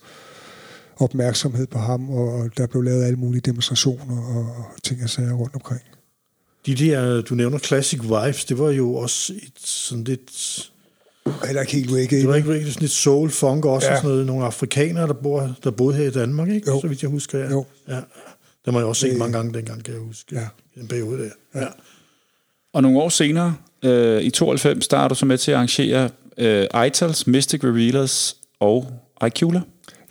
opmærksomhed 0.97 1.67
på 1.67 1.79
ham, 1.79 2.09
og, 2.09 2.33
og 2.33 2.49
der 2.57 2.67
blev 2.67 2.83
lavet 2.83 3.03
alle 3.03 3.19
mulige 3.19 3.41
demonstrationer 3.41 4.21
og, 4.21 4.41
og 4.57 4.65
ting 4.83 5.03
og 5.03 5.09
sager 5.09 5.33
rundt 5.33 5.55
omkring. 5.55 5.81
De 6.65 6.75
der, 6.75 7.21
du 7.21 7.35
nævner 7.35 7.57
Classic 7.57 8.01
Vibes, 8.01 8.45
det 8.45 8.59
var 8.59 8.69
jo 8.71 8.95
også 8.95 9.33
et 9.33 9.53
sådan 9.59 10.03
lidt... 10.03 10.59
Heller 11.45 11.61
ikke 11.61 11.73
helt 11.73 11.91
reggae. 11.91 12.19
Det 12.19 12.27
var 12.27 12.35
ikke 12.35 12.49
rigtig 12.49 12.73
sådan 12.73 12.81
lidt 12.81 12.91
soul, 12.91 13.29
funk 13.29 13.65
også, 13.65 13.87
Ja. 13.87 13.93
ja. 13.93 13.99
sådan 13.99 14.09
noget, 14.09 14.25
nogle 14.25 14.45
afrikanere, 14.45 15.07
der, 15.07 15.13
bor, 15.13 15.55
der 15.63 15.71
boede 15.71 15.97
her 15.97 16.07
i 16.07 16.11
Danmark, 16.11 16.49
ikke? 16.49 16.71
Jo. 16.71 16.81
Så 16.81 16.87
vidt 16.87 17.01
jeg 17.01 17.09
husker, 17.09 17.39
ja. 17.39 17.49
Jo. 17.49 17.65
ja. 17.87 17.99
Det 18.65 18.73
har 18.73 18.79
jeg 18.79 18.87
også 18.87 18.99
set 19.01 19.11
Øh. 19.13 19.19
mange 19.19 19.33
gange 19.37 19.53
dengang, 19.53 19.83
kan 19.83 19.93
jeg 19.93 20.01
huske. 20.03 20.35
Ja. 20.35 20.47
I 20.75 20.79
den 20.79 20.87
periode 20.87 21.17
der. 21.23 21.59
Ja. 21.61 21.67
Og 22.73 22.81
nogle 22.81 22.99
år 23.01 23.09
senere, 23.09 23.55
øh, 23.83 24.21
i 24.23 24.29
92, 24.29 24.87
der 24.87 24.97
er 24.97 25.07
du 25.07 25.15
så 25.15 25.25
med 25.25 25.37
til 25.37 25.51
at 25.51 25.55
arrangere 25.55 26.09
øh, 26.37 26.85
Itals, 26.87 27.27
Mystic 27.27 27.63
Revealers 27.63 28.35
og 28.59 28.91
Icula. 29.27 29.61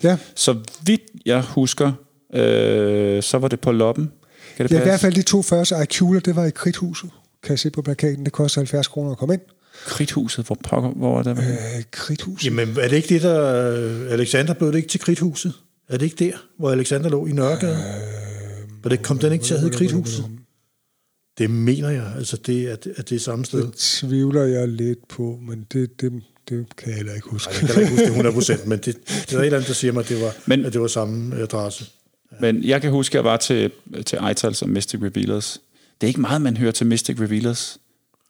Ja, 0.03 0.17
Så 0.35 0.55
vidt 0.85 1.01
jeg 1.25 1.41
husker, 1.41 1.91
øh, 2.33 3.23
så 3.23 3.37
var 3.37 3.47
det 3.47 3.59
på 3.59 3.71
loppen. 3.71 4.11
Kan 4.57 4.65
det 4.65 4.71
ja 4.71 4.75
i 4.75 4.79
passe? 4.79 4.89
hvert 4.89 4.99
fald 4.99 5.13
de 5.13 5.21
to 5.21 5.41
første 5.41 5.75
Icula, 5.83 6.19
det 6.19 6.35
var 6.35 6.45
i 6.45 6.49
Kridthuset. 6.49 7.09
Kan 7.43 7.49
jeg 7.51 7.59
se 7.59 7.69
på 7.69 7.81
plakaten, 7.81 8.25
det 8.25 8.33
koster 8.33 8.61
70 8.61 8.87
kroner 8.87 9.11
at 9.11 9.17
komme 9.17 9.33
ind. 9.33 9.41
Kridthuset, 9.85 10.45
hvor, 10.45 10.57
pokker, 10.63 10.89
hvor 10.89 11.19
er 11.19 11.23
det? 11.23 11.37
Øh, 11.37 11.83
Kridthuset. 11.91 12.45
Jamen, 12.45 12.77
er 12.81 12.87
det 12.87 12.95
ikke 12.95 13.09
det, 13.09 13.21
der... 13.21 14.09
Alexander 14.09 14.53
blev 14.53 14.71
det 14.71 14.77
ikke 14.77 14.89
til 14.89 14.99
Kridthuset? 14.99 15.53
Er 15.89 15.97
det 15.97 16.05
ikke 16.05 16.25
der, 16.25 16.33
hvor 16.59 16.71
Alexander 16.71 17.09
lå 17.09 17.25
i 17.27 17.31
Nørregade? 17.31 17.73
Øh, 17.75 18.24
og 18.85 18.91
det 18.91 19.03
kom 19.03 19.19
den 19.19 19.33
ikke 19.33 19.45
til 19.45 19.53
at 19.53 19.59
hedde 19.59 19.75
Kridthuset? 19.77 20.25
Det 21.37 21.49
mener 21.49 21.89
jeg. 21.89 22.13
Altså, 22.17 22.37
det 22.37 22.61
er, 22.69 22.73
at 22.97 23.09
det 23.09 23.11
er 23.15 23.19
samme 23.19 23.45
sted. 23.45 23.63
Det 23.63 23.73
tvivler 23.75 24.43
jeg 24.43 24.67
lidt 24.67 25.07
på, 25.07 25.39
men 25.47 25.65
det, 25.73 26.01
det, 26.01 26.11
det 26.49 26.65
kan 26.77 26.87
jeg 26.89 26.95
heller 26.95 27.13
ikke 27.13 27.27
huske. 27.29 27.49
Jeg 27.51 27.59
kan 27.59 27.67
heller 27.67 27.81
ikke 27.81 27.91
huske 27.91 28.03
det 28.03 28.09
100 28.11 28.33
procent, 28.33 28.67
men 28.67 28.79
det, 28.79 28.85
det 29.07 29.33
er 29.33 29.39
et 29.39 29.45
eller 29.45 29.57
andet, 29.57 29.67
der 29.67 29.73
siger 29.73 29.91
mig, 29.93 30.01
at 30.03 30.09
det 30.09 30.21
var, 30.21 30.35
Men- 30.45 30.65
at 30.65 30.73
det 30.73 30.81
var 30.81 30.87
samme 30.87 31.35
adresse. 31.35 31.85
Men 32.39 32.63
jeg 32.63 32.81
kan 32.81 32.91
huske, 32.91 33.11
at 33.11 33.15
jeg 33.15 33.23
var 33.31 33.37
til, 33.37 33.71
til 34.05 34.19
Itals 34.31 34.61
og 34.61 34.69
Mystic 34.69 35.01
Revealers. 35.01 35.61
Det 36.01 36.07
er 36.07 36.07
ikke 36.07 36.21
meget, 36.21 36.41
man 36.41 36.57
hører 36.57 36.71
til 36.71 36.87
Mystic 36.87 37.19
Revealers. 37.19 37.77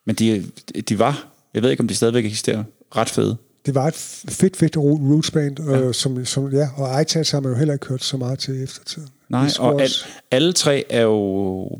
Men 0.05 0.15
de, 0.15 0.45
de 0.89 0.99
var, 0.99 1.27
jeg 1.53 1.63
ved 1.63 1.69
ikke, 1.71 1.81
om 1.81 1.87
de 1.87 1.95
stadigvæk 1.95 2.25
eksisterer, 2.25 2.63
ret 2.95 3.09
fede. 3.09 3.37
Det 3.65 3.75
var 3.75 3.87
et 3.87 3.93
fedt, 4.29 4.57
fedt 4.57 4.77
rootsband, 4.77 5.59
ja. 5.59 5.79
øh, 5.81 5.93
som, 5.93 6.25
som, 6.25 6.53
ja, 6.53 6.69
og 6.75 7.01
iTals 7.01 7.31
har 7.31 7.39
man 7.39 7.51
jo 7.51 7.57
heller 7.57 7.73
ikke 7.73 7.85
hørt 7.87 8.03
så 8.03 8.17
meget 8.17 8.39
til 8.39 8.63
eftertiden. 8.63 9.09
Nej, 9.29 9.49
og 9.59 9.81
al, 9.81 9.89
alle 10.31 10.53
tre 10.53 10.85
er 10.89 11.01
jo 11.01 11.17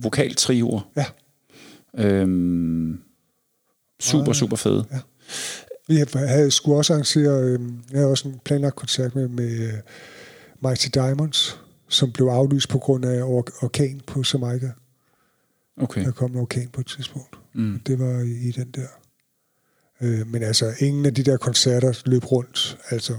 vokaltrioer. 0.02 0.90
Ja, 0.96 1.06
Øhm, 1.98 3.00
super, 4.00 4.34
super 4.34 4.58
fede. 4.58 4.86
Ja. 4.92 5.00
vi 5.88 6.04
havde, 6.16 6.52
skulle 6.52 6.78
også 6.78 6.94
arrangere, 6.94 7.42
øh, 7.44 7.60
jeg 7.92 7.98
havde 8.00 8.12
også 8.12 8.28
en 8.28 8.40
planlagt 8.46 8.76
koncert 8.76 9.16
med, 9.16 9.28
med 9.28 9.60
øh, 9.60 9.74
Mighty 10.62 10.88
Diamonds, 10.94 11.60
som 11.88 12.12
blev 12.12 12.26
aflyst 12.28 12.70
på 12.70 12.80
grund 12.80 13.06
af 13.06 13.22
or- 13.22 13.64
orkan 13.64 14.02
på 14.08 14.24
Jamaica. 14.34 14.72
Okay. 15.82 16.06
Der 16.06 16.12
kom 16.12 16.32
en 16.32 16.38
orkan 16.38 16.68
på 16.74 16.82
et 16.82 16.88
tidspunkt. 16.88 17.36
Mm. 17.54 17.80
Det 17.88 18.00
var 18.00 18.20
i, 18.22 18.48
i 18.48 18.52
den 18.52 18.72
der. 18.76 18.88
Øh, 20.02 20.28
men 20.28 20.44
altså, 20.44 20.74
ingen 20.80 21.06
af 21.06 21.14
de 21.14 21.24
der 21.24 21.38
koncerter 21.38 22.02
løb 22.06 22.32
rundt. 22.32 22.78
Altså, 22.90 23.14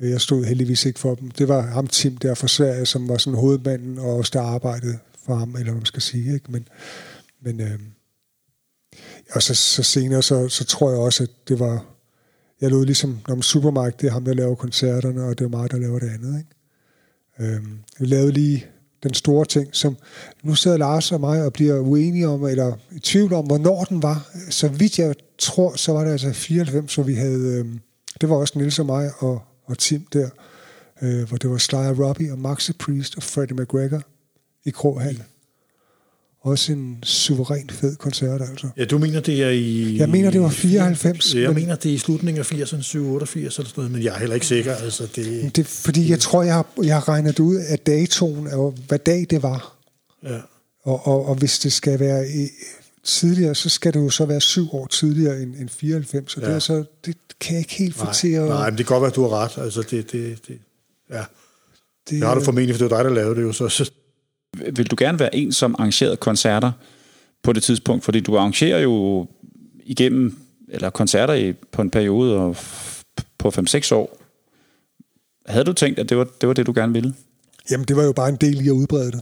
Øh, 0.00 0.10
jeg 0.10 0.20
stod 0.20 0.44
heldigvis 0.44 0.86
ikke 0.86 0.98
for 0.98 1.14
dem. 1.14 1.30
Det 1.30 1.48
var 1.48 1.60
ham 1.60 1.86
Tim 1.86 2.16
der 2.16 2.34
fra 2.34 2.48
Sverige, 2.48 2.86
som 2.86 3.08
var 3.08 3.16
sådan 3.16 3.38
hovedmanden, 3.38 3.98
og 3.98 4.16
også 4.16 4.30
der 4.34 4.40
arbejdede 4.40 4.98
for 5.26 5.34
ham, 5.34 5.54
eller 5.54 5.64
hvad 5.64 5.80
man 5.80 5.86
skal 5.86 6.02
sige. 6.02 6.34
Ikke? 6.34 6.52
Men, 6.52 6.68
men 7.42 7.60
øh, 7.60 7.78
og 9.32 9.42
så, 9.42 9.54
så 9.54 9.82
senere, 9.82 10.22
så, 10.22 10.48
så 10.48 10.64
tror 10.64 10.90
jeg 10.90 10.98
også, 10.98 11.22
at 11.22 11.30
det 11.48 11.60
var... 11.60 11.84
Jeg 12.60 12.70
lod 12.70 12.86
ligesom, 12.86 13.20
når 13.28 13.40
supermarked 13.40 13.98
det 13.98 14.06
er 14.06 14.12
ham, 14.12 14.24
der 14.24 14.34
laver 14.34 14.54
koncerterne, 14.54 15.24
og 15.24 15.38
det 15.38 15.44
er 15.44 15.48
mig, 15.48 15.70
der 15.70 15.78
laver 15.78 15.98
det 15.98 16.08
andet. 16.08 16.38
Ikke? 16.38 17.54
Øhm, 17.54 17.78
vi 17.98 18.06
lavede 18.06 18.32
lige 18.32 18.66
den 19.02 19.14
store 19.14 19.44
ting, 19.44 19.68
som 19.72 19.96
nu 20.42 20.54
sidder 20.54 20.76
Lars 20.76 21.12
og 21.12 21.20
mig 21.20 21.44
og 21.44 21.52
bliver 21.52 21.78
uenige 21.78 22.28
om, 22.28 22.44
eller 22.44 22.76
i 22.92 22.98
tvivl 22.98 23.32
om, 23.32 23.46
hvornår 23.46 23.84
den 23.84 24.02
var. 24.02 24.30
Så 24.50 24.68
vidt 24.68 24.98
jeg 24.98 25.14
tror, 25.38 25.76
så 25.76 25.92
var 25.92 26.04
det 26.04 26.10
altså 26.10 26.32
94, 26.32 26.92
så 26.92 27.02
vi 27.02 27.14
havde, 27.14 27.58
øhm, 27.58 27.80
det 28.20 28.28
var 28.28 28.36
også 28.36 28.58
Nils 28.58 28.78
og 28.78 28.86
mig 28.86 29.10
og, 29.18 29.42
og 29.66 29.78
Tim 29.78 30.06
der, 30.12 30.28
øh, 31.02 31.28
hvor 31.28 31.36
det 31.36 31.50
var 31.50 31.58
Sly 31.58 31.76
Robbie 31.76 32.32
og 32.32 32.38
Maxi 32.38 32.72
Priest 32.72 33.16
og 33.16 33.22
Freddie 33.22 33.56
McGregor 33.56 34.02
i 34.64 34.70
Kroghal. 34.70 35.22
Også 36.42 36.72
en 36.72 36.98
suveræn 37.02 37.70
fed 37.70 37.96
koncert, 37.96 38.40
altså. 38.42 38.68
Ja, 38.76 38.84
du 38.84 38.98
mener, 38.98 39.20
det 39.20 39.42
er 39.42 39.48
i... 39.50 39.96
Jeg 39.96 40.08
mener, 40.08 40.30
det 40.30 40.40
var 40.40 40.48
94, 40.48 41.34
Jeg 41.34 41.42
men- 41.48 41.54
mener, 41.54 41.74
det 41.76 41.90
er 41.90 41.94
i 41.94 41.98
slutningen 41.98 42.40
af 42.40 42.52
80'erne, 42.52 42.82
7, 42.82 43.06
88 43.12 43.58
eller 43.58 43.68
sådan 43.68 43.80
noget, 43.80 43.92
men 43.92 44.02
jeg 44.02 44.14
er 44.14 44.18
heller 44.18 44.34
ikke 44.34 44.46
sikker. 44.46 44.74
Altså, 44.74 45.08
det, 45.16 45.56
Det 45.56 45.66
fordi, 45.66 46.10
jeg 46.10 46.20
tror, 46.20 46.42
jeg 46.42 46.54
har, 46.54 46.66
jeg 46.82 46.94
har 46.94 47.08
regnet 47.08 47.40
ud, 47.40 47.56
at 47.68 47.86
datoen 47.86 48.46
er 48.46 48.70
hvad 48.88 48.98
dag 48.98 49.26
det 49.30 49.42
var. 49.42 49.76
ja. 50.24 50.38
Og, 50.82 51.06
og, 51.06 51.26
og 51.26 51.34
hvis 51.34 51.58
det 51.58 51.72
skal 51.72 52.00
være 52.00 52.28
i, 52.30 52.48
tidligere, 53.06 53.54
så 53.54 53.68
skal 53.68 53.94
det 53.94 54.00
jo 54.00 54.10
så 54.10 54.26
være 54.26 54.40
syv 54.40 54.74
år 54.74 54.86
tidligere 54.86 55.42
end, 55.42 55.54
end 55.54 55.68
94. 55.68 56.36
Og 56.36 56.42
ja. 56.42 56.48
det, 56.48 56.54
er 56.54 56.58
så, 56.58 56.84
det 57.06 57.16
kan 57.40 57.52
jeg 57.52 57.60
ikke 57.60 57.74
helt 57.74 57.94
få 57.94 58.04
Nej, 58.04 58.12
til 58.12 58.32
at... 58.32 58.48
nej, 58.48 58.70
men 58.70 58.78
det 58.78 58.86
kan 58.86 58.94
godt 58.94 59.02
være, 59.02 59.10
at 59.10 59.16
du 59.16 59.22
har 59.22 59.30
ret. 59.30 59.58
Altså, 59.64 59.80
det, 59.82 60.12
det, 60.12 60.48
det, 60.48 60.58
ja. 61.10 61.16
det, 61.16 62.10
det 62.10 62.22
har 62.22 62.34
du 62.34 62.40
formentlig, 62.40 62.76
for 62.76 62.84
det 62.84 62.90
var 62.90 62.96
dig, 62.96 63.04
der 63.04 63.14
lavede 63.14 63.34
det 63.36 63.42
jo. 63.42 63.52
Så, 63.52 63.68
så 63.68 63.90
Vil 64.76 64.90
du 64.90 64.96
gerne 64.98 65.18
være 65.18 65.34
en, 65.34 65.52
som 65.52 65.74
arrangerede 65.78 66.16
koncerter 66.16 66.72
på 67.42 67.52
det 67.52 67.62
tidspunkt? 67.62 68.04
Fordi 68.04 68.20
du 68.20 68.36
arrangerer 68.36 68.80
jo 68.80 69.26
igennem, 69.84 70.38
eller 70.68 70.90
koncerter 70.90 71.34
i, 71.34 71.52
på 71.52 71.82
en 71.82 71.90
periode 71.90 72.36
og 72.36 72.56
på 73.38 73.48
5-6 73.48 73.94
år. 73.94 74.18
Havde 75.46 75.64
du 75.64 75.72
tænkt, 75.72 75.98
at 75.98 76.08
det 76.08 76.16
var, 76.16 76.28
det 76.40 76.46
var 76.46 76.52
det, 76.54 76.66
du 76.66 76.72
gerne 76.76 76.92
ville? 76.92 77.14
Jamen, 77.70 77.86
det 77.86 77.96
var 77.96 78.04
jo 78.04 78.12
bare 78.12 78.28
en 78.28 78.36
del 78.36 78.66
i 78.66 78.68
at 78.68 78.72
udbrede 78.72 79.12
det. 79.12 79.20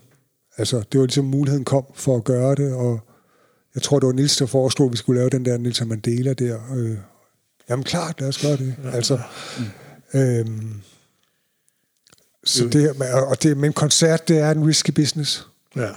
Altså, 0.56 0.82
det 0.93 1.01
var 1.01 1.06
ligesom 1.06 1.24
muligheden 1.24 1.65
kom 1.65 1.85
for 1.94 2.16
at 2.16 2.24
gøre 2.24 2.55
det, 2.55 2.73
og 2.73 3.01
jeg 3.74 3.82
tror, 3.82 3.98
det 3.98 4.06
var 4.06 4.12
Nils, 4.12 4.36
der 4.36 4.46
foreslog, 4.46 4.86
at 4.86 4.92
vi 4.92 4.96
skulle 4.96 5.20
lave 5.20 5.30
den 5.30 5.44
der 5.44 5.59
Nils 5.59 5.84
Mandela 5.84 6.32
der. 6.32 6.59
Øh, 6.76 6.96
jamen 7.70 7.84
klart, 7.84 8.20
lad 8.20 8.28
os 8.28 8.38
gøre 8.38 8.56
det. 8.56 8.74
Ja. 8.84 8.90
Altså, 8.90 9.20
mm. 10.12 10.20
øhm, 10.20 10.80
så 12.44 12.68
det, 12.68 13.02
og 13.12 13.42
det, 13.42 13.56
men 13.56 13.72
koncert, 13.72 14.28
det 14.28 14.38
er 14.38 14.51
en 14.51 14.66
risky 14.66 14.90
business. 14.90 15.46
Ja. 15.76 15.88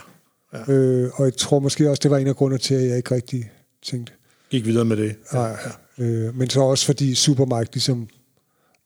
ja. 0.54 0.74
Øh, 0.74 1.12
og 1.14 1.26
jeg 1.26 1.34
tror 1.34 1.60
måske 1.60 1.90
også, 1.90 2.00
det 2.04 2.12
var 2.12 2.18
en 2.18 2.28
af 2.28 2.36
grundene 2.36 2.60
til, 2.60 2.76
at 2.76 2.88
jeg 2.88 2.98
ikke 2.98 3.16
rigtig 3.16 3.52
tænkte. 3.84 4.14
Gik 4.50 4.66
videre 4.66 4.86
med 4.86 4.98
det. 4.98 5.16
Ja, 5.34 5.38
Nej, 5.38 5.58
ja. 5.98 6.04
Øh, 6.04 6.36
men 6.36 6.50
så 6.50 6.62
også 6.62 6.86
fordi 6.86 7.16
Supermark 7.16 7.68
ligesom 7.74 8.08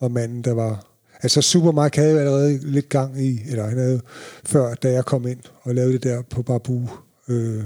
var 0.01 0.07
manden, 0.07 0.41
der 0.41 0.53
var... 0.53 0.85
Altså 1.23 1.41
Supermark 1.41 1.95
havde 1.95 2.11
jo 2.11 2.17
allerede 2.17 2.59
lidt 2.63 2.89
gang 2.89 3.21
i, 3.21 3.41
eller 3.49 3.67
han 3.67 3.77
havde 3.77 4.01
før, 4.45 4.73
da 4.73 4.91
jeg 4.91 5.05
kom 5.05 5.27
ind 5.27 5.39
og 5.61 5.75
lavede 5.75 5.93
det 5.93 6.03
der 6.03 6.21
på 6.21 6.41
Babu. 6.41 6.89
Øh, 7.27 7.63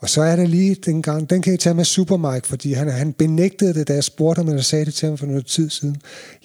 og 0.00 0.08
så 0.08 0.22
er 0.22 0.36
der 0.36 0.46
lige 0.46 0.74
den 0.74 1.02
gang, 1.02 1.30
den 1.30 1.42
kan 1.42 1.54
I 1.54 1.56
tage 1.56 1.74
med 1.74 1.84
Supermike, 1.84 2.46
fordi 2.46 2.72
han, 2.72 2.90
han 2.90 3.12
benægtede 3.12 3.74
det, 3.74 3.88
da 3.88 3.94
jeg 3.94 4.04
spurgte 4.04 4.38
ham, 4.38 4.48
eller 4.48 4.62
sagde 4.62 4.84
det 4.84 4.94
til 4.94 5.08
ham 5.08 5.18
for 5.18 5.26
noget 5.26 5.46
tid 5.46 5.70
siden. 5.70 5.96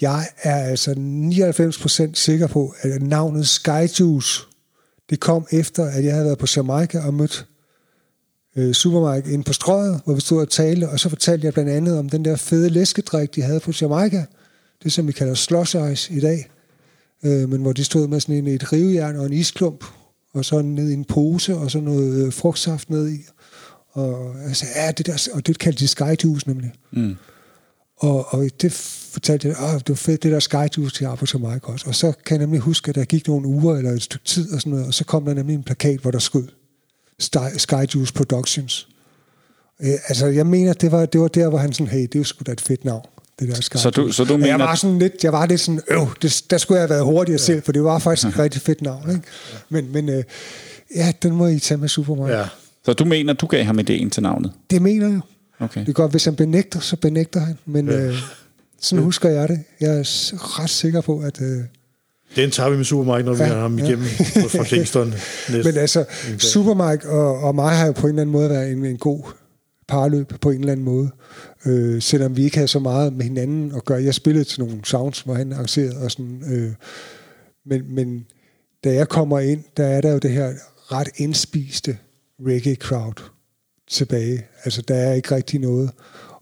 Jeg 0.02 0.28
er 0.44 0.56
altså 0.56 0.92
99% 0.92 2.14
sikker 2.14 2.48
på, 2.48 2.74
at 2.82 3.02
navnet 3.02 3.48
Skyjuice, 3.48 4.42
det 5.10 5.20
kom 5.20 5.48
efter, 5.52 5.86
at 5.86 6.06
jeg 6.06 6.14
havde 6.14 6.26
været 6.26 6.38
på 6.38 6.48
Jamaica 6.56 7.00
og 7.00 7.14
mødt 7.14 7.46
øh, 8.56 8.74
Supermike 8.74 9.32
ind 9.32 9.44
på 9.44 9.54
strøget, 9.54 10.02
hvor 10.06 10.14
vi 10.14 10.22
stod 10.22 10.42
og 10.42 10.50
talte, 10.50 10.90
og 10.90 11.00
så 11.00 11.10
fortalte 11.10 11.46
jeg 11.46 11.54
blandt 11.54 11.72
andet 11.72 12.00
om 12.00 12.10
den 12.10 12.26
der 12.26 12.36
fede 12.36 12.70
læskedrik, 12.70 13.36
de 13.36 13.42
havde 13.42 13.60
på 13.60 13.72
Jamaica. 13.82 14.26
Det 14.84 14.94
som 14.94 15.08
vi 15.08 15.12
kalder 15.12 15.34
slush 15.34 15.76
ice 15.92 16.14
i 16.14 16.20
dag. 16.20 16.50
Øh, 17.24 17.50
men 17.50 17.62
hvor 17.62 17.74
de 17.74 17.84
stod 17.84 18.08
med 18.08 18.20
sådan 18.20 18.36
en, 18.36 18.48
et 18.48 18.74
rivejern 18.74 19.16
og 19.16 19.26
en 19.26 19.34
isklump, 19.34 19.86
og 20.34 20.46
så 20.46 20.62
ned 20.62 20.90
i 20.90 20.94
en 20.94 21.06
pose, 21.06 21.56
og 21.56 21.72
så 21.72 21.80
noget 21.80 22.26
øh, 22.26 22.34
frugtsaft 22.34 22.90
ned 22.90 23.10
i. 23.10 23.18
Og 23.96 24.36
altså, 24.48 24.66
ja, 24.76 24.92
det 24.92 25.06
der, 25.06 25.28
og 25.34 25.48
det 25.48 25.60
kaldte 25.60 25.80
de 25.80 25.88
Skyjuice 25.88 26.48
nemlig. 26.48 26.74
Mm. 26.92 27.16
Og, 27.98 28.34
og 28.34 28.50
det 28.62 28.74
fortalte 29.12 29.48
jeg, 29.48 29.58
at 29.58 29.80
det 29.80 29.90
var 29.90 29.96
fedt, 29.96 30.24
det 30.24 30.32
der 30.32 30.40
Skyjuice, 30.40 31.00
de 31.00 31.06
har 31.06 31.16
på 31.16 31.26
Jamaica 31.34 31.68
også. 31.68 31.86
Og 31.88 31.96
så 31.96 32.14
kan 32.26 32.38
jeg 32.38 32.40
nemlig 32.40 32.60
huske, 32.60 32.90
at 32.90 32.96
der 32.96 33.06
gik 33.06 33.28
nogle 33.28 33.48
uger 33.48 33.78
eller 33.78 33.92
et 33.92 34.02
stykke 34.02 34.26
tid 34.26 34.54
og 34.54 34.60
sådan 34.60 34.72
noget, 34.72 34.88
og 34.88 34.94
så 34.94 35.04
kom 35.04 35.26
der 35.26 35.34
nemlig 35.34 35.54
en 35.54 35.64
plakat, 35.64 36.00
hvor 36.00 36.12
der 36.12 36.20
skød 36.20 36.48
Skyjuice 37.58 38.14
Productions. 38.14 38.88
Øh, 39.82 39.94
altså, 40.08 40.26
jeg 40.26 40.48
mener, 40.48 40.74
det 40.74 40.92
var, 40.92 41.06
det 41.06 41.22
var 41.22 41.28
der, 41.28 41.50
hvor 41.50 41.58
han 41.58 41.74
sådan, 41.74 41.88
hey, 41.88 42.08
det 42.14 42.22
er 42.22 42.24
sgu 42.24 42.44
da 42.46 42.52
et 42.52 42.62
fedt 42.62 42.86
navn 42.86 43.06
det 43.40 43.48
der 43.48 43.54
Skyjuice. 43.62 43.84
Så 43.84 43.90
du, 43.90 44.12
så 44.12 44.24
du 44.24 44.38
mener... 44.38 44.48
Jeg 44.48 44.60
var 44.60 44.76
sådan 44.76 45.00
lidt, 45.00 45.24
jeg 45.24 45.34
var 45.34 45.46
lidt 45.46 45.62
sådan, 45.62 45.82
øv, 45.88 46.08
det, 46.22 46.44
der 46.50 46.58
skulle 46.58 46.76
jeg 46.76 46.82
have 46.82 46.90
været 46.90 47.06
hurtigere 47.06 47.40
ja. 47.40 47.46
selv, 47.46 47.64
for 47.64 47.72
det 47.72 47.84
var 47.84 48.00
faktisk 48.00 48.28
et 48.28 48.40
rigtig 48.44 48.62
fedt 48.62 48.82
navn. 48.82 49.10
Ikke? 49.10 49.22
Men, 49.70 49.92
men 49.92 50.10
øh, 50.10 50.24
ja, 50.96 51.14
den 51.24 51.36
må 51.36 51.48
I 51.48 51.60
tage 51.60 51.78
med 51.78 51.90
Superman. 51.90 52.30
Ja. 52.30 52.46
Så 52.86 52.94
du 52.94 53.06
mener, 53.06 53.34
du 53.34 53.46
gav 53.46 53.64
ham 53.64 53.80
idéen 53.80 54.10
til 54.10 54.24
navnet? 54.24 54.52
Det 54.70 54.82
mener 54.82 55.08
jeg. 55.08 55.20
Okay. 55.60 55.82
Det 55.82 55.90
er 55.90 55.94
godt, 55.94 56.12
hvis 56.12 56.26
han 56.26 56.36
benægter, 56.36 56.80
så 56.80 56.96
benægter 56.96 57.40
han. 57.40 57.58
Men 57.66 57.88
ja. 57.88 58.06
øh, 58.06 58.16
sådan 58.82 59.04
husker 59.04 59.30
jeg 59.30 59.50
det. 59.50 59.60
Jeg 59.82 60.00
er 60.00 60.04
ret 60.60 60.70
sikker 60.70 61.02
på, 61.02 61.20
at... 61.20 61.42
Øh, 61.42 61.64
den 62.36 62.52
tager 62.52 62.70
vi 62.70 62.78
med 62.78 62.86
Supermark, 62.86 63.26
når 63.26 63.34
vi 63.34 63.44
har 63.44 63.60
ham 63.60 63.78
igennem 63.78 64.06
fra 64.06 64.64
Kingston. 64.64 65.08
Næste. 65.50 65.72
Men 65.72 65.78
altså, 65.78 66.06
Supermark 66.38 67.06
og, 67.06 67.40
og 67.40 67.56
mig 67.56 67.78
har 67.78 67.86
jo 67.86 67.92
på 67.92 68.08
en 68.08 68.10
eller 68.10 68.22
anden 68.22 68.32
måde 68.32 68.50
været 68.50 68.72
en, 68.72 68.86
en 68.86 68.98
god 68.98 69.24
parløb 69.88 70.34
på 70.42 70.50
en 70.50 70.60
eller 70.60 70.72
anden 70.72 70.86
måde. 70.86 71.10
Øh, 71.66 72.02
selvom 72.02 72.38
vi 72.38 72.44
ikke 72.44 72.58
havde 72.58 72.68
så 72.68 72.80
meget 72.80 73.14
med 73.14 73.24
hinanden 73.24 73.72
at 73.76 73.86
gøre. 73.86 74.04
Jeg 74.04 74.14
spillede 74.14 74.44
til 74.44 74.60
nogle 74.60 74.78
sounds, 74.84 75.22
hvor 75.22 75.34
han 75.34 75.54
arrangerede 75.54 75.98
og 75.98 76.12
sådan. 76.12 76.44
Øh, 76.52 76.72
men, 77.66 77.96
men 77.96 78.26
da 78.84 78.94
jeg 78.94 79.10
kommer 79.10 79.40
ind, 79.40 79.64
der 79.78 79.86
er 79.86 80.02
der 80.02 80.12
jo 80.12 80.18
det 80.18 80.32
her 80.32 80.54
ret 80.92 81.10
indspiste 81.18 81.98
reggae-crowd 82.40 83.32
tilbage. 83.88 84.48
Altså, 84.64 84.82
der 84.82 84.96
er 84.96 85.14
ikke 85.14 85.36
rigtig 85.36 85.60
noget. 85.60 85.92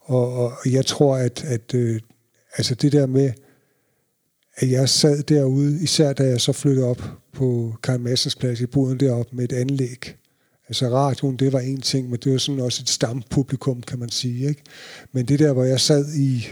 Og, 0.01 0.33
og 0.33 0.53
jeg 0.65 0.85
tror, 0.85 1.15
at, 1.15 1.43
at 1.43 1.73
øh, 1.73 1.99
altså 2.57 2.75
det 2.75 2.91
der 2.91 3.05
med, 3.05 3.31
at 4.55 4.71
jeg 4.71 4.89
sad 4.89 5.23
derude, 5.23 5.83
især 5.83 6.13
da 6.13 6.23
jeg 6.23 6.41
så 6.41 6.51
flyttede 6.51 6.87
op 6.87 7.01
på 7.33 7.75
Karl 7.83 7.99
Massers 7.99 8.35
plads 8.35 8.61
i 8.61 8.65
boden 8.65 8.99
deroppe 8.99 9.35
med 9.35 9.43
et 9.43 9.53
anlæg. 9.53 10.15
Altså 10.67 10.89
radioen, 10.89 11.35
det 11.35 11.53
var 11.53 11.59
en 11.59 11.81
ting, 11.81 12.09
men 12.09 12.19
det 12.23 12.31
var 12.31 12.37
sådan 12.37 12.61
også 12.61 12.81
et 12.81 12.89
stampublikum, 12.89 13.81
kan 13.81 13.99
man 13.99 14.09
sige. 14.09 14.49
Ikke? 14.49 14.61
Men 15.11 15.25
det 15.25 15.39
der, 15.39 15.53
hvor 15.53 15.63
jeg 15.63 15.79
sad 15.79 16.13
i 16.13 16.47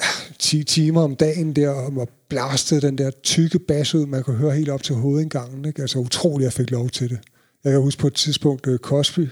ah, 0.00 0.34
10 0.38 0.64
timer 0.64 1.02
om 1.02 1.16
dagen 1.16 1.56
der, 1.56 1.70
og 1.70 2.08
blastede 2.28 2.80
den 2.80 2.98
der 2.98 3.10
tykke 3.10 3.58
bas 3.58 3.94
ud, 3.94 4.06
man 4.06 4.22
kunne 4.22 4.36
høre 4.36 4.56
helt 4.56 4.68
op 4.68 4.82
til 4.82 4.94
hovedindgangen. 4.94 5.64
Ikke? 5.64 5.82
Altså 5.82 5.98
utroligt, 5.98 6.44
jeg 6.44 6.52
fik 6.52 6.70
lov 6.70 6.90
til 6.90 7.10
det. 7.10 7.18
Jeg 7.64 7.72
kan 7.72 7.80
huske 7.80 8.00
på 8.00 8.06
et 8.06 8.14
tidspunkt, 8.14 8.66
uh, 8.66 8.76
Cosby, 8.76 9.28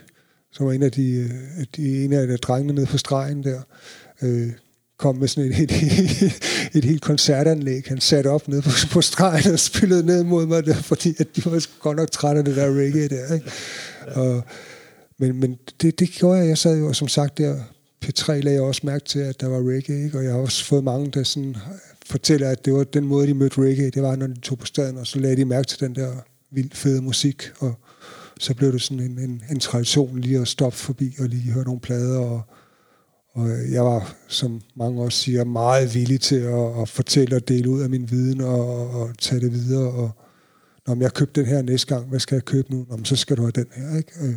som 0.53 0.67
var 0.67 0.73
en 0.73 0.83
af 0.83 0.93
de, 0.93 1.31
uh, 1.59 1.65
de 1.77 2.05
en 2.05 2.13
af 2.13 2.27
de 2.27 2.37
drengene 2.37 2.73
nede 2.73 2.87
på 2.87 2.99
stregen 2.99 3.45
der, 3.45 3.61
uh, 4.23 4.51
kom 4.99 5.17
med 5.17 5.29
sådan 5.29 5.53
et, 5.53 5.61
et, 5.61 5.71
et, 5.71 6.33
et 6.77 6.85
helt 6.85 7.03
koncertanlæg. 7.03 7.85
Han 7.87 8.01
satte 8.01 8.29
op 8.29 8.49
nede 8.49 8.63
på, 8.63 8.71
på 8.93 9.01
stregen 9.01 9.53
og 9.53 9.59
spillede 9.59 10.07
ned 10.07 10.25
mod 10.25 10.47
mig, 10.47 10.67
der, 10.67 10.75
fordi 10.75 11.15
at 11.19 11.37
de 11.37 11.45
var 11.45 11.81
godt 11.81 11.97
nok 11.97 12.11
trætte 12.11 12.39
af 12.39 12.45
det 12.45 12.57
der 12.57 12.79
reggae 12.79 13.09
der. 13.09 13.35
Ikke? 13.35 13.51
Og, 14.15 14.43
men 15.19 15.41
men 15.41 15.59
det, 15.83 16.01
det 16.01 16.11
gjorde 16.11 16.39
jeg. 16.39 16.49
Jeg 16.49 16.59
sad 16.59 16.79
jo, 16.79 16.89
og 16.89 16.97
som 16.97 17.09
sagt, 17.09 17.39
der 17.39 17.61
P3 18.05 18.33
lagde 18.33 18.61
også 18.61 18.81
mærke 18.85 19.05
til, 19.05 19.19
at 19.19 19.41
der 19.41 19.49
var 19.49 19.71
reggae, 19.71 20.05
ikke? 20.05 20.19
og 20.19 20.25
jeg 20.25 20.33
har 20.33 20.39
også 20.39 20.65
fået 20.65 20.85
mange, 20.85 21.11
der 21.11 21.23
sådan 21.23 21.57
fortæller, 22.07 22.51
at 22.51 22.65
det 22.65 22.73
var 22.73 22.85
den 22.85 23.05
måde, 23.05 23.27
de 23.27 23.35
mødte 23.35 23.61
reggae, 23.61 23.91
det 23.91 24.03
var, 24.03 24.17
når 24.17 24.27
de 24.27 24.41
tog 24.41 24.59
på 24.59 24.67
staden, 24.67 24.99
og 24.99 25.07
så 25.07 25.19
lagde 25.19 25.37
de 25.37 25.45
mærke 25.45 25.67
til 25.67 25.81
den 25.81 25.95
der 25.95 26.13
vildt 26.51 26.77
fede 26.77 27.03
musik, 27.03 27.43
og 27.59 27.75
så 28.39 28.55
blev 28.55 28.73
det 28.73 28.83
sådan 28.83 29.01
en, 29.01 29.19
en, 29.19 29.43
en 29.51 29.61
tradition 29.61 30.19
lige 30.19 30.41
at 30.41 30.49
stoppe 30.49 30.79
forbi 30.79 31.17
og 31.19 31.29
lige 31.29 31.53
høre 31.53 31.65
nogle 31.65 31.81
plader, 31.81 32.19
og, 32.19 32.43
og 33.33 33.49
jeg 33.73 33.85
var, 33.85 34.15
som 34.29 34.61
mange 34.77 35.03
også 35.03 35.19
siger, 35.19 35.45
meget 35.45 35.95
villig 35.95 36.21
til 36.21 36.37
at, 36.37 36.81
at 36.83 36.89
fortælle 36.89 37.37
og 37.37 37.49
dele 37.49 37.71
ud 37.71 37.81
af 37.81 37.91
min 37.91 38.11
viden 38.11 38.41
og, 38.41 38.91
og, 38.91 39.19
tage 39.19 39.41
det 39.41 39.53
videre. 39.53 39.93
Og 39.93 40.11
når 40.87 40.97
jeg 41.01 41.15
købte 41.15 41.41
den 41.41 41.49
her 41.49 41.63
næste 41.63 41.95
gang, 41.95 42.09
hvad 42.09 42.21
skal 42.21 42.37
jeg 42.37 42.45
købe 42.45 42.73
nu? 42.73 42.87
Nå, 42.91 42.99
så 43.05 43.17
skal 43.17 43.37
du 43.37 43.43
have 43.43 43.53
den 43.53 43.67
her. 43.75 43.97
Ikke? 43.97 44.13
Øh, 44.23 44.35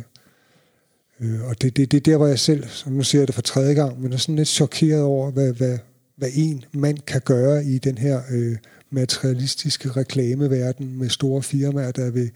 øh, 1.20 1.48
og 1.48 1.62
det, 1.62 1.76
det, 1.76 1.90
det 1.90 1.96
er 1.96 2.10
der, 2.10 2.16
hvor 2.16 2.26
jeg 2.26 2.38
selv, 2.38 2.64
som 2.68 2.92
nu 2.92 3.02
siger 3.02 3.22
jeg 3.22 3.26
det 3.26 3.34
for 3.34 3.42
tredje 3.42 3.74
gang, 3.74 4.02
men 4.02 4.12
er 4.12 4.16
sådan 4.16 4.36
lidt 4.36 4.48
chokeret 4.48 5.02
over, 5.02 5.30
hvad, 5.30 5.52
hvad, 5.52 5.78
hvad 6.16 6.28
en 6.34 6.64
mand 6.72 6.98
kan 6.98 7.20
gøre 7.24 7.64
i 7.64 7.78
den 7.78 7.98
her 7.98 8.20
øh, 8.30 8.56
materialistiske 8.90 9.90
reklameverden 9.90 10.98
med 10.98 11.08
store 11.08 11.42
firmaer, 11.42 11.90
der 11.90 12.10
vil 12.10 12.30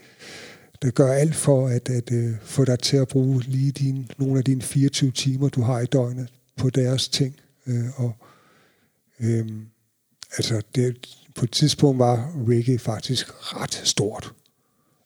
der 0.83 0.91
gør 0.91 1.13
alt 1.13 1.35
for 1.35 1.69
at, 1.69 1.89
at 1.89 2.11
uh, 2.11 2.35
få 2.43 2.65
dig 2.65 2.79
til 2.79 2.97
at 2.97 3.09
bruge 3.09 3.43
lige 3.43 3.73
din, 3.73 4.11
nogle 4.19 4.39
af 4.39 4.45
dine 4.45 4.63
24 4.63 5.11
timer, 5.11 5.49
du 5.49 5.63
har 5.63 5.81
i 5.81 5.87
døgnet, 5.87 6.29
på 6.57 6.71
deres 6.71 7.09
ting. 7.09 7.41
Øh, 7.67 8.01
og 8.01 8.17
øh, 9.21 9.47
altså, 10.37 10.63
det, 10.75 11.09
på 11.35 11.45
et 11.45 11.51
tidspunkt 11.51 11.99
var 11.99 12.33
reggae 12.49 12.79
faktisk 12.79 13.55
ret 13.55 13.81
stort. 13.85 14.33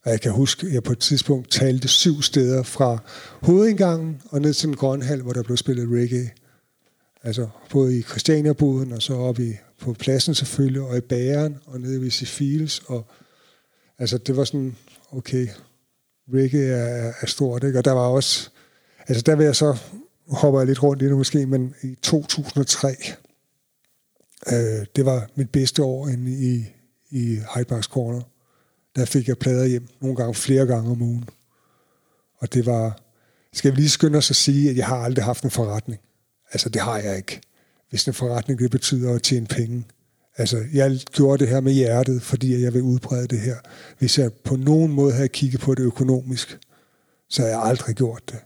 Og 0.05 0.11
jeg 0.11 0.21
kan 0.21 0.33
huske, 0.33 0.67
at 0.67 0.73
jeg 0.73 0.83
på 0.83 0.93
et 0.93 0.99
tidspunkt 0.99 1.51
talte 1.51 1.89
syv 1.89 2.23
steder 2.23 2.63
fra 2.63 2.99
hovedindgangen 3.41 4.23
og 4.31 4.41
ned 4.41 4.55
til 4.55 4.69
den 4.69 4.77
grønne 4.77 5.05
hal, 5.05 5.23
hvor 5.23 5.33
der 5.33 5.43
blev 5.43 5.57
spillet 5.57 5.89
reggae. 5.89 6.31
Altså 7.23 7.49
både 7.71 7.99
i 7.99 8.03
Christianiaboden 8.03 8.93
og 8.93 9.03
så 9.03 9.15
oppe 9.15 9.47
i, 9.47 9.53
på 9.81 9.93
pladsen 9.93 10.35
selvfølgelig, 10.35 10.83
og 10.83 10.97
i 10.97 11.01
bæren 11.01 11.59
og 11.67 11.81
nede 11.81 12.01
ved 12.01 12.11
Sifils. 12.11 12.83
Og, 12.87 13.07
altså 13.99 14.19
det 14.19 14.37
var 14.37 14.45
sådan 14.45 14.77
okay, 15.13 15.49
reggae 16.35 16.69
er, 16.69 17.13
er 17.21 17.27
stort, 17.27 17.65
ikke? 17.65 17.79
og 17.79 17.85
der 17.85 17.93
var 17.93 18.07
også, 18.07 18.51
altså 19.09 19.23
der 19.23 19.37
vil 19.37 19.45
jeg 19.45 19.57
så, 19.57 19.79
hopper 20.29 20.61
jeg 20.61 20.67
lidt 20.67 20.83
rundt 20.83 21.03
i 21.03 21.07
det 21.07 21.17
måske, 21.17 21.47
men 21.47 21.75
i 21.83 21.95
2003, 22.03 22.97
øh, 24.47 24.87
det 24.97 25.07
var 25.07 25.31
mit 25.35 25.51
bedste 25.51 25.83
år 25.83 26.09
inde 26.09 26.33
i, 26.33 26.67
i 27.11 27.41
Hyde 27.55 27.65
Park 27.65 27.85
Corner. 27.85 28.21
Der 28.97 29.05
fik 29.05 29.29
jeg 29.29 29.39
plader 29.39 29.67
hjem 29.67 29.89
nogle 30.01 30.17
gange, 30.17 30.35
flere 30.35 30.67
gange 30.67 30.91
om 30.91 31.03
ugen. 31.03 31.29
Og 32.39 32.55
det 32.55 32.67
var, 32.67 33.01
skal 33.53 33.71
vi 33.71 33.77
lige 33.77 33.89
skynde 33.89 34.19
os 34.19 34.31
at 34.31 34.37
sige, 34.37 34.71
at 34.71 34.77
jeg 34.77 34.87
har 34.87 34.97
aldrig 34.97 35.25
haft 35.25 35.45
en 35.45 35.51
forretning. 35.51 36.01
Altså 36.53 36.69
det 36.69 36.83
har 36.83 36.99
jeg 36.99 37.17
ikke. 37.17 37.41
Hvis 37.91 38.07
en 38.07 38.15
forretning 38.15 38.61
det 38.61 38.71
betyder 38.71 39.15
at 39.15 39.23
tjene 39.23 39.47
penge, 39.47 39.85
Altså, 40.41 40.65
jeg 40.73 40.99
gjorde 41.13 41.39
det 41.39 41.49
her 41.49 41.61
med 41.61 41.73
hjertet, 41.73 42.23
fordi 42.23 42.63
jeg 42.63 42.75
vil 42.75 42.83
udbrede 42.83 43.27
det 43.27 43.41
her. 43.41 43.57
Hvis 43.99 44.19
jeg 44.19 44.33
på 44.33 44.57
nogen 44.57 44.93
måde 44.93 45.13
havde 45.13 45.29
kigget 45.29 45.61
på 45.61 45.75
det 45.75 45.83
økonomisk, 45.83 46.59
så 47.29 47.43
har 47.43 47.49
jeg 47.49 47.63
aldrig 47.63 47.97
gjort 47.97 48.23
det. 48.31 48.39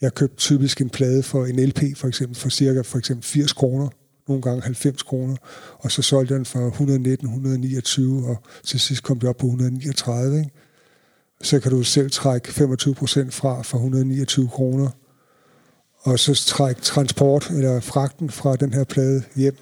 Jeg 0.00 0.14
købte 0.14 0.36
typisk 0.36 0.80
en 0.80 0.90
plade 0.90 1.22
for 1.22 1.46
en 1.46 1.60
LP, 1.60 1.82
for 1.96 2.08
eksempel, 2.08 2.36
for 2.36 2.48
cirka 2.48 2.80
for 2.80 2.98
eksempel 2.98 3.24
80 3.24 3.52
kroner, 3.52 3.88
nogle 4.28 4.42
gange 4.42 4.62
90 4.62 5.02
kroner, 5.02 5.36
og 5.78 5.92
så 5.92 6.02
solgte 6.02 6.32
jeg 6.32 6.38
den 6.38 6.46
for 6.46 6.66
119, 6.66 7.26
129, 7.26 8.26
og 8.26 8.42
til 8.64 8.80
sidst 8.80 9.02
kom 9.02 9.20
det 9.20 9.28
op 9.28 9.36
på 9.36 9.46
139. 9.46 10.38
Ikke? 10.38 10.50
Så 11.42 11.60
kan 11.60 11.70
du 11.70 11.82
selv 11.82 12.10
trække 12.10 12.52
25 12.52 12.94
procent 12.94 13.34
fra 13.34 13.62
for 13.62 13.78
129 13.78 14.48
kroner, 14.48 14.90
og 15.98 16.18
så 16.18 16.34
trække 16.34 16.80
transport 16.80 17.50
eller 17.50 17.80
fragten 17.80 18.30
fra 18.30 18.56
den 18.56 18.72
her 18.72 18.84
plade 18.84 19.22
hjem 19.36 19.56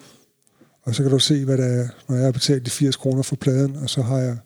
og 0.87 0.95
så 0.95 1.03
kan 1.03 1.13
du 1.13 1.19
se, 1.19 1.45
hvad 1.45 1.59
der 1.59 1.65
er, 1.65 1.89
når 2.09 2.17
jeg 2.17 2.25
har 2.25 2.33
betalt 2.33 2.67
de 2.67 2.71
80 2.71 2.97
kroner 2.97 3.23
for 3.23 3.37
pladen, 3.37 3.77
og 3.77 3.91
så 3.91 4.03
har 4.03 4.19
jeg 4.19 4.37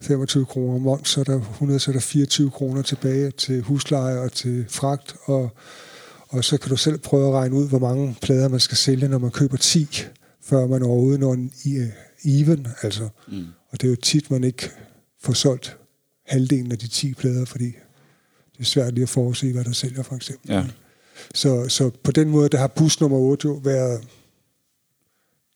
25 0.00 0.46
kroner 0.46 0.74
om 0.74 0.80
måned, 0.80 1.04
så 1.04 1.20
er 1.20 1.24
der 1.24 1.40
100, 1.40 1.80
så 1.80 1.90
er 1.90 1.92
der 1.92 2.00
24 2.00 2.50
kroner 2.50 2.82
tilbage 2.82 3.30
til 3.30 3.62
husleje 3.62 4.18
og 4.18 4.32
til 4.32 4.64
fragt, 4.68 5.16
og, 5.24 5.50
og 6.28 6.44
så 6.44 6.58
kan 6.58 6.70
du 6.70 6.76
selv 6.76 6.98
prøve 6.98 7.28
at 7.28 7.34
regne 7.34 7.54
ud, 7.54 7.68
hvor 7.68 7.78
mange 7.78 8.16
plader 8.22 8.48
man 8.48 8.60
skal 8.60 8.76
sælge, 8.76 9.08
når 9.08 9.18
man 9.18 9.30
køber 9.30 9.56
10, 9.56 9.88
før 10.42 10.66
man 10.66 10.82
overhovedet 10.82 11.20
når 11.20 11.32
en 11.32 11.52
even, 12.24 12.66
altså. 12.82 13.08
Mm. 13.28 13.44
Og 13.70 13.80
det 13.80 13.86
er 13.86 13.90
jo 13.90 13.96
tit, 13.96 14.30
man 14.30 14.44
ikke 14.44 14.70
får 15.22 15.32
solgt 15.32 15.76
halvdelen 16.26 16.72
af 16.72 16.78
de 16.78 16.88
10 16.88 17.14
plader, 17.14 17.44
fordi 17.44 17.66
det 18.52 18.60
er 18.60 18.64
svært 18.64 18.94
lige 18.94 19.02
at 19.02 19.08
forudse, 19.08 19.52
hvad 19.52 19.64
der 19.64 19.72
sælger, 19.72 20.02
for 20.02 20.16
eksempel. 20.16 20.52
Ja. 20.52 20.64
Så, 21.34 21.68
så 21.68 21.90
på 22.02 22.12
den 22.12 22.28
måde, 22.28 22.48
der 22.48 22.58
har 22.58 22.66
bus 22.66 23.00
nummer 23.00 23.18
8 23.18 23.48
jo 23.48 23.54
været, 23.54 24.00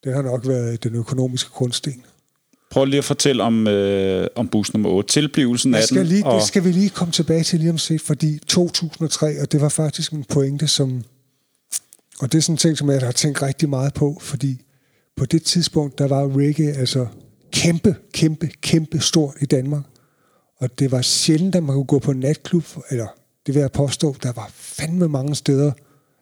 det 0.05 0.15
har 0.15 0.23
nok 0.23 0.49
været 0.49 0.85
den 0.85 0.95
økonomiske 0.95 1.51
grundsten. 1.51 2.05
Prøv 2.71 2.85
lige 2.85 2.99
at 2.99 3.05
fortælle 3.05 3.43
om, 3.43 3.69
øh, 3.69 4.27
om 4.35 4.49
bus 4.49 4.73
nummer 4.73 4.91
8, 4.91 5.09
tilblivelsen 5.09 5.75
af 5.75 5.83
skal 5.83 5.99
den. 5.99 6.07
Lige, 6.07 6.27
og... 6.27 6.35
Det 6.35 6.49
skal 6.49 6.65
vi 6.65 6.73
lige 6.73 6.91
komme 6.91 7.13
tilbage 7.13 7.43
til 7.43 7.59
lige 7.59 7.71
om 7.71 7.79
set, 7.79 8.01
fordi 8.01 8.39
2003, 8.47 9.41
og 9.41 9.53
det 9.53 9.61
var 9.61 9.69
faktisk 9.69 10.13
en 10.13 10.25
pointe, 10.25 10.69
som... 10.69 11.05
Og 12.21 12.33
det 12.33 12.39
er 12.39 12.43
sådan 12.43 12.55
en 12.55 12.59
ting, 12.59 12.79
som 12.79 12.91
jeg 12.91 13.01
har 13.01 13.13
tænkt 13.13 13.43
rigtig 13.43 13.69
meget 13.69 13.95
på, 13.95 14.19
fordi 14.21 14.63
på 15.17 15.27
det 15.27 15.43
tidspunkt, 15.43 15.99
der 15.99 16.07
var 16.07 16.39
reggae 16.39 16.73
altså 16.73 17.07
kæmpe, 17.53 17.97
kæmpe, 18.13 18.51
kæmpe 18.61 19.01
stort 19.01 19.35
i 19.41 19.47
Danmark. 19.47 19.83
Og 20.61 20.79
det 20.79 20.93
var 20.93 21.03
sjældent, 21.03 21.55
at 21.55 21.63
man 21.63 21.75
kunne 21.75 21.85
gå 21.85 21.99
på 21.99 22.11
en 22.11 22.21
natklub, 22.21 22.65
eller 22.91 23.07
det 23.47 23.55
vil 23.55 23.61
jeg 23.61 23.73
påstå, 23.73 24.17
der 24.23 24.33
var 24.33 24.51
fandme 24.55 25.09
mange 25.09 25.35
steder, 25.35 25.73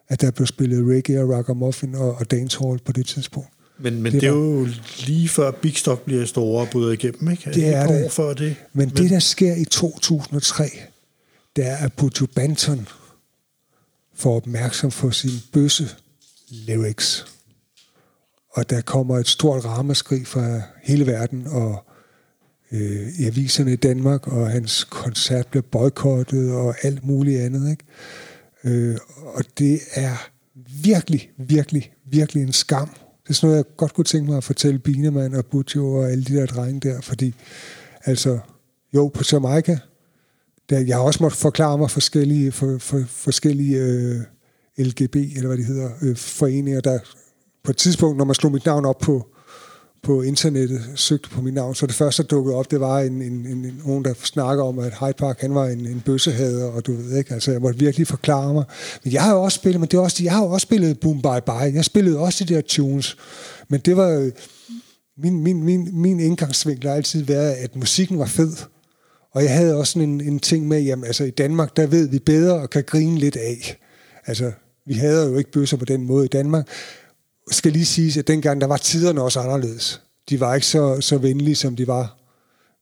at 0.08 0.20
der 0.20 0.30
blev 0.30 0.46
spillet 0.46 0.96
reggae 0.96 1.22
og 1.22 1.36
rock 1.36 1.56
muffin 1.56 1.94
og, 1.94 2.14
og 2.14 2.30
dancehall 2.30 2.78
på 2.78 2.92
det 2.92 3.06
tidspunkt. 3.06 3.48
Men, 3.82 4.02
men 4.02 4.12
det, 4.12 4.20
det 4.20 4.26
er 4.26 4.32
jo 4.32 4.68
lige 5.06 5.28
før 5.28 5.50
Big 5.50 5.76
Stock 5.76 6.04
bliver 6.04 6.24
store 6.24 6.60
og 6.60 6.68
bryder 6.68 6.92
igennem, 6.92 7.30
ikke? 7.30 7.50
Det 7.50 7.74
er 7.74 7.86
det. 7.86 8.04
År 8.04 8.08
før 8.08 8.34
det. 8.34 8.56
Men, 8.72 8.88
men 8.88 8.96
det, 8.96 9.10
der 9.10 9.18
sker 9.18 9.54
i 9.54 9.64
2003, 9.64 10.64
det 11.56 11.66
er, 11.66 11.76
at 11.76 11.92
Buju 11.92 12.26
Banton 12.34 12.88
får 14.14 14.36
opmærksom 14.36 14.90
på 14.90 15.10
sin 15.10 15.30
bøsse 15.52 15.88
lyrics. 16.50 17.26
Og 18.52 18.70
der 18.70 18.80
kommer 18.80 19.18
et 19.18 19.28
stort 19.28 19.64
ramaskrig 19.64 20.26
fra 20.26 20.62
hele 20.82 21.06
verden, 21.06 21.46
og 21.46 21.84
øh, 22.72 23.08
i 23.18 23.24
aviserne 23.26 23.72
i 23.72 23.76
Danmark, 23.76 24.26
og 24.26 24.50
hans 24.50 24.84
koncert 24.84 25.46
bliver 25.46 25.62
boykottet 25.62 26.52
og 26.52 26.74
alt 26.82 27.04
muligt 27.04 27.40
andet. 27.40 27.70
Ikke? 27.70 27.84
Øh, 28.64 28.98
og 29.16 29.44
det 29.58 29.80
er 29.94 30.28
virkelig, 30.82 31.30
virkelig, 31.36 31.92
virkelig 32.06 32.42
en 32.42 32.52
skam. 32.52 32.90
Det 33.30 33.34
er 33.34 33.38
sådan 33.38 33.48
noget, 33.48 33.64
jeg 33.64 33.76
godt 33.76 33.94
kunne 33.94 34.04
tænke 34.04 34.30
mig 34.30 34.36
at 34.36 34.44
fortælle 34.44 34.78
Binemann 34.78 35.34
og 35.34 35.46
Butjo 35.46 35.94
og 35.94 36.10
alle 36.10 36.24
de 36.24 36.34
der 36.34 36.46
drenge 36.46 36.88
der, 36.88 37.00
fordi 37.00 37.34
altså, 38.04 38.38
jo, 38.94 39.08
på 39.08 39.22
Jamaica, 39.32 39.78
der, 40.70 40.78
jeg 40.78 40.96
har 40.96 41.02
også 41.02 41.22
måttet 41.22 41.40
forklare 41.40 41.78
mig 41.78 41.90
forskellige, 41.90 42.52
for, 42.52 42.78
for, 42.78 43.02
forskellige 43.06 43.78
øh, 43.78 44.20
LGB, 44.78 45.16
eller 45.16 45.46
hvad 45.46 45.56
det 45.56 45.66
hedder, 45.66 45.90
øh, 46.02 46.16
foreninger, 46.16 46.80
der 46.80 46.98
på 47.64 47.70
et 47.70 47.76
tidspunkt, 47.76 48.18
når 48.18 48.24
man 48.24 48.34
slog 48.34 48.52
mit 48.52 48.66
navn 48.66 48.84
op 48.84 48.98
på, 48.98 49.26
på 50.02 50.22
internettet, 50.22 50.80
søgte 50.94 51.28
på 51.30 51.40
mit 51.40 51.54
navn, 51.54 51.74
så 51.74 51.86
det 51.86 51.94
første, 51.94 52.22
der 52.22 52.28
dukkede 52.28 52.56
op, 52.56 52.70
det 52.70 52.80
var 52.80 53.00
en, 53.00 53.22
en, 53.22 53.46
en, 53.46 53.64
en 53.64 53.82
nogen, 53.86 54.04
der 54.04 54.14
snakker 54.22 54.64
om, 54.64 54.78
at 54.78 54.92
Hyde 55.00 55.12
Park, 55.18 55.40
han 55.40 55.54
var 55.54 55.66
en, 55.66 55.86
en 55.86 56.02
bøssehader, 56.04 56.64
og 56.64 56.86
du 56.86 56.92
ved 56.92 57.18
ikke, 57.18 57.34
altså 57.34 57.50
jeg 57.52 57.60
måtte 57.60 57.78
virkelig 57.78 58.06
forklare 58.06 58.54
mig. 58.54 58.64
Men 59.04 59.12
jeg 59.12 59.22
har 59.22 59.34
jo 59.34 59.42
også 59.42 59.56
spillet, 59.56 59.80
men 59.80 59.88
det 59.88 59.96
er 59.96 60.00
også, 60.00 60.24
jeg 60.24 60.32
har 60.32 60.44
jo 60.44 60.50
også 60.50 60.64
spillet 60.64 61.00
Boom 61.00 61.22
Bye 61.22 61.40
Bye, 61.46 61.74
jeg 61.74 61.84
spillede 61.84 62.18
også 62.18 62.44
de 62.44 62.54
der 62.54 62.60
tunes, 62.60 63.16
men 63.68 63.80
det 63.80 63.96
var, 63.96 64.30
min, 65.18 65.42
min, 65.42 65.64
min, 65.64 65.88
min 65.92 66.20
indgangsvinkel 66.20 66.88
har 66.88 66.96
altid 66.96 67.24
været, 67.24 67.52
at 67.52 67.76
musikken 67.76 68.18
var 68.18 68.26
fed, 68.26 68.52
og 69.34 69.42
jeg 69.42 69.54
havde 69.54 69.76
også 69.76 69.98
en, 69.98 70.20
en 70.20 70.38
ting 70.38 70.68
med, 70.68 70.82
jamen 70.82 71.04
altså 71.04 71.24
i 71.24 71.30
Danmark, 71.30 71.76
der 71.76 71.86
ved 71.86 72.08
vi 72.08 72.18
bedre 72.18 72.54
og 72.54 72.70
kan 72.70 72.84
grine 72.86 73.18
lidt 73.18 73.36
af. 73.36 73.78
Altså, 74.26 74.52
vi 74.86 74.94
havde 74.94 75.26
jo 75.26 75.38
ikke 75.38 75.52
bøsser 75.52 75.76
på 75.76 75.84
den 75.84 76.06
måde 76.06 76.24
i 76.24 76.28
Danmark, 76.28 76.68
skal 77.50 77.72
lige 77.72 77.86
sige, 77.86 78.18
at 78.18 78.28
dengang 78.28 78.60
der 78.60 78.66
var 78.66 78.76
tiderne 78.76 79.22
også 79.22 79.40
anderledes. 79.40 80.02
De 80.28 80.40
var 80.40 80.54
ikke 80.54 80.66
så, 80.66 81.00
så 81.00 81.18
venlige, 81.18 81.56
som 81.56 81.76
de 81.76 81.86
var 81.86 82.18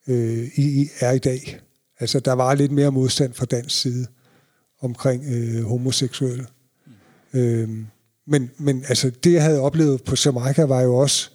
øh, 0.09 0.49
i, 0.55 0.83
i, 0.83 0.89
er 1.01 1.13
i 1.13 1.19
dag. 1.19 1.61
Altså, 2.01 2.21
der 2.21 2.33
var 2.33 2.55
lidt 2.55 2.73
mere 2.73 2.93
modstand 2.93 3.35
fra 3.35 3.47
dansk 3.47 3.81
side 3.81 4.07
omkring 4.81 5.25
øh, 5.25 5.65
homoseksuelle. 5.65 6.47
Mm. 7.33 7.41
Øh, 7.41 7.69
men, 8.27 8.51
men 8.59 8.85
altså, 8.89 9.11
det, 9.25 9.33
jeg 9.33 9.43
havde 9.43 9.61
oplevet 9.61 10.05
på 10.05 10.17
Jamaica, 10.25 10.65
var 10.65 10.81
jo 10.81 10.97
også, 10.97 11.31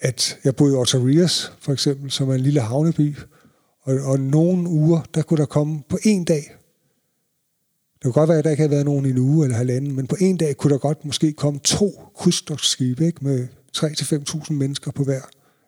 at 0.00 0.38
jeg 0.44 0.56
boede 0.56 0.74
i 0.74 0.76
Otto 0.76 0.98
Rios, 0.98 1.52
for 1.60 1.72
eksempel, 1.72 2.10
som 2.10 2.30
er 2.30 2.34
en 2.34 2.40
lille 2.40 2.60
havneby, 2.60 3.16
og, 3.82 3.94
og 3.94 4.20
nogle 4.20 4.68
uger, 4.68 5.00
der 5.14 5.22
kunne 5.22 5.38
der 5.38 5.46
komme 5.46 5.82
på 5.88 5.98
en 6.04 6.24
dag, 6.24 6.57
det 7.98 8.04
kunne 8.04 8.12
godt 8.12 8.28
være, 8.28 8.38
at 8.38 8.44
der 8.44 8.50
ikke 8.50 8.60
havde 8.60 8.70
været 8.70 8.84
nogen 8.84 9.06
i 9.06 9.10
en 9.10 9.18
uge 9.18 9.44
eller 9.44 9.56
halvanden, 9.56 9.96
men 9.96 10.06
på 10.06 10.16
en 10.20 10.36
dag 10.36 10.56
kunne 10.56 10.72
der 10.72 10.78
godt 10.78 11.04
måske 11.04 11.32
komme 11.32 11.60
to 11.64 12.02
krydstogtskibe 12.16 13.06
ikke, 13.06 13.24
med 13.24 13.46
3-5.000 13.76 14.52
mennesker 14.52 14.90
på 14.90 15.04
hver. 15.04 15.20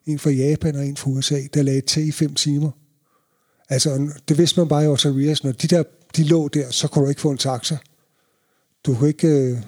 En 0.07 0.19
fra 0.19 0.31
Japan 0.31 0.77
og 0.77 0.87
en 0.87 0.97
fra 0.97 1.11
USA, 1.11 1.41
der 1.55 1.63
lagde 1.63 1.81
til 1.81 2.09
i 2.09 2.13
fem 2.13 2.35
timer. 2.35 2.71
Altså, 3.69 4.13
det 4.29 4.39
vidste 4.39 4.61
man 4.61 4.69
bare 4.69 4.85
i 4.85 4.87
Osarias, 4.87 5.45
når 5.45 5.53
de 5.53 5.67
der 5.67 5.83
de 6.17 6.25
lå 6.25 6.49
der, 6.49 6.71
så 6.71 6.89
kunne 6.89 7.05
du 7.05 7.09
ikke 7.09 7.21
få 7.21 7.31
en 7.31 7.39
taxa. 7.39 7.77
Du 8.87 8.95
kunne 8.95 9.09
ikke 9.09 9.29
øh, 9.29 9.59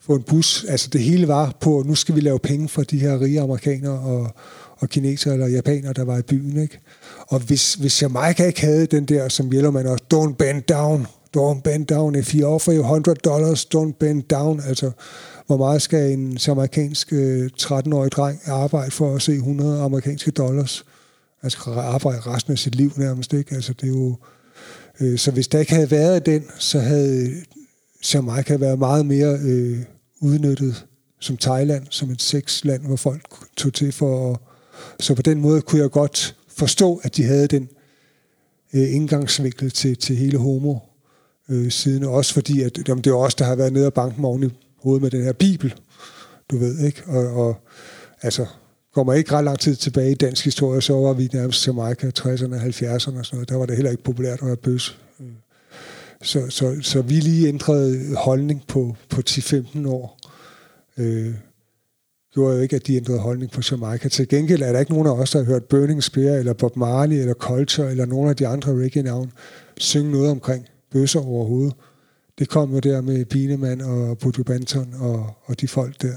få 0.00 0.14
en 0.14 0.22
bus. 0.22 0.64
Altså, 0.64 0.88
det 0.88 1.00
hele 1.00 1.28
var 1.28 1.56
på, 1.60 1.82
nu 1.86 1.94
skal 1.94 2.14
vi 2.14 2.20
lave 2.20 2.38
penge 2.38 2.68
for 2.68 2.82
de 2.82 2.98
her 2.98 3.20
rige 3.20 3.40
amerikanere 3.40 4.00
og, 4.00 4.34
og 4.78 4.88
kinesere 4.88 5.34
eller 5.34 5.46
japanere, 5.46 5.92
der 5.92 6.04
var 6.04 6.18
i 6.18 6.22
byen. 6.22 6.62
Ikke? 6.62 6.80
Og 7.18 7.40
hvis, 7.40 7.74
hvis 7.74 8.02
Jamaica 8.02 8.44
ikke 8.44 8.60
havde 8.60 8.86
den 8.86 9.04
der, 9.04 9.28
som 9.28 9.52
Yellowman 9.52 9.86
også, 9.86 10.04
don't 10.14 10.36
bend 10.36 10.62
down, 10.62 11.06
don't 11.36 11.62
bend 11.62 11.86
down. 11.86 12.14
If 12.14 12.32
he 12.32 12.44
offer 12.44 12.72
you 12.72 12.80
100 12.80 13.14
dollars, 13.24 13.64
don't 13.64 13.92
bend 13.98 14.22
down. 14.22 14.60
Altså, 14.60 14.90
hvor 15.46 15.56
meget 15.56 15.82
skal 15.82 16.12
en 16.12 16.38
amerikansk 16.48 17.12
øh, 17.12 17.50
13-årig 17.62 18.12
dreng 18.12 18.40
arbejde 18.46 18.90
for 18.90 19.14
at 19.14 19.22
se 19.22 19.32
100 19.32 19.82
amerikanske 19.82 20.30
dollars? 20.30 20.84
Altså 21.42 21.58
arbejde 21.70 22.20
resten 22.20 22.52
af 22.52 22.58
sit 22.58 22.74
liv 22.74 22.92
nærmest, 22.96 23.32
ikke? 23.32 23.54
Altså, 23.54 23.72
det 23.72 23.82
er 23.82 23.92
jo... 23.92 24.16
Øh, 25.00 25.18
så 25.18 25.30
hvis 25.30 25.48
der 25.48 25.58
ikke 25.58 25.74
havde 25.74 25.90
været 25.90 26.26
den, 26.26 26.44
så 26.58 26.78
havde 26.80 27.34
Jamaica 28.14 28.56
været 28.56 28.78
meget 28.78 29.06
mere 29.06 29.38
øh, 29.42 29.78
udnyttet 30.20 30.86
som 31.20 31.36
Thailand, 31.36 31.86
som 31.90 32.10
et 32.10 32.22
sexland, 32.22 32.86
hvor 32.86 32.96
folk 32.96 33.22
tog 33.56 33.74
til 33.74 33.92
for 33.92 34.32
at... 34.32 34.38
Så 35.00 35.14
på 35.14 35.22
den 35.22 35.40
måde 35.40 35.62
kunne 35.62 35.82
jeg 35.82 35.90
godt 35.90 36.36
forstå, 36.48 37.00
at 37.02 37.16
de 37.16 37.22
havde 37.22 37.46
den 37.46 37.68
øh, 38.74 38.94
indgangsvinkel 38.94 39.70
til, 39.70 39.96
til 39.96 40.16
hele 40.16 40.38
homo 40.38 40.78
øh, 41.50 41.70
siden, 41.70 42.04
også 42.04 42.34
fordi, 42.34 42.62
at 42.62 42.88
jamen, 42.88 43.04
det 43.04 43.10
er 43.10 43.14
os, 43.14 43.34
der 43.34 43.44
har 43.44 43.56
været 43.56 43.72
nede 43.72 43.86
og 43.86 43.94
banken 43.94 44.24
oven 44.24 44.42
i 44.42 44.48
hovedet 44.82 45.02
med 45.02 45.10
den 45.10 45.22
her 45.22 45.32
bibel, 45.32 45.74
du 46.50 46.58
ved, 46.58 46.78
ikke? 46.78 47.02
Og, 47.06 47.46
og 47.46 47.56
altså, 48.22 48.46
kommer 48.94 49.12
ikke 49.12 49.32
ret 49.32 49.44
lang 49.44 49.58
tid 49.58 49.76
tilbage 49.76 50.10
i 50.10 50.14
dansk 50.14 50.44
historie, 50.44 50.80
så 50.80 50.92
var 50.92 51.12
vi 51.12 51.28
nærmest 51.32 51.66
Jamaica, 51.66 52.10
60'erne, 52.18 52.54
70'erne 52.54 52.94
og 52.94 53.00
sådan 53.00 53.24
noget. 53.32 53.48
Der 53.48 53.56
var 53.56 53.66
det 53.66 53.76
heller 53.76 53.90
ikke 53.90 54.02
populært 54.02 54.40
at 54.40 54.46
være 54.46 54.56
bøs. 54.56 54.98
Øh, 55.20 55.26
så, 56.22 56.46
så, 56.48 56.76
så 56.82 57.02
vi 57.02 57.14
lige 57.14 57.48
ændrede 57.48 58.14
holdning 58.16 58.62
på, 58.68 58.96
på 59.08 59.22
10-15 59.30 59.88
år. 59.88 60.18
Øh, 60.98 61.34
gjorde 62.34 62.56
jo 62.56 62.62
ikke, 62.62 62.76
at 62.76 62.86
de 62.86 62.96
ændrede 62.96 63.18
holdning 63.18 63.50
på 63.50 63.60
Jamaica. 63.70 64.08
Til 64.08 64.28
gengæld 64.28 64.62
er 64.62 64.72
der 64.72 64.80
ikke 64.80 64.92
nogen 64.92 65.06
af 65.06 65.10
os, 65.10 65.30
der 65.30 65.38
har 65.38 65.46
hørt 65.46 65.64
Burning 65.64 66.02
Spear, 66.02 66.34
eller 66.34 66.52
Bob 66.52 66.76
Marley, 66.76 67.16
eller 67.16 67.34
Culture, 67.34 67.90
eller 67.90 68.06
nogen 68.06 68.30
af 68.30 68.36
de 68.36 68.46
andre 68.46 68.72
reggae-navn 68.72 69.32
synge 69.78 70.12
noget 70.12 70.30
omkring 70.30 70.66
bøsser 70.96 71.20
overhovedet. 71.20 71.74
Det 72.38 72.48
kom 72.48 72.72
jo 72.72 72.78
der 72.78 73.00
med 73.00 73.24
Binemann 73.24 73.80
og 73.80 74.18
Buju 74.18 74.42
Banton 74.42 74.94
og, 74.94 75.36
og 75.44 75.60
de 75.60 75.68
folk 75.68 76.02
der. 76.02 76.16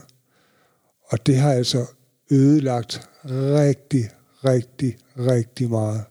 Og 1.05 1.25
det 1.25 1.37
har 1.37 1.53
altså 1.53 1.85
ødelagt 2.31 3.09
rigtig, 3.25 4.09
rigtig, 4.45 4.97
rigtig 5.17 5.69
meget. 5.69 6.03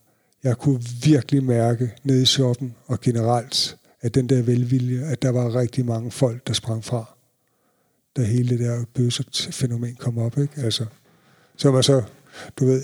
Jeg 0.45 0.57
kunne 0.57 0.81
virkelig 1.05 1.45
mærke 1.45 1.95
nede 2.05 2.23
i 2.23 2.25
shoppen 2.25 2.75
og 2.87 3.01
generelt, 3.01 3.77
at 4.01 4.15
den 4.15 4.29
der 4.29 4.43
velvilje, 4.43 5.05
at 5.05 5.23
der 5.23 5.31
var 5.31 5.55
rigtig 5.55 5.87
mange 5.87 6.11
folk, 6.11 6.47
der 6.47 6.53
sprang 6.53 6.85
fra, 6.85 7.17
da 8.17 8.23
hele 8.23 8.49
det 8.49 8.59
der 8.59 8.85
bøsset 8.95 9.49
fænomen 9.53 9.95
kom 9.95 10.19
op. 10.19 10.39
Ikke? 10.39 10.61
Altså, 10.63 10.87
så 11.57 11.71
var 11.71 11.81
så, 11.81 12.03
du 12.57 12.67
ved, 12.67 12.83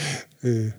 øh, 0.44 0.70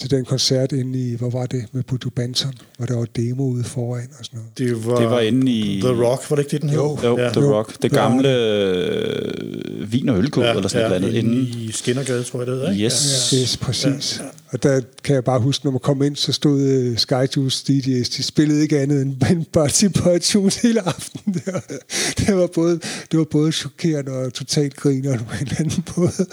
til 0.00 0.10
den 0.10 0.24
koncert 0.24 0.72
inde 0.72 0.98
i, 0.98 1.14
hvor 1.14 1.30
var 1.30 1.46
det, 1.46 1.64
med 1.72 1.82
Budu 1.82 2.10
Banton, 2.10 2.52
hvor 2.76 2.86
der 2.86 2.96
var 2.96 3.04
demo 3.16 3.42
ude 3.44 3.64
foran 3.64 4.08
og 4.18 4.24
sådan 4.24 4.38
noget. 4.38 4.58
Det 4.58 4.86
var, 4.86 5.00
Det 5.00 5.10
var 5.10 5.20
inde 5.20 5.52
i- 5.52 5.80
The 5.80 6.04
Rock, 6.04 6.30
var 6.30 6.36
det 6.36 6.42
ikke 6.42 6.50
det, 6.52 6.60
den 6.62 6.70
hed? 6.70 6.78
Jo. 6.78 6.98
Jo, 7.04 7.18
ja. 7.18 7.28
The 7.28 7.40
Rock. 7.52 7.82
Det 7.82 7.92
Ja. 7.92 7.96
gamle 8.02 8.28
øh, 8.36 9.92
vin- 9.92 10.08
og 10.08 10.18
ølkod, 10.18 10.44
eller 10.44 10.68
sådan 10.68 10.92
ja, 10.92 10.98
noget 10.98 11.14
andet. 11.16 11.18
inde 11.32 11.64
i 11.64 11.72
Skinnergade, 11.72 12.22
tror 12.24 12.38
jeg, 12.40 12.46
det 12.46 12.54
hedder, 12.56 12.70
ikke? 12.72 12.84
Yes. 12.84 13.30
Yes, 13.34 13.56
præcis. 13.56 14.18
Ja, 14.18 14.24
ja. 14.24 14.30
Og 14.50 14.62
der 14.62 14.80
kan 15.04 15.14
jeg 15.14 15.24
bare 15.24 15.40
huske, 15.40 15.64
når 15.64 15.70
man 15.72 15.80
kom 15.80 16.02
ind, 16.02 16.16
så 16.16 16.32
stod 16.32 16.88
uh, 16.90 16.96
Skyjuice 16.96 17.72
DJ's, 17.72 18.16
de 18.16 18.22
spillede 18.22 18.62
ikke 18.62 18.78
andet 18.80 19.02
end 19.02 19.16
en 19.30 19.46
Butty 19.52 19.84
Boy 19.84 20.18
Tunes 20.22 20.56
hele 20.56 20.80
aftenen. 20.80 21.34
Det 21.34 21.42
var, 21.46 21.64
det 22.26 22.36
var, 22.36 22.46
både, 22.54 22.80
det 23.10 23.18
var 23.18 23.24
både 23.24 23.52
chokerende 23.52 24.12
og 24.12 24.32
totalt 24.32 24.76
griner 24.76 25.18
på 25.18 25.24
en 25.40 25.46
eller 25.46 25.56
anden 25.60 25.84
måde. 25.96 26.26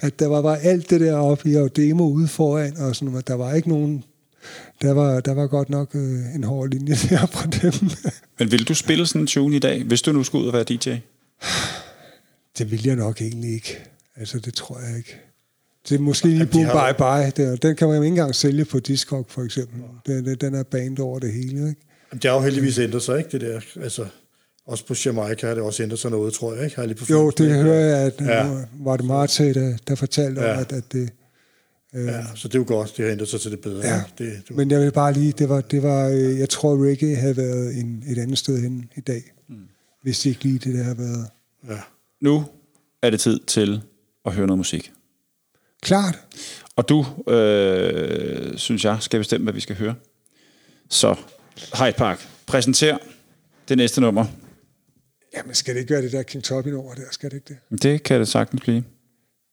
At 0.00 0.18
der 0.18 0.26
var 0.26 0.42
bare 0.42 0.60
alt 0.60 0.90
det 0.90 1.00
der 1.00 1.14
oppe 1.14 1.50
i 1.50 1.54
og 1.56 1.76
demo 1.76 2.08
ude 2.08 2.28
foran, 2.28 2.76
og 2.78 2.96
sådan, 2.96 3.01
at 3.08 3.26
der 3.28 3.34
var 3.34 3.54
ikke 3.54 3.68
nogen... 3.68 4.04
Der 4.82 4.92
var, 4.92 5.20
der 5.20 5.32
var 5.34 5.46
godt 5.46 5.70
nok 5.70 5.90
øh, 5.94 6.34
en 6.34 6.44
hård 6.44 6.68
linje 6.70 6.94
der 7.10 7.26
fra 7.26 7.46
dem. 7.46 7.90
Men 8.38 8.50
vil 8.52 8.68
du 8.68 8.74
spille 8.74 9.06
sådan 9.06 9.20
en 9.20 9.26
tune 9.26 9.56
i 9.56 9.58
dag, 9.58 9.82
hvis 9.84 10.02
du 10.02 10.12
nu 10.12 10.22
skulle 10.24 10.42
ud 10.42 10.48
og 10.48 10.52
være 10.54 10.64
DJ? 10.64 10.96
det 12.58 12.70
vil 12.70 12.86
jeg 12.86 12.96
nok 12.96 13.20
egentlig 13.20 13.54
ikke. 13.54 13.78
Altså, 14.16 14.38
det 14.38 14.54
tror 14.54 14.80
jeg 14.88 14.96
ikke. 14.96 15.20
Det 15.88 15.94
er 15.94 15.98
måske 15.98 16.28
lige 16.28 16.46
Boom 16.46 16.64
har- 16.64 16.92
Bye 16.92 17.32
Bye. 17.34 17.44
Den, 17.46 17.56
den 17.62 17.76
kan 17.76 17.88
man 17.88 17.96
jo 17.96 18.02
ikke 18.02 18.08
engang 18.12 18.34
sælge 18.34 18.64
på 18.64 18.78
Discog, 18.80 19.26
for 19.28 19.42
eksempel. 19.42 19.80
Den, 20.06 20.34
den- 20.40 20.54
er 20.54 20.62
band 20.62 20.98
over 20.98 21.18
det 21.18 21.32
hele, 21.32 21.46
ikke? 21.68 21.80
Jamen, 22.12 22.22
Det 22.22 22.24
har 22.24 22.32
jo 22.38 22.40
heldigvis 22.44 22.78
ændret 22.78 23.02
sig, 23.02 23.18
ikke, 23.18 23.30
det 23.30 23.40
der? 23.40 23.60
Altså, 23.82 24.06
også 24.66 24.86
på 24.86 24.94
Jamaica 25.06 25.46
har 25.46 25.54
det 25.54 25.62
også 25.62 25.82
ændret 25.82 25.98
sig 25.98 26.10
noget, 26.10 26.32
tror 26.34 26.54
jeg, 26.54 26.64
ikke? 26.64 26.76
Har 26.76 26.82
jeg 26.82 26.88
lige 26.88 26.98
på 26.98 27.06
Jo, 27.10 27.30
det 27.30 27.50
hører 27.54 27.96
jeg, 27.96 28.06
at 28.06 28.14
Ja. 28.20 28.64
var 28.80 28.96
det 28.96 29.06
Marte, 29.06 29.54
der, 29.54 29.76
der 29.88 29.94
fortalte. 29.94 30.40
Ja. 30.40 30.52
om, 30.54 30.58
at, 30.60 30.72
at 30.72 30.92
det... 30.92 31.10
Øh, 31.94 32.06
Ja, 32.06 32.24
så 32.34 32.48
det 32.48 32.54
er 32.54 32.58
jo 32.58 32.64
godt, 32.68 32.96
det 32.96 33.04
har 33.04 33.12
ændret 33.12 33.28
sig 33.28 33.40
til 33.40 33.50
det 33.50 33.60
bedre. 33.60 33.86
Ja. 33.88 34.02
Det, 34.18 34.42
det, 34.48 34.56
Men 34.56 34.70
jeg 34.70 34.80
vil 34.80 34.92
bare 34.92 35.12
lige, 35.12 35.32
det 35.32 35.48
var, 35.48 35.60
det 35.60 35.82
var 35.82 36.08
øh, 36.08 36.38
jeg 36.38 36.48
tror, 36.48 36.86
reggae 36.88 37.16
havde 37.16 37.36
været 37.36 37.76
en, 37.78 38.04
et 38.08 38.18
andet 38.18 38.38
sted 38.38 38.62
hen 38.62 38.90
i 38.96 39.00
dag. 39.00 39.22
Mm. 39.48 39.56
Hvis 40.02 40.26
ikke 40.26 40.44
lige 40.44 40.58
det 40.58 40.74
der 40.74 40.82
havde 40.82 40.98
været. 40.98 41.26
ja. 41.68 41.80
Nu 42.20 42.44
er 43.02 43.10
det 43.10 43.20
tid 43.20 43.40
til 43.46 43.82
at 44.24 44.34
høre 44.34 44.46
noget 44.46 44.58
musik. 44.58 44.92
Klart. 45.82 46.18
Og 46.76 46.88
du, 46.88 47.06
øh, 47.32 48.58
synes 48.58 48.84
jeg, 48.84 48.96
skal 49.00 49.20
bestemme, 49.20 49.44
hvad 49.44 49.52
vi 49.54 49.60
skal 49.60 49.76
høre. 49.76 49.94
Så, 50.90 51.14
Hyde 51.78 51.92
Park, 51.96 52.28
præsenter 52.46 52.98
det 53.68 53.76
næste 53.76 54.00
nummer. 54.00 54.24
Jamen, 55.36 55.54
skal 55.54 55.74
det 55.74 55.80
ikke 55.80 55.92
være 55.94 56.02
det 56.02 56.12
der 56.12 56.22
King 56.22 56.44
Toppin 56.44 56.74
over 56.74 56.94
der? 56.94 57.02
Skal 57.10 57.30
det 57.30 57.36
ikke 57.36 57.58
det? 57.70 57.82
Det 57.82 58.02
kan 58.02 58.20
det 58.20 58.28
sagtens 58.28 58.60
blive. 58.62 58.84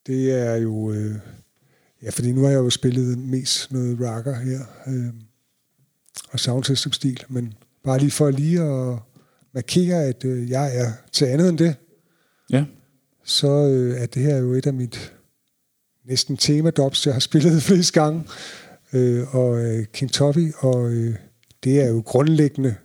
Det 0.08 0.32
er 0.32 0.56
jo... 0.56 0.92
Øh, 0.92 1.16
ja, 2.04 2.10
fordi 2.10 2.32
nu 2.32 2.42
har 2.42 2.50
jeg 2.50 2.58
jo 2.58 2.70
spillet 2.70 3.18
mest 3.18 3.72
noget 3.72 3.98
rocker 4.00 4.36
her. 4.36 4.60
Øh, 4.88 5.14
og 6.32 6.40
soundsystem-stil. 6.40 7.24
Men 7.30 7.54
bare 7.84 8.00
lige 8.00 8.12
for 8.12 8.30
lige 8.32 8.62
at 8.62 8.98
markere, 9.54 10.04
at 10.04 10.26
øh, 10.26 10.50
jeg 10.50 10.78
er 10.78 10.92
til 11.12 11.26
andet 11.26 11.50
end 11.50 11.58
det, 11.58 11.76
Ja. 12.52 12.66
så 13.24 13.48
øh, 13.48 14.02
er 14.02 14.06
det 14.06 14.22
her 14.22 14.38
jo 14.38 14.54
et 14.54 14.68
af 14.68 14.74
mit 14.74 15.14
næsten 16.06 16.38
tema-dobs, 16.38 17.06
jeg 17.06 17.16
har 17.16 17.20
spillet 17.20 17.64
flest 17.68 17.94
gange. 17.94 18.24
Øh, 18.94 19.36
og 19.36 19.58
øh, 19.66 19.86
King 19.94 20.12
Toppy, 20.12 20.54
og 20.58 20.92
øh, 20.92 21.16
det 21.64 21.82
er 21.82 21.88
jo 21.88 22.04
grundlæggende, 22.06 22.76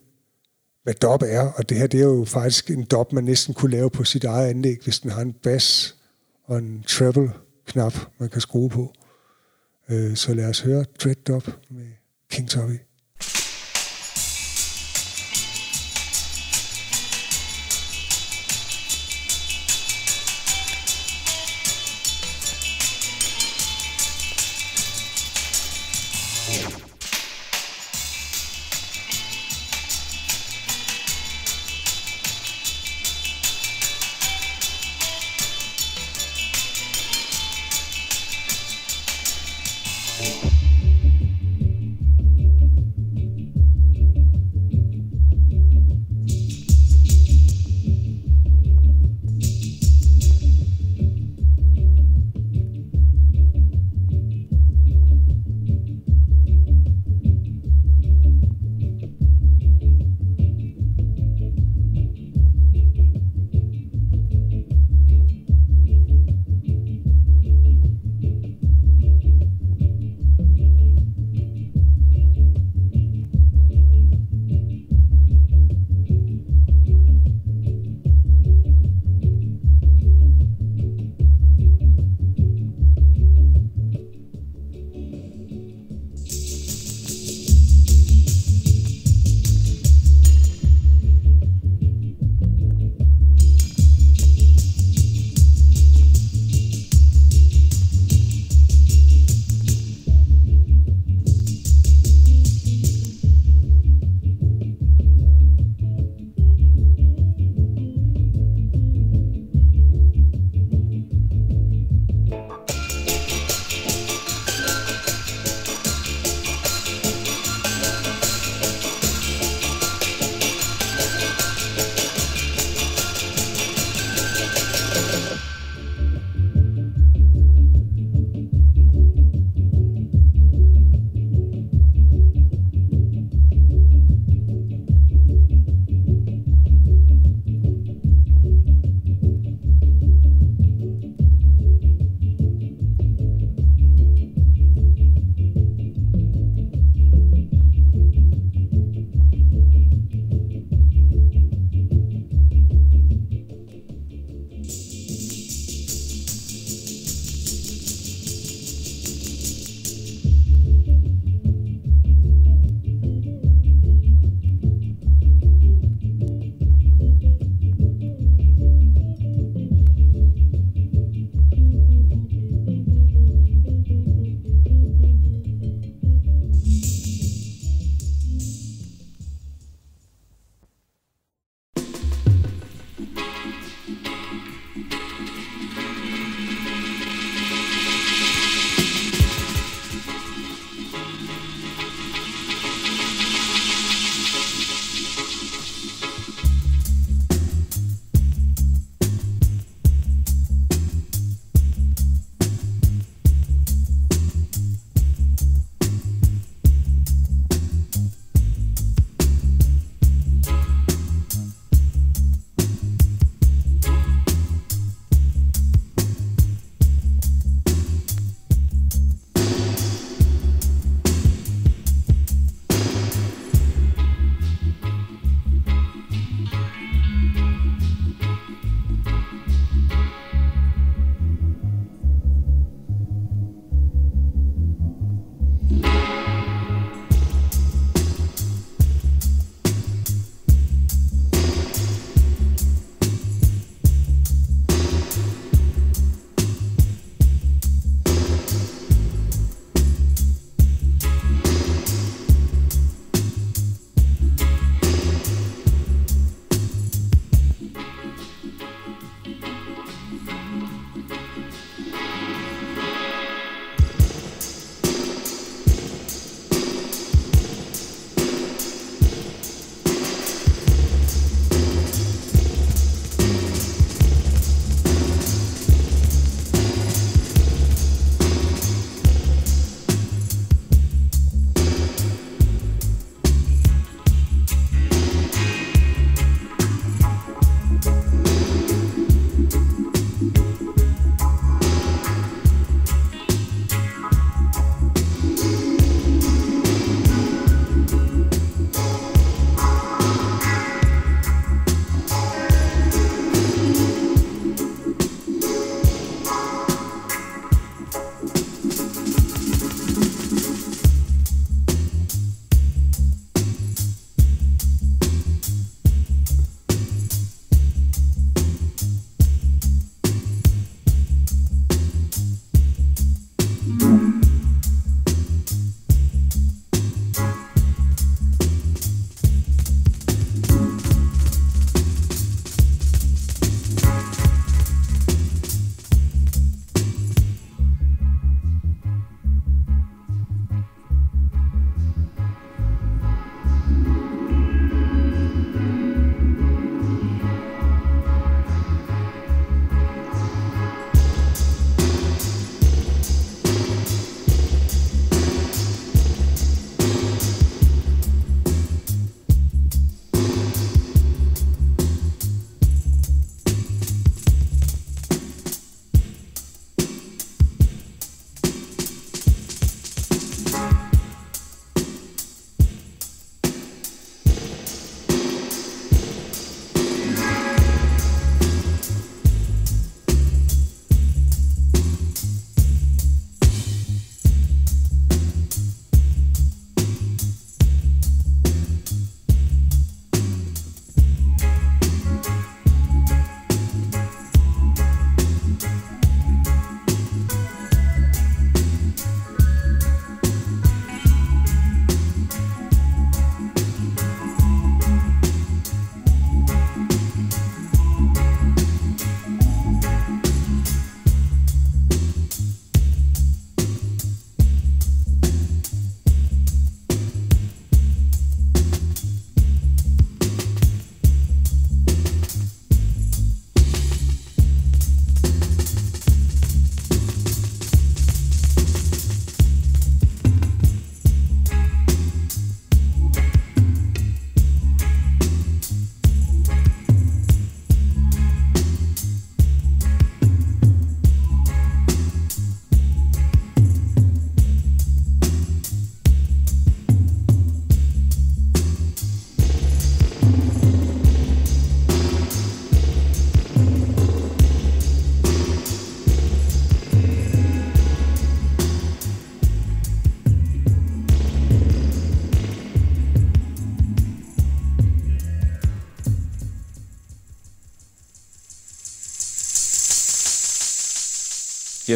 hvad 0.83 0.95
dub 0.95 1.23
er. 1.27 1.41
Og 1.57 1.69
det 1.69 1.77
her, 1.77 1.87
det 1.87 2.01
er 2.01 2.05
jo 2.05 2.25
faktisk 2.25 2.71
en 2.71 2.85
dub, 2.85 3.13
man 3.13 3.25
næsten 3.25 3.55
kunne 3.55 3.71
lave 3.71 3.91
på 3.91 4.05
sit 4.05 4.25
eget 4.25 4.49
anlæg, 4.49 4.79
hvis 4.85 5.01
den 5.01 5.11
har 5.11 5.23
en 5.23 5.33
bass 5.33 5.97
og 6.45 6.59
en 6.59 6.85
treble-knap, 6.89 7.95
man 8.19 8.29
kan 8.29 8.41
skrue 8.41 8.71
på. 8.71 8.93
Øh, 9.89 10.17
så 10.17 10.35
lad 10.35 10.49
os 10.49 10.61
høre 10.61 10.85
Dread 10.85 11.15
Dub 11.15 11.49
med 11.71 11.87
King 12.31 12.51
Toppy. 12.51 12.79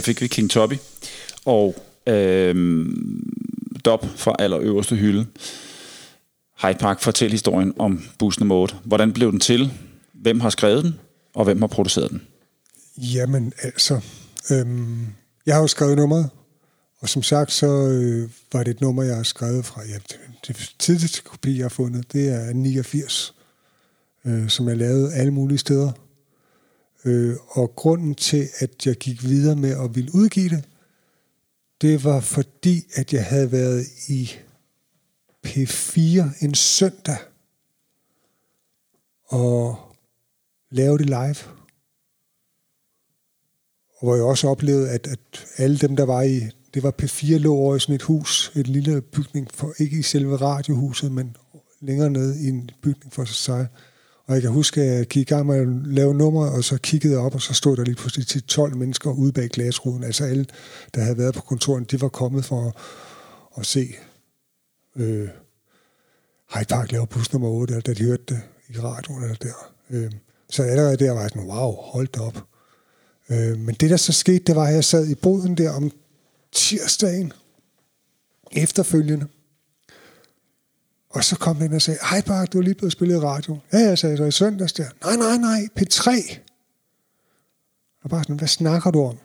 Fik 0.08 0.20
vi 0.20 0.26
King 0.26 0.50
Toppy 0.50 0.74
og 1.44 1.74
øh, 2.06 2.86
Dop 3.84 4.06
fra 4.16 4.36
allerøverste 4.38 4.96
hylde. 4.96 5.26
Hyde 6.62 6.78
Park, 6.80 7.00
fortæl 7.00 7.30
historien 7.30 7.74
om 7.78 8.04
bus 8.18 8.40
nummer 8.40 8.54
8. 8.54 8.74
Hvordan 8.84 9.12
blev 9.12 9.32
den 9.32 9.40
til? 9.40 9.72
Hvem 10.12 10.40
har 10.40 10.50
skrevet 10.50 10.84
den? 10.84 10.94
Og 11.34 11.44
hvem 11.44 11.62
har 11.62 11.66
produceret 11.66 12.10
den? 12.10 12.22
Jamen 12.96 13.52
altså, 13.62 14.00
øhm, 14.50 15.06
jeg 15.46 15.54
har 15.54 15.60
jo 15.60 15.66
skrevet 15.66 15.96
nummeret, 15.96 16.30
og 17.00 17.08
som 17.08 17.22
sagt, 17.22 17.52
så 17.52 17.66
øh, 17.66 18.30
var 18.52 18.62
det 18.62 18.70
et 18.70 18.80
nummer, 18.80 19.02
jeg 19.02 19.16
har 19.16 19.22
skrevet 19.22 19.64
fra, 19.64 19.82
ja, 19.82 19.94
det, 19.94 20.18
det 20.48 20.74
tidligste 20.78 21.22
kopi, 21.22 21.56
jeg 21.56 21.64
har 21.64 21.68
fundet, 21.68 22.12
det 22.12 22.28
er 22.28 22.52
89, 22.52 23.34
øh, 24.24 24.48
som 24.48 24.68
jeg 24.68 24.76
lavede 24.76 25.14
alle 25.14 25.32
mulige 25.32 25.58
steder. 25.58 25.92
Øh, 27.08 27.36
og 27.48 27.76
grunden 27.76 28.14
til, 28.14 28.48
at 28.58 28.86
jeg 28.86 28.96
gik 28.96 29.22
videre 29.22 29.56
med 29.56 29.70
at 29.84 29.96
ville 29.96 30.14
udgive 30.14 30.48
det, 30.48 30.64
det 31.80 32.04
var 32.04 32.20
fordi, 32.20 32.82
at 32.94 33.12
jeg 33.12 33.24
havde 33.24 33.52
været 33.52 33.86
i 34.08 34.30
P4 35.46 36.44
en 36.44 36.54
søndag 36.54 37.18
og 39.24 39.78
lave 40.70 40.98
det 40.98 41.06
live. 41.06 41.36
Og 43.96 44.02
hvor 44.02 44.14
jeg 44.14 44.24
også 44.24 44.48
oplevede, 44.48 44.90
at, 44.90 45.06
at 45.06 45.46
alle 45.56 45.78
dem, 45.78 45.96
der 45.96 46.04
var 46.04 46.22
i, 46.22 46.40
det 46.74 46.82
var 46.82 46.94
P4 47.02 47.36
lå 47.36 47.54
over 47.54 47.76
i 47.76 47.80
sådan 47.80 47.94
et 47.94 48.02
hus, 48.02 48.52
et 48.56 48.66
lille 48.66 49.00
bygning, 49.00 49.48
for, 49.54 49.74
ikke 49.78 49.98
i 49.98 50.02
selve 50.02 50.36
radiohuset, 50.36 51.12
men 51.12 51.36
længere 51.80 52.10
nede 52.10 52.44
i 52.44 52.48
en 52.48 52.70
bygning 52.82 53.12
for 53.12 53.24
sig. 53.24 53.68
Og 54.28 54.34
jeg 54.34 54.42
kan 54.42 54.50
huske, 54.50 54.80
at 54.80 54.98
jeg 54.98 55.06
gik 55.06 55.30
i 55.30 55.34
gang 55.34 55.46
med 55.46 55.56
at 55.56 55.68
lave 55.86 56.14
nummer, 56.14 56.46
og 56.46 56.64
så 56.64 56.78
kiggede 56.78 57.12
jeg 57.12 57.20
op, 57.20 57.34
og 57.34 57.42
så 57.42 57.54
stod 57.54 57.76
der 57.76 57.84
lige 57.84 57.94
pludselig 57.94 58.26
til 58.26 58.42
12 58.42 58.76
mennesker 58.76 59.10
ude 59.10 59.32
bag 59.32 59.48
glasruden. 59.48 60.04
Altså 60.04 60.24
alle, 60.24 60.46
der 60.94 61.00
havde 61.00 61.18
været 61.18 61.34
på 61.34 61.40
kontoret, 61.40 61.90
de 61.90 62.00
var 62.00 62.08
kommet 62.08 62.44
for 62.44 62.66
at, 62.66 62.74
at 63.58 63.66
se 63.66 63.94
øh, 64.96 65.28
Hyde 66.54 66.64
Park 66.68 66.92
lave 66.92 67.06
bus 67.06 67.32
nummer 67.32 67.48
8, 67.48 67.80
da 67.80 67.92
de 67.94 68.04
hørte 68.04 68.22
det 68.28 68.40
i 68.68 68.78
radioen 68.78 69.22
eller 69.22 69.36
der. 69.36 69.72
Øh, 69.90 70.10
så 70.50 70.62
allerede 70.62 70.96
der 70.96 71.12
var 71.12 71.20
jeg 71.20 71.30
sådan, 71.30 71.48
wow, 71.48 71.72
hold 71.72 72.08
da 72.08 72.20
op. 72.20 72.44
Øh, 73.30 73.58
men 73.58 73.74
det, 73.74 73.90
der 73.90 73.96
så 73.96 74.12
skete, 74.12 74.38
det 74.38 74.56
var, 74.56 74.66
at 74.66 74.74
jeg 74.74 74.84
sad 74.84 75.08
i 75.08 75.14
boden 75.14 75.56
der 75.56 75.70
om 75.70 75.90
tirsdagen 76.52 77.32
efterfølgende. 78.52 79.26
Og 81.10 81.24
så 81.24 81.36
kom 81.36 81.56
den 81.56 81.72
og 81.72 81.82
sagde, 81.82 82.00
hej 82.10 82.20
Park, 82.20 82.52
du 82.52 82.58
er 82.58 82.62
lige 82.62 82.74
blevet 82.74 82.92
spillet 82.92 83.16
i 83.16 83.18
radio. 83.18 83.58
Ja, 83.72 83.78
jeg 83.78 83.98
sagde 83.98 84.16
så 84.16 84.24
i 84.24 84.30
søndags 84.30 84.72
der. 84.72 84.88
Nej, 85.04 85.16
nej, 85.16 85.36
nej, 85.36 85.68
P3. 85.80 86.38
Og 88.02 88.10
bare 88.10 88.22
sådan, 88.22 88.36
hvad 88.36 88.48
snakker 88.48 88.90
du 88.90 89.04
om? 89.04 89.18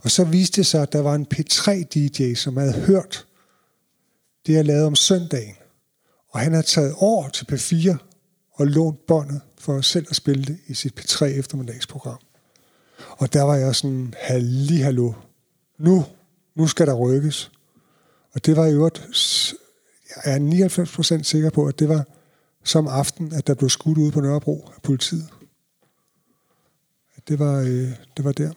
Og 0.00 0.10
så 0.10 0.24
viste 0.24 0.56
det 0.56 0.66
sig, 0.66 0.82
at 0.82 0.92
der 0.92 1.00
var 1.00 1.14
en 1.14 1.26
P3-DJ, 1.34 2.34
som 2.34 2.56
havde 2.56 2.72
hørt 2.72 3.26
det, 4.46 4.52
jeg 4.52 4.64
lavede 4.64 4.86
om 4.86 4.96
søndagen. 4.96 5.54
Og 6.30 6.40
han 6.40 6.52
havde 6.52 6.66
taget 6.66 6.94
over 6.98 7.28
til 7.28 7.44
P4 7.52 7.96
og 8.52 8.66
lånt 8.66 9.06
båndet 9.06 9.40
for 9.58 9.80
selv 9.80 10.06
at 10.10 10.16
spille 10.16 10.44
det 10.44 10.58
i 10.66 10.74
sit 10.74 11.00
P3 11.00 11.24
eftermiddagsprogram. 11.24 12.18
Og 13.08 13.32
der 13.32 13.42
var 13.42 13.54
jeg 13.54 13.76
sådan, 13.76 14.14
halli 14.20 14.76
hallo, 14.76 15.12
nu, 15.78 16.04
nu 16.54 16.66
skal 16.66 16.86
der 16.86 16.94
rykkes. 16.94 17.50
Og 18.32 18.46
det 18.46 18.56
var 18.56 18.66
i 18.66 18.72
øvrigt, 18.72 19.08
er 20.24 20.38
99% 21.18 21.22
sikker 21.22 21.50
på, 21.50 21.66
at 21.66 21.78
det 21.78 21.88
var 21.88 22.04
som 22.64 22.86
aften, 22.86 23.32
at 23.34 23.46
der 23.46 23.54
blev 23.54 23.70
skudt 23.70 23.98
ude 23.98 24.10
på 24.12 24.20
Nørrebro 24.20 24.68
af 24.76 24.82
politiet. 24.82 25.26
Det 27.28 27.38
var, 27.38 27.58
øh, 27.60 27.90
det 28.16 28.24
var 28.24 28.32
der. 28.32 28.50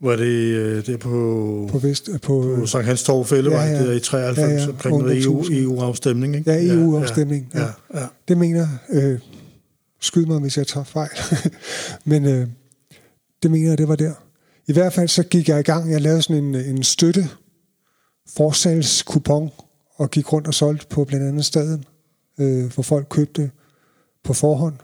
Var 0.00 0.16
det 0.16 0.24
øh, 0.54 0.86
der 0.86 0.96
på, 0.96 1.68
På, 1.72 1.78
Vest, 1.78 2.10
på, 2.22 2.54
på 2.58 2.66
Sankt 2.66 2.86
Hans 2.86 3.02
Torv 3.02 3.24
Fællevej, 3.26 3.64
Ja, 3.64 3.70
ja. 3.72 3.86
der 3.86 3.92
i 3.92 4.00
93, 4.00 4.50
Ja, 4.52 4.62
ja. 4.64 4.68
omkring 4.68 4.98
noget 4.98 5.24
EU. 5.24 5.44
EU-afstemning, 5.50 6.36
ikke? 6.36 6.52
Ja, 6.52 6.74
EU-afstemning. 6.74 7.50
Ja, 7.54 7.60
ja, 7.60 8.00
ja. 8.00 8.06
Det 8.28 8.38
mener. 8.38 8.68
Øh, 8.90 9.18
skyd 10.00 10.26
mig, 10.26 10.38
hvis 10.40 10.56
jeg 10.58 10.66
tager 10.66 10.84
fejl. 10.84 11.10
Men 12.10 12.24
øh, 12.26 12.48
det 13.42 13.50
mener 13.50 13.68
jeg, 13.68 13.78
det 13.78 13.88
var 13.88 13.96
der. 13.96 14.12
I 14.66 14.72
hvert 14.72 14.92
fald 14.92 15.08
så 15.08 15.22
gik 15.22 15.48
jeg 15.48 15.60
i 15.60 15.62
gang. 15.62 15.90
Jeg 15.90 16.00
lavede 16.00 16.22
sådan 16.22 16.44
en, 16.44 16.54
en 16.54 16.82
støtte 16.82 17.28
forsalgskupon 18.36 19.50
og 19.98 20.10
gik 20.10 20.32
rundt 20.32 20.46
og 20.46 20.54
solgte 20.54 20.86
på 20.86 21.04
blandt 21.04 21.26
andet 21.26 21.44
staden, 21.44 21.84
øh, 22.38 22.72
hvor 22.74 22.82
folk 22.82 23.06
købte 23.10 23.50
på 24.22 24.32
forhånd. 24.32 24.74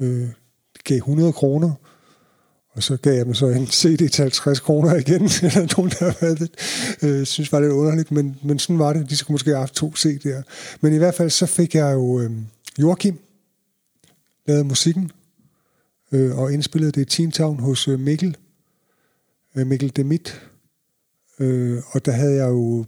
Øh, 0.00 0.28
gav 0.84 0.96
100 0.96 1.32
kroner, 1.32 1.72
og 2.72 2.82
så 2.82 2.96
gav 2.96 3.14
jeg 3.14 3.26
dem 3.26 3.34
så 3.34 3.46
en 3.46 3.66
CD 3.66 4.08
til 4.08 4.22
50 4.22 4.60
kroner 4.60 4.94
igen. 4.94 5.22
Eller 5.46 5.76
nogen, 5.76 5.90
der 5.90 6.12
havde 6.20 6.36
det, 6.36 6.50
øh, 7.02 7.26
synes 7.26 7.52
var 7.52 7.60
lidt 7.60 7.72
underligt, 7.72 8.10
men, 8.10 8.36
men 8.42 8.58
sådan 8.58 8.78
var 8.78 8.92
det. 8.92 9.10
De 9.10 9.16
skulle 9.16 9.34
måske 9.34 9.50
have 9.50 9.58
haft 9.58 9.74
to 9.74 9.92
CD'er. 9.96 10.42
Men 10.80 10.94
i 10.94 10.96
hvert 10.96 11.14
fald 11.14 11.30
så 11.30 11.46
fik 11.46 11.74
jeg 11.74 11.94
jo 11.94 12.20
øh, 12.20 12.30
Joachim 12.78 13.18
lavet 14.46 14.66
musikken, 14.66 15.10
øh, 16.12 16.38
og 16.38 16.52
indspillede 16.52 16.92
det 16.92 17.00
i 17.00 17.04
Teen 17.04 17.32
Town 17.32 17.60
hos 17.60 17.88
øh, 17.88 18.00
Mikkel, 18.00 18.36
øh, 19.56 19.66
Mikkel 19.66 19.96
Demit. 19.96 20.40
Øh, 21.40 21.82
og 21.90 22.06
der 22.06 22.12
havde 22.12 22.34
jeg 22.34 22.48
jo, 22.48 22.84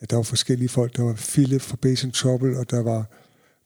ja, 0.00 0.06
der 0.10 0.16
var 0.16 0.22
forskellige 0.22 0.68
folk. 0.68 0.96
Der 0.96 1.02
var 1.02 1.14
Philip 1.14 1.60
fra 1.60 1.76
Bass 1.76 2.04
and 2.04 2.12
Trouble, 2.12 2.58
og 2.58 2.70
der 2.70 2.82
var 2.82 3.06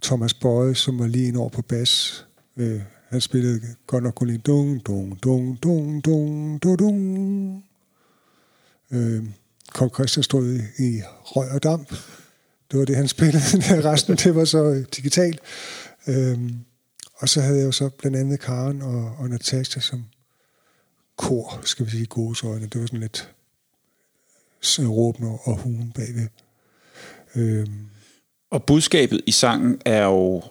Thomas 0.02 0.34
Bøje, 0.34 0.74
som 0.74 0.98
var 0.98 1.06
lige 1.06 1.28
ind 1.28 1.36
over 1.36 1.48
på 1.48 1.62
bas. 1.62 2.26
Øh, 2.56 2.80
han 3.08 3.20
spillede 3.20 3.60
godt 3.86 4.04
nok 4.04 4.14
kun 4.14 4.30
en 4.30 4.40
dung, 4.40 4.86
dung, 4.86 5.22
dung, 5.22 5.62
dung, 5.62 6.04
dung, 6.04 6.62
dung, 6.62 6.78
dung. 6.78 7.64
Øh, 8.90 9.24
Kong 9.72 9.94
Christian 9.94 10.22
stod 10.22 10.54
i, 10.54 10.84
i 10.84 11.02
røg 11.04 11.50
og 11.50 11.62
damp. 11.62 11.88
Det 12.70 12.78
var 12.78 12.84
det, 12.84 12.96
han 12.96 13.08
spillede. 13.08 13.44
Resten, 13.90 14.16
det 14.16 14.34
var 14.34 14.44
så 14.44 14.64
øh, 14.64 14.84
digitalt. 14.96 15.40
Øh, 16.06 16.50
og 17.14 17.28
så 17.28 17.40
havde 17.40 17.58
jeg 17.58 17.66
jo 17.66 17.72
så 17.72 17.88
blandt 17.88 18.16
andet 18.16 18.40
Karen 18.40 18.82
og, 18.82 19.16
og 19.18 19.28
Natasha 19.28 19.80
som 19.80 20.04
kor, 21.16 21.60
skal 21.64 21.86
vi 21.86 21.90
sige, 21.90 22.06
gode 22.06 22.46
øjne. 22.46 22.66
Det 22.66 22.80
var 22.80 22.86
sådan 22.86 23.00
lidt 23.00 23.33
så 24.66 24.82
råbende 24.82 25.30
og 25.44 25.56
hun 25.56 25.92
bagved. 25.94 26.28
Øh, 27.36 27.66
Og 28.50 28.64
budskabet 28.64 29.20
i 29.26 29.30
sangen 29.30 29.80
er 29.84 30.04
jo, 30.04 30.42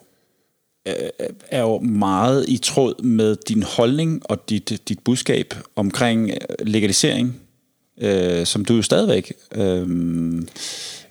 er 1.52 1.62
jo 1.62 1.80
meget 1.80 2.46
i 2.50 2.58
tråd 2.58 3.04
med 3.04 3.36
din 3.48 3.64
holdning 3.64 4.22
og 4.30 4.50
dit, 4.50 4.82
dit 4.90 5.00
budskab 5.00 5.54
omkring 5.76 6.30
øh, 6.30 6.68
legalisering, 6.68 7.42
øh, 7.98 8.46
som 8.46 8.66
du 8.66 8.76
jo 8.76 8.82
stadigvæk 8.82 9.34
øh, 9.56 10.42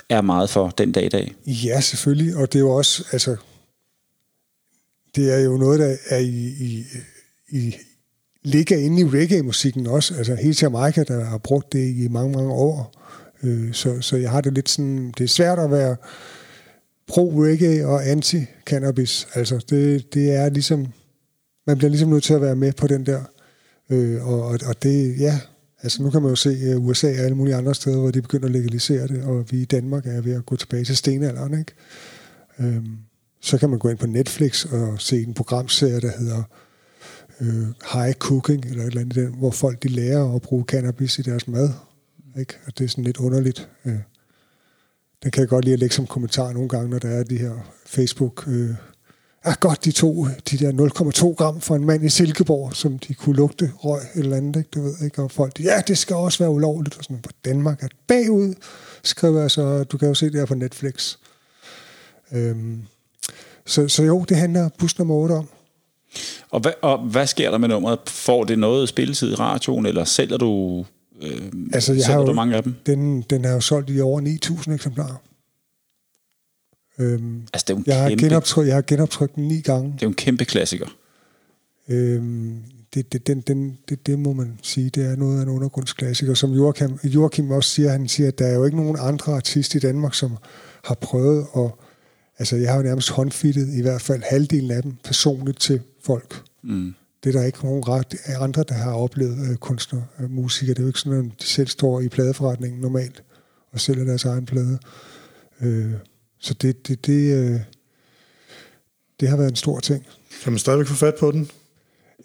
er 0.08 0.20
meget 0.20 0.50
for 0.50 0.68
den 0.68 0.92
dag 0.92 1.04
i 1.04 1.08
dag. 1.08 1.34
Ja, 1.46 1.80
selvfølgelig. 1.80 2.36
Og 2.36 2.52
det 2.52 2.58
er 2.58 2.62
jo 2.62 2.70
også, 2.70 3.04
altså, 3.12 3.36
det 5.16 5.34
er 5.34 5.38
jo 5.38 5.56
noget, 5.56 5.80
der 5.80 5.96
er 6.08 6.18
i, 6.18 6.48
i, 6.60 6.84
i 7.48 7.74
ligger 8.44 8.76
inde 8.76 9.00
i 9.00 9.04
reggae-musikken 9.04 9.86
også. 9.86 10.14
Altså 10.14 10.34
hele 10.34 10.56
Jamaica, 10.62 11.04
der 11.04 11.24
har 11.24 11.38
brugt 11.38 11.72
det 11.72 11.96
i 11.96 12.08
mange, 12.08 12.32
mange 12.32 12.52
år. 12.52 13.02
Øh, 13.42 13.72
så, 13.72 14.00
så 14.00 14.16
jeg 14.16 14.30
har 14.30 14.40
det 14.40 14.54
lidt 14.54 14.68
sådan, 14.68 15.12
det 15.18 15.24
er 15.24 15.28
svært 15.28 15.58
at 15.58 15.70
være 15.70 15.96
pro-reggae 17.06 17.86
og 17.86 18.06
anti-cannabis. 18.06 19.38
Altså 19.38 19.64
det, 19.70 20.14
det 20.14 20.32
er 20.32 20.48
ligesom, 20.48 20.86
man 21.66 21.78
bliver 21.78 21.90
ligesom 21.90 22.10
nødt 22.10 22.24
til 22.24 22.34
at 22.34 22.40
være 22.40 22.56
med 22.56 22.72
på 22.72 22.86
den 22.86 23.06
der. 23.06 23.20
Øh, 23.90 24.28
og, 24.28 24.42
og, 24.42 24.58
og 24.66 24.82
det, 24.82 25.20
ja, 25.20 25.40
altså 25.82 26.02
nu 26.02 26.10
kan 26.10 26.22
man 26.22 26.28
jo 26.28 26.36
se 26.36 26.48
øh, 26.48 26.76
uh, 26.76 26.86
USA 26.86 27.08
og 27.08 27.24
alle 27.24 27.36
mulige 27.36 27.56
andre 27.56 27.74
steder, 27.74 27.98
hvor 27.98 28.10
de 28.10 28.22
begynder 28.22 28.46
at 28.46 28.52
legalisere 28.52 29.08
det, 29.08 29.24
og 29.24 29.46
vi 29.50 29.62
i 29.62 29.64
Danmark 29.64 30.06
er 30.06 30.20
ved 30.20 30.34
at 30.34 30.46
gå 30.46 30.56
tilbage 30.56 30.84
til 30.84 30.96
stenalderen, 30.96 31.58
ikke? 31.58 31.72
Øhm, 32.58 32.96
så 33.40 33.58
kan 33.58 33.70
man 33.70 33.78
gå 33.78 33.88
ind 33.88 33.98
på 33.98 34.06
Netflix 34.06 34.64
og 34.64 35.00
se 35.00 35.22
en 35.22 35.34
programserie, 35.34 36.00
der 36.00 36.10
hedder 36.18 36.42
øh, 37.42 37.66
High 37.92 38.14
Cooking, 38.14 38.64
eller 38.66 38.82
et 38.82 38.86
eller 38.86 39.00
andet, 39.00 39.28
hvor 39.28 39.50
folk 39.50 39.82
de 39.82 39.88
lærer 39.88 40.34
at 40.34 40.42
bruge 40.42 40.64
cannabis 40.64 41.18
i 41.18 41.22
deres 41.22 41.48
mad. 41.48 41.70
Ikke? 42.38 42.54
Og 42.66 42.78
det 42.78 42.84
er 42.84 42.88
sådan 42.88 43.04
lidt 43.04 43.16
underligt. 43.16 43.68
Øh. 43.84 43.98
Den 45.22 45.30
kan 45.30 45.40
jeg 45.40 45.48
godt 45.48 45.64
lide 45.64 45.72
at 45.72 45.80
lægge 45.80 45.94
som 45.94 46.06
kommentar 46.06 46.52
nogle 46.52 46.68
gange, 46.68 46.90
når 46.90 46.98
der 46.98 47.08
er 47.08 47.22
de 47.22 47.38
her 47.38 47.72
Facebook... 47.86 48.44
Øh, 48.48 48.74
ah, 49.44 49.54
godt, 49.60 49.84
de 49.84 49.92
to, 49.92 50.26
de 50.50 50.58
der 50.58 50.72
0,2 51.32 51.34
gram 51.34 51.60
for 51.60 51.76
en 51.76 51.86
mand 51.86 52.04
i 52.04 52.08
Silkeborg, 52.08 52.76
som 52.76 52.98
de 52.98 53.14
kunne 53.14 53.36
lugte 53.36 53.72
røg 53.76 54.00
eller 54.14 54.36
andet, 54.36 54.56
ikke? 54.56 54.70
Du 54.74 54.82
ved, 54.82 54.94
ikke? 55.04 55.22
Og 55.22 55.30
folk, 55.30 55.60
ja, 55.60 55.82
det 55.86 55.98
skal 55.98 56.16
også 56.16 56.38
være 56.38 56.50
ulovligt. 56.50 56.98
Og 56.98 57.04
sådan, 57.04 57.22
på 57.22 57.30
Danmark 57.44 57.82
er 57.82 57.88
bagud, 58.06 58.54
skriver 59.02 59.40
jeg 59.40 59.50
så, 59.50 59.84
du 59.84 59.98
kan 59.98 60.08
jo 60.08 60.14
se 60.14 60.26
det 60.26 60.34
her 60.34 60.46
på 60.46 60.54
Netflix. 60.54 61.16
Øhm, 62.32 62.82
så, 63.66 63.88
så 63.88 64.02
jo, 64.02 64.24
det 64.28 64.36
handler 64.36 64.68
bus 64.78 64.98
nummer 64.98 65.14
8 65.14 65.32
om. 65.32 65.48
Og 66.50 66.60
hvad, 66.60 66.72
og 66.82 66.98
hvad 66.98 67.26
sker 67.26 67.50
der 67.50 67.58
med 67.58 67.68
nummeret? 67.68 67.98
Får 68.06 68.44
det 68.44 68.58
noget 68.58 68.88
spilletid 68.88 69.32
i 69.32 69.34
radioen, 69.34 69.86
eller 69.86 70.04
sælger 70.04 70.36
du, 70.36 70.84
øh, 71.22 71.42
Altså, 71.72 71.92
jeg 71.92 72.06
har 72.06 72.12
sælger 72.12 72.20
jo, 72.20 72.26
du 72.26 72.32
mange 72.32 72.56
af 72.56 72.62
dem? 72.62 72.74
Den, 72.86 73.22
den 73.22 73.44
er 73.44 73.52
jo 73.52 73.60
solgt 73.60 73.90
i 73.90 74.00
over 74.00 74.20
9.000 74.20 74.72
eksemplarer. 74.72 75.22
Øhm, 76.98 77.42
Altså, 77.52 77.64
det 77.68 77.70
er 77.70 77.74
jo 77.74 77.78
en 77.78 77.84
jeg, 77.86 78.02
har 78.02 78.08
kæmpe, 78.08 78.24
genoptryk, 78.24 78.66
jeg 78.66 78.74
har 78.74 78.82
genoptrykt 78.82 79.34
den 79.34 79.48
ni 79.48 79.60
gange. 79.60 79.86
det 79.92 80.02
er 80.02 80.06
jo 80.06 80.08
en 80.08 80.14
kæmpe 80.14 80.44
klassiker. 80.44 80.86
Øhm, 81.88 82.62
det, 82.94 83.12
det, 83.12 83.26
den, 83.26 83.40
den, 83.40 83.78
det, 83.88 84.06
det 84.06 84.18
må 84.18 84.32
man 84.32 84.58
sige, 84.62 84.90
det 84.90 85.04
er 85.04 85.16
noget 85.16 85.38
af 85.38 85.42
en 85.42 85.48
undergrundsklassiker. 85.48 86.34
Som 86.34 86.52
Joachim, 86.52 86.98
Joachim 87.04 87.50
også 87.50 87.70
siger, 87.70 87.90
han 87.90 88.08
siger, 88.08 88.28
at 88.28 88.38
der 88.38 88.46
er 88.46 88.54
jo 88.54 88.64
ikke 88.64 88.76
nogen 88.76 88.96
andre 89.00 89.32
artister 89.32 89.76
i 89.76 89.80
Danmark, 89.80 90.14
som 90.14 90.36
har 90.84 90.94
prøvet 90.94 91.46
at... 91.56 91.70
Altså, 92.38 92.56
jeg 92.56 92.70
har 92.70 92.76
jo 92.76 92.82
nærmest 92.82 93.10
håndfittet 93.10 93.74
i 93.74 93.82
hvert 93.82 94.00
fald 94.02 94.22
halvdelen 94.30 94.70
af 94.70 94.82
dem 94.82 94.92
personligt 95.04 95.60
til 95.60 95.80
folk. 96.04 96.42
Mm. 96.62 96.94
Det 97.24 97.34
er 97.34 97.38
der 97.38 97.46
ikke 97.46 97.64
nogen 97.64 97.88
ret, 97.88 98.14
andre, 98.26 98.64
der 98.68 98.74
har 98.74 98.92
oplevet 98.92 99.50
øh, 99.50 99.56
kunstner, 99.56 100.02
øh, 100.20 100.30
musikere. 100.30 100.74
Det 100.74 100.78
er 100.78 100.82
jo 100.82 100.88
ikke 100.88 100.98
sådan, 100.98 101.32
at 101.32 101.42
de 101.42 101.46
selv 101.46 101.68
står 101.68 102.00
i 102.00 102.08
pladeforretningen 102.08 102.80
normalt 102.80 103.22
og 103.72 103.80
sælger 103.80 104.04
deres 104.04 104.24
egen 104.24 104.46
plade. 104.46 104.78
Øh, 105.60 105.92
så 106.38 106.54
det, 106.54 106.88
det, 106.88 107.06
det, 107.06 107.36
øh, 107.36 107.60
det 109.20 109.28
har 109.28 109.36
været 109.36 109.50
en 109.50 109.56
stor 109.56 109.80
ting. 109.80 110.06
Kan 110.42 110.52
man 110.52 110.58
stadigvæk 110.58 110.86
få 110.86 110.94
fat 110.94 111.14
på 111.20 111.30
den? 111.30 111.50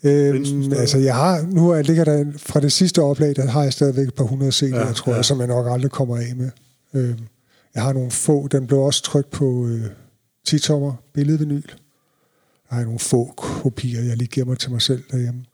Øhm, 0.04 0.74
altså, 0.74 0.98
jeg 0.98 1.16
har, 1.16 1.42
nu 1.42 1.70
er, 1.70 1.82
ligger 1.82 2.04
der 2.04 2.26
fra 2.38 2.60
det 2.60 2.72
sidste 2.72 3.02
oplag, 3.02 3.36
der 3.36 3.48
har 3.48 3.64
jeg 3.64 3.74
stadigvæk 3.74 4.08
et 4.08 4.14
par 4.14 4.24
hundrede 4.24 4.52
CD'er, 4.52 4.88
ja, 4.88 4.94
tror 4.94 5.16
jeg, 5.16 5.26
som 5.26 5.40
jeg 5.40 5.48
nok 5.48 5.68
aldrig 5.70 5.92
kommer 5.92 6.18
af 6.18 6.36
med. 6.36 6.50
Øhm, 6.94 7.20
jeg 7.76 7.84
har 7.84 7.94
nogle 7.94 8.12
få, 8.12 8.48
den 8.48 8.68
blev 8.68 8.80
også 8.80 9.04
trykt 9.04 9.32
på 9.32 9.68
øh, 9.68 9.86
10-tommer 10.50 10.94
billedvinyl. 11.14 11.70
Jeg 12.70 12.78
har 12.78 12.84
nogle 12.84 13.00
få 13.00 13.34
kopier, 13.38 14.02
jeg 14.02 14.18
lige 14.18 14.28
gemmer 14.32 14.56
til 14.56 14.72
mig 14.72 14.82
selv 14.82 15.04
derhjemme. 15.12 15.46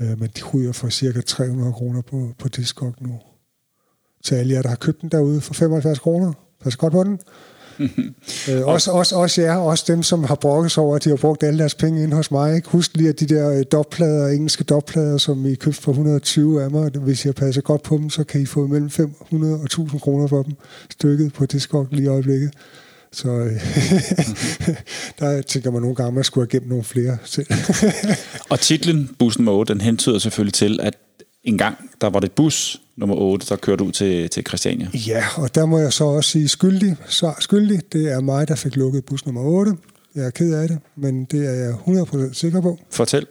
Øh, 0.00 0.20
men 0.20 0.30
de 0.36 0.42
ryger 0.54 0.72
for 0.72 0.88
cirka 0.88 1.20
300 1.20 1.72
kroner 1.72 2.02
på, 2.02 2.32
på 2.38 2.48
Discog 2.48 2.94
nu. 3.00 3.18
Til 4.24 4.34
alle 4.34 4.54
jer, 4.54 4.62
der 4.62 4.68
har 4.68 4.76
købt 4.76 5.00
den 5.00 5.08
derude 5.08 5.40
for 5.40 5.54
75 5.54 5.98
kroner. 5.98 6.32
Pas 6.62 6.76
godt 6.76 6.92
på 6.92 7.04
den. 7.04 7.18
øh, 8.50 8.66
også, 8.66 8.90
også, 8.90 9.16
også 9.16 9.42
jer, 9.42 9.56
også 9.56 9.84
dem, 9.88 10.02
som 10.02 10.24
har 10.24 10.34
brokket 10.34 10.72
sig 10.72 10.82
over, 10.82 10.96
at 10.96 11.04
de 11.04 11.08
har 11.08 11.16
brugt 11.16 11.42
alle 11.42 11.58
deres 11.58 11.74
penge 11.74 12.02
ind 12.02 12.12
hos 12.12 12.30
mig. 12.30 12.56
Ikke? 12.56 12.68
Husk 12.68 12.96
lige, 12.96 13.08
at 13.08 13.20
de 13.20 13.26
der 13.26 13.50
øh, 13.50 13.64
dopplader, 13.72 14.28
engelske 14.28 14.64
dopplader, 14.64 15.18
som 15.18 15.46
I 15.46 15.54
købte 15.54 15.82
for 15.82 15.92
120 15.92 16.62
af 16.62 16.70
mig, 16.70 16.90
hvis 16.90 17.26
jeg 17.26 17.34
passer 17.34 17.62
godt 17.62 17.82
på 17.82 17.96
dem, 17.96 18.10
så 18.10 18.24
kan 18.24 18.40
I 18.40 18.46
få 18.46 18.66
mellem 18.66 18.90
500 18.90 19.54
og 19.54 19.64
1000 19.64 20.00
kroner 20.00 20.26
for 20.26 20.42
dem, 20.42 20.54
stykket 20.90 21.32
på 21.32 21.46
Discord 21.46 21.86
lige 21.90 22.04
i 22.04 22.06
øjeblikket. 22.06 22.50
Så 23.16 23.28
øh, 23.28 23.52
der 25.18 25.42
tænker 25.42 25.70
man 25.70 25.82
nogle 25.82 25.96
gange, 25.96 26.08
at 26.08 26.14
man 26.14 26.24
skulle 26.24 26.48
have 26.52 26.60
gemt 26.60 26.68
nogle 26.68 26.84
flere 26.84 27.18
selv. 27.24 27.46
og 28.50 28.60
titlen 28.60 29.10
Bussen 29.18 29.44
Mode, 29.44 29.72
den 29.72 29.80
hentyder 29.80 30.18
selvfølgelig 30.18 30.54
til, 30.54 30.80
at 30.82 30.94
en 31.44 31.58
gang, 31.58 31.76
der 32.00 32.10
var 32.10 32.20
det 32.20 32.32
bus 32.32 32.80
nummer 32.96 33.16
8, 33.16 33.46
der 33.48 33.56
kørte 33.56 33.84
ud 33.84 33.92
til, 33.92 34.30
til 34.30 34.46
Christiania. 34.46 34.88
Ja, 34.94 35.24
og 35.36 35.54
der 35.54 35.66
må 35.66 35.78
jeg 35.78 35.92
så 35.92 36.04
også 36.04 36.30
sige 36.30 36.48
skyldig. 36.48 36.96
Så 37.06 37.32
skyldig, 37.40 37.92
det 37.92 38.12
er 38.12 38.20
mig, 38.20 38.48
der 38.48 38.54
fik 38.54 38.76
lukket 38.76 39.04
bus 39.04 39.26
nummer 39.26 39.42
8. 39.42 39.72
Jeg 40.14 40.26
er 40.26 40.30
ked 40.30 40.54
af 40.54 40.68
det, 40.68 40.78
men 40.96 41.24
det 41.24 41.46
er 41.46 41.52
jeg 41.52 41.74
100% 41.74 42.32
sikker 42.34 42.60
på. 42.60 42.78
Fortæl. 42.90 43.26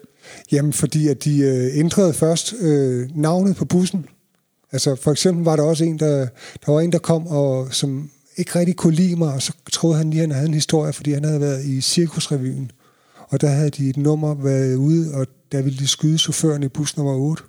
Jamen, 0.51 0.73
fordi 0.73 1.07
at 1.07 1.23
de 1.23 1.39
øh, 1.39 1.79
ændrede 1.79 2.13
først 2.13 2.53
øh, 2.59 3.09
navnet 3.15 3.55
på 3.55 3.65
bussen. 3.65 4.05
Altså, 4.71 4.95
for 4.95 5.11
eksempel 5.11 5.43
var 5.43 5.55
der 5.55 5.63
også 5.63 5.83
en, 5.83 5.99
der, 5.99 6.27
der 6.65 6.71
var 6.71 6.79
en, 6.79 6.91
der 6.91 6.97
kom, 6.97 7.27
og 7.27 7.73
som 7.73 8.09
ikke 8.37 8.59
rigtig 8.59 8.75
kunne 8.75 8.95
lide 8.95 9.15
mig, 9.15 9.33
og 9.33 9.41
så 9.41 9.53
troede 9.71 9.97
han 9.97 10.09
lige, 10.09 10.21
at 10.21 10.27
han 10.27 10.35
havde 10.35 10.47
en 10.47 10.53
historie, 10.53 10.93
fordi 10.93 11.13
han 11.13 11.23
havde 11.23 11.41
været 11.41 11.65
i 11.65 11.81
Cirkusrevyen. 11.81 12.71
Og 13.29 13.41
der 13.41 13.47
havde 13.47 13.69
de 13.69 13.89
et 13.89 13.97
nummer 13.97 14.33
været 14.33 14.75
ude, 14.75 15.13
og 15.13 15.27
der 15.51 15.61
ville 15.61 15.79
de 15.79 15.87
skyde 15.87 16.17
chaufføren 16.17 16.63
i 16.63 16.67
bus 16.67 16.97
nummer 16.97 17.13
8. 17.13 17.43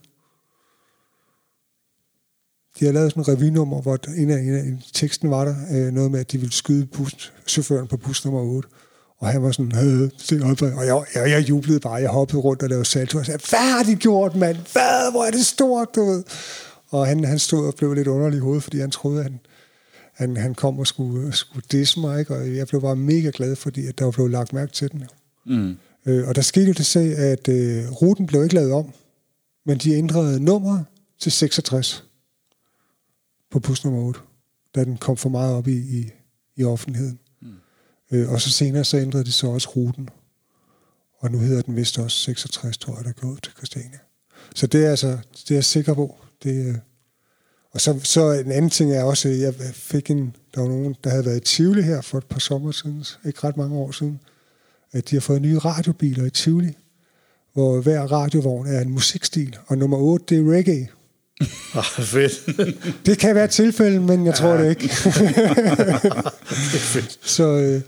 De 2.79 2.85
havde 2.85 2.93
lavet 2.93 3.13
sådan 3.13 3.23
en 3.23 3.29
revynummer, 3.29 3.83
hvor 3.83 3.99
en 4.17 4.31
af, 4.31 4.39
en 4.39 4.55
af 4.55 4.65
teksten 4.93 5.31
var 5.31 5.45
der 5.45 5.55
øh, 5.71 5.93
noget 5.93 6.11
med, 6.11 6.21
at 6.21 6.33
de 6.33 6.39
ville 6.39 6.53
skyde 6.53 6.87
bus, 6.87 7.33
chaufføren 7.47 7.87
på 7.87 7.97
bus 7.97 8.25
nummer 8.25 8.41
8. 8.41 8.69
Og 9.19 9.29
han 9.29 9.43
var 9.43 9.53
sådan, 9.53 9.73
øh, 9.73 10.11
og 10.79 10.87
jeg, 10.87 11.05
jeg, 11.15 11.31
jeg 11.31 11.49
jublede 11.49 11.81
bare, 11.81 11.95
jeg 11.95 12.11
hoppede 12.11 12.39
rundt 12.39 12.63
og 12.63 12.69
lavede 12.69 12.85
salto, 12.85 13.19
og 13.19 13.27
sagde, 13.27 13.41
hvad 13.51 13.71
har 13.71 13.83
de 13.83 13.95
gjort, 13.95 14.37
mand? 14.37 14.57
Hvad? 14.57 15.11
Hvor 15.11 15.25
er 15.25 15.31
det 15.31 15.47
stort, 15.47 15.89
du 15.95 16.05
ved? 16.05 16.25
Og 16.89 17.07
han, 17.07 17.25
han 17.25 17.39
stod 17.39 17.67
og 17.67 17.75
blev 17.75 17.95
lidt 17.95 18.09
underlig 18.09 18.37
i 18.37 18.41
hovedet, 18.41 18.63
fordi 18.63 18.79
han 18.81 18.91
troede, 18.91 19.19
at 19.19 19.23
han, 19.25 19.41
han, 20.17 20.37
han 20.37 20.55
kom 20.55 20.79
og 20.79 20.87
skulle, 20.87 21.33
skulle 21.33 21.67
disse 21.73 22.01
mig, 22.01 22.21
ikke? 22.21 22.35
og 22.35 22.57
jeg 22.57 22.67
blev 22.67 22.81
bare 22.81 22.97
mega 22.97 23.31
glad, 23.35 23.57
fordi 23.57 23.87
at 23.87 23.99
der 23.99 24.11
blevet 24.11 24.31
lagt 24.31 24.53
mærke 24.53 24.73
til 24.73 24.93
den. 24.93 25.05
Mm. 25.47 25.77
Øh, 26.07 26.29
og 26.29 26.35
der 26.35 26.43
skete 26.43 26.67
jo 26.67 26.73
det 26.73 26.87
så, 26.87 27.15
at 27.19 27.49
øh, 27.49 27.93
ruten 27.93 28.27
blev 28.27 28.43
ikke 28.43 28.55
lavet 28.55 28.73
om, 28.73 28.93
men 29.67 29.79
de 29.79 29.95
ændrede 29.95 30.41
nummeret 30.41 30.85
til 31.19 31.33
66 31.33 32.05
på 33.51 33.61
bus 33.61 33.85
nummer 33.85 34.01
8, 34.01 34.21
da 34.75 34.85
den 34.85 34.97
kom 34.97 35.17
for 35.17 35.29
meget 35.29 35.55
op 35.55 35.69
i, 35.69 35.77
i, 35.77 36.11
i 36.57 36.65
offentligheden. 36.65 37.19
Mm. 37.43 37.49
Øh, 38.13 38.33
og 38.33 38.41
så 38.41 38.51
senere 38.51 38.85
så 38.85 38.97
ændrede 38.97 39.25
de 39.25 39.33
så 39.33 39.47
også 39.47 39.69
ruten, 39.77 40.09
og 41.19 41.31
nu 41.31 41.39
hedder 41.39 41.63
den 41.63 41.77
vist 41.77 41.99
også 41.99 42.19
66, 42.19 42.79
tror 42.79 42.97
jeg, 42.97 43.05
der 43.05 43.13
går 43.13 43.29
ud 43.29 43.39
til 43.43 43.53
Christiania. 43.53 43.99
Så 44.55 44.67
det 44.67 44.85
er 44.85 44.91
altså, 44.91 45.19
det 45.33 45.51
er 45.51 45.55
jeg 45.55 45.65
sikker 45.65 45.95
på. 45.95 46.17
Det, 46.43 46.69
øh, 46.69 46.75
og 47.77 47.81
så, 47.81 48.01
så 48.03 48.31
en 48.31 48.53
anden 48.53 48.71
ting 48.71 48.93
er 48.93 49.03
også, 49.03 49.29
jeg 49.29 49.55
fik 49.73 50.11
en, 50.11 50.37
der 50.55 50.61
var 50.61 50.69
nogen, 50.69 50.97
der 51.05 51.11
havde 51.11 51.25
været 51.25 51.37
i 51.37 51.41
Tivoli 51.41 51.83
her 51.83 52.01
for 52.01 52.19
et 52.19 52.25
par 52.25 52.39
sommer 52.39 52.73
siden, 52.73 53.05
ikke 53.27 53.39
ret 53.45 53.57
mange 53.57 53.77
år 53.77 53.91
siden, 53.93 54.21
at 54.93 55.11
de 55.11 55.17
har 55.17 55.21
fået 55.21 55.43
nye 55.43 55.59
radiobiler 55.59 56.25
i 56.25 56.31
Tivoli, 56.31 56.77
hvor 57.53 57.81
hver 57.81 58.03
radiovogn 58.03 58.67
er 58.67 58.81
en 58.81 58.91
musikstil, 58.91 59.57
og 59.67 59.79
nummer 59.79 59.97
8, 59.97 60.25
det 60.29 60.39
er 60.39 60.53
reggae. 60.53 60.89
Ah, 61.75 61.85
fedt. 61.85 63.07
det 63.07 63.19
kan 63.19 63.35
være 63.35 63.45
et 63.45 63.51
tilfælde, 63.51 64.01
men 64.01 64.27
jeg 64.27 64.35
tror 64.35 64.49
ja. 64.49 64.65
det 64.65 64.71
ikke. 64.71 64.83
det 66.73 66.75
er 66.75 66.89
fedt. 66.95 67.19
Så, 67.23 67.45
øh, 67.45 67.81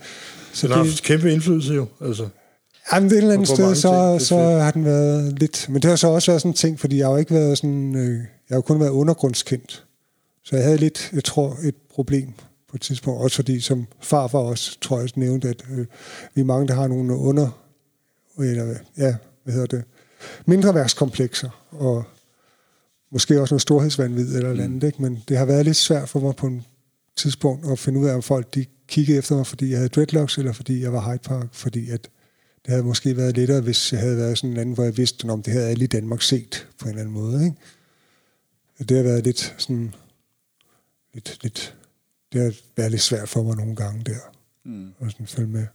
så 0.53 0.67
den 0.67 0.77
har 0.77 0.85
haft 0.85 1.03
kæmpe 1.03 1.33
indflydelse 1.33 1.75
jo. 1.75 1.87
Altså. 2.01 2.29
Jamen, 2.93 3.11
et 3.11 3.17
eller 3.17 3.33
andet 3.33 3.49
sted, 3.49 3.75
så, 3.75 4.17
så 4.19 4.39
har 4.39 4.71
den 4.71 4.85
været 4.85 5.39
lidt... 5.41 5.67
Men 5.69 5.83
det 5.83 5.89
har 5.89 5.97
så 5.97 6.09
også 6.09 6.31
været 6.31 6.41
sådan 6.41 6.51
en 6.51 6.57
ting, 6.57 6.81
fordi 6.81 6.99
jeg 6.99 7.07
har 7.07 7.13
jo 7.13 7.19
ikke 7.19 7.35
været 7.35 7.59
sådan... 7.59 7.95
Øh, 7.95 8.21
jeg 8.49 8.57
har 8.57 8.61
kun 8.61 8.81
været 8.81 8.91
undergrundskendt. 8.91 9.85
Så 10.45 10.57
jeg 10.57 10.65
havde 10.65 10.79
lidt, 10.79 11.11
jeg 11.13 11.25
tror, 11.25 11.59
et 11.63 11.75
problem 11.95 12.33
på 12.69 12.77
et 12.77 12.81
tidspunkt. 12.81 13.23
Også 13.23 13.37
fordi, 13.37 13.61
som 13.61 13.87
farfar 14.01 14.39
også, 14.39 14.81
tror 14.81 15.01
jeg, 15.01 15.09
nævnte, 15.17 15.49
at 15.49 15.63
øh, 15.71 15.87
vi 16.35 16.41
er 16.41 16.45
mange, 16.45 16.69
der 16.69 16.75
har 16.75 16.87
nogle 16.87 17.17
under... 17.17 17.63
Eller, 18.39 18.75
ja, 18.97 19.15
hvad 19.45 19.55
hedder 19.55 19.77
det? 19.77 19.85
Mindre 20.47 20.75
værkskomplekser. 20.75 21.65
Og 21.71 22.05
måske 23.11 23.41
også 23.41 23.55
noget 23.55 23.63
storhedsvandvid 23.63 24.37
eller 24.37 24.55
mm. 24.55 24.61
andet. 24.61 24.87
Ikke? 24.87 25.03
Men 25.03 25.23
det 25.29 25.39
har 25.39 25.45
været 25.45 25.65
lidt 25.65 25.77
svært 25.77 26.09
for 26.09 26.21
mig 26.21 26.37
på 26.37 26.47
et 26.47 26.63
tidspunkt 27.17 27.71
at 27.71 27.79
finde 27.79 28.01
ud 28.01 28.07
af, 28.07 28.15
om 28.15 28.23
folk 28.23 28.55
de 28.55 28.65
kiggede 28.89 29.19
efter 29.19 29.37
mig, 29.37 29.47
fordi 29.47 29.71
jeg 29.71 29.79
havde 29.79 29.89
dreadlocks, 29.89 30.39
eller 30.39 30.53
fordi 30.53 30.83
jeg 30.83 30.93
var 30.93 31.11
Hyde 31.11 31.19
Park, 31.19 31.47
fordi 31.53 31.91
at 31.91 32.09
det 32.69 32.75
havde 32.75 32.87
måske 32.87 33.17
været 33.17 33.37
lettere, 33.37 33.61
hvis 33.61 33.93
jeg 33.93 34.01
havde 34.01 34.17
været 34.17 34.39
sådan 34.39 34.51
en 34.51 34.57
anden, 34.57 34.75
hvor 34.75 34.85
jeg 34.85 34.97
vidste, 34.97 35.31
om 35.31 35.43
det 35.43 35.53
havde 35.53 35.69
alle 35.69 35.85
i 35.85 35.87
Danmark 35.87 36.23
set 36.23 36.67
på 36.79 36.85
en 36.85 36.89
eller 36.89 37.01
anden 37.01 37.15
måde. 37.15 37.45
Ikke? 37.45 37.57
Det 38.89 38.97
har 38.97 39.05
været 39.05 39.25
lidt 39.25 39.55
sådan... 39.59 39.95
Lidt, 41.15 41.39
lidt, 41.43 41.75
det 42.33 42.43
har 42.43 42.53
været 42.77 42.91
lidt 42.91 43.03
svært 43.03 43.29
for 43.29 43.43
mig 43.43 43.57
nogle 43.57 43.77
gange 43.77 44.05
der. 44.05 44.19
Mm. 44.65 44.93
Og 45.01 45.11
sådan 45.11 45.27
følge 45.27 45.49
med. 45.49 45.67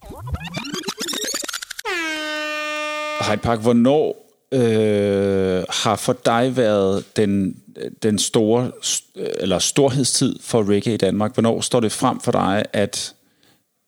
Hyde 3.28 3.42
Park, 3.42 3.60
hvornår 3.60 4.30
øh, 4.52 5.64
har 5.70 5.96
for 5.96 6.12
dig 6.24 6.56
været 6.56 7.16
den, 7.16 7.62
den 8.02 8.18
store, 8.18 8.72
eller 9.14 9.58
storhedstid 9.58 10.36
for 10.40 10.70
reggae 10.70 10.94
i 10.94 10.96
Danmark? 10.96 11.32
Hvornår 11.34 11.60
står 11.60 11.80
det 11.80 11.92
frem 11.92 12.20
for 12.20 12.32
dig, 12.32 12.64
at 12.72 13.14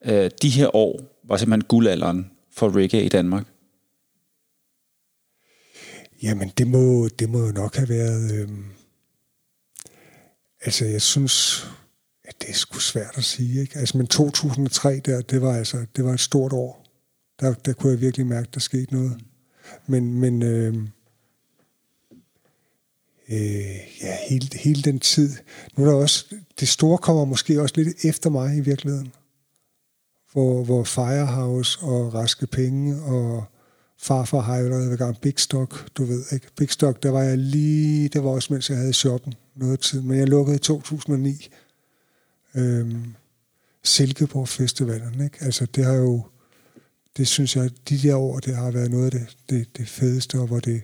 øh, 0.04 0.30
de 0.42 0.50
her 0.50 0.76
år 0.76 1.00
var 1.24 1.36
simpelthen 1.36 1.68
guldalderen 1.68 2.30
for 2.56 2.76
reggae 2.76 3.04
i 3.04 3.08
Danmark? 3.08 3.46
Jamen, 6.22 6.52
det 6.58 6.66
må, 6.66 7.08
det 7.08 7.30
må 7.30 7.46
jo 7.46 7.52
nok 7.52 7.76
have 7.76 7.88
været... 7.88 8.32
Øh, 8.32 8.48
altså, 10.60 10.84
jeg 10.84 11.02
synes, 11.02 11.66
at 12.24 12.40
det 12.40 12.50
er 12.50 12.54
sgu 12.54 12.78
svært 12.78 13.18
at 13.18 13.24
sige, 13.24 13.60
ikke? 13.60 13.78
Altså, 13.78 13.96
men 13.96 14.06
2003 14.06 15.00
der, 15.04 15.20
det 15.20 15.42
var 15.42 15.56
altså, 15.56 15.86
det 15.96 16.04
var 16.04 16.12
et 16.12 16.20
stort 16.20 16.52
år. 16.52 16.86
Der, 17.40 17.54
der 17.54 17.72
kunne 17.72 17.92
jeg 17.92 18.00
virkelig 18.00 18.26
mærke, 18.26 18.46
at 18.48 18.54
der 18.54 18.60
skete 18.60 18.94
noget. 18.94 19.20
Men, 19.86 20.14
men 20.14 20.42
øh, 20.42 20.74
øh, 23.28 23.76
ja, 24.02 24.16
hele, 24.28 24.48
hele 24.54 24.82
den 24.82 25.00
tid. 25.00 25.36
Nu 25.76 25.84
er 25.84 25.88
der 25.88 25.96
også, 25.96 26.34
det 26.60 26.68
store 26.68 26.98
kommer 26.98 27.24
måske 27.24 27.62
også 27.62 27.74
lidt 27.76 28.04
efter 28.04 28.30
mig 28.30 28.56
i 28.56 28.60
virkeligheden. 28.60 29.12
Hvor, 30.36 30.64
hvor 30.64 30.84
Firehouse 30.84 31.78
og 31.82 32.14
Raske 32.14 32.46
Penge 32.46 33.02
og 33.02 33.44
farfar 33.98 34.40
har 34.40 34.56
jo 34.56 34.64
allerede 34.64 34.86
været 34.86 34.98
gang 34.98 35.20
Big 35.20 35.38
Stock, 35.38 35.96
du 35.96 36.04
ved 36.04 36.24
ikke. 36.32 36.46
Big 36.56 36.70
Stock, 36.70 37.02
der 37.02 37.10
var 37.10 37.22
jeg 37.22 37.38
lige, 37.38 38.08
det 38.08 38.24
var 38.24 38.30
også 38.30 38.52
mens 38.52 38.70
jeg 38.70 38.78
havde 38.78 38.92
shoppen 38.92 39.34
noget 39.54 39.80
tid, 39.80 40.00
men 40.00 40.18
jeg 40.18 40.28
lukkede 40.28 40.56
i 40.56 40.58
2009. 40.58 41.48
Øhm, 42.54 43.14
Silkeborg 43.82 44.48
Festivalen, 44.48 45.20
ikke? 45.24 45.38
Altså 45.40 45.66
det 45.66 45.84
har 45.84 45.94
jo, 45.94 46.26
det 47.16 47.28
synes 47.28 47.56
jeg, 47.56 47.70
de 47.88 47.98
der 47.98 48.16
år, 48.16 48.38
det 48.38 48.56
har 48.56 48.70
været 48.70 48.90
noget 48.90 49.04
af 49.04 49.10
det, 49.10 49.36
det, 49.50 49.76
det 49.76 49.88
fedeste, 49.88 50.40
og 50.40 50.46
hvor 50.46 50.60
det, 50.60 50.82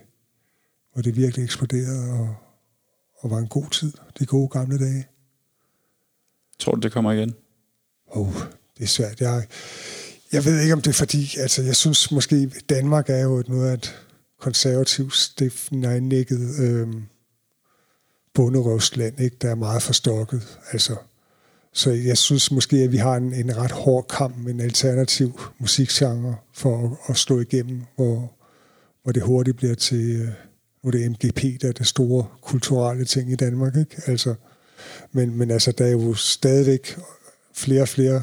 hvor 0.93 1.03
det 1.03 1.17
virkelig 1.17 1.45
eksploderede, 1.45 2.11
og, 2.11 2.35
og 3.19 3.31
var 3.31 3.39
en 3.39 3.49
god 3.49 3.71
tid, 3.71 3.93
de 4.19 4.27
gode 4.27 4.49
gamle 4.49 4.79
dage. 4.79 5.07
Tror 6.59 6.75
du, 6.75 6.81
det 6.81 6.93
kommer 6.93 7.13
igen? 7.13 7.35
Oh, 8.07 8.35
det 8.83 8.89
er 8.89 8.91
svært. 8.91 9.21
Jeg, 9.21 9.47
jeg 10.33 10.45
ved 10.45 10.61
ikke, 10.61 10.73
om 10.73 10.81
det 10.81 10.91
er 10.91 10.95
fordi, 10.95 11.37
altså 11.39 11.63
jeg 11.63 11.77
synes 11.77 12.11
måske, 12.11 12.51
Danmark 12.69 13.11
er 13.11 13.23
jo 13.23 13.43
noget 13.49 13.69
af 13.69 13.75
et 13.75 13.97
konservativt 14.41 15.17
stift-nækket 15.17 16.61
øh, 16.61 16.89
bunderøvsland, 18.35 19.21
ikke? 19.21 19.37
der 19.43 19.51
er 19.51 19.55
meget 19.55 19.83
forstokket. 19.83 20.59
Altså, 20.73 20.97
så 21.73 21.91
jeg 21.91 22.19
synes 22.19 22.51
måske, 22.51 22.77
at 22.77 22.93
vi 22.93 22.97
har 22.97 23.17
en, 23.17 23.35
en 23.35 23.57
ret 23.57 23.71
hård 23.71 24.09
kamp 24.09 24.37
med 24.37 24.55
en 24.55 24.61
alternativ 24.61 25.41
musikgenre 25.59 26.37
for 26.55 26.85
at, 26.85 26.91
at 27.09 27.17
slå 27.17 27.41
igennem, 27.41 27.83
hvor, 27.97 28.33
hvor 29.03 29.13
det 29.13 29.23
hurtigt 29.23 29.57
bliver 29.57 29.75
til, 29.75 30.11
øh, 30.21 30.29
nu 30.83 30.89
er 30.89 30.91
det 30.91 31.11
MGP, 31.11 31.63
der 31.63 31.69
er 31.69 31.73
det 31.73 31.87
store 31.87 32.27
kulturelle 32.43 33.05
ting 33.05 33.33
i 33.33 33.37
Danmark. 33.37 33.77
Ikke? 33.77 34.03
Altså, 34.07 34.35
men, 35.13 35.39
men 35.39 35.51
altså, 35.51 35.73
der 35.73 35.85
er 35.85 35.91
jo 35.91 36.15
stadigvæk 36.15 36.99
flere 37.55 37.83
og 37.83 37.89
flere 37.89 38.23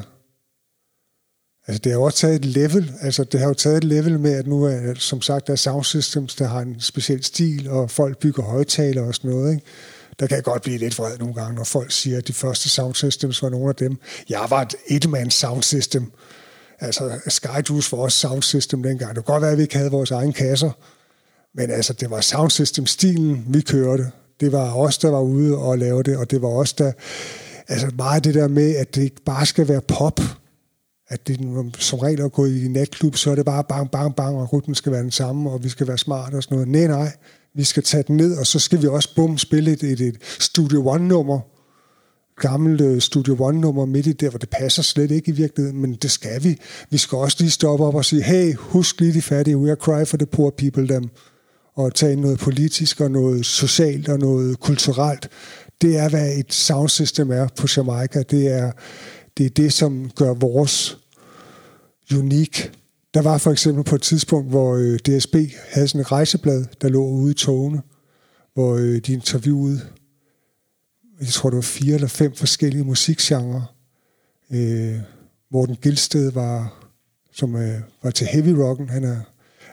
Altså, 1.70 1.80
det 1.84 1.92
har 1.92 1.98
jo 1.98 2.02
også 2.02 2.18
taget 2.18 2.34
et 2.34 2.44
level. 2.44 2.92
Altså, 3.00 3.24
det 3.24 3.40
har 3.40 3.48
jo 3.48 3.54
taget 3.54 3.76
et 3.76 3.84
level 3.84 4.20
med, 4.20 4.32
at 4.32 4.46
nu 4.46 4.64
er, 4.64 4.94
som 4.96 5.22
sagt, 5.22 5.46
der 5.46 5.52
er 5.52 5.56
sound 5.56 5.84
systems, 5.84 6.34
der 6.34 6.46
har 6.46 6.60
en 6.60 6.76
speciel 6.80 7.24
stil, 7.24 7.70
og 7.70 7.90
folk 7.90 8.18
bygger 8.18 8.42
højtaler 8.42 9.02
og 9.02 9.14
sådan 9.14 9.30
noget, 9.30 9.52
ikke? 9.52 9.66
Der 10.20 10.26
kan 10.26 10.34
jeg 10.36 10.44
godt 10.44 10.62
blive 10.62 10.78
lidt 10.78 10.98
vred 10.98 11.18
nogle 11.18 11.34
gange, 11.34 11.54
når 11.54 11.64
folk 11.64 11.92
siger, 11.92 12.18
at 12.18 12.28
de 12.28 12.32
første 12.32 12.68
sound 12.68 12.94
systems 12.94 13.42
var 13.42 13.48
nogle 13.48 13.68
af 13.68 13.74
dem. 13.74 13.96
Jeg 14.28 14.46
var 14.50 14.62
et 14.62 14.74
et-man 14.86 15.30
sound 15.30 15.62
system. 15.62 16.12
Altså, 16.80 17.20
Skyjuice 17.28 17.92
var 17.92 17.98
også 17.98 18.18
sound 18.18 18.42
system 18.42 18.82
dengang. 18.82 19.16
Det 19.16 19.24
kunne 19.24 19.32
godt 19.34 19.42
være, 19.42 19.50
at 19.52 19.58
vi 19.58 19.62
ikke 19.62 19.76
havde 19.76 19.90
vores 19.90 20.10
egen 20.10 20.32
kasser, 20.32 20.70
men 21.54 21.70
altså, 21.70 21.92
det 21.92 22.10
var 22.10 22.20
sound 22.20 22.50
system-stilen, 22.50 23.44
vi 23.48 23.60
kørte. 23.60 24.10
Det 24.40 24.52
var 24.52 24.74
os, 24.74 24.98
der 24.98 25.10
var 25.10 25.20
ude 25.20 25.56
og 25.56 25.78
lave 25.78 26.02
det, 26.02 26.16
og 26.16 26.30
det 26.30 26.42
var 26.42 26.48
os, 26.48 26.72
der... 26.72 26.92
Altså, 27.68 27.90
meget 27.96 28.24
det 28.24 28.34
der 28.34 28.48
med, 28.48 28.76
at 28.76 28.94
det 28.94 29.02
ikke 29.02 29.22
bare 29.26 29.46
skal 29.46 29.68
være 29.68 29.80
pop, 29.80 30.20
at 31.10 31.28
det 31.28 31.40
som 31.78 31.98
regel 31.98 32.20
er 32.20 32.28
gået 32.28 32.50
i 32.50 32.64
en 32.64 32.72
natklub, 32.72 33.16
så 33.16 33.30
er 33.30 33.34
det 33.34 33.44
bare 33.44 33.64
bang, 33.64 33.90
bang, 33.90 34.16
bang, 34.16 34.36
og 34.36 34.52
rytmen 34.52 34.74
skal 34.74 34.92
være 34.92 35.02
den 35.02 35.10
samme, 35.10 35.50
og 35.50 35.64
vi 35.64 35.68
skal 35.68 35.88
være 35.88 35.98
smart 35.98 36.34
og 36.34 36.42
sådan 36.42 36.54
noget. 36.54 36.68
Nej, 36.68 36.86
nej, 36.86 37.12
vi 37.54 37.64
skal 37.64 37.82
tage 37.82 38.02
den 38.02 38.16
ned, 38.16 38.36
og 38.36 38.46
så 38.46 38.58
skal 38.58 38.82
vi 38.82 38.86
også 38.86 39.14
bum 39.16 39.38
spille 39.38 39.72
et, 39.72 39.82
et, 39.82 40.00
et 40.00 40.16
Studio 40.38 40.88
One-nummer, 40.88 41.40
gammelt 42.40 42.80
uh, 42.80 42.98
Studio 42.98 43.36
One-nummer 43.40 43.84
midt 43.84 44.06
i 44.06 44.12
der, 44.12 44.30
hvor 44.30 44.38
det 44.38 44.48
passer 44.48 44.82
slet 44.82 45.10
ikke 45.10 45.28
i 45.28 45.34
virkeligheden, 45.34 45.80
men 45.80 45.94
det 45.94 46.10
skal 46.10 46.44
vi. 46.44 46.58
Vi 46.90 46.98
skal 46.98 47.18
også 47.18 47.36
lige 47.40 47.50
stoppe 47.50 47.84
op 47.84 47.94
og 47.94 48.04
sige, 48.04 48.22
hey, 48.22 48.54
husk 48.54 49.00
lige 49.00 49.12
de 49.12 49.22
fattige, 49.22 49.56
we 49.56 49.70
are 49.70 49.76
cry 49.76 50.06
for 50.06 50.16
the 50.16 50.26
poor 50.26 50.50
people, 50.50 50.88
dem. 50.88 51.08
Og 51.74 51.94
tage 51.94 52.16
noget 52.16 52.38
politisk 52.38 53.00
og 53.00 53.10
noget 53.10 53.46
socialt 53.46 54.08
og 54.08 54.18
noget 54.18 54.60
kulturelt. 54.60 55.28
Det 55.80 55.96
er, 55.98 56.08
hvad 56.08 56.36
et 56.36 56.54
soundsystem 56.54 57.30
er 57.30 57.48
på 57.56 57.66
Jamaica. 57.76 58.22
Det 58.22 58.46
er, 58.46 58.72
det 59.40 59.46
er 59.46 59.50
det, 59.50 59.72
som 59.72 60.10
gør 60.16 60.34
vores 60.34 60.98
unik. 62.16 62.72
Der 63.14 63.22
var 63.22 63.38
for 63.38 63.50
eksempel 63.50 63.84
på 63.84 63.94
et 63.94 64.02
tidspunkt, 64.02 64.48
hvor 64.48 64.74
øh, 64.76 64.98
DSB 64.98 65.34
havde 65.72 65.88
sådan 65.88 66.00
et 66.00 66.12
rejseblad, 66.12 66.64
der 66.80 66.88
lå 66.88 67.04
ude 67.04 67.30
i 67.30 67.34
togene, 67.34 67.82
hvor 68.54 68.76
øh, 68.76 68.98
de 68.98 69.12
interviewede, 69.12 69.80
jeg 71.20 71.28
tror 71.28 71.50
det 71.50 71.56
var 71.56 71.62
fire 71.62 71.94
eller 71.94 72.08
fem 72.08 72.34
forskellige 72.34 72.84
musikgenre. 72.84 73.66
Øh, 74.50 74.98
Morten 75.50 75.76
Gilsted 75.76 76.32
var, 76.32 76.84
som 77.32 77.56
øh, 77.56 77.80
var 78.02 78.10
til 78.10 78.26
heavy 78.26 78.48
rocken, 78.48 78.88
han, 78.88 79.04
er, 79.04 79.20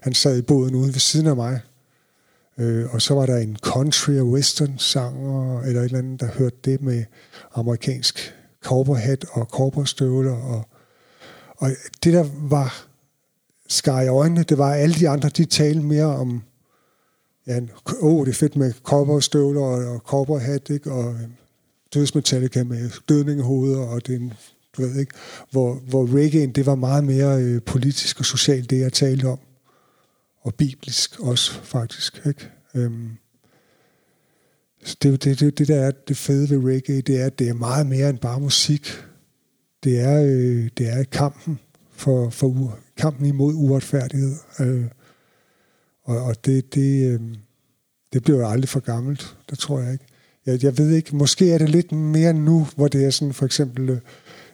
han 0.02 0.14
sad 0.14 0.38
i 0.38 0.42
båden 0.42 0.76
ude 0.76 0.94
ved 0.94 1.00
siden 1.00 1.28
af 1.28 1.36
mig. 1.36 1.60
Øh, 2.58 2.94
og 2.94 3.02
så 3.02 3.14
var 3.14 3.26
der 3.26 3.38
en 3.38 3.58
country 3.62 4.14
og 4.14 4.28
western 4.28 4.78
sanger, 4.78 5.62
eller 5.62 5.82
et 5.82 5.86
eller 5.86 6.00
andet, 6.00 6.20
der 6.20 6.28
hørte 6.28 6.58
det 6.66 6.82
med 6.82 7.04
amerikansk 7.54 8.37
cowboyhat 8.68 9.26
og 9.32 9.46
cowboystøvler. 9.46 10.36
Og, 10.36 10.68
og 11.58 11.70
det, 12.04 12.14
der 12.14 12.26
var 12.50 12.88
skar 13.68 14.02
i 14.02 14.08
øjnene, 14.08 14.44
det 14.44 14.58
var, 14.58 14.72
at 14.72 14.82
alle 14.82 14.96
de 14.96 15.10
andre, 15.10 15.30
de 15.30 15.46
talte 15.46 15.82
mere 15.82 16.06
om, 16.06 16.44
ja, 17.48 17.60
åh, 18.02 18.16
oh, 18.16 18.26
det 18.26 18.32
er 18.32 18.36
fedt 18.36 18.56
med 18.56 18.74
cowboystøvler 18.84 19.62
og, 19.62 19.94
og 19.94 20.00
cowboyhat, 20.00 20.70
ikke? 20.70 20.92
og 20.92 21.14
øhm, 21.14 21.32
dødsmetallica 21.94 22.64
med 22.64 22.90
dødningehoveder, 23.10 23.80
og 23.80 24.08
det 24.08 24.32
du 24.78 24.82
ved 24.82 25.00
ikke, 25.00 25.14
hvor, 25.52 25.74
hvor 25.74 26.06
reggae'en, 26.06 26.52
det 26.52 26.66
var 26.66 26.76
meget 26.76 27.04
mere 27.04 27.42
øh, 27.42 27.62
politisk 27.62 28.20
og 28.20 28.26
socialt, 28.26 28.70
det 28.70 28.80
jeg 28.80 28.94
talte 28.94 29.26
om. 29.26 29.40
Og 30.42 30.56
biblisk 30.56 31.20
også, 31.20 31.52
faktisk. 31.64 32.22
Ikke? 32.26 32.50
Øhm, 32.76 33.10
det, 34.96 35.24
det, 35.24 35.40
det, 35.40 35.58
det, 35.58 35.68
der 35.68 35.76
er 35.76 35.92
det 35.92 36.18
fede 36.18 36.50
ved 36.50 36.74
reggae, 36.74 37.02
det 37.02 37.22
er, 37.22 37.26
at 37.26 37.40
det 37.40 37.50
er 37.50 37.54
meget 37.54 37.88
mere 37.88 38.10
end 38.10 38.18
bare 38.18 38.40
musik. 38.40 38.88
Det 39.84 40.00
er, 40.00 40.24
øh, 40.24 40.70
det 40.78 40.90
er 40.90 41.04
kampen 41.04 41.60
for, 41.92 42.30
for 42.30 42.80
kampen 42.98 43.26
imod 43.26 43.54
uretfærdighed. 43.54 44.36
Øh, 44.60 44.86
og, 46.04 46.18
og 46.18 46.46
det, 46.46 46.76
det, 46.76 47.14
øh, 47.14 47.20
det 48.14 48.24
bliver 48.24 48.40
jo 48.40 48.50
aldrig 48.50 48.70
for 48.70 48.80
gammelt, 48.80 49.38
det 49.50 49.60
tror 49.60 49.80
jeg 49.80 49.92
ikke. 49.92 50.06
Jeg, 50.46 50.64
jeg 50.64 50.78
ved 50.78 50.90
ikke, 50.90 51.16
måske 51.16 51.52
er 51.52 51.58
det 51.58 51.70
lidt 51.70 51.92
mere 51.92 52.34
nu, 52.34 52.68
hvor 52.76 52.88
det 52.88 53.06
er 53.06 53.10
sådan 53.10 53.34
for 53.34 53.46
eksempel 53.46 54.02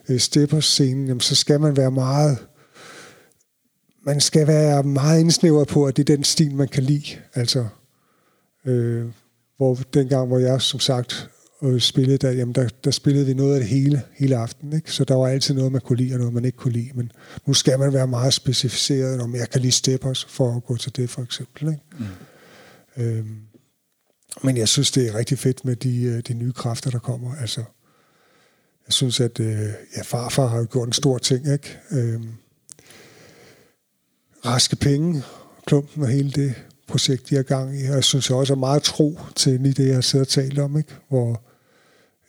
øh, 0.09 0.19
Steppers-scenen, 0.19 1.07
jamen, 1.07 1.21
så 1.21 1.35
skal 1.35 1.59
man 1.59 1.77
være 1.77 1.91
meget 1.91 2.37
man 4.05 4.21
skal 4.21 4.47
være 4.47 4.83
meget 4.83 5.19
indsnævret 5.19 5.67
på, 5.67 5.85
at 5.85 5.97
det 5.97 6.09
er 6.09 6.15
den 6.15 6.23
stil, 6.23 6.55
man 6.55 6.67
kan 6.67 6.83
lide. 6.83 7.05
Altså, 7.33 7.67
øh, 8.65 9.05
hvor 9.57 9.75
dengang, 9.93 10.27
hvor 10.27 10.39
jeg 10.39 10.61
som 10.61 10.79
sagt 10.79 11.29
øh, 11.63 11.81
spillede, 11.81 12.17
der, 12.17 12.31
jamen 12.31 12.55
der, 12.55 12.69
der 12.83 12.91
spillede 12.91 13.25
vi 13.25 13.33
noget 13.33 13.53
af 13.53 13.59
det 13.59 13.69
hele, 13.69 14.01
hele 14.17 14.37
aften. 14.37 14.73
Ikke? 14.73 14.91
Så 14.91 15.03
der 15.03 15.15
var 15.15 15.27
altid 15.27 15.53
noget, 15.53 15.71
man 15.71 15.81
kunne 15.81 15.97
lide, 15.97 16.13
og 16.13 16.19
noget, 16.19 16.33
man 16.33 16.45
ikke 16.45 16.57
kunne 16.57 16.73
lide. 16.73 16.89
Men 16.95 17.11
nu 17.45 17.53
skal 17.53 17.79
man 17.79 17.93
være 17.93 18.07
meget 18.07 18.33
specificeret, 18.33 19.21
om 19.21 19.35
jeg 19.35 19.49
kan 19.49 19.61
lide 19.61 19.71
steppers, 19.71 20.25
for 20.25 20.55
at 20.55 20.65
gå 20.65 20.77
til 20.77 20.95
det, 20.95 21.09
for 21.09 21.21
eksempel. 21.21 21.67
Ikke? 21.67 21.81
Mm. 22.97 23.03
Øhm, 23.03 23.37
men 24.43 24.57
jeg 24.57 24.67
synes, 24.67 24.91
det 24.91 25.07
er 25.07 25.15
rigtig 25.15 25.39
fedt 25.39 25.65
med 25.65 25.75
de, 25.75 26.03
øh, 26.03 26.19
de 26.27 26.33
nye 26.33 26.53
kræfter, 26.53 26.89
der 26.89 26.99
kommer. 26.99 27.35
Altså, 27.35 27.63
jeg 28.87 28.93
synes, 28.93 29.19
at 29.19 29.39
øh, 29.39 29.69
ja, 29.97 30.01
farfar 30.01 30.47
har 30.47 30.63
gjort 30.63 30.87
en 30.87 30.93
stor 30.93 31.17
ting. 31.17 31.51
Ikke? 31.53 31.79
Øhm, 31.91 32.29
raske 34.45 34.75
penge, 34.75 35.23
klumpen 35.65 36.03
og 36.03 36.09
hele 36.09 36.31
det 36.31 36.55
projekt, 36.87 37.29
de 37.29 37.35
har 37.35 37.43
gang 37.43 37.79
i. 37.79 37.87
Og 37.87 37.95
jeg 37.95 38.03
synes 38.03 38.29
jeg 38.29 38.37
også 38.37 38.53
er 38.53 38.57
meget 38.57 38.83
tro 38.83 39.19
til 39.35 39.59
lige 39.59 39.73
det, 39.73 39.87
jeg 39.87 39.95
har 39.95 40.01
siddet 40.01 40.27
og 40.27 40.31
talt 40.31 40.59
om, 40.59 40.77
ikke? 40.77 40.93
hvor 41.09 41.41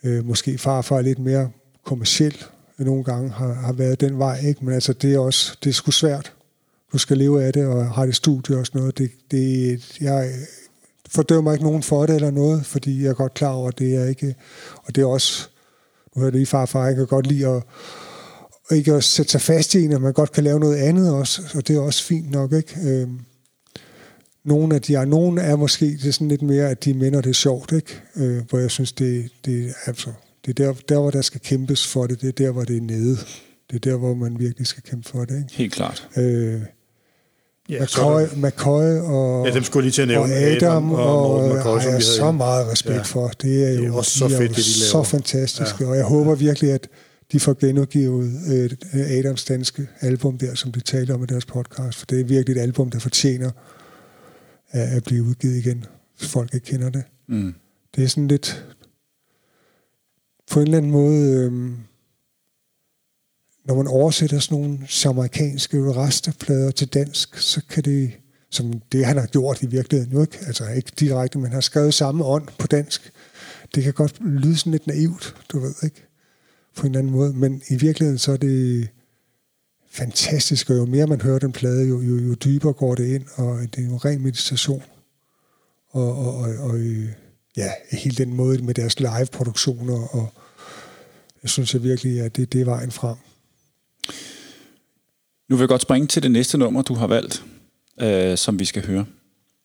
øh, 0.03 0.25
måske 0.25 0.57
farfar 0.57 0.97
er 0.97 1.01
lidt 1.01 1.19
mere 1.19 1.49
kommersiel 1.83 2.43
nogle 2.77 3.03
gange 3.03 3.29
har, 3.29 3.53
har 3.53 3.73
været 3.73 4.01
den 4.01 4.19
vej, 4.19 4.39
ikke? 4.47 4.65
men 4.65 4.73
altså 4.73 4.93
det 4.93 5.13
er 5.13 5.19
også 5.19 5.57
det 5.63 5.69
er 5.69 5.73
sgu 5.73 5.91
svært. 5.91 6.33
Du 6.93 6.97
skal 6.97 7.17
leve 7.17 7.43
af 7.43 7.53
det 7.53 7.65
og 7.65 7.91
har 7.91 8.05
det 8.05 8.15
studie 8.15 8.57
og 8.57 8.65
sådan 8.65 8.79
noget. 8.79 8.97
Det, 8.97 9.11
det, 9.31 10.01
jeg 10.01 10.31
fordømmer 11.09 11.53
ikke 11.53 11.65
nogen 11.65 11.83
for 11.83 12.05
det 12.05 12.15
eller 12.15 12.31
noget, 12.31 12.65
fordi 12.65 13.03
jeg 13.03 13.09
er 13.09 13.13
godt 13.13 13.33
klar 13.33 13.51
over, 13.51 13.67
at 13.67 13.79
det 13.79 13.95
er 13.95 14.05
ikke... 14.05 14.35
Og 14.83 14.95
det 14.95 15.01
er 15.01 15.05
også... 15.05 15.47
Nu 16.15 16.21
hørte 16.21 16.37
lige 16.37 16.45
farfar, 16.45 16.85
jeg 16.85 16.95
kan 16.95 17.07
godt 17.07 17.27
lide 17.27 17.47
at, 17.47 17.63
og 18.69 18.77
ikke 18.77 18.93
at 18.93 19.03
sætte 19.03 19.31
sig 19.31 19.41
fast 19.41 19.75
i 19.75 19.83
en, 19.83 19.91
at 19.91 20.01
man 20.01 20.13
godt 20.13 20.31
kan 20.31 20.43
lave 20.43 20.59
noget 20.59 20.75
andet 20.75 21.13
også, 21.13 21.41
og 21.55 21.67
det 21.67 21.75
er 21.75 21.79
også 21.79 22.03
fint 22.03 22.31
nok, 22.31 22.53
ikke? 22.53 22.79
Øhm, 22.83 23.19
nogle 24.45 24.75
af 24.75 24.81
de 24.81 24.95
er, 24.95 25.05
nogle 25.05 25.41
er 25.41 25.55
måske 25.55 25.85
det 25.85 26.05
er 26.05 26.11
sådan 26.11 26.27
lidt 26.27 26.41
mere, 26.41 26.69
at 26.69 26.85
de 26.85 26.93
minder 26.93 27.21
det 27.21 27.29
er 27.29 27.33
sjovt, 27.33 27.71
ikke? 27.71 28.01
Øh, 28.15 28.41
hvor 28.49 28.59
jeg 28.59 28.71
synes, 28.71 28.91
det, 28.91 29.29
det, 29.45 29.73
altså, 29.85 30.09
det 30.45 30.59
er 30.59 30.65
der, 30.65 30.73
der, 30.89 30.99
hvor 30.99 31.11
der 31.11 31.21
skal 31.21 31.41
kæmpes 31.41 31.87
for 31.87 32.07
det, 32.07 32.21
det 32.21 32.27
er 32.27 32.45
der, 32.45 32.51
hvor 32.51 32.63
det 32.63 32.77
er 32.77 32.81
nede. 32.81 33.17
Det 33.71 33.75
er 33.75 33.79
der, 33.91 33.95
hvor 33.95 34.13
man 34.13 34.39
virkelig 34.39 34.67
skal 34.67 34.83
kæmpe 34.83 35.09
for 35.09 35.25
det, 35.25 35.37
ikke? 35.37 35.53
Helt 35.53 35.73
klart. 35.73 36.07
Øh, 36.17 36.61
Ja, 37.69 37.83
McCoy, 37.83 38.21
McCoy 38.35 38.99
og, 38.99 39.47
ja, 39.47 39.53
dem 39.53 39.63
skulle 39.63 39.83
lige 39.83 39.91
til 39.91 40.01
at 40.01 40.07
nævne. 40.07 40.33
og 40.33 40.39
Adam, 40.39 40.91
og, 40.91 41.31
og 41.31 41.55
McCoy, 41.55 41.79
har 41.79 41.89
jeg 41.89 42.03
så 42.03 42.31
meget 42.31 42.67
respekt 42.71 42.97
ja. 42.97 43.01
for. 43.01 43.27
Det 43.27 43.67
er 43.67 43.73
jo 43.73 43.81
det 43.81 43.87
er 43.87 43.93
også 43.93 44.11
så 44.11 44.29
fedt, 44.29 44.39
det 44.39 44.49
de 44.49 44.79
laver. 44.79 44.91
så 44.91 45.03
fantastiske, 45.03 45.83
ja. 45.83 45.89
og 45.89 45.97
jeg 45.97 46.05
håber 46.05 46.35
virkelig, 46.35 46.71
at 46.71 46.87
de 47.31 47.39
får 47.39 47.53
genudgivet 47.53 48.31
øh, 48.47 48.69
Adams 48.93 49.45
danske 49.45 49.87
album 50.01 50.37
der, 50.37 50.55
som 50.55 50.71
de 50.71 50.79
taler 50.79 51.13
om 51.13 51.23
i 51.23 51.25
deres 51.25 51.45
podcast, 51.45 51.97
for 51.97 52.05
det 52.05 52.19
er 52.19 52.23
virkelig 52.23 52.57
et 52.57 52.61
album, 52.61 52.89
der 52.89 52.99
fortjener 52.99 53.51
at 54.81 55.03
blive 55.03 55.23
udgivet 55.23 55.55
igen, 55.55 55.85
hvis 56.17 56.29
folk 56.29 56.53
ikke 56.53 56.65
kender 56.65 56.89
det. 56.89 57.03
Mm. 57.27 57.53
Det 57.95 58.03
er 58.03 58.07
sådan 58.07 58.27
lidt, 58.27 58.65
på 60.51 60.59
en 60.59 60.65
eller 60.65 60.77
anden 60.77 60.91
måde, 60.91 61.45
øhm, 61.45 61.77
når 63.65 63.75
man 63.75 63.87
oversætter 63.87 64.39
sådan 64.39 64.57
nogle 64.57 64.79
amerikanske 65.05 65.93
resteplader 65.93 66.71
til 66.71 66.87
dansk, 66.87 67.37
så 67.37 67.61
kan 67.69 67.83
det, 67.83 68.11
som 68.49 68.81
det 68.91 69.05
han 69.05 69.17
har 69.17 69.25
gjort 69.25 69.63
i 69.63 69.65
virkeligheden, 69.65 70.13
jo 70.13 70.21
ikke, 70.21 70.37
altså 70.47 70.67
ikke 70.67 70.91
direkte, 70.99 71.37
men 71.37 71.51
har 71.51 71.61
skrevet 71.61 71.93
samme 71.93 72.25
ånd 72.25 72.47
på 72.59 72.67
dansk, 72.67 73.11
det 73.75 73.83
kan 73.83 73.93
godt 73.93 74.21
lyde 74.21 74.57
sådan 74.57 74.71
lidt 74.71 74.87
naivt, 74.87 75.35
du 75.51 75.59
ved 75.59 75.73
ikke, 75.83 76.07
på 76.75 76.81
en 76.81 76.91
eller 76.91 76.99
anden 76.99 77.13
måde, 77.13 77.33
men 77.33 77.61
i 77.69 77.75
virkeligheden 77.75 78.17
så 78.17 78.31
er 78.31 78.37
det 78.37 78.89
fantastisk, 79.95 80.69
og 80.69 80.77
jo 80.77 80.85
mere 80.85 81.07
man 81.07 81.21
hører 81.21 81.39
den 81.39 81.51
plade, 81.51 81.87
jo, 81.87 82.01
jo, 82.01 82.17
jo 82.17 82.33
dybere 82.33 82.73
går 82.73 82.95
det 82.95 83.07
ind, 83.07 83.25
og 83.35 83.59
det 83.59 83.83
er 83.83 83.85
jo 83.85 83.97
ren 83.97 84.21
meditation. 84.21 84.83
Og, 85.89 86.17
og, 86.17 86.35
og, 86.35 86.49
og 86.59 86.79
ja, 87.57 87.71
hele 87.91 88.15
den 88.15 88.33
måde 88.33 88.63
med 88.63 88.73
deres 88.73 88.99
live-produktioner, 88.99 90.15
og 90.15 90.33
jeg 91.43 91.49
synes 91.49 91.73
jeg 91.73 91.83
virkelig, 91.83 92.21
at 92.21 92.35
det, 92.35 92.53
det 92.53 92.61
er 92.61 92.65
vejen 92.65 92.91
frem. 92.91 93.15
Nu 95.49 95.55
vil 95.55 95.61
jeg 95.61 95.69
godt 95.69 95.81
springe 95.81 96.07
til 96.07 96.23
det 96.23 96.31
næste 96.31 96.57
nummer, 96.57 96.81
du 96.81 96.93
har 96.93 97.07
valgt, 97.07 97.43
øh, 98.01 98.37
som 98.37 98.59
vi 98.59 98.65
skal 98.65 98.85
høre. 98.85 99.05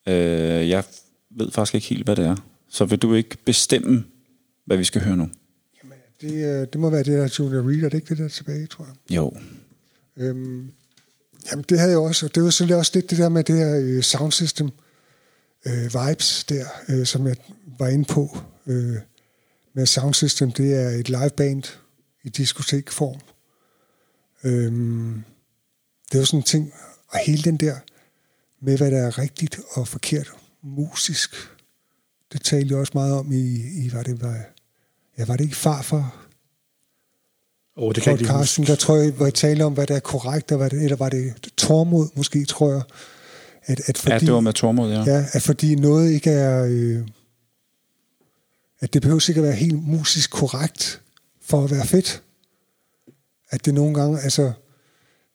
Øh, 0.07 0.69
jeg 0.69 0.83
ved 1.37 1.51
faktisk 1.51 1.75
ikke 1.75 1.87
helt, 1.87 2.05
hvad 2.05 2.15
det 2.15 2.25
er. 2.25 2.35
Så 2.69 2.85
vil 2.85 2.99
du 2.99 3.13
ikke 3.13 3.37
bestemme, 3.45 4.03
hvad 4.65 4.77
vi 4.77 4.83
skal 4.83 5.01
høre 5.01 5.17
nu? 5.17 5.29
Det, 6.21 6.31
øh, 6.33 6.67
det 6.73 6.75
må 6.75 6.89
være 6.89 7.03
det 7.03 7.13
der 7.13 7.35
Junior 7.39 7.69
Reed, 7.69 7.83
er 7.83 7.89
det 7.89 7.97
ikke 7.97 8.09
det 8.09 8.17
der 8.17 8.27
tilbage, 8.27 8.67
tror 8.67 8.85
jeg? 8.85 9.15
Jo. 9.15 9.33
Øhm, 10.17 10.71
jamen, 11.51 11.65
det 11.69 11.79
havde 11.79 11.91
jeg 11.91 11.99
også, 11.99 12.25
og 12.25 12.35
det 12.35 12.43
var 12.43 12.49
selvfølgelig 12.49 12.77
også 12.77 12.91
lidt 12.95 13.09
det 13.09 13.17
der 13.17 13.29
med 13.29 13.43
det 13.43 13.55
her 13.55 13.79
øh, 13.83 14.03
sound 14.03 14.31
system 14.31 14.69
øh, 15.65 15.83
vibes 15.83 16.43
der, 16.43 16.65
øh, 16.89 17.05
som 17.05 17.27
jeg 17.27 17.35
var 17.79 17.87
inde 17.87 18.05
på. 18.05 18.37
Øh, 18.67 18.97
med 19.73 19.85
sound 19.85 20.13
system, 20.13 20.51
det 20.51 20.75
er 20.75 20.89
et 20.89 21.09
live 21.09 21.29
band 21.37 21.63
i 22.23 22.29
diskotekform. 22.29 23.19
Øhm, 24.43 25.23
det 26.09 26.15
er 26.15 26.19
jo 26.19 26.25
sådan 26.25 26.39
en 26.39 26.43
ting, 26.43 26.73
og 27.07 27.19
hele 27.19 27.43
den 27.43 27.57
der 27.57 27.75
med, 28.61 28.77
hvad 28.77 28.91
der 28.91 29.01
er 29.07 29.17
rigtigt 29.17 29.59
og 29.71 29.87
forkert 29.87 30.31
musisk, 30.61 31.35
det 32.33 32.41
talte 32.41 32.69
jeg 32.69 32.77
også 32.77 32.91
meget 32.95 33.13
om 33.13 33.31
i, 33.31 33.55
i 33.85 33.93
var 33.93 34.03
det, 34.03 34.21
var, 34.21 34.43
ja, 35.17 35.25
var 35.25 35.37
det 35.37 35.43
ikke 35.43 35.55
farfar? 35.55 36.20
Oh, 37.81 37.95
det 37.95 38.03
kan 38.03 38.17
podcasten, 38.17 38.65
der 38.65 38.75
tror 38.75 38.95
jeg, 38.95 39.11
hvor 39.11 39.25
jeg 39.25 39.33
talte 39.33 39.63
om, 39.63 39.73
hvad 39.73 39.87
der 39.87 39.95
er 39.95 39.99
korrekt, 39.99 40.51
og 40.51 40.57
hvad 40.57 40.69
det, 40.69 40.83
eller 40.83 40.95
var 40.95 41.09
det 41.09 41.33
Tormod, 41.57 42.07
måske, 42.15 42.45
tror 42.45 42.71
jeg. 42.71 42.81
At, 43.65 43.81
at 43.85 44.07
Ja, 44.07 44.19
det 44.19 44.33
var 44.33 44.39
med 44.39 44.53
Tormod, 44.53 44.91
ja. 44.91 45.03
Ja, 45.03 45.25
at 45.31 45.41
fordi 45.41 45.75
noget 45.75 46.11
ikke 46.11 46.29
er... 46.29 46.65
Øh, 46.69 46.99
at 48.81 48.93
det 48.93 49.01
behøver 49.01 49.29
ikke 49.29 49.39
at 49.39 49.43
være 49.43 49.55
helt 49.55 49.87
musisk 49.87 50.31
korrekt 50.31 51.01
for 51.45 51.63
at 51.63 51.71
være 51.71 51.85
fedt. 51.85 52.21
At 53.49 53.65
det 53.65 53.73
nogle 53.73 53.93
gange, 53.93 54.21
altså... 54.21 54.51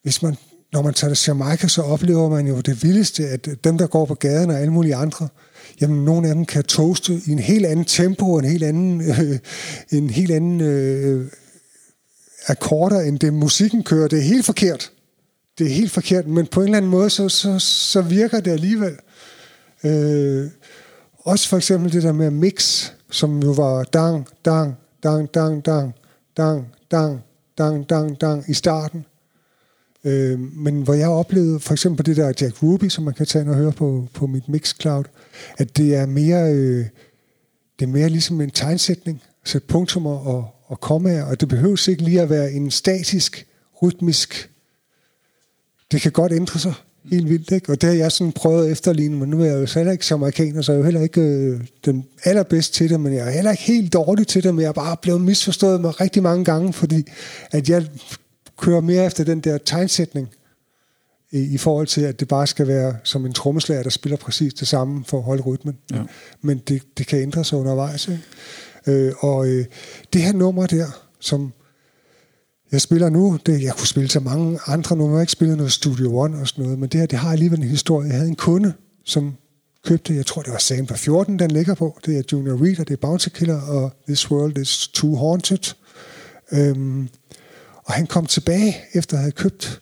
Hvis 0.03 0.23
man, 0.23 0.37
når 0.73 0.83
man 0.83 0.95
tager 0.95 1.15
til 1.15 1.31
Jamaica, 1.31 1.69
så 1.69 1.83
oplever 1.83 2.29
man 2.29 2.47
jo 2.47 2.61
det 2.61 2.83
vildeste, 2.83 3.29
at 3.29 3.49
dem, 3.65 3.79
der 3.79 3.87
går 3.87 4.05
på 4.05 4.15
gaden 4.15 4.51
og 4.51 4.61
alle 4.61 4.73
mulige 4.73 4.95
andre, 4.95 5.29
jamen 5.81 6.05
nogle 6.05 6.29
af 6.29 6.35
dem 6.35 6.47
kan 6.47 6.65
toaste 6.65 7.21
i 7.27 7.31
en 7.31 7.39
helt 7.39 7.67
anden 7.67 7.85
tempo, 7.85 8.33
og 8.33 8.39
en 8.39 8.45
helt 8.45 8.63
anden, 8.63 9.01
øh, 9.01 9.39
en 9.93 10.11
helt 10.11 10.31
anden 10.31 10.61
øh, 10.61 11.31
akkorder, 12.47 13.01
end 13.01 13.19
det 13.19 13.33
musikken 13.33 13.83
kører. 13.83 14.09
Det 14.09 14.19
er 14.19 14.23
helt 14.23 14.47
forkert. 14.47 14.93
Det 15.59 15.67
er 15.67 15.71
helt 15.71 15.91
forkert, 15.91 16.27
men 16.27 16.47
på 16.47 16.61
en 16.61 16.67
eller 16.67 16.77
anden 16.77 16.91
måde, 16.91 17.11
så, 17.11 17.29
så, 17.29 17.59
så 17.59 18.01
virker 18.01 18.41
det 18.41 18.51
alligevel. 18.51 18.97
Øh, 19.85 20.51
også 21.19 21.49
for 21.49 21.57
eksempel 21.57 21.93
det 21.93 22.03
der 22.03 22.13
med 22.13 22.31
mix, 22.31 22.91
som 23.11 23.43
jo 23.43 23.51
var 23.51 23.83
dang, 23.85 24.29
dang, 24.45 24.75
dang, 25.03 25.35
dang, 25.35 25.65
dang, 25.65 25.95
dang, 26.37 26.67
dang, 26.91 27.23
dang, 27.59 27.89
dang, 27.89 28.21
dang 28.21 28.45
i 28.49 28.55
starten. 28.55 29.05
Øh, 30.05 30.39
men 30.41 30.83
hvor 30.83 30.95
jeg 30.95 31.09
oplevede, 31.09 31.61
for 31.61 31.73
eksempel 31.73 32.07
det 32.07 32.17
der 32.17 32.33
Jack 32.41 32.63
Ruby, 32.63 32.89
som 32.89 33.05
man 33.05 33.15
kan 33.15 33.27
tage 33.27 33.43
ind 33.43 33.51
og 33.51 33.57
høre 33.57 33.73
på, 33.73 34.09
på 34.15 34.27
mit 34.27 34.49
Mixcloud, 34.49 35.05
at 35.59 35.77
det 35.77 35.95
er 35.95 36.07
mere, 36.07 36.53
øh, 36.55 36.87
det 37.79 37.85
er 37.85 37.91
mere 37.91 38.09
ligesom 38.09 38.41
en 38.41 38.51
tegnsætning, 38.51 39.23
altså 39.43 39.53
sæt 39.53 39.63
punktummer 39.63 40.27
og, 40.27 40.56
og 40.67 40.81
kommaer, 40.81 41.25
og 41.25 41.41
det 41.41 41.49
behøver 41.49 41.89
ikke 41.89 42.03
lige 42.03 42.21
at 42.21 42.31
være 42.31 42.53
en 42.53 42.71
statisk, 42.71 43.47
rytmisk, 43.83 44.51
det 45.93 46.01
kan 46.01 46.13
godt 46.13 46.33
ændre 46.33 46.61
sig 46.61 46.75
helt 47.11 47.29
vildt, 47.29 47.51
ikke? 47.53 47.73
Og 47.73 47.81
det 47.81 47.89
har 47.89 47.97
jeg 47.97 48.13
sådan 48.13 48.33
prøvet 48.33 48.67
at 48.67 48.73
efterligne, 48.73 49.17
men 49.17 49.29
nu 49.29 49.41
er 49.41 49.45
jeg 49.45 49.61
jo 49.61 49.67
heller 49.75 49.93
ikke 49.93 50.15
amerikaner, 50.15 50.63
så 50.63 50.73
jeg 50.73 50.77
er 50.77 50.79
jo 50.79 50.85
heller 50.85 51.01
ikke 51.01 51.21
øh, 51.21 51.61
den 51.85 52.05
allerbedste 52.25 52.75
til 52.75 52.91
det, 52.91 53.01
men 53.01 53.15
jeg 53.15 53.27
er 53.27 53.31
heller 53.31 53.51
ikke 53.51 53.63
helt 53.63 53.93
dårlig 53.93 54.27
til 54.27 54.43
det, 54.43 54.55
men 54.55 54.63
jeg 54.63 54.69
er 54.69 54.73
bare 54.73 54.97
blevet 55.03 55.21
misforstået 55.21 55.81
mig 55.81 56.01
rigtig 56.01 56.23
mange 56.23 56.45
gange, 56.45 56.73
fordi 56.73 57.05
at 57.51 57.69
jeg 57.69 57.87
kører 58.59 58.81
mere 58.81 59.07
efter 59.07 59.25
den 59.25 59.41
der 59.41 59.59
tegnsætning, 59.59 60.29
i, 61.31 61.55
i 61.55 61.59
forhold 61.59 61.87
til, 61.87 62.01
at 62.01 62.21
det 62.21 62.29
bare 62.29 62.47
skal 62.47 62.69
være 62.69 62.97
som 63.05 63.27
en 63.27 63.33
trommeslager, 63.33 63.83
der 63.83 63.91
spiller 63.91 64.17
præcis 64.17 64.55
det 64.55 64.69
samme 64.69 65.05
for 65.05 65.19
at 65.19 65.25
holde 65.25 65.43
rytmen. 65.43 65.79
Ja. 65.93 66.03
Men 66.43 66.59
det, 66.59 66.83
det 66.99 67.07
kan 67.07 67.19
ændre 67.19 67.45
sig 67.45 67.59
undervejs. 67.59 68.09
Ikke? 68.09 68.23
Øh, 68.87 69.13
og 69.19 69.49
øh, 69.49 69.65
det 70.13 70.23
her 70.23 70.33
nummer 70.33 70.67
der, 70.67 70.87
som 71.21 71.53
jeg 72.73 72.81
spiller 72.81 73.09
nu, 73.09 73.39
det, 73.47 73.63
jeg 73.63 73.75
kunne 73.75 73.87
spille 73.87 74.11
så 74.11 74.21
mange 74.21 74.59
andre 74.67 74.97
numre, 74.97 75.13
jeg 75.13 75.17
har 75.17 75.23
ikke 75.23 75.33
spillet 75.33 75.57
noget 75.57 75.73
Studio 75.73 76.19
One 76.19 76.41
og 76.41 76.49
sådan 76.49 76.65
noget, 76.65 76.79
men 76.79 76.89
det 76.89 77.01
her, 77.01 77.07
det 77.07 77.19
har 77.19 77.33
alligevel 77.33 77.63
en 77.63 77.69
historie. 77.69 78.09
Jeg 78.09 78.17
havde 78.17 78.29
en 78.29 78.37
kunde, 78.37 78.73
som 79.05 79.35
købte, 79.85 80.15
jeg 80.15 80.27
tror 80.27 80.43
det 80.43 80.53
var 80.53 80.59
Sand 80.59 80.89
14, 80.89 81.39
den 81.39 81.51
ligger 81.51 81.75
på. 81.75 81.99
Det 82.07 82.19
er 82.19 82.23
Junior 82.33 82.65
Reed, 82.65 82.81
og 82.81 82.89
det 82.89 82.95
er 82.95 83.01
Bounty 83.01 83.29
Killer, 83.29 83.61
og 83.61 83.93
This 84.07 84.31
World 84.31 84.59
is 84.59 84.89
Too 84.89 85.17
Haunted. 85.17 85.75
Øhm, 86.53 87.09
og 87.85 87.93
han 87.93 88.07
kom 88.07 88.27
tilbage, 88.27 88.77
efter 88.95 89.17
at 89.17 89.23
have 89.23 89.33
købt, 89.33 89.81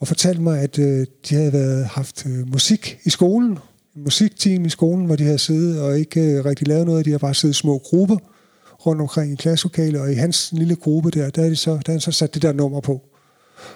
og 0.00 0.08
fortalte 0.08 0.40
mig, 0.40 0.60
at 0.60 0.78
øh, 0.78 1.06
de 1.28 1.34
havde 1.34 1.52
været, 1.52 1.86
haft 1.86 2.26
øh, 2.26 2.52
musik 2.52 2.98
i 3.04 3.10
skolen, 3.10 3.58
musikteam 3.94 4.64
i 4.64 4.68
skolen, 4.68 5.06
hvor 5.06 5.16
de 5.16 5.24
havde 5.24 5.38
siddet 5.38 5.80
og 5.80 5.98
ikke 5.98 6.20
øh, 6.20 6.44
rigtig 6.44 6.68
lavet 6.68 6.86
noget. 6.86 7.04
De 7.04 7.10
har 7.10 7.18
bare 7.18 7.34
siddet 7.34 7.54
i 7.54 7.58
små 7.58 7.78
grupper 7.78 8.16
rundt 8.86 9.02
omkring 9.02 9.32
i 9.32 9.36
klasselokalet, 9.36 10.00
og 10.00 10.12
i 10.12 10.14
hans 10.14 10.52
lille 10.52 10.76
gruppe 10.76 11.10
der, 11.10 11.30
der, 11.30 11.44
er 11.44 11.48
de 11.48 11.56
så, 11.56 11.70
der 11.70 11.76
er 11.86 11.92
han 11.92 12.00
så 12.00 12.12
sat 12.12 12.34
det 12.34 12.42
der 12.42 12.52
nummer 12.52 12.80
på. 12.80 13.02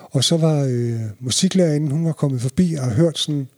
Og 0.03 0.25
så 0.25 0.37
var 0.37 0.65
øh, 0.71 1.01
musiklærerinden, 1.21 1.91
hun 1.91 2.05
var 2.05 2.13
kommet 2.13 2.41
forbi 2.41 2.75
og 2.75 2.91
hørt 2.91 3.19
sådan 3.19 3.49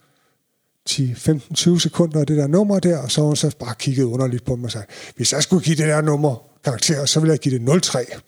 10, 0.86 1.14
15, 1.14 1.54
20 1.54 1.80
sekunder 1.80 2.20
af 2.20 2.26
det 2.26 2.36
der 2.36 2.46
nummer 2.46 2.78
der, 2.78 2.98
og 2.98 3.10
så 3.10 3.20
har 3.20 3.26
hun 3.26 3.36
så 3.36 3.56
bare 3.58 3.74
kigget 3.78 4.04
underligt 4.04 4.44
på 4.44 4.56
mig 4.56 4.64
og 4.64 4.70
sagde, 4.70 4.86
hvis 5.16 5.32
jeg 5.32 5.42
skulle 5.42 5.64
give 5.64 5.76
det 5.76 5.88
der 5.88 6.00
nummer 6.00 6.36
karakter, 6.64 7.04
så 7.04 7.20
ville 7.20 7.32
jeg 7.32 7.38
give 7.38 7.58
det 7.58 7.86
0,3. 7.86 8.20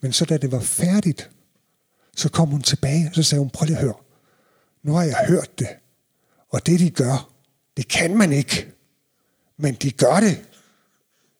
Men 0.00 0.12
så 0.12 0.24
da 0.24 0.36
det 0.36 0.52
var 0.52 0.60
færdigt, 0.60 1.30
så 2.16 2.28
kom 2.28 2.48
hun 2.48 2.62
tilbage, 2.62 3.06
og 3.08 3.14
så 3.14 3.22
sagde 3.22 3.40
hun, 3.40 3.50
prøv 3.50 3.66
lige 3.66 3.76
at 3.76 3.82
høre. 3.82 3.94
Nu 4.82 4.92
har 4.92 5.02
jeg 5.02 5.16
hørt 5.28 5.58
det, 5.58 5.68
og 6.52 6.66
det 6.66 6.80
de 6.80 6.90
gør, 6.90 7.30
det 7.76 7.88
kan 7.88 8.16
man 8.16 8.32
ikke. 8.32 8.72
Men 9.56 9.74
de 9.74 9.90
gør 9.90 10.20
det. 10.20 10.40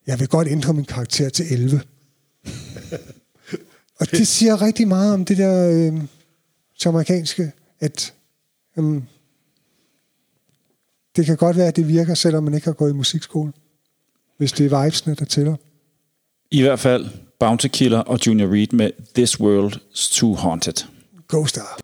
Jeg 0.07 0.21
vil 0.21 0.29
godt 0.29 0.49
ændre 0.49 0.75
min 0.75 0.85
karakter 0.85 1.29
til 1.29 1.53
11. 1.53 1.83
og 4.01 4.11
det 4.11 4.29
siger 4.29 4.63
rigtig 4.63 4.89
meget 4.89 5.15
om 5.15 5.25
det 5.25 5.39
der 5.39 5.71
øh, 5.71 6.03
amerikanske, 6.87 7.53
at 7.81 8.15
øh, 8.79 9.03
det 11.17 11.27
kan 11.27 11.37
godt 11.37 11.57
være, 11.57 11.69
at 11.69 11.77
det 11.77 11.89
virker, 11.89 12.15
selvom 12.15 12.45
man 12.45 12.55
ikke 12.55 12.65
har 12.65 12.73
gået 12.73 12.91
i 12.91 12.95
musikskole. 12.95 13.53
Hvis 14.37 14.53
det 14.53 14.73
er 14.73 14.83
vibesene, 14.85 15.15
der 15.15 15.25
tæller. 15.25 15.57
I 16.51 16.63
hvert 16.63 16.81
fald 16.81 17.07
Bounty 17.41 17.67
Killer 17.67 17.99
og 17.99 18.27
Junior 18.27 18.53
Reed 18.53 18.73
med 18.73 18.91
This 19.15 19.35
World's 19.41 20.19
Too 20.19 20.35
Haunted. 20.35 20.87
Go 21.29 21.45
Star. 21.45 21.81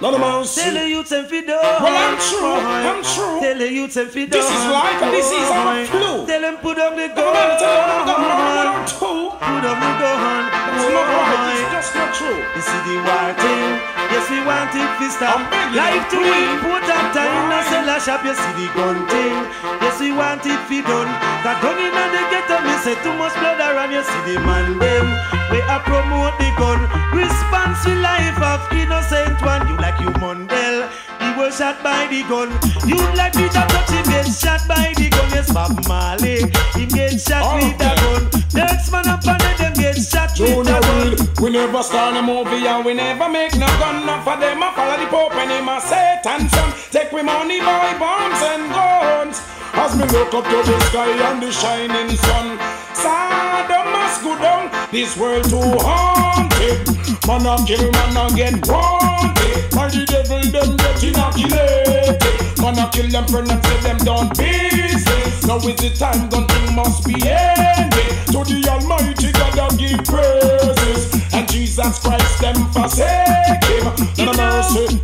None 0.00 0.14
of 0.14 0.20
my 0.20 0.46
Tell 0.46 0.74
the 0.78 0.86
youth 0.86 1.10
and 1.10 1.26
feed 1.26 1.50
Well, 1.50 1.90
I'm 1.90 2.14
true, 2.22 2.54
I'm 2.54 3.02
true. 3.02 3.42
Tell 3.42 3.58
the 3.58 3.66
youth 3.66 3.96
and 3.98 4.06
feed 4.06 4.30
This 4.30 4.46
is 4.46 4.64
like 4.70 5.02
a 5.02 5.10
disease 5.10 5.50
of 5.50 5.66
a 5.66 5.82
flu. 5.90 6.22
Tell 6.22 6.38
them 6.38 6.56
put 6.62 6.78
up 6.78 6.94
the 6.94 7.10
on, 7.10 7.50
tell 7.58 7.82
them 7.82 8.06
gun. 8.06 8.22
I'm 8.30 8.78
the 8.78 8.94
two. 8.94 9.34
Put 9.42 9.64
up 9.66 9.74
the 9.74 9.90
gun. 9.98 10.44
It's 10.78 10.86
not 10.94 11.02
right, 11.02 11.50
it's 11.50 11.66
just 11.74 11.90
not 11.98 12.14
true. 12.14 12.30
You 12.30 12.62
see 12.62 12.80
the 12.86 12.94
war 13.02 13.34
thing. 13.42 13.70
Yes, 14.14 14.26
we 14.30 14.38
want 14.46 14.70
it 14.70 14.86
to 15.02 15.06
stop. 15.10 15.42
Life 15.74 15.98
you, 15.98 16.02
to 16.14 16.16
please. 16.22 16.30
win. 16.30 16.62
Put 16.62 16.86
up 16.94 17.06
time. 17.10 17.50
No 17.50 17.58
sell 17.66 17.90
a 17.90 17.98
shop. 17.98 18.22
You 18.22 18.38
see 18.38 18.54
the 18.54 18.66
gun 18.78 19.02
thing. 19.10 19.34
Yes, 19.82 19.98
we 19.98 20.14
want 20.14 20.46
it 20.46 20.62
to 20.62 20.78
done. 20.86 21.10
That 21.42 21.58
gun 21.58 21.74
in 21.74 21.90
the 21.90 22.22
ghetto. 22.30 22.62
Me 22.62 22.74
say 22.86 22.94
too 23.02 23.14
much 23.18 23.34
blood 23.42 23.58
around. 23.58 23.90
You 23.90 24.06
see 24.06 24.22
the 24.30 24.38
man 24.46 24.78
them. 24.78 25.37
We 25.50 25.60
a 25.60 25.78
promote 25.80 26.36
the 26.38 26.50
gun. 26.56 26.80
Response 27.16 27.84
to 27.84 27.94
life 27.96 28.38
of 28.42 28.60
innocent 28.72 29.40
one. 29.42 29.68
You 29.68 29.76
like 29.78 30.00
you 30.00 30.10
Mundell. 30.20 30.88
He 31.20 31.28
was 31.38 31.56
shot 31.58 31.82
by 31.82 32.06
the 32.06 32.22
gun. 32.28 32.50
You 32.86 32.96
like 33.16 33.32
Peter 33.32 33.64
Touch. 33.72 33.90
He 33.90 34.02
get 34.10 34.26
shot 34.26 34.66
by 34.68 34.92
the 34.96 35.08
gun. 35.08 35.28
Yes, 35.30 35.52
Bob 35.52 35.72
Marley. 35.88 36.44
He 36.74 36.86
get 36.86 37.18
shot 37.20 37.42
All 37.42 37.56
with 37.56 37.72
of 37.72 37.78
the 37.78 37.84
them. 37.84 38.30
gun. 38.30 38.44
Next 38.54 38.90
man 38.92 39.08
up 39.08 39.26
and 39.26 39.40
them 39.58 39.72
get 39.74 39.96
shot 39.96 40.30
with 40.38 40.48
the 40.48 40.54
Junior 40.54 40.80
gun. 40.80 41.10
Reed, 41.10 41.18
we 41.40 41.50
never 41.50 41.82
start 41.82 42.16
a 42.16 42.22
movie 42.22 42.66
and 42.66 42.84
we 42.84 42.94
never 42.94 43.28
make 43.28 43.54
no 43.56 43.66
gun. 43.80 44.04
None 44.06 44.22
for 44.24 44.36
them, 44.36 44.62
I 44.62 44.72
follow 44.74 44.96
the 45.00 45.06
Pope 45.10 45.34
and 45.34 45.50
him 45.50 45.68
a 45.68 45.80
Satan 45.80 46.48
son. 46.48 46.72
Take 46.90 47.12
we 47.12 47.22
money, 47.22 47.60
buy 47.60 47.96
bombs 47.98 48.40
and 48.52 48.68
guns. 48.72 49.40
As 49.74 49.94
me 49.96 50.04
look 50.12 50.34
up 50.34 50.44
to 50.44 50.58
the 50.70 50.80
sky 50.90 51.08
and 51.30 51.42
the 51.42 51.52
shining 51.52 52.10
sun. 52.16 52.58
Sodom 52.94 53.77
must 54.08 54.22
go 54.22 54.38
down, 54.38 54.70
this 54.90 55.16
world 55.18 55.44
too 55.44 55.60
haunted. 55.84 56.80
Man 57.26 57.44
a 57.44 57.56
kill, 57.66 57.90
man 57.92 58.16
a 58.16 58.34
get 58.34 58.54
wanted. 58.66 59.68
And 59.76 59.92
the 59.92 60.04
devil 60.08 60.40
them 60.48 60.76
get 60.76 61.04
inoculated. 61.04 62.60
Man 62.60 62.78
a 62.78 62.88
kill 62.90 63.08
them 63.10 63.26
friend 63.28 63.50
and 63.50 63.62
tell 63.62 63.80
them 63.82 63.98
done 63.98 64.28
business. 64.30 65.46
Now 65.46 65.56
is 65.56 65.76
the 65.76 65.90
time 65.98 66.28
gun 66.30 66.46
thing 66.48 66.74
must 66.74 67.04
be 67.04 67.14
ended. 67.20 68.08
To 68.32 68.40
the 68.48 68.64
Almighty 68.72 69.30
God 69.32 69.58
I 69.58 69.68
give 69.76 70.02
praises. 70.08 71.34
And 71.34 71.46
Jesus 71.50 71.98
Christ 71.98 72.40
them 72.40 72.56
forsake 72.72 73.64
him. 73.68 74.24
None 74.24 74.36
mercy. 74.36 75.00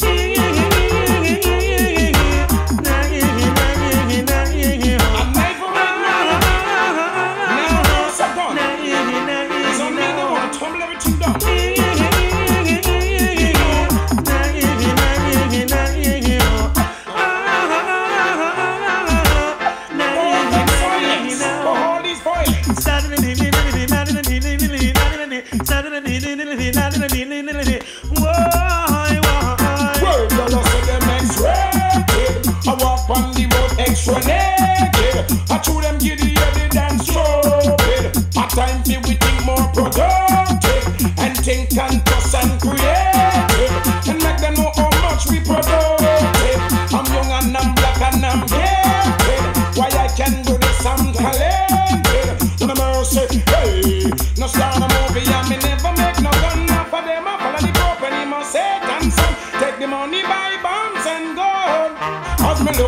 Hey. 0.00 0.61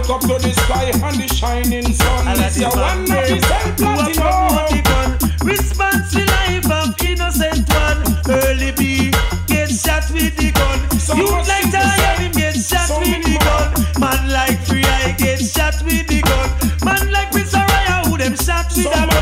Look 0.08 0.16
up 0.16 0.20
to 0.22 0.38
the 0.38 0.52
sky 0.52 0.90
and 0.92 1.16
the 1.16 1.28
shining 1.34 1.92
sun, 1.92 2.36
this 2.36 2.60
a 2.60 2.68
one 2.68 3.00
of 3.00 3.08
the 3.08 3.40
self-platinum. 3.40 5.18
Response 5.44 6.12
to 6.12 6.24
life 6.24 6.70
of 6.70 6.94
innocent 7.04 7.68
one. 7.68 8.02
Early 8.28 8.72
B 8.72 9.10
get 9.46 9.70
shot 9.70 10.04
with 10.12 10.36
the 10.36 10.52
gun. 10.52 10.80
Youth 11.16 11.48
like 11.48 11.70
Tiger, 11.72 12.22
him 12.22 12.32
get 12.32 12.54
shot 12.54 12.90
with 13.00 13.24
the 13.24 13.38
gun. 13.38 14.00
Man 14.00 14.30
like 14.30 14.58
Free 14.66 14.84
I 14.84 15.12
get 15.16 15.40
shot 15.40 15.80
with 15.84 16.06
the 16.06 16.20
gun. 16.20 16.50
Man 16.84 17.10
like 17.12 17.30
Prince 17.30 17.54
Araya, 17.54 18.04
who 18.06 18.18
them 18.18 18.36
shot 18.36 18.72
with 18.76 18.86
a 18.86 19.13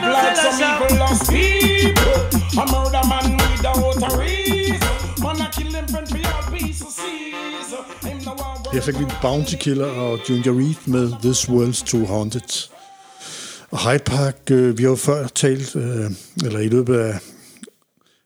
live 0.00 0.12
like 0.12 0.32
a 0.32 0.52
some 0.52 0.60
evil 0.62 0.98
lost 0.98 1.30
people. 1.30 2.16
A 2.62 2.64
murder 2.72 3.04
man 3.12 3.26
without 3.36 4.02
a 4.08 4.10
reason. 4.18 4.80
Man, 5.22 5.40
I 5.40 5.48
kill 5.56 5.72
him 5.78 5.86
friend 5.92 6.08
for 6.08 6.18
your 6.18 6.42
piece 6.52 6.82
of 6.82 6.92
one 8.38 8.72
Her 8.72 8.80
fik 8.80 8.98
vi 8.98 9.04
Bounty 9.22 9.54
Killer 9.60 9.86
og 9.86 10.18
Junior 10.28 10.54
Reed 10.58 10.86
med 10.86 11.12
This 11.22 11.48
World's 11.48 11.84
Too 11.84 12.06
Haunted. 12.06 12.68
Og 13.70 13.90
Hyde 13.90 14.04
Park, 14.04 14.36
øh, 14.50 14.78
vi 14.78 14.82
har 14.82 14.90
jo 14.90 14.96
før 14.96 15.26
talt, 15.26 15.76
øh, 15.76 16.10
eller 16.44 16.58
i 16.58 16.68
løbet 16.68 16.98
af, 16.98 17.18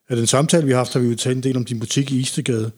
af 0.08 0.16
den 0.16 0.26
samtale, 0.26 0.66
vi 0.66 0.70
har 0.72 0.78
haft, 0.78 0.92
har 0.92 1.00
vi 1.00 1.08
jo 1.08 1.16
talt 1.16 1.36
en 1.36 1.42
del 1.42 1.56
om 1.56 1.64
din 1.64 1.80
butik 1.80 2.12
i 2.12 2.20
Istegade. 2.20 2.70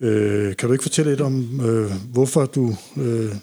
Øh, 0.00 0.56
kan 0.56 0.68
du 0.68 0.72
ikke 0.72 0.82
fortælle 0.82 1.10
lidt 1.10 1.20
om, 1.20 1.60
øh, 1.66 1.92
hvorfor 2.12 2.46
du 2.46 2.76
øh, 2.96 3.34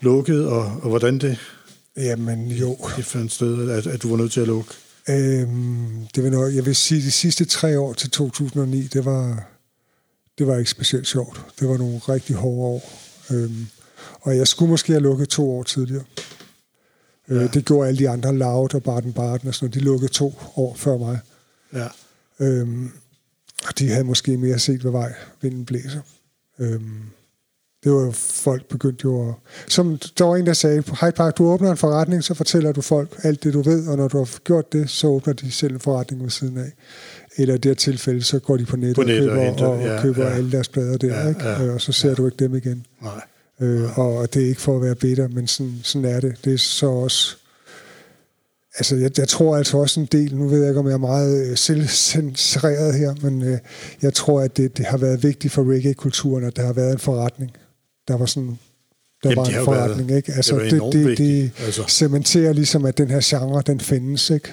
lukkede, 0.00 0.48
og, 0.48 0.62
og 0.82 0.88
hvordan 0.88 1.18
det, 1.18 1.38
Jamen 1.98 2.46
jo, 2.46 2.76
det 2.96 3.04
fandt 3.04 3.32
sted, 3.32 3.70
at, 3.70 3.86
at 3.86 4.02
du 4.02 4.10
var 4.10 4.16
nødt 4.16 4.32
til 4.32 4.40
at 4.40 4.46
lukke? 4.46 4.70
Øhm, 5.08 6.06
det 6.14 6.24
vil 6.24 6.30
nok, 6.32 6.54
jeg 6.54 6.66
vil 6.66 6.76
sige, 6.76 7.02
de 7.02 7.10
sidste 7.10 7.44
tre 7.44 7.78
år 7.78 7.92
til 7.92 8.10
2009, 8.10 8.82
det 8.82 9.04
var, 9.04 9.48
det 10.38 10.46
var 10.46 10.58
ikke 10.58 10.70
specielt 10.70 11.06
sjovt. 11.06 11.40
Det 11.60 11.68
var 11.68 11.76
nogle 11.76 11.98
rigtig 11.98 12.36
hårde 12.36 12.60
år. 12.60 12.92
Øhm, 13.30 13.66
og 14.20 14.36
jeg 14.36 14.48
skulle 14.48 14.70
måske 14.70 14.92
have 14.92 15.02
lukket 15.02 15.28
to 15.28 15.50
år 15.50 15.62
tidligere. 15.62 16.04
Ja. 17.28 17.34
Øh, 17.34 17.54
det 17.54 17.64
gjorde 17.64 17.88
alle 17.88 17.98
de 17.98 18.08
andre, 18.08 18.34
Loud 18.34 18.74
og 18.74 18.82
Barton 18.82 19.12
Barton 19.12 19.48
og 19.48 19.54
sådan 19.54 19.66
noget. 19.66 19.74
De 19.74 19.80
lukkede 19.80 20.12
to 20.12 20.40
år 20.56 20.74
før 20.74 20.98
mig. 20.98 21.18
Ja. 21.72 21.88
Øhm, 22.40 22.90
og 23.66 23.78
de 23.78 23.88
havde 23.88 24.04
måske 24.04 24.36
mere 24.36 24.58
set, 24.58 24.80
hvad 24.80 24.92
vej 24.92 25.12
vinden 25.40 25.64
blæser. 25.64 26.00
Øhm, 26.58 27.02
det 27.88 27.96
var 27.96 28.10
folk 28.12 28.68
begyndte 28.68 29.04
jo 29.04 29.28
at... 29.28 29.34
Som 29.68 29.98
der 30.18 30.24
var 30.24 30.36
en, 30.36 30.46
der 30.46 30.52
sagde, 30.52 30.82
på 30.82 30.94
Hyde 31.00 31.12
Park, 31.12 31.38
du 31.38 31.46
åbner 31.46 31.70
en 31.70 31.76
forretning, 31.76 32.24
så 32.24 32.34
fortæller 32.34 32.72
du 32.72 32.80
folk 32.80 33.20
alt 33.22 33.44
det, 33.44 33.52
du 33.54 33.62
ved, 33.62 33.88
og 33.88 33.96
når 33.96 34.08
du 34.08 34.18
har 34.18 34.38
gjort 34.44 34.72
det, 34.72 34.90
så 34.90 35.06
åbner 35.06 35.32
de 35.34 35.50
selv 35.50 35.72
en 35.74 35.80
forretning 35.80 36.22
ved 36.22 36.30
siden 36.30 36.58
af. 36.58 36.72
Eller 37.36 37.54
i 37.54 37.58
det 37.58 37.64
her 37.64 37.74
tilfælde, 37.74 38.22
så 38.22 38.38
går 38.38 38.56
de 38.56 38.64
på 38.64 38.76
nettet, 38.76 38.96
På 38.96 39.02
nettet 39.02 39.30
og 39.30 39.36
og 39.36 39.38
køber, 39.38 39.50
henter- 39.50 39.66
og, 39.66 39.80
ja, 39.80 39.96
og 39.96 40.02
køber 40.02 40.24
ja. 40.26 40.30
alle 40.34 40.52
deres 40.52 40.68
plader 40.68 40.96
der, 40.96 41.22
Ja, 41.22 41.28
ikke? 41.28 41.48
ja, 41.48 41.62
Øh, 41.64 41.74
og 41.74 41.80
så 41.80 41.92
ser 41.92 42.14
du 42.14 42.26
ikke 42.26 42.36
dem 42.44 42.54
igen. 42.54 42.86
Nej. 43.02 43.20
Øh, 43.60 43.98
og 43.98 44.34
det 44.34 44.42
er 44.42 44.46
ikke 44.46 44.60
for 44.60 44.76
at 44.76 44.82
være 44.82 44.94
bitter, 44.94 45.28
men 45.28 45.46
sådan, 45.46 45.74
sådan 45.82 46.04
er 46.04 46.20
det. 46.20 46.34
Det 46.44 46.52
er 46.54 46.58
så 46.58 46.86
også... 46.86 47.36
Altså, 48.78 48.96
jeg, 48.96 49.18
jeg 49.18 49.28
tror 49.28 49.56
altså 49.56 49.78
også 49.78 50.00
en 50.00 50.08
del, 50.12 50.36
nu 50.36 50.48
ved 50.48 50.58
jeg 50.60 50.68
ikke, 50.68 50.80
om 50.80 50.86
jeg 50.86 50.92
er 50.92 50.98
meget 50.98 51.50
øh, 51.50 51.56
selvcensureret 51.56 52.94
her, 52.94 53.14
men 53.22 53.42
øh, 53.42 53.58
jeg 54.02 54.14
tror, 54.14 54.40
at 54.40 54.56
det, 54.56 54.78
det 54.78 54.86
har 54.86 54.96
været 54.98 55.22
vigtigt 55.22 55.52
for 55.54 55.72
reggae-kulturen, 55.72 56.44
at 56.44 56.56
der 56.56 56.66
har 56.66 56.72
været 56.72 56.92
en 56.92 56.98
forretning. 56.98 57.50
Der 58.08 58.16
var 58.16 58.26
sådan... 58.26 58.58
Der 59.22 59.28
Jamen, 59.30 59.36
var 59.36 59.44
en 59.44 59.52
har 59.52 59.60
jo 59.60 59.70
været- 59.70 59.84
forretning, 59.86 60.10
ikke? 60.16 60.32
Altså, 60.32 60.58
det 60.58 60.70
det, 60.72 60.92
det, 60.92 61.18
det, 61.18 61.50
altså. 61.66 61.84
cementerer 61.88 62.52
ligesom, 62.52 62.84
at 62.84 62.98
den 62.98 63.10
her 63.10 63.20
genre, 63.24 63.62
den 63.66 63.80
findes, 63.80 64.30
ikke? 64.30 64.52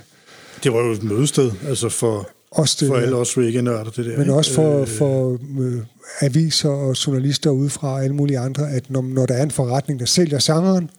Det 0.63 0.73
var 0.73 0.79
jo 0.79 0.91
et 0.91 1.03
mødested, 1.03 1.51
altså 1.67 1.89
for, 1.89 2.29
Også 2.51 2.77
det, 2.79 2.87
for 2.87 2.95
alle 2.95 3.15
os 3.15 3.37
reggae-nørder, 3.37 3.83
det 3.91 4.05
der. 4.05 4.11
Men 4.11 4.21
ikke? 4.21 4.33
også 4.33 4.53
for, 4.53 4.81
Øh, 4.81 4.87
for 4.87 5.37
øh, 5.59 5.81
aviser 6.21 6.69
og 6.69 6.95
journalister 7.07 7.49
udefra 7.49 7.87
og 7.93 8.03
alle 8.03 8.15
mulige 8.15 8.39
andre, 8.39 8.71
at 8.71 8.89
når, 8.89 9.01
når 9.01 9.25
der 9.25 9.33
er 9.33 9.43
en 9.43 9.51
forretning, 9.51 9.99
der 9.99 10.05
sælger 10.05 10.39
sangeren, 10.39 10.89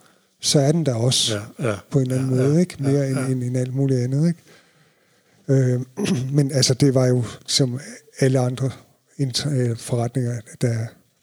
så 0.40 0.60
er 0.60 0.72
den 0.72 0.86
der 0.86 0.94
også 0.94 1.34
Ja, 1.60 1.68
ja, 1.68 1.74
på 1.90 1.98
en 1.98 2.02
eller 2.02 2.16
anden 2.22 2.36
ja, 2.36 2.42
måde, 2.42 2.54
ja, 2.54 2.60
ikke? 2.60 2.76
Mere 2.78 2.92
ja, 3.00 3.06
end, 3.08 3.18
ja. 3.18 3.26
end, 3.26 3.42
end 3.44 3.56
alt 3.56 3.74
muligt 3.74 4.00
andet, 4.00 4.28
ikke? 4.28 4.40
Øh, 5.72 5.80
men 6.36 6.52
altså, 6.52 6.74
det 6.74 6.94
var 6.94 7.06
jo 7.06 7.24
som 7.46 7.80
alle 8.20 8.38
andre 8.38 8.70
øh, 9.20 9.76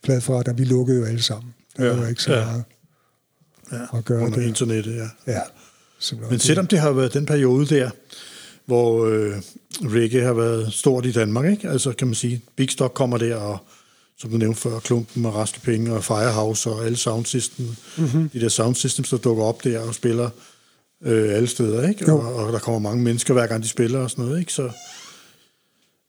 der 0.03 0.07
pladeforretninger, 0.07 0.63
vi 0.63 0.69
lukkede 0.69 0.97
jo 0.99 1.05
alle 1.05 1.21
sammen. 1.21 1.53
Der 1.77 1.85
Ja, 1.85 1.93
var 1.95 2.07
ikke 2.07 2.21
så 2.23 2.33
ja. 2.33 2.45
meget 2.45 2.63
ja, 3.71 3.97
at 3.97 4.05
gøre 4.05 4.23
under 4.25 4.37
det. 4.39 4.47
internettet, 4.47 4.95
ja. 4.95 5.31
Ja, 5.33 5.41
simpelthen. 5.99 6.33
Men 6.33 6.39
selvom 6.39 6.67
det 6.67 6.79
har 6.79 6.91
været 6.91 7.13
den 7.13 7.25
periode 7.25 7.65
der, 7.75 7.89
hvor 8.65 9.05
øh, 9.05 9.35
reggae 9.81 10.23
har 10.25 10.33
været 10.33 10.73
stort 10.73 11.05
i 11.05 11.11
Danmark, 11.11 11.45
ikke? 11.51 11.69
altså 11.69 11.91
kan 11.93 12.07
man 12.07 12.15
sige, 12.15 12.41
Big 12.55 12.69
Stock 12.71 12.93
kommer 12.93 13.17
der, 13.17 13.35
og 13.35 13.57
som 14.17 14.29
du 14.31 14.37
nævnte 14.37 14.59
før, 14.61 14.79
Klumpen 14.79 15.25
og 15.25 15.35
Raske 15.35 15.59
Penge 15.59 15.93
og 15.93 16.03
Firehouse 16.03 16.69
og 16.69 16.85
alle 16.85 16.97
soundsystem, 16.97 17.65
Mhm. 17.65 17.75
mm-hmm. 18.05 18.29
de 18.29 18.39
der 18.39 18.49
soundsystems, 18.49 19.09
der 19.09 19.17
dukker 19.17 19.43
op 19.43 19.63
der 19.63 19.79
og 19.79 19.95
spiller 19.95 20.29
øh, 21.03 21.35
alle 21.35 21.47
steder, 21.47 21.87
ikke? 21.89 22.05
Jo. 22.07 22.19
Og, 22.19 22.35
og, 22.35 22.53
der 22.53 22.59
kommer 22.59 22.79
mange 22.79 23.03
mennesker 23.03 23.33
hver 23.33 23.47
gang 23.47 23.63
de 23.63 23.67
spiller 23.67 23.99
og 23.99 24.09
sådan 24.11 24.25
noget, 24.25 24.39
ikke? 24.39 24.53
Så, 24.53 24.69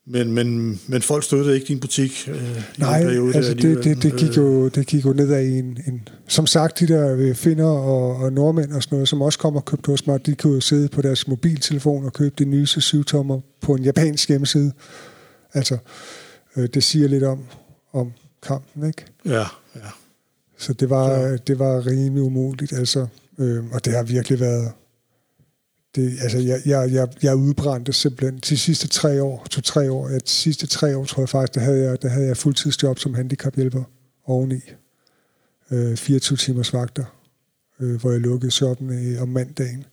men, 0.07 0.31
men, 0.31 0.79
men 0.87 1.01
folk 1.01 1.23
støttede 1.23 1.55
ikke 1.55 1.67
din 1.67 1.79
butik 1.79 2.29
øh, 2.31 2.63
Nej, 2.77 3.03
periode 3.03 3.35
altså 3.35 3.53
det, 3.53 3.83
det, 3.83 4.03
det, 4.03 4.15
gik 4.15 4.37
jo, 4.37 4.67
det 4.67 4.87
gik 4.87 5.05
jo 5.05 5.13
nedad 5.13 5.43
i 5.43 5.59
en, 5.59 5.79
en... 5.87 6.07
Som 6.27 6.47
sagt, 6.47 6.79
de 6.79 6.87
der 6.87 7.15
øh, 7.15 7.35
finner 7.35 7.65
og, 7.65 8.15
og 8.15 8.33
nordmænd 8.33 8.71
og 8.71 8.83
sådan 8.83 8.95
noget, 8.95 9.07
som 9.07 9.21
også 9.21 9.39
kommer 9.39 9.59
og 9.59 9.65
købte 9.65 9.91
hos 9.91 10.07
mig, 10.07 10.25
de 10.25 10.35
kunne 10.35 10.53
jo 10.53 10.61
sidde 10.61 10.87
på 10.87 11.01
deres 11.01 11.27
mobiltelefon 11.27 12.05
og 12.05 12.13
købe 12.13 12.35
det 12.37 12.47
nyeste 12.47 12.81
syvtommer 12.81 13.39
på 13.61 13.75
en 13.75 13.83
japansk 13.83 14.29
hjemmeside. 14.29 14.71
Altså, 15.53 15.77
øh, 16.57 16.69
det 16.73 16.83
siger 16.83 17.07
lidt 17.07 17.23
om, 17.23 17.39
om 17.93 18.11
kampen, 18.43 18.87
ikke? 18.87 19.05
Ja, 19.25 19.45
ja. 19.75 19.89
Så 20.57 20.73
det 20.73 20.89
var, 20.89 21.37
det 21.37 21.59
var 21.59 21.85
rimelig 21.87 22.23
umuligt, 22.23 22.73
altså. 22.73 23.07
Øh, 23.39 23.63
og 23.71 23.85
det 23.85 23.93
har 23.93 24.03
virkelig 24.03 24.39
været... 24.39 24.71
Det, 25.95 26.17
altså, 26.21 26.37
jeg, 26.37 26.61
jeg, 26.65 26.91
jeg, 26.91 27.07
jeg 27.23 27.35
udbrændte 27.35 27.93
simpelthen 27.93 28.41
til 28.41 28.59
sidste 28.59 28.87
tre 28.87 29.23
år, 29.23 29.45
to-tre 29.49 29.91
år, 29.91 30.09
ja, 30.09 30.15
de 30.15 30.27
sidste 30.27 30.67
tre 30.67 30.97
år, 30.97 31.05
tror 31.05 31.21
jeg 31.21 31.29
faktisk, 31.29 31.55
der 31.55 31.61
havde 31.61 31.83
jeg, 31.83 32.01
der 32.01 32.09
havde 32.09 32.27
jeg 32.27 32.37
fuldtidsjob 32.37 32.99
som 32.99 33.13
handicaphjælper 33.13 33.83
oveni. 34.25 34.61
Øh, 35.71 35.97
24 35.97 36.37
timers 36.37 36.73
vagter, 36.73 37.05
øh, 37.79 38.01
hvor 38.01 38.11
jeg 38.11 38.19
lukkede 38.19 38.51
shoppen 38.51 38.89
øh, 38.89 39.21
om 39.21 39.29
mandagen 39.29 39.85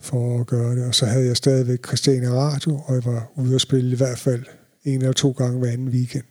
for 0.00 0.40
at 0.40 0.46
gøre 0.46 0.76
det. 0.76 0.86
Og 0.86 0.94
så 0.94 1.06
havde 1.06 1.26
jeg 1.26 1.36
stadigvæk 1.36 1.86
Christiane 1.86 2.30
Radio, 2.30 2.82
og 2.86 2.94
jeg 2.94 3.04
var 3.04 3.32
ude 3.36 3.54
at 3.54 3.60
spille 3.60 3.92
i 3.92 3.96
hvert 3.96 4.18
fald 4.18 4.44
en 4.84 5.00
eller 5.00 5.12
to 5.12 5.30
gange 5.30 5.58
hver 5.58 5.70
anden 5.70 5.88
weekend 5.88 6.24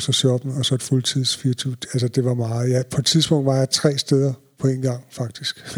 og 0.00 0.02
så 0.02 0.12
shoppen, 0.12 0.50
og 0.50 0.64
så 0.64 0.74
et 0.74 0.82
fuldtids 0.82 1.36
24. 1.36 1.76
Altså, 1.92 2.08
det 2.08 2.24
var 2.24 2.34
meget. 2.34 2.70
Ja, 2.70 2.82
på 2.90 3.00
et 3.00 3.06
tidspunkt 3.06 3.46
var 3.46 3.56
jeg 3.56 3.70
tre 3.70 3.98
steder 3.98 4.32
på 4.60 4.68
en 4.68 4.82
gang, 4.82 5.04
faktisk. 5.10 5.76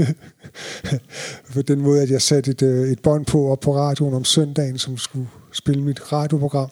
på 1.55 1.63
den 1.63 1.81
måde, 1.81 2.03
at 2.03 2.11
jeg 2.11 2.23
satte 2.23 2.51
et, 2.51 2.63
øh, 2.63 2.89
et 2.89 3.03
bånd 3.03 3.27
på 3.27 3.49
op 3.49 3.61
på 3.61 3.77
radioen 3.77 4.15
om 4.15 4.25
søndagen, 4.25 4.79
som 4.79 4.99
skulle 4.99 5.29
spille 5.53 5.83
mit 5.83 6.13
radioprogram, 6.13 6.71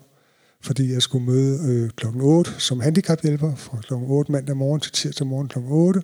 fordi 0.63 0.93
jeg 0.93 1.03
skulle 1.03 1.27
møde 1.27 1.59
øh, 1.69 1.91
klokken 1.91 2.23
8 2.23 2.51
som 2.59 2.81
handicaphjælper, 2.81 3.55
fra 3.55 3.79
klokken 3.81 4.11
8 4.11 4.33
mandag 4.33 4.57
morgen 4.57 4.81
til 4.81 4.93
tirsdag 4.93 5.27
morgen 5.27 5.49
klokken 5.49 5.73
8. 5.73 6.03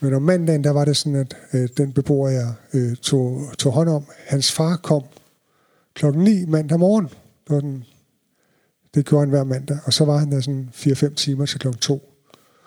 Men 0.00 0.14
om 0.14 0.22
mandagen, 0.22 0.64
der 0.64 0.70
var 0.70 0.84
det 0.84 0.96
sådan, 0.96 1.16
at 1.16 1.36
øh, 1.52 1.68
den 1.76 1.92
beboer, 1.92 2.28
jeg 2.28 2.52
øh, 2.72 2.96
tog, 2.96 3.42
tog 3.58 3.72
hånd 3.72 3.88
om, 3.88 4.04
hans 4.26 4.52
far 4.52 4.76
kom 4.76 5.02
klokken 5.94 6.24
9 6.24 6.46
mandag 6.46 6.78
morgen. 6.78 7.04
Det 7.04 7.54
var 7.54 7.60
den 7.60 7.84
det 8.96 9.06
gjorde 9.06 9.22
han 9.22 9.28
hver 9.28 9.44
mandag, 9.44 9.78
og 9.84 9.92
så 9.92 10.04
var 10.04 10.16
han 10.16 10.32
der 10.32 10.40
sådan 10.40 10.70
4-5 10.74 11.14
timer 11.14 11.46
til 11.46 11.60
klokken 11.60 11.80
2. 11.80 12.15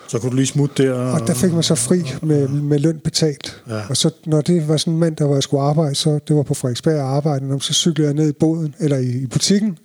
Så 0.10 0.20
kunne 0.20 0.32
du 0.32 0.36
lige 0.36 0.46
smutte 0.46 0.84
der. 0.84 0.94
Og 0.94 1.28
der 1.28 1.34
fik 1.34 1.54
man 1.54 1.64
så 1.64 1.76
fri 1.76 2.02
med, 2.22 2.48
med 2.48 2.80
løn 2.80 3.00
betalt. 3.00 3.64
Ja. 3.70 3.82
Og 3.90 3.98
så 3.98 4.12
når 4.26 4.42
det 4.42 4.68
var 4.68 4.78
sådan 4.78 4.94
en 4.94 5.00
mandag, 5.00 5.28
hvor 5.28 5.36
jeg 5.36 5.44
skulle 5.44 5.64
arbejde, 5.64 5.96
så 5.96 6.20
det 6.28 6.36
var 6.36 6.44
på 6.44 6.54
Frederiksberg 6.54 7.00
arbejde, 7.00 7.54
og 7.54 7.64
så 7.64 7.74
cyklede 7.74 8.08
jeg 8.08 8.16
ned 8.16 8.30
i 8.30 8.34
båden, 8.40 8.76
eller 8.80 8.98
i, 8.98 9.10
i 9.10 9.28
butikken, 9.28 9.78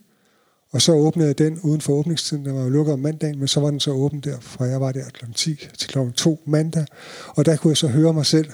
og 0.72 0.82
så 0.82 0.92
åbnede 0.92 1.28
jeg 1.28 1.38
den 1.38 1.58
uden 1.62 1.80
for 1.80 1.92
åbningstiden. 1.92 2.44
Der 2.44 2.52
var 2.52 2.62
jo 2.62 2.68
lukket 2.68 2.92
om 2.92 2.98
mandagen, 2.98 3.38
men 3.38 3.48
så 3.48 3.60
var 3.60 3.70
den 3.70 3.80
så 3.80 3.90
åben 3.90 4.20
der, 4.20 4.36
fra 4.40 4.64
jeg 4.64 4.80
var 4.80 4.92
der 4.92 5.04
kl. 5.12 5.24
10 5.34 5.68
til 5.78 5.88
kl. 5.88 5.98
2 6.14 6.40
mandag. 6.46 6.86
Og 7.28 7.46
der 7.46 7.56
kunne 7.56 7.70
jeg 7.70 7.76
så 7.76 7.88
høre 7.88 8.12
mig 8.12 8.26
selv 8.26 8.46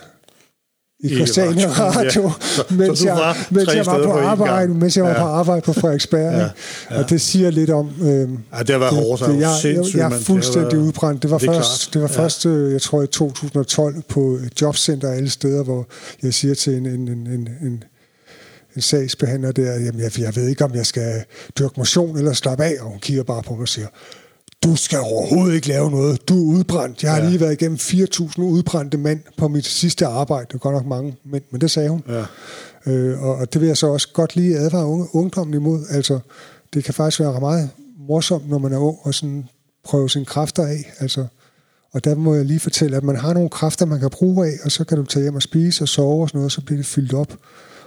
i 1.02 1.14
Christiania 1.14 1.68
radioen, 1.68 1.94
ja. 1.94 2.00
Radio, 2.00 2.30
Så- 2.40 2.64
mens, 2.70 2.98
så 2.98 3.04
jeg, 3.06 3.14
var 3.14 3.46
mens 3.50 3.64
tre 3.68 3.72
jeg 3.76 3.86
var 3.86 3.92
steder 3.94 4.06
på 4.12 4.18
arbejde, 4.18 4.74
mens 4.74 4.96
jeg 4.96 5.04
var 5.04 5.10
Ja. 5.10 5.18
på 5.18 5.24
arbejde 5.24 5.60
på 5.62 5.72
Frederiksberg. 5.72 6.32
Ja, 6.32 6.48
ja. 6.90 6.98
Og 7.02 7.10
det 7.10 7.20
siger 7.20 7.50
lidt 7.50 7.70
om... 7.70 7.90
Øh, 8.02 8.06
Ja, 8.08 8.58
det 8.58 8.70
har 8.70 8.78
været 8.78 8.94
hårdt, 8.94 9.20
jeg, 9.22 9.30
jeg, 9.64 9.84
jeg 9.94 10.12
er 10.12 10.18
fuldstændig 10.20 10.72
været- 10.72 10.86
udbrændt. 10.86 11.22
Det 11.22 11.30
var, 11.30 11.38
det 11.38 11.46
først, 11.46 11.90
klart. 11.90 11.90
det 11.94 12.02
var 12.02 12.08
Ja. 12.16 12.22
først, 12.24 12.46
øh, 12.46 12.72
jeg 12.72 12.82
tror 12.82 13.02
i 13.02 13.06
2012, 13.06 13.94
på 14.08 14.20
et 14.46 14.62
jobcenter 14.62 15.10
alle 15.10 15.30
steder, 15.30 15.62
hvor 15.64 15.86
jeg 16.22 16.34
siger 16.34 16.54
til 16.54 16.72
en, 16.76 16.86
en, 16.86 17.08
en, 17.08 17.08
en, 17.08 17.48
en, 17.62 17.84
en 18.76 18.82
sagsbehandler 18.82 19.52
der, 19.52 19.72
jamen 19.72 20.00
jeg, 20.00 20.18
jeg 20.20 20.36
ved 20.36 20.48
ikke, 20.48 20.64
om 20.64 20.74
jeg 20.74 20.86
skal 20.86 21.12
dyrke 21.58 21.74
motion 21.76 22.18
eller 22.18 22.32
slappe 22.32 22.64
af, 22.64 22.74
og 22.80 22.90
hun 22.90 22.98
kigger 22.98 23.22
bare 23.22 23.42
på 23.42 23.52
mig 23.54 23.60
og 23.62 23.68
siger, 23.68 23.86
du 24.64 24.76
skal 24.76 24.98
overhovedet 24.98 25.54
ikke 25.54 25.68
lave 25.68 25.90
noget. 25.90 26.28
Du 26.28 26.34
er 26.52 26.56
udbrændt. 26.56 27.02
Jeg 27.02 27.12
har 27.12 27.18
Ja. 27.22 27.28
lige 27.28 27.40
været 27.40 27.52
igennem 27.52 27.78
4.000 27.78 28.40
udbrændte 28.42 28.98
mænd 28.98 29.20
på 29.38 29.48
mit 29.48 29.66
sidste 29.66 30.06
arbejde. 30.06 30.46
Det 30.48 30.54
er 30.54 30.58
godt 30.58 30.74
nok 30.74 30.86
mange 30.86 31.16
mænd, 31.24 31.42
men 31.50 31.60
det 31.60 31.70
sagde 31.70 31.88
hun. 31.88 32.02
Ja. 32.08 32.24
Øh, 32.92 33.22
og, 33.22 33.34
og 33.34 33.52
det 33.52 33.60
vil 33.60 33.66
jeg 33.66 33.76
så 33.76 33.86
også 33.86 34.08
godt 34.12 34.36
lige 34.36 34.56
advare 34.58 34.86
unge, 34.86 35.06
ungdommen 35.12 35.54
imod. 35.54 35.84
Altså, 35.90 36.18
det 36.74 36.84
kan 36.84 36.94
faktisk 36.94 37.20
være 37.20 37.40
meget 37.40 37.70
morsomt, 38.08 38.48
når 38.48 38.58
man 38.58 38.72
er 38.72 38.78
ung, 38.78 38.98
og 39.02 39.14
sådan 39.14 39.48
prøve 39.84 40.10
sine 40.10 40.24
kræfter 40.24 40.66
af. 40.66 40.92
Altså, 40.98 41.26
og 41.92 42.04
der 42.04 42.14
må 42.14 42.34
jeg 42.34 42.44
lige 42.44 42.60
fortælle, 42.60 42.96
at 42.96 43.04
man 43.04 43.16
har 43.16 43.32
nogle 43.34 43.48
kræfter, 43.50 43.86
man 43.86 44.00
kan 44.00 44.10
bruge 44.10 44.46
af, 44.46 44.52
og 44.64 44.70
så 44.72 44.84
kan 44.84 44.96
du 44.98 45.04
tage 45.04 45.22
hjem 45.22 45.34
og 45.34 45.42
spise 45.42 45.84
og 45.84 45.88
sove 45.88 46.22
og 46.22 46.28
sådan 46.28 46.38
noget, 46.38 46.44
og 46.46 46.52
så 46.52 46.60
bliver 46.60 46.78
det 46.78 46.86
fyldt 46.86 47.14
op. 47.14 47.36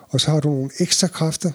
Og 0.10 0.22
så 0.22 0.32
har 0.32 0.40
du 0.40 0.50
nogle 0.50 0.70
ekstra 0.80 1.08
kræfter, 1.08 1.52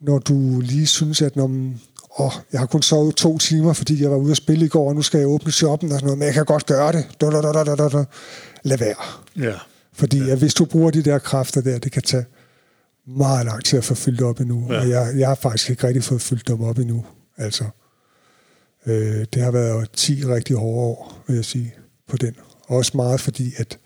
når 0.00 0.18
du 0.18 0.60
lige 0.60 0.86
synes, 0.86 1.22
at 1.22 1.36
når, 1.36 1.46
man- 1.46 1.80
åh, 2.18 2.32
jeg 2.52 2.60
har 2.60 2.66
kun 2.66 2.82
sovet 2.82 3.16
to 3.16 3.38
timer, 3.38 3.72
fordi 3.72 4.02
jeg 4.02 4.10
var 4.10 4.16
ude 4.16 4.30
at 4.30 4.36
spille 4.36 4.64
i 4.64 4.68
går, 4.68 4.88
og 4.88 4.94
nu 4.94 5.02
skal 5.02 5.18
jeg 5.18 5.28
åbne 5.28 5.52
shoppen 5.52 5.92
og 5.92 5.98
sådan 5.98 6.06
noget, 6.06 6.18
men 6.18 6.26
jeg 6.26 6.34
kan 6.34 6.44
godt 6.44 6.66
gøre 6.66 6.92
det. 6.92 7.08
Da, 7.20 7.30
da, 7.30 7.40
da, 7.40 7.64
da, 7.64 7.88
da. 7.88 8.04
Lad 8.62 8.78
være. 8.78 8.94
Ja. 9.36 9.54
Fordi 9.92 10.18
ja. 10.18 10.32
at 10.32 10.38
hvis 10.38 10.54
du 10.54 10.64
bruger 10.64 10.90
de 10.90 11.02
der 11.02 11.18
kræfter 11.18 11.60
der, 11.60 11.78
det 11.78 11.92
kan 11.92 12.02
tage 12.02 12.24
meget 13.06 13.46
lang 13.46 13.64
tid 13.64 13.78
at 13.78 13.84
få 13.84 13.94
fyldt 13.94 14.22
op 14.22 14.40
endnu. 14.40 14.66
Ja. 14.72 14.80
Og 14.80 14.88
jeg, 14.88 15.12
jeg 15.16 15.28
har 15.28 15.34
faktisk 15.34 15.70
ikke 15.70 15.86
rigtig 15.86 16.04
fået 16.04 16.20
fyldt 16.20 16.48
dem 16.48 16.60
op 16.60 16.78
endnu. 16.78 17.04
Altså, 17.36 17.64
øh, 18.86 19.26
det 19.34 19.42
har 19.42 19.50
været 19.50 19.90
10 19.92 20.24
rigtig 20.26 20.56
hårde 20.56 20.80
år, 20.80 21.22
vil 21.26 21.36
jeg 21.36 21.44
sige, 21.44 21.74
på 22.08 22.16
den. 22.16 22.34
Også 22.66 22.92
meget 22.94 23.20
fordi, 23.20 23.52
at 23.56 23.78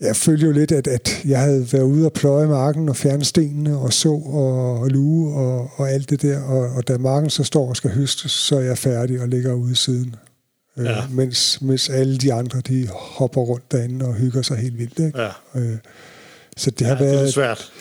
jeg 0.00 0.16
følte 0.16 0.46
jo 0.46 0.52
lidt, 0.52 0.72
at, 0.72 0.86
at 0.86 1.22
jeg 1.24 1.40
havde 1.40 1.72
været 1.72 1.82
ude 1.82 2.06
og 2.06 2.12
pløje 2.12 2.46
marken 2.46 2.88
og 2.88 2.96
fjerne 2.96 3.24
stenene 3.24 3.78
og 3.78 3.92
så 3.92 4.08
og, 4.08 4.78
og 4.80 4.88
luge 4.88 5.34
og, 5.34 5.70
og 5.76 5.90
alt 5.90 6.10
det 6.10 6.22
der. 6.22 6.42
Og, 6.42 6.68
og 6.76 6.88
da 6.88 6.98
marken 6.98 7.30
så 7.30 7.44
står 7.44 7.68
og 7.68 7.76
skal 7.76 7.90
høstes, 7.90 8.32
så 8.32 8.56
er 8.56 8.60
jeg 8.60 8.78
færdig 8.78 9.20
og 9.20 9.28
ligger 9.28 9.52
ude 9.52 9.76
siden. 9.76 10.14
Øh, 10.76 10.84
Ja. 10.84 10.96
mens, 11.10 11.58
mens 11.62 11.88
alle 11.88 12.18
de 12.18 12.32
andre, 12.32 12.60
de 12.60 12.88
hopper 12.92 13.40
rundt 13.40 13.72
derinde 13.72 14.06
og 14.06 14.14
hygger 14.14 14.42
sig 14.42 14.56
helt 14.56 14.78
vildt. 14.78 14.98
Ikke? 14.98 15.20
Ja. 15.54 15.60
Øh, 15.60 15.76
så 16.56 16.70
det 16.70 16.86
har, 16.86 16.94
Ja, 16.94 17.00
det 17.04 17.10
er 17.12 17.16
været, 17.16 17.32
svært. 17.32 17.72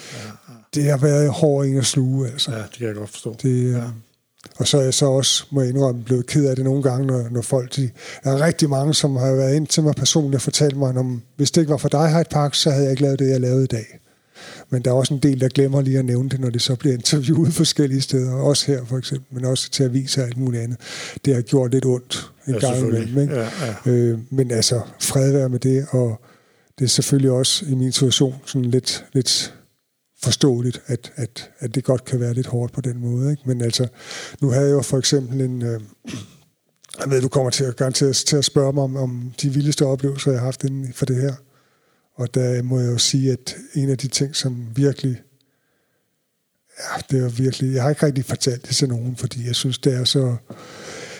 det 0.75 0.83
har 0.83 0.97
været 0.97 1.29
hård 1.29 1.65
en 1.65 1.77
at 1.77 1.85
sluge, 1.85 2.27
altså. 2.27 2.51
Ja, 2.51 2.57
det 2.57 2.71
kan 2.77 2.87
jeg 2.87 2.95
godt 2.95 3.09
forstå. 3.09 3.35
Det, 3.41 3.73
ja. 3.73 3.81
Og 4.57 4.67
så 4.67 4.77
er 4.77 4.81
jeg 4.81 4.93
så 4.93 5.05
også, 5.05 5.45
må 5.51 5.61
jeg 5.61 5.69
indrømme, 5.69 6.03
blevet 6.03 6.25
ked 6.25 6.45
af 6.45 6.55
det 6.55 6.65
nogle 6.65 6.83
gange, 6.83 7.07
når, 7.07 7.27
når 7.31 7.41
folk, 7.41 7.75
de, 7.75 7.89
der 8.23 8.31
er 8.31 8.45
rigtig 8.45 8.69
mange, 8.69 8.93
som 8.93 9.15
har 9.15 9.31
været 9.31 9.55
ind 9.55 9.67
til 9.67 9.83
mig 9.83 9.95
personligt 9.95 10.35
og 10.35 10.41
fortalt 10.41 10.77
mig, 10.77 10.97
om 10.97 11.21
hvis 11.35 11.51
det 11.51 11.61
ikke 11.61 11.71
var 11.71 11.77
for 11.77 11.89
dig, 11.89 12.13
Hyde 12.13 12.29
Park, 12.31 12.55
så 12.55 12.69
havde 12.69 12.83
jeg 12.83 12.91
ikke 12.91 13.03
lavet 13.03 13.19
det, 13.19 13.29
jeg 13.29 13.41
lavede 13.41 13.63
i 13.63 13.67
dag. 13.67 13.99
Men 14.69 14.81
der 14.81 14.91
er 14.91 14.95
også 14.95 15.13
en 15.13 15.19
del, 15.19 15.41
der 15.41 15.47
glemmer 15.47 15.81
lige 15.81 15.99
at 15.99 16.05
nævne 16.05 16.29
det, 16.29 16.39
når 16.39 16.49
det 16.49 16.61
så 16.61 16.75
bliver 16.75 16.93
interviewet 16.95 17.53
forskellige 17.61 18.01
steder, 18.01 18.33
også 18.33 18.71
her 18.71 18.85
for 18.85 18.97
eksempel, 18.97 19.35
men 19.35 19.45
også 19.45 19.69
til 19.69 19.83
aviser 19.83 20.21
og 20.21 20.27
alt 20.27 20.37
muligt 20.37 20.63
andet. 20.63 20.77
Det 21.25 21.35
har 21.35 21.41
gjort 21.41 21.71
lidt 21.71 21.85
ondt 21.85 22.31
en 22.47 22.53
Ja, 22.53 22.59
gang 22.59 22.79
imellem. 22.79 23.21
Ikke? 23.21 23.33
Ja, 23.33 23.49
ja. 23.85 23.91
Øh, 23.91 24.19
men 24.29 24.51
altså, 24.51 24.81
fred 25.01 25.31
være 25.31 25.49
med 25.49 25.59
det, 25.59 25.85
og 25.89 26.21
det 26.79 26.85
er 26.85 26.89
selvfølgelig 26.89 27.31
også 27.31 27.65
i 27.67 27.75
min 27.75 27.91
situation 27.91 28.35
sådan 28.45 28.71
lidt, 28.71 29.05
lidt 29.13 29.58
forståeligt, 30.23 30.81
at, 30.87 31.13
at, 31.15 31.49
at 31.59 31.75
det 31.75 31.83
godt 31.83 32.05
kan 32.05 32.19
være 32.19 32.33
lidt 32.33 32.47
hårdt 32.47 32.73
på 32.73 32.81
den 32.81 32.99
måde. 32.99 33.31
Ikke? 33.31 33.43
Men 33.45 33.61
altså, 33.61 33.87
nu 34.41 34.49
havde 34.49 34.65
jeg 34.65 34.73
jo 34.73 34.81
for 34.81 34.97
eksempel 34.97 35.41
en... 35.41 35.61
Øh, 35.61 35.81
jeg 36.99 37.09
ved, 37.09 37.21
du 37.21 37.27
kommer 37.27 37.51
til 37.51 37.63
at, 37.63 37.75
garanteret 37.75 38.15
til 38.15 38.37
at 38.37 38.45
spørge 38.45 38.73
mig 38.73 38.83
om, 38.83 38.95
om 38.95 39.33
de 39.41 39.49
vildeste 39.49 39.85
oplevelser, 39.85 40.31
jeg 40.31 40.39
har 40.39 40.45
haft 40.45 40.63
inden 40.63 40.93
for 40.93 41.05
det 41.05 41.15
her. 41.15 41.33
Og 42.15 42.33
der 42.33 42.63
må 42.63 42.79
jeg 42.79 42.91
jo 42.91 42.97
sige, 42.97 43.31
at 43.31 43.55
en 43.73 43.89
af 43.89 43.97
de 43.97 44.07
ting, 44.07 44.35
som 44.35 44.67
virkelig... 44.75 45.21
Ja, 46.79 47.01
det 47.11 47.25
er 47.25 47.29
virkelig... 47.29 47.73
Jeg 47.73 47.83
har 47.83 47.89
ikke 47.89 48.05
rigtig 48.05 48.25
fortalt 48.25 48.67
det 48.67 48.75
til 48.75 48.89
nogen, 48.89 49.15
fordi 49.15 49.47
jeg 49.47 49.55
synes, 49.55 49.77
det 49.77 49.93
er 49.93 50.03
så... 50.03 50.35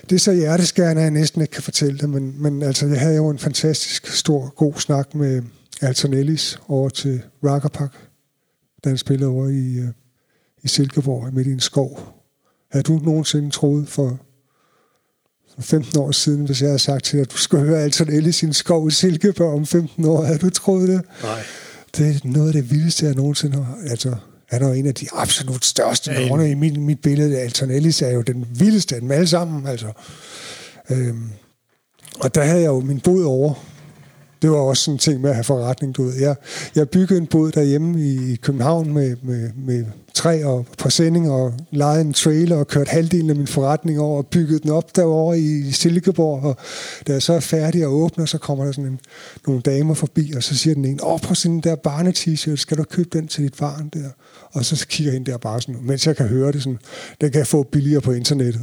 Det 0.10 0.16
er 0.16 0.19
så 0.19 0.34
hjerteskærende, 0.34 1.02
at 1.02 1.03
jeg 1.03 1.11
næsten 1.11 1.42
ikke 1.42 1.52
kan 1.52 1.64
fortælle 1.64 1.98
det, 1.98 2.10
men, 2.10 2.42
men 2.42 2.64
altså, 2.64 2.88
jeg 2.88 3.00
havde 3.00 3.16
jo 3.16 3.30
en 3.30 3.40
fantastisk 3.40 4.08
stor, 4.08 4.53
god 4.56 4.74
snak 4.74 5.16
med 5.16 5.42
Alton 5.82 6.14
Ellis 6.14 6.60
over 6.68 6.90
til 6.90 7.22
Rockerpark 7.44 8.09
da 8.83 8.90
han 8.90 8.98
spillede 8.98 9.30
over 9.30 9.48
i, 9.48 9.74
øh, 9.80 9.88
i 10.64 10.67
Silkeborg 10.67 11.33
midt 11.33 11.48
i 11.48 11.51
en 11.51 11.59
skov. 11.59 12.14
Havde 12.72 12.83
du 12.83 12.99
nogensinde 13.03 13.49
troet 13.49 13.90
for, 13.90 14.19
for 15.56 15.61
15 15.61 15.99
år 15.99 16.11
siden, 16.11 16.45
hvis 16.45 16.61
jeg 16.61 16.69
havde 16.69 16.80
sagt 16.80 17.03
til 17.03 17.17
dig, 17.17 17.22
at 17.22 17.32
du 17.32 17.38
skulle 17.38 17.66
høre 17.66 17.82
Alton 17.82 18.09
Ellis 18.09 18.43
i 18.43 18.45
en 18.45 18.53
skov 18.53 18.88
i 18.88 18.91
Silkeborg 18.91 19.53
om 19.53 19.66
15 19.66 20.06
år, 20.06 20.24
havde 20.24 20.40
du 20.40 20.49
troet 20.49 20.90
det? 20.90 21.01
Nej. 21.24 21.43
Det 21.98 22.16
er 22.16 22.19
noget 22.24 22.48
af 22.48 22.53
det 22.53 22.72
vildeste, 22.72 23.06
jeg 23.06 23.16
nogensinde 23.16 23.64
har. 23.64 23.77
Altså, 23.90 24.16
han 24.49 24.64
er 24.64 24.67
jo 24.67 24.74
en 24.74 24.88
af 24.88 24.95
de 24.95 25.08
absolut 25.14 25.66
største 25.66 26.11
Ja, 26.11 26.27
navne 26.27 26.51
i 26.51 26.53
mit, 26.53 26.80
mit 26.82 27.01
billede. 27.01 27.40
Alton 27.40 27.72
Ellis 27.72 28.01
er 28.01 28.09
jo 28.09 28.22
den 28.22 28.48
vildeste 28.59 28.95
af 28.95 29.01
dem 29.01 29.11
alle 29.11 29.27
sammen. 29.27 29.67
Altså. 29.67 29.91
Øhm, 30.90 31.30
og 32.19 32.35
der 32.35 32.43
havde 32.43 32.61
jeg 32.61 32.67
jo 32.67 32.80
min 32.80 32.99
bod 32.99 33.24
over. 33.24 33.53
Det 34.42 34.51
var 34.51 34.58
også 34.58 34.84
sådan 34.84 34.95
en 34.95 35.00
ting 35.00 35.22
med 35.22 35.30
at 35.30 35.35
have 35.35 35.43
forretning, 35.43 35.95
du 35.95 36.03
ved. 36.03 36.14
Jeg, 36.19 36.35
jeg 36.76 36.90
byggede 36.90 37.19
en 37.19 37.27
bod 37.27 37.51
derhjemme 37.51 38.01
i 38.01 38.35
København 38.35 38.93
med, 38.93 39.16
med, 39.24 39.50
med 39.56 39.85
træ 40.14 40.43
og 40.43 40.66
præsending 40.77 41.32
og 41.32 41.53
lejede 41.72 42.01
en 42.01 42.14
trailer 42.14 42.56
og 42.56 42.68
kørte 42.68 42.90
halvdelen 42.90 43.30
af 43.30 43.35
min 43.35 43.48
forretning 43.48 44.00
over 44.00 44.18
og 44.18 44.27
byggede 44.27 44.59
den 44.59 44.69
op 44.69 44.95
derovre 44.95 45.40
i 45.40 45.72
Silkeborg. 45.72 46.43
Og 46.43 46.58
da 47.08 47.14
jeg 47.14 47.22
så 47.22 47.34
er 47.34 47.40
færdig 47.40 47.85
og 47.85 47.93
åbner, 47.93 48.26
så 48.26 48.38
kommer 48.38 48.66
der 48.66 48.72
sådan 48.72 48.92
en, 48.92 49.00
nogle 49.48 49.61
damer 49.61 49.93
forbi, 49.93 50.34
og 50.35 50.43
så 50.43 50.58
siger 50.58 50.74
den 50.74 50.85
ene, 50.85 51.03
åh, 51.03 51.19
prøv 51.19 51.35
sådan 51.35 51.59
der 51.59 51.76
barne-t-shirt, 51.76 52.56
skal 52.56 52.77
du 52.77 52.84
købe 52.84 53.09
den 53.14 53.27
til 53.27 53.43
dit 53.43 53.56
barn 53.59 53.90
der? 53.93 54.09
Og 54.51 54.66
så 54.66 54.88
kigger 54.88 55.14
hende 55.14 55.32
der 55.32 55.38
bare 55.38 55.61
sådan, 55.61 55.77
mens 55.82 56.08
jeg 56.08 56.18
kan 56.18 56.27
høre 56.27 56.51
det 56.51 56.64
sådan, 56.64 56.80
den 57.22 57.32
kan 57.32 57.40
jeg 57.40 57.48
få 57.48 57.64
billigere 57.64 58.01
på 58.01 58.11
internettet. 58.11 58.61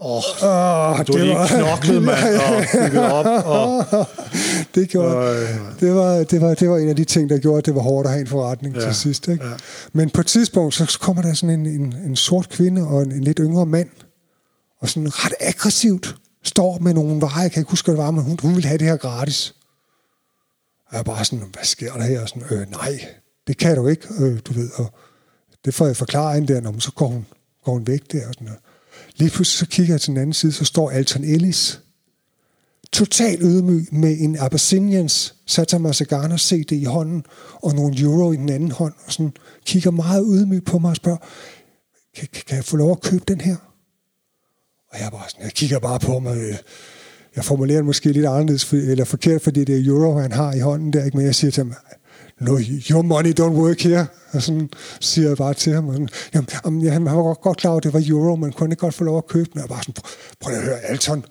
Åh, 0.00 0.22
Åh, 0.42 1.06
du 1.06 1.18
har 1.18 1.24
lige 1.24 1.36
knoklet, 1.48 2.02
mand, 2.02 2.36
og 2.36 2.64
bygget 2.72 3.12
op. 3.12 3.26
Og, 3.46 4.06
det, 4.74 4.88
gjorde, 4.88 5.14
Øj, 5.14 5.36
det, 5.80 5.94
var, 5.94 6.24
det, 6.24 6.40
var, 6.40 6.54
det 6.54 6.70
var 6.70 6.76
en 6.76 6.88
af 6.88 6.96
de 6.96 7.04
ting, 7.04 7.30
der 7.30 7.38
gjorde, 7.38 7.58
at 7.58 7.66
det 7.66 7.74
var 7.74 7.80
hårdt 7.80 8.06
at 8.06 8.12
have 8.12 8.20
en 8.20 8.26
forretning 8.26 8.74
ja, 8.74 8.80
til 8.80 8.94
sidst. 8.94 9.28
Ikke? 9.28 9.44
ja. 9.44 9.52
Men 9.92 10.10
på 10.10 10.20
et 10.20 10.26
tidspunkt, 10.26 10.74
så 10.74 10.98
kommer 11.00 11.22
der 11.22 11.34
sådan 11.34 11.60
en, 11.60 11.66
en, 11.66 11.96
en 12.06 12.16
sort 12.16 12.48
kvinde 12.48 12.82
og 12.82 13.02
en, 13.02 13.12
en 13.12 13.24
lidt 13.24 13.38
yngre 13.38 13.66
mand, 13.66 13.88
og 14.80 14.88
sådan 14.88 15.24
ret 15.24 15.34
aggressivt 15.40 16.16
står 16.44 16.78
med 16.78 16.94
nogle 16.94 17.20
varer, 17.20 17.42
jeg 17.42 17.52
kan 17.52 17.60
ikke 17.60 17.70
huske, 17.70 17.86
hvad 17.86 17.94
det 17.94 18.04
var, 18.04 18.10
men 18.10 18.24
hun, 18.24 18.38
hun 18.42 18.54
ville 18.54 18.68
have 18.68 18.78
det 18.78 18.86
her 18.86 18.96
gratis. 18.96 19.54
Og 20.88 20.96
jeg 20.96 21.04
bare 21.04 21.24
sådan, 21.24 21.44
hvad 21.52 21.64
sker 21.64 21.92
der 21.92 22.02
her? 22.02 22.22
Og 22.22 22.28
sådan, 22.28 22.42
øh, 22.50 22.70
nej, 22.70 23.06
det 23.46 23.56
kan 23.56 23.76
du 23.76 23.86
ikke, 23.86 24.06
øh, 24.20 24.40
du 24.44 24.52
ved. 24.52 24.70
Og 24.74 24.92
det 25.64 25.74
får 25.74 25.86
jeg 25.86 25.96
forklaret 25.96 26.34
hende 26.34 26.54
der, 26.54 26.60
når 26.60 26.74
så 26.78 26.92
går 26.92 27.06
hun, 27.06 27.26
går 27.64 27.72
hun 27.72 27.86
væk 27.86 28.12
der. 28.12 28.28
Og 28.28 28.34
sådan 28.34 28.44
noget. 28.44 28.60
Lige 29.16 29.30
pludselig 29.30 29.58
så 29.58 29.66
kigger 29.66 29.94
jeg 29.94 30.00
til 30.00 30.10
den 30.10 30.16
anden 30.16 30.32
side, 30.32 30.52
så 30.52 30.64
står 30.64 30.90
Alton 30.90 31.24
Ellis, 31.24 31.80
totalt 32.92 33.40
ydmyg 33.42 33.88
med 33.92 34.16
en 34.20 34.36
Abyssinians 34.38 35.34
Sata 35.46 35.78
Masagana 35.78 36.36
CD 36.38 36.72
i 36.72 36.84
hånden, 36.84 37.24
og 37.52 37.74
nogle 37.74 38.00
euro 38.00 38.32
i 38.32 38.36
den 38.36 38.48
anden 38.48 38.70
hånd, 38.70 38.94
og 39.06 39.12
sådan 39.12 39.32
kigger 39.64 39.90
meget 39.90 40.24
ydmyg 40.28 40.64
på 40.64 40.78
mig 40.78 40.90
og 40.90 40.96
spørger, 40.96 41.18
kan, 42.16 42.28
kan, 42.32 42.56
jeg 42.56 42.64
få 42.64 42.76
lov 42.76 42.90
at 42.90 43.00
købe 43.00 43.24
den 43.28 43.40
her? 43.40 43.56
Og 44.92 45.00
jeg, 45.00 45.10
bare 45.12 45.30
sådan, 45.30 45.44
jeg 45.44 45.52
kigger 45.52 45.78
bare 45.78 45.98
på 45.98 46.18
mig, 46.18 46.36
øh, 46.36 46.56
jeg 47.36 47.44
formulerer 47.44 47.78
det 47.78 47.86
måske 47.86 48.12
lidt 48.12 48.26
anderledes, 48.26 48.72
eller 48.72 49.04
forkert, 49.04 49.42
fordi 49.42 49.64
det 49.64 49.76
er 49.76 49.86
euro, 49.86 50.18
han 50.18 50.32
har 50.32 50.52
i 50.52 50.60
hånden 50.60 50.92
der, 50.92 51.04
ikke? 51.04 51.16
men 51.16 51.26
jeg 51.26 51.34
siger 51.34 51.50
til 51.50 51.60
ham, 51.60 51.74
no, 52.40 52.58
your 52.90 53.02
money 53.02 53.32
don't 53.40 53.56
work 53.56 53.80
here. 53.80 54.06
Og 54.32 54.42
sådan 54.42 54.70
siger 55.00 55.28
jeg 55.28 55.36
bare 55.36 55.54
til 55.54 55.72
ham. 55.72 55.88
Og 55.88 55.94
sådan, 55.94 56.08
Jamen, 56.34 56.48
jamen, 56.64 56.80
ja, 56.82 56.90
han 56.90 57.04
var 57.04 57.12
godt, 57.12 57.40
godt 57.40 57.58
klar 57.58 57.70
over, 57.70 57.78
at 57.78 57.84
det 57.84 57.92
var 57.92 58.02
euro, 58.06 58.36
man 58.36 58.52
kunne 58.52 58.72
ikke 58.72 58.80
godt 58.80 58.94
få 58.94 59.04
lov 59.04 59.18
at 59.18 59.26
købe 59.26 59.50
den. 59.52 59.60
Og 59.60 59.62
jeg 59.62 59.68
bare 59.68 59.82
sådan, 59.82 60.02
prøv 60.40 60.54
at 60.54 60.62
høre, 60.62 60.80
Alton, 60.80 61.24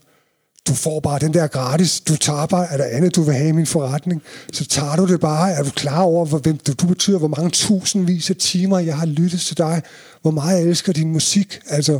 du 0.67 0.73
får 0.73 0.99
bare 0.99 1.19
den 1.19 1.33
der 1.33 1.47
gratis. 1.47 2.01
Du 2.01 2.15
tager 2.15 2.45
bare, 2.45 2.67
er 2.71 2.77
der 2.77 2.85
andet, 2.85 3.15
du 3.15 3.21
vil 3.21 3.33
have 3.33 3.49
i 3.49 3.51
min 3.51 3.65
forretning, 3.65 4.21
så 4.53 4.65
tager 4.65 4.95
du 4.95 5.07
det 5.07 5.19
bare. 5.19 5.51
Er 5.51 5.63
du 5.63 5.69
klar 5.69 6.01
over, 6.01 6.25
hvor, 6.25 6.37
hvem 6.37 6.57
du, 6.57 6.73
du 6.73 6.87
betyder, 6.87 7.17
hvor 7.17 7.27
mange 7.27 7.49
tusindvis 7.49 8.29
af 8.29 8.35
timer, 8.35 8.79
jeg 8.79 8.97
har 8.97 9.05
lyttet 9.05 9.39
til 9.39 9.57
dig, 9.57 9.81
hvor 10.21 10.31
meget 10.31 10.59
jeg 10.59 10.67
elsker 10.67 10.93
din 10.93 11.11
musik. 11.11 11.59
Altså, 11.67 11.99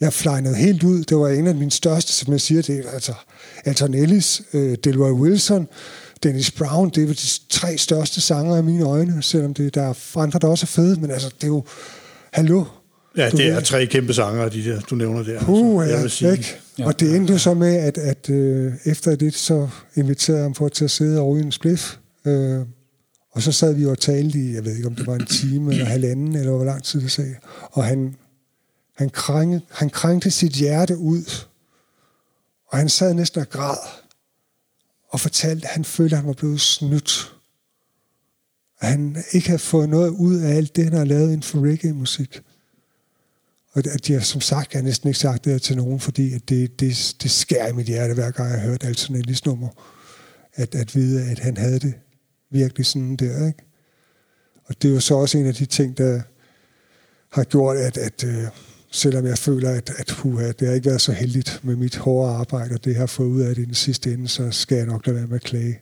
jeg 0.00 0.12
flejnede 0.12 0.54
helt 0.54 0.82
ud. 0.82 1.04
Det 1.04 1.16
var 1.16 1.28
en 1.28 1.46
af 1.46 1.54
mine 1.54 1.70
største, 1.70 2.12
som 2.12 2.32
jeg 2.32 2.40
siger, 2.40 2.62
det 2.62 2.78
er 2.78 2.90
altså 2.90 3.12
Alton 3.64 3.94
Ellis, 3.94 4.42
øh, 4.52 4.76
Delroy 4.84 5.10
Wilson, 5.10 5.68
Dennis 6.22 6.50
Brown, 6.50 6.90
det 6.90 7.02
er 7.02 7.06
de 7.06 7.48
tre 7.48 7.78
største 7.78 8.20
sanger 8.20 8.56
i 8.56 8.62
mine 8.62 8.84
øjne, 8.84 9.22
selvom 9.22 9.54
det, 9.54 9.74
der 9.74 9.82
er 9.82 10.18
andre, 10.18 10.38
der 10.38 10.48
også 10.48 10.64
er 10.64 10.66
fede, 10.66 11.00
men 11.00 11.10
altså, 11.10 11.28
det 11.28 11.42
er 11.44 11.46
jo, 11.48 11.64
hallo. 12.32 12.64
ja, 13.16 13.30
det 13.30 13.46
er 13.48 13.54
ved- 13.54 13.62
tre 13.62 13.86
kæmpe 13.86 14.14
sanger, 14.14 14.48
de 14.48 14.64
der, 14.64 14.80
du 14.80 14.94
nævner 14.94 15.22
der. 15.22 15.40
Puh, 15.40 15.82
altså. 15.82 15.90
ja, 15.90 15.94
jeg 15.96 16.02
vil 16.02 16.10
sige, 16.10 16.32
ikke? 16.32 16.56
Og 16.84 17.00
det 17.00 17.16
endte 17.16 17.38
så 17.38 17.54
med, 17.54 17.76
at, 17.76 17.98
at 17.98 18.30
øh, 18.30 18.72
efter 18.84 19.16
det, 19.16 19.34
så 19.34 19.68
inviterede 19.94 20.38
jeg 20.38 20.44
ham 20.44 20.52
på 20.54 20.68
til 20.68 20.84
at 20.84 20.90
sidde 20.90 21.20
og 21.20 21.28
ryge 21.28 21.44
en 21.44 21.52
spliff 21.52 21.96
Øh, 22.24 22.60
og 23.32 23.42
så 23.42 23.52
sad 23.52 23.74
vi 23.74 23.86
og 23.86 23.98
talte 23.98 24.38
i, 24.38 24.54
jeg 24.54 24.64
ved 24.64 24.76
ikke 24.76 24.88
om 24.88 24.94
det 24.94 25.06
var 25.06 25.14
en 25.14 25.26
time 25.26 25.72
eller 25.72 25.84
halvanden, 25.86 26.36
eller 26.36 26.52
hvor 26.52 26.64
lang 26.64 26.82
tid 26.84 27.00
det 27.00 27.10
sagde. 27.10 27.34
Og 27.72 27.84
han, 27.84 28.14
han, 28.96 29.10
krænge, 29.10 29.60
han 29.70 29.90
krængte 29.90 30.30
sit 30.30 30.52
hjerte 30.52 30.96
ud, 30.96 31.44
og 32.68 32.78
han 32.78 32.88
sad 32.88 33.14
næsten 33.14 33.40
og 33.40 33.48
græd, 33.48 33.76
og 35.08 35.20
fortalte, 35.20 35.66
at 35.66 35.72
han 35.72 35.84
følte, 35.84 36.16
at 36.16 36.20
han 36.20 36.28
var 36.28 36.34
blevet 36.34 36.60
snydt. 36.60 37.34
At 38.80 38.88
han 38.88 39.24
ikke 39.32 39.48
havde 39.48 39.58
fået 39.58 39.88
noget 39.88 40.08
ud 40.08 40.36
af 40.36 40.54
alt 40.54 40.76
det, 40.76 40.84
han 40.84 40.92
har 40.92 41.04
lavet 41.04 41.26
inden 41.26 41.42
for 41.42 41.60
reggae-musik. 41.60 42.42
Og 43.72 43.82
at 43.86 44.06
de 44.06 44.12
har 44.12 44.20
som 44.20 44.40
sagt, 44.40 44.72
jeg 44.72 44.78
har 44.78 44.84
næsten 44.84 45.08
ikke 45.08 45.18
sagt 45.18 45.44
det 45.44 45.62
til 45.62 45.76
nogen, 45.76 46.00
fordi 46.00 46.34
at 46.34 46.48
det, 46.48 46.80
det, 46.80 47.16
det 47.22 47.30
skærer 47.30 47.68
i 47.68 47.72
mit 47.72 47.86
hjerte, 47.86 48.14
hver 48.14 48.30
gang 48.30 48.50
jeg 48.50 48.60
hørte 48.60 48.70
hørt 48.70 48.84
alt 48.84 49.00
sådan 49.00 49.16
et 49.16 49.46
nummer. 49.46 49.68
At, 50.54 50.74
at 50.74 50.94
vide, 50.94 51.30
at 51.30 51.38
han 51.38 51.56
havde 51.56 51.78
det 51.78 51.94
virkelig 52.50 52.86
sådan 52.86 53.16
der, 53.16 53.46
ikke? 53.46 53.64
Og 54.64 54.82
det 54.82 54.88
er 54.88 54.92
jo 54.92 55.00
så 55.00 55.14
også 55.14 55.38
en 55.38 55.46
af 55.46 55.54
de 55.54 55.66
ting, 55.66 55.98
der 55.98 56.22
har 57.28 57.44
gjort, 57.44 57.76
at, 57.76 57.96
at 57.96 58.24
øh, 58.24 58.44
selvom 58.90 59.26
jeg 59.26 59.38
føler, 59.38 59.70
at, 59.70 59.90
at 59.96 60.10
huha, 60.10 60.52
det 60.52 60.68
har 60.68 60.74
ikke 60.74 60.86
været 60.86 61.00
så 61.00 61.12
heldigt 61.12 61.60
med 61.62 61.76
mit 61.76 61.96
hårde 61.96 62.32
arbejde, 62.32 62.74
og 62.74 62.84
det 62.84 62.96
har 62.96 63.06
fået 63.06 63.28
ud 63.28 63.40
af 63.40 63.54
det 63.54 63.62
i 63.62 63.64
den 63.64 63.74
sidste 63.74 64.12
ende, 64.12 64.28
så 64.28 64.50
skal 64.50 64.76
jeg 64.76 64.86
nok 64.86 65.06
lade 65.06 65.16
være 65.16 65.26
med 65.26 65.36
at 65.36 65.42
klage. 65.42 65.80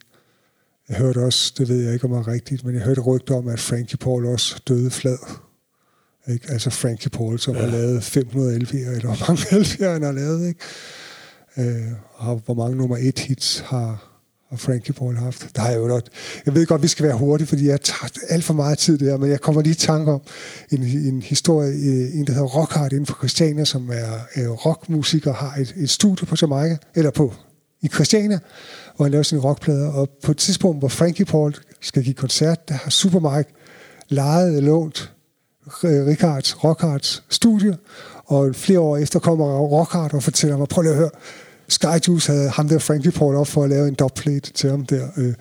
Jeg 0.89 0.97
hørte 0.97 1.18
også, 1.18 1.55
det 1.59 1.68
ved 1.68 1.85
jeg 1.85 1.94
ikke 1.94 2.05
om 2.05 2.12
er 2.12 2.28
rigtigt, 2.28 2.65
men 2.65 2.75
jeg 2.75 2.83
hørte 2.83 3.01
rygter 3.01 3.35
om, 3.35 3.49
at 3.49 3.60
Frankie 3.60 3.97
Paul 3.97 4.26
også 4.26 4.62
døde 4.68 4.91
flad. 4.91 5.18
Ikke? 6.28 6.52
Altså 6.52 6.70
Frankie 6.70 7.10
Paul, 7.10 7.39
som 7.39 7.55
ja. 7.55 7.60
har 7.60 7.70
lavet 7.70 8.02
500 8.05 8.59
LP'er, 8.59 8.75
eller 8.75 9.07
hvor 9.07 9.28
mange 9.28 9.43
LP'er 9.65 9.93
han 9.93 10.02
har 10.02 10.12
lavet. 10.12 10.49
Ikke? 10.49 10.60
Øh, 11.59 11.93
og 12.15 12.43
hvor 12.44 12.55
mange 12.55 12.76
nummer 12.76 12.97
et 12.97 13.18
hits 13.18 13.59
har, 13.59 14.15
og 14.50 14.58
Frankie 14.58 14.94
Paul 14.94 15.16
haft. 15.16 15.47
Der 15.57 15.62
har 15.62 15.70
jeg 15.70 15.78
jo 15.78 15.86
godt. 15.86 16.10
Jeg 16.47 16.55
ved 16.55 16.66
godt, 16.66 16.83
vi 16.83 16.89
skal 16.89 17.07
være 17.07 17.16
hurtige, 17.16 17.49
fordi 17.49 17.68
jeg 17.68 17.81
tager 17.81 18.08
alt 18.28 18.44
for 18.44 18.55
meget 18.55 18.78
tid 18.78 18.99
der, 18.99 19.16
men 19.16 19.31
jeg 19.31 19.41
kommer 19.41 19.62
lige 19.62 19.73
i 19.73 19.75
tanke 19.75 20.12
om 20.12 20.20
en, 20.70 20.83
en 20.83 21.23
historie, 21.23 21.68
øh, 21.68 22.18
en 22.18 22.26
der 22.26 22.33
hedder 22.33 22.47
Rockhart 22.47 22.92
inden 22.92 23.07
for 23.07 23.15
Christiania, 23.15 23.65
som 23.65 23.91
er 23.91 24.12
øh, 24.36 24.50
rockmusiker, 24.50 25.33
har 25.33 25.57
et, 25.60 25.75
et 25.76 25.91
studie 25.91 26.26
på 26.26 26.36
Jamaica, 26.42 26.76
eller 26.94 27.10
på 27.10 27.33
i 27.83 27.89
Christiania, 27.89 28.39
hvor 28.97 29.05
han 29.05 29.12
laver 29.12 29.23
sine 29.23 29.41
rockplader. 29.41 29.92
Og 29.92 30.08
på 30.23 30.31
et 30.31 30.36
tidspunkt, 30.36 30.78
hvor 30.78 30.89
Frankie 30.89 31.25
Paul 31.25 31.55
skal 31.81 32.05
give 32.05 32.15
koncert, 32.15 32.68
der 32.68 32.75
har 32.75 32.91
Supermark 32.91 33.49
lejet 34.08 34.57
og 34.57 34.62
lånt 34.62 35.12
øh, 35.84 36.07
Rickards, 36.07 36.65
Rockhards 36.65 37.25
studie, 37.28 37.76
og 38.25 38.55
flere 38.55 38.81
år 38.81 38.97
efter 38.97 39.18
kommer 39.18 39.58
Rockhart 39.58 40.15
og 40.15 40.23
fortæller 40.23 40.57
mig, 40.57 40.68
prøv 40.68 40.83
lige 40.83 40.92
at 40.92 40.99
høre, 40.99 41.10
Skyjuice 41.68 42.32
havde 42.32 42.48
ham 42.48 42.68
der 42.68 42.78
Frankie 42.78 43.10
Paul 43.10 43.36
op 43.36 43.46
for 43.46 43.64
at 43.64 43.70
lave 43.70 43.88
en 43.88 43.94
dubplate 43.94 44.52
til 44.52 44.70
ham 44.70 44.86
der. 44.86 45.08
Øh, 45.16 45.34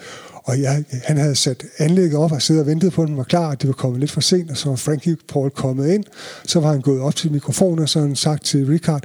og 0.45 0.59
ja, 0.59 0.83
han 1.03 1.17
havde 1.17 1.35
sat 1.35 1.63
anlægget 1.77 2.19
op 2.19 2.31
og 2.31 2.41
siddet 2.41 2.61
og 2.61 2.67
ventet 2.67 2.93
på, 2.93 3.01
at 3.01 3.07
den 3.07 3.17
var 3.17 3.23
klar, 3.23 3.49
at 3.49 3.61
det 3.61 3.67
var 3.67 3.73
kommet 3.73 3.99
lidt 3.99 4.11
for 4.11 4.21
sent, 4.21 4.51
og 4.51 4.57
så 4.57 4.69
var 4.69 4.75
Frankie 4.75 5.17
Paul 5.27 5.49
kommet 5.49 5.93
ind. 5.93 6.03
Så 6.45 6.59
var 6.59 6.71
han 6.71 6.81
gået 6.81 7.01
op 7.01 7.15
til 7.15 7.31
mikrofonen, 7.31 7.79
og 7.79 7.89
så 7.89 7.99
han 7.99 8.15
sagt 8.15 8.45
til 8.45 8.65
Richard, 8.65 9.03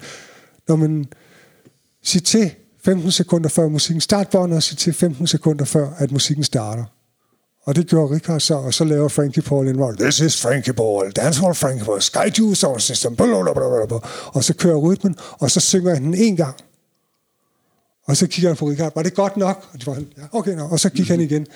når 0.69 0.77
man 0.77 1.07
siger 2.03 2.23
til 2.23 2.51
15 2.85 3.11
sekunder 3.11 3.49
før 3.49 3.69
musikken 3.69 4.01
startbåndet, 4.01 4.57
og 4.57 4.63
sig 4.63 4.79
til 4.79 4.93
15 4.93 5.27
sekunder 5.27 5.65
før, 5.65 5.89
at 5.99 6.13
musikken 6.13 6.45
starter. 6.45 6.85
Og 7.65 7.77
det 7.77 7.87
gjorde 7.87 8.15
Richard 8.15 8.41
så, 8.41 8.55
og 8.55 8.75
så 8.75 8.85
laver 8.85 9.09
Frankie 9.09 9.43
Paul 9.43 9.69
en 9.69 9.81
roll. 9.81 9.97
This 9.97 10.21
is 10.21 10.43
Frankie 10.43 10.73
Paul, 10.73 11.11
dancehall 11.11 11.55
Frankie 11.55 11.85
Paul, 11.85 12.03
Sky 12.03 12.39
Juice 12.39 12.61
Sound 12.61 12.81
System, 12.81 13.17
blablabla. 13.17 13.99
og 14.27 14.45
så 14.45 14.55
kører 14.55 14.77
rytmen, 14.77 15.17
og 15.39 15.51
så 15.51 15.61
synger 15.61 15.95
han 15.95 16.05
den 16.05 16.15
en 16.15 16.37
gang. 16.37 16.57
Og 18.11 18.17
så 18.17 18.27
kigger 18.27 18.49
han 18.49 18.57
på 18.57 18.69
Richard, 18.69 18.93
var 18.95 19.03
det 19.03 19.15
godt 19.15 19.37
nok? 19.37 19.69
Og, 19.73 19.79
det 19.79 19.87
var, 19.87 19.95
ja, 19.95 20.23
okay, 20.33 20.57
no. 20.57 20.69
og 20.71 20.81
så 20.81 20.91
gik 20.91 21.09
han 21.09 21.21
igen. 21.21 21.47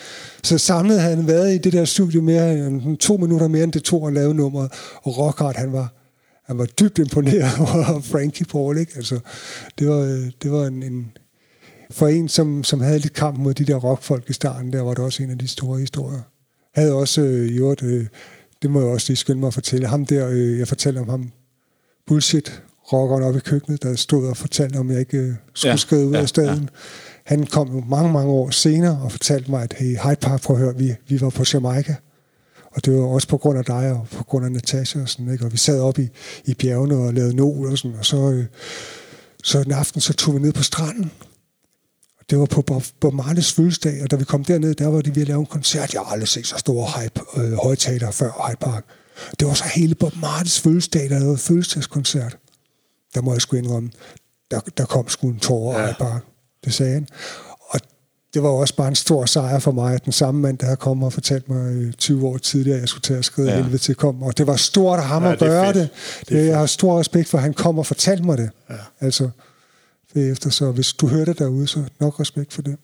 Så 0.43 0.59
samlet 0.59 1.01
havde 1.01 1.17
han 1.17 1.27
været 1.27 1.55
i 1.55 1.59
det 1.59 1.73
der 1.73 1.85
studie 1.85 2.23
mere 2.23 2.67
end 2.67 2.97
to 2.97 3.17
minutter 3.17 3.49
mere 3.49 3.65
end 3.65 3.73
det 3.73 3.83
tog 3.83 4.07
at 4.07 4.13
lave 4.13 4.35
nummeret. 4.35 4.73
Og 5.03 5.19
Rockhart, 5.19 5.57
han 5.57 5.73
var, 5.73 5.93
han 6.45 6.59
var 6.59 6.65
dybt 6.65 6.99
imponeret 6.99 7.59
over 7.65 8.01
Frankie 8.01 8.47
Paul. 8.47 8.79
Ikke? 8.79 8.93
Altså, 8.97 9.19
det 9.79 9.89
var, 9.89 10.31
det 10.43 10.53
var 10.53 10.67
en, 10.67 10.83
en, 10.83 11.13
for 11.91 12.09
en, 12.09 12.29
som, 12.29 12.65
som 12.65 12.81
havde 12.81 12.99
lidt 12.99 13.13
kamp 13.13 13.39
mod 13.39 13.55
de 13.55 13.65
der 13.65 13.77
rockfolk 13.77 14.31
i 14.31 14.33
starten, 14.33 14.73
der 14.73 14.83
var 14.83 14.95
det 14.95 15.05
også 15.05 15.23
en 15.23 15.31
af 15.31 15.39
de 15.39 15.49
store 15.49 15.79
historier. 15.81 16.23
Havde 16.75 16.93
også 16.93 17.21
øh, 17.21 17.49
gjort, 17.49 17.83
øh, 17.83 18.07
det 18.63 18.71
må 18.71 18.81
jeg 18.81 18.89
også 18.89 19.11
lige 19.11 19.17
skynde 19.17 19.41
mig 19.41 19.47
at 19.47 19.55
fortælle, 19.55 19.87
ham 19.87 20.07
der, 20.07 20.29
øh, 20.29 20.59
jeg 20.59 20.69
fortalte 20.69 20.99
om 20.99 21.09
ham, 21.09 21.33
bullshit 22.07 22.63
rockeren 22.93 23.23
op 23.23 23.37
i 23.37 23.41
køkkenet, 23.41 23.83
der 23.83 23.97
stod 23.97 24.29
og 24.29 24.37
fortalte, 24.37 24.77
om 24.77 24.91
jeg 24.91 25.01
ikke 25.01 25.19
øh, 25.19 25.35
skulle 25.55 25.71
ja, 25.71 25.77
skrive 25.77 26.07
ud 26.07 26.13
ja, 26.13 26.21
af 26.21 26.29
staden. 26.29 26.63
Ja. 26.63 26.79
Han 27.25 27.47
kom 27.47 27.75
jo 27.75 27.85
mange, 27.89 28.13
mange 28.13 28.31
år 28.31 28.51
senere 28.51 29.01
og 29.03 29.13
fortalte 29.13 29.51
mig, 29.51 29.63
at 29.63 29.75
hey, 29.79 29.97
Hyde 29.99 30.17
Park, 30.21 30.43
prøv 30.43 30.57
at 30.57 30.63
høre, 30.63 30.79
vi, 30.79 30.95
vi 31.09 31.21
var 31.21 31.31
på 31.31 31.45
Jamaica. 31.53 31.95
Og 32.73 32.85
det 32.85 32.95
var 32.95 33.03
også 33.03 33.29
på 33.29 33.37
grund 33.37 33.59
af 33.59 33.65
dig 33.65 33.93
og 33.93 34.07
på 34.13 34.25
grund 34.25 34.45
af 34.45 34.53
Natasha 34.53 35.01
og 35.01 35.09
sådan, 35.09 35.33
ikke? 35.33 35.45
Og 35.45 35.53
vi 35.53 35.57
sad 35.57 35.81
op 35.81 35.99
i, 35.99 36.09
i 36.45 36.55
bjergene 36.55 36.97
og 36.97 37.15
lavede 37.15 37.37
nol 37.37 37.71
og 37.71 37.79
sådan, 37.79 37.97
og 37.99 38.07
så, 38.07 38.31
øh, 38.31 38.45
så 39.43 39.61
en 39.61 39.73
aften, 39.73 40.01
så 40.01 40.13
tog 40.13 40.35
vi 40.35 40.41
ned 40.41 40.53
på 40.53 40.63
stranden, 40.63 41.11
det 42.31 42.39
var 42.39 42.47
på 42.47 42.63
Bob, 42.63 42.83
Bob 43.01 43.15
Marleys 43.15 43.53
fødselsdag, 43.53 44.03
og 44.03 44.11
da 44.11 44.17
vi 44.17 44.25
kom 44.25 44.45
derned, 44.45 44.75
der 44.75 44.87
var 44.87 45.01
de 45.01 45.15
ved 45.15 45.23
at 45.23 45.29
lave 45.29 45.41
en 45.41 45.47
koncert. 45.47 45.95
Jeg 45.95 46.01
har 46.01 46.13
aldrig 46.13 46.29
set 46.29 46.47
så 46.47 46.57
store 46.59 46.87
hype, 46.97 47.21
øh, 47.37 47.53
højtaler 47.53 48.11
før 48.11 48.49
Hyde 48.49 48.57
Park. 48.61 48.85
Det 49.41 49.49
var 49.49 49.55
så 49.55 49.65
hele 49.75 49.95
Bob 49.95 50.17
Marleys 50.17 50.61
fødselsdag, 50.61 51.11
der 51.11 51.19
lavede 51.19 51.39
fødselsdagskoncert. 51.39 52.39
Der 53.15 53.23
må 53.23 53.33
jeg 53.33 53.41
sgu 53.41 53.57
indrømme, 53.57 53.91
der, 54.51 54.61
der 54.77 54.85
kom 54.85 55.09
sgu 55.09 55.29
en 55.29 55.39
tårer 55.39 55.87
ja. 55.87 55.95
Park. 55.99 56.25
Det 56.65 56.75
sagde 56.75 56.93
han. 56.93 57.09
Og 57.69 57.81
det 58.35 58.43
var 58.43 58.49
også 58.49 58.77
bare 58.77 58.89
en 58.89 58.95
stor 58.95 59.27
sejr 59.27 59.59
for 59.59 59.73
mig, 59.73 59.95
at 59.95 60.05
den 60.05 60.13
samme 60.13 60.41
mand, 60.41 60.59
der 60.59 60.67
har 60.67 60.75
kommet 60.75 61.07
og 61.07 61.13
fortalt 61.13 61.49
mig 61.49 61.95
20 61.99 62.19
øh, 62.19 62.25
år 62.25 62.39
tidligere, 62.39 62.77
at 62.77 62.81
jeg 62.81 62.89
skulle 62.89 63.03
tage 63.03 63.19
at 63.19 63.25
skrive 63.25 63.49
ja. 63.49 63.57
helvede 63.57 63.79
til 63.79 63.95
kom. 63.95 64.23
Og 64.23 64.39
det 64.39 64.47
var 64.47 64.57
stort 64.57 64.99
af 64.99 65.05
ham 65.05 65.23
ja, 65.23 65.33
at 65.33 65.39
gøre 65.39 65.73
det. 65.73 65.89
det. 66.21 66.29
det 66.29 66.47
jeg 66.47 66.59
har 66.59 66.67
stor 66.67 67.01
respekt 67.01 67.29
for, 67.29 67.39
at 67.39 67.43
han 67.43 67.55
kom 67.55 67.79
og 67.79 67.87
fortalte 67.87 68.25
mig 68.25 68.39
det. 68.39 68.51
Ja. 68.71 68.75
Altså, 69.01 69.31
efter. 70.17 70.51
Så 70.51 70.71
hvis 70.71 70.93
du 70.93 71.07
hører 71.07 71.25
det 71.25 71.39
derude, 71.39 71.67
så 71.67 71.85
nok 72.01 72.21
respekt 72.21 72.53
for 72.53 72.63
det. 72.63 72.77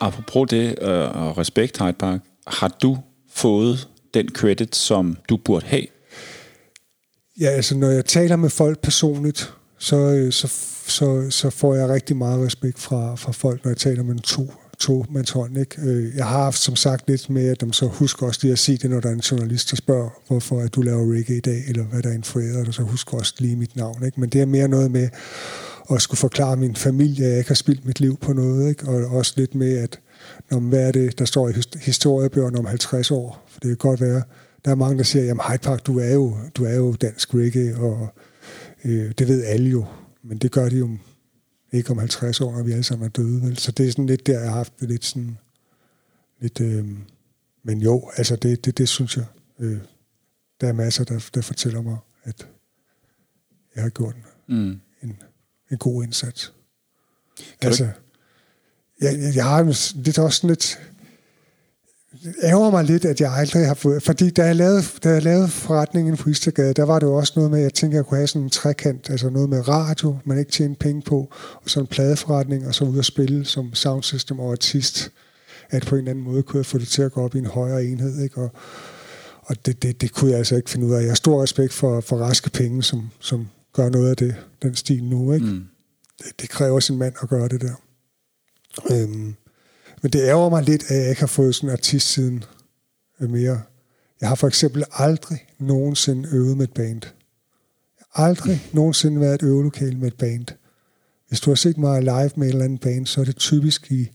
Apropos 0.00 0.48
det 0.50 0.78
øh, 0.82 1.26
og 1.26 1.38
respekt, 1.38 1.78
Hyde 1.78 1.92
Park, 1.92 2.20
har 2.46 2.68
du 2.68 2.98
fået 3.32 3.88
den 4.14 4.28
credit, 4.28 4.76
som 4.76 5.16
du 5.28 5.36
burde 5.36 5.66
have? 5.66 5.86
Ja, 7.40 7.48
altså 7.48 7.76
når 7.76 7.90
jeg 7.90 8.04
taler 8.04 8.36
med 8.36 8.50
folk 8.50 8.80
personligt, 8.82 9.52
så, 9.78 9.96
øh, 9.96 10.32
så, 10.32 10.48
så, 10.86 11.30
så 11.30 11.50
får 11.50 11.74
jeg 11.74 11.88
rigtig 11.88 12.16
meget 12.16 12.46
respekt 12.46 12.78
fra, 12.78 13.14
fra 13.14 13.32
folk, 13.32 13.64
når 13.64 13.70
jeg 13.70 13.76
taler 13.76 14.02
med 14.02 14.18
to 14.18 14.52
to-mandshånd. 14.78 15.58
Ikke? 15.58 15.82
Øh, 15.82 16.16
jeg 16.16 16.26
har 16.26 16.38
haft 16.38 16.58
som 16.58 16.76
sagt 16.76 17.08
lidt 17.08 17.30
med, 17.30 17.48
at 17.48 17.60
de 17.60 17.72
så 17.72 17.86
husker 17.86 18.26
også 18.26 18.40
lige 18.42 18.52
at 18.52 18.58
sige 18.58 18.78
det, 18.78 18.90
når 18.90 19.00
der 19.00 19.08
er 19.08 19.12
en 19.12 19.20
journalist, 19.20 19.70
der 19.70 19.76
spørger, 19.76 20.10
hvorfor 20.26 20.60
at 20.60 20.74
du 20.74 20.82
laver 20.82 21.14
reggae 21.14 21.36
i 21.36 21.40
dag, 21.40 21.62
eller 21.68 21.84
hvad 21.84 22.02
der 22.02 22.08
er 22.08 22.14
influeret, 22.14 22.74
så 22.74 22.82
husker 22.82 23.18
også 23.18 23.34
lige 23.38 23.56
mit 23.56 23.76
navn. 23.76 24.04
Ikke? 24.04 24.20
Men 24.20 24.28
det 24.28 24.40
er 24.40 24.46
mere 24.46 24.68
noget 24.68 24.90
med 24.90 25.08
at 25.90 26.02
skulle 26.02 26.18
forklare 26.18 26.56
min 26.56 26.76
familie, 26.76 27.24
at 27.24 27.30
jeg 27.30 27.38
ikke 27.38 27.50
har 27.50 27.54
spildt 27.54 27.86
mit 27.86 28.00
liv 28.00 28.16
på 28.16 28.32
noget, 28.32 28.68
ikke? 28.68 28.88
og 28.88 29.16
også 29.16 29.32
lidt 29.36 29.54
med, 29.54 29.78
at 29.78 29.98
når, 30.50 30.58
hvad 30.58 30.88
er 30.88 30.92
det, 30.92 31.18
der 31.18 31.24
står 31.24 31.48
i 31.48 31.52
historiebøgerne 31.80 32.58
om 32.58 32.66
50 32.66 33.10
år? 33.10 33.44
For 33.48 33.60
det 33.60 33.68
kan 33.68 33.76
godt 33.76 34.00
være, 34.00 34.22
der 34.64 34.70
er 34.70 34.74
mange, 34.74 34.98
der 34.98 35.04
siger, 35.04 35.24
jamen 35.24 35.44
Hyde 35.48 35.58
Park, 35.58 35.86
du 35.86 35.98
er 35.98 36.12
jo, 36.12 36.36
du 36.54 36.64
er 36.64 36.74
jo 36.74 36.92
dansk 36.92 37.34
reggae, 37.34 37.76
og 37.76 38.08
øh, 38.84 39.12
det 39.18 39.28
ved 39.28 39.44
alle 39.44 39.70
jo, 39.70 39.86
men 40.22 40.38
det 40.38 40.52
gør 40.52 40.68
de 40.68 40.76
jo 40.76 40.90
ikke 41.72 41.90
om 41.90 41.98
50 41.98 42.40
år, 42.40 42.52
når 42.52 42.62
vi 42.62 42.72
alle 42.72 42.84
sammen 42.84 43.06
er 43.06 43.10
døde. 43.10 43.42
Vel? 43.42 43.58
Så 43.58 43.72
det 43.72 43.86
er 43.86 43.90
sådan 43.90 44.06
lidt 44.06 44.26
der, 44.26 44.40
jeg 44.40 44.48
har 44.48 44.56
haft 44.56 44.80
det 44.80 44.88
lidt 44.88 45.04
sådan... 45.04 45.38
Lidt, 46.40 46.60
øh, 46.60 46.88
men 47.62 47.82
jo, 47.82 48.10
altså 48.16 48.36
det, 48.36 48.64
det, 48.64 48.78
det 48.78 48.88
synes 48.88 49.16
jeg. 49.16 49.24
Øh, 49.58 49.78
der 50.60 50.68
er 50.68 50.72
masser, 50.72 51.04
der, 51.04 51.28
der 51.34 51.40
fortæller 51.40 51.82
mig, 51.82 51.96
at 52.22 52.48
jeg 53.74 53.82
har 53.82 53.90
gjort 53.90 54.14
en, 54.16 54.56
mm. 54.56 54.80
en, 55.02 55.22
en 55.70 55.78
god 55.78 56.04
indsats. 56.04 56.52
Kan 57.60 57.68
altså, 57.68 57.84
jeg, 59.00 59.18
jeg, 59.18 59.34
jeg 59.34 59.44
har 59.44 59.62
det 60.04 60.18
er 60.18 60.22
også 60.22 60.46
lidt 60.46 60.80
ærger 62.42 62.70
mig 62.70 62.84
lidt, 62.84 63.04
at 63.04 63.20
jeg 63.20 63.32
aldrig 63.32 63.66
har 63.66 63.74
fået... 63.74 64.02
Fordi 64.02 64.30
da 64.30 64.44
jeg 64.44 64.56
lavede, 64.56 64.82
da 65.04 65.08
jeg 65.08 65.22
lavede 65.22 65.48
forretningen 65.48 66.16
på 66.16 66.30
Istergade, 66.30 66.74
der 66.74 66.82
var 66.82 66.98
det 66.98 67.06
jo 67.06 67.14
også 67.14 67.32
noget 67.36 67.50
med, 67.50 67.58
at 67.58 67.62
jeg 67.62 67.74
tænkte, 67.74 67.94
at 67.94 67.96
jeg 67.96 68.06
kunne 68.06 68.18
have 68.18 68.26
sådan 68.26 68.42
en 68.42 68.50
trekant, 68.50 69.10
altså 69.10 69.30
noget 69.30 69.48
med 69.48 69.68
radio, 69.68 70.16
man 70.24 70.38
ikke 70.38 70.52
tjente 70.52 70.78
penge 70.78 71.02
på, 71.02 71.28
og 71.64 71.70
så 71.70 71.80
en 71.80 71.86
pladeforretning, 71.86 72.66
og 72.66 72.74
så 72.74 72.84
ud 72.84 72.98
og 72.98 73.04
spille 73.04 73.44
som 73.44 73.74
soundsystem 73.74 74.38
og 74.38 74.52
artist, 74.52 75.12
at 75.70 75.86
på 75.86 75.94
en 75.94 75.98
eller 75.98 76.10
anden 76.10 76.24
måde 76.24 76.42
kunne 76.42 76.58
jeg 76.58 76.66
få 76.66 76.78
det 76.78 76.88
til 76.88 77.02
at 77.02 77.12
gå 77.12 77.22
op 77.22 77.34
i 77.34 77.38
en 77.38 77.46
højere 77.46 77.84
enhed, 77.84 78.22
ikke? 78.22 78.40
Og, 78.40 78.50
og 79.42 79.66
det, 79.66 79.82
det, 79.82 80.00
det 80.00 80.12
kunne 80.12 80.30
jeg 80.30 80.38
altså 80.38 80.56
ikke 80.56 80.70
finde 80.70 80.86
ud 80.86 80.92
af. 80.92 81.00
Jeg 81.00 81.10
har 81.10 81.14
stor 81.14 81.42
respekt 81.42 81.72
for, 81.72 82.00
for 82.00 82.16
raske 82.16 82.50
penge, 82.50 82.82
som, 82.82 83.10
som 83.20 83.48
gør 83.72 83.88
noget 83.88 84.10
af 84.10 84.16
det, 84.16 84.34
den 84.62 84.74
stil 84.74 85.04
nu, 85.04 85.32
ikke? 85.32 85.46
Mm. 85.46 85.64
Det, 86.18 86.40
det 86.40 86.48
kræver 86.48 86.80
sin 86.80 86.98
mand 86.98 87.14
at 87.22 87.28
gøre 87.28 87.48
det 87.48 87.60
der. 87.60 87.74
Øhm, 88.90 89.34
men 90.02 90.12
det 90.12 90.20
ærger 90.20 90.50
mig 90.50 90.62
lidt, 90.62 90.84
at 90.88 90.96
jeg 90.96 91.08
ikke 91.08 91.20
har 91.20 91.26
fået 91.26 91.54
sådan 91.54 91.68
en 91.68 91.72
artist 91.72 92.08
siden 92.08 92.44
øh, 93.20 93.30
mere. 93.30 93.60
Jeg 94.20 94.28
har 94.28 94.36
for 94.36 94.48
eksempel 94.48 94.84
aldrig 94.92 95.38
nogensinde 95.58 96.28
øvet 96.32 96.56
med 96.56 96.68
et 96.68 96.74
band. 96.74 97.00
Jeg 97.98 98.06
har 98.14 98.24
aldrig 98.24 98.68
nogensinde 98.72 99.20
været 99.20 99.34
et 99.34 99.42
øvelokale 99.42 99.96
med 99.96 100.08
et 100.08 100.18
band. 100.18 100.46
hvis 101.28 101.40
du 101.40 101.50
har 101.50 101.54
set 101.54 101.78
mig 101.78 102.02
live 102.02 102.30
med 102.36 102.46
en 102.46 102.52
eller 102.52 102.64
anden 102.64 102.78
band, 102.78 103.06
så 103.06 103.20
er 103.20 103.24
det 103.24 103.36
typisk 103.36 103.92
i, 103.92 104.10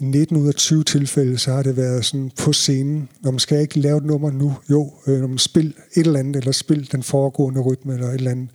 19 0.00 0.36
ud 0.36 0.48
af 0.48 0.54
20 0.54 0.84
tilfælde, 0.84 1.38
så 1.38 1.52
har 1.52 1.62
det 1.62 1.76
været 1.76 2.04
sådan 2.04 2.30
på 2.38 2.52
scenen. 2.52 3.08
Når 3.20 3.30
man 3.30 3.38
skal 3.38 3.60
ikke 3.60 3.80
lave 3.80 3.98
et 3.98 4.04
nummer 4.04 4.30
nu, 4.30 4.56
jo, 4.70 4.92
øh, 5.06 5.20
når 5.20 5.26
man 5.26 5.38
spil 5.38 5.74
et 5.92 6.06
eller 6.06 6.18
andet, 6.18 6.36
eller 6.36 6.52
spil 6.52 6.92
den 6.92 7.02
foregående 7.02 7.60
rytme, 7.60 7.94
eller 7.94 8.08
et 8.08 8.14
eller 8.14 8.30
andet. 8.30 8.50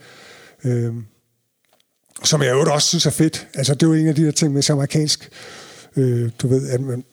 Øh, 0.64 0.94
som 2.24 2.42
jeg 2.42 2.52
jo 2.52 2.74
også 2.74 2.88
synes 2.88 3.06
er 3.06 3.12
fedt. 3.12 3.48
Altså, 3.54 3.74
det 3.74 3.84
er 3.84 3.88
jo 3.88 3.94
en 3.94 4.08
af 4.08 4.16
de 4.16 4.26
der 4.26 4.32
ting 4.32 4.54
med 4.54 4.70
amerikansk, 4.70 5.30
øh, 6.00 6.32
du 6.42 6.48
ved, 6.48 6.70
at 6.70 6.82
man, 6.82 7.04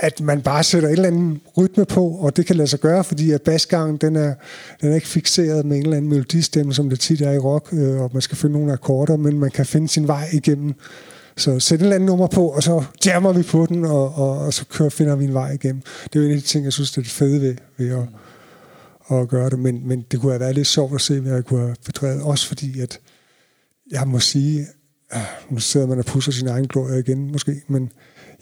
at 0.00 0.20
man 0.20 0.42
bare 0.42 0.64
sætter 0.64 0.88
et 0.88 0.92
eller 0.92 1.08
andet 1.08 1.40
rytme 1.56 1.84
på, 1.84 2.08
og 2.08 2.36
det 2.36 2.46
kan 2.46 2.56
lade 2.56 2.68
sig 2.68 2.80
gøre, 2.80 3.04
fordi 3.04 3.30
at 3.30 3.42
basgangen, 3.42 3.96
den 3.96 4.16
er, 4.16 4.34
den 4.80 4.90
er 4.90 4.94
ikke 4.94 5.08
fixeret 5.08 5.66
med 5.66 5.76
en 5.76 5.82
eller 5.82 5.96
anden 5.96 6.10
melodistemme, 6.10 6.74
som 6.74 6.90
det 6.90 7.00
tit 7.00 7.20
er 7.20 7.32
i 7.32 7.38
rock, 7.38 7.68
øh, 7.72 8.00
og 8.00 8.10
man 8.12 8.22
skal 8.22 8.36
finde 8.36 8.52
nogle 8.52 8.72
akkorder, 8.72 9.16
men 9.16 9.38
man 9.38 9.50
kan 9.50 9.66
finde 9.66 9.88
sin 9.88 10.08
vej 10.08 10.28
igennem. 10.32 10.74
Så 11.36 11.60
sæt 11.60 11.78
et 11.78 11.82
eller 11.82 11.94
andet 11.94 12.06
nummer 12.06 12.26
på, 12.26 12.48
og 12.48 12.62
så 12.62 12.84
jammer 13.06 13.32
vi 13.32 13.42
på 13.42 13.66
den, 13.66 13.84
og, 13.84 14.14
og, 14.14 14.38
og 14.38 14.54
så 14.54 14.64
kører, 14.64 14.88
finder 14.88 15.16
vi 15.16 15.24
en 15.24 15.34
vej 15.34 15.52
igennem. 15.52 15.82
Det 16.04 16.18
er 16.18 16.20
jo 16.20 16.26
en 16.26 16.34
af 16.34 16.40
de 16.40 16.46
ting, 16.46 16.64
jeg 16.64 16.72
synes, 16.72 16.90
det 16.90 16.98
er 16.98 17.02
det 17.02 17.10
fede 17.10 17.40
ved, 17.40 17.54
ved 17.78 17.90
at, 17.90 19.18
at 19.18 19.28
gøre 19.28 19.50
det, 19.50 19.58
men, 19.58 19.88
men 19.88 20.04
det 20.10 20.20
kunne 20.20 20.32
have 20.32 20.40
været 20.40 20.54
lidt 20.54 20.66
sjovt 20.66 20.94
at 20.94 21.00
se, 21.00 21.20
hvad 21.20 21.32
jeg 21.32 21.44
kunne 21.44 21.60
have 21.60 21.76
bedrevet, 21.86 22.22
også 22.22 22.48
fordi, 22.48 22.80
at 22.80 23.00
jeg 23.90 24.08
må 24.08 24.20
sige, 24.20 24.66
øh, 25.14 25.20
nu 25.50 25.58
sidder 25.58 25.86
man 25.86 25.98
og 25.98 26.04
pusser 26.04 26.32
sin 26.32 26.48
egen 26.48 26.68
glorie 26.68 26.98
igen 26.98 27.32
måske, 27.32 27.62
men 27.68 27.92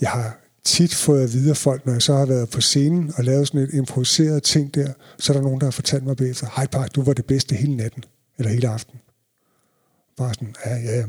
jeg 0.02 0.10
har 0.10 0.38
tit 0.64 0.94
fået 0.94 1.22
at 1.22 1.32
vide 1.32 1.50
af 1.50 1.56
folk, 1.56 1.86
når 1.86 1.92
jeg 1.92 2.02
så 2.02 2.14
har 2.14 2.26
været 2.26 2.50
på 2.50 2.60
scenen 2.60 3.12
og 3.16 3.24
lavet 3.24 3.48
sådan 3.48 3.60
et 3.60 3.74
improviseret 3.74 4.42
ting 4.42 4.74
der, 4.74 4.92
så 5.18 5.32
er 5.32 5.36
der 5.36 5.42
nogen, 5.42 5.60
der 5.60 5.66
har 5.66 5.70
fortalt 5.70 6.04
mig 6.04 6.16
bagefter, 6.16 6.46
hej 6.56 6.66
Park, 6.66 6.94
du 6.94 7.02
var 7.02 7.12
det 7.12 7.24
bedste 7.24 7.54
hele 7.54 7.76
natten, 7.76 8.04
eller 8.38 8.50
hele 8.50 8.68
aften. 8.68 9.00
Bare 10.16 10.34
sådan, 10.34 10.54
ja, 10.66 10.76
ja, 10.76 11.02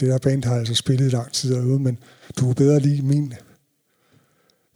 det 0.00 0.08
der 0.08 0.18
band 0.18 0.44
har 0.44 0.56
altså 0.56 0.74
spillet 0.74 1.06
i 1.06 1.10
lang 1.10 1.32
tid 1.32 1.54
derude, 1.54 1.78
men 1.78 1.98
du 2.40 2.50
er 2.50 2.54
bedre 2.54 2.80
lige 2.80 3.02
min 3.02 3.34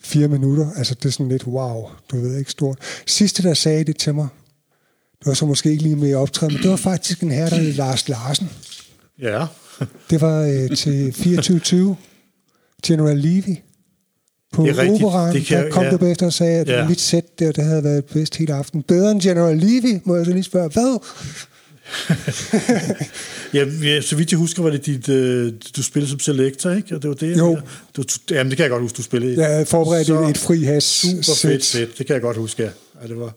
fire 0.00 0.28
minutter. 0.28 0.70
Altså, 0.76 0.94
det 0.94 1.04
er 1.04 1.10
sådan 1.10 1.28
lidt, 1.28 1.46
wow, 1.46 1.90
du 2.10 2.20
ved 2.20 2.38
ikke 2.38 2.50
stort. 2.50 2.78
Sidste, 3.06 3.42
der 3.42 3.54
sagde 3.54 3.84
det 3.84 3.96
til 3.96 4.14
mig, 4.14 4.28
det 5.18 5.26
var 5.26 5.34
så 5.34 5.46
måske 5.46 5.70
ikke 5.70 5.82
lige 5.82 5.96
med 5.96 6.14
optræde, 6.14 6.52
men 6.52 6.62
det 6.62 6.70
var 6.70 6.76
faktisk 6.76 7.22
en 7.22 7.30
herre, 7.30 7.50
der 7.50 7.56
hed 7.56 7.72
Lars 7.72 8.08
Larsen. 8.08 8.50
Ja. 9.18 9.46
Det 10.10 10.20
var 10.20 10.40
øh, 10.42 10.76
til 10.76 11.12
2420 11.12 11.96
General 12.86 13.16
Levy 13.18 13.56
på 14.52 14.62
Det 14.62 14.70
er 14.70 14.78
rigtigt. 14.78 15.32
Det 15.32 15.46
kan 15.46 15.64
der 15.64 15.70
kom 15.70 15.84
ja. 15.84 15.90
du 15.90 15.96
bagefter 15.98 16.26
og 16.26 16.32
sagde, 16.32 16.60
at 16.60 16.68
Ja. 16.68 16.88
mit 16.88 17.00
sæt 17.00 17.38
der, 17.38 17.52
det 17.52 17.64
havde 17.64 17.84
været 17.84 18.04
bedst 18.04 18.36
hele 18.36 18.54
aften. 18.54 18.82
Bedre 18.82 19.10
end 19.10 19.20
General 19.20 19.56
Levy, 19.56 20.00
må 20.04 20.16
jeg 20.16 20.26
så 20.26 20.32
lige 20.32 20.42
spørge. 20.42 20.68
Hvad? 20.68 20.98
Ja, 23.54 23.64
ja, 23.82 24.00
så 24.00 24.16
vidt 24.16 24.30
jeg 24.32 24.38
husker, 24.38 24.62
var 24.62 24.70
det 24.70 24.86
dit, 24.86 25.08
øh, 25.08 25.52
du 25.76 25.82
spillede 25.82 26.10
som 26.10 26.18
selector, 26.18 26.70
ikke? 26.70 26.94
Og 26.96 27.02
det 27.02 27.08
var 27.08 27.14
det, 27.14 27.38
Jo. 27.38 27.58
Du, 27.96 28.02
du, 28.02 28.04
jamen, 28.30 28.50
det 28.50 28.56
kan 28.56 28.62
jeg 28.64 28.70
godt 28.70 28.82
huske, 28.82 28.96
du 28.96 29.02
spillede. 29.02 29.34
i. 29.34 29.36
Jeg 29.38 29.46
havde 29.46 29.66
forberedt 29.66 30.06
Så 30.06 30.28
et, 30.28 30.38
fri 30.38 30.62
has 30.62 30.84
Super 30.84 31.36
fedt 31.42 31.64
sæt, 31.64 31.88
det 31.98 32.06
kan 32.06 32.14
jeg 32.14 32.22
godt 32.22 32.36
huske, 32.36 32.62
ja. 32.62 32.70
ja 33.02 33.08
det 33.08 33.16
var, 33.20 33.34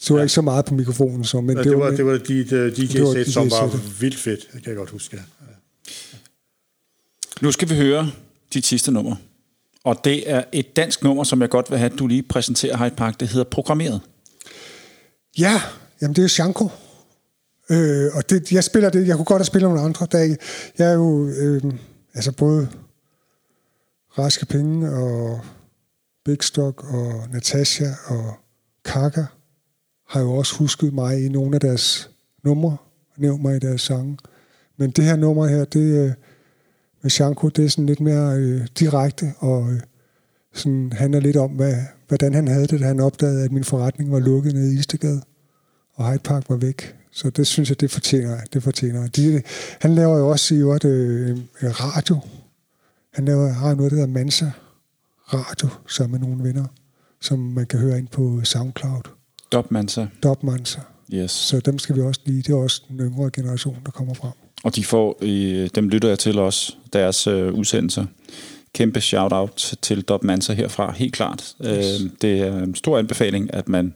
Så 0.00 0.14
var 0.14 0.20
ikke 0.20 0.32
så 0.32 0.42
meget 0.42 0.64
på 0.64 0.74
mikrofonen, 0.74 1.24
så, 1.24 1.40
men 1.40 1.56
ja, 1.56 1.62
det, 1.62 1.78
var, 1.78 1.90
det 1.90 2.06
var 2.06 2.18
dit 2.18 2.52
uh, 2.52 2.58
det 2.58 3.02
var 3.02 3.12
DJ-sæt, 3.14 3.32
som 3.32 3.50
var 3.50 3.80
vildt 4.00 4.16
fedt. 4.18 4.40
Det 4.52 4.62
kan 4.62 4.70
jeg 4.70 4.76
godt 4.76 4.90
huske, 4.90 5.16
ja. 5.16 5.22
Nu 7.40 7.52
skal 7.52 7.68
vi 7.70 7.74
høre 7.74 8.10
dit 8.54 8.66
sidste 8.66 8.92
nummer. 8.92 9.16
Og 9.84 10.04
det 10.04 10.30
er 10.30 10.44
et 10.52 10.76
dansk 10.76 11.02
nummer, 11.02 11.24
som 11.24 11.40
jeg 11.40 11.50
godt 11.50 11.70
vil 11.70 11.78
have, 11.78 11.92
at 11.92 11.98
du 11.98 12.06
lige 12.06 12.22
præsenterer 12.22 12.76
Hyde 12.76 12.96
Park. 12.96 13.20
Det 13.20 13.28
hedder 13.28 13.50
Programmeret. 13.50 14.00
Ja, 15.38 15.62
jamen 16.02 16.16
det 16.16 16.24
er 16.24 16.28
Shanko. 16.28 16.68
Øh, 17.70 18.10
og 18.14 18.30
det, 18.30 18.52
jeg 18.52 18.64
spiller 18.64 18.90
det, 18.90 19.06
jeg 19.06 19.16
kunne 19.16 19.24
godt 19.24 19.40
have 19.40 19.44
spillet 19.44 19.70
nogle 19.70 19.84
andre. 19.84 20.06
Der, 20.12 20.36
jeg 20.78 20.90
er 20.90 20.94
jo 20.94 21.28
øh, 21.28 21.62
altså 22.14 22.32
både 22.32 22.68
Raske 24.18 24.46
Penge 24.46 24.90
og 24.92 25.40
Big 26.24 26.42
Stock 26.42 26.84
og 26.84 27.28
Natasha 27.32 27.86
og 28.06 28.34
Kaka 28.84 29.24
har 30.08 30.20
jo 30.20 30.32
også 30.32 30.56
husket 30.56 30.92
mig 30.92 31.24
i 31.24 31.28
nogle 31.28 31.54
af 31.54 31.60
deres 31.60 32.10
numre, 32.44 32.76
nævnt 33.16 33.42
mig 33.42 33.56
i 33.56 33.58
deres 33.58 33.82
sange. 33.82 34.18
Men 34.76 34.90
det 34.90 35.04
her 35.04 35.16
nummer 35.16 35.46
her, 35.46 35.64
det 35.64 36.06
øh, 36.06 36.12
med 37.02 37.10
Shanko, 37.10 37.48
det 37.48 37.64
er 37.64 37.68
sådan 37.68 37.86
lidt 37.86 38.00
mere 38.00 38.36
øh, 38.36 38.66
direkte 38.78 39.32
og 39.38 39.72
øh, 39.72 39.80
sådan 40.54 40.92
handler 40.92 41.20
lidt 41.20 41.36
om, 41.36 41.50
hvad, 41.50 41.74
hvordan 42.08 42.34
han 42.34 42.48
havde 42.48 42.66
det, 42.66 42.80
da 42.80 42.86
han 42.86 43.00
opdagede, 43.00 43.44
at 43.44 43.52
min 43.52 43.64
forretning 43.64 44.12
var 44.12 44.18
lukket 44.18 44.54
nede 44.54 44.74
i 44.74 44.78
Istegade, 44.78 45.22
og 45.94 46.10
Hyde 46.10 46.18
Park 46.18 46.44
var 46.48 46.56
væk. 46.56 46.94
Så 47.12 47.30
det 47.30 47.46
synes 47.46 47.68
jeg, 47.68 47.80
det 47.80 47.90
fortjener. 47.90 48.40
Det 48.52 48.62
fortjener. 48.62 49.08
De, 49.08 49.42
han 49.80 49.94
laver 49.94 50.18
jo 50.18 50.28
også 50.28 50.54
i 50.54 50.58
øvrigt 50.58 50.84
øh, 50.84 51.30
øh, 51.62 51.70
radio. 51.70 52.18
Han 53.14 53.24
laver, 53.24 53.48
har 53.48 53.74
noget, 53.74 53.90
der 53.90 53.96
hedder 53.96 54.12
Mansa 54.12 54.50
Radio, 55.32 55.68
sammen 55.88 56.20
med 56.20 56.28
nogle 56.28 56.44
venner, 56.44 56.64
som 57.20 57.38
man 57.38 57.66
kan 57.66 57.78
høre 57.78 57.98
ind 57.98 58.08
på 58.08 58.40
SoundCloud. 58.44 59.02
Dobmansa. 59.52 60.06
Dub 60.22 60.42
Mansa. 60.42 60.80
Yes. 61.14 61.30
Så 61.30 61.60
dem 61.60 61.78
skal 61.78 61.96
vi 61.96 62.00
også 62.00 62.20
lige. 62.24 62.42
Det 62.42 62.48
er 62.48 62.56
også 62.56 62.82
den 62.88 63.00
yngre 63.00 63.30
generation, 63.30 63.76
der 63.86 63.90
kommer 63.90 64.14
frem. 64.14 64.32
Og 64.64 64.76
de 64.76 64.84
får, 64.84 65.18
øh, 65.22 65.70
dem 65.74 65.88
lytter 65.88 66.08
jeg 66.08 66.18
til 66.18 66.38
også, 66.38 66.76
deres 66.92 67.26
øh, 67.26 67.54
udsendelser. 67.54 68.06
Kæmpe 68.74 69.00
shout-out 69.00 69.76
til 69.82 70.02
Dobmansa 70.02 70.52
herfra, 70.52 70.92
helt 70.92 71.14
klart. 71.14 71.54
Yes. 71.66 72.00
Øh, 72.02 72.10
det 72.22 72.40
er 72.40 72.58
en 72.58 72.74
stor 72.74 72.98
anbefaling, 72.98 73.54
at 73.54 73.68
man 73.68 73.94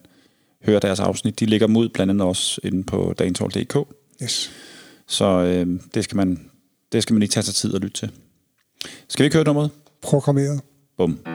hører 0.65 0.79
deres 0.79 0.99
afsnit. 0.99 1.39
De 1.39 1.45
ligger 1.45 1.67
ud 1.77 1.89
blandt 1.89 2.09
andet 2.09 2.27
også 2.27 2.61
inde 2.63 2.83
på 2.83 3.15
danshold.dk. 3.19 3.77
Yes. 4.23 4.51
Så 5.07 5.25
øh, 5.25 5.79
det, 5.93 6.03
skal 6.03 6.17
man, 6.17 6.49
det 6.91 7.03
skal 7.03 7.13
man 7.13 7.19
lige 7.19 7.29
tage 7.29 7.43
sig 7.43 7.55
tid 7.55 7.75
at 7.75 7.81
lytte 7.81 7.97
til. 7.97 8.11
Skal 9.07 9.23
vi 9.23 9.25
ikke 9.25 9.35
høre 9.35 9.45
nummeret? 9.45 9.69
Programmeret. 10.01 10.61
Bum. 10.97 11.34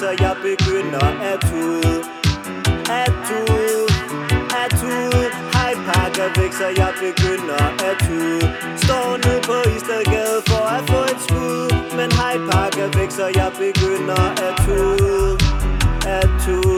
Så 0.00 0.10
jeg 0.20 0.36
begynder 0.42 1.06
at 1.32 1.38
tude. 1.50 1.94
At 3.02 3.12
tude, 3.28 3.86
at 4.62 4.70
tude. 4.80 5.22
Hej 5.56 5.72
pakker 5.86 6.28
væk, 6.40 6.52
så 6.60 6.68
jeg 6.82 6.92
begynder 7.04 7.62
at 7.88 7.96
tude. 8.06 8.44
Står 8.84 9.08
nu 9.24 9.32
på 9.48 9.56
Istedgade 9.74 10.38
for 10.48 10.64
at 10.76 10.82
få 10.90 11.00
et 11.12 11.20
skud. 11.26 11.68
Men 11.98 12.08
hej 12.20 12.34
pakker 12.50 12.88
væk, 12.98 13.10
så 13.10 13.26
jeg 13.40 13.50
begynder 13.64 14.22
at 14.46 14.54
tude. 14.66 15.38
At 16.18 16.30
tude, 16.44 16.75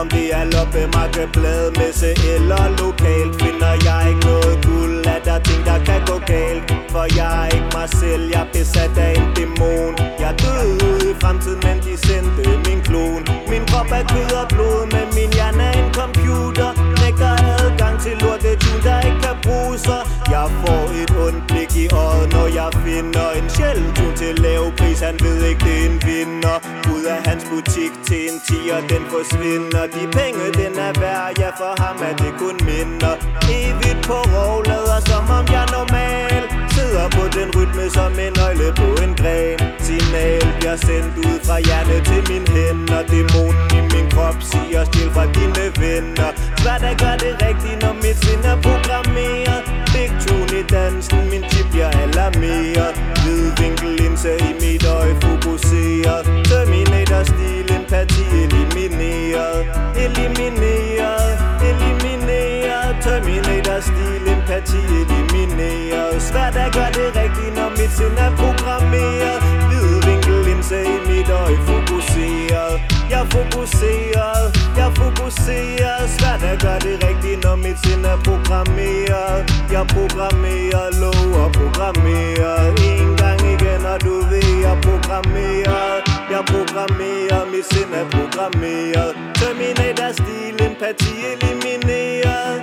om 0.00 0.08
det 0.08 0.26
er 0.38 0.44
loppemarked, 0.54 1.28
bladmesse 1.32 2.10
eller 2.34 2.62
lokalt 2.80 3.32
Finder 3.42 3.74
jeg 3.86 4.00
ikke 4.10 4.22
noget 4.30 4.54
guld, 4.66 5.06
er 5.14 5.20
der 5.28 5.38
ting, 5.46 5.62
der 5.70 5.78
kan 5.88 6.00
gå 6.10 6.16
galt? 6.32 6.62
For 6.92 7.04
jeg 7.18 7.32
er 7.42 7.48
ikke 7.56 7.70
mig 7.76 7.88
selv, 8.00 8.24
jeg 8.34 8.42
er 8.46 8.50
besat 8.52 8.94
af 9.06 9.10
en 9.20 9.26
dæmon. 9.36 9.92
Jeg 10.24 10.32
døde 10.42 10.72
ude 10.88 11.04
i 11.12 11.14
fremtiden, 11.22 11.60
men 11.66 11.76
de 11.86 11.94
sendte 12.06 12.42
min 12.66 12.80
klon. 12.86 13.22
Min 13.50 13.64
krop 13.70 13.90
er 13.98 14.04
kød 14.12 14.30
og 14.40 14.46
blod, 14.54 14.80
men 14.94 15.06
min 15.16 15.30
hjerne 15.36 15.62
er 15.70 15.74
en 15.82 15.90
computer. 16.00 16.70
Nægter 17.00 17.32
adgang 17.54 17.96
til 18.04 18.14
lortetun, 18.22 18.78
der 18.86 18.98
ikke 19.08 19.20
kan 19.26 19.36
bruge 19.46 19.76
sig 19.86 20.02
Jeg 20.34 20.46
får 20.60 20.84
et 21.02 21.12
ondt 21.24 21.42
blik 21.50 21.72
i 21.82 21.86
øjet, 22.04 22.26
når 22.34 22.39
jeg 22.58 22.70
finder 22.84 23.26
en 23.38 23.46
sjælden 23.56 23.94
tune 23.96 24.16
til 24.16 24.34
lav 24.44 24.62
pris. 24.78 25.00
Han 25.00 25.16
ved 25.24 25.38
ikke, 25.50 25.64
det 25.66 25.76
er 25.82 25.86
en 25.90 25.98
vinder. 26.06 26.56
Ud 26.94 27.04
af 27.14 27.20
hans 27.28 27.44
butik 27.50 27.92
til 28.06 28.22
en 28.30 28.38
tiger, 28.46 28.80
den 28.92 29.02
forsvinder. 29.14 29.82
De 29.96 30.02
penge, 30.18 30.44
den 30.60 30.72
er 30.86 30.92
værd, 31.00 31.28
ja 31.40 31.50
for 31.60 31.72
ham 31.82 31.96
er 32.08 32.14
det 32.22 32.32
kun 32.42 32.56
minder. 32.70 33.14
Evigt 33.58 34.02
på 34.08 34.18
rov, 34.34 34.56
lader 34.70 35.00
som 35.10 35.24
om 35.38 35.44
jeg 35.56 35.66
normal 35.76 36.42
Sidder 36.74 37.08
på 37.16 37.22
den 37.38 37.48
rytme 37.56 37.90
som 37.96 38.12
en 38.24 38.32
nøgle 38.38 38.68
på 38.80 38.88
en 39.04 39.12
gren. 39.20 39.58
Signal 39.86 40.42
bliver 40.58 40.76
sendt 40.76 41.14
ud 41.26 41.38
fra 41.46 41.56
hjerne 41.66 41.96
til 42.08 42.22
min 42.30 42.44
hænder. 42.54 43.02
Dæmonen 43.10 43.66
i 43.78 43.80
min 43.92 44.06
krop 44.14 44.36
siger 44.50 44.84
stil 44.84 45.08
fra 45.14 45.24
dine 45.36 45.66
venner. 45.82 46.30
Svært 46.60 46.82
at 46.90 46.96
gøre 47.02 47.18
det 47.24 47.34
rigtigt, 47.46 47.78
når 47.82 47.94
mit 48.02 48.18
sind 48.24 48.44
er 48.52 48.56
programmeret? 48.66 49.69
Big 49.92 50.10
tune 50.24 50.60
i 50.60 50.62
dansen, 50.62 51.30
min 51.30 51.44
chip 51.50 51.70
jeg 51.74 51.90
alarmerer. 52.04 52.90
Hvid 53.22 53.44
vinkellinse 53.60 54.32
i 54.48 54.52
mit 54.62 54.84
øje 54.86 55.14
fokuseret. 55.24 56.22
Terminator-stil, 56.48 57.66
empati 57.76 58.24
elimineret. 58.42 59.60
Elimineret, 60.04 61.32
elimineret. 61.70 62.92
Terminator-stil, 63.04 64.22
empati 64.34 64.80
elimineret. 65.00 66.22
Svært 66.22 66.56
at 66.56 66.72
gøre 66.76 66.92
det 66.98 67.08
rigtigt, 67.20 67.54
når 67.58 67.70
mit 67.78 67.92
sind 67.98 68.16
er 68.26 68.32
programmeret. 68.42 69.40
Hvid 69.68 69.88
vinkellinse 70.08 70.78
i 70.94 70.96
mit 71.10 71.28
øje 71.40 71.58
fokuseret. 71.70 72.74
Jeg 73.10 73.20
er 73.20 73.24
fokuseret, 73.24 74.42
jeg 74.76 74.86
er 74.86 74.94
fokuseret 74.94 76.10
Svært 76.18 76.42
at 76.42 76.62
gøre 76.62 76.78
det 76.78 77.04
rigtigt, 77.08 77.44
når 77.44 77.56
mit 77.56 77.78
sind 77.86 78.04
er 78.04 78.16
programmeret. 78.24 79.49
Jeg 79.72 79.86
programmerer, 79.86 80.86
lover 81.00 81.48
programmerer 81.52 82.58
En 82.88 83.16
gang 83.16 83.40
igen, 83.54 83.84
og 83.92 84.00
du 84.00 84.14
ved, 84.30 84.50
jeg 84.66 84.76
programmerer 84.82 85.86
Jeg 86.34 86.42
programmerer, 86.52 87.42
mit 87.52 87.64
sind 87.72 87.92
er 88.00 88.06
programmeret 88.16 89.10
Terminator-stil, 89.38 90.56
empati 90.66 91.12
elimineret 91.32 92.60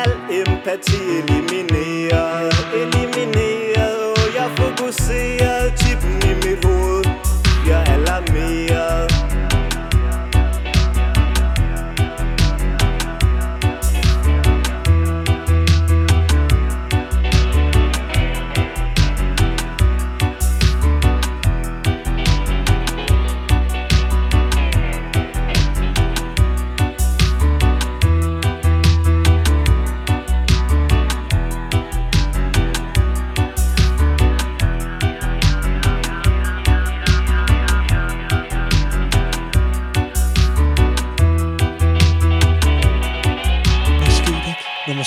Al 0.00 0.12
empati 0.38 1.00
elimineret 1.18 2.52
Elimineret, 2.80 3.98
og 4.06 4.12
oh, 4.12 4.34
jeg 4.38 4.48
fokuserer 4.58 5.87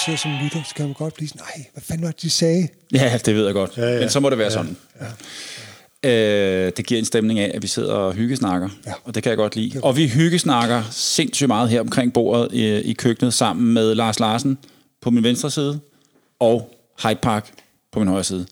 sidder 0.06 0.20
som 0.20 0.32
lytter, 0.44 0.64
så 0.70 0.76
kan 0.76 0.86
man 0.86 0.94
godt 0.94 1.14
blive 1.14 1.28
sådan, 1.28 1.42
nej, 1.58 1.66
hvad 1.74 1.84
fanden 1.84 2.06
var 2.06 2.12
det, 2.12 2.22
de 2.22 2.30
sagde? 2.30 2.68
Ja, 2.94 3.20
det 3.26 3.36
ved 3.36 3.46
jeg 3.46 3.54
godt. 3.54 3.78
Ja, 3.78 3.94
ja. 3.94 4.00
Men 4.00 4.10
så 4.10 4.20
må 4.20 4.30
det 4.30 4.38
være 4.38 4.52
Ja, 4.52 4.54
sådan. 4.54 4.78
Øh, 6.04 6.72
det 6.78 6.86
giver 6.88 7.00
en 7.00 7.06
stemning 7.06 7.40
af, 7.40 7.52
at 7.54 7.62
vi 7.62 7.68
sidder 7.68 7.94
og 7.94 8.14
hyggesnakker, 8.14 8.70
ja. 8.86 8.92
og 9.04 9.16
det 9.16 9.24
kan 9.24 9.30
jeg 9.30 9.38
godt 9.38 9.56
lide. 9.56 9.80
Og 9.84 9.98
vi 9.98 10.08
hyggesnakker 10.08 10.84
sindssygt 10.92 11.48
meget 11.48 11.70
her 11.70 11.80
omkring 11.82 12.14
bordet 12.14 12.54
i, 12.54 12.80
i 12.82 12.94
køkkenet 12.94 13.34
sammen 13.34 13.74
med 13.74 13.96
Lars 13.96 14.20
Larsen 14.20 14.58
på 15.02 15.10
min 15.10 15.24
venstre 15.24 15.52
side 15.52 15.80
og 16.40 16.74
Hyde 17.04 17.16
Park 17.22 17.52
på 17.92 18.00
min 18.00 18.08
højre 18.08 18.24
side. 18.24 18.46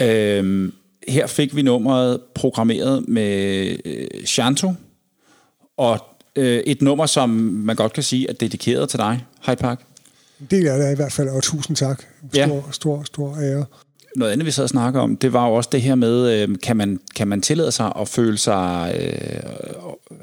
Øh, 0.00 0.72
her 1.08 1.26
fik 1.26 1.56
vi 1.56 1.62
nummeret 1.62 2.20
programmeret 2.34 3.08
med 3.08 3.76
øh, 3.84 4.06
Shanto, 4.24 4.72
og 5.76 6.06
øh, 6.36 6.58
et 6.58 6.82
nummer, 6.82 7.06
som 7.06 7.30
man 7.30 7.76
godt 7.76 7.92
kan 7.92 8.02
sige 8.02 8.28
er 8.28 8.32
dedikeret 8.32 8.88
til 8.88 8.98
dig, 8.98 9.24
Hyde 9.46 9.56
Park. 9.56 9.82
En 10.40 10.46
del 10.50 10.66
af 10.66 10.78
det 10.78 10.86
er 10.86 10.90
i 10.90 10.94
hvert 10.94 11.12
fald, 11.12 11.28
og 11.28 11.42
tusind 11.42 11.76
tak. 11.76 11.98
Stor, 12.32 12.38
Ja. 12.40 12.46
ja. 12.48 12.60
stor, 12.70 13.02
stor 13.02 13.36
ære. 13.36 13.64
noget 14.16 14.32
andet, 14.32 14.46
vi 14.46 14.50
sad 14.50 14.64
og 14.64 14.70
snakkede 14.70 15.02
om, 15.02 15.16
det 15.16 15.32
var 15.32 15.46
jo 15.48 15.54
også 15.54 15.68
det 15.72 15.82
her 15.82 15.94
med, 15.94 16.42
øh, 16.42 16.56
kan, 16.62 16.76
man, 16.76 17.00
kan 17.16 17.28
man 17.28 17.40
tillade 17.42 17.72
sig 17.72 17.92
at 18.00 18.08
føle 18.08 18.38
sig 18.38 18.94
øh, 19.00 19.40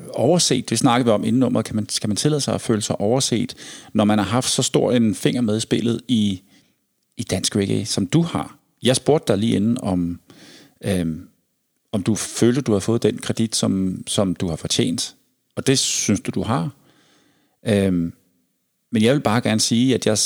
overset? 0.10 0.70
Det 0.70 0.80
snakkede 0.80 1.06
vi 1.06 1.12
om 1.12 1.24
inden 1.24 1.40
nummeret. 1.40 1.66
Kan 1.66 1.76
man, 1.76 1.88
kan 2.02 2.10
man 2.10 2.16
tillade 2.18 2.42
sig 2.42 2.54
at 2.54 2.62
føle 2.62 2.82
sig 2.82 3.02
overset, 3.02 3.56
når 3.94 4.04
man 4.04 4.18
har 4.18 4.26
haft 4.26 4.50
så 4.50 4.64
stor 4.64 4.92
en 4.92 5.16
finger 5.16 5.42
med 5.42 5.58
i 5.58 5.60
spillet 5.60 6.02
i, 6.08 6.42
i 7.18 7.24
dansk 7.24 7.56
reggae, 7.56 7.86
som 7.86 8.08
du 8.08 8.22
har? 8.22 8.58
Jeg 8.84 8.96
spurgte 8.96 9.34
dig 9.34 9.40
lige 9.40 9.56
inden, 9.56 9.78
om, 9.82 10.20
øh, 10.86 11.06
om 11.92 12.04
du 12.04 12.16
følte, 12.16 12.62
du 12.62 12.72
har 12.74 12.80
fået 12.80 13.04
den 13.04 13.18
kredit, 13.18 13.56
som, 13.56 14.04
som 14.08 14.36
du 14.36 14.48
har 14.50 14.56
fortjent. 14.56 15.16
Og 15.56 15.68
det 15.68 15.80
synes 15.80 16.20
du, 16.22 16.32
du 16.36 16.44
har. 16.44 16.70
Øh, 17.68 18.12
men 18.94 19.04
jeg 19.04 19.14
vil 19.14 19.20
bare 19.20 19.42
gerne 19.42 19.60
sige, 19.60 19.96
at 19.96 20.06
jeg, 20.06 20.18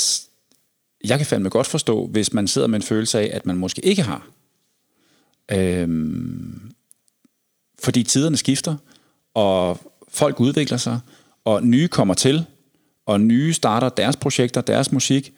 jeg 1.04 1.18
kan 1.18 1.26
fandme 1.26 1.48
godt 1.48 1.66
forstå, 1.66 2.06
hvis 2.06 2.32
man 2.32 2.48
sidder 2.48 2.66
med 2.66 2.78
en 2.78 2.82
følelse 2.82 3.20
af, 3.20 3.30
at 3.32 3.46
man 3.46 3.56
måske 3.56 3.84
ikke 3.84 4.02
har. 4.02 4.26
Øhm, 5.52 6.72
fordi 7.78 8.02
tiderne 8.02 8.36
skifter, 8.36 8.76
og 9.34 9.78
folk 10.08 10.40
udvikler 10.40 10.76
sig, 10.76 11.00
og 11.44 11.64
nye 11.64 11.88
kommer 11.88 12.14
til, 12.14 12.44
og 13.06 13.20
nye 13.20 13.52
starter 13.52 13.88
deres 13.88 14.16
projekter, 14.16 14.60
deres 14.60 14.92
musik, 14.92 15.32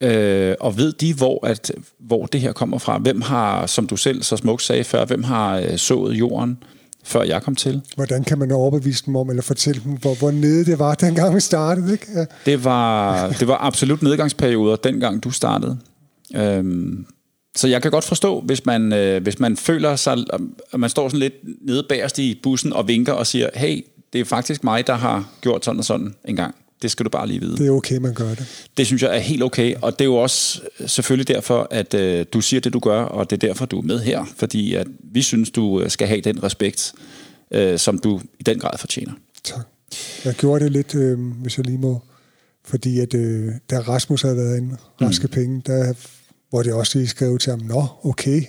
øh, 0.00 0.54
og 0.60 0.76
ved 0.76 0.92
de, 0.92 1.14
hvor, 1.14 1.46
at, 1.46 1.72
hvor 1.98 2.26
det 2.26 2.40
her 2.40 2.52
kommer 2.52 2.78
fra. 2.78 2.98
Hvem 2.98 3.20
har, 3.20 3.66
som 3.66 3.86
du 3.86 3.96
selv 3.96 4.22
så 4.22 4.36
smukt 4.36 4.62
sagde 4.62 4.84
før, 4.84 5.04
hvem 5.04 5.24
har 5.24 5.58
øh, 5.58 5.76
sået 5.76 6.14
jorden, 6.14 6.62
før 7.08 7.22
jeg 7.22 7.42
kom 7.42 7.56
til? 7.56 7.82
Hvordan 7.94 8.24
kan 8.24 8.38
man 8.38 8.50
overbevise 8.50 9.02
dem 9.06 9.16
om, 9.16 9.30
eller 9.30 9.42
fortælle 9.42 9.82
dem, 9.84 9.92
hvor, 9.92 10.14
hvor 10.14 10.30
nede 10.30 10.64
det 10.64 10.78
var, 10.78 10.94
dengang 11.04 11.34
vi 11.34 11.40
startede? 11.40 11.92
Ikke? 11.92 12.06
Ja. 12.14 12.24
Det 12.46 12.64
var, 12.64 13.28
det 13.28 13.48
var 13.48 13.58
absolut 13.60 14.02
nedgangsperioder, 14.02 14.76
dengang 14.76 15.24
du 15.24 15.30
startede. 15.30 15.78
Øhm, 16.36 17.06
så 17.56 17.68
jeg 17.68 17.82
kan 17.82 17.90
godt 17.90 18.04
forstå, 18.04 18.40
hvis 18.40 18.66
man, 18.66 18.92
øh, 18.92 19.22
hvis 19.22 19.38
man 19.38 19.56
føler 19.56 19.96
sig, 19.96 20.16
at 20.72 20.80
man 20.80 20.90
står 20.90 21.08
sådan 21.08 21.20
lidt 21.20 21.34
nede 21.66 21.86
bagerst 21.88 22.18
i 22.18 22.40
bussen 22.42 22.72
og 22.72 22.88
vinker 22.88 23.12
og 23.12 23.26
siger, 23.26 23.48
hey, 23.54 23.84
det 24.12 24.20
er 24.20 24.24
faktisk 24.24 24.64
mig, 24.64 24.86
der 24.86 24.94
har 24.94 25.28
gjort 25.40 25.64
sådan 25.64 25.78
og 25.78 25.84
sådan 25.84 26.14
en 26.24 26.36
gang. 26.36 26.54
Det 26.82 26.90
skal 26.90 27.04
du 27.04 27.10
bare 27.10 27.26
lige 27.26 27.40
vide. 27.40 27.56
Det 27.56 27.66
er 27.66 27.70
okay, 27.70 27.96
man 27.96 28.14
gør 28.14 28.28
det. 28.28 28.68
Det 28.76 28.86
synes 28.86 29.02
jeg 29.02 29.16
er 29.16 29.20
helt 29.20 29.42
okay, 29.42 29.74
og 29.82 29.92
det 29.92 30.00
er 30.00 30.04
jo 30.04 30.16
også 30.16 30.60
selvfølgelig 30.86 31.28
derfor, 31.28 31.68
at 31.70 31.94
øh, 31.94 32.26
du 32.32 32.40
siger 32.40 32.60
det, 32.60 32.72
du 32.72 32.78
gør, 32.78 33.02
og 33.02 33.30
det 33.30 33.42
er 33.42 33.46
derfor, 33.48 33.66
du 33.66 33.78
er 33.78 33.82
med 33.82 34.00
her, 34.00 34.24
fordi 34.36 34.74
at 34.74 34.86
vi 35.12 35.22
synes, 35.22 35.50
du 35.50 35.80
øh, 35.80 35.90
skal 35.90 36.08
have 36.08 36.20
den 36.20 36.42
respekt, 36.42 36.92
øh, 37.50 37.78
som 37.78 37.98
du 37.98 38.20
i 38.38 38.42
den 38.42 38.58
grad 38.58 38.78
fortjener. 38.78 39.12
Tak. 39.44 39.66
Jeg 40.24 40.34
gjorde 40.34 40.64
det 40.64 40.72
lidt, 40.72 40.94
øh, 40.94 41.18
hvis 41.18 41.58
jeg 41.58 41.66
lige 41.66 41.78
må, 41.78 42.02
fordi 42.64 43.00
at, 43.00 43.14
øh, 43.14 43.52
da 43.70 43.78
Rasmus 43.78 44.22
havde 44.22 44.36
været 44.36 44.56
inde, 44.56 44.76
Raske 45.00 45.26
mm. 45.26 45.32
Penge, 45.32 45.62
der, 45.66 45.94
hvor 46.50 46.62
det 46.62 46.72
også 46.72 46.98
lige 46.98 47.08
skrev 47.08 47.38
til 47.38 47.50
ham, 47.50 47.60
nå, 47.60 47.86
okay, 48.04 48.42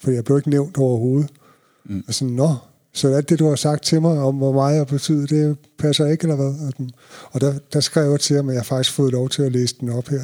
for 0.00 0.10
jeg 0.10 0.24
blev 0.24 0.36
ikke 0.36 0.50
nævnt 0.50 0.78
overhovedet. 0.78 1.30
Mm. 1.84 2.04
Og 2.08 2.14
sådan, 2.14 2.34
nå, 2.34 2.56
så 2.94 3.14
alt 3.14 3.28
det, 3.28 3.38
du 3.38 3.48
har 3.48 3.56
sagt 3.56 3.82
til 3.82 4.00
mig 4.00 4.18
om, 4.18 4.34
hvor 4.34 4.52
meget 4.52 4.76
jeg 4.76 4.86
betyder, 4.86 5.26
det 5.26 5.56
passer 5.78 6.06
ikke, 6.06 6.22
eller 6.22 6.36
hvad? 6.36 6.46
Og, 6.46 6.72
og 7.30 7.40
der, 7.40 7.54
der 7.72 7.80
skrev 7.80 8.10
jeg 8.10 8.20
til 8.20 8.36
ham, 8.36 8.48
at 8.48 8.54
jeg 8.54 8.66
faktisk 8.66 8.94
fået 8.94 9.12
lov 9.12 9.28
til 9.28 9.42
at 9.42 9.52
læse 9.52 9.76
den 9.80 9.88
op 9.88 10.08
her. 10.08 10.22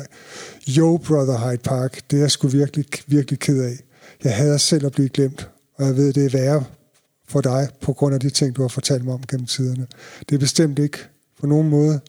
Yo, 0.78 0.97
brother 0.97 1.48
Hyde 1.48 1.62
Park, 1.62 2.00
det 2.10 2.16
er 2.16 2.20
jeg 2.20 2.30
sgu 2.30 2.48
virkelig, 2.48 2.84
virkelig 3.06 3.38
ked 3.38 3.62
af. 3.62 3.78
jeg 4.24 4.36
hader 4.36 4.56
selv 4.56 4.86
at 4.86 4.92
blive 4.92 5.08
glemt, 5.08 5.50
og 5.74 5.86
jeg 5.86 5.97
ved, 5.97 6.12
det 6.12 6.24
er 6.24 6.38
værre 6.38 6.64
for 7.28 7.40
dig, 7.40 7.68
på 7.80 7.92
grund 7.92 8.14
af 8.14 8.20
de 8.20 8.30
ting, 8.30 8.56
du 8.56 8.62
har 8.62 8.68
fortalt 8.68 9.05
mig 9.05 9.14
om 9.14 9.22
gennem 9.28 9.47
tiderne. 9.47 9.86
Det 10.28 10.34
er 10.34 10.38
bestemt 10.38 10.78
ikke 10.78 10.98
på 11.40 11.47
nogen 11.47 11.68
måde, 11.68 12.00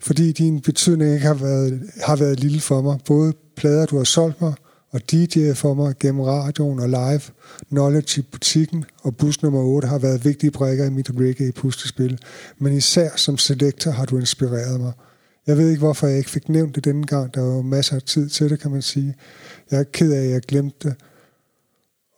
fordi 0.00 0.32
din 0.32 0.60
betydning 0.60 1.14
ikke 1.14 1.26
har 1.26 1.34
været, 1.34 1.90
har 2.02 2.16
været 2.16 2.40
lille 2.40 2.60
for 2.60 2.82
mig. 2.82 2.98
Både 3.06 3.32
plader, 3.56 3.86
du 3.86 3.96
har 3.96 4.04
solgt 4.04 4.40
mig, 4.40 4.54
og 4.90 5.10
DJ 5.10 5.52
for 5.52 5.74
mig 5.74 5.94
gennem 6.00 6.20
radioen 6.20 6.80
og 6.80 6.88
live, 6.88 7.20
knowledge 7.68 8.20
i 8.20 8.24
butikken 8.32 8.84
og 9.02 9.16
bus 9.16 9.42
nummer 9.42 9.60
8 9.60 9.88
har 9.88 9.98
været 9.98 10.24
vigtige 10.24 10.50
brækker 10.50 10.84
i 10.84 10.90
mit 10.90 11.10
reggae-puslespil. 11.10 12.18
Men 12.58 12.72
især 12.72 13.10
som 13.16 13.38
selektor 13.38 13.90
har 13.90 14.04
du 14.04 14.18
inspireret 14.18 14.80
mig. 14.80 14.92
Jeg 15.46 15.58
ved 15.58 15.68
ikke, 15.68 15.78
hvorfor 15.78 16.06
jeg 16.06 16.18
ikke 16.18 16.30
fik 16.30 16.48
nævnt 16.48 16.74
det 16.74 16.84
denne 16.84 17.06
gang. 17.06 17.34
Der 17.34 17.40
var 17.40 17.62
masser 17.62 17.96
af 17.96 18.02
tid 18.02 18.28
til 18.28 18.50
det, 18.50 18.60
kan 18.60 18.70
man 18.70 18.82
sige. 18.82 19.14
Jeg 19.70 19.80
er 19.80 19.84
ked 19.84 20.12
af, 20.12 20.24
at 20.24 20.30
jeg 20.30 20.40
glemte 20.40 20.88
det, 20.88 20.96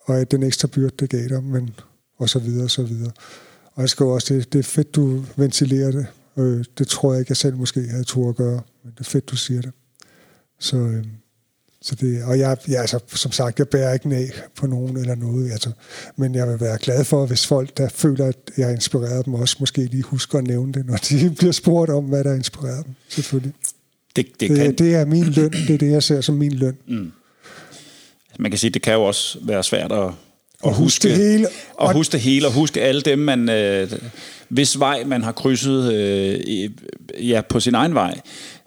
og 0.04 0.20
at 0.20 0.30
den 0.30 0.42
ekstra 0.42 0.68
byrde, 0.68 0.94
det 1.00 1.10
gav 1.10 1.28
dig, 1.28 1.44
men 1.44 1.70
og 2.18 2.28
så 2.28 2.38
videre, 2.38 2.64
og 2.64 2.70
så 2.70 2.82
videre. 2.82 3.12
Og 3.74 3.82
jeg 3.82 3.88
skal 3.88 4.06
også, 4.06 4.34
det, 4.34 4.52
det 4.52 4.58
er 4.58 4.62
fedt, 4.62 4.94
du 4.94 5.24
ventilerer 5.36 5.90
det. 5.90 6.06
Øh, 6.36 6.64
det 6.78 6.88
tror 6.88 7.12
jeg 7.12 7.20
ikke, 7.20 7.30
jeg 7.30 7.36
selv 7.36 7.56
måske 7.56 7.88
havde 7.88 8.04
tur 8.04 8.28
at 8.28 8.36
gøre, 8.36 8.60
men 8.84 8.92
det 8.92 9.00
er 9.00 9.10
fedt, 9.10 9.30
du 9.30 9.36
siger 9.36 9.60
det. 9.60 9.72
Så, 10.58 10.76
øh, 10.76 11.04
så 11.82 11.94
det, 11.94 12.24
og 12.24 12.38
jeg, 12.38 12.56
jeg, 12.68 12.80
altså, 12.80 12.98
som 13.08 13.32
sagt, 13.32 13.58
jeg 13.58 13.68
bærer 13.68 13.92
ikke 13.92 14.16
af 14.16 14.30
på 14.56 14.66
nogen 14.66 14.96
eller 14.96 15.14
noget, 15.14 15.52
altså, 15.52 15.70
men 16.16 16.34
jeg 16.34 16.48
vil 16.48 16.60
være 16.60 16.78
glad 16.78 17.04
for, 17.04 17.26
hvis 17.26 17.46
folk, 17.46 17.76
der 17.76 17.88
føler, 17.88 18.26
at 18.26 18.36
jeg 18.56 18.66
har 18.66 18.72
inspireret 18.72 19.26
dem, 19.26 19.34
også 19.34 19.56
måske 19.60 19.84
lige 19.84 20.02
husker 20.02 20.38
at 20.38 20.46
nævne 20.46 20.72
det, 20.72 20.86
når 20.86 20.96
de 20.96 21.30
bliver 21.38 21.52
spurgt 21.52 21.90
om, 21.90 22.04
hvad 22.04 22.24
der 22.24 22.34
inspireret 22.34 22.86
dem, 22.86 22.94
selvfølgelig. 23.08 23.54
Det, 24.16 24.26
det, 24.26 24.40
Det, 24.40 24.56
kan, 24.56 24.74
det 24.74 24.94
er 24.94 25.04
min 25.04 25.24
løn, 25.24 25.50
det 25.50 25.70
er 25.70 25.78
det, 25.78 25.90
jeg 25.90 26.02
ser 26.02 26.20
som 26.20 26.34
min 26.34 26.52
løn. 26.52 26.76
Mm. 26.88 27.12
man 28.38 28.50
kan 28.50 28.58
sige, 28.58 28.70
det 28.70 28.82
kan 28.82 28.94
jo 28.94 29.02
også 29.02 29.38
være 29.42 29.62
svært 29.62 29.92
at, 29.92 30.10
Og 30.62 30.74
huske 30.74 31.08
det 31.08 31.16
hele. 31.16 31.46
Og 31.74 31.86
Og- 31.86 31.92
huske 31.94 32.12
det 32.12 32.20
hele, 32.20 32.46
og 32.46 32.52
huske 32.52 32.80
alle 32.82 33.00
dem, 33.00 33.18
man, 33.18 33.48
øh, 33.48 33.92
hvis 34.48 34.78
vej 34.78 35.04
man 35.06 35.22
har 35.22 35.32
krydset 35.32 35.92
øh, 35.94 36.70
ja, 37.30 37.40
på 37.48 37.60
sin 37.60 37.74
egen 37.74 37.94
vej, 37.94 38.20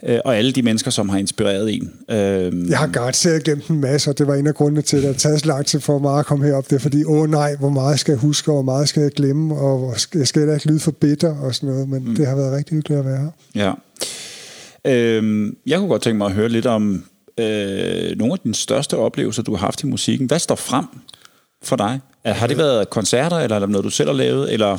øh, 0.08 0.20
og 0.26 0.38
alle 0.38 0.52
de 0.52 0.62
mennesker, 0.62 0.92
som 0.92 1.10
har 1.10 1.18
inspireret 1.18 1.74
en. 1.74 1.92
Øh, 2.12 2.70
Jeg 2.70 2.78
har 2.78 2.88
garanteret 2.88 3.44
glemt 3.44 3.68
en 3.68 3.82
masse, 3.82 4.10
og 4.10 4.18
det 4.18 4.28
var 4.28 4.36
en 4.36 4.48
af 4.48 4.56
grundene 4.56 4.82
til, 4.82 4.98
at 4.98 5.04
det 5.04 5.10
har 5.12 5.18
taget 5.20 5.40
så 5.40 5.48
lang 5.48 5.66
tid 5.66 5.80
for 5.80 6.00
mig 6.00 6.20
at 6.20 6.26
komme 6.26 6.46
herop. 6.46 6.70
Det 6.70 6.76
er 6.76 6.80
fordi, 6.80 7.04
åh 7.06 7.30
nej, 7.30 7.56
hvor 7.56 7.70
meget 7.70 8.00
skal 8.00 8.12
jeg 8.12 8.20
huske, 8.20 8.52
og 8.52 8.56
hvor 8.56 8.62
meget 8.74 8.90
skal 8.90 9.02
jeg 9.02 9.12
glemme, 9.12 9.56
og 9.56 9.96
jeg 10.16 10.28
skal 10.28 10.40
heller 10.42 10.54
ikke 10.56 10.68
lyde 10.68 10.80
for 10.80 10.92
bitter 10.92 11.36
og 11.38 11.56
sådan 11.56 11.70
noget, 11.70 11.90
men 11.90 12.04
mm. 12.06 12.16
det 12.16 12.28
har 12.28 12.36
været 12.36 12.54
rigtig 12.58 12.76
hyggeligt 12.76 13.00
at 13.00 13.06
være 13.06 13.32
her. 13.54 13.74
Ja. 14.86 14.92
Øhm, 14.92 15.58
jeg 15.68 15.80
kunne 15.80 15.90
godt 15.90 16.02
tænke 16.02 16.18
mig 16.18 16.28
at 16.28 16.34
høre 16.34 16.50
lidt 16.50 16.66
om 16.66 17.04
øh, 17.40 18.18
nogle 18.18 18.34
af 18.34 18.40
dine 18.44 18.56
største 18.56 18.98
oplevelser, 18.98 19.44
du 19.44 19.52
har 19.56 19.66
haft 19.66 19.84
i 19.84 19.86
musikken. 19.86 20.28
Hvad 20.28 20.40
står 20.40 20.56
frem 20.56 20.86
for 21.64 21.76
dig? 21.76 22.00
Er- 22.24 22.34
Har 22.34 22.48
det 22.48 22.58
været 22.58 22.90
koncerter, 22.90 23.38
eller 23.38 23.56
er 23.56 23.60
det 23.60 23.70
noget, 23.70 23.86
du 23.86 23.90
selv 23.90 24.10
har 24.10 24.16
lavet? 24.16 24.54
Eller? 24.54 24.78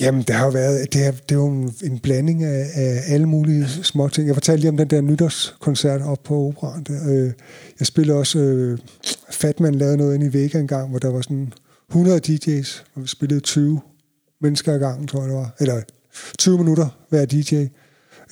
Jamen, 0.00 0.22
det 0.22 0.34
har 0.34 0.44
jo 0.44 0.50
været, 0.50 0.92
det 0.92 1.06
er, 1.06 1.10
det 1.10 1.30
er 1.30 1.34
jo 1.34 1.46
en, 1.46 1.74
en 1.84 1.98
blanding 1.98 2.44
af, 2.44 2.66
af 2.74 3.00
alle 3.08 3.26
mulige 3.26 3.68
små 3.82 4.08
ting. 4.08 4.26
Jeg 4.26 4.34
fortalte 4.34 4.60
lige 4.60 4.70
om 4.70 4.76
den 4.76 4.88
der 4.90 5.00
nytårskoncert 5.00 6.02
op 6.02 6.22
på 6.24 6.34
operan. 6.34 6.82
Der. 6.82 7.10
Øh, 7.12 7.32
Jeg 7.80 7.86
spillede 7.86 8.18
også, 8.18 8.38
øh, 8.38 8.78
Fatman 9.30 9.74
lavede 9.74 9.96
noget 9.96 10.14
ind 10.14 10.24
i 10.24 10.38
Vega 10.42 10.58
en 10.58 10.66
gang, 10.68 10.90
hvor 10.90 10.98
der 10.98 11.10
var 11.10 11.20
sådan 11.20 11.52
100 11.90 12.20
DJ's, 12.28 12.82
og 12.94 13.02
vi 13.02 13.06
spillede 13.08 13.40
20 13.40 13.80
mennesker 14.40 14.74
ad 14.74 14.78
gangen, 14.78 15.06
tror 15.08 15.20
jeg 15.20 15.28
det 15.28 15.36
var. 15.36 15.54
Eller 15.60 15.80
20 16.38 16.58
minutter 16.58 16.86
hver 17.08 17.24
DJ. 17.24 17.64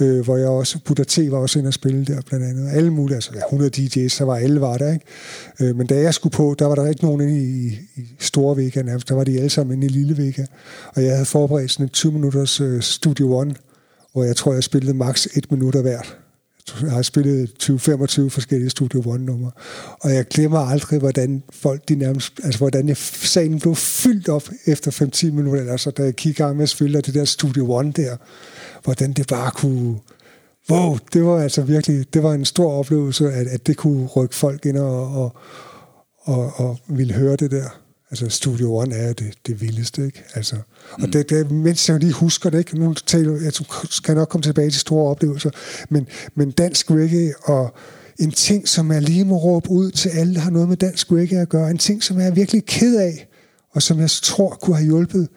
Øh, 0.03 0.25
hvor 0.25 0.37
jeg 0.37 0.49
også, 0.49 0.79
Buddha 0.85 1.05
T 1.05 1.31
var 1.31 1.39
også 1.39 1.59
inde 1.59 1.69
og 1.69 1.75
spille 1.75 2.05
der 2.05 2.21
blandt 2.21 2.47
andet. 2.47 2.71
Alle 2.73 2.91
mulige, 2.91 3.15
altså 3.15 3.31
ja, 3.35 3.45
100 3.45 3.71
DJ's, 3.77 4.09
så 4.09 4.25
var 4.25 4.37
alle 4.37 4.61
var 4.61 4.79
der, 4.79 4.93
ikke? 4.93 5.07
Øh, 5.61 5.77
men 5.77 5.87
da 5.87 6.01
jeg 6.01 6.15
skulle 6.15 6.33
på, 6.33 6.57
der 6.59 6.67
var 6.67 6.75
der 6.75 6.89
ikke 6.89 7.05
nogen 7.05 7.21
inde 7.21 7.41
i, 7.41 7.79
i 7.97 8.09
store 8.19 8.57
Vega 8.57 8.83
nærmest, 8.83 9.09
der 9.09 9.15
var 9.15 9.25
de 9.25 9.37
alle 9.37 9.51
sammen 9.51 9.75
inde 9.75 9.87
i 9.87 9.89
lille 9.89 10.17
Vega. 10.17 10.45
Og 10.95 11.03
jeg 11.05 11.13
havde 11.13 11.25
forberedt 11.25 11.71
sådan 11.71 11.87
en 11.87 11.91
20 11.91 12.13
minutters 12.13 12.61
øh, 12.61 12.83
Studio 12.83 13.37
One, 13.37 13.55
hvor 14.13 14.25
jeg 14.25 14.37
tror, 14.37 14.53
jeg 14.53 14.65
spillede 14.65 14.95
maks 14.95 15.29
et 15.37 15.51
minut 15.51 15.75
af 15.75 15.83
hvert. 15.83 16.17
Jeg 16.83 16.91
har 16.91 17.03
spillet 17.03 17.51
20-25 17.63 18.29
forskellige 18.29 18.71
Studio 18.71 19.03
One-numre. 19.07 19.51
Og 20.01 20.15
jeg 20.15 20.25
glemmer 20.29 20.59
aldrig, 20.59 20.99
hvordan 20.99 21.43
folk, 21.51 21.89
de 21.89 21.95
nærmest, 21.95 22.41
altså 22.45 22.59
hvordan 22.59 22.89
jeg, 22.89 22.97
salen 22.97 23.61
blev 23.61 23.75
fyldt 23.75 24.29
op 24.29 24.49
efter 24.67 24.91
5-10 24.91 25.33
minutter, 25.33 25.73
altså 25.73 25.91
da 25.91 26.03
jeg 26.03 26.17
kiggede 26.17 26.45
gang 26.45 26.57
med 26.57 26.63
at 26.63 26.69
spille 26.69 27.01
det 27.01 27.15
der 27.15 27.25
Studio 27.25 27.73
One 27.73 27.93
der, 27.93 28.17
hvordan 28.85 29.13
det 29.13 29.27
bare 29.27 29.51
kunne... 29.51 29.99
Wow, 30.71 30.99
det 31.13 31.25
var 31.25 31.43
altså 31.43 31.63
virkelig, 31.63 32.15
det 32.15 32.23
var 32.23 32.33
en 32.33 32.45
stor 32.45 32.73
oplevelse, 32.73 33.33
at, 33.33 33.47
at 33.47 33.67
det 33.67 33.77
kunne 33.77 34.07
rykke 34.07 34.35
folk 34.35 34.67
ind 34.67 34.77
og, 34.77 35.23
og, 35.23 35.37
og, 36.21 36.53
og 36.57 36.79
ville 36.89 37.15
høre 37.15 37.37
det 37.37 37.51
der. 37.51 37.83
Altså 38.11 38.29
Studio 38.29 38.77
One 38.77 38.95
er 38.95 39.13
det, 39.13 39.35
det 39.47 39.61
vildeste, 39.61 40.07
ikke? 40.07 40.23
Altså, 40.35 40.57
og 40.93 41.13
det, 41.13 41.31
det, 41.31 41.51
mens 41.51 41.89
jeg 41.89 41.99
lige 41.99 42.13
husker 42.13 42.51
det, 42.51 42.59
ikke? 42.59 42.79
Nu 42.79 42.95
taler, 42.95 43.41
jeg 43.43 43.53
skal 43.91 44.15
nok 44.15 44.29
komme 44.29 44.43
tilbage 44.43 44.71
til 44.71 44.81
store 44.81 45.11
oplevelser, 45.11 45.51
men, 45.89 46.09
men 46.35 46.51
dansk 46.51 46.91
reggae 46.91 47.35
og 47.45 47.75
en 48.19 48.31
ting, 48.31 48.69
som 48.69 48.93
jeg 48.93 49.03
lige 49.03 49.25
må 49.25 49.37
råbe 49.37 49.71
ud 49.71 49.91
til 49.91 50.09
alle, 50.09 50.35
der 50.35 50.41
har 50.41 50.51
noget 50.51 50.69
med 50.69 50.77
dansk 50.77 51.13
reggae 51.13 51.41
at 51.41 51.49
gøre, 51.49 51.71
en 51.71 51.79
ting, 51.79 52.03
som 52.03 52.19
jeg 52.19 52.27
er 52.27 52.35
virkelig 52.35 52.65
ked 52.65 52.97
af, 52.97 53.29
og 53.71 53.83
som 53.83 54.01
jeg 54.01 54.11
tror 54.11 54.59
kunne 54.63 54.77
have 54.77 54.85
hjulpet 54.85 55.29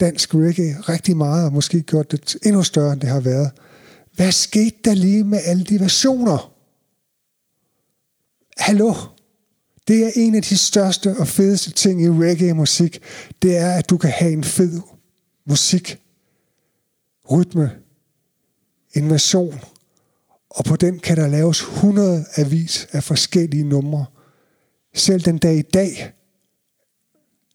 dansk 0.00 0.34
reggae 0.34 0.80
rigtig 0.80 1.16
meget, 1.16 1.46
og 1.46 1.52
måske 1.52 1.82
gjort 1.82 2.10
det 2.10 2.36
endnu 2.42 2.62
større, 2.62 2.92
end 2.92 3.00
det 3.00 3.08
har 3.08 3.20
været. 3.20 3.50
Hvad 4.14 4.32
skete 4.32 4.76
der 4.84 4.94
lige 4.94 5.24
med 5.24 5.40
alle 5.44 5.64
de 5.64 5.80
versioner? 5.80 6.52
Hallo? 8.56 8.94
Det 9.88 10.04
er 10.04 10.10
en 10.14 10.34
af 10.34 10.42
de 10.42 10.56
største 10.56 11.16
og 11.18 11.28
fedeste 11.28 11.70
ting 11.70 12.02
i 12.02 12.08
reggae-musik. 12.08 13.02
Det 13.42 13.56
er, 13.56 13.72
at 13.72 13.90
du 13.90 13.96
kan 13.96 14.10
have 14.10 14.32
en 14.32 14.44
fed 14.44 14.80
musik, 15.46 16.00
rytme, 17.30 17.70
en 18.94 19.10
version, 19.10 19.60
og 20.50 20.64
på 20.64 20.76
den 20.76 20.98
kan 20.98 21.16
der 21.16 21.28
laves 21.28 21.60
100 21.60 22.24
avis 22.36 22.88
af 22.92 23.04
forskellige 23.04 23.64
numre. 23.64 24.06
Selv 24.94 25.20
den 25.20 25.38
dag 25.38 25.56
i 25.56 25.62
dag, 25.62 26.12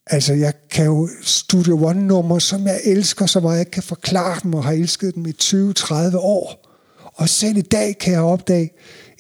Altså, 0.08 0.34
jeg 0.34 0.54
kan 0.72 0.86
jo 0.86 1.10
Studio 1.22 1.86
One-nummer, 1.86 2.40
som 2.40 2.68
jeg 2.68 2.80
elsker, 2.86 3.26
så 3.26 3.40
meget 3.40 3.54
jeg 3.54 3.62
ikke 3.62 3.72
kan 3.72 3.84
forklare 3.84 4.40
dem, 4.44 4.54
og 4.54 4.64
har 4.64 4.72
elsket 4.72 5.16
dem 5.16 5.26
i 5.26 5.34
20-30 5.44 6.18
år. 6.18 6.70
Og 7.16 7.30
selv 7.30 7.58
i 7.58 7.62
dag 7.62 7.98
kan 7.98 8.14
jeg 8.14 8.22
opdage 8.22 8.72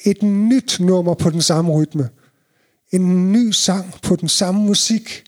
et 0.05 0.23
nyt 0.23 0.77
nummer 0.79 1.13
på 1.13 1.29
den 1.29 1.41
samme 1.41 1.71
rytme. 1.71 2.09
En 2.91 3.31
ny 3.31 3.51
sang 3.51 3.93
på 4.03 4.15
den 4.15 4.29
samme 4.29 4.61
musik, 4.61 5.23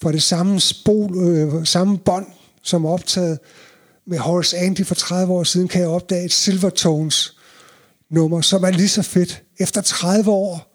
på 0.00 0.12
det 0.12 0.22
samme, 0.22 0.60
spol, 0.60 1.18
øh, 1.18 1.66
samme 1.66 1.98
bånd, 1.98 2.26
som 2.62 2.84
er 2.84 2.90
optaget 2.90 3.38
med 4.06 4.18
Horace 4.18 4.58
Andy 4.58 4.86
for 4.86 4.94
30 4.94 5.32
år 5.32 5.44
siden, 5.44 5.68
kan 5.68 5.80
jeg 5.80 5.88
opdage 5.88 6.24
et 6.24 6.32
Silvertones 6.32 7.36
nummer, 8.10 8.40
som 8.40 8.64
er 8.64 8.70
lige 8.70 8.88
så 8.88 9.02
fedt 9.02 9.42
efter 9.58 9.80
30 9.80 10.30
år. 10.30 10.73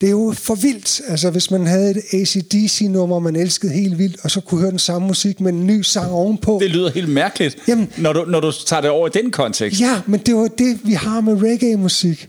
Det 0.00 0.06
er 0.06 0.10
jo 0.10 0.34
for 0.36 0.54
vildt. 0.54 1.00
Altså, 1.08 1.30
hvis 1.30 1.50
man 1.50 1.66
havde 1.66 1.90
et 1.90 2.02
ACDC-nummer, 2.12 3.18
man 3.18 3.36
elskede 3.36 3.72
helt 3.72 3.98
vildt, 3.98 4.16
og 4.24 4.30
så 4.30 4.40
kunne 4.40 4.60
høre 4.60 4.70
den 4.70 4.78
samme 4.78 5.08
musik 5.08 5.40
med 5.40 5.52
en 5.52 5.66
ny 5.66 5.82
sang 5.82 6.12
ovenpå. 6.12 6.58
Det 6.62 6.70
lyder 6.70 6.90
helt 6.90 7.08
mærkeligt, 7.08 7.56
Jamen- 7.68 7.92
når, 7.98 8.12
du, 8.12 8.24
når 8.24 8.40
du 8.40 8.52
tager 8.66 8.80
det 8.80 8.90
over 8.90 9.08
i 9.08 9.10
den 9.10 9.30
kontekst. 9.30 9.80
Ja, 9.80 10.00
men 10.06 10.20
det 10.20 10.28
jo 10.32 10.48
det, 10.58 10.80
vi 10.84 10.92
har 10.92 11.20
med 11.20 11.42
reggae-musik. 11.42 12.28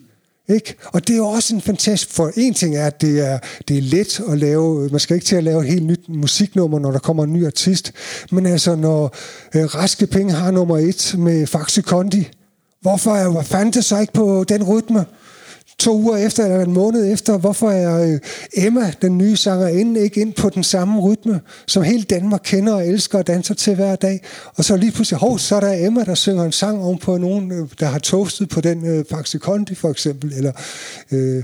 Ikke? 0.49 0.75
Og 0.85 1.07
det 1.07 1.13
er 1.13 1.17
jo 1.17 1.27
også 1.27 1.55
en 1.55 1.61
fantastisk... 1.61 2.15
For 2.15 2.31
en 2.37 2.53
ting 2.53 2.75
er, 2.75 2.85
at 2.85 3.01
det 3.01 3.27
er, 3.27 3.39
det 3.67 3.77
er 3.77 3.81
let 3.81 4.21
at 4.31 4.37
lave... 4.37 4.89
Man 4.89 4.99
skal 4.99 5.13
ikke 5.13 5.25
til 5.25 5.35
at 5.35 5.43
lave 5.43 5.61
et 5.61 5.67
helt 5.67 5.85
nyt 5.85 6.09
musiknummer, 6.09 6.79
når 6.79 6.91
der 6.91 6.99
kommer 6.99 7.23
en 7.23 7.33
ny 7.33 7.45
artist. 7.45 7.91
Men 8.31 8.45
altså, 8.45 8.75
når 8.75 9.15
øh, 9.55 9.63
Raske 9.63 10.07
Penge 10.07 10.33
har 10.33 10.51
nummer 10.51 10.77
et 10.77 11.15
med 11.17 11.47
Faxi 11.47 11.81
Kondi, 11.81 12.27
hvorfor 12.81 13.11
er, 13.11 13.71
det 13.71 13.85
så 13.85 13.99
ikke 13.99 14.13
på 14.13 14.45
den 14.49 14.63
rytme? 14.63 15.05
To 15.81 15.97
uger 15.97 16.17
efter, 16.17 16.43
eller 16.43 16.65
en 16.65 16.73
måned 16.73 17.13
efter, 17.13 17.37
hvorfor 17.37 17.69
er 17.71 18.13
øh, 18.13 18.19
Emma, 18.53 18.93
den 19.01 19.17
nye 19.17 19.37
sangerinde, 19.37 20.01
ikke 20.01 20.21
ind 20.21 20.33
på 20.33 20.49
den 20.49 20.63
samme 20.63 21.01
rytme, 21.01 21.41
som 21.67 21.83
hele 21.83 22.03
Danmark 22.03 22.41
kender 22.43 22.73
og 22.73 22.87
elsker 22.87 23.17
og 23.17 23.27
danser 23.27 23.53
til 23.53 23.75
hver 23.75 23.95
dag? 23.95 24.21
Og 24.55 24.63
så 24.63 24.75
lige 24.75 24.91
pludselig, 24.91 25.19
hov, 25.19 25.39
så 25.39 25.55
er 25.55 25.59
der 25.59 25.87
Emma, 25.87 26.03
der 26.03 26.15
synger 26.15 26.43
en 26.43 26.51
sang 26.51 26.83
om 26.83 26.97
på 26.97 27.17
nogen, 27.17 27.51
øh, 27.51 27.67
der 27.79 27.85
har 27.85 27.99
toastet 27.99 28.49
på 28.49 28.61
den 28.61 28.87
øh, 28.87 29.05
Faxi 29.11 29.37
Kondi, 29.37 29.75
for 29.75 29.89
eksempel, 29.89 30.33
eller... 30.33 30.51
Øh, 31.11 31.43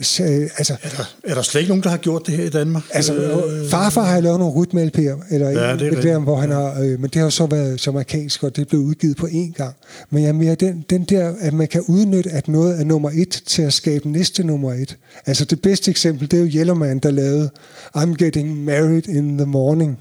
så, 0.00 0.24
øh, 0.24 0.50
altså, 0.58 0.76
Er 0.82 0.88
der, 0.88 1.04
er 1.24 1.34
der 1.34 1.42
slet 1.42 1.60
ikke 1.60 1.68
nogen, 1.68 1.82
der 1.82 1.90
har 1.90 1.96
gjort 1.96 2.26
det 2.26 2.36
her 2.36 2.44
i 2.44 2.48
Danmark? 2.48 2.82
Altså, 2.90 3.14
øh, 3.14 3.68
farfar 3.70 4.04
har 4.04 4.20
lavet 4.20 4.38
nogle 4.38 4.54
rytme-LP'er, 4.54 5.34
eller 5.34 5.50
Ja, 5.50 5.76
det 5.76 5.98
er 5.98 6.00
der, 6.00 6.18
hvor 6.18 6.36
han 6.36 6.50
har, 6.50 6.80
øh, 6.80 7.00
men 7.00 7.02
det 7.02 7.14
har 7.14 7.22
jo 7.22 7.30
så 7.30 7.46
været 7.46 7.86
jamaikansk, 7.86 8.42
og 8.42 8.56
det 8.56 8.68
blev 8.68 8.80
udgivet 8.80 9.16
på 9.16 9.26
én 9.26 9.52
gang. 9.52 9.74
Men 10.10 10.22
jeg 10.22 10.28
er 10.28 10.32
mere 10.32 10.54
den, 10.54 10.84
den 10.90 11.04
der, 11.04 11.34
at 11.40 11.52
man 11.52 11.68
kan 11.68 11.82
udnytte, 11.88 12.30
at 12.30 12.48
noget 12.48 12.80
er 12.80 12.84
nummer 12.84 13.10
et 13.14 13.42
til 13.46 13.62
at 13.62 13.72
skabe 13.72 14.08
næste 14.08 14.46
nummer 14.46 14.72
et. 14.72 14.96
Altså 15.26 15.44
det 15.44 15.62
bedste 15.62 15.90
eksempel, 15.90 16.30
det 16.30 16.36
er 16.38 16.44
jo 16.44 16.50
Yellowman, 16.54 16.98
der 16.98 17.10
lavede 17.10 17.50
I'm 17.96 18.14
Getting 18.14 18.64
Married 18.64 19.08
in 19.08 19.38
the 19.38 19.46
Morning, 19.46 19.98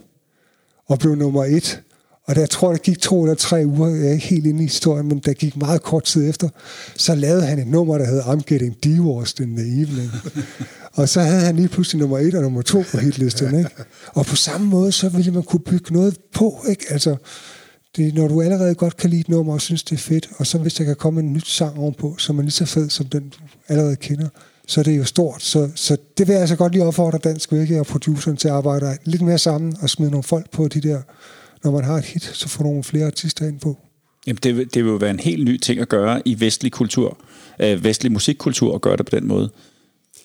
og 0.88 1.00
blev 1.00 1.16
nummer 1.16 1.46
et. 1.46 1.82
Og 2.26 2.36
der, 2.36 2.42
jeg 2.42 2.50
tror, 2.50 2.70
der 2.70 2.78
gik 2.78 3.00
to 3.00 3.24
eller 3.24 3.36
tre 3.36 3.64
uger, 3.66 3.90
jeg 3.90 4.08
er 4.08 4.12
ikke 4.12 4.28
helt 4.28 4.46
inde 4.46 4.60
i 4.60 4.66
historien, 4.66 5.08
men 5.08 5.20
der 5.20 5.34
gik 5.34 5.58
meget 5.58 5.84
kort 5.84 6.04
tid 6.04 6.30
efter, 6.30 6.50
så 6.98 7.16
lavede 7.16 7.46
han 7.46 7.60
et 7.60 7.68
nummer, 7.68 7.98
der 7.98 8.06
hed 8.06 8.22
I'm 8.22 8.42
Getting 8.48 8.84
Divorced 8.84 9.40
in 9.40 9.56
the 9.56 9.82
Evening. 9.82 10.12
og 10.98 11.10
så 11.10 11.22
havde 11.22 11.42
han 11.42 11.56
lige 11.56 11.68
pludselig 11.68 12.00
nummer 12.00 12.20
et 12.20 12.36
og 12.36 12.42
nummer 12.42 12.62
to 12.62 12.84
på 12.92 12.98
hitlisten. 12.98 13.58
Ikke? 13.58 13.70
Og 14.14 14.26
på 14.26 14.36
samme 14.36 14.68
måde, 14.68 14.92
så 14.92 15.10
ville 15.10 15.32
man 15.32 15.44
kunne 15.44 15.60
bygge 15.60 15.94
noget 15.94 16.18
på. 16.34 16.66
Ikke? 16.70 16.86
Altså, 16.90 17.16
det, 17.96 18.14
når 18.14 18.28
du 18.28 18.42
allerede 18.42 18.76
godt 18.76 18.98
kan 18.98 19.10
lide 19.10 19.20
et 19.20 19.30
nummer 19.30 19.54
og 19.54 19.62
synes, 19.62 19.84
det 19.84 19.96
er 19.96 20.00
fedt, 20.00 20.30
og 20.38 20.48
så 20.48 20.58
hvis 20.58 20.74
der 20.74 20.84
kan 20.84 20.96
komme 20.96 21.20
en 21.20 21.34
nyt 21.34 21.48
sang 21.48 21.80
ovenpå, 21.80 22.16
som 22.18 22.38
er 22.38 22.42
lige 22.42 22.52
så 22.52 22.66
fed 22.66 22.90
som 22.90 23.06
den, 23.06 23.30
du 23.30 23.38
allerede 23.68 23.96
kender, 23.96 24.28
så 24.68 24.82
er 24.82 24.84
det 24.84 24.98
jo 24.98 25.04
stort. 25.04 25.44
Så, 25.44 25.70
så 25.76 25.98
det 26.18 26.28
vil 26.28 26.34
jeg 26.34 26.42
altså 26.42 26.56
godt 26.56 26.74
lige 26.74 26.86
opfordre 26.86 27.18
Dansk 27.18 27.52
Vække 27.52 27.80
og 27.80 27.86
produceren 27.86 28.38
til 28.38 28.48
at 28.48 28.54
arbejde 28.54 28.98
lidt 29.04 29.22
mere 29.22 29.38
sammen 29.38 29.76
og 29.82 29.90
smide 29.90 30.12
nogle 30.12 30.24
folk 30.24 30.52
på 30.52 30.68
de 30.68 30.82
der, 30.82 31.02
når 31.64 31.72
man 31.72 31.84
har 31.84 31.94
et 31.98 32.06
hit, 32.06 32.24
så 32.34 32.48
får 32.50 32.64
nogle 32.64 32.84
flere 32.84 33.06
artister 33.06 33.48
ind 33.48 33.60
på. 33.60 33.78
Jamen, 34.28 34.40
det, 34.44 34.58
vil- 34.58 34.74
det 34.74 34.84
vil 34.84 34.90
jo 34.92 34.96
være 34.98 35.12
en 35.12 35.20
helt 35.20 35.46
ny 35.46 35.58
ting 35.58 35.80
at 35.80 35.90
gøre 35.90 36.22
i 36.26 36.40
vestlig 36.40 36.72
kultur, 36.72 37.18
øh, 37.60 37.84
vestlig 37.84 38.12
musikkultur, 38.12 38.76
at 38.76 38.82
gøre 38.82 38.98
det 38.98 39.06
på 39.06 39.16
den 39.16 39.28
måde. 39.28 39.50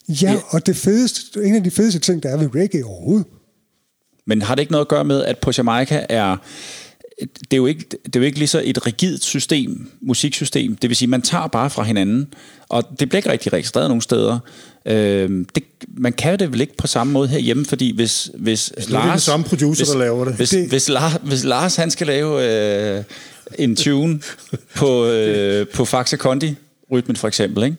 Ja, 0.08 0.36
og 0.48 0.66
det 0.66 0.76
fedeste, 0.76 1.44
en 1.44 1.54
af 1.54 1.64
de 1.64 1.70
fedeste 1.70 1.98
ting, 1.98 2.22
der 2.22 2.28
er 2.28 2.36
ved 2.36 2.54
reggae 2.54 2.84
overhovedet, 2.84 3.26
Men 4.26 4.42
har 4.42 4.54
det 4.54 4.62
ikke 4.62 4.72
noget 4.72 4.84
at 4.84 4.88
gøre 4.88 5.04
med, 5.04 5.24
at 5.24 5.38
på 5.38 5.50
Jamaica 5.58 6.06
er... 6.08 6.36
Det 7.20 7.52
er, 7.52 7.56
jo 7.56 7.66
ikke, 7.66 7.84
det 8.04 8.16
er 8.16 8.20
jo 8.20 8.26
ikke 8.26 8.38
lige 8.38 8.48
så 8.48 8.62
et 8.64 8.86
rigidt 8.86 9.24
system, 9.24 9.90
musiksystem. 10.00 10.76
Det 10.76 10.90
vil 10.90 10.96
sige, 10.96 11.08
man 11.08 11.22
tager 11.22 11.46
bare 11.46 11.70
fra 11.70 11.82
hinanden, 11.82 12.34
og 12.68 12.84
det 13.00 13.08
bliver 13.08 13.18
ikke 13.18 13.30
rigtig 13.30 13.52
registreret 13.52 13.88
nogen 13.90 14.00
steder. 14.00 14.38
Øh, 14.88 15.44
det, 15.54 15.62
man 15.96 16.12
kan 16.12 16.38
det 16.38 16.52
vel 16.52 16.60
ikke 16.60 16.76
på 16.76 16.86
samme 16.86 17.12
måde 17.12 17.28
herhjemme, 17.28 17.66
fordi 17.66 17.94
hvis, 17.96 18.30
hvis 18.34 18.72
det 18.76 18.86
er 18.86 18.90
Lars... 18.92 19.10
den 19.10 19.20
samme 19.20 19.44
producer, 19.44 19.84
hvis, 19.84 19.88
der 19.88 19.98
laver 19.98 20.24
det. 20.24 20.34
Hvis, 20.34 20.50
Det- 20.50 20.68
hvis, 20.68 20.88
Lars, 20.88 21.12
hvis 21.22 21.44
Lars 21.44 21.76
han 21.76 21.90
skal 21.90 22.06
lave 22.06 22.44
øh, 22.98 23.04
en 23.58 23.76
tune 23.76 24.20
på, 24.76 25.06
øh, 25.06 25.66
på 25.74 25.84
Faxe 25.84 26.16
Kondi, 26.16 26.54
rytmen 26.92 27.16
for 27.16 27.28
eksempel, 27.28 27.64
ikke? 27.64 27.76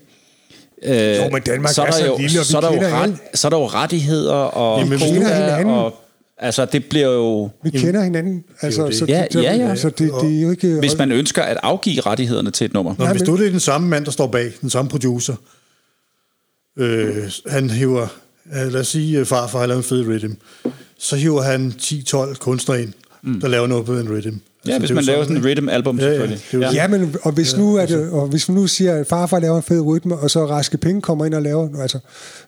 Øh, 0.84 1.18
Jo, 1.26 1.30
men 1.32 1.42
Danmark 1.42 1.74
så 1.74 1.82
er 1.82 1.86
der 1.86 1.92
så 1.94 2.06
jo, 2.06 2.18
lille, 2.20 2.40
og 2.40 2.46
så 2.46 2.58
er 2.58 2.62
der 2.62 2.74
jo 2.74 2.80
ret, 2.82 3.18
så 3.34 3.48
er 3.48 3.50
der 3.50 3.58
jo 3.58 3.66
rettigheder 3.68 4.34
og 4.34 4.80
Jamen, 4.80 4.92
vi 4.94 4.98
quota, 4.98 5.14
kender 5.14 5.36
hinanden. 5.46 5.74
og 5.76 5.96
altså 6.38 6.66
det 6.66 6.86
bliver 6.86 7.08
jo 7.08 7.50
vi 7.64 7.70
kender 7.70 8.04
hinanden. 8.04 8.44
Altså, 8.62 8.88
det. 8.88 8.96
så 8.96 9.06
Ja, 9.06 9.26
det, 9.34 9.44
ja, 9.44 9.56
ja. 9.56 9.76
Så 9.76 9.90
det, 9.90 10.12
det 10.22 10.38
er 10.38 10.42
jo 10.42 10.52
ikke... 10.52 10.68
hvis 10.80 10.98
man 10.98 11.12
ønsker 11.12 11.42
at 11.42 11.58
afgive 11.64 12.02
rettighederne 12.02 12.52
til 12.52 12.66
et 12.66 12.74
nummer. 12.74 12.96
Nå, 12.98 13.06
hvis 13.08 13.22
du 13.22 13.38
det 13.38 13.46
er 13.48 13.52
den 13.52 13.60
samme 13.60 13.88
mand, 13.88 14.06
der 14.06 14.12
står 14.12 14.28
bag, 14.28 14.52
den 14.62 14.70
samme 14.70 14.90
producer, 14.90 15.36
øh, 16.78 17.32
han 17.48 17.70
hiver, 17.70 18.08
lad 18.54 18.76
os 18.76 18.88
sige, 18.88 19.20
øh, 19.20 19.26
farfar 19.26 19.60
har 19.60 19.66
lavet 19.66 19.80
en 19.80 19.84
fed 19.84 20.08
rhythm, 20.08 20.34
så 20.98 21.16
hiver 21.16 21.42
han 21.42 21.74
10-12 21.82 22.36
kunstnere 22.36 22.82
ind, 22.82 22.94
mm. 23.24 23.40
der 23.42 23.48
laver 23.48 23.68
noget 23.68 23.86
på 23.86 23.98
en 23.98 24.10
rhythm. 24.10 24.36
Ja, 24.68 24.72
Altså, 24.74 24.80
hvis 24.80 24.96
man 24.96 25.04
laver 25.04 25.24
sådan 25.24 25.38
en 25.38 25.44
ikke? 25.44 25.50
rhythm 25.50 25.70
album 25.70 26.00
Ja, 26.00 26.06
ja, 26.06 26.12
selvfølgelig. 26.12 26.42
er 26.52 26.58
jo 26.58 26.74
Ja, 26.74 26.88
men 26.88 27.16
og 27.22 27.32
hvis, 27.32 27.58
nu 27.58 27.76
er 27.76 27.86
det, 27.86 28.10
og 28.10 28.28
hvis 28.28 28.50
vi 28.50 28.54
nu 28.54 28.68
siger, 28.68 28.96
at 28.96 29.08
farfar 29.08 29.40
laver 29.40 29.58
en 29.58 29.64
fed 29.64 29.82
rytme, 29.82 30.16
og 30.18 30.32
så 30.32 30.46
Raske 30.46 30.78
Penge 30.78 31.02
kommer 31.02 31.26
ind 31.26 31.34
og 31.34 31.42
laver, 31.42 31.82
altså, 31.82 32.00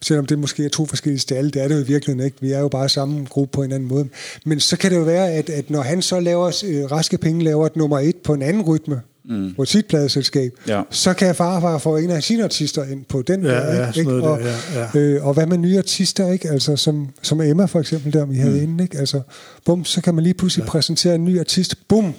selvom 0.01 0.25
det 0.25 0.39
måske 0.39 0.65
er 0.65 0.69
to 0.69 0.85
forskellige 0.85 1.19
stalle, 1.19 1.51
det 1.51 1.61
er 1.63 1.67
det 1.67 1.75
jo 1.75 1.79
i 1.79 1.87
virkeligheden 1.87 2.25
ikke, 2.25 2.37
vi 2.41 2.51
er 2.51 2.59
jo 2.59 2.67
bare 2.67 2.89
samme 2.89 3.25
gruppe 3.29 3.51
på 3.51 3.63
en 3.63 3.71
anden 3.71 3.89
måde. 3.89 4.07
Men 4.45 4.59
så 4.59 4.77
kan 4.77 4.91
det 4.91 4.97
jo 4.97 5.03
være, 5.03 5.31
at, 5.31 5.49
at 5.49 5.69
når 5.69 5.81
han 5.81 6.01
så 6.01 6.19
laver, 6.19 6.63
øh, 6.67 6.91
Raske 6.91 7.17
Penge 7.17 7.43
laver 7.43 7.65
et 7.65 7.75
nummer 7.75 7.99
et 7.99 8.15
på 8.23 8.33
en 8.33 8.41
anden 8.41 8.61
rytme, 8.61 9.01
mm. 9.25 9.53
på 9.55 9.65
sit 9.65 9.85
pladeselskab, 9.85 10.51
Ja. 10.67 10.81
så 10.89 11.13
kan 11.13 11.35
farfar 11.35 11.77
få 11.77 11.97
en 11.97 12.09
af 12.09 12.23
sine 12.23 12.43
artister 12.43 12.83
ind 12.83 13.05
på 13.05 13.21
den 13.21 13.43
Ja, 13.43 13.49
der, 13.49 13.75
ja, 13.75 13.87
ikke? 13.87 13.93
sådan 13.93 14.05
noget 14.05 14.23
og, 14.23 14.39
der, 14.39 14.53
ja, 14.73 14.87
ja. 14.93 14.99
Øh, 14.99 15.25
og 15.27 15.33
hvad 15.33 15.47
med 15.47 15.57
nye 15.57 15.77
artister, 15.77 16.31
ikke? 16.31 16.49
Altså, 16.49 16.75
som, 16.75 17.09
som 17.21 17.41
Emma 17.41 17.65
for 17.65 17.79
eksempel, 17.79 18.13
der 18.13 18.25
vi 18.25 18.35
havde 18.35 18.55
mm. 18.57 18.63
inden, 18.63 18.79
ikke? 18.79 18.97
Altså, 18.97 19.21
bum, 19.65 19.85
så 19.85 20.01
kan 20.01 20.15
man 20.15 20.23
lige 20.23 20.33
pludselig 20.33 20.63
ja. 20.63 20.69
præsentere 20.69 21.15
en 21.15 21.25
ny 21.25 21.39
artist, 21.39 21.75
bum, 21.87 22.13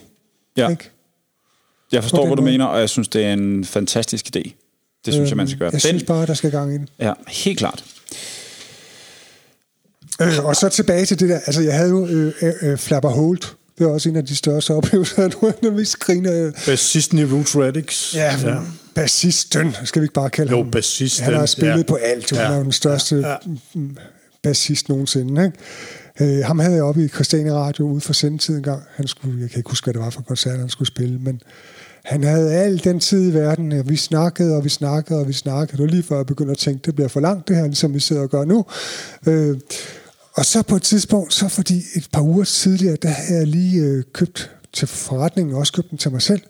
Ja. 0.57 0.69
ikke? 0.69 0.91
Jeg 1.93 2.03
forstår, 2.03 2.19
den 2.19 2.29
hvad 2.29 2.37
du 2.37 2.43
måde. 2.43 2.53
mener, 2.53 2.65
og 2.65 2.81
jeg 2.81 2.89
synes, 2.89 3.09
det 3.09 3.25
er 3.25 3.33
en 3.33 3.65
fantastisk 3.65 4.27
idé. 4.37 4.53
Det 5.05 5.15
synes 5.15 5.29
jeg, 5.31 5.37
man 5.37 5.49
skal 5.49 5.59
gøre. 5.59 5.71
Jeg 5.73 5.81
synes 5.81 6.05
bare, 6.05 6.27
der 6.27 6.35
skal 6.35 6.51
gang 6.51 6.75
i 6.75 6.79
den. 6.79 6.89
Ja, 6.99 7.13
helt 7.29 7.59
klart. 7.59 7.85
Øh, 10.23 10.45
og 10.45 10.57
så 10.57 10.69
tilbage 10.69 11.07
til 11.07 11.21
det 11.21 11.29
der, 11.29 11.41
altså 11.47 11.63
jeg 11.63 11.75
havde 11.75 11.89
jo 11.91 12.07
øh, 12.07 12.33
øh, 12.43 12.53
øh, 12.63 12.79
Flapper 12.79 13.09
Holt, 13.11 13.57
det 13.78 13.86
var 13.86 13.92
også 13.92 14.09
en 14.09 14.17
af 14.17 14.25
de 14.26 14.36
største 14.36 14.75
oplevelser, 14.75 15.23
nu 15.62 15.68
er 15.68 15.73
mest 15.73 15.99
griner. 15.99 16.51
Bassisten 16.67 17.18
i 17.18 17.25
Roots 17.25 17.57
Radix. 17.57 18.15
Ja, 18.15 18.36
ja. 18.44 18.57
bassisten, 18.94 19.76
skal 19.84 20.02
vi 20.02 20.05
ikke 20.05 20.15
bare 20.15 20.31
kalde 20.31 20.51
Jo, 20.51 20.57
ham. 20.62 20.70
bassisten, 20.70 21.25
Han 21.25 21.34
har 21.34 21.47
spillet 21.47 21.76
ja. 21.78 21.83
på 21.83 21.94
alt, 21.94 22.33
jo. 22.33 22.36
han 22.36 22.47
Ja. 22.47 22.52
er 22.52 22.57
jo 22.59 22.65
den 22.65 22.73
største 22.73 23.17
ja. 23.17 23.36
bassist 24.42 24.89
nogensinde. 24.89 25.44
Ikke? 25.44 26.39
Øh, 26.39 26.44
ham 26.44 26.59
havde 26.59 26.75
jeg 26.75 26.83
oppe 26.84 27.05
i 27.05 27.09
Christiania 27.09 27.52
Radio 27.55 27.86
ude 27.89 28.01
for 28.01 28.12
sendetid 28.12 28.57
en 28.57 28.62
gang. 28.62 28.83
Han 28.94 29.07
skulle, 29.07 29.41
jeg 29.41 29.51
kan 29.51 29.59
ikke 29.59 29.70
huske, 29.70 29.84
hvad 29.84 29.94
det 29.94 30.02
var 30.02 30.10
for 30.10 30.23
koncert, 30.23 30.59
han 30.59 30.68
skulle 30.68 30.89
spille, 30.89 31.18
men 31.18 31.41
han 32.05 32.25
havde 32.25 32.52
al 32.55 32.84
den 32.84 33.01
tid 33.01 33.31
i 33.31 33.34
verden. 33.34 33.73
og 33.73 33.89
Vi 33.89 33.97
snakkede, 33.97 34.57
og 34.57 34.65
vi 34.65 34.68
snakkede, 34.68 35.18
og 35.20 35.28
vi 35.28 35.33
snakkede. 35.33 35.76
Det 35.76 35.84
var 35.84 35.91
lige 35.91 36.02
før 36.02 36.17
jeg 36.17 36.26
begyndte 36.26 36.51
at 36.52 36.59
tænke, 36.59 36.83
det 36.86 36.94
bliver 36.94 37.09
for 37.09 37.20
langt 37.20 37.49
det 37.49 37.57
her, 37.57 37.65
ligesom 37.67 37.94
vi 37.94 38.01
sidder 38.01 38.23
og 38.23 38.31
gør 38.31 38.44
nu. 38.44 38.65
Øh, 39.26 39.57
og 40.35 40.47
så 40.47 40.62
på 40.62 40.77
et 40.77 40.83
tidspunkt, 40.83 41.35
så 41.35 41.49
fordi 41.49 41.83
et 41.94 42.09
par 42.12 42.23
uger 42.23 42.44
tidligere, 42.44 42.97
der 42.97 43.09
havde 43.09 43.39
jeg 43.39 43.47
lige 43.47 43.83
øh, 43.83 44.05
købt 44.12 44.51
til 44.73 44.89
forretningen, 44.89 45.55
og 45.55 45.61
også 45.61 45.73
købt 45.73 45.91
den 45.91 45.99
til 45.99 46.11
mig 46.11 46.23
selv, 46.23 46.41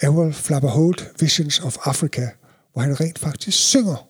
Errol 0.00 0.32
Flapper 0.32 0.68
Holt, 0.68 1.10
Visions 1.20 1.60
of 1.60 1.76
Africa, 1.84 2.28
hvor 2.72 2.82
han 2.82 3.00
rent 3.00 3.18
faktisk 3.18 3.58
synger. 3.58 4.06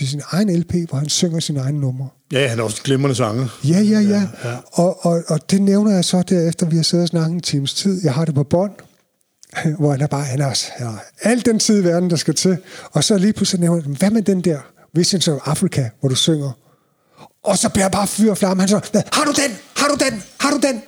Er 0.00 0.04
sin 0.04 0.22
egen 0.30 0.56
LP, 0.56 0.74
hvor 0.88 0.98
han 0.98 1.08
synger 1.08 1.40
sin 1.40 1.56
egen 1.56 1.74
nummer. 1.74 2.06
Ja, 2.32 2.48
han 2.48 2.58
er 2.58 2.62
også 2.62 2.82
glimrende 2.82 3.16
sanger. 3.16 3.48
Ja, 3.64 3.80
ja, 3.80 4.00
ja. 4.00 4.28
ja. 4.44 4.56
Og, 4.72 5.06
og, 5.06 5.22
og 5.28 5.50
det 5.50 5.62
nævner 5.62 5.94
jeg 5.94 6.04
så 6.04 6.22
derefter, 6.22 6.66
vi 6.66 6.76
har 6.76 6.82
siddet 6.82 7.02
og 7.02 7.08
snakket 7.08 7.34
en 7.34 7.40
times 7.40 7.74
tid. 7.74 8.04
Jeg 8.04 8.14
har 8.14 8.24
det 8.24 8.34
på 8.34 8.44
bånd, 8.44 8.72
hvor 9.78 9.90
han 9.90 10.00
er 10.00 10.06
bare, 10.06 10.24
han 10.24 10.40
har, 10.40 10.58
han 10.78 10.86
har 10.86 11.04
al 11.22 11.44
den 11.44 11.58
tid 11.58 11.80
i 11.80 11.84
verden, 11.84 12.10
der 12.10 12.16
skal 12.16 12.34
til. 12.34 12.58
Og 12.92 13.04
så 13.04 13.18
lige 13.18 13.32
pludselig 13.32 13.60
nævner 13.60 13.82
jeg, 13.86 13.96
hvad 13.96 14.10
med 14.10 14.22
den 14.22 14.40
der 14.40 14.58
Visions 14.92 15.28
of 15.28 15.40
Africa, 15.44 15.90
hvor 16.00 16.08
du 16.08 16.14
synger? 16.14 16.52
Og 17.44 17.58
så 17.58 17.68
bliver 17.68 17.84
jeg 17.84 17.90
bare 17.92 18.06
fyr 18.06 18.30
og 18.30 18.38
flamme. 18.38 18.60
Han 18.62 18.68
så, 18.68 18.80
har 19.12 19.24
du 19.24 19.32
den? 19.32 19.50
Har 19.76 19.88
du 19.88 19.94
den? 20.04 20.22
Har 20.40 20.50
du 20.50 20.56
den? 20.66 20.82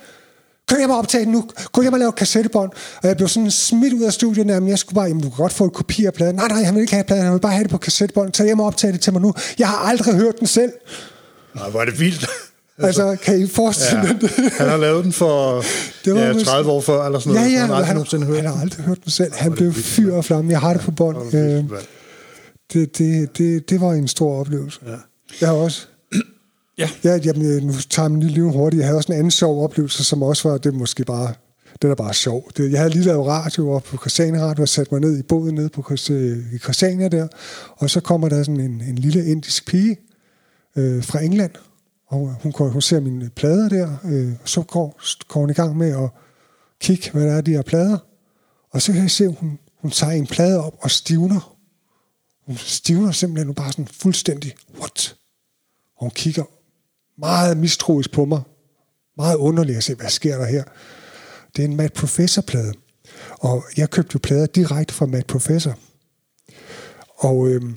Kan 0.68 0.80
jeg 0.80 0.88
mig 0.88 0.96
optage 0.96 1.24
den 1.24 1.32
nu? 1.32 1.48
Kunne 1.72 1.84
jeg 1.84 1.90
mig 1.90 1.98
lave 1.98 2.08
et 2.08 2.14
kassettebånd? 2.14 2.70
Og 3.02 3.08
jeg 3.08 3.16
blev 3.16 3.28
sådan 3.28 3.50
smidt 3.50 3.92
ud 3.92 4.02
af 4.02 4.12
studiet 4.12 4.46
nærmest. 4.46 4.70
Jeg 4.70 4.78
skulle 4.78 4.94
bare, 4.94 5.04
jamen 5.06 5.22
du 5.22 5.28
kan 5.30 5.36
godt 5.36 5.52
få 5.52 5.64
en 5.64 5.70
kopi 5.70 6.04
af 6.04 6.12
pladen. 6.14 6.34
Nej, 6.36 6.48
nej, 6.48 6.62
han 6.62 6.74
vil 6.74 6.80
ikke 6.80 6.92
have 6.94 7.04
pladen. 7.04 7.24
Han 7.24 7.32
vil 7.32 7.40
bare 7.40 7.52
have 7.52 7.62
det 7.62 7.70
på 7.70 7.78
kassettebånd. 7.78 8.32
Tag 8.32 8.46
hjem 8.46 8.60
og 8.60 8.66
optage 8.66 8.92
det 8.92 9.00
til 9.00 9.12
mig 9.12 9.22
nu. 9.22 9.34
Jeg 9.58 9.68
har 9.68 9.76
aldrig 9.76 10.14
hørt 10.14 10.38
den 10.38 10.46
selv. 10.46 10.72
Nej, 11.54 11.70
hvor 11.70 11.80
er 11.80 11.84
det 11.84 12.00
vildt. 12.00 12.26
Altså, 12.78 13.16
kan 13.22 13.40
I 13.40 13.48
forestille 13.48 14.06
Ja. 14.06 14.12
det? 14.26 14.30
Han 14.58 14.68
har 14.68 14.76
lavet 14.76 15.04
den 15.04 15.12
for 15.12 15.64
Det 16.04 16.14
var 16.14 16.20
ja, 16.20 16.32
vist- 16.32 16.46
30 16.46 16.70
år 16.70 16.80
før, 16.80 17.06
eller 17.06 17.18
sådan 17.18 17.32
Ja, 17.34 17.40
noget. 17.40 17.52
ja, 17.52 17.58
han 17.60 17.68
har 17.68 17.76
aldrig 17.76 17.86
han, 17.88 17.96
hørt 18.26 18.36
han 18.36 18.44
har 18.46 18.52
den. 18.52 18.60
aldrig 18.60 18.84
hørt 18.84 18.98
den 19.04 19.10
selv. 19.10 19.32
Han 19.34 19.52
blev 19.52 19.72
fyr 19.72 20.14
og 20.14 20.24
flamme. 20.24 20.50
Jeg 20.50 20.60
har 20.60 20.72
det 20.72 20.82
på 20.82 20.90
bånd. 20.90 21.34
Øh, 21.34 21.64
det, 22.72 22.98
det, 22.98 23.38
det, 23.38 23.70
det 23.70 23.80
var 23.80 23.92
en 23.92 24.08
stor 24.08 24.40
oplevelse. 24.40 24.80
Ja. 24.86 24.94
Jeg 25.40 25.48
har 25.48 25.56
også... 25.56 25.86
Ja. 26.78 26.90
Ja, 27.04 27.16
jamen, 27.16 27.46
øh, 27.46 27.62
nu 27.62 27.72
tager 27.72 28.08
jeg 28.08 28.12
min 28.12 28.22
lige 28.22 28.52
hurtigt. 28.52 28.80
Jeg 28.80 28.86
havde 28.86 28.98
også 28.98 29.12
en 29.12 29.18
anden 29.18 29.30
sjov 29.30 29.64
oplevelse, 29.64 30.04
som 30.04 30.22
også 30.22 30.48
var, 30.48 30.58
det 30.58 30.74
måske 30.74 31.04
bare, 31.04 31.34
det 31.82 31.90
er 31.90 31.94
bare 31.94 32.14
sjov. 32.14 32.50
Det, 32.56 32.72
jeg 32.72 32.80
havde 32.80 32.92
lige 32.92 33.04
lavet 33.04 33.26
radio 33.26 33.70
op 33.70 33.82
på 33.82 33.96
Christiania 33.96 34.40
Radio, 34.40 34.62
og 34.62 34.68
sat 34.68 34.92
mig 34.92 35.00
ned 35.00 35.18
i 35.18 35.22
båden 35.22 35.54
nede 35.54 35.68
på 35.68 35.84
øh, 36.10 36.54
i 36.54 36.58
Christiania 36.58 37.08
der, 37.08 37.28
og 37.76 37.90
så 37.90 38.00
kommer 38.00 38.28
der 38.28 38.42
sådan 38.42 38.60
en, 38.60 38.80
en 38.80 38.98
lille 38.98 39.26
indisk 39.26 39.66
pige 39.66 39.96
øh, 40.76 41.04
fra 41.04 41.20
England, 41.22 41.52
og 42.06 42.34
hun, 42.42 42.52
går, 42.52 42.68
hun 42.68 42.82
ser 42.82 43.00
mine 43.00 43.30
plader 43.30 43.68
der, 43.68 43.96
øh, 44.04 44.32
og 44.42 44.48
så 44.48 44.62
går, 44.62 45.00
går 45.28 45.40
hun 45.40 45.50
i 45.50 45.52
gang 45.52 45.76
med 45.76 46.02
at 46.02 46.10
kigge, 46.80 47.10
hvad 47.10 47.26
der 47.26 47.32
er 47.32 47.40
de 47.40 47.50
her 47.50 47.62
plader, 47.62 47.98
og 48.70 48.82
så 48.82 48.92
kan 48.92 49.02
jeg 49.02 49.10
se, 49.10 49.24
at 49.24 49.34
hun, 49.40 49.58
hun 49.80 49.90
tager 49.90 50.12
en 50.12 50.26
plade 50.26 50.64
op 50.64 50.76
og 50.80 50.90
stivner. 50.90 51.56
Hun 52.46 52.56
stivner 52.56 53.12
simpelthen 53.12 53.54
bare 53.54 53.72
sådan 53.72 53.86
fuldstændig, 53.86 54.54
what? 54.78 55.16
Og 55.96 56.04
hun 56.04 56.10
kigger 56.10 56.44
meget 57.18 57.56
mistroisk 57.56 58.12
på 58.12 58.24
mig. 58.24 58.42
Meget 59.16 59.36
underligt 59.36 59.76
at 59.76 59.84
se, 59.84 59.94
hvad 59.94 60.08
sker 60.08 60.38
der 60.38 60.44
her. 60.44 60.64
Det 61.56 61.64
er 61.64 61.68
en 61.68 61.76
Matt 61.76 61.94
Professor-plade. 61.94 62.72
Og 63.30 63.64
jeg 63.76 63.90
købte 63.90 64.10
jo 64.14 64.20
plader 64.22 64.46
direkte 64.46 64.94
fra 64.94 65.06
Matt 65.06 65.26
Professor. 65.26 65.78
Og 67.16 67.48
øhm, 67.48 67.76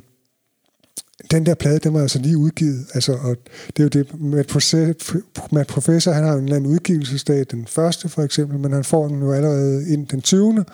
den 1.32 1.46
der 1.46 1.56
plade, 1.56 1.80
den 1.80 1.94
var 1.94 2.02
altså 2.02 2.20
lige 2.20 2.38
udgivet. 2.38 2.86
Altså, 2.94 3.14
og 3.14 3.38
det 3.68 3.80
er 3.80 3.84
jo 3.84 3.88
det, 3.88 4.22
Matt 4.22 4.48
Professor, 4.48 4.94
Matt 5.56 5.70
Professor, 5.70 6.12
han 6.12 6.24
har 6.24 6.32
jo 6.32 6.38
en 6.38 6.44
eller 6.44 6.56
anden 6.56 6.72
udgivelsesdag, 6.72 7.46
den 7.52 7.68
første 7.68 8.10
for 8.10 8.22
eksempel, 8.22 8.60
men 8.60 8.74
han 8.74 8.84
får 8.84 9.08
den 9.08 9.20
jo 9.20 9.34
allerede 9.34 9.94
ind 9.94 10.08
den 10.08 10.22
20. 10.22 10.66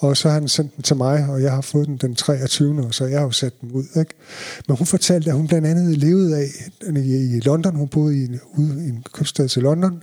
Og 0.00 0.16
så 0.16 0.28
har 0.28 0.34
han 0.34 0.48
sendt 0.48 0.76
den 0.76 0.82
til 0.82 0.96
mig, 0.96 1.26
og 1.28 1.42
jeg 1.42 1.52
har 1.52 1.60
fået 1.60 1.86
den 1.86 1.96
den 1.96 2.14
23. 2.14 2.86
Og 2.86 2.94
så 2.94 3.04
jeg 3.04 3.18
har 3.18 3.24
jo 3.24 3.30
sat 3.30 3.60
den 3.60 3.70
ud. 3.70 3.84
Ikke? 3.96 4.14
Men 4.68 4.76
hun 4.76 4.86
fortalte, 4.86 5.30
at 5.30 5.36
hun 5.36 5.48
blandt 5.48 5.66
andet 5.66 5.98
levede 5.98 6.36
af 6.36 6.46
i, 6.96 7.40
London. 7.40 7.76
Hun 7.76 7.88
boede 7.88 8.18
i 8.18 8.24
en, 8.24 8.40
ude 8.58 8.84
i 8.86 8.88
en 8.88 9.04
købstad 9.12 9.48
til 9.48 9.62
London. 9.62 10.02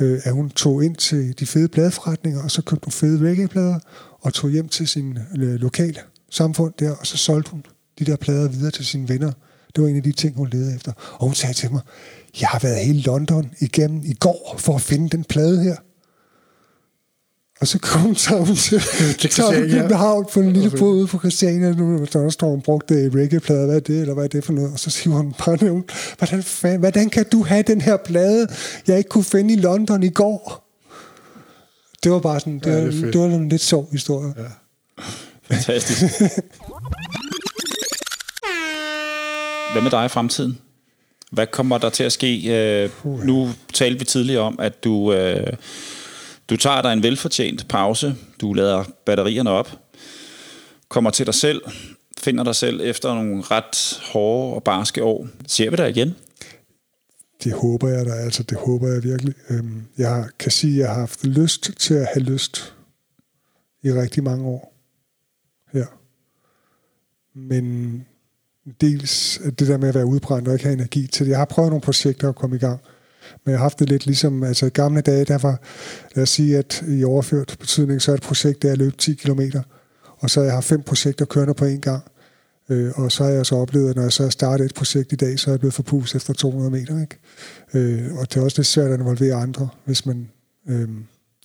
Øh, 0.00 0.20
at 0.24 0.32
hun 0.32 0.50
tog 0.50 0.84
ind 0.84 0.96
til 0.96 1.38
de 1.38 1.46
fede 1.46 1.68
pladeforretninger, 1.68 2.42
og 2.42 2.50
så 2.50 2.62
købte 2.62 2.84
hun 2.84 2.92
fede 2.92 3.30
reggae-plader, 3.30 3.78
og 4.20 4.32
tog 4.32 4.50
hjem 4.50 4.68
til 4.68 4.88
sin 4.88 5.18
øh, 5.36 5.54
lokale 5.54 6.00
samfund 6.30 6.72
der, 6.78 6.90
og 6.90 7.06
så 7.06 7.16
solgte 7.16 7.50
hun 7.50 7.64
de 7.98 8.04
der 8.04 8.16
plader 8.16 8.48
videre 8.48 8.70
til 8.70 8.86
sine 8.86 9.08
venner. 9.08 9.32
Det 9.76 9.82
var 9.82 9.88
en 9.88 9.96
af 9.96 10.02
de 10.02 10.12
ting, 10.12 10.36
hun 10.36 10.48
ledte 10.52 10.74
efter. 10.76 10.92
Og 11.12 11.26
hun 11.26 11.34
sagde 11.34 11.54
til 11.54 11.72
mig, 11.72 11.80
jeg 12.40 12.48
har 12.48 12.58
været 12.58 12.84
hele 12.84 13.00
London 13.00 13.50
igennem 13.60 14.02
i 14.04 14.14
går 14.14 14.54
for 14.58 14.74
at 14.74 14.80
finde 14.80 15.08
den 15.08 15.24
plade 15.24 15.62
her. 15.62 15.76
Og 17.64 17.68
så 17.68 17.78
kom 17.78 18.14
Tom 18.28 18.46
til, 18.46 18.80
til 19.18 19.30
Christiania. 19.30 19.80
København 19.82 20.26
på 20.32 20.40
en 20.40 20.52
lille 20.52 20.70
båd 20.70 20.94
ude 20.94 21.06
på 21.06 21.18
Christiania, 21.18 21.70
nu, 21.70 22.06
der 22.12 22.30
står 22.30 22.50
hun 22.50 22.60
brugte 22.60 23.10
reggae-plade, 23.14 23.66
hvad 23.66 23.76
er 23.76 23.80
det, 23.80 24.00
eller 24.00 24.14
hvad 24.14 24.24
er 24.24 24.28
det 24.28 24.44
for 24.44 24.52
noget? 24.52 24.72
Og 24.72 24.78
så 24.78 24.90
siger 24.90 25.14
hun 25.16 25.34
bare, 25.38 25.58
nævnt, 25.60 25.92
hvordan, 26.18 26.42
fanden, 26.42 26.80
hvordan 26.80 27.10
kan 27.10 27.24
du 27.32 27.42
have 27.42 27.62
den 27.62 27.80
her 27.80 27.96
plade, 27.96 28.48
jeg 28.86 28.98
ikke 28.98 29.08
kunne 29.08 29.24
finde 29.24 29.54
i 29.54 29.56
London 29.56 30.02
i 30.02 30.08
går? 30.08 30.70
Det 32.04 32.12
var 32.12 32.18
bare 32.18 32.40
sådan, 32.40 32.58
det, 32.58 32.66
Ja, 32.66 32.76
det 32.76 32.84
var, 32.86 32.92
fedt. 32.92 33.12
det 33.12 33.20
var 33.20 33.26
en 33.26 33.48
lidt 33.48 33.62
sjov 33.62 33.88
historie. 33.92 34.34
Ja. 34.36 34.42
Fantastisk. 35.54 36.22
Hvad 39.72 39.82
med 39.82 39.90
dig 39.90 40.04
i 40.06 40.08
fremtiden? 40.08 40.58
Hvad 41.30 41.46
kommer 41.46 41.78
der 41.78 41.90
til 41.90 42.04
at 42.04 42.12
ske? 42.12 42.42
Øh, 42.84 42.90
nu 43.04 43.50
talte 43.72 43.98
vi 43.98 44.04
tidligere 44.04 44.42
om, 44.42 44.58
at 44.60 44.84
du, 44.84 45.12
øh, 45.12 45.52
du 46.54 46.58
tager 46.58 46.82
dig 46.82 46.92
en 46.92 47.02
velfortjent 47.02 47.68
pause. 47.68 48.16
Du 48.40 48.52
lader 48.52 48.84
batterierne 49.06 49.50
op. 49.50 49.78
Kommer 50.88 51.10
til 51.10 51.26
dig 51.26 51.34
selv. 51.34 51.62
Finder 52.18 52.44
dig 52.44 52.56
selv 52.56 52.80
efter 52.80 53.14
nogle 53.14 53.42
ret 53.42 54.00
hårde 54.12 54.54
og 54.54 54.64
barske 54.64 55.04
år. 55.04 55.28
Ser 55.46 55.70
vi 55.70 55.76
dig 55.76 55.90
igen? 55.90 56.14
Det 57.44 57.52
håber 57.52 57.88
jeg 57.88 58.06
da, 58.06 58.10
altså 58.10 58.42
det 58.42 58.58
håber 58.58 58.88
jeg 58.88 59.04
virkelig. 59.04 59.34
Øhm, 59.50 59.82
jeg 59.98 60.28
kan 60.38 60.50
sige, 60.50 60.72
at 60.72 60.78
jeg 60.78 60.88
har 60.88 61.00
haft 61.00 61.26
lyst 61.26 61.70
til 61.76 61.94
at 61.94 62.06
have 62.14 62.24
lyst 62.24 62.74
i 63.82 63.92
rigtig 63.92 64.22
mange 64.22 64.44
år 64.46 64.74
her. 65.72 65.86
Men 67.34 68.06
dels 68.80 69.40
det 69.58 69.68
der 69.68 69.76
med 69.76 69.88
at 69.88 69.94
være 69.94 70.06
udbrændt 70.06 70.48
og 70.48 70.54
ikke 70.54 70.64
have 70.64 70.74
energi 70.74 71.06
til 71.06 71.26
det. 71.26 71.30
Jeg 71.30 71.38
har 71.38 71.44
prøvet 71.44 71.70
nogle 71.70 71.82
projekter 71.82 72.28
at 72.28 72.36
komme 72.36 72.56
i 72.56 72.58
gang, 72.58 72.80
men 73.44 73.50
jeg 73.50 73.58
har 73.58 73.64
haft 73.64 73.78
det 73.78 73.88
lidt 73.88 74.06
ligesom, 74.06 74.42
altså 74.42 74.66
i 74.66 74.70
gamle 74.70 75.00
dage, 75.00 75.24
der 75.24 75.38
var, 75.38 75.60
lad 76.14 76.22
os 76.22 76.30
sige, 76.30 76.58
at 76.58 76.84
i 76.88 77.04
overført 77.04 77.56
betydning, 77.60 78.02
så 78.02 78.10
er 78.10 78.14
et 78.14 78.22
projekt, 78.22 78.62
der 78.62 78.70
er 78.70 78.76
løbet 78.76 78.98
10 78.98 79.14
km, 79.14 79.40
og 80.18 80.30
så 80.30 80.40
har 80.40 80.44
jeg 80.44 80.54
haft 80.54 80.66
fem 80.66 80.82
projekter 80.82 81.24
kørende 81.24 81.54
på 81.54 81.64
en 81.64 81.80
gang. 81.80 82.02
Øh, 82.68 82.92
og 82.94 83.12
så 83.12 83.24
har 83.24 83.30
jeg 83.30 83.46
så 83.46 83.56
oplevet, 83.56 83.90
at 83.90 83.96
når 83.96 84.02
jeg 84.02 84.12
så 84.12 84.22
har 84.22 84.30
startet 84.30 84.64
et 84.64 84.74
projekt 84.74 85.12
i 85.12 85.16
dag, 85.16 85.38
så 85.38 85.50
er 85.50 85.52
jeg 85.52 85.60
blevet 85.60 85.74
forpust 85.74 86.14
efter 86.14 86.32
200 86.32 86.70
meter. 86.70 87.00
Ikke? 87.00 87.18
Øh, 87.74 88.14
og 88.14 88.34
det 88.34 88.40
er 88.40 88.44
også 88.44 88.58
lidt 88.58 88.66
svært 88.66 88.90
at 88.90 89.00
involvere 89.00 89.34
andre, 89.34 89.68
hvis 89.84 90.06
man 90.06 90.28
øh, 90.68 90.88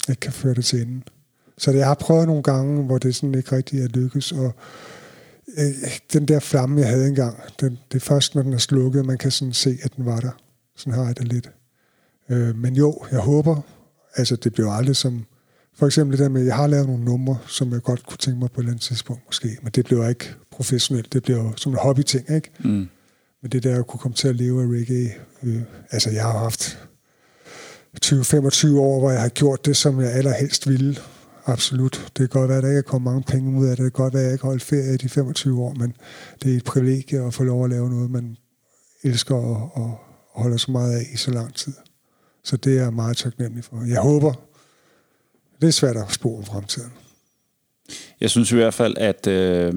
ikke 0.09 0.19
kan 0.19 0.31
føre 0.31 0.53
det 0.53 0.65
til 0.65 0.81
enden. 0.81 1.03
Så 1.57 1.71
det, 1.71 1.77
jeg 1.77 1.87
har 1.87 1.93
prøvet 1.93 2.27
nogle 2.27 2.43
gange, 2.43 2.83
hvor 2.83 2.97
det 2.97 3.15
sådan 3.15 3.35
ikke 3.35 3.55
rigtig 3.55 3.83
er 3.83 3.87
lykkes, 3.87 4.31
og 4.31 4.55
øh, 5.57 5.99
den 6.13 6.25
der 6.25 6.39
flamme, 6.39 6.79
jeg 6.79 6.89
havde 6.89 7.07
engang, 7.07 7.37
den, 7.59 7.79
det 7.91 8.01
er 8.01 8.05
først, 8.05 8.35
når 8.35 8.41
den 8.41 8.53
er 8.53 8.57
slukket, 8.57 9.05
man 9.05 9.17
kan 9.17 9.31
sådan 9.31 9.53
se, 9.53 9.77
at 9.83 9.95
den 9.95 10.05
var 10.05 10.19
der. 10.19 10.31
Sådan 10.75 10.93
har 10.93 11.05
jeg 11.05 11.17
det 11.17 11.27
lidt. 11.27 11.51
Øh, 12.29 12.57
men 12.57 12.75
jo, 12.75 13.03
jeg 13.11 13.19
håber, 13.19 13.61
altså 14.15 14.35
det 14.35 14.53
bliver 14.53 14.71
aldrig 14.71 14.95
som, 14.95 15.25
for 15.75 15.85
eksempel 15.85 16.17
det 16.17 16.23
der 16.23 16.29
med, 16.29 16.43
jeg 16.43 16.55
har 16.55 16.67
lavet 16.67 16.87
nogle 16.87 17.05
numre, 17.05 17.37
som 17.47 17.73
jeg 17.73 17.81
godt 17.81 18.05
kunne 18.05 18.17
tænke 18.17 18.39
mig 18.39 18.51
på 18.51 18.61
et 18.61 18.63
eller 18.63 18.71
andet 18.71 18.83
tidspunkt 18.83 19.21
måske, 19.25 19.57
men 19.61 19.71
det 19.71 19.85
bliver 19.85 20.09
ikke 20.09 20.33
professionelt, 20.51 21.13
det 21.13 21.23
bliver 21.23 21.51
som 21.55 21.71
en 21.71 21.77
hobbyting, 21.81 22.31
ikke? 22.35 22.51
Mm. 22.59 22.87
Men 23.41 23.51
det 23.51 23.63
der 23.63 23.79
at 23.79 23.87
kunne 23.87 23.99
komme 23.99 24.15
til 24.15 24.27
at 24.27 24.35
leve 24.35 24.63
af 24.63 24.67
reggae, 24.67 25.13
øh, 25.43 25.61
altså 25.91 26.09
jeg 26.09 26.23
har 26.23 26.39
haft 26.39 26.79
20-25 28.05 28.77
år, 28.77 28.99
hvor 28.99 29.11
jeg 29.11 29.21
har 29.21 29.29
gjort 29.29 29.65
det, 29.65 29.77
som 29.77 30.01
jeg 30.01 30.11
allerhelst 30.11 30.69
ville. 30.69 30.97
Absolut. 31.45 32.11
Det 32.17 32.29
kan 32.29 32.39
godt 32.39 32.49
være, 32.49 32.57
at 32.57 32.63
der 32.63 32.69
ikke 32.69 32.77
er 32.77 32.81
kommet 32.81 33.11
mange 33.11 33.23
penge 33.27 33.59
ud 33.59 33.65
af 33.65 33.77
det. 33.77 33.83
Det 33.83 33.93
kan 33.93 34.03
godt 34.03 34.13
være, 34.13 34.21
at 34.21 34.25
jeg 34.25 34.33
ikke 34.33 34.43
har 34.43 34.49
holdt 34.49 34.63
ferie 34.63 34.93
i 34.93 34.97
de 34.97 35.09
25 35.09 35.61
år, 35.61 35.73
men 35.73 35.93
det 36.43 36.53
er 36.53 36.57
et 36.57 36.63
privilegie 36.63 37.25
at 37.25 37.33
få 37.33 37.43
lov 37.43 37.63
at 37.63 37.69
lave 37.69 37.89
noget, 37.89 38.11
man 38.11 38.37
elsker 39.03 39.35
og, 39.35 39.71
og 39.73 39.99
holder 40.35 40.57
så 40.57 40.71
meget 40.71 40.93
af 40.93 41.05
i 41.13 41.17
så 41.17 41.31
lang 41.31 41.53
tid. 41.53 41.73
Så 42.43 42.57
det 42.57 42.77
er 42.77 42.83
jeg 42.83 42.93
meget 42.93 43.17
taknemmelig 43.17 43.63
for. 43.63 43.83
Jeg 43.87 44.01
håber, 44.01 44.33
det 45.61 45.67
er 45.67 45.71
svært 45.71 45.97
at 45.97 46.11
spå 46.11 46.37
om 46.37 46.45
fremtiden. 46.45 46.91
Jeg 48.21 48.29
synes 48.29 48.51
i 48.51 48.55
hvert 48.55 48.73
fald, 48.73 48.97
at 48.97 49.27
øh, 49.27 49.73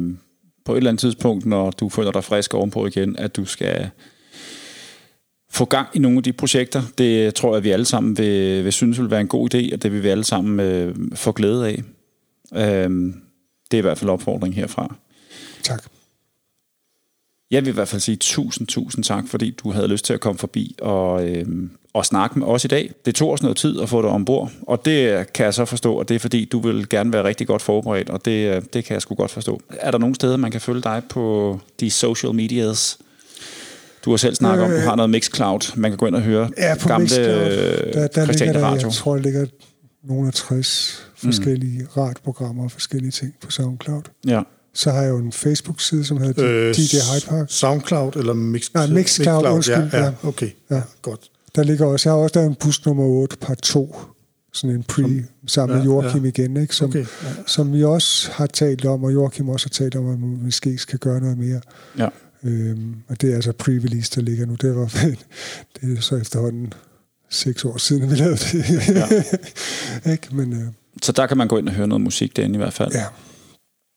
på 0.64 0.72
et 0.72 0.76
eller 0.76 0.90
andet 0.90 1.00
tidspunkt, 1.00 1.46
når 1.46 1.70
du 1.70 1.88
føler 1.88 2.12
dig 2.12 2.24
frisk 2.24 2.54
ovenpå 2.54 2.86
igen, 2.86 3.16
at 3.16 3.36
du 3.36 3.44
skal 3.44 3.90
få 5.50 5.64
gang 5.64 5.88
i 5.94 5.98
nogle 5.98 6.16
af 6.16 6.22
de 6.22 6.32
projekter. 6.32 6.82
Det 6.98 7.34
tror 7.34 7.54
jeg, 7.54 7.64
vi 7.64 7.70
alle 7.70 7.84
sammen 7.84 8.18
vil, 8.18 8.64
vil 8.64 8.72
synes 8.72 9.00
vil 9.00 9.10
være 9.10 9.20
en 9.20 9.28
god 9.28 9.54
idé, 9.54 9.72
og 9.72 9.82
det 9.82 9.92
vil 9.92 10.02
vi 10.02 10.08
alle 10.08 10.24
sammen 10.24 10.60
øh, 10.60 10.96
få 11.14 11.32
glæde 11.32 11.66
af. 11.66 11.82
Øh, 12.54 12.90
det 13.70 13.76
er 13.76 13.78
i 13.78 13.80
hvert 13.80 13.98
fald 13.98 14.10
opfordringen 14.10 14.60
herfra. 14.60 14.96
Tak. 15.62 15.84
Jeg 17.50 17.64
vil 17.64 17.70
i 17.70 17.74
hvert 17.74 17.88
fald 17.88 18.00
sige 18.00 18.16
tusind, 18.16 18.66
tusind 18.66 19.04
tak, 19.04 19.28
fordi 19.28 19.50
du 19.50 19.70
havde 19.70 19.88
lyst 19.88 20.04
til 20.04 20.14
at 20.14 20.20
komme 20.20 20.38
forbi 20.38 20.76
og, 20.80 21.28
øh, 21.28 21.46
og 21.94 22.06
snakke 22.06 22.38
med 22.38 22.46
os 22.46 22.64
i 22.64 22.68
dag. 22.68 22.92
Det 23.06 23.14
tog 23.14 23.30
os 23.30 23.42
noget 23.42 23.56
tid 23.56 23.80
at 23.80 23.88
få 23.88 24.02
dig 24.02 24.10
ombord, 24.10 24.50
og 24.62 24.84
det 24.84 25.32
kan 25.32 25.44
jeg 25.44 25.54
så 25.54 25.64
forstå, 25.64 25.94
og 25.94 26.08
det 26.08 26.14
er 26.14 26.18
fordi, 26.18 26.44
du 26.44 26.60
vil 26.60 26.88
gerne 26.88 27.12
være 27.12 27.24
rigtig 27.24 27.46
godt 27.46 27.62
forberedt, 27.62 28.10
og 28.10 28.24
det, 28.24 28.56
øh, 28.56 28.62
det 28.72 28.84
kan 28.84 28.94
jeg 28.94 29.02
sgu 29.02 29.14
godt 29.14 29.30
forstå. 29.30 29.60
Er 29.70 29.90
der 29.90 29.98
nogle 29.98 30.14
steder, 30.14 30.36
man 30.36 30.50
kan 30.50 30.60
følge 30.60 30.82
dig 30.82 31.02
på 31.08 31.58
de 31.80 31.90
social 31.90 32.34
medias? 32.34 32.98
Du 34.04 34.10
har 34.10 34.16
selv 34.16 34.34
snakket 34.34 34.64
om, 34.64 34.72
at 34.72 34.76
du 34.76 34.88
har 34.88 34.96
noget 34.96 35.10
Mixcloud. 35.10 35.76
Man 35.76 35.90
kan 35.90 35.98
gå 35.98 36.06
ind 36.06 36.14
og 36.14 36.22
høre 36.22 36.50
Ja, 36.58 36.74
på 36.80 36.88
gamle 36.88 37.02
Mixcloud, 37.02 37.28
øh, 37.28 37.92
der, 37.92 38.06
der 38.06 38.26
ligger 38.26 38.52
der, 38.52 38.64
Radio. 38.64 38.86
jeg 38.86 38.92
tror, 38.92 39.14
der 39.14 39.22
ligger 39.22 39.46
nogle 40.04 40.26
af 40.26 40.34
60 40.34 41.06
forskellige 41.16 41.80
mm. 41.80 41.88
radioprogrammer 41.96 42.64
og 42.64 42.70
forskellige 42.70 43.10
ting 43.10 43.34
på 43.40 43.50
SoundCloud. 43.50 44.02
Ja. 44.26 44.42
Så 44.74 44.90
har 44.90 45.02
jeg 45.02 45.10
jo 45.10 45.18
en 45.18 45.32
Facebook-side, 45.32 46.04
som 46.04 46.18
Der 51.54 51.62
ligger 51.62 51.86
også, 51.86 52.08
jeg 52.08 52.16
har 52.16 52.22
også 52.22 52.38
lavet 52.38 52.48
en 52.48 52.54
bus 52.54 52.86
nummer 52.86 53.04
8, 53.04 53.36
part 53.36 53.58
2, 53.58 53.96
sådan 54.52 54.76
en 54.76 54.82
pre, 54.82 55.22
sammen 55.46 55.76
med 55.76 55.84
ja, 55.84 55.90
Joachim 55.90 56.22
ja. 56.22 56.28
igen, 56.28 56.56
ikke? 56.56 56.74
Som, 56.74 56.88
Okay, 56.88 56.98
ja. 56.98 57.28
som 57.46 57.72
vi 57.72 57.84
også 57.84 58.30
har 58.32 58.46
talt 58.46 58.84
om, 58.84 59.04
og 59.04 59.12
Joachim 59.12 59.48
også 59.48 59.66
har 59.66 59.84
talt 59.84 59.96
om, 59.96 60.10
at 60.10 60.18
man 60.20 60.38
måske 60.42 60.78
skal 60.78 60.98
gøre 60.98 61.20
noget 61.20 61.38
mere. 61.38 61.60
Ja. 61.98 62.08
Øhm, 62.44 62.94
og 63.08 63.20
det 63.20 63.30
er 63.30 63.34
altså 63.34 63.52
pre-release, 63.62 64.12
der 64.14 64.20
ligger 64.20 64.46
nu. 64.46 64.54
Det, 64.54 64.76
var, 64.76 64.84
det 65.80 65.98
er 65.98 66.00
så 66.00 66.16
efterhånden 66.16 66.72
seks 67.30 67.64
år 67.64 67.76
siden, 67.76 68.10
vi 68.10 68.14
lavede 68.14 68.36
det. 68.36 68.94
Ja. 68.94 70.12
ikke? 70.12 70.36
Men, 70.36 70.52
øh, 70.52 70.66
Så 71.02 71.12
der 71.12 71.26
kan 71.26 71.36
man 71.36 71.48
gå 71.48 71.58
ind 71.58 71.68
og 71.68 71.74
høre 71.74 71.88
noget 71.88 72.00
musik 72.00 72.36
derinde 72.36 72.54
i 72.54 72.58
hvert 72.58 72.72
fald. 72.72 72.92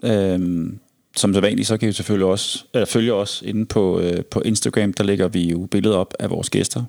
Ja. 0.03 0.33
Øhm, 0.33 0.79
som 1.17 1.33
så 1.33 1.41
vanligt, 1.41 1.67
så 1.67 1.77
kan 1.77 1.89
I 1.89 1.91
selvfølgelig 1.91 2.27
også 2.27 2.65
eller 2.73 2.85
følge 2.85 3.13
os 3.13 3.43
inde 3.45 3.65
på, 3.65 3.99
øh, 3.99 4.25
på 4.25 4.41
Instagram. 4.41 4.93
Der 4.93 5.03
lægger 5.03 5.27
vi 5.27 5.49
jo 5.51 5.67
billeder 5.71 5.95
op 5.95 6.13
af 6.19 6.29
vores 6.29 6.49
gæster. 6.49 6.83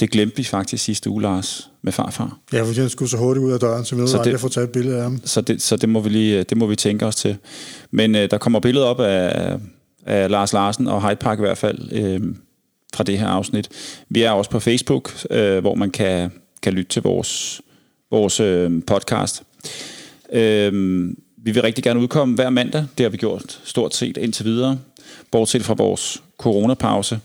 Det 0.00 0.10
glemte 0.10 0.36
vi 0.36 0.44
faktisk 0.44 0.84
sidste 0.84 1.10
uge, 1.10 1.22
Lars, 1.22 1.70
med 1.82 1.92
farfar. 1.92 2.38
Ja, 2.52 2.62
for 2.62 2.80
jeg 2.80 2.90
skulle 2.90 3.08
så 3.10 3.16
hurtigt 3.16 3.44
ud 3.46 3.52
af 3.52 3.60
døren, 3.60 3.84
så 3.84 3.96
vi 3.96 4.06
Så 4.06 4.22
det- 4.24 4.34
at 4.34 4.40
få 4.40 4.48
taget 4.48 4.66
et 4.66 4.72
billede 4.72 4.96
af 4.96 5.02
ham. 5.02 5.20
Så 5.24 5.40
det, 5.40 5.62
så 5.62 5.76
det 5.76 5.88
må 5.88 6.00
vi 6.00 6.08
lige 6.08 6.42
det 6.42 6.56
må 6.56 6.66
vi 6.66 6.76
tænke 6.76 7.06
os 7.06 7.16
til. 7.16 7.36
Men 7.90 8.14
øh, 8.14 8.30
der 8.30 8.38
kommer 8.38 8.60
billeder 8.60 8.86
op 8.86 9.00
af, 9.00 9.58
af 10.06 10.30
Lars 10.30 10.52
Larsen 10.52 10.86
og 10.86 11.02
Hyde 11.08 11.16
Park 11.16 11.38
i 11.38 11.42
hvert 11.42 11.58
fald 11.58 11.92
øh, 11.92 12.20
fra 12.94 13.04
det 13.04 13.18
her 13.18 13.26
afsnit. 13.26 13.68
Vi 14.08 14.22
er 14.22 14.30
også 14.30 14.50
på 14.50 14.60
Facebook, 14.60 15.12
øh, 15.30 15.58
hvor 15.58 15.74
man 15.74 15.90
kan, 15.90 16.30
kan 16.62 16.72
lytte 16.72 16.90
til 16.90 17.02
vores, 17.02 17.60
vores 18.10 18.40
øh, 18.40 18.82
podcast. 18.86 19.42
Øh, 20.32 20.72
vi 21.44 21.50
vil 21.50 21.62
rigtig 21.62 21.84
gerne 21.84 22.00
udkomme 22.00 22.34
hver 22.34 22.50
mandag. 22.50 22.86
Det 22.98 23.04
har 23.04 23.10
vi 23.10 23.16
gjort 23.16 23.60
stort 23.64 23.94
set 23.94 24.16
indtil 24.16 24.44
videre. 24.44 24.78
Bortset 25.30 25.64
fra 25.64 25.74
vores 25.74 26.22
coronapause. 26.38 27.20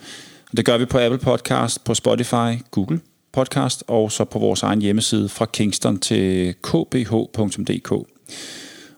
Det 0.58 0.66
gør 0.66 0.78
vi 0.78 0.86
på 0.86 1.00
Apple 1.00 1.20
Podcast, 1.20 1.84
på 1.84 1.94
Spotify, 1.94 2.62
Google 2.72 3.00
Podcast 3.32 3.84
og 3.88 4.12
så 4.12 4.24
på 4.24 4.40
vores 4.40 4.64
egen 4.64 4.82
hjemmeside 4.82 5.30
fra 5.30 5.46
Kingston 5.46 6.00
til 6.00 6.54
kbh.dk. 6.54 7.92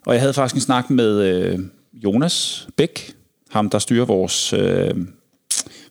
Og 0.05 0.13
jeg 0.13 0.19
havde 0.19 0.33
faktisk 0.33 0.55
en 0.55 0.61
snak 0.61 0.89
med 0.89 1.21
øh, 1.21 1.59
Jonas 1.93 2.67
Bæk, 2.77 3.13
ham 3.49 3.69
der 3.69 3.79
styrer 3.79 4.05
vores, 4.05 4.53
øh, 4.53 4.95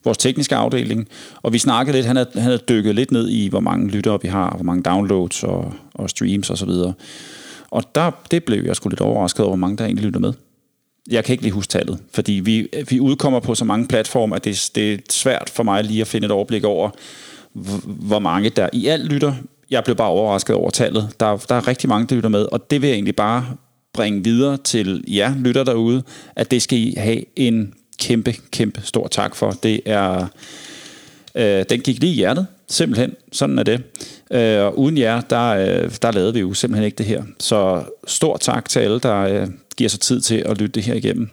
vores 0.03 0.17
tekniske 0.17 0.55
afdeling, 0.55 1.07
og 1.41 1.53
vi 1.53 1.57
snakkede 1.57 1.97
lidt, 1.97 2.05
han 2.05 2.15
havde, 2.15 2.29
han 2.33 2.41
havde 2.41 2.57
dykket 2.57 2.95
lidt 2.95 3.11
ned 3.11 3.29
i, 3.29 3.47
hvor 3.47 3.59
mange 3.59 3.89
lyttere 3.89 4.21
vi 4.21 4.27
har, 4.27 4.55
hvor 4.55 4.63
mange 4.63 4.83
downloads 4.83 5.43
og, 5.43 5.73
og 5.93 6.09
streams 6.09 6.49
osv. 6.49 6.69
Og, 6.69 6.93
og 7.69 7.95
der, 7.95 8.11
det 8.31 8.43
blev 8.43 8.63
jeg 8.65 8.75
sgu 8.75 8.89
lidt 8.89 9.01
overrasket 9.01 9.39
over, 9.39 9.49
hvor 9.49 9.67
mange 9.67 9.77
der 9.77 9.85
egentlig 9.85 10.05
lytter 10.05 10.19
med. 10.19 10.33
Jeg 11.11 11.23
kan 11.23 11.33
ikke 11.33 11.43
lige 11.43 11.53
huske 11.53 11.71
tallet, 11.71 11.99
fordi 12.13 12.31
vi, 12.31 12.67
vi 12.89 12.99
udkommer 12.99 13.39
på 13.39 13.55
så 13.55 13.65
mange 13.65 13.87
platforme, 13.87 14.35
at 14.35 14.43
det, 14.43 14.69
det 14.75 14.93
er 14.93 14.97
svært 15.09 15.49
for 15.49 15.63
mig 15.63 15.83
lige 15.83 16.01
at 16.01 16.07
finde 16.07 16.25
et 16.25 16.31
overblik 16.31 16.63
over, 16.63 16.89
hvor 17.85 18.19
mange 18.19 18.49
der 18.49 18.69
i 18.73 18.87
alt 18.87 19.05
lytter. 19.05 19.33
Jeg 19.69 19.83
blev 19.83 19.95
bare 19.95 20.09
overrasket 20.09 20.55
over 20.55 20.69
tallet. 20.69 21.09
Der, 21.19 21.37
der 21.37 21.55
er 21.55 21.67
rigtig 21.67 21.89
mange, 21.89 22.07
der 22.07 22.15
lytter 22.15 22.29
med, 22.29 22.45
og 22.51 22.71
det 22.71 22.81
vil 22.81 22.87
jeg 22.87 22.95
egentlig 22.95 23.15
bare 23.15 23.45
bringe 23.93 24.23
videre 24.23 24.57
til 24.57 25.03
jer 25.07 25.35
lytter 25.37 25.63
derude, 25.63 26.03
at 26.35 26.51
det 26.51 26.61
skal 26.61 26.77
I 26.77 26.93
have 26.97 27.23
en 27.35 27.73
kæmpe, 27.99 28.35
kæmpe 28.51 28.81
stor 28.83 29.07
tak 29.07 29.35
for. 29.35 29.51
Det 29.51 29.81
er, 29.85 30.27
øh, 31.35 31.65
den 31.69 31.81
gik 31.81 31.99
lige 31.99 32.11
i 32.11 32.15
hjertet, 32.15 32.47
simpelthen. 32.69 33.13
Sådan 33.31 33.59
er 33.59 33.63
det. 33.63 33.83
Øh, 34.31 34.65
og 34.65 34.79
uden 34.79 34.97
jer, 34.97 35.21
der, 35.21 35.49
øh, 35.49 35.91
der 36.01 36.11
lavede 36.11 36.33
vi 36.33 36.39
jo 36.39 36.53
simpelthen 36.53 36.85
ikke 36.85 36.97
det 36.97 37.05
her. 37.05 37.23
Så 37.39 37.83
stor 38.07 38.37
tak 38.37 38.69
til 38.69 38.79
alle, 38.79 38.99
der 38.99 39.15
øh, 39.15 39.47
giver 39.77 39.89
sig 39.89 39.99
tid 39.99 40.21
til 40.21 40.43
at 40.45 40.57
lytte 40.57 40.73
det 40.73 40.83
her 40.83 40.93
igennem. 40.93 41.29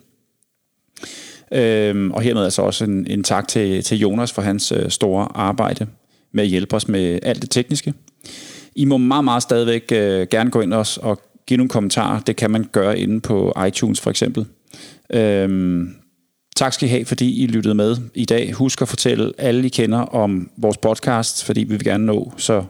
Øhm, 1.52 2.10
og 2.10 2.22
hermed 2.22 2.44
altså 2.44 2.62
også 2.62 2.84
en, 2.84 3.06
en 3.06 3.24
tak 3.24 3.48
til, 3.48 3.82
til 3.84 3.98
Jonas 3.98 4.32
for 4.32 4.42
hans 4.42 4.72
øh, 4.72 4.90
store 4.90 5.28
arbejde 5.34 5.86
med 6.32 6.44
at 6.44 6.50
hjælpe 6.50 6.76
os 6.76 6.88
med 6.88 7.18
alt 7.22 7.42
det 7.42 7.50
tekniske. 7.50 7.94
I 8.74 8.84
må 8.84 8.96
meget, 8.96 9.24
meget 9.24 9.42
stadigvæk 9.42 9.92
øh, 9.92 10.26
gerne 10.30 10.50
gå 10.50 10.60
ind 10.60 10.74
også 10.74 11.00
og 11.00 11.20
give 11.46 11.56
nogle 11.56 11.68
kommentarer. 11.68 12.20
Det 12.20 12.36
kan 12.36 12.50
man 12.50 12.68
gøre 12.72 12.98
inde 12.98 13.20
på 13.20 13.52
iTunes 13.66 14.00
for 14.00 14.10
eksempel. 14.10 14.46
Øhm, 15.10 15.94
tak 16.56 16.72
skal 16.72 16.88
I 16.88 16.90
have, 16.90 17.04
fordi 17.04 17.42
I 17.42 17.46
lyttede 17.46 17.74
med 17.74 17.96
i 18.14 18.24
dag. 18.24 18.52
Husk 18.52 18.82
at 18.82 18.88
fortælle 18.88 19.32
alle, 19.38 19.66
I 19.66 19.68
kender 19.68 19.98
om 19.98 20.50
vores 20.56 20.76
podcast, 20.76 21.44
fordi 21.44 21.60
vi 21.60 21.74
vil 21.74 21.84
gerne 21.84 22.06
nå 22.06 22.32
så 22.36 22.64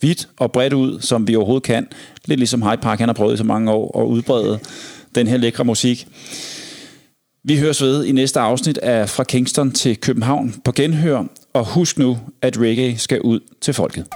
vidt 0.00 0.28
og 0.36 0.52
bredt 0.52 0.72
ud, 0.72 1.00
som 1.00 1.28
vi 1.28 1.36
overhovedet 1.36 1.62
kan. 1.62 1.86
Lidt 2.24 2.40
ligesom 2.40 2.62
Hyde 2.62 2.76
Park, 2.82 2.98
han 2.98 3.08
har 3.08 3.14
prøvet 3.14 3.34
i 3.34 3.36
så 3.36 3.44
mange 3.44 3.70
år 3.70 4.00
at 4.00 4.06
udbrede 4.06 4.58
den 5.14 5.26
her 5.26 5.36
lækre 5.36 5.64
musik. 5.64 6.08
Vi 7.44 7.58
høres 7.58 7.82
ved 7.82 8.04
i 8.04 8.12
næste 8.12 8.40
afsnit 8.40 8.78
af 8.78 9.08
Fra 9.08 9.24
Kingston 9.24 9.72
til 9.72 9.96
København 9.96 10.54
på 10.64 10.72
genhør, 10.72 11.24
og 11.52 11.66
husk 11.66 11.98
nu, 11.98 12.18
at 12.42 12.58
reggae 12.60 12.98
skal 12.98 13.20
ud 13.20 13.40
til 13.60 13.74
folket. 13.74 14.06